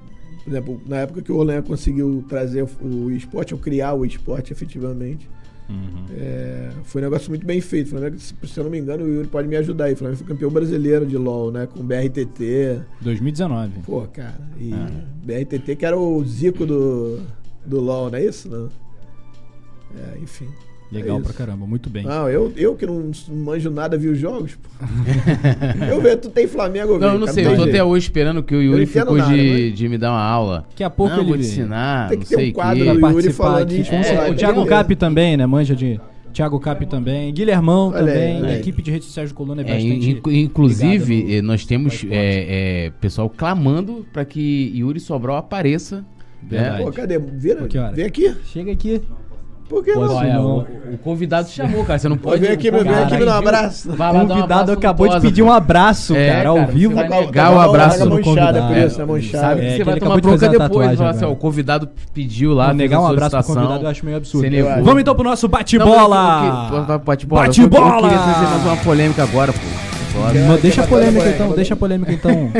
por 0.44 0.50
exemplo, 0.50 0.80
na 0.86 0.98
época 0.98 1.22
que 1.22 1.32
o 1.32 1.36
Orlando 1.36 1.62
conseguiu 1.66 2.24
trazer 2.28 2.62
o, 2.80 2.86
o 2.86 3.10
esporte, 3.10 3.52
ou 3.54 3.60
criar 3.60 3.94
o 3.94 4.04
esporte 4.04 4.52
efetivamente. 4.52 5.28
Uhum. 5.68 6.04
É, 6.16 6.70
foi 6.84 7.00
um 7.00 7.04
negócio 7.04 7.30
muito 7.30 7.46
bem 7.46 7.60
feito. 7.60 7.90
Flamengo, 7.90 8.18
se 8.18 8.34
se 8.44 8.58
eu 8.58 8.64
não 8.64 8.70
me 8.70 8.78
engano, 8.78 9.04
o 9.04 9.08
Yuri 9.08 9.28
pode 9.28 9.48
me 9.48 9.56
ajudar 9.56 9.86
aí. 9.86 9.94
O 9.94 9.96
Flamengo 9.96 10.18
foi 10.18 10.26
campeão 10.26 10.50
brasileiro 10.50 11.06
de 11.06 11.16
LOL, 11.16 11.50
né? 11.50 11.66
Com 11.66 11.82
BRTT. 11.82 12.82
2019. 13.00 13.80
Pô, 13.86 14.02
cara. 14.02 14.38
E 14.58 14.72
É. 14.72 15.44
BRTT 15.44 15.76
que 15.76 15.86
era 15.86 15.98
o 15.98 16.22
Zico 16.24 16.66
do, 16.66 17.20
do 17.64 17.80
LoL, 17.80 18.10
não 18.10 18.18
é 18.18 18.24
isso? 18.24 18.48
Não? 18.48 18.68
É, 19.96 20.18
enfim. 20.18 20.48
Legal 20.92 21.18
É 21.18 21.22
pra 21.22 21.32
caramba, 21.32 21.66
muito 21.66 21.90
bem. 21.90 22.04
Não, 22.04 22.28
eu, 22.28 22.52
eu 22.56 22.74
que 22.76 22.86
não 22.86 23.10
manjo 23.30 23.68
nada, 23.70 23.96
vi 23.98 24.08
os 24.08 24.18
jogos. 24.18 24.54
Pô. 24.54 24.68
eu 25.90 26.00
vejo, 26.00 26.16
tu 26.18 26.28
tem 26.30 26.46
Flamengo, 26.46 26.92
eu 26.94 26.98
Não, 27.00 27.18
não 27.18 27.26
sei, 27.26 27.44
eu 27.46 27.56
tô 27.56 27.64
até 27.64 27.82
hoje 27.82 28.06
esperando 28.06 28.42
que 28.42 28.54
o 28.54 28.62
Yuri 28.62 28.86
ficou 28.86 29.16
nada, 29.16 29.34
de, 29.34 29.50
mas- 29.70 29.74
de 29.74 29.88
me 29.88 29.98
dar 29.98 30.10
uma 30.12 30.22
aula. 30.22 30.66
Daqui 30.70 30.84
a 30.84 30.90
pouco 30.90 31.12
não, 31.14 31.20
ele 31.22 31.28
vou 31.30 31.36
te 31.38 31.44
ensinar, 31.44 32.08
Tem 32.10 32.18
não 32.18 32.22
que 32.24 32.28
ter 32.30 32.36
um 32.36 32.38
sei 32.38 32.50
o 32.50 32.54
quadro 32.54 32.84
vai 32.84 32.94
do 33.12 33.20
Yuri 33.20 33.32
falando 33.32 33.62
aqui. 33.62 33.82
de 33.82 33.94
É, 33.94 34.00
esporte. 34.00 34.30
o 34.30 34.34
Thiago 34.36 34.54
Beleza. 34.54 34.70
Cap 34.70 34.96
também, 34.96 35.36
né? 35.36 35.46
Manja 35.46 35.74
de 35.74 36.00
Thiago 36.32 36.60
Cap 36.60 36.86
também. 36.86 37.32
Guilhermão 37.32 37.88
Olha 37.88 37.98
também. 38.12 38.36
aí, 38.36 38.42
a 38.42 38.46
aí. 38.50 38.58
equipe 38.60 38.82
de 38.82 38.90
redes 38.90 39.06
sociais 39.08 39.30
do 39.30 39.34
Coluna 39.34 39.62
é 39.62 39.64
É, 39.64 39.74
bastante. 39.74 40.10
in- 40.10 40.42
inclusive, 40.42 41.36
eh, 41.36 41.42
nós 41.42 41.64
temos 41.64 42.04
é, 42.10 42.86
é, 42.86 42.92
pessoal 43.00 43.28
clamando 43.30 44.06
para 44.12 44.24
que 44.24 44.72
Yuri 44.76 45.00
Sobral 45.00 45.36
apareça 45.36 46.04
Verdade. 46.46 46.82
Pô, 46.84 46.92
cadê? 46.92 47.18
Vira, 47.18 47.66
que 47.66 47.78
vem 47.94 48.04
aqui. 48.04 48.34
Chega 48.44 48.70
aqui. 48.70 49.00
Por 49.68 49.82
que 49.82 49.92
Posso 49.92 50.08
não? 50.08 50.16
Olha, 50.16 50.34
não. 50.34 50.46
o, 50.90 50.94
o 50.94 50.98
convidado 50.98 51.48
te 51.48 51.54
chamou, 51.54 51.84
cara. 51.84 51.98
Você 51.98 52.08
não 52.08 52.18
pode. 52.18 52.42
vem 52.42 52.50
aqui, 52.52 52.70
vem 52.70 52.80
aqui 52.80 53.16
me 53.16 53.24
dar 53.24 53.36
um 53.36 53.38
abraço. 53.38 53.90
Vai 53.92 54.10
O 54.10 54.12
lá 54.14 54.18
um 54.22 54.28
convidado 54.28 54.52
abraço 54.52 54.72
acabou 54.78 55.08
de 55.08 55.20
pedir 55.20 55.42
um 55.42 55.46
pô. 55.46 55.52
abraço, 55.52 56.14
É, 56.14 56.30
cara, 56.32 56.48
ao 56.50 56.56
cara, 56.56 56.66
vivo. 56.72 56.94
você 56.94 57.08
vai 57.08 57.20
negar 57.24 57.52
o 57.52 57.60
abraço 57.60 58.08
do 58.08 58.20
convidado. 58.20 58.66
por 58.68 58.76
isso, 58.76 58.96
tá 58.98 59.06
mão 59.06 59.18
inchada. 59.18 59.40
Sabe 59.48 59.60
É, 59.60 59.70
que 59.70 59.76
você 59.78 59.84
vai 59.84 60.00
tomar 60.00 60.14
de 60.16 60.20
bronca 60.20 60.48
depois. 60.48 60.98
Falar 60.98 61.10
assim, 61.10 61.24
ó, 61.24 61.30
o 61.32 61.36
convidado 61.36 61.88
pediu 62.12 62.52
lá. 62.52 62.74
Negar 62.74 63.00
um 63.00 63.06
abraço 63.06 63.36
pro 63.38 63.46
convidado 63.54 63.84
eu 63.84 63.88
acho 63.88 64.04
meio 64.04 64.16
absurdo. 64.18 64.46
Vamos 64.82 65.00
então 65.00 65.14
pro 65.14 65.24
nosso 65.24 65.48
bate-bola. 65.48 66.98
Bate-bola. 67.04 67.46
Bate-bola! 67.46 67.96
Eu 67.96 68.02
queria 68.02 68.18
trazer 68.18 68.46
mais 68.50 68.64
uma 68.64 68.76
polêmica 68.78 69.22
agora, 69.22 69.52
pô. 69.52 69.58
Mas 70.48 70.60
deixa 70.62 70.82
a 70.82 70.86
polêmica 70.86 71.28
então, 71.28 71.52
deixa 71.52 71.74
a 71.74 71.76
polêmica 71.76 72.12
então. 72.12 72.50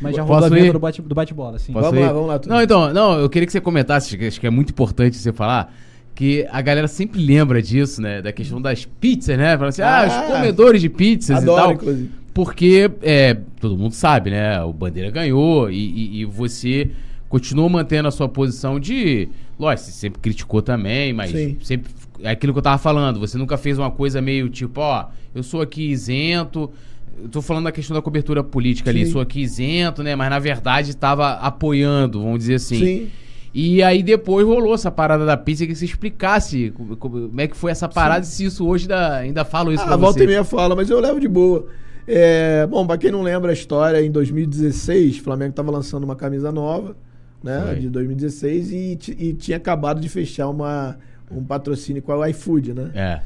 Mas 0.00 0.16
já 0.16 0.22
rolou 0.22 0.44
a 0.44 0.48
vinheta 0.48 0.72
do 0.72 0.78
bate- 0.78 1.02
do 1.02 1.14
bate-bola, 1.14 1.58
sim. 1.58 1.72
Posso 1.72 1.90
Vamos 1.90 2.04
lá, 2.06 2.12
vamos 2.12 2.28
lá, 2.28 2.38
tudo. 2.38 2.52
Não, 2.52 2.62
então, 2.62 2.92
não, 2.92 3.18
eu 3.20 3.28
queria 3.28 3.46
que 3.46 3.52
você 3.52 3.60
comentasse, 3.60 4.18
acho 4.26 4.40
que 4.40 4.46
é 4.46 4.50
muito 4.50 4.70
importante 4.70 5.16
você 5.16 5.32
falar, 5.32 5.72
que 6.14 6.46
a 6.50 6.60
galera 6.60 6.86
sempre 6.88 7.20
lembra 7.24 7.62
disso, 7.62 8.00
né? 8.02 8.20
Da 8.22 8.32
questão 8.32 8.60
das 8.60 8.84
pizzas, 8.84 9.36
né? 9.38 9.56
Fala 9.56 9.68
assim, 9.70 9.82
ah, 9.82 10.02
Ah, 10.02 10.06
os 10.26 10.32
comedores 10.34 10.80
de 10.80 10.88
pizzas 10.88 11.38
Adoro, 11.38 11.60
e 11.60 11.62
tal. 11.64 11.72
inclusive. 11.74 12.10
Porque, 12.34 12.90
é, 13.02 13.34
todo 13.60 13.76
mundo 13.76 13.92
sabe, 13.92 14.30
né? 14.30 14.62
O 14.62 14.72
Bandeira 14.72 15.10
ganhou 15.10 15.70
e, 15.70 15.76
e- 15.76 16.20
e 16.20 16.24
você 16.24 16.90
continuou 17.28 17.68
mantendo 17.68 18.08
a 18.08 18.10
sua 18.10 18.28
posição 18.28 18.78
de. 18.80 19.28
Lógico, 19.58 19.86
você 19.88 19.92
sempre 19.92 20.20
criticou 20.20 20.62
também, 20.62 21.12
mas 21.12 21.30
Sim. 21.30 21.56
sempre. 21.62 21.90
É 22.22 22.30
aquilo 22.30 22.52
que 22.52 22.58
eu 22.58 22.62
tava 22.62 22.78
falando, 22.78 23.18
você 23.20 23.36
nunca 23.36 23.56
fez 23.56 23.78
uma 23.78 23.90
coisa 23.90 24.22
meio 24.22 24.48
tipo, 24.48 24.80
ó, 24.80 25.06
eu 25.34 25.42
sou 25.42 25.60
aqui 25.60 25.90
isento. 25.90 26.70
Eu 27.22 27.28
tô 27.28 27.42
falando 27.42 27.64
da 27.64 27.72
questão 27.72 27.94
da 27.94 28.00
cobertura 28.02 28.42
política 28.42 28.90
ali, 28.90 29.04
Sim. 29.04 29.12
sou 29.12 29.20
aqui 29.20 29.40
isento, 29.40 30.02
né? 30.02 30.14
Mas 30.16 30.30
na 30.30 30.38
verdade 30.38 30.96
tava 30.96 31.32
apoiando, 31.34 32.20
vamos 32.22 32.38
dizer 32.38 32.54
assim. 32.54 32.78
Sim. 32.78 33.08
E 33.54 33.82
aí 33.82 34.02
depois 34.02 34.46
rolou 34.46 34.74
essa 34.74 34.90
parada 34.90 35.26
da 35.26 35.36
pizza, 35.36 35.66
que 35.66 35.74
você 35.74 35.84
explicasse 35.84 36.70
como, 36.70 36.96
como 36.96 37.40
é 37.40 37.46
que 37.46 37.56
foi 37.56 37.70
essa 37.70 37.86
parada 37.88 38.24
e 38.24 38.28
se 38.28 38.46
isso 38.46 38.66
hoje 38.66 38.84
ainda, 38.84 39.16
ainda 39.16 39.44
falo 39.44 39.72
isso 39.72 39.82
Ah, 39.82 39.88
pra 39.88 39.96
volta 39.96 40.18
você. 40.18 40.24
e 40.24 40.26
meia 40.26 40.42
fala, 40.44 40.74
mas 40.74 40.88
eu 40.88 40.98
levo 41.00 41.20
de 41.20 41.28
boa. 41.28 41.66
É, 42.08 42.66
bom, 42.66 42.86
pra 42.86 42.96
quem 42.96 43.10
não 43.12 43.20
lembra 43.22 43.50
a 43.50 43.52
história, 43.52 44.00
em 44.02 44.10
2016, 44.10 45.18
o 45.18 45.22
Flamengo 45.22 45.52
tava 45.52 45.70
lançando 45.70 46.02
uma 46.04 46.16
camisa 46.16 46.50
nova, 46.50 46.96
né? 47.44 47.62
Foi. 47.66 47.76
De 47.80 47.90
2016, 47.90 48.70
e, 48.72 48.98
e 49.18 49.32
tinha 49.34 49.58
acabado 49.58 50.00
de 50.00 50.08
fechar 50.08 50.48
uma, 50.48 50.96
um 51.30 51.44
patrocínio 51.44 52.00
com 52.02 52.20
a 52.22 52.30
iFood, 52.30 52.72
né? 52.72 52.90
É. 52.94 53.20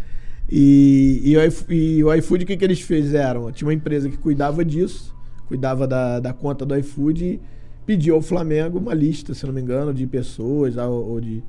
E, 0.50 1.22
e, 1.24 1.36
o 1.36 1.42
iF- 1.44 1.66
e 1.72 2.04
o 2.04 2.12
iFood, 2.14 2.44
o 2.44 2.46
que, 2.46 2.56
que 2.56 2.64
eles 2.64 2.80
fizeram? 2.80 3.50
Tinha 3.52 3.66
uma 3.66 3.74
empresa 3.74 4.08
que 4.08 4.16
cuidava 4.16 4.64
disso, 4.64 5.14
cuidava 5.48 5.86
da, 5.86 6.20
da 6.20 6.32
conta 6.32 6.64
do 6.66 6.76
iFood 6.76 7.40
pediu 7.86 8.16
ao 8.16 8.22
Flamengo 8.22 8.78
uma 8.78 8.92
lista, 8.92 9.32
se 9.32 9.46
não 9.46 9.52
me 9.52 9.60
engano, 9.60 9.94
de 9.94 10.06
pessoas, 10.06 10.76
ah, 10.76 10.88
ou, 10.88 11.20
de. 11.20 11.42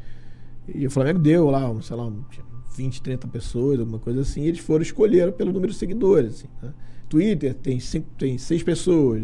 E 0.74 0.86
o 0.86 0.92
Flamengo 0.92 1.20
deu 1.20 1.50
lá, 1.50 1.74
sei 1.82 1.96
lá, 1.96 2.06
um, 2.06 2.22
tinha 2.30 2.46
20, 2.78 3.02
30 3.02 3.28
pessoas, 3.28 3.80
alguma 3.80 4.00
coisa 4.00 4.22
assim, 4.22 4.44
e 4.44 4.48
eles 4.48 4.60
foram 4.60 4.84
escolher 4.84 5.32
pelo 5.32 5.52
número 5.52 5.74
de 5.74 5.80
seguidores. 5.80 6.36
Assim, 6.36 6.48
né? 6.62 6.74
Twitter 7.10 7.54
tem, 7.54 7.80
cinco, 7.80 8.08
tem 8.18 8.38
seis 8.38 8.62
pessoas, 8.62 9.22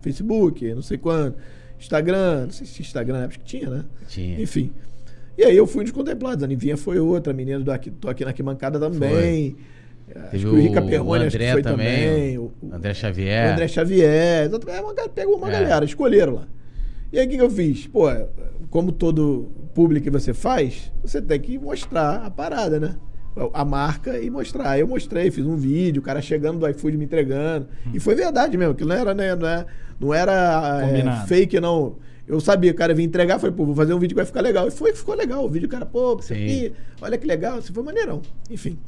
Facebook, 0.00 0.74
não 0.74 0.82
sei 0.82 0.98
quanto. 0.98 1.38
Instagram, 1.78 2.46
não 2.46 2.50
sei 2.50 2.66
se 2.66 2.80
Instagram, 2.80 3.26
acho 3.26 3.38
que 3.38 3.44
tinha, 3.44 3.68
né? 3.68 3.84
Tinha. 4.08 4.40
Enfim. 4.40 4.72
E 5.36 5.44
aí 5.44 5.54
eu 5.54 5.66
fui 5.66 5.82
um 5.82 5.84
dos 5.84 5.92
contemplados. 5.92 6.42
A 6.42 6.46
Nivinha 6.46 6.76
foi 6.76 6.98
outra, 6.98 7.32
a 7.32 7.36
menina 7.36 7.60
do 7.60 7.70
aqui, 7.70 7.90
tô 7.90 8.08
aqui 8.08 8.24
na 8.24 8.30
arquibancada 8.30 8.80
também. 8.80 9.48
Acho 9.48 9.75
Teve 10.30 10.44
que 10.44 10.46
o 10.46 10.54
Rica 10.56 10.80
o 10.80 10.88
Perrone 10.88 11.24
acho 11.26 11.36
que 11.36 11.42
André 11.44 11.52
foi 11.52 11.62
também, 11.62 12.08
também. 12.08 12.38
o 12.38 12.42
O, 12.42 12.52
o- 12.68 12.74
André 12.74 12.90
o 12.90 12.94
Xavier. 12.94 13.52
André 13.52 13.68
Xavier. 13.68 14.50
É 14.52 15.08
pegou 15.14 15.36
uma 15.36 15.48
É. 15.48 15.52
galera, 15.52 15.84
escolheram 15.84 16.34
lá. 16.34 16.48
E 17.12 17.18
aí 17.18 17.26
o 17.26 17.28
que, 17.30 17.36
que 17.36 17.42
eu 17.42 17.50
fiz? 17.50 17.86
Pô, 17.86 18.06
como 18.70 18.92
todo 18.92 19.50
público 19.74 20.04
que 20.04 20.10
você 20.10 20.32
faz, 20.34 20.92
você 21.02 21.20
tem 21.20 21.40
que 21.40 21.58
mostrar 21.58 22.24
a 22.24 22.30
parada, 22.30 22.78
né? 22.80 22.96
A 23.52 23.64
marca 23.64 24.18
e 24.18 24.30
mostrar. 24.30 24.70
Aí 24.70 24.80
eu 24.80 24.86
mostrei, 24.88 25.30
fiz 25.30 25.44
um 25.44 25.56
vídeo, 25.56 26.00
o 26.00 26.04
cara 26.04 26.22
chegando 26.22 26.58
do 26.58 26.68
iFood 26.68 26.96
me 26.96 27.04
entregando. 27.04 27.66
E 27.92 28.00
foi 28.00 28.14
verdade 28.14 28.56
mesmo, 28.56 28.74
que 28.74 28.84
não 28.84 28.94
era, 28.96 29.12
né, 29.12 29.34
não 29.36 29.46
era, 29.46 29.66
não 30.00 30.14
era 30.14 30.80
é, 31.22 31.26
fake, 31.26 31.60
não. 31.60 31.96
Eu 32.26 32.40
sabia 32.40 32.70
o 32.72 32.74
cara 32.74 32.94
vinha 32.94 33.06
entregar, 33.06 33.38
falei, 33.38 33.54
pô, 33.54 33.64
vou 33.66 33.74
fazer 33.74 33.92
um 33.94 33.98
vídeo 33.98 34.14
que 34.14 34.20
vai 34.20 34.24
ficar 34.26 34.40
legal. 34.40 34.66
E 34.66 34.70
foi, 34.70 34.94
ficou 34.94 35.14
legal. 35.14 35.44
O 35.44 35.48
vídeo, 35.48 35.66
o 35.66 35.70
cara, 35.70 35.84
pô, 35.86 36.16
você 36.16 36.32
aqui, 36.34 36.72
olha 37.00 37.18
que 37.18 37.26
legal, 37.26 37.58
isso 37.58 37.72
foi 37.72 37.82
maneirão. 37.84 38.22
Enfim. 38.50 38.78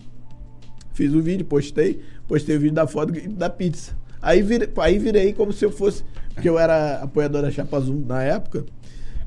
Fiz 0.99 1.15
o 1.15 1.23
vídeo, 1.23 1.47
postei, 1.47 2.01
postei 2.27 2.57
o 2.57 2.59
vídeo 2.59 2.75
da 2.75 2.85
foto 2.85 3.13
da 3.31 3.49
pizza. 3.49 3.93
Aí 4.21 4.43
virei, 4.43 4.69
aí 4.79 4.99
virei 4.99 5.33
como 5.33 5.53
se 5.53 5.65
eu 5.65 5.71
fosse, 5.71 6.03
porque 6.35 6.49
eu 6.49 6.59
era 6.59 6.97
apoiador 6.97 7.41
da 7.41 7.53
Chapa 7.53 7.77
Azul 7.77 8.05
na 8.05 8.21
época, 8.25 8.65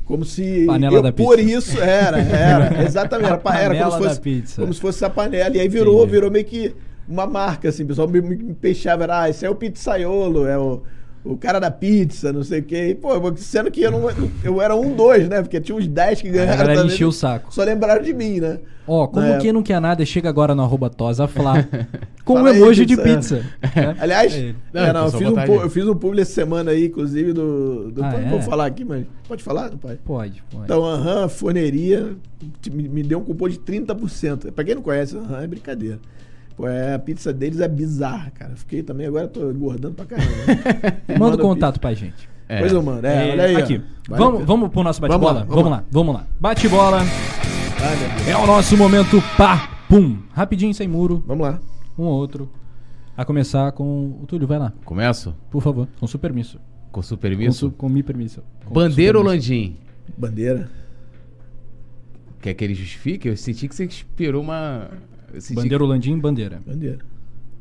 como 0.03 0.25
se 0.25 0.65
Panela 0.65 0.97
eu 0.97 1.01
da 1.01 1.13
por 1.13 1.37
pizza. 1.37 1.57
isso 1.57 1.79
era, 1.79 2.19
era, 2.19 2.83
exatamente, 2.83 3.29
era, 3.31 3.73
era 3.73 3.77
como 3.85 3.91
se 3.93 3.99
da 4.01 4.09
fosse 4.09 4.19
pizza. 4.19 4.61
como 4.61 4.73
se 4.73 4.81
fosse 4.81 4.97
essa 4.97 5.09
panela 5.09 5.55
e 5.55 5.61
aí 5.61 5.69
virou, 5.69 5.99
Entendi. 5.99 6.11
virou 6.11 6.29
meio 6.29 6.43
que 6.43 6.75
uma 7.07 7.25
marca 7.25 7.69
assim, 7.69 7.83
o 7.83 7.87
pessoal 7.87 8.05
me, 8.09 8.19
me 8.19 8.35
me 8.35 8.53
peixava, 8.53 9.03
era, 9.03 9.21
ah, 9.21 9.29
esse 9.29 9.45
é 9.45 9.49
o 9.49 9.55
pizzaiolo, 9.55 10.45
é 10.45 10.57
o 10.57 10.81
o 11.23 11.37
cara 11.37 11.59
da 11.59 11.69
pizza, 11.69 12.33
não 12.33 12.43
sei 12.43 12.59
o 12.59 12.63
quê. 12.63 12.87
E, 12.89 12.95
pô, 12.95 13.09
sendo 13.37 13.69
que 13.69 13.81
eu, 13.81 13.91
não, 13.91 14.09
eu 14.43 14.61
era 14.61 14.75
um, 14.75 14.95
dois, 14.95 15.27
né? 15.29 15.41
Porque 15.41 15.59
tinha 15.61 15.75
uns 15.77 15.87
10 15.87 16.21
que 16.21 16.29
A 16.29 16.31
ganharam. 16.31 16.57
galera 16.57 16.79
também, 16.79 16.93
encheu 16.93 17.09
o 17.09 17.11
saco. 17.11 17.53
Só 17.53 17.63
lembraram 17.63 18.01
de 18.03 18.13
mim, 18.13 18.39
né? 18.39 18.59
Ó, 18.87 19.05
como 19.07 19.25
É. 19.27 19.37
quem 19.37 19.53
não 19.53 19.61
quer 19.61 19.79
nada, 19.79 20.03
chega 20.05 20.27
agora 20.27 20.55
no 20.55 20.63
arroba 20.63 20.89
tosafla 20.89 21.67
com 22.25 22.33
um 22.33 22.37
Fala 22.37 22.49
aí, 22.49 22.57
emoji 22.57 22.85
de 22.85 22.97
pizza. 22.97 23.37
pizza. 23.61 23.75
né? 23.81 23.95
Aliás, 24.01 24.33
É. 24.33 24.55
Não, 24.73 24.81
é, 24.81 24.93
não, 24.93 25.05
eu, 25.05 25.11
fiz 25.11 25.29
um, 25.29 25.37
aí. 25.39 25.49
eu 25.49 25.69
fiz 25.69 25.87
um 25.87 25.95
publi 25.95 26.21
essa 26.21 26.31
semana 26.33 26.71
aí, 26.71 26.87
inclusive, 26.87 27.31
do. 27.33 27.91
do 27.91 28.03
Ah, 28.03 28.11
não 28.13 28.19
é? 28.19 28.29
vou 28.29 28.41
falar 28.41 28.65
aqui, 28.65 28.83
mas. 28.83 29.05
Pode 29.27 29.43
falar, 29.43 29.69
não 29.69 29.77
pode? 29.77 29.97
Pode, 29.99 30.43
pode. 30.51 30.63
Então, 30.65 30.83
aham, 30.83 31.29
forneria 31.29 32.15
me, 32.73 32.89
me 32.89 33.03
deu 33.03 33.19
um 33.19 33.23
cupom 33.23 33.47
de 33.47 33.59
30%. 33.59 34.51
Pra 34.51 34.63
quem 34.63 34.73
não 34.75 34.81
conhece, 34.81 35.15
aham, 35.15 35.41
é 35.43 35.47
brincadeira. 35.47 35.99
É, 36.67 36.93
a 36.95 36.99
pizza 36.99 37.31
deles 37.33 37.59
é 37.59 37.67
bizarra, 37.67 38.31
cara. 38.31 38.55
Fiquei 38.55 38.83
também, 38.83 39.07
agora 39.07 39.27
tô 39.27 39.49
engordando 39.51 39.95
pra 39.95 40.05
caramba. 40.05 40.29
né? 41.07 41.15
Manda 41.19 41.35
o 41.35 41.39
contato 41.39 41.79
pra 41.79 41.93
gente. 41.93 42.29
É. 42.49 42.59
Pois 42.59 42.71
eu 42.73 42.83
mando, 42.83 43.07
é, 43.07 43.29
É, 43.29 43.31
olha 43.31 43.43
aí. 43.45 43.55
aqui. 43.55 43.81
Vale 44.09 44.23
vamos, 44.23 44.45
vamos 44.45 44.69
pro 44.69 44.83
nosso 44.83 44.99
Vamos 44.99 45.15
bate-bola? 45.15 45.39
lá, 45.39 45.45
Vamos, 45.45 45.55
vamos 45.63 45.71
lá, 45.71 45.83
vamos 45.89 46.15
lá. 46.15 46.27
Bate-bola 46.39 46.99
é 48.27 48.35
o 48.35 48.45
nosso 48.45 48.75
momento 48.77 49.21
pá-pum. 49.37 50.17
Rapidinho, 50.33 50.73
sem 50.73 50.87
muro, 50.87 51.23
Vamos 51.25 51.47
lá. 51.47 51.59
um 51.97 52.03
ou 52.03 52.13
outro. 52.13 52.51
A 53.15 53.23
começar 53.23 53.71
com 53.71 54.17
o 54.21 54.25
Túlio, 54.27 54.47
vai 54.47 54.57
lá, 54.59 54.73
Começo? 54.83 55.33
por 55.49 55.61
favor, 55.61 55.87
com 55.99 56.07
seu 56.07 56.19
permisso. 56.19 56.59
Com 56.91 57.01
seu 57.01 57.15
Com, 57.15 57.21
permisso? 57.21 57.59
su, 57.67 57.71
com 57.71 57.87
mi 57.87 58.03
permisso. 58.03 58.43
Com 58.65 58.73
Bandeira 58.73 59.17
ou. 59.17 59.23
Landim? 59.23 59.77
Bandeira. 60.17 60.69
Quer 62.41 62.53
que 62.53 62.63
ele 62.63 62.73
justifique? 62.73 63.27
Eu 63.29 63.37
senti 63.37 63.67
que 63.67 63.75
você 63.75 63.85
esperou 63.85 64.41
uma. 64.41 64.89
Senti 65.39 65.55
Bandeira 65.55 65.83
Landim, 65.85 66.17
bandeira. 66.19 66.61
Bandeira. 66.65 66.99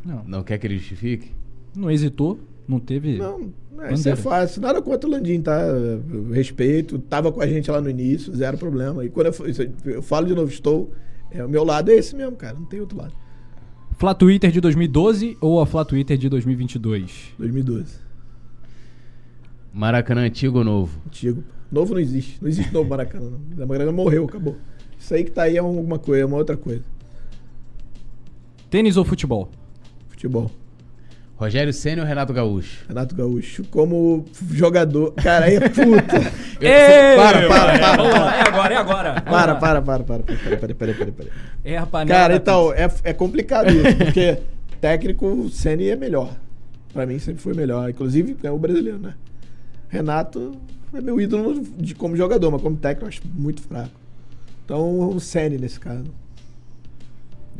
Não, 0.04 0.24
Não 0.26 0.42
quer 0.42 0.58
que 0.58 0.66
ele 0.66 0.78
justifique? 0.78 1.32
não 1.76 1.90
hesitou, 1.90 2.40
não 2.66 2.80
teve... 2.80 3.18
Não, 3.18 3.52
é, 3.80 3.94
isso 3.94 4.08
é 4.08 4.16
fácil. 4.16 4.60
Nada 4.60 4.82
contra 4.82 5.08
o 5.08 5.12
Landim, 5.12 5.40
tá? 5.40 5.58
Eu 5.60 6.30
respeito. 6.30 6.98
Tava 6.98 7.32
com 7.32 7.40
a 7.40 7.46
gente 7.46 7.70
lá 7.70 7.80
no 7.80 7.88
início, 7.88 8.34
zero 8.34 8.58
problema. 8.58 9.04
E 9.04 9.08
quando 9.08 9.26
eu, 9.26 9.92
eu 9.92 10.02
falo 10.02 10.26
de 10.26 10.34
novo, 10.34 10.50
estou. 10.50 10.92
É, 11.30 11.44
o 11.44 11.48
meu 11.48 11.64
lado 11.64 11.90
é 11.90 11.94
esse 11.94 12.14
mesmo, 12.14 12.36
cara. 12.36 12.58
Não 12.58 12.66
tem 12.66 12.80
outro 12.80 12.98
lado. 12.98 13.14
Flá 13.96 14.14
Twitter 14.14 14.50
de 14.50 14.60
2012 14.60 15.36
ou 15.40 15.60
a 15.60 15.66
Flá 15.66 15.84
Twitter 15.84 16.18
de 16.18 16.28
2022? 16.28 17.34
2012. 17.38 17.94
Maracanã 19.72 20.22
antigo 20.22 20.58
ou 20.58 20.64
novo? 20.64 21.00
Antigo. 21.06 21.44
Novo 21.70 21.94
não 21.94 22.00
existe. 22.00 22.38
Não 22.42 22.48
existe 22.48 22.72
novo 22.74 22.88
Maracanã. 22.90 23.30
Não. 23.56 23.64
O 23.64 23.68
Maracanã 23.68 23.92
morreu, 23.92 24.24
acabou. 24.24 24.56
Isso 24.98 25.14
aí 25.14 25.24
que 25.24 25.30
tá 25.30 25.44
aí 25.44 25.56
é 25.56 25.60
alguma 25.60 25.98
coisa, 25.98 26.22
é 26.22 26.26
uma 26.26 26.36
outra 26.36 26.56
coisa. 26.56 26.82
Tênis 28.70 28.96
ou 28.96 29.04
futebol? 29.04 29.50
Futebol. 30.08 30.50
Rogério 31.34 31.72
Senna 31.72 32.02
ou 32.02 32.08
Renato 32.08 32.32
Gaúcho? 32.32 32.84
Renato 32.86 33.16
Gaúcho, 33.16 33.64
como 33.64 34.26
jogador. 34.52 35.12
Cara, 35.14 35.46
aí 35.46 35.56
é 35.56 35.68
puta. 35.68 36.18
Ei, 36.60 37.16
para, 37.16 37.48
para, 37.48 37.78
para. 37.78 38.36
É 38.36 38.42
agora, 38.42 38.74
é 38.74 38.76
agora. 38.76 39.20
para, 39.22 39.54
para, 39.56 39.82
para, 39.82 40.04
para. 40.04 40.22
Peraí, 40.22 40.56
peraí, 40.56 40.74
peraí, 40.74 40.94
peraí, 40.94 41.12
peraí. 41.12 41.32
É 41.64 41.78
a 41.78 41.86
panela 41.86 42.20
Cara, 42.20 42.36
então, 42.36 42.72
é, 42.74 42.88
é 43.02 43.12
complicado 43.12 43.70
isso, 43.70 43.96
porque 43.96 44.38
técnico, 44.80 45.26
o 45.26 45.48
Ceni 45.48 45.88
é 45.88 45.96
melhor. 45.96 46.36
Pra 46.92 47.06
mim 47.06 47.18
sempre 47.18 47.42
foi 47.42 47.54
melhor. 47.54 47.88
Inclusive, 47.90 48.36
é 48.42 48.50
o 48.50 48.58
brasileiro, 48.58 48.98
né? 48.98 49.14
Renato 49.88 50.52
é 50.92 51.00
meu 51.00 51.20
ídolo 51.20 51.60
de, 51.76 51.94
como 51.94 52.16
jogador, 52.16 52.50
mas 52.52 52.62
como 52.62 52.76
técnico 52.76 53.06
eu 53.06 53.08
acho 53.08 53.22
muito 53.24 53.62
fraco. 53.62 53.98
Então, 54.64 55.08
o 55.08 55.18
Ceni 55.18 55.58
nesse 55.58 55.80
caso. 55.80 56.19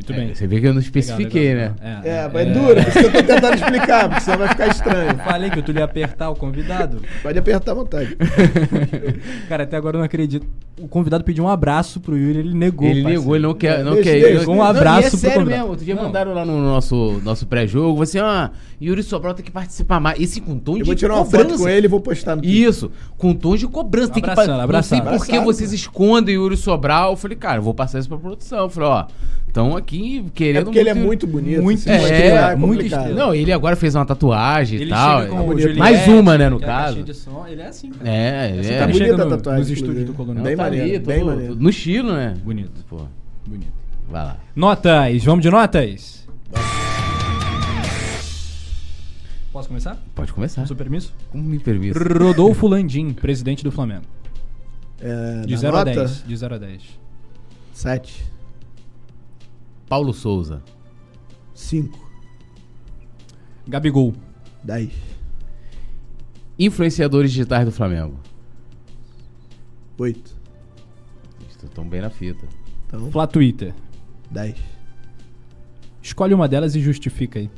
Muito 0.01 0.13
É, 0.13 0.17
bem. 0.17 0.35
Você 0.35 0.47
vê 0.47 0.61
que 0.61 0.67
eu 0.67 0.73
não 0.73 0.81
especifiquei, 0.81 1.55
Legal, 1.55 1.75
né? 1.83 2.01
legal. 2.03 2.25
É, 2.25 2.31
mas 2.33 2.47
é 2.47 2.51
dura. 2.53 2.83
Por 2.83 2.89
isso 2.89 2.99
que 3.01 3.07
eu 3.07 3.13
tô 3.13 3.23
tentando 3.35 3.55
explicar, 3.55 4.09
porque 4.09 4.21
senão 4.25 4.39
vai 4.39 4.49
ficar 4.49 4.67
estranho. 4.69 5.17
Falei 5.19 5.51
que 5.51 5.59
eu 5.59 5.63
tu 5.63 5.73
ia 5.73 5.85
apertar 5.85 6.31
o 6.31 6.35
convidado. 6.37 7.03
Pode 7.23 7.39
apertar 7.39 7.73
à 7.73 7.75
vontade. 7.75 8.17
Cara, 9.49 9.65
até 9.65 9.77
agora 9.77 9.97
eu 9.97 9.99
não 9.99 10.05
acredito. 10.07 10.47
O 10.81 10.89
convidado 10.89 11.23
pediu 11.25 11.45
um 11.45 11.49
abraço 11.49 12.01
pro 12.01 12.17
Yuri, 12.17 12.39
ele 12.39 12.55
negou. 12.55 12.89
Ele 12.89 13.03
parceiro. 13.03 13.21
negou, 13.21 13.37
ele 13.37 13.47
não 13.47 13.55
quer. 13.55 13.85
Não 13.85 13.97
quer 13.97 14.21
deixa. 14.21 14.45
não- 14.47 14.53
Um 14.55 14.57
não, 14.57 14.63
abraço 14.65 15.03
e 15.03 15.05
é 15.07 15.11
pro 15.11 15.19
sério 15.19 15.37
convidado. 15.41 15.59
mesmo. 15.61 15.71
Outro 15.71 15.85
dia 15.85 15.95
Não. 15.95 16.03
mandaram 16.05 16.33
lá 16.33 16.45
no 16.47 16.59
nosso, 16.63 17.21
nosso 17.23 17.47
pré-jogo. 17.47 17.97
Você, 17.99 18.19
ah, 18.19 18.51
Yuri 18.81 19.03
Sobral 19.03 19.35
tem 19.35 19.45
que 19.45 19.51
participar 19.51 20.01
mais. 20.01 20.19
Esse 20.19 20.41
com 20.41 20.59
tom 20.59 20.73
Eu 20.73 20.79
de 20.79 20.85
vou 20.85 20.95
tirar 20.95 21.15
uma 21.17 21.25
cobrança. 21.25 21.49
foto 21.51 21.59
com 21.59 21.69
ele 21.69 21.87
e 21.87 21.89
vou 21.89 22.01
postar 22.01 22.37
no 22.37 22.43
Twitter. 22.43 22.69
Isso, 22.69 22.91
com 23.19 23.35
tom 23.35 23.57
de 23.57 23.67
cobrança. 23.69 24.13
Tem 24.13 24.23
que 24.23 24.31
Abraçando, 24.31 24.57
pa- 24.57 24.65
abraçando. 24.65 25.05
Não 25.05 25.11
sei 25.11 25.19
por 25.19 25.27
que 25.27 25.39
vocês 25.41 25.73
escondem 25.75 26.37
Yuri 26.37 26.57
Sobral. 26.57 27.11
Eu 27.11 27.17
falei, 27.17 27.37
cara, 27.37 27.59
eu 27.59 27.63
vou 27.63 27.75
passar 27.75 27.99
isso 27.99 28.09
pra 28.09 28.17
produção. 28.17 28.61
Eu 28.61 28.71
falei, 28.71 28.89
ó, 28.89 29.05
estão 29.51 29.77
aqui 29.77 30.25
querendo 30.35 30.63
É 30.63 30.65
porque 30.65 30.79
ele 30.79 30.89
é 30.89 30.95
muito 30.95 31.27
bonito. 31.27 31.63
Muito 31.63 31.79
assim, 31.79 31.91
É, 31.91 32.29
é, 32.53 32.57
muito 32.57 32.83
estrela. 32.85 33.09
Não, 33.15 33.35
ele 33.35 33.53
agora 33.53 33.77
fez 33.77 33.95
uma 33.95 34.07
tatuagem 34.07 34.83
e 34.83 34.89
tal. 34.89 35.21
chega 35.21 35.31
com 35.33 35.37
é 35.39 35.41
o 35.41 35.45
bonito. 35.45 35.61
Juliette, 35.61 35.79
Mais 35.79 36.09
uma, 36.09 36.39
né, 36.39 36.49
no 36.49 36.57
é 36.57 36.61
caso. 36.61 37.15
som. 37.15 37.47
Ele 37.47 37.61
é 37.61 37.67
assim, 37.67 37.91
cara. 37.91 38.09
É, 38.11 38.51
ele 38.51 38.61
Assim, 38.61 38.71
é. 38.73 38.79
tá 38.79 38.87
bonita 38.87 39.05
chega 39.05 39.15
a 39.15 39.25
no- 39.25 39.31
tatuagem, 39.37 39.61
nos 39.61 39.71
estúdios 39.71 39.97
do 40.07 40.13
inclusive. 40.13 40.17
Coluna. 40.17 40.41
Bem 40.43 40.57
Tá 40.57 40.65
ali, 40.65 40.79
maneiro, 40.79 41.05
todo- 41.05 41.15
bem 41.15 41.25
maneiro. 41.25 41.55
No 41.57 41.71
estilo, 41.71 42.13
né? 42.13 42.35
Bonito. 42.45 42.85
Pô, 42.89 43.03
Bonito. 43.47 43.73
vai 44.11 44.25
lá. 44.25 44.37
Notas, 44.57 45.25
vamos 45.25 45.43
de 45.43 45.51
notas? 45.51 46.21
Posso 49.53 49.69
começar? 49.69 50.01
Pode 50.15 50.33
começar. 50.33 50.61
Com 50.63 50.67
seu 50.69 50.77
permisso? 50.77 51.13
Como 51.31 51.43
me 51.43 51.59
permite? 51.59 51.99
Rodolfo 51.99 52.69
Landim, 52.69 53.11
presidente 53.13 53.65
do 53.65 53.73
Flamengo. 53.73 54.05
É, 55.01 55.43
De 55.45 55.55
na 55.55 55.61
0 55.61 55.77
a 55.77 55.79
nota, 55.85 55.95
10. 55.95 56.25
De 56.27 56.37
0 56.37 56.55
a 56.55 56.59
10. 56.59 56.83
7. 57.73 58.23
Paulo 59.91 60.15
Souza. 60.15 60.63
5. 61.53 61.99
Gabigol. 63.67 64.15
10. 64.63 64.93
Influenciadores 66.57 67.33
digitais 67.33 67.65
do 67.65 67.73
Flamengo. 67.73 68.15
8. 69.99 70.39
Estão 71.65 71.85
bem 71.89 72.01
na 72.01 72.09
fita. 72.09 72.47
Então, 72.87 73.11
Flá 73.11 73.27
Twitter. 73.27 73.75
10. 74.31 74.55
Escolhe 76.01 76.35
uma 76.35 76.47
delas 76.47 76.77
e 76.77 76.81
justifica 76.81 77.41
aí. 77.41 77.51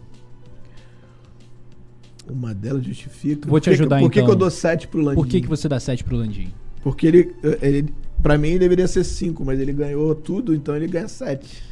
Uma 2.27 2.55
delas 2.55 2.83
justifica. 2.85 3.47
Vou 3.47 3.61
te 3.61 3.65
Por 3.65 3.71
que 3.73 3.77
que- 3.77 3.83
ajudar, 3.83 4.01
Por 4.01 4.11
que, 4.11 4.19
então. 4.21 4.29
que 4.29 4.33
eu 4.35 4.39
dou 4.39 4.51
7 4.51 4.89
pro 4.89 5.03
Landim? 5.03 5.21
Por 5.21 5.27
que, 5.29 5.41
que 5.43 5.47
você 5.49 5.69
dá 5.69 5.79
7 5.79 6.03
pro 6.03 6.17
Landim? 6.17 6.51
Porque 6.83 7.07
ele, 7.07 7.37
ele. 7.61 7.93
Pra 8.23 8.39
mim 8.39 8.57
deveria 8.57 8.89
ser 8.89 9.05
5, 9.05 9.45
mas 9.45 9.61
ele 9.61 9.73
ganhou 9.75 10.15
tudo, 10.15 10.55
então 10.55 10.75
ele 10.75 10.87
ganha 10.87 11.09
7. 11.09 11.63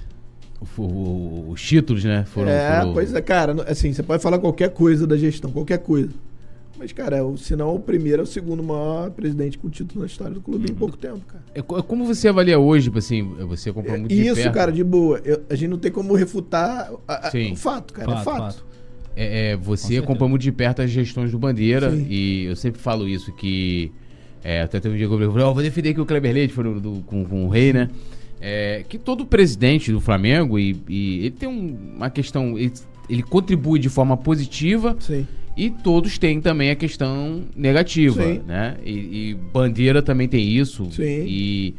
Os 0.61 1.61
títulos, 1.63 2.05
né? 2.05 2.25
Foram, 2.27 2.51
é, 2.51 2.81
foram- 2.81 2.93
pois 2.95 3.15
é, 3.15 3.21
cara. 3.21 3.55
Assim, 3.67 3.93
você 3.93 4.03
pode 4.03 4.23
falar 4.23 4.39
qualquer 4.39 4.71
coisa 4.71 5.07
da 5.07 5.17
gestão, 5.17 5.51
qualquer 5.51 5.79
coisa. 5.79 6.11
Mas, 6.79 6.93
cara, 6.93 7.17
é 7.19 7.23
o- 7.23 7.37
se 7.37 7.55
não 7.55 7.75
o 7.75 7.81
primeiro, 7.81 8.21
é 8.21 8.23
o 8.23 8.27
segundo 8.27 8.63
maior 8.63 9.11
presidente 9.11 9.59
com 9.59 9.69
título 9.69 10.01
na 10.01 10.07
história 10.07 10.33
do 10.33 10.41
clube 10.41 10.71
em 10.71 10.75
pouco 10.75 10.97
tempo, 10.97 11.21
cara. 11.27 11.45
É 11.55 11.61
co- 11.61 11.83
como 11.83 12.07
você 12.07 12.29
avalia 12.29 12.59
hoje, 12.59 12.85
tipo 12.87 12.99
assim, 12.99 13.23
você 13.47 13.71
comprou 13.73 13.99
muito 13.99 14.09
de 14.15 14.27
Isso, 14.27 14.37
perto. 14.37 14.55
cara, 14.55 14.73
de 14.73 14.83
boa. 14.83 15.21
Eu- 15.25 15.43
a 15.51 15.55
gente 15.55 15.69
não 15.69 15.79
tem 15.79 15.91
como 15.91 16.15
refutar 16.15 16.91
a- 17.07 17.29
a- 17.29 17.33
o 17.53 17.57
fato, 17.57 17.93
cara. 17.93 18.13
é 18.21 18.25
fato. 18.25 18.65
É, 19.17 19.51
é, 19.53 19.57
Com 19.57 19.63
você 19.63 19.99
acompanha 19.99 20.31
muito 20.31 20.43
de 20.43 20.53
perto 20.53 20.81
as 20.81 20.91
gestões 20.91 21.31
do 21.33 21.39
Bandeira 21.39 21.91
Sim. 21.91 22.07
e 22.09 22.45
eu 22.45 22.57
sempre 22.57 22.81
falo 22.81 23.07
isso, 23.07 23.31
que 23.35 23.93
é, 24.43 24.63
até 24.63 24.81
teve 24.81 24.95
um 24.95 24.99
dia 24.99 25.07
que 25.07 25.13
eu 25.13 25.31
falei, 25.33 25.45
ó, 25.47 25.53
vou 25.53 25.63
defender 25.63 25.91
aqui 25.91 26.01
o 26.01 26.07
Kleber 26.07 26.33
Leite 26.33 26.55
foi 26.55 26.65
no- 26.65 26.81
do- 26.81 27.03
com, 27.05 27.25
com 27.27 27.45
o 27.45 27.49
Rei, 27.51 27.75
né? 27.75 27.91
É, 28.41 28.85
que 28.89 28.99
todo 28.99 29.27
presidente 29.27 29.93
do 29.93 30.01
Flamengo, 30.01 30.59
e, 30.59 30.75
e 30.89 31.19
ele 31.27 31.31
tem 31.33 31.49
um- 31.49 31.77
uma 31.97 32.09
questão, 32.09 32.59
ele, 32.59 32.73
ele 33.09 33.23
contribui 33.23 33.79
de 33.79 33.89
forma 33.91 34.17
positiva 34.17 34.97
Sim. 34.99 35.27
e 35.57 35.69
todos 35.69 36.17
têm 36.19 36.41
também 36.41 36.71
a 36.71 36.75
questão 36.77 37.43
negativa, 37.55 38.23
Sim. 38.23 38.41
né? 38.47 38.77
E, 38.85 38.91
e 39.31 39.35
Bandeira 39.53 40.01
também 40.01 40.27
tem 40.27 40.49
isso. 40.49 40.89
Sim. 40.91 41.03
E, 41.27 41.75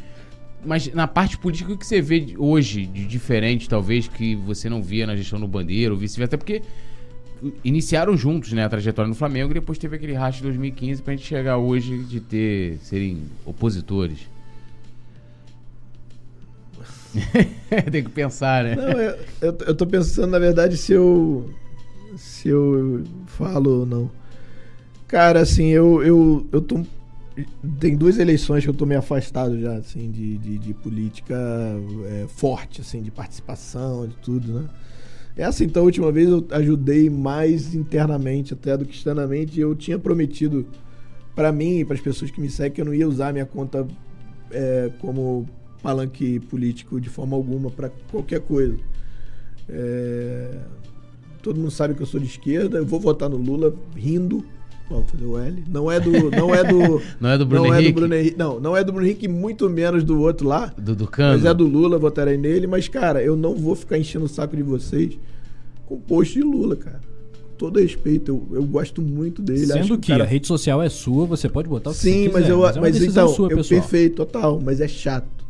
mas 0.63 0.93
na 0.93 1.07
parte 1.07 1.35
política, 1.39 1.73
o 1.73 1.77
que 1.77 1.87
você 1.87 1.99
vê 1.99 2.35
hoje 2.37 2.85
de 2.85 3.05
diferente, 3.07 3.67
talvez, 3.67 4.07
que 4.07 4.35
você 4.35 4.69
não 4.69 4.83
via 4.83 5.07
na 5.07 5.15
gestão 5.15 5.39
do 5.39 5.47
Bandeira 5.47 5.91
ou 5.91 5.99
vice-versa? 5.99 6.35
Até 6.35 6.37
porque 6.37 6.61
iniciaram 7.63 8.15
juntos 8.15 8.53
né, 8.53 8.63
a 8.65 8.69
trajetória 8.69 9.09
no 9.09 9.15
Flamengo 9.15 9.49
e 9.49 9.55
depois 9.55 9.79
teve 9.79 9.95
aquele 9.95 10.13
racha 10.13 10.37
de 10.37 10.43
2015 10.43 11.01
pra 11.01 11.15
gente 11.15 11.25
chegar 11.25 11.57
hoje 11.57 11.97
de 12.03 12.19
ter 12.19 12.77
serem 12.83 13.17
opositores. 13.43 14.19
Tem 17.91 18.03
que 18.03 18.09
pensar, 18.09 18.63
né? 18.63 18.75
Não, 18.75 18.91
eu, 18.91 19.17
eu, 19.41 19.57
eu 19.67 19.75
tô 19.75 19.85
pensando, 19.85 20.31
na 20.31 20.39
verdade, 20.39 20.77
se 20.77 20.93
eu. 20.93 21.49
Se 22.17 22.49
eu 22.49 23.03
falo 23.25 23.81
ou 23.81 23.85
não. 23.85 24.11
Cara, 25.07 25.41
assim, 25.41 25.67
eu, 25.67 26.03
eu, 26.03 26.47
eu 26.51 26.61
tô. 26.61 26.81
Tem 27.79 27.95
duas 27.95 28.17
eleições 28.17 28.63
que 28.63 28.69
eu 28.69 28.73
tô 28.73 28.85
meio 28.85 28.99
afastado 28.99 29.59
já, 29.59 29.73
assim, 29.75 30.11
de, 30.11 30.37
de, 30.37 30.57
de 30.57 30.73
política 30.73 31.35
é, 32.05 32.25
forte, 32.27 32.81
assim, 32.81 33.01
de 33.01 33.09
participação, 33.09 34.07
de 34.07 34.15
tudo, 34.17 34.53
né? 34.53 34.69
Essa, 35.35 35.63
então, 35.63 35.83
a 35.83 35.85
última 35.85 36.11
vez 36.11 36.29
eu 36.29 36.45
ajudei 36.51 37.09
mais 37.09 37.73
internamente 37.73 38.53
até 38.53 38.75
do 38.75 38.85
que 38.85 38.93
externamente. 38.93 39.57
e 39.57 39.61
Eu 39.61 39.73
tinha 39.73 39.97
prometido 39.97 40.67
pra 41.33 41.51
mim 41.51 41.79
e 41.79 41.85
para 41.85 41.95
as 41.95 42.01
pessoas 42.01 42.29
que 42.29 42.41
me 42.41 42.49
seguem 42.49 42.71
que 42.73 42.81
eu 42.81 42.85
não 42.85 42.93
ia 42.93 43.07
usar 43.07 43.31
minha 43.31 43.45
conta 43.45 43.87
é, 44.51 44.91
como 44.99 45.47
palanque 45.81 46.39
político 46.39 46.99
de 46.99 47.09
forma 47.09 47.35
alguma 47.35 47.69
para 47.69 47.89
qualquer 48.11 48.39
coisa. 48.41 48.75
É, 49.69 50.57
todo 51.41 51.57
mundo 51.59 51.71
sabe 51.71 51.93
que 51.93 52.01
eu 52.01 52.05
sou 52.05 52.19
de 52.19 52.25
esquerda, 52.27 52.77
eu 52.77 52.85
vou 52.85 52.99
votar 52.99 53.29
no 53.29 53.37
Lula 53.37 53.73
rindo. 53.95 54.43
Ó, 54.89 55.01
fazer 55.03 55.23
o 55.23 55.37
L. 55.39 55.63
Não 55.69 55.89
é 55.89 56.01
do. 56.01 56.11
Não 56.31 56.53
é 56.53 56.63
do. 56.65 57.01
Não 57.21 57.29
é 57.29 57.37
do 57.37 57.45
Bruno 57.45 57.67
não 57.67 57.73
é 57.73 57.77
Henrique? 57.77 57.93
do 57.93 57.95
Bruno 58.01 58.13
Henrique. 58.15 58.37
Não, 58.37 58.59
não 58.59 58.75
é 58.75 58.83
do 58.83 58.91
Bruno 58.91 59.07
Henrique, 59.07 59.25
muito 59.25 59.69
menos 59.69 60.03
do 60.03 60.19
outro 60.19 60.45
lá. 60.45 60.73
Do, 60.77 60.93
do 60.93 61.07
Cano? 61.07 61.37
Mas 61.37 61.45
é 61.45 61.53
do 61.53 61.65
Lula, 61.65 61.97
votarei 61.97 62.35
nele. 62.35 62.67
Mas, 62.67 62.89
cara, 62.89 63.23
eu 63.23 63.37
não 63.37 63.55
vou 63.55 63.73
ficar 63.73 63.97
enchendo 63.97 64.25
o 64.25 64.27
saco 64.27 64.53
de 64.57 64.61
vocês 64.63 65.17
com 65.85 65.97
post 65.97 66.33
de 66.33 66.41
Lula, 66.41 66.75
cara. 66.75 66.99
Com 67.41 67.55
todo 67.57 67.79
respeito, 67.79 68.31
eu, 68.51 68.57
eu 68.57 68.63
gosto 68.65 69.01
muito 69.01 69.41
dele. 69.41 69.65
Sendo 69.67 69.93
o 69.93 69.97
que 69.97 70.11
cara- 70.11 70.25
a 70.25 70.27
rede 70.27 70.45
social 70.45 70.81
é 70.83 70.89
sua, 70.89 71.25
você 71.25 71.47
pode 71.47 71.69
botar 71.69 71.91
o 71.91 71.93
que 71.93 71.99
Sim, 71.99 72.23
você 72.23 72.29
mas 72.33 72.41
quiser, 72.41 72.51
eu. 72.51 72.59
mas, 72.59 72.75
Mas, 72.77 72.95
é 72.97 72.99
decisão 72.99 73.23
então, 73.23 73.35
sua, 73.35 73.49
eu 73.49 73.57
pessoal. 73.57 73.79
perfeito, 73.81 74.15
total, 74.17 74.59
mas 74.61 74.81
é 74.81 74.89
chato. 74.89 75.40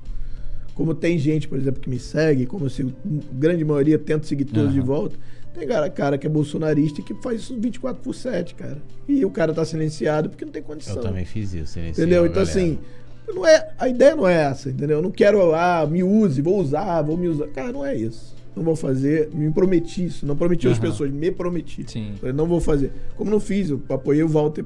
Como 0.81 0.95
tem 0.95 1.15
gente, 1.19 1.47
por 1.47 1.59
exemplo, 1.59 1.79
que 1.79 1.87
me 1.87 1.99
segue, 1.99 2.47
como 2.47 2.65
eu 2.65 2.69
sigo, 2.71 2.91
a 3.05 3.35
grande 3.35 3.63
maioria 3.63 3.99
tento 3.99 4.25
seguir 4.25 4.45
todos 4.45 4.73
de 4.73 4.79
Aham. 4.79 4.87
volta. 4.87 5.15
Tem 5.53 5.67
cara, 5.67 5.87
cara 5.91 6.17
que 6.17 6.25
é 6.25 6.29
bolsonarista 6.29 7.01
e 7.01 7.03
que 7.03 7.13
faz 7.21 7.41
isso 7.41 7.55
24 7.55 8.01
por 8.01 8.15
7, 8.15 8.55
cara. 8.55 8.81
E 9.07 9.23
o 9.23 9.29
cara 9.29 9.53
tá 9.53 9.63
silenciado 9.63 10.27
porque 10.27 10.43
não 10.43 10.51
tem 10.51 10.63
condição. 10.63 10.95
Eu 10.95 11.01
também 11.03 11.23
fiz 11.23 11.53
isso. 11.53 11.73
silenciei 11.73 12.03
Entendeu? 12.03 12.25
Então, 12.25 12.43
galera. 12.43 12.49
assim, 12.49 12.79
não 13.31 13.45
é, 13.45 13.69
a 13.77 13.87
ideia 13.87 14.15
não 14.15 14.27
é 14.27 14.33
essa, 14.41 14.71
entendeu? 14.71 14.97
Eu 14.97 15.03
não 15.03 15.11
quero, 15.11 15.53
ah, 15.53 15.85
me 15.85 16.01
use, 16.01 16.41
vou 16.41 16.59
usar, 16.59 17.03
vou 17.03 17.15
me 17.15 17.27
usar. 17.27 17.45
Cara, 17.49 17.71
não 17.71 17.85
é 17.85 17.95
isso. 17.95 18.35
Não 18.55 18.63
vou 18.63 18.75
fazer, 18.75 19.29
me 19.35 19.51
prometi 19.51 20.05
isso. 20.05 20.25
Não 20.25 20.35
prometi 20.35 20.67
às 20.67 20.79
Aham. 20.79 20.87
pessoas, 20.89 21.11
me 21.11 21.29
prometi. 21.29 21.85
Sim. 21.85 22.15
Eu 22.23 22.33
não 22.33 22.47
vou 22.47 22.59
fazer. 22.59 22.91
Como 23.15 23.29
não 23.29 23.39
fiz, 23.39 23.69
eu 23.69 23.79
apoiei 23.87 24.23
o 24.23 24.27
Walter 24.27 24.65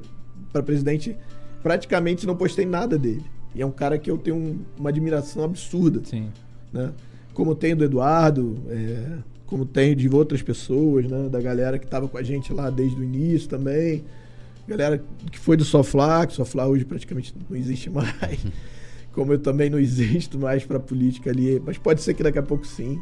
para 0.50 0.62
presidente, 0.62 1.14
praticamente 1.62 2.26
não 2.26 2.34
postei 2.34 2.64
nada 2.64 2.96
dele. 2.98 3.35
E 3.56 3.62
é 3.62 3.66
um 3.66 3.70
cara 3.70 3.98
que 3.98 4.10
eu 4.10 4.18
tenho 4.18 4.36
um- 4.36 4.58
uma 4.78 4.90
admiração 4.90 5.42
absurda, 5.42 6.02
Sim. 6.04 6.28
né? 6.72 6.92
Como 7.32 7.54
tenho 7.54 7.74
do 7.76 7.84
Eduardo, 7.84 8.56
é, 8.68 9.18
como 9.46 9.64
tenho 9.64 9.96
de 9.96 10.08
outras 10.08 10.42
pessoas, 10.42 11.06
né? 11.06 11.28
Da 11.30 11.40
galera 11.40 11.78
que 11.78 11.86
estava 11.86 12.06
com 12.06 12.18
a 12.18 12.22
gente 12.22 12.52
lá 12.52 12.68
desde 12.68 13.00
o 13.00 13.02
início 13.02 13.48
também. 13.48 14.04
Galera 14.68 15.02
que 15.32 15.38
foi 15.38 15.56
do 15.56 15.64
Soflá, 15.64 16.26
que 16.26 16.32
o 16.32 16.36
Soflá 16.36 16.66
hoje 16.66 16.84
praticamente 16.84 17.34
não 17.48 17.56
existe 17.56 17.88
mais. 17.88 18.06
Como 19.12 19.32
eu 19.32 19.38
também 19.38 19.70
não 19.70 19.78
existo 19.78 20.38
mais 20.38 20.64
para 20.66 20.78
política 20.78 21.30
ali. 21.30 21.62
Mas 21.64 21.78
pode 21.78 22.02
ser 22.02 22.12
que 22.12 22.22
daqui 22.22 22.38
a 22.38 22.42
pouco 22.42 22.66
sim. 22.66 23.00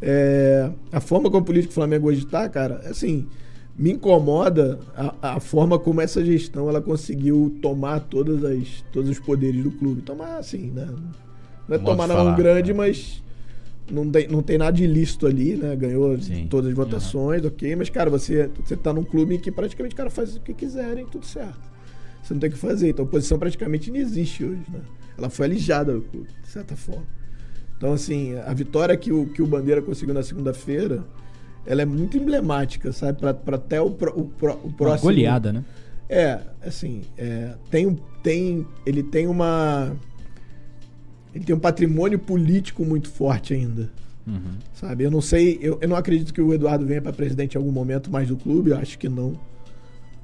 É, 0.00 0.70
a 0.90 1.00
forma 1.00 1.30
como 1.30 1.42
o 1.42 1.44
político 1.44 1.72
Flamengo 1.74 2.08
hoje 2.08 2.24
está, 2.24 2.48
cara, 2.48 2.76
assim, 2.88 3.26
me 3.76 3.92
incomoda 3.92 4.78
a, 4.94 5.34
a 5.34 5.40
forma 5.40 5.78
como 5.78 6.00
essa 6.00 6.24
gestão 6.24 6.68
ela 6.68 6.80
conseguiu 6.80 7.56
tomar 7.62 8.00
todas 8.00 8.44
as, 8.44 8.84
todos 8.92 9.10
os 9.10 9.18
poderes 9.18 9.62
do 9.62 9.70
clube. 9.70 10.02
Tomar 10.02 10.36
assim, 10.36 10.70
né? 10.70 10.86
Não 11.68 11.76
é 11.76 11.78
Modo 11.78 11.84
tomar 11.84 12.06
na 12.06 12.14
mão 12.14 12.34
grande, 12.34 12.72
né? 12.72 12.78
mas 12.78 13.22
não 13.90 14.10
tem, 14.10 14.28
não 14.28 14.42
tem 14.42 14.58
nada 14.58 14.76
de 14.76 14.84
ilícito 14.84 15.26
ali, 15.26 15.56
né? 15.56 15.74
Ganhou 15.74 16.18
Sim. 16.20 16.46
todas 16.48 16.70
as 16.70 16.76
votações, 16.76 17.44
ok. 17.44 17.74
Mas, 17.76 17.88
cara, 17.88 18.10
você, 18.10 18.50
você 18.62 18.76
tá 18.76 18.92
num 18.92 19.04
clube 19.04 19.34
em 19.34 19.38
que 19.38 19.50
praticamente 19.50 19.94
o 19.94 19.96
cara 19.96 20.10
faz 20.10 20.36
o 20.36 20.40
que 20.40 20.52
quiserem, 20.52 21.06
tudo 21.06 21.24
certo. 21.24 21.72
Você 22.22 22.34
não 22.34 22.40
tem 22.40 22.50
o 22.50 22.52
que 22.52 22.58
fazer. 22.58 22.90
Então 22.90 23.04
a 23.04 23.08
oposição 23.08 23.38
praticamente 23.38 23.90
não 23.90 23.98
existe 23.98 24.44
hoje, 24.44 24.62
né? 24.68 24.80
Ela 25.16 25.30
foi 25.30 25.46
alijada 25.46 25.98
de 25.98 26.48
certa 26.48 26.76
forma. 26.76 27.06
Então, 27.76 27.92
assim, 27.92 28.36
a 28.36 28.54
vitória 28.54 28.96
que 28.96 29.12
o, 29.12 29.26
que 29.26 29.42
o 29.42 29.46
Bandeira 29.46 29.82
conseguiu 29.82 30.14
na 30.14 30.22
segunda-feira, 30.22 31.04
ela 31.66 31.82
é 31.82 31.84
muito 31.84 32.16
emblemática, 32.16 32.92
sabe? 32.92 33.18
Pra, 33.18 33.32
pra 33.34 33.56
até 33.56 33.80
o, 33.80 33.90
pro- 33.90 34.18
o, 34.18 34.24
pro- 34.26 34.54
o 34.62 34.66
Uma 34.66 34.72
próximo... 34.76 35.10
goleada, 35.10 35.52
né? 35.52 35.64
É, 36.08 36.40
assim, 36.66 37.02
é, 37.16 37.54
tem, 37.70 37.86
um- 37.86 37.96
tem, 38.22 38.66
ele 38.84 39.02
tem 39.02 39.26
uma. 39.26 39.96
Ele 41.34 41.44
tem 41.44 41.54
um 41.56 41.58
patrimônio 41.58 42.18
político 42.18 42.84
muito 42.84 43.08
forte 43.08 43.54
ainda. 43.54 43.90
Uhum. 44.26 44.52
Sabe? 44.74 45.04
Eu 45.04 45.10
não 45.10 45.20
sei, 45.20 45.58
eu, 45.62 45.78
eu 45.80 45.88
não 45.88 45.96
acredito 45.96 46.32
que 46.32 46.40
o 46.40 46.52
Eduardo 46.52 46.84
venha 46.86 47.00
para 47.00 47.12
presidente 47.12 47.54
em 47.54 47.58
algum 47.58 47.72
momento 47.72 48.10
mais 48.10 48.28
do 48.28 48.36
clube, 48.36 48.70
eu 48.70 48.76
acho 48.76 48.98
que 48.98 49.08
não. 49.08 49.32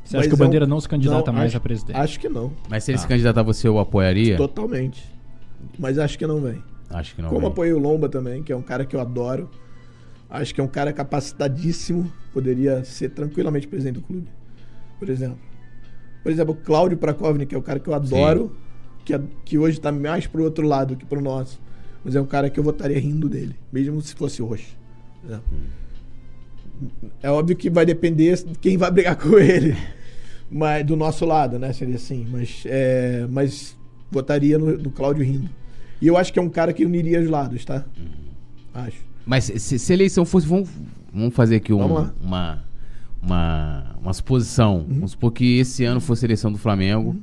Você 0.05 0.17
Mas 0.17 0.27
acha 0.27 0.29
que 0.29 0.35
o 0.35 0.37
é 0.37 0.37
um- 0.37 0.47
Bandeira 0.47 0.67
não 0.67 0.81
se 0.81 0.89
candidata 0.89 1.33
não, 1.33 1.39
mais 1.39 1.49
acho- 1.49 1.57
a 1.57 1.61
presidente? 1.61 1.97
Acho 1.97 2.21
que 2.21 2.29
não. 2.29 2.53
Mas 2.69 2.85
se 2.85 2.91
ele 2.91 2.99
se 2.99 3.05
Ah. 3.05 3.09
candidatar, 3.09 3.43
você 3.43 3.69
o 3.69 3.79
apoiaria? 3.79 4.37
Totalmente. 4.37 5.03
Mas 5.79 5.99
acho 5.99 6.19
que 6.19 6.27
não 6.27 6.41
vem. 6.41 6.63
Acho 6.91 7.15
que 7.15 7.23
não. 7.23 7.29
Como 7.29 7.41
vem. 7.41 7.49
apoiei 7.51 7.73
o 7.73 7.79
Lomba 7.79 8.09
também, 8.09 8.43
que 8.43 8.53
é 8.53 8.57
um 8.57 8.63
cara 8.63 8.85
que 8.85 8.95
eu 8.95 9.01
adoro. 9.01 9.51
Acho 10.31 10.55
que 10.55 10.61
é 10.61 10.65
um 10.65 10.69
cara 10.69 10.93
capacitadíssimo. 10.93 12.13
Poderia 12.33 12.85
ser 12.85 13.11
tranquilamente 13.11 13.67
presidente 13.67 13.95
do 13.97 14.03
clube. 14.03 14.29
Por 14.99 15.09
exemplo. 15.09 15.39
Por 16.23 16.31
exemplo, 16.33 16.53
o 16.55 16.57
Cláudio 16.57 16.99
Prakovnik, 16.99 17.47
que 17.47 17.55
é 17.55 17.59
o 17.59 17.63
cara 17.63 17.79
que 17.79 17.89
eu 17.89 17.95
adoro, 17.95 18.57
que, 19.05 19.15
é- 19.15 19.21
que 19.45 19.57
hoje 19.57 19.79
está 19.79 19.91
mais 19.91 20.27
pro 20.27 20.43
outro 20.45 20.67
lado 20.67 20.97
que 20.97 21.07
pro 21.07 21.21
nosso. 21.21 21.61
Mas 22.05 22.15
é 22.15 22.21
um 22.21 22.27
cara 22.27 22.51
que 22.51 22.59
eu 22.61 22.65
votaria 22.65 22.99
rindo 22.99 23.29
dele, 23.29 23.55
mesmo 23.73 24.01
se 24.03 24.15
fosse 24.15 24.43
roxo. 24.43 24.77
É. 25.29 25.39
É 27.23 27.31
óbvio 27.31 27.57
que 27.57 27.69
vai 27.71 27.85
depender 27.85 28.37
de 28.37 28.59
quem 28.59 28.77
vai 28.77 28.91
brigar 28.91 29.17
com 29.17 29.37
ele. 29.41 29.77
Mas 30.51 30.85
do 30.87 30.97
nosso 30.97 31.25
lado, 31.25 31.59
né? 31.59 31.73
Seria 31.73 31.97
assim. 31.97 32.27
Mas, 32.31 32.63
é, 32.67 33.27
mas 33.31 33.77
votaria 34.11 34.59
no, 34.59 34.77
no 34.79 34.91
Cláudio 34.91 35.25
rindo. 35.25 35.49
E 36.01 36.07
eu 36.07 36.17
acho 36.17 36.33
que 36.33 36.39
é 36.39 36.43
um 36.43 36.49
cara 36.49 36.73
que 36.73 36.85
uniria 36.85 37.21
os 37.21 37.29
lados, 37.29 37.65
tá? 37.65 37.85
Acho. 38.73 39.08
Mas 39.29 39.45
se, 39.45 39.79
se 39.79 39.93
a 39.93 39.95
eleição 39.95 40.25
fosse. 40.25 40.47
Vamos, 40.47 40.69
vamos 41.13 41.35
fazer 41.35 41.57
aqui 41.57 41.73
um- 41.73 41.79
Vamos 41.87 42.11
uma, 42.21 42.65
uma, 43.23 43.97
uma 44.01 44.13
suposição. 44.15 44.87
Vamos 44.89 45.11
supor 45.11 45.33
que 45.33 45.59
esse 45.59 45.85
ano 45.85 46.01
fosse 46.01 46.25
a 46.25 46.27
eleição 46.29 46.51
do 46.51 46.57
Flamengo. 46.59 47.15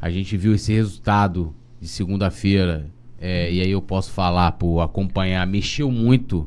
A 0.00 0.10
gente 0.10 0.36
viu 0.36 0.54
esse 0.54 0.72
resultado 0.72 1.54
de 1.80 1.88
segunda-feira. 1.88 2.86
é, 3.18 3.50
e 3.50 3.60
aí 3.62 3.70
eu 3.70 3.80
posso 3.80 4.10
falar, 4.12 4.52
por 4.52 4.80
acompanhar, 4.82 5.46
mexeu 5.46 5.90
muito 5.90 6.46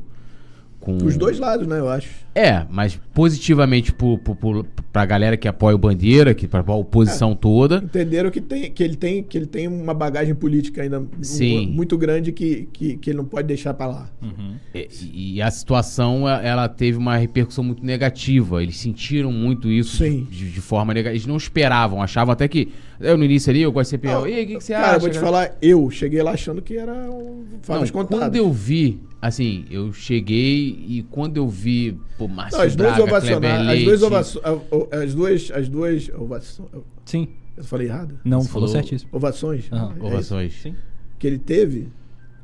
com. 0.78 0.96
Os 0.98 1.16
dois 1.16 1.38
lados, 1.40 1.66
né? 1.66 1.80
Eu 1.80 1.88
acho. 1.88 2.08
É, 2.34 2.64
mas 2.70 2.98
positivamente 3.12 3.92
pro, 3.92 4.16
pro, 4.18 4.34
pro, 4.34 4.64
pra 4.92 5.04
galera 5.04 5.36
que 5.36 5.48
apoia 5.48 5.74
o 5.74 5.78
Bandeira, 5.78 6.32
que 6.32 6.46
pra 6.46 6.64
a 6.66 6.74
oposição 6.74 7.34
toda. 7.34 7.76
Entenderam 7.76 8.30
que, 8.30 8.40
tem, 8.40 8.70
que, 8.70 8.82
ele 8.82 8.96
tem, 8.96 9.22
que 9.22 9.36
ele 9.36 9.46
tem 9.46 9.66
uma 9.66 9.92
bagagem 9.92 10.34
política 10.34 10.82
ainda 10.82 11.04
Sim. 11.20 11.66
muito 11.66 11.98
grande 11.98 12.32
que, 12.32 12.68
que, 12.72 12.96
que 12.96 13.10
ele 13.10 13.18
não 13.18 13.24
pode 13.24 13.48
deixar 13.48 13.74
pra 13.74 13.86
lá. 13.86 14.08
Uhum. 14.22 14.54
E, 14.74 15.34
e 15.34 15.42
a 15.42 15.50
situação, 15.50 16.28
ela 16.28 16.68
teve 16.68 16.98
uma 16.98 17.16
repercussão 17.16 17.64
muito 17.64 17.84
negativa. 17.84 18.62
Eles 18.62 18.76
sentiram 18.76 19.32
muito 19.32 19.68
isso 19.68 19.98
Sim. 19.98 20.26
de, 20.30 20.50
de 20.50 20.60
forma 20.60 20.94
negativa. 20.94 21.14
Eles 21.16 21.26
não 21.26 21.36
esperavam, 21.36 22.02
achavam 22.02 22.32
até 22.32 22.46
que. 22.46 22.68
Eu 23.00 23.16
no 23.16 23.24
início 23.24 23.50
ali, 23.50 23.62
eu 23.62 23.72
gosto 23.72 23.96
de 23.96 24.02
ser 24.02 24.06
Não, 24.06 24.26
E 24.26 24.42
o 24.42 24.46
que, 24.46 24.56
que 24.56 24.60
você 24.60 24.74
cara, 24.74 24.88
acha? 24.88 24.96
eu 24.96 25.00
vou 25.00 25.10
te 25.10 25.18
falar, 25.18 25.56
eu 25.62 25.90
cheguei 25.90 26.22
lá 26.22 26.32
achando 26.32 26.60
que 26.60 26.76
era 26.76 26.92
um 27.10 27.46
Não, 27.66 28.06
quando 28.06 28.36
eu 28.36 28.52
vi, 28.52 29.00
assim, 29.22 29.64
eu 29.70 29.90
cheguei 29.92 30.84
e 30.86 31.04
quando 31.10 31.38
eu 31.38 31.48
vi, 31.48 31.98
pô, 32.20 32.28
Márcio 32.28 32.58
Não, 32.58 32.66
as 32.66 32.76
duas 32.76 32.88
Braga, 32.96 33.04
ovacionaram. 33.04 33.64
Kleber 33.64 33.78
As 33.78 33.84
duas 33.84 34.02
ovações. 34.02 34.44
As 34.92 35.14
duas. 35.14 35.50
As 35.52 35.68
duas 35.68 36.08
ovações. 36.10 36.68
Sim. 37.06 37.28
Eu 37.56 37.64
falei 37.64 37.86
errado? 37.88 38.20
Não, 38.24 38.42
Você 38.42 38.48
falou, 38.50 38.68
falou- 38.68 38.82
certíssimo. 38.82 39.10
Ovações. 39.12 39.64
É 39.72 39.76
isso. 39.76 40.04
ovações. 40.06 40.54
Sim. 40.62 40.76
Que 41.18 41.26
ele 41.26 41.38
teve, 41.38 41.88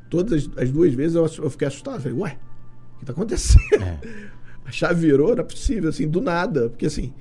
todas 0.09 0.33
as, 0.33 0.57
as 0.63 0.71
duas 0.71 0.93
vezes 0.93 1.15
eu, 1.15 1.23
eu 1.43 1.49
fiquei 1.51 1.67
assustado. 1.67 2.01
Falei, 2.01 2.17
ué, 2.17 2.37
o 2.95 2.99
que 2.99 3.05
tá 3.05 3.11
acontecendo? 3.13 3.83
É. 3.83 3.99
A 4.65 4.71
chave 4.71 4.99
virou, 4.99 5.33
não 5.33 5.41
é 5.41 5.45
possível, 5.45 5.89
assim, 5.89 6.07
do 6.09 6.19
nada. 6.19 6.69
Porque 6.69 6.87
assim, 6.87 7.13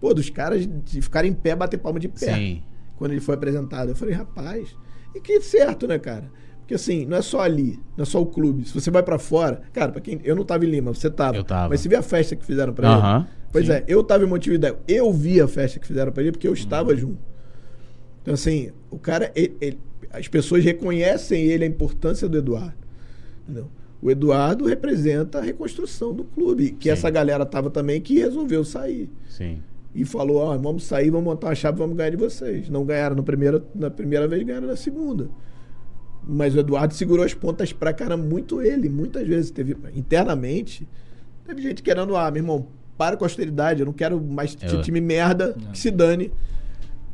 pô, 0.00 0.14
dos 0.14 0.30
caras 0.30 0.68
de 0.84 1.02
ficarem 1.02 1.32
em 1.32 1.34
pé, 1.34 1.56
bater 1.56 1.78
palma 1.78 1.98
de 1.98 2.08
pé. 2.08 2.34
Sim. 2.34 2.62
Quando 2.96 3.10
ele 3.10 3.20
foi 3.20 3.34
apresentado. 3.34 3.88
Eu 3.88 3.96
falei, 3.96 4.14
rapaz, 4.14 4.76
e 5.14 5.20
que 5.20 5.40
certo, 5.40 5.88
né, 5.88 5.98
cara? 5.98 6.30
Porque 6.72 6.76
assim, 6.90 7.04
não 7.04 7.18
é 7.18 7.22
só 7.22 7.40
ali, 7.40 7.78
não 7.98 8.02
é 8.02 8.06
só 8.06 8.18
o 8.22 8.24
clube. 8.24 8.66
Se 8.66 8.72
você 8.72 8.90
vai 8.90 9.02
pra 9.02 9.18
fora, 9.18 9.60
cara, 9.74 9.92
para 9.92 10.00
quem 10.00 10.18
eu 10.24 10.34
não 10.34 10.42
tava 10.42 10.64
em 10.64 10.70
Lima, 10.70 10.94
você 10.94 11.10
tava. 11.10 11.36
Eu 11.36 11.44
tava. 11.44 11.68
Mas 11.68 11.80
você 11.82 11.88
viu 11.90 11.98
a 11.98 12.02
festa 12.02 12.34
que 12.34 12.46
fizeram 12.46 12.74
Aham. 12.82 13.18
ele? 13.18 13.26
Pois 13.52 13.68
é, 13.68 13.84
eu 13.86 14.02
tava 14.02 14.24
em 14.24 14.26
Montevidéu. 14.26 14.78
Eu 14.88 15.12
vi 15.12 15.38
a 15.38 15.46
festa 15.46 15.78
que 15.78 15.86
fizeram 15.86 16.10
pra 16.10 16.22
ele 16.22 16.32
porque 16.32 16.48
eu 16.48 16.54
estava 16.54 16.96
junto. 16.96 17.18
Então 18.22 18.32
assim, 18.32 18.70
o 18.90 18.98
cara, 18.98 19.30
ele- 19.34 19.54
ele- 19.60 19.78
as 20.10 20.26
pessoas 20.28 20.64
reconhecem 20.64 21.42
ele 21.44 21.62
a 21.64 21.66
importância 21.66 22.26
do 22.26 22.38
Eduardo. 22.38 22.72
Entendeu? 23.44 23.68
O 24.00 24.10
Eduardo 24.10 24.64
representa 24.64 25.40
a 25.40 25.42
reconstrução 25.42 26.14
do 26.14 26.24
clube, 26.24 26.70
que 26.70 26.84
Sim. 26.88 26.92
essa 26.92 27.10
galera 27.10 27.44
tava 27.44 27.68
também 27.68 28.00
que 28.00 28.18
resolveu 28.18 28.64
sair 28.64 29.10
Sim. 29.28 29.60
e 29.94 30.06
falou: 30.06 30.38
ó, 30.38 30.56
vamos 30.56 30.84
sair, 30.84 31.10
vamos 31.10 31.26
montar 31.26 31.48
uma 31.48 31.54
chave, 31.54 31.76
vamos 31.76 31.98
ganhar 31.98 32.10
de 32.10 32.16
vocês. 32.16 32.70
Não 32.70 32.82
ganharam 32.86 33.14
no 33.14 33.22
primeiro, 33.22 33.62
na 33.74 33.90
primeira 33.90 34.26
vez, 34.26 34.42
ganharam 34.42 34.66
na 34.68 34.76
segunda. 34.76 35.28
Mas 36.26 36.54
o 36.54 36.60
Eduardo 36.60 36.94
segurou 36.94 37.24
as 37.24 37.34
pontas 37.34 37.72
pra 37.72 37.92
cara 37.92 38.16
muito 38.16 38.62
ele. 38.62 38.88
Muitas 38.88 39.26
vezes 39.26 39.50
teve 39.50 39.76
internamente, 39.94 40.86
teve 41.46 41.60
gente 41.62 41.82
querendo, 41.82 42.16
ah, 42.16 42.30
meu 42.30 42.40
irmão, 42.42 42.66
para 42.96 43.16
com 43.16 43.24
a 43.24 43.26
austeridade, 43.26 43.80
eu 43.80 43.86
não 43.86 43.92
quero 43.92 44.20
mais 44.20 44.56
Eu- 44.62 44.82
time 44.82 45.00
merda, 45.00 45.56
que 45.72 45.78
se 45.78 45.90
dane. 45.90 46.32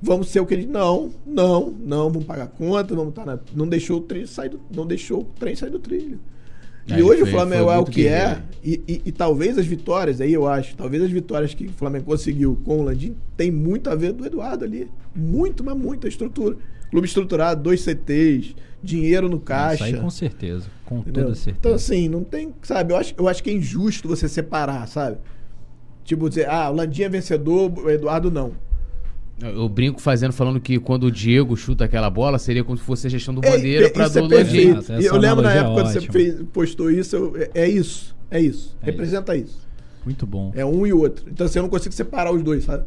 Vamos 0.01 0.29
ser 0.29 0.41
o 0.41 0.47
que 0.47 0.55
ele. 0.55 0.67
Não, 0.67 1.11
não, 1.27 1.71
não, 1.85 2.09
vamos 2.11 2.25
pagar 2.25 2.47
conta, 2.49 2.95
vamos 2.95 3.11
estar 3.11 3.25
na. 3.27 3.39
Não 3.55 3.67
deixou 3.67 3.99
o 3.99 4.01
trilho 4.03 4.29
sair 4.29 4.51
do. 4.51 4.61
Não 4.75 4.87
deixou 4.87 5.23
o 5.23 5.25
trem 5.25 5.57
sair 5.57 5.71
do 5.71 5.79
trilho. 5.81 6.21
E 6.87 6.93
Aí 6.95 7.03
hoje 7.03 7.21
foi- 7.21 7.29
o 7.29 7.33
Flamengo 7.33 7.71
é 7.71 7.79
o 7.79 7.85
que 7.85 8.07
é, 8.07 8.41
e, 8.65 8.81
e- 8.89 9.03
e 9.07 9.13
talvez 9.13 9.59
as 9.59 9.67
vitórias, 9.67 10.21
aí 10.23 10.33
eu 10.33 10.47
acho, 10.47 10.75
talvez 10.77 11.03
as 11.03 11.11
vitórias 11.11 11.53
que 11.53 11.67
o 11.67 11.73
Flamengo 11.73 12.05
conseguiu 12.07 12.59
com 12.65 12.79
o 12.79 12.83
Landim 12.83 13.15
tem 13.37 13.51
muito 13.51 13.91
a 13.91 13.95
ver 13.95 14.13
do 14.13 14.25
Eduardo 14.25 14.65
ali. 14.65 14.89
Muito, 15.15 15.63
mas 15.65 15.77
muita 15.77 16.07
estrutura. 16.09 16.57
Clube 16.91 17.07
estruturado, 17.07 17.63
dois 17.63 17.81
CTs, 17.83 18.55
dinheiro 18.83 19.29
no 19.29 19.37
Isso 19.37 19.45
caixa. 19.45 19.85
aí 19.85 19.95
com 19.97 20.11
certeza. 20.11 20.67
Com 20.85 20.99
entendeu? 20.99 21.25
toda 21.25 21.35
certeza. 21.35 21.57
Então, 21.61 21.75
assim, 21.75 22.09
não 22.09 22.23
tem. 22.25 22.53
Sabe, 22.63 22.93
eu 22.93 22.97
acho, 22.97 23.15
eu 23.19 23.29
acho 23.29 23.43
que 23.43 23.51
é 23.51 23.53
injusto 23.53 24.09
você 24.09 24.29
separar, 24.29 24.87
sabe? 24.89 25.19
Tipo, 26.05 26.29
dizer, 26.29 26.49
ah, 26.49 26.71
o 26.71 26.75
Landim 26.75 27.03
é 27.03 27.09
vencedor, 27.09 27.71
o 27.79 27.91
Eduardo 27.91 28.31
não. 28.31 28.53
Eu, 29.41 29.69
brinco 29.69 30.01
fazendo, 30.01 30.33
falando 30.33 30.59
que 30.61 30.81
quando 30.81 31.05
o 31.05 31.13
Diego 31.13 31.57
chuta 31.57 31.85
aquela 31.85 32.11
bola, 32.11 32.39
seria 32.39 32.65
como 32.65 32.77
se 32.77 32.83
fosse 32.83 33.07
a 33.07 33.11
gestão 33.11 33.33
do 33.35 33.45
É, 33.45 33.51
Bandeira 33.51 33.87
é, 33.87 33.91
pra 33.91 34.07
isso 34.07 34.19
é 34.19 34.23
do. 34.23 34.35
Landim. 34.35 34.77
Essa 34.79 35.01
E 35.01 35.05
eu 35.05 35.17
lembro 35.17 35.43
na 35.43 35.51
analogia 35.51 35.61
época 35.61 35.71
é 35.71 35.75
quando 35.75 35.93
você 35.93 35.99
ótima. 35.99 36.13
fez, 36.13 36.43
postou 36.53 36.91
isso, 36.91 37.15
eu- 37.17 37.37
é, 37.37 37.51
é 37.55 37.69
isso. 37.69 38.17
É 38.31 38.41
isso. 38.41 38.77
É 38.83 38.87
representa 38.87 39.37
isso. 39.37 39.59
Muito 40.05 40.27
bom. 40.27 40.51
É 40.57 40.65
um 40.65 40.87
e 40.87 40.93
outro. 40.93 41.27
Então, 41.31 41.47
assim, 41.47 41.59
eu 41.59 41.63
não 41.63 41.69
consigo 41.71 41.95
separar 41.95 42.33
os 42.33 42.43
dois, 42.43 42.65
sabe? 42.65 42.85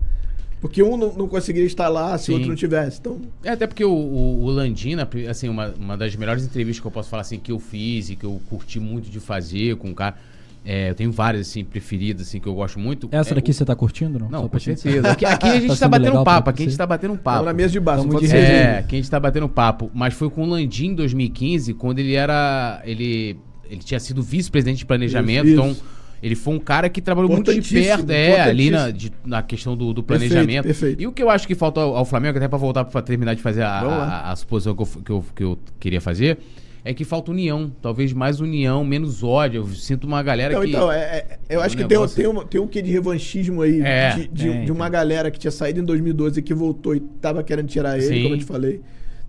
Porque 0.61 0.81
um 0.83 0.95
não, 0.95 1.11
não 1.13 1.27
conseguiria 1.27 1.65
estar 1.67 1.89
lá 1.89 2.15
se 2.19 2.29
o 2.31 2.35
outro 2.35 2.47
não 2.47 2.55
tivesse. 2.55 2.99
Então, 2.99 3.19
É, 3.43 3.49
até 3.49 3.65
porque 3.65 3.83
o, 3.83 3.91
o, 3.91 4.43
o 4.45 4.49
Landina, 4.51 5.09
assim, 5.29 5.49
uma, 5.49 5.73
uma 5.77 5.97
das 5.97 6.15
melhores 6.15 6.45
entrevistas 6.45 6.79
que 6.79 6.85
eu 6.88 6.91
posso 6.91 7.09
falar, 7.09 7.21
assim, 7.21 7.39
que 7.39 7.51
eu 7.51 7.57
fiz 7.59 8.11
e 8.11 8.15
que 8.15 8.23
eu 8.25 8.39
curti 8.47 8.79
muito 8.79 9.09
de 9.09 9.19
fazer 9.19 9.75
com 9.77 9.89
o 9.89 9.95
cara. 9.95 10.15
é, 10.63 10.91
eu 10.91 10.93
tenho 10.95 11.11
várias, 11.11 11.49
assim, 11.49 11.63
preferidas, 11.63 12.27
assim, 12.27 12.39
que 12.39 12.45
eu 12.47 12.53
gosto 12.53 12.79
muito. 12.79 13.09
Essa 13.11 13.31
É, 13.31 13.33
daqui 13.33 13.49
o- 13.49 13.53
você 13.55 13.65
tá 13.65 13.75
curtindo, 13.75 14.19
não? 14.19 14.29
Não, 14.29 14.41
Só 14.43 14.47
com 14.49 14.59
certeza. 14.59 15.09
Aqui, 15.11 15.25
aqui 15.25 15.47
a 15.47 15.53
gente 15.59 15.67
tá, 15.69 15.75
sendo 15.75 15.89
batendo 15.89 16.05
legal 16.09 16.23
papo, 16.23 16.43
pra 16.43 16.51
aqui 16.53 16.61
a 16.61 16.65
gente 16.67 16.77
tá 16.77 16.85
batendo 16.85 17.13
um 17.15 17.17
papo. 17.17 17.45
na 17.45 17.53
mesa 17.53 17.71
de 17.71 17.79
pode 17.81 18.27
de 18.27 18.31
resenha. 18.31 18.69
É, 18.69 18.83
que 18.83 18.95
a 18.95 18.99
gente 18.99 19.09
tá 19.09 19.19
batendo 19.19 19.49
papo. 19.49 19.89
Mas 19.95 20.13
foi 20.13 20.29
com 20.29 20.43
o 20.43 20.45
Landim 20.45 20.89
em 20.89 20.93
2015, 20.93 21.73
quando 21.73 21.97
ele 21.97 22.13
era. 22.13 22.79
Ele, 22.85 23.35
ele 23.67 23.81
tinha 23.81 23.99
sido 23.99 24.21
vice-presidente 24.21 24.77
de 24.77 24.85
planejamento, 24.85 25.47
Isso, 25.47 25.53
então. 25.59 25.71
isso. 25.71 25.83
Ele 26.22 26.35
foi 26.35 26.53
um 26.53 26.60
cara 26.60 26.88
que 26.88 27.02
trabalhou 27.02 27.31
muito 27.31 27.52
de 27.53 27.73
perto, 27.73 28.10
é, 28.11 28.41
ali 28.41 28.69
na, 28.69 28.91
de- 28.91 29.11
na 29.26 29.41
questão 29.41 29.76
do, 29.76 29.91
do 29.93 30.03
Perfeito, 30.03 30.31
planejamento. 30.34 30.65
perfeito. 30.65 31.02
E 31.02 31.07
o 31.07 31.11
que 31.11 31.23
eu 31.23 31.30
acho 31.30 31.48
que 31.48 31.56
falta 31.56 31.81
ao, 31.81 31.95
ao 31.95 32.06
Flamengo, 32.06 32.38
até 32.38 32.48
pra 32.48 32.57
voltar 32.60 32.85
pra 32.85 33.02
terminar 33.02 33.34
de 33.35 33.41
fazer 33.41 33.64
a, 33.64 33.80
a, 33.80 34.31
a 34.31 34.35
suposição 34.35 34.76
que 34.76 34.81
eu, 34.84 34.85
que, 35.03 35.11
eu, 35.11 35.26
que 35.38 35.43
eu 35.43 35.60
queria 35.80 35.99
fazer, 35.99 36.38
é 36.85 36.93
que 36.93 37.03
falta 37.03 37.31
união. 37.31 37.72
Talvez 37.81 38.14
mais 38.14 38.39
união, 38.39 38.84
menos 38.85 39.23
ódio. 39.23 39.61
Eu 39.64 39.68
sinto 39.69 40.06
uma 40.06 40.22
galera 40.22 40.53
Então, 40.53 40.64
que. 40.64 40.69
então, 40.69 40.91
é, 40.91 40.98
é- 40.99 41.39
eu 41.49 41.60
o 41.60 41.64
acho 41.64 41.76
que 41.76 41.84
tem, 41.85 41.98
negócio- 41.98 42.15
tem, 42.15 42.27
um, 42.27 42.45
tem 42.45 42.61
um 42.61 42.68
quê 42.68 42.84
de 42.84 42.91
revanchismo 42.91 43.64
aí 43.64 43.81
É, 43.81 44.11
de, 44.15 44.27
de- 44.27 44.48
tem, 44.49 44.65
de 44.65 44.72
uma 44.72 44.85
tem. 44.85 44.91
galera 44.91 45.31
que 45.31 45.39
tinha 45.39 45.52
saído 45.52 45.80
em 45.80 45.84
2012 45.84 46.39
e 46.39 46.43
que 46.43 46.53
voltou 46.53 46.95
e 46.95 46.99
tava 46.99 47.43
querendo 47.43 47.68
tirar 47.68 47.98
ele, 47.98 48.06
Sim. 48.07 48.22
como 48.23 48.35
eu 48.35 48.39
te 48.39 48.45
falei. 48.45 48.81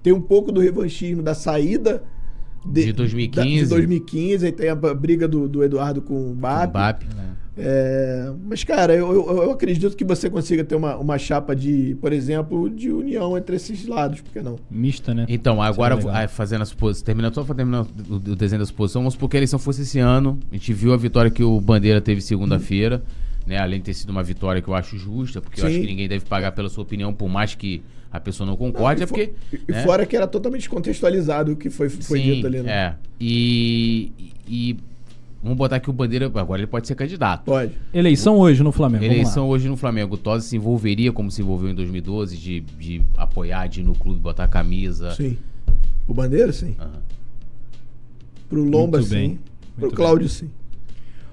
Tem 0.02 0.12
um 0.12 0.20
pouco 0.20 0.52
do 0.52 0.60
revanchismo 0.60 1.22
da 1.22 1.34
saída 1.34 2.02
De 2.64 2.92
2015. 2.92 3.48
da- 3.60 3.62
de 3.62 3.66
2015, 3.68 4.46
aí 4.46 4.52
tem 4.52 4.68
a 4.68 4.74
briga 4.74 5.26
do, 5.26 5.48
do 5.48 5.62
Eduardo 5.64 6.00
com 6.02 6.30
o 6.30 6.34
BAP. 6.34 6.70
Mbappe. 6.70 7.06
É, 7.54 8.32
mas, 8.48 8.64
cara, 8.64 8.94
eu, 8.94 9.12
eu, 9.12 9.42
eu 9.42 9.50
acredito 9.50 9.94
que 9.94 10.04
você 10.04 10.30
consiga 10.30 10.64
ter 10.64 10.74
uma, 10.74 10.96
uma 10.96 11.18
chapa 11.18 11.54
de, 11.54 11.94
por 12.00 12.10
exemplo, 12.12 12.70
de 12.70 12.90
união 12.90 13.36
entre 13.36 13.56
esses 13.56 13.86
lados, 13.86 14.22
por 14.22 14.32
que 14.32 14.40
não? 14.40 14.58
Mista, 14.70 15.12
né? 15.12 15.26
Então, 15.28 15.60
agora, 15.60 15.94
Seria 15.96 16.08
legal. 16.10 16.24
ah, 16.24 16.28
fazendo 16.28 16.62
a 16.62 16.64
suposição, 16.64 17.04
terminando 17.04 17.34
só 17.34 17.44
terminar 17.44 17.82
o, 18.08 18.14
o 18.14 18.18
desenho 18.36 18.60
da 18.60 18.64
suposição, 18.66 19.02
vamos 19.02 19.14
supor 19.14 19.28
que 19.28 19.36
a 19.36 19.40
eleição 19.40 19.58
fosse 19.58 19.82
esse 19.82 19.98
ano. 19.98 20.38
A 20.50 20.54
gente 20.54 20.72
viu 20.72 20.94
a 20.94 20.96
vitória 20.96 21.30
que 21.30 21.42
o 21.44 21.60
Bandeira 21.60 22.00
teve 22.00 22.22
segunda-feira, 22.22 23.02
né? 23.46 23.58
Além 23.58 23.80
de 23.80 23.84
ter 23.84 23.94
sido 23.94 24.08
uma 24.10 24.22
vitória 24.22 24.62
que 24.62 24.68
eu 24.68 24.74
acho 24.74 24.96
justa, 24.96 25.42
porque 25.42 25.60
eu 25.60 25.66
Sim. 25.66 25.70
acho 25.72 25.80
que 25.80 25.86
ninguém 25.86 26.08
deve 26.08 26.24
pagar 26.24 26.52
pela 26.52 26.70
sua 26.70 26.82
opinião, 26.84 27.12
por 27.12 27.28
mais 27.28 27.54
que 27.54 27.82
a 28.12 28.20
pessoa 28.20 28.46
não 28.46 28.56
concorde, 28.56 29.00
Não, 29.00 29.04
é 29.04 29.06
porque. 29.06 29.32
E, 29.66 29.72
né? 29.72 29.82
fora 29.82 30.04
que 30.04 30.14
era 30.14 30.26
totalmente 30.26 30.60
descontextualizado 30.60 31.52
o 31.52 31.56
que 31.56 31.70
foi, 31.70 31.88
foi 31.88 32.20
Sim, 32.20 32.34
dito 32.34 32.46
ali, 32.46 32.62
né? 32.62 32.70
É. 32.70 32.94
E, 33.18 34.12
e 34.46 34.76
vamos 35.42 35.56
botar 35.56 35.80
que 35.80 35.88
o 35.88 35.92
Bandeira, 35.94 36.26
agora 36.26 36.60
ele 36.60 36.66
pode 36.66 36.86
ser 36.86 36.94
candidato. 36.94 37.44
Pode. 37.44 37.72
Eleição 37.92 38.38
hoje 38.38 38.62
no 38.62 38.70
Flamengo. 38.70 39.02
Eleição 39.02 39.48
hoje 39.48 39.66
no 39.66 39.78
Flamengo. 39.78 40.14
O 40.14 40.18
Tosi 40.18 40.46
se 40.46 40.56
envolveria 40.56 41.10
como 41.10 41.30
se 41.30 41.40
envolveu 41.40 41.70
em 41.70 41.74
2012, 41.74 42.36
de, 42.36 42.60
de 42.60 43.02
apoiar, 43.16 43.66
de 43.66 43.80
ir 43.80 43.84
no 43.84 43.94
clube, 43.94 44.20
botar 44.20 44.44
a 44.44 44.48
camisa. 44.48 45.12
Sim. 45.12 45.38
O 46.06 46.12
Bandeira, 46.12 46.52
sim. 46.52 46.76
Aham. 46.78 47.00
Pro 48.46 48.62
Lomba, 48.62 48.98
Muito 48.98 49.08
sim. 49.08 49.14
bem. 49.14 49.40
Pro. 49.78 49.90
Cláudio, 49.90 50.28
sim. 50.28 50.50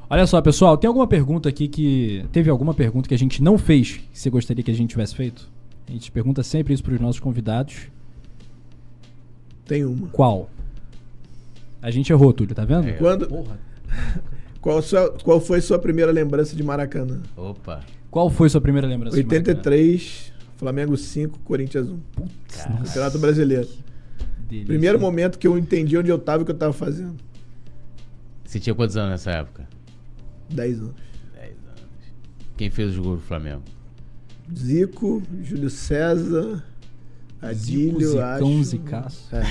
Olha 0.10 0.26
só, 0.26 0.42
pessoal, 0.42 0.78
tem 0.78 0.88
alguma 0.88 1.08
pergunta 1.08 1.50
aqui 1.50 1.68
que. 1.68 2.24
Teve 2.32 2.50
alguma 2.50 2.74
pergunta 2.74 3.10
que 3.10 3.14
a 3.14 3.18
gente 3.18 3.44
não 3.44 3.58
fez 3.58 3.98
que 3.98 4.18
você 4.18 4.30
gostaria 4.30 4.64
que 4.64 4.72
a 4.72 4.74
gente 4.74 4.92
tivesse 4.92 5.14
feito? 5.14 5.59
A 5.90 5.92
gente 5.92 6.12
pergunta 6.12 6.44
sempre 6.44 6.72
isso 6.72 6.84
pros 6.84 7.00
nossos 7.00 7.20
convidados. 7.20 7.88
Tem 9.66 9.84
uma. 9.84 10.08
Qual? 10.10 10.48
A 11.82 11.90
gente 11.90 12.14
errou, 12.14 12.32
Túlio, 12.32 12.54
tá 12.54 12.64
vendo? 12.64 12.88
É. 12.88 12.94
Quando, 12.94 13.28
Porra. 13.28 13.60
qual, 14.62 14.82
sua, 14.84 15.10
qual 15.24 15.42
foi 15.42 15.62
sua 15.62 15.80
primeira 15.80 16.12
lembrança 16.12 16.56
de 16.56 16.62
Maracanã? 16.62 17.20
Opa. 17.36 17.84
Qual 18.12 18.30
foi 18.30 18.50
sua 18.50 18.62
primeira 18.62 18.88
lembrança? 18.88 19.16
de 19.18 19.24
Maracanã? 19.24 19.50
83, 19.58 20.32
Flamengo 20.58 20.96
5, 20.96 21.40
Corinthians 21.40 21.90
1. 21.90 22.00
Nossa, 22.20 22.70
Campeonato 22.70 23.18
Brasileiro. 23.18 23.68
delícia. 24.48 24.68
Primeiro 24.68 25.00
momento 25.00 25.40
que 25.40 25.48
eu 25.48 25.58
entendi 25.58 25.98
onde 25.98 26.12
eu 26.12 26.20
tava 26.20 26.42
e 26.42 26.44
o 26.44 26.46
que 26.46 26.52
eu 26.52 26.58
tava 26.58 26.74
fazendo. 26.74 27.16
Você 28.46 28.60
tinha 28.60 28.76
quantos 28.76 28.96
anos 28.96 29.10
nessa 29.10 29.32
época? 29.32 29.68
10 30.50 30.82
anos. 30.82 30.94
10 31.34 31.50
anos. 31.50 31.84
Quem 32.58 32.70
fez 32.70 32.96
o 32.96 33.02
gol 33.02 33.16
do 33.16 33.22
Flamengo? 33.24 33.64
Zico, 34.58 35.22
Júlio 35.44 35.70
César, 35.70 36.64
Adílio, 37.42 38.00
Zicão, 38.10 38.24
acho. 38.30 38.64
Zicaço. 38.64 39.36
É, 39.36 39.42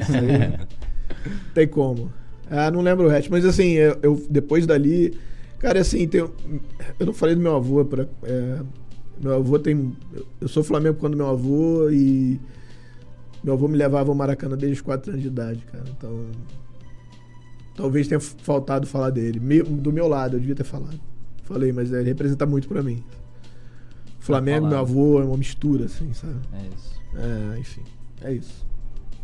isso 0.00 0.12
aí. 0.12 0.66
Tem 1.54 1.66
como. 1.68 2.12
Ah, 2.50 2.70
não 2.70 2.80
lembro 2.80 3.06
o 3.06 3.08
resto. 3.08 3.30
Mas 3.30 3.44
assim, 3.44 3.72
eu, 3.72 3.98
eu- 4.02 4.26
depois 4.30 4.66
dali. 4.66 5.16
Cara, 5.58 5.80
assim, 5.80 6.06
tem, 6.06 6.20
eu 6.20 7.06
não 7.06 7.12
falei 7.12 7.34
do 7.34 7.40
meu 7.40 7.56
avô. 7.56 7.84
Pra, 7.84 8.06
é, 8.22 8.60
meu 9.20 9.34
avô 9.34 9.58
tem. 9.58 9.92
eu- 10.40 10.48
sou 10.48 10.62
Flamengo 10.62 10.96
quando 10.98 11.16
meu 11.16 11.26
avô 11.28 11.88
e. 11.90 12.40
Meu 13.42 13.54
avô 13.54 13.68
me 13.68 13.76
levava 13.76 14.10
ao 14.10 14.14
Maracanã 14.14 14.56
desde 14.56 14.76
os 14.76 14.80
4 14.82 15.10
anos 15.12 15.22
de 15.22 15.28
idade, 15.28 15.60
cara. 15.70 15.84
Então. 15.96 16.26
Talvez 17.74 18.08
tenha 18.08 18.20
faltado 18.20 18.86
falar 18.86 19.10
dele. 19.10 19.38
Me- 19.40 19.62
do 19.62 19.92
meu 19.92 20.08
lado, 20.08 20.36
eu 20.36 20.40
devia 20.40 20.54
ter 20.54 20.64
falado. 20.64 20.98
Falei, 21.44 21.72
mas 21.72 21.92
é, 21.92 22.00
ele 22.00 22.08
representa 22.08 22.44
muito 22.44 22.68
pra 22.68 22.82
mim. 22.82 23.02
Flamengo, 24.32 24.66
meu 24.66 24.78
avô, 24.78 25.20
é 25.20 25.24
uma 25.24 25.36
mistura, 25.36 25.84
assim, 25.86 26.12
sabe? 26.12 26.34
É 26.52 26.60
isso. 26.74 27.00
É, 27.54 27.58
enfim. 27.58 27.80
É 28.22 28.32
isso. 28.32 28.66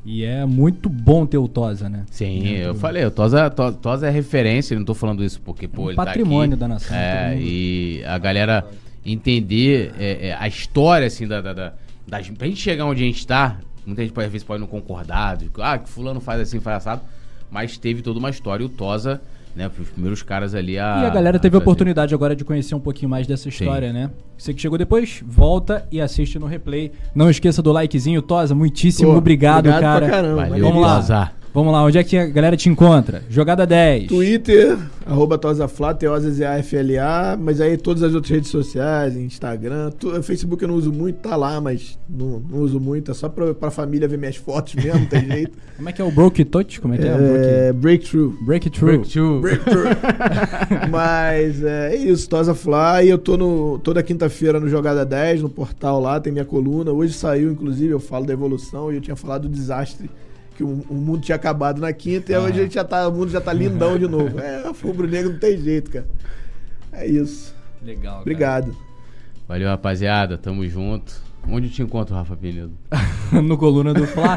E 0.05 0.23
é 0.25 0.45
muito 0.45 0.89
bom 0.91 1.25
ter 1.25 1.39
o 1.39 1.49
Tosa, 1.49 1.89
né? 1.89 2.05
Sim, 2.11 2.41
Dentro 2.41 2.57
eu 2.59 2.73
do- 2.75 2.79
falei, 2.79 3.05
o 3.07 3.11
Tosa, 3.11 3.49
To- 3.51 3.73
Tosa 3.73 4.07
é 4.07 4.11
referência, 4.11 4.77
não 4.79 4.85
tô 4.85 4.95
falando 4.95 5.25
isso 5.25 5.41
porque, 5.41 5.67
pô, 5.67 5.85
um 5.85 5.89
ele 5.89 5.97
patrimônio 5.97 6.57
tá 6.59 6.67
da 6.67 6.75
aqui. 6.75 6.85
nação, 6.85 6.97
É, 6.97 7.39
e 7.41 8.03
a 8.05 8.19
galera 8.19 8.67
entender 9.05 9.93
é, 9.99 10.29
é, 10.29 10.35
a 10.39 10.47
história, 10.49 11.07
assim, 11.07 11.27
da, 11.27 11.41
da, 11.41 11.53
da, 11.53 11.73
das- 12.07 12.29
Pra 12.31 12.47
gente 12.47 12.61
chegar 12.61 12.85
onde 12.85 13.03
a 13.03 13.07
gente 13.07 13.27
tá, 13.27 13.59
muita 13.87 14.03
gente 14.03 14.13
pode, 14.13 14.27
às 14.27 14.33
vezes 14.33 14.47
pode 14.47 14.61
não 14.61 14.67
concordar, 14.67 15.37
de, 15.37 15.51
ah, 15.59 15.79
que 15.79 15.89
fulano 15.89 16.21
faz 16.21 16.41
assim, 16.41 16.61
faz 16.61 16.79
assado, 16.79 17.03
mas 17.51 17.79
teve 17.79 18.03
toda 18.03 18.19
uma 18.19 18.31
história, 18.31 18.63
e 18.63 18.67
o 18.67 18.69
Tosa, 18.69 19.23
né, 19.55 19.69
foi 19.69 19.85
os 19.85 19.91
primeiros 19.91 20.23
caras 20.23 20.55
ali 20.55 20.79
a... 20.79 21.03
E 21.03 21.07
a 21.07 21.11
galera 21.11 21.39
teve 21.39 21.57
a 21.57 21.61
fazer. 21.61 21.65
oportunidade 21.65 22.15
agora 22.15 22.35
de 22.35 22.45
conhecer 22.45 22.75
um 22.75 22.81
pouquinho 22.81 23.09
mais 23.09 23.27
dessa 23.27 23.49
história, 23.49 23.93
né? 23.93 24.11
Você 24.37 24.53
que 24.53 24.61
chegou 24.61 24.77
depois, 24.77 25.23
volta 25.27 25.87
e 25.93 26.01
assiste 26.01 26.39
no 26.39 26.47
replay. 26.47 26.91
Não 27.15 27.31
esqueça 27.31 27.63
do 27.63 27.73
likezinho, 27.73 28.21
Tosa. 28.21 28.55
Muitíssimo 28.55 29.13
Pô, 29.13 29.19
obrigado, 29.19 29.69
obrigado 29.69 29.81
cara. 29.81 30.07
pra 30.07 30.15
caramba. 30.17 30.47
Valeu, 30.47 30.67
Vamos 30.67 30.83
lá. 30.83 30.97
Tosa. 30.97 31.44
Vamos 31.55 31.73
lá, 31.73 31.85
onde 31.85 31.97
é 31.97 32.03
que 32.03 32.19
a 32.19 32.27
galera 32.27 32.57
te 32.57 32.69
encontra? 32.69 33.23
Jogada 33.31 33.65
10. 33.65 34.09
Twitter, 34.09 34.77
arroba 35.07 35.39
TosaFla, 35.39 35.95
T-O-Z-Z-A-F-L-A, 35.95 37.39
mas 37.41 37.61
aí 37.61 37.77
todas 37.77 38.03
as 38.03 38.13
outras 38.13 38.33
redes 38.33 38.51
sociais, 38.51 39.15
Instagram, 39.17 39.93
tu, 39.93 40.21
Facebook 40.21 40.61
eu 40.61 40.69
não 40.69 40.75
uso 40.75 40.93
muito, 40.93 41.21
tá 41.21 41.37
lá, 41.37 41.61
mas 41.61 41.97
não, 42.11 42.41
não 42.41 42.59
uso 42.59 42.81
muito, 42.81 43.13
é 43.13 43.15
só 43.15 43.29
pra, 43.29 43.55
pra 43.55 43.71
família 43.71 44.09
ver 44.09 44.19
minhas 44.19 44.35
fotos 44.35 44.75
mesmo, 44.75 44.99
não 44.99 45.07
tem 45.07 45.25
jeito. 45.29 45.57
Como 45.77 45.89
é 45.89 45.93
que 45.93 46.03
é 46.03 46.05
o 46.05 46.11
Broke 46.11 46.45
Touch? 46.45 46.81
Como 46.81 46.95
é 46.95 46.99
que 46.99 47.07
é? 47.07 47.15
o 47.15 47.19
É, 47.19 47.73
breakthrough. 47.73 48.35
Break 48.45 48.67
It 48.67 48.77
Through. 48.77 48.99
Breakthrough. 48.99 49.41
Breakthrough. 49.41 50.91
mas 50.91 51.63
é, 51.63 51.95
é 51.95 51.97
isso, 51.97 52.29
Tosa 52.29 52.53
Fly, 52.53 53.09
eu 53.09 53.17
tô 53.17 53.37
no, 53.37 53.79
toda 53.79 54.03
quinta-feira 54.03 54.59
no 54.59 54.69
Jogada 54.69 55.07
10, 55.07 55.43
no 55.43 55.49
portal 55.49 56.01
lá, 56.01 56.19
tem 56.19 56.33
minha 56.33 56.45
coluna, 56.45 56.91
hoje 56.91 57.13
saiu, 57.13 57.53
inclusive, 57.53 57.93
eu 57.93 58.01
falo 58.01 58.27
da 58.27 58.33
evolução 58.33 58.91
e 58.91 58.97
eu 58.97 59.01
tinha 59.01 59.15
falado 59.15 59.43
do 59.43 59.49
desastre 59.49 60.11
que 60.55 60.63
o, 60.63 60.85
o 60.89 60.95
mundo 60.95 61.21
tinha 61.23 61.37
acabado 61.37 61.81
na 61.81 61.93
quinta 61.93 62.33
e 62.33 62.37
hoje 62.37 62.61
a 62.61 62.63
gente 62.63 62.75
já 62.75 62.85
tá, 62.85 63.09
o 63.09 63.13
mundo 63.13 63.31
já 63.31 63.41
tá 63.41 63.53
lindão 63.53 63.99
de 63.99 64.07
novo. 64.07 64.39
É, 64.45 64.63
rubro 64.83 65.09
negro 65.09 65.33
não 65.33 65.39
tem 65.39 65.59
jeito, 65.59 65.91
cara. 65.91 66.07
É 66.93 67.07
isso. 67.07 67.55
Legal. 67.83 68.13
cara. 68.13 68.21
Obrigado. 68.21 68.77
Valeu, 69.49 69.69
rapaziada, 69.69 70.39
tamo 70.39 70.67
junto. 70.67 71.24
Onde 71.49 71.67
eu 71.67 71.71
te 71.73 71.83
encontro, 71.83 72.15
Rafa 72.15 72.35
Penido? 72.37 72.73
no 73.43 73.57
coluna 73.59 73.93
do 73.93 74.07
Fla. 74.07 74.37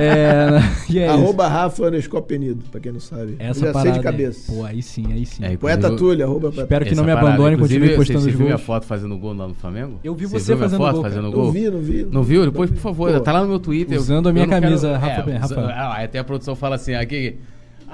é, 0.00 0.58
e 0.90 0.98
é 0.98 1.06
isso. 1.06 1.14
arroba 1.14 1.48
Rafa 1.48 1.86
underscore 1.86 2.24
Penido, 2.24 2.62
pra 2.70 2.80
quem 2.80 2.92
não 2.92 3.00
sabe. 3.00 3.36
Essa 3.38 3.60
eu 3.60 3.66
já 3.68 3.72
parada 3.72 3.82
sei 3.82 3.92
de 3.92 3.98
aí. 3.98 4.02
cabeça. 4.04 4.52
Pô, 4.52 4.64
aí 4.64 4.82
sim, 4.82 5.12
aí 5.12 5.24
sim. 5.26 5.44
É, 5.44 5.56
Poeta 5.56 5.94
Túlio, 5.96 6.24
arroba 6.24 6.48
Poeta 6.48 6.62
Espero 6.62 6.84
que 6.84 6.94
não 6.94 7.04
me 7.04 7.12
parada. 7.12 7.28
abandone, 7.30 7.54
Inclusive, 7.54 7.80
continue 7.80 7.96
postando 7.96 8.20
você, 8.20 8.26
os 8.28 8.32
você 8.32 8.36
viu 8.38 8.46
minha 8.46 8.58
foto 8.58 8.86
fazendo 8.86 9.18
gol 9.18 9.34
lá 9.34 9.48
no 9.48 9.54
Flamengo? 9.54 9.98
Eu 10.04 10.14
vi 10.14 10.26
Você 10.26 10.38
você 10.40 10.46
viu 10.54 10.56
minha 10.56 10.68
fazendo 10.68 10.78
foto 10.80 10.92
gol, 10.94 11.02
fazendo 11.02 11.22
Não 11.24 11.30
gol? 11.32 11.52
vi, 11.52 11.70
não 11.70 11.80
vi. 11.80 12.06
Não 12.10 12.22
viu? 12.22 12.44
Depois, 12.44 12.70
por 12.70 12.78
favor, 12.80 13.12
Pô, 13.12 13.20
tá 13.20 13.32
lá 13.32 13.42
no 13.42 13.48
meu 13.48 13.58
Twitter. 13.58 13.98
usando 13.98 14.28
a 14.28 14.32
minha 14.32 14.44
Eu 14.44 14.50
não 14.50 14.60
camisa, 14.60 14.96
Rafa- 14.98 15.30
é, 15.30 15.36
Rafa. 15.36 15.54
usa- 15.54 15.70
ah, 15.72 16.02
até 16.04 16.18
a 16.18 16.24
produção 16.24 16.54
fala 16.54 16.76
assim, 16.76 16.94
aqui... 16.94 17.36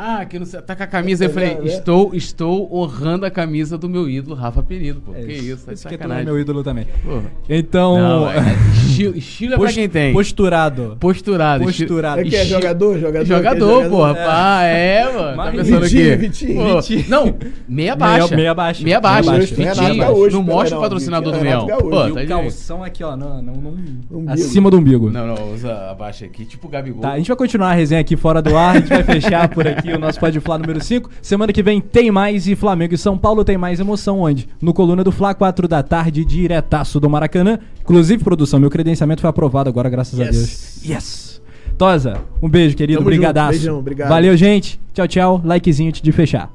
Ah, 0.00 0.24
que 0.24 0.38
não 0.38 0.46
sei, 0.46 0.60
tá 0.62 0.76
com 0.76 0.82
a 0.84 0.86
camisa. 0.86 1.24
Eu 1.24 1.30
falei, 1.30 1.58
É, 1.60 1.66
estou, 1.66 2.14
estou 2.14 2.72
honrando 2.72 3.26
a 3.26 3.30
camisa 3.32 3.76
do 3.76 3.88
meu 3.88 4.08
ídolo, 4.08 4.36
Rafa 4.36 4.62
Penido, 4.62 5.00
pô. 5.00 5.12
É 5.12 5.22
que 5.22 5.32
isso, 5.32 5.66
tá 5.66 5.72
Esse 5.72 5.82
que 5.88 5.94
é 5.94 5.98
sacanagem. 5.98 6.24
meu 6.24 6.38
ídolo 6.38 6.62
também. 6.62 6.86
Pô. 7.04 7.20
Então. 7.48 7.98
Não, 7.98 8.30
é, 8.30 8.38
estilo, 8.86 9.16
estilo 9.16 9.54
é 9.54 9.58
pra 9.58 9.72
quem 9.72 9.88
tem. 9.88 10.12
Posturado. 10.12 10.96
Posturado. 11.00 11.64
Posturado. 11.64 12.20
É 12.20 12.24
que 12.24 12.36
é 12.36 12.44
jogador, 12.44 12.96
jogador. 13.00 13.26
Jogador, 13.26 13.84
é 13.84 13.88
porra. 13.88 14.14
Pá, 14.14 14.62
é, 14.62 15.04
mano. 15.04 15.18
Tá 15.30 15.34
Mas- 15.36 15.56
pensando 15.56 15.80
Vitinho, 15.82 16.12
aqui? 16.12 16.16
Vitinho, 16.16 16.54
Pô, 16.62 16.80
Vitinho. 16.80 17.04
Não, 17.08 17.34
meia 17.68 17.96
baixa. 17.96 18.36
meia 18.36 18.54
baixa. 18.54 18.84
Meia 18.84 19.00
baixa. 19.00 19.30
Meia 19.30 19.40
baixa. 19.40 19.54
Vitinho. 19.56 19.74
Renato 19.74 19.96
Gaúcho, 19.98 20.36
não 20.36 20.42
mostra 20.44 20.70
não, 20.70 20.78
o 20.78 20.82
patrocinador 20.82 21.32
do. 21.32 21.38
Renato 21.40 21.66
Pô. 21.66 22.06
E 22.06 22.12
tá 22.12 22.26
calção 22.26 22.84
aqui, 22.84 23.02
ó, 23.02 23.16
não, 23.16 23.42
não, 23.42 24.32
acima 24.32 24.70
do 24.70 24.78
umbigo. 24.78 25.10
Não, 25.10 25.26
não, 25.26 25.52
usa 25.52 25.90
a 25.90 25.94
baixa 25.94 26.24
aqui, 26.24 26.44
tipo 26.44 26.68
o 26.68 26.70
Gabigol. 26.70 27.00
Tá, 27.02 27.12
a 27.12 27.16
gente 27.16 27.26
vai 27.26 27.36
continuar 27.36 27.70
a 27.70 27.74
resenha 27.74 28.00
aqui 28.00 28.16
fora 28.16 28.40
do 28.40 28.56
ar, 28.56 28.76
a 28.76 28.78
gente 28.78 28.88
vai 28.88 29.02
fechar 29.02 29.48
por 29.48 29.66
aqui 29.66 29.87
o 29.94 29.98
nosso 29.98 30.18
Pode 30.20 30.40
Fla 30.40 30.58
número 30.58 30.82
5. 30.82 31.10
Semana 31.22 31.52
que 31.52 31.62
vem 31.62 31.80
tem 31.80 32.10
mais 32.10 32.46
e 32.46 32.54
Flamengo 32.56 32.94
e 32.94 32.98
São 32.98 33.16
Paulo 33.18 33.44
tem 33.44 33.56
mais 33.58 33.80
emoção 33.80 34.20
onde? 34.20 34.48
No 34.60 34.72
Coluna 34.74 35.02
do 35.04 35.12
Fla, 35.12 35.34
4 35.34 35.66
da 35.68 35.82
tarde, 35.82 36.24
diretaço 36.24 36.98
do 37.00 37.08
Maracanã. 37.10 37.58
Inclusive, 37.80 38.22
produção, 38.22 38.58
meu 38.60 38.70
credenciamento 38.70 39.20
foi 39.20 39.30
aprovado 39.30 39.68
agora, 39.68 39.88
graças 39.88 40.18
a 40.18 40.24
Yes. 40.24 40.36
Deus. 40.36 40.84
Yes! 40.84 41.42
Tosa, 41.76 42.20
um 42.42 42.48
beijo, 42.48 42.76
querido. 42.76 42.98
Tamo 42.98 43.10
junto, 43.10 43.16
Brigadaço. 43.16 43.50
beijão, 43.50 43.78
obrigado. 43.78 44.08
Valeu, 44.08 44.36
gente. 44.36 44.80
Tchau, 44.92 45.06
tchau. 45.06 45.42
Likezinho 45.44 45.88
antes 45.90 46.02
de 46.02 46.10
fechar. 46.10 46.50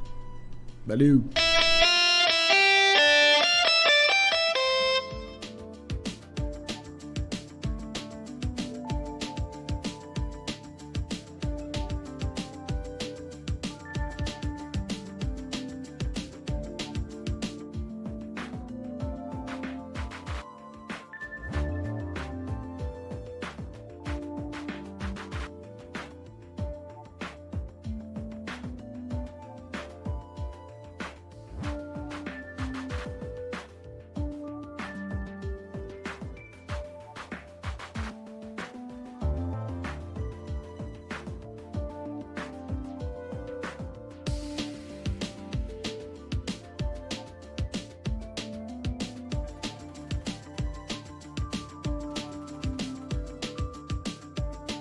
Valeu. 0.85 1.22